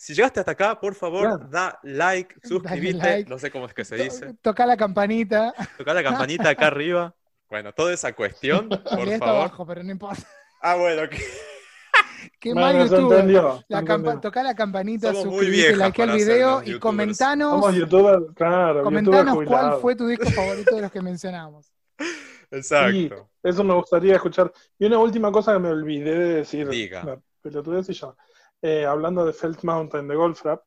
Si 0.03 0.15
llegaste 0.15 0.39
hasta 0.39 0.53
acá, 0.53 0.79
por 0.79 0.95
favor, 0.95 1.27
Claro. 1.27 1.47
da 1.51 1.79
like, 1.83 2.33
suscríbete, 2.43 2.97
like. 2.97 3.29
no 3.29 3.37
sé 3.37 3.51
cómo 3.51 3.67
es 3.67 3.73
que 3.75 3.85
se 3.85 3.95
dice, 3.97 4.25
To- 4.25 4.35
Toca 4.41 4.65
la 4.65 4.75
campanita. 4.75 5.53
toca 5.77 5.93
la 5.93 6.01
campanita 6.01 6.49
acá 6.49 6.67
arriba. 6.67 7.13
Bueno, 7.47 7.71
toda 7.71 7.93
esa 7.93 8.11
cuestión, 8.13 8.67
por 8.69 8.79
favor. 8.83 9.23
abajo, 9.23 9.63
pero 9.67 9.83
no 9.83 9.91
importa. 9.91 10.23
Ah, 10.63 10.75
bueno, 10.75 11.07
que 11.07 11.17
Qué 12.39 12.51
Bueno, 12.53 12.79
mal 12.79 12.89
youtuber. 12.89 13.19
entendió, 13.19 13.63
La 13.67 13.83
campa- 13.83 14.19
tocá 14.19 14.41
la 14.41 14.55
campanita, 14.55 15.09
Somos 15.13 15.23
suscribite, 15.35 15.75
like 15.75 16.01
al 16.01 16.11
video 16.13 16.63
y 16.65 16.79
comentanos, 16.79 17.51
Somos 17.51 17.75
youtubers, 17.75 18.23
claro, 18.35 18.81
comentanos 18.83 19.37
cuál 19.45 19.79
fue 19.81 19.95
tu 19.95 20.07
disco 20.07 20.25
favorito 20.31 20.75
de 20.75 20.81
los 20.81 20.91
que 20.91 21.01
mencionamos. 21.01 21.71
Exacto. 22.49 22.91
Sí, 22.91 23.09
eso 23.43 23.63
me 23.63 23.75
gustaría 23.75 24.15
escuchar. 24.15 24.51
Y 24.79 24.85
una 24.85 24.97
última 24.97 25.31
cosa 25.31 25.53
que 25.53 25.59
me 25.59 25.69
olvidé 25.69 26.15
de 26.17 26.33
decir, 26.37 26.67
Diga. 26.67 27.03
la 27.03 27.19
pelotudez 27.41 27.87
y 27.89 27.93
ya. 27.93 28.07
Eh, 28.61 28.85
hablando 28.85 29.25
de 29.25 29.33
Felt 29.33 29.63
Mountain 29.63 30.07
de 30.07 30.15
Goldfrapp, 30.15 30.63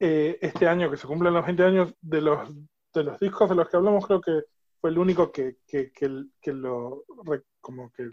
eh, 0.00 0.38
este 0.40 0.66
año 0.66 0.90
que 0.90 0.96
se 0.96 1.06
cumplen 1.06 1.34
los 1.34 1.44
20 1.44 1.62
años 1.62 1.94
de 2.00 2.20
los, 2.20 2.48
de 2.92 3.04
los 3.04 3.20
discos 3.20 3.48
de 3.48 3.54
los 3.54 3.68
que 3.68 3.76
hablamos, 3.76 4.06
creo 4.06 4.20
que 4.20 4.42
fue 4.80 4.90
el 4.90 4.98
único 4.98 5.30
que, 5.30 5.58
que, 5.66 5.92
que, 5.92 6.24
que 6.40 6.52
lo 6.52 7.04
como 7.60 7.90
que 7.92 8.08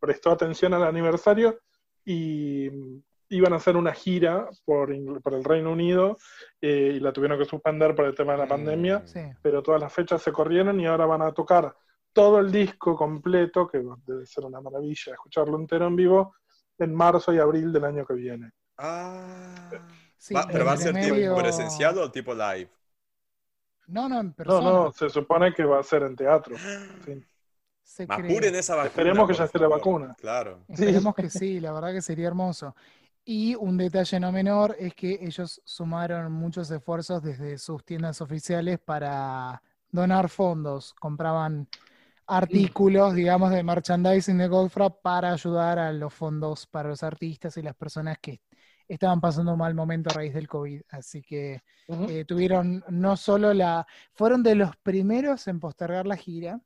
prestó 0.00 0.30
atención 0.30 0.72
al 0.72 0.84
aniversario 0.84 1.58
y 2.04 2.70
iban 3.28 3.52
a 3.52 3.56
hacer 3.56 3.76
una 3.76 3.92
gira 3.92 4.48
por, 4.64 4.88
por 5.20 5.34
el 5.34 5.44
Reino 5.44 5.72
Unido 5.72 6.16
eh, 6.60 6.92
y 6.96 7.00
la 7.00 7.12
tuvieron 7.12 7.38
que 7.38 7.44
suspender 7.44 7.94
por 7.94 8.06
el 8.06 8.14
tema 8.14 8.32
de 8.32 8.38
la 8.38 8.44
Mm. 8.46 8.48
pandemia 8.48 9.02
Sí. 9.06 9.20
pero 9.42 9.62
todas 9.62 9.80
las 9.80 9.92
fechas 9.92 10.22
se 10.22 10.32
corrieron 10.32 10.80
y 10.80 10.86
ahora 10.86 11.04
van 11.06 11.22
a 11.22 11.32
tocar 11.32 11.74
todo 12.12 12.38
el 12.38 12.50
disco 12.50 12.96
completo, 12.96 13.68
que 13.68 13.82
debe 14.06 14.24
ser 14.24 14.44
una 14.46 14.60
maravilla 14.62 15.12
escucharlo 15.12 15.58
entero 15.58 15.86
en 15.86 15.96
vivo, 15.96 16.34
en 16.78 16.94
marzo 16.94 17.32
y 17.32 17.38
abril 17.38 17.72
del 17.72 17.84
año 17.84 18.04
que 18.06 18.14
viene. 18.14 18.50
Ah. 18.78 19.70
Sí, 20.18 20.34
Va- 20.34 20.46
¿Pero 20.50 20.64
va 20.64 20.72
a 20.72 20.76
ser 20.76 20.94
medio- 20.94 21.14
tipo 21.14 21.36
presencial 21.36 21.98
o 21.98 22.10
tipo 22.10 22.34
live? 22.34 22.70
No, 23.88 24.08
no, 24.08 24.20
en 24.20 24.26
No, 24.28 24.34
persona. 24.34 24.70
no, 24.70 24.92
se 24.92 25.08
supone 25.10 25.54
que 25.54 25.64
va 25.64 25.78
a 25.78 25.82
ser 25.82 26.02
en 26.02 26.16
teatro. 26.16 26.56
sí. 27.04 27.24
se 27.82 28.04
Más 28.06 28.18
cree. 28.18 28.34
puren 28.34 28.54
esa 28.56 28.74
vacuna. 28.74 28.88
Esperemos 28.88 29.28
que 29.28 29.34
ya 29.34 29.44
esté 29.44 29.58
la 29.60 29.68
vacuna. 29.68 30.14
Claro. 30.18 30.58
Esperemos 30.68 31.14
que 31.14 31.30
sí, 31.30 31.60
la 31.60 31.72
verdad 31.72 31.92
que 31.92 32.02
sería 32.02 32.26
hermoso. 32.26 32.74
Y 33.24 33.54
un 33.54 33.76
detalle 33.76 34.18
no 34.20 34.32
menor 34.32 34.74
es 34.78 34.92
que 34.94 35.18
ellos 35.22 35.60
sumaron 35.64 36.32
muchos 36.32 36.68
esfuerzos 36.70 37.22
desde 37.22 37.58
sus 37.58 37.84
tiendas 37.84 38.20
oficiales 38.20 38.78
para 38.80 39.62
donar 39.90 40.28
fondos. 40.28 40.94
Compraban 40.94 41.68
artículos, 42.26 43.14
digamos, 43.14 43.50
de 43.50 43.62
merchandising 43.62 44.38
de 44.38 44.48
Goldfrapp 44.48 45.00
para 45.02 45.32
ayudar 45.32 45.78
a 45.78 45.92
los 45.92 46.12
fondos 46.12 46.66
para 46.66 46.88
los 46.88 47.02
artistas 47.02 47.56
y 47.56 47.62
las 47.62 47.74
personas 47.74 48.18
que 48.20 48.40
estaban 48.88 49.20
pasando 49.20 49.52
un 49.52 49.58
mal 49.58 49.74
momento 49.74 50.10
a 50.10 50.14
raíz 50.14 50.34
del 50.34 50.48
COVID. 50.48 50.82
Así 50.90 51.22
que 51.22 51.62
eh, 51.88 52.24
tuvieron 52.24 52.84
no 52.88 53.16
solo 53.16 53.52
la... 53.54 53.86
Fueron 54.12 54.42
de 54.42 54.54
los 54.54 54.76
primeros 54.76 55.46
en 55.48 55.60
postergar 55.60 56.06
la 56.06 56.16
gira, 56.16 56.60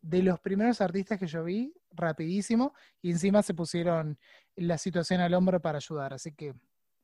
de 0.00 0.22
los 0.22 0.40
primeros 0.40 0.80
artistas 0.80 1.18
que 1.18 1.26
yo 1.26 1.44
vi, 1.44 1.72
rapidísimo, 1.92 2.74
y 3.00 3.10
encima 3.10 3.42
se 3.42 3.54
pusieron 3.54 4.18
la 4.56 4.78
situación 4.78 5.20
al 5.20 5.34
hombro 5.34 5.60
para 5.60 5.78
ayudar. 5.78 6.12
Así 6.12 6.32
que 6.32 6.54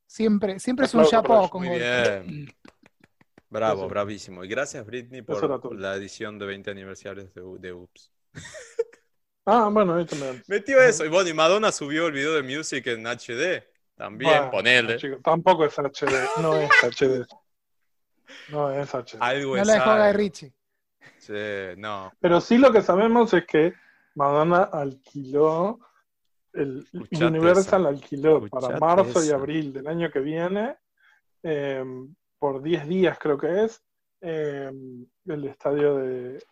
siempre, 0.06 0.58
siempre 0.58 0.86
es 0.86 0.94
un 0.94 1.02
ellos. 1.02 1.22
con 1.50 1.62
Muy 1.62 1.78
Goldfrapp. 1.78 2.26
Bravo, 3.50 3.80
Eso. 3.82 3.88
bravísimo. 3.88 4.44
Y 4.44 4.48
gracias, 4.48 4.84
Britney, 4.84 5.22
por 5.22 5.74
la 5.74 5.94
edición 5.96 6.38
de 6.38 6.46
20 6.46 6.70
aniversarios 6.70 7.32
de, 7.34 7.42
de 7.58 7.72
Oops. 7.72 8.12
Ah, 9.46 9.70
bueno, 9.72 9.94
ahí 9.94 10.04
también. 10.04 10.42
Metió 10.48 10.80
eso. 10.82 11.04
Y 11.04 11.08
bueno, 11.08 11.28
y 11.30 11.34
Madonna 11.34 11.72
subió 11.72 12.06
el 12.06 12.12
video 12.12 12.34
de 12.34 12.42
Music 12.42 12.86
en 12.88 13.06
HD. 13.06 13.64
También, 13.94 14.30
Bueno, 14.32 14.50
ponele. 14.50 14.96
chicos, 14.98 15.20
tampoco 15.22 15.64
es 15.64 15.76
HD, 15.78 16.12
no 16.42 16.54
es 16.56 16.70
HD. 16.82 17.26
No 18.50 18.70
es 18.70 18.94
HD. 18.94 19.16
Algo 19.20 19.56
No 19.56 19.62
es 19.62 19.66
la 19.66 19.74
dejó 19.74 19.90
Guy 19.92 20.00
algo. 20.02 20.18
Ritchie. 20.18 20.52
Sí, 21.18 21.32
no. 21.78 22.12
Pero 22.20 22.40
sí 22.40 22.58
lo 22.58 22.70
que 22.72 22.82
sabemos 22.82 23.32
es 23.34 23.44
que 23.46 23.72
Madonna 24.14 24.64
alquiló, 24.64 25.80
el 26.52 26.86
Escuchate 26.92 27.24
Universal 27.26 27.80
eso. 27.80 27.88
alquiló 27.88 28.46
para 28.48 28.78
marzo 28.78 29.20
y 29.24 29.28
eso. 29.28 29.34
abril 29.36 29.72
del 29.72 29.86
año 29.86 30.10
que 30.10 30.20
viene, 30.20 30.76
eh, 31.42 31.82
por 32.38 32.62
10 32.62 32.86
días 32.88 33.18
creo 33.18 33.38
que 33.38 33.64
es, 33.64 33.82
eh, 34.20 34.70
el 35.26 35.44
estadio 35.44 35.96
de 35.96 36.42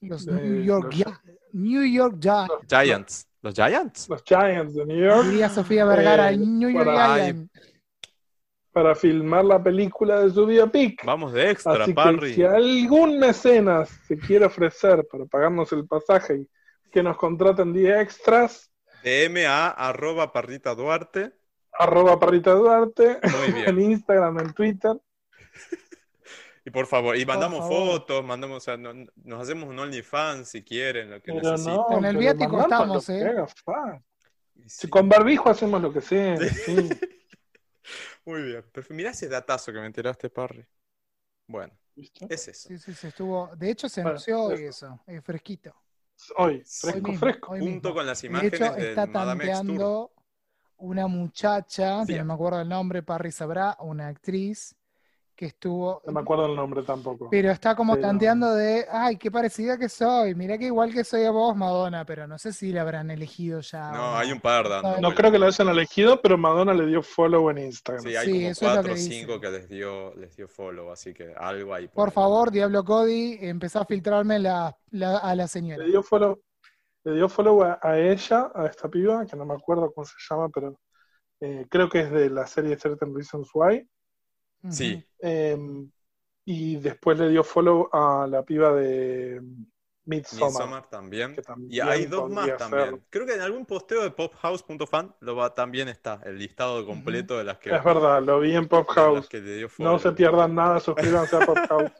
Los 0.00 0.26
De- 0.26 0.32
New 0.32 0.62
York, 0.62 0.84
los- 0.84 0.94
Gi- 0.94 1.32
New 1.52 1.84
York 1.84 2.16
Giants. 2.20 2.66
Giants. 2.68 3.28
¿Los 3.42 3.54
Giants? 3.54 4.08
los 4.08 4.22
Giants 4.24 4.74
de 4.74 4.86
New 4.86 5.04
York 5.04 5.26
Diría 5.26 5.48
Sofía 5.48 5.84
Vergara, 5.84 6.30
Eh, 6.32 6.36
New 6.36 6.68
York 6.70 6.84
para- 6.84 7.14
Giants. 7.14 7.50
para 8.72 8.94
filmar 8.94 9.44
la 9.44 9.62
película 9.62 10.20
de 10.20 10.30
su 10.30 10.44
biopic. 10.46 11.02
Vamos 11.04 11.32
de 11.32 11.50
extra, 11.50 11.82
Así 11.84 11.92
que 11.92 11.94
Parry. 11.94 12.34
si 12.34 12.42
algún 12.44 13.18
mecenas 13.18 13.88
se 14.06 14.18
quiere 14.18 14.44
ofrecer 14.46 15.06
para 15.10 15.24
pagarnos 15.24 15.72
el 15.72 15.86
pasaje 15.86 16.36
y 16.40 16.48
que 16.90 17.02
nos 17.02 17.16
contraten 17.16 17.72
10 17.72 18.00
extras, 18.02 18.70
DM 19.02 19.46
a 19.46 19.68
arroba 19.70 20.30
parrita 20.32 20.74
Duarte. 20.74 21.32
arroba 21.78 22.18
Parrita 22.18 22.52
Duarte, 22.52 23.18
Muy 23.22 23.22
en 23.70 23.76
bien. 23.76 23.90
Instagram, 23.92 24.38
en 24.40 24.52
Twitter. 24.54 24.92
Y 26.64 26.70
por 26.70 26.86
favor, 26.88 27.16
y 27.16 27.24
mandamos 27.24 27.60
favor. 27.60 27.92
fotos, 28.00 28.24
mandamos, 28.24 28.56
o 28.56 28.60
sea, 28.60 28.76
no- 28.76 28.92
nos 29.22 29.40
hacemos 29.40 29.68
un 29.68 29.78
OnlyFans 29.78 30.48
si 30.48 30.64
quieren, 30.64 31.10
lo 31.10 31.22
que 31.22 31.32
Pero 31.32 31.52
necesiten. 31.52 31.74
no, 31.74 31.84
Con 31.84 32.04
el 32.04 32.16
viático 32.16 32.60
estamos, 32.60 33.08
¿eh? 33.08 33.24
haga 33.24 34.02
Si 34.66 34.88
con 34.88 35.08
barbijo 35.08 35.48
hacemos 35.48 35.80
lo 35.80 35.92
que 35.92 36.00
sea. 36.00 36.36
sí. 36.36 36.88
Muy 38.24 38.42
bien. 38.42 38.64
Pero 38.72 38.86
mirá 38.90 39.10
ese 39.10 39.28
datazo 39.28 39.72
que 39.72 39.78
me 39.78 39.86
enteraste, 39.86 40.28
Parry. 40.28 40.66
Bueno, 41.46 41.72
¿Viste? 41.94 42.26
es 42.28 42.48
eso. 42.48 42.68
Sí, 42.68 42.78
sí, 42.78 42.92
sí, 42.94 43.06
estuvo. 43.06 43.54
De 43.54 43.70
hecho, 43.70 43.88
se 43.88 44.00
Bueno, 44.02 44.10
anunció 44.16 44.42
hoy 44.42 44.64
eso. 44.64 44.86
eso, 44.86 45.00
es 45.06 45.24
fresquito. 45.24 45.72
Hoy, 46.36 46.64
fresco, 46.66 47.00
mismo, 47.00 47.18
fresco. 47.20 47.52
hoy 47.52 47.60
Junto 47.60 47.94
con 47.94 48.04
las 48.06 48.20
De 48.22 48.26
imágenes 48.26 48.54
hecho, 48.60 48.72
del 48.72 48.84
está 48.88 49.06
Madame 49.06 49.44
tanteando 49.46 50.12
una 50.78 51.06
muchacha, 51.06 52.04
Sí. 52.04 52.12
que 52.14 52.18
no 52.18 52.24
me 52.24 52.34
acuerdo 52.34 52.60
el 52.60 52.68
nombre, 52.68 53.04
Parry 53.04 53.30
sabrá, 53.30 53.76
una 53.78 54.08
actriz 54.08 54.74
que 55.36 55.46
estuvo. 55.46 56.00
No 56.06 56.12
me 56.12 56.20
acuerdo 56.20 56.46
el 56.46 56.56
nombre 56.56 56.82
tampoco. 56.82 57.28
Pero 57.30 57.50
está 57.50 57.76
como 57.76 57.94
Pero- 57.94 58.06
tanteando 58.08 58.54
de, 58.54 58.86
ay, 58.90 59.16
qué 59.18 59.30
parecida 59.30 59.76
que 59.78 59.88
soy, 59.88 60.34
mirá 60.34 60.56
que 60.56 60.64
igual 60.64 60.92
que 60.92 61.04
soy 61.04 61.24
a 61.24 61.30
vos, 61.30 61.54
Madonna, 61.54 62.04
pero 62.06 62.26
no 62.26 62.38
sé 62.38 62.52
si 62.54 62.72
la 62.72 62.80
habrán 62.82 63.10
elegido 63.10 63.60
ya. 63.60 63.90
o 63.90 63.94
No, 63.94 64.16
hay 64.16 64.32
un 64.32 64.40
par 64.40 64.68
dando. 64.68 64.98
No 65.00 65.14
creo 65.14 65.30
que 65.30 65.38
la 65.38 65.46
hayan 65.48 65.68
elegido, 65.68 66.20
pero 66.22 66.38
Madonna 66.38 66.72
le 66.72 66.86
dio 66.86 67.02
follow 67.02 67.50
en 67.50 67.58
Instagram. 67.58 68.02
Sí, 68.04 68.16
hay 68.16 68.26
Sí, 68.26 68.32
como 68.32 68.48
eso 68.48 68.64
cuatro 68.64 68.92
o 68.94 68.96
cinco 68.96 69.40
que 69.40 69.50
les 69.50 69.68
dio, 69.68 70.14
les 70.16 70.34
dio 70.34 70.48
follow, 70.48 70.90
así 70.90 71.12
que 71.12 71.34
algo 71.36 71.74
ahí. 71.74 71.86
Por 71.88 72.08
ahí. 72.08 72.14
favor, 72.14 72.50
Diablo 72.50 72.82
Cody, 72.84 73.38
empezá 73.42 73.82
a 73.82 73.84
filtrarme 73.84 74.38
la, 74.38 74.74
la- 74.90 75.18
a 75.18 75.34
la 75.36 75.46
señora. 75.46 75.84
Le 75.84 75.90
dio 75.90 76.02
follow, 76.02 76.40
le 77.04 77.12
dio 77.14 77.28
follow 77.28 77.62
a, 77.62 77.78
a 77.82 77.98
ella, 77.98 78.50
a 78.54 78.66
esta 78.66 78.88
piba, 78.88 79.26
que 79.26 79.36
no 79.36 79.44
me 79.44 79.54
acuerdo 79.54 79.92
cómo 79.92 80.06
se 80.06 80.14
llama, 80.30 80.48
pero 80.48 80.80
eh, 81.40 81.66
creo 81.68 81.88
que 81.90 82.00
es 82.00 82.10
de 82.10 82.30
la 82.30 82.46
serie 82.46 82.78
Certain 82.78 83.14
Reasons 83.14 83.50
Why. 83.52 83.86
Sí, 84.70 85.04
Eh, 85.20 85.56
y 86.44 86.76
después 86.76 87.18
le 87.18 87.28
dio 87.28 87.42
follow 87.42 87.88
a 87.92 88.26
la 88.28 88.44
piba 88.44 88.72
de 88.72 89.42
Midsommar. 90.04 90.50
Midsommar 90.50 90.88
también. 90.88 91.34
también 91.34 91.72
Y 91.72 91.80
hay 91.80 92.06
dos 92.06 92.30
más 92.30 92.56
también. 92.56 93.02
Creo 93.10 93.26
que 93.26 93.34
en 93.34 93.40
algún 93.40 93.66
posteo 93.66 94.02
de 94.02 94.12
pophouse.fan 94.12 95.14
lo 95.20 95.34
va, 95.34 95.52
también 95.52 95.88
está 95.88 96.20
el 96.24 96.38
listado 96.38 96.86
completo 96.86 97.36
de 97.36 97.44
las 97.44 97.58
que, 97.58 97.74
Es 97.74 97.82
verdad, 97.82 98.22
lo 98.22 98.38
vi 98.38 98.54
en 98.54 98.68
Pop 98.68 98.88
de 98.88 98.94
House. 98.94 99.16
las 99.16 99.28
que 99.28 99.40
le 99.40 99.56
dio 99.56 99.68
No 99.78 99.98
se 99.98 100.12
pierdan 100.12 100.54
nada, 100.54 100.78
suscríbanse 100.78 101.36
a 101.36 101.40
Pop 101.40 101.58
House. 101.68 101.92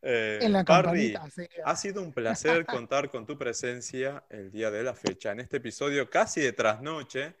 Eh, 0.00 0.38
En 0.42 0.52
la 0.52 0.64
campanita. 0.64 1.28
sí. 1.30 1.46
ha 1.64 1.76
sido 1.76 2.00
un 2.00 2.12
placer 2.12 2.64
contar 2.64 3.10
con 3.10 3.26
tu 3.26 3.36
presencia 3.36 4.24
el 4.30 4.50
día 4.50 4.70
de 4.70 4.82
la 4.82 4.94
fecha, 4.94 5.32
en 5.32 5.40
este 5.40 5.58
episodio 5.58 6.08
casi 6.08 6.40
de 6.40 6.52
trasnoche 6.52 7.34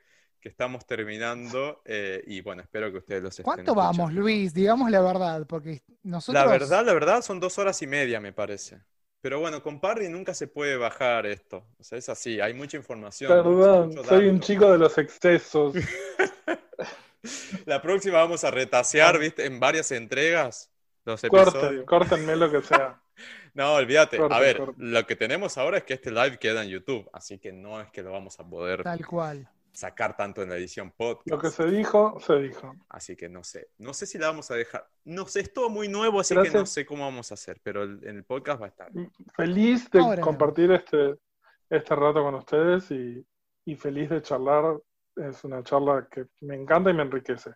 que 0.46 0.50
estamos 0.50 0.86
terminando 0.86 1.82
eh, 1.84 2.22
y 2.24 2.40
bueno, 2.40 2.62
espero 2.62 2.92
que 2.92 2.98
ustedes 2.98 3.20
los 3.20 3.32
estén 3.32 3.42
¿Cuánto 3.42 3.74
vamos. 3.74 4.12
Luis? 4.12 4.54
Digamos 4.54 4.88
la 4.92 5.00
verdad, 5.00 5.44
porque 5.44 5.82
nosotros... 6.04 6.40
La 6.40 6.48
verdad, 6.48 6.86
la 6.86 6.94
verdad 6.94 7.20
son 7.22 7.40
dos 7.40 7.58
horas 7.58 7.82
y 7.82 7.88
media, 7.88 8.20
me 8.20 8.32
parece. 8.32 8.80
Pero 9.20 9.40
bueno, 9.40 9.60
con 9.60 9.80
Parry 9.80 10.08
nunca 10.08 10.34
se 10.34 10.46
puede 10.46 10.76
bajar 10.76 11.26
esto. 11.26 11.66
O 11.80 11.82
sea, 11.82 11.98
es 11.98 12.08
así, 12.08 12.40
hay 12.40 12.54
mucha 12.54 12.76
información. 12.76 13.28
Perdón, 13.28 13.88
mucho 13.88 14.04
soy 14.04 14.28
un 14.28 14.38
chico 14.38 14.70
de 14.70 14.78
los 14.78 14.96
excesos. 14.98 15.74
La 17.66 17.82
próxima 17.82 18.18
vamos 18.18 18.44
a 18.44 18.52
retasear, 18.52 19.18
¿viste? 19.18 19.46
En 19.46 19.58
varias 19.58 19.90
entregas 19.90 20.70
los 21.04 21.22
Corten, 21.22 21.48
episodios. 21.48 21.86
córtenme 21.86 22.36
lo 22.36 22.52
que 22.52 22.62
sea. 22.62 23.00
No, 23.54 23.72
olvídate. 23.72 24.18
A 24.18 24.38
ver, 24.38 24.58
corten. 24.58 24.92
lo 24.92 25.06
que 25.06 25.16
tenemos 25.16 25.56
ahora 25.56 25.78
es 25.78 25.84
que 25.84 25.94
este 25.94 26.10
live 26.10 26.38
queda 26.38 26.62
en 26.62 26.68
YouTube, 26.68 27.08
así 27.14 27.38
que 27.38 27.52
no 27.52 27.80
es 27.80 27.90
que 27.90 28.02
lo 28.02 28.12
vamos 28.12 28.38
a 28.38 28.44
poder 28.44 28.82
Tal 28.82 29.06
cual. 29.06 29.48
Sacar 29.76 30.16
tanto 30.16 30.42
en 30.42 30.48
la 30.48 30.56
edición 30.56 30.90
podcast. 30.96 31.28
Lo 31.30 31.38
que 31.38 31.50
se 31.50 31.66
dijo, 31.66 32.18
se 32.20 32.34
dijo. 32.36 32.74
Así 32.88 33.14
que 33.14 33.28
no 33.28 33.44
sé. 33.44 33.68
No 33.78 33.92
sé 33.92 34.06
si 34.06 34.16
la 34.18 34.28
vamos 34.28 34.50
a 34.50 34.54
dejar. 34.54 34.88
No 35.04 35.26
sé, 35.26 35.40
es 35.40 35.52
todo 35.52 35.68
muy 35.68 35.86
nuevo, 35.88 36.18
así 36.20 36.34
que 36.34 36.50
no 36.50 36.64
sé 36.66 36.86
cómo 36.86 37.04
vamos 37.04 37.30
a 37.30 37.34
hacer, 37.34 37.60
pero 37.62 37.82
el- 37.82 38.00
en 38.04 38.16
el 38.16 38.24
podcast 38.24 38.60
va 38.60 38.66
a 38.66 38.68
estar. 38.70 38.90
Feliz 39.34 39.90
de 39.90 40.00
Ahora. 40.00 40.22
compartir 40.22 40.72
este, 40.72 41.16
este 41.68 41.94
rato 41.94 42.22
con 42.22 42.34
ustedes 42.36 42.90
y, 42.90 43.24
y 43.66 43.76
feliz 43.76 44.08
de 44.10 44.22
charlar. 44.22 44.80
Es 45.14 45.44
una 45.44 45.62
charla 45.62 46.08
que 46.10 46.26
me 46.40 46.54
encanta 46.54 46.90
y 46.90 46.94
me 46.94 47.02
enriquece. 47.02 47.50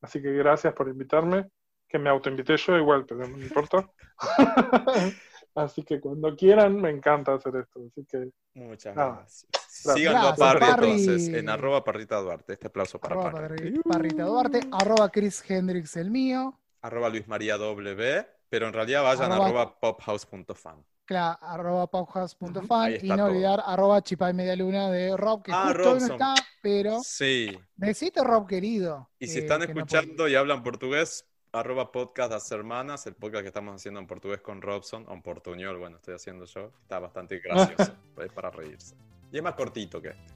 Así 0.00 0.20
que 0.22 0.32
gracias 0.32 0.72
por 0.74 0.88
invitarme, 0.88 1.48
que 1.88 1.98
me 1.98 2.10
autoinvité 2.10 2.56
yo 2.56 2.76
igual, 2.76 3.04
pero 3.06 3.26
no 3.26 3.36
me 3.36 3.44
importa. 3.44 3.88
Así 5.54 5.82
que 5.84 6.00
cuando 6.00 6.34
quieran, 6.36 6.76
me 6.80 6.90
encanta 6.90 7.34
hacer 7.34 7.56
esto. 7.56 7.80
Así 7.86 8.04
que 8.06 8.30
Muchas 8.54 8.94
Nada. 8.94 9.16
gracias. 9.20 9.46
Síganlo 9.94 10.28
a 10.28 10.34
Parry, 10.36 10.60
Parry. 10.60 10.90
entonces, 10.90 11.28
en 11.28 11.48
arroba 11.48 11.84
Parrita 11.84 12.16
Duarte. 12.20 12.52
Este 12.54 12.66
aplauso 12.68 12.98
para 12.98 13.14
Arroba 13.14 13.30
Parry. 13.32 13.56
Parri- 13.74 13.82
Parrita 13.82 14.22
Duarte, 14.24 14.60
arroba 14.72 15.10
Chris 15.10 15.42
Hendrix 15.48 15.96
el 15.96 16.10
mío, 16.10 16.58
Arroba 16.82 17.08
Luis 17.08 17.26
María 17.26 17.56
W, 17.56 18.26
pero 18.48 18.66
en 18.68 18.72
realidad 18.72 19.02
vayan 19.02 19.32
a 19.32 19.36
Arroba- 19.36 19.46
arroba 19.62 19.80
pophouse.fan. 19.80 20.84
claro, 21.04 21.38
arroba 21.42 21.86
pophouse.fan 21.88 22.94
y 23.02 23.08
no 23.08 23.16
todo. 23.16 23.26
olvidar 23.26 23.62
arroba 23.64 24.02
chipay 24.02 24.32
media 24.34 24.54
luna 24.56 24.90
de 24.90 25.16
Rob, 25.16 25.42
que 25.42 25.52
Ah, 25.52 25.66
justo 25.72 25.78
hoy 25.80 25.84
no 25.84 25.92
Robson. 26.08 26.12
está, 26.12 26.34
pero 26.62 27.00
Sí, 27.02 27.58
besito 27.76 28.22
Rob 28.24 28.46
querido. 28.46 29.08
y 29.18 29.26
si 29.26 29.34
que- 29.34 29.38
están 29.40 29.60
no 29.60 29.64
escuchando 29.66 30.28
y 30.28 30.34
hablan 30.36 30.62
portugués, 30.62 31.24
arroba 31.52 31.90
podcast 31.90 32.30
las 32.32 32.50
hermanas, 32.52 33.06
el 33.06 33.14
podcast 33.14 33.42
que 33.42 33.48
estamos 33.48 33.74
haciendo 33.76 33.98
en 34.00 34.06
portugués 34.06 34.40
con 34.42 34.60
Robson, 34.60 35.06
o 35.08 35.12
en 35.14 35.22
portuñol, 35.22 35.78
bueno, 35.78 35.96
estoy 35.96 36.14
haciendo 36.14 36.44
yo, 36.44 36.70
está 36.82 36.98
bastante 36.98 37.38
gracioso, 37.38 37.92
para 38.34 38.50
reírse. 38.50 38.94
Y 39.36 39.38
es 39.38 39.44
más 39.44 39.54
cortito 39.54 40.00
que 40.00 40.08
este. 40.08 40.32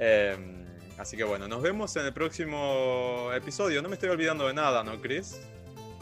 Eh, 0.00 0.66
así 0.98 1.16
que 1.16 1.22
bueno, 1.22 1.46
nos 1.46 1.62
vemos 1.62 1.94
en 1.94 2.04
el 2.04 2.12
próximo 2.12 3.30
episodio. 3.32 3.80
No 3.80 3.88
me 3.88 3.94
estoy 3.94 4.08
olvidando 4.08 4.48
de 4.48 4.54
nada, 4.54 4.82
¿no, 4.82 5.00
Chris? 5.00 5.40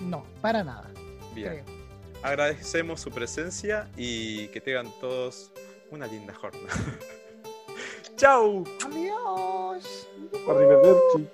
No, 0.01 0.25
para 0.41 0.65
nada. 0.65 0.91
Bien. 1.35 1.63
creo. 1.63 1.77
Agradecemos 2.23 3.03
su 3.03 3.11
presencia 3.11 3.91
y 3.99 4.49
que 4.49 4.63
tengan 4.63 4.91
todos 4.99 5.53
una 5.91 6.07
linda 6.07 6.33
jornada. 6.33 6.73
¡Chao! 8.17 8.65
Adiós. 8.87 10.09
Arrivederci. 10.49 11.29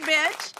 Bitch. 0.00 0.51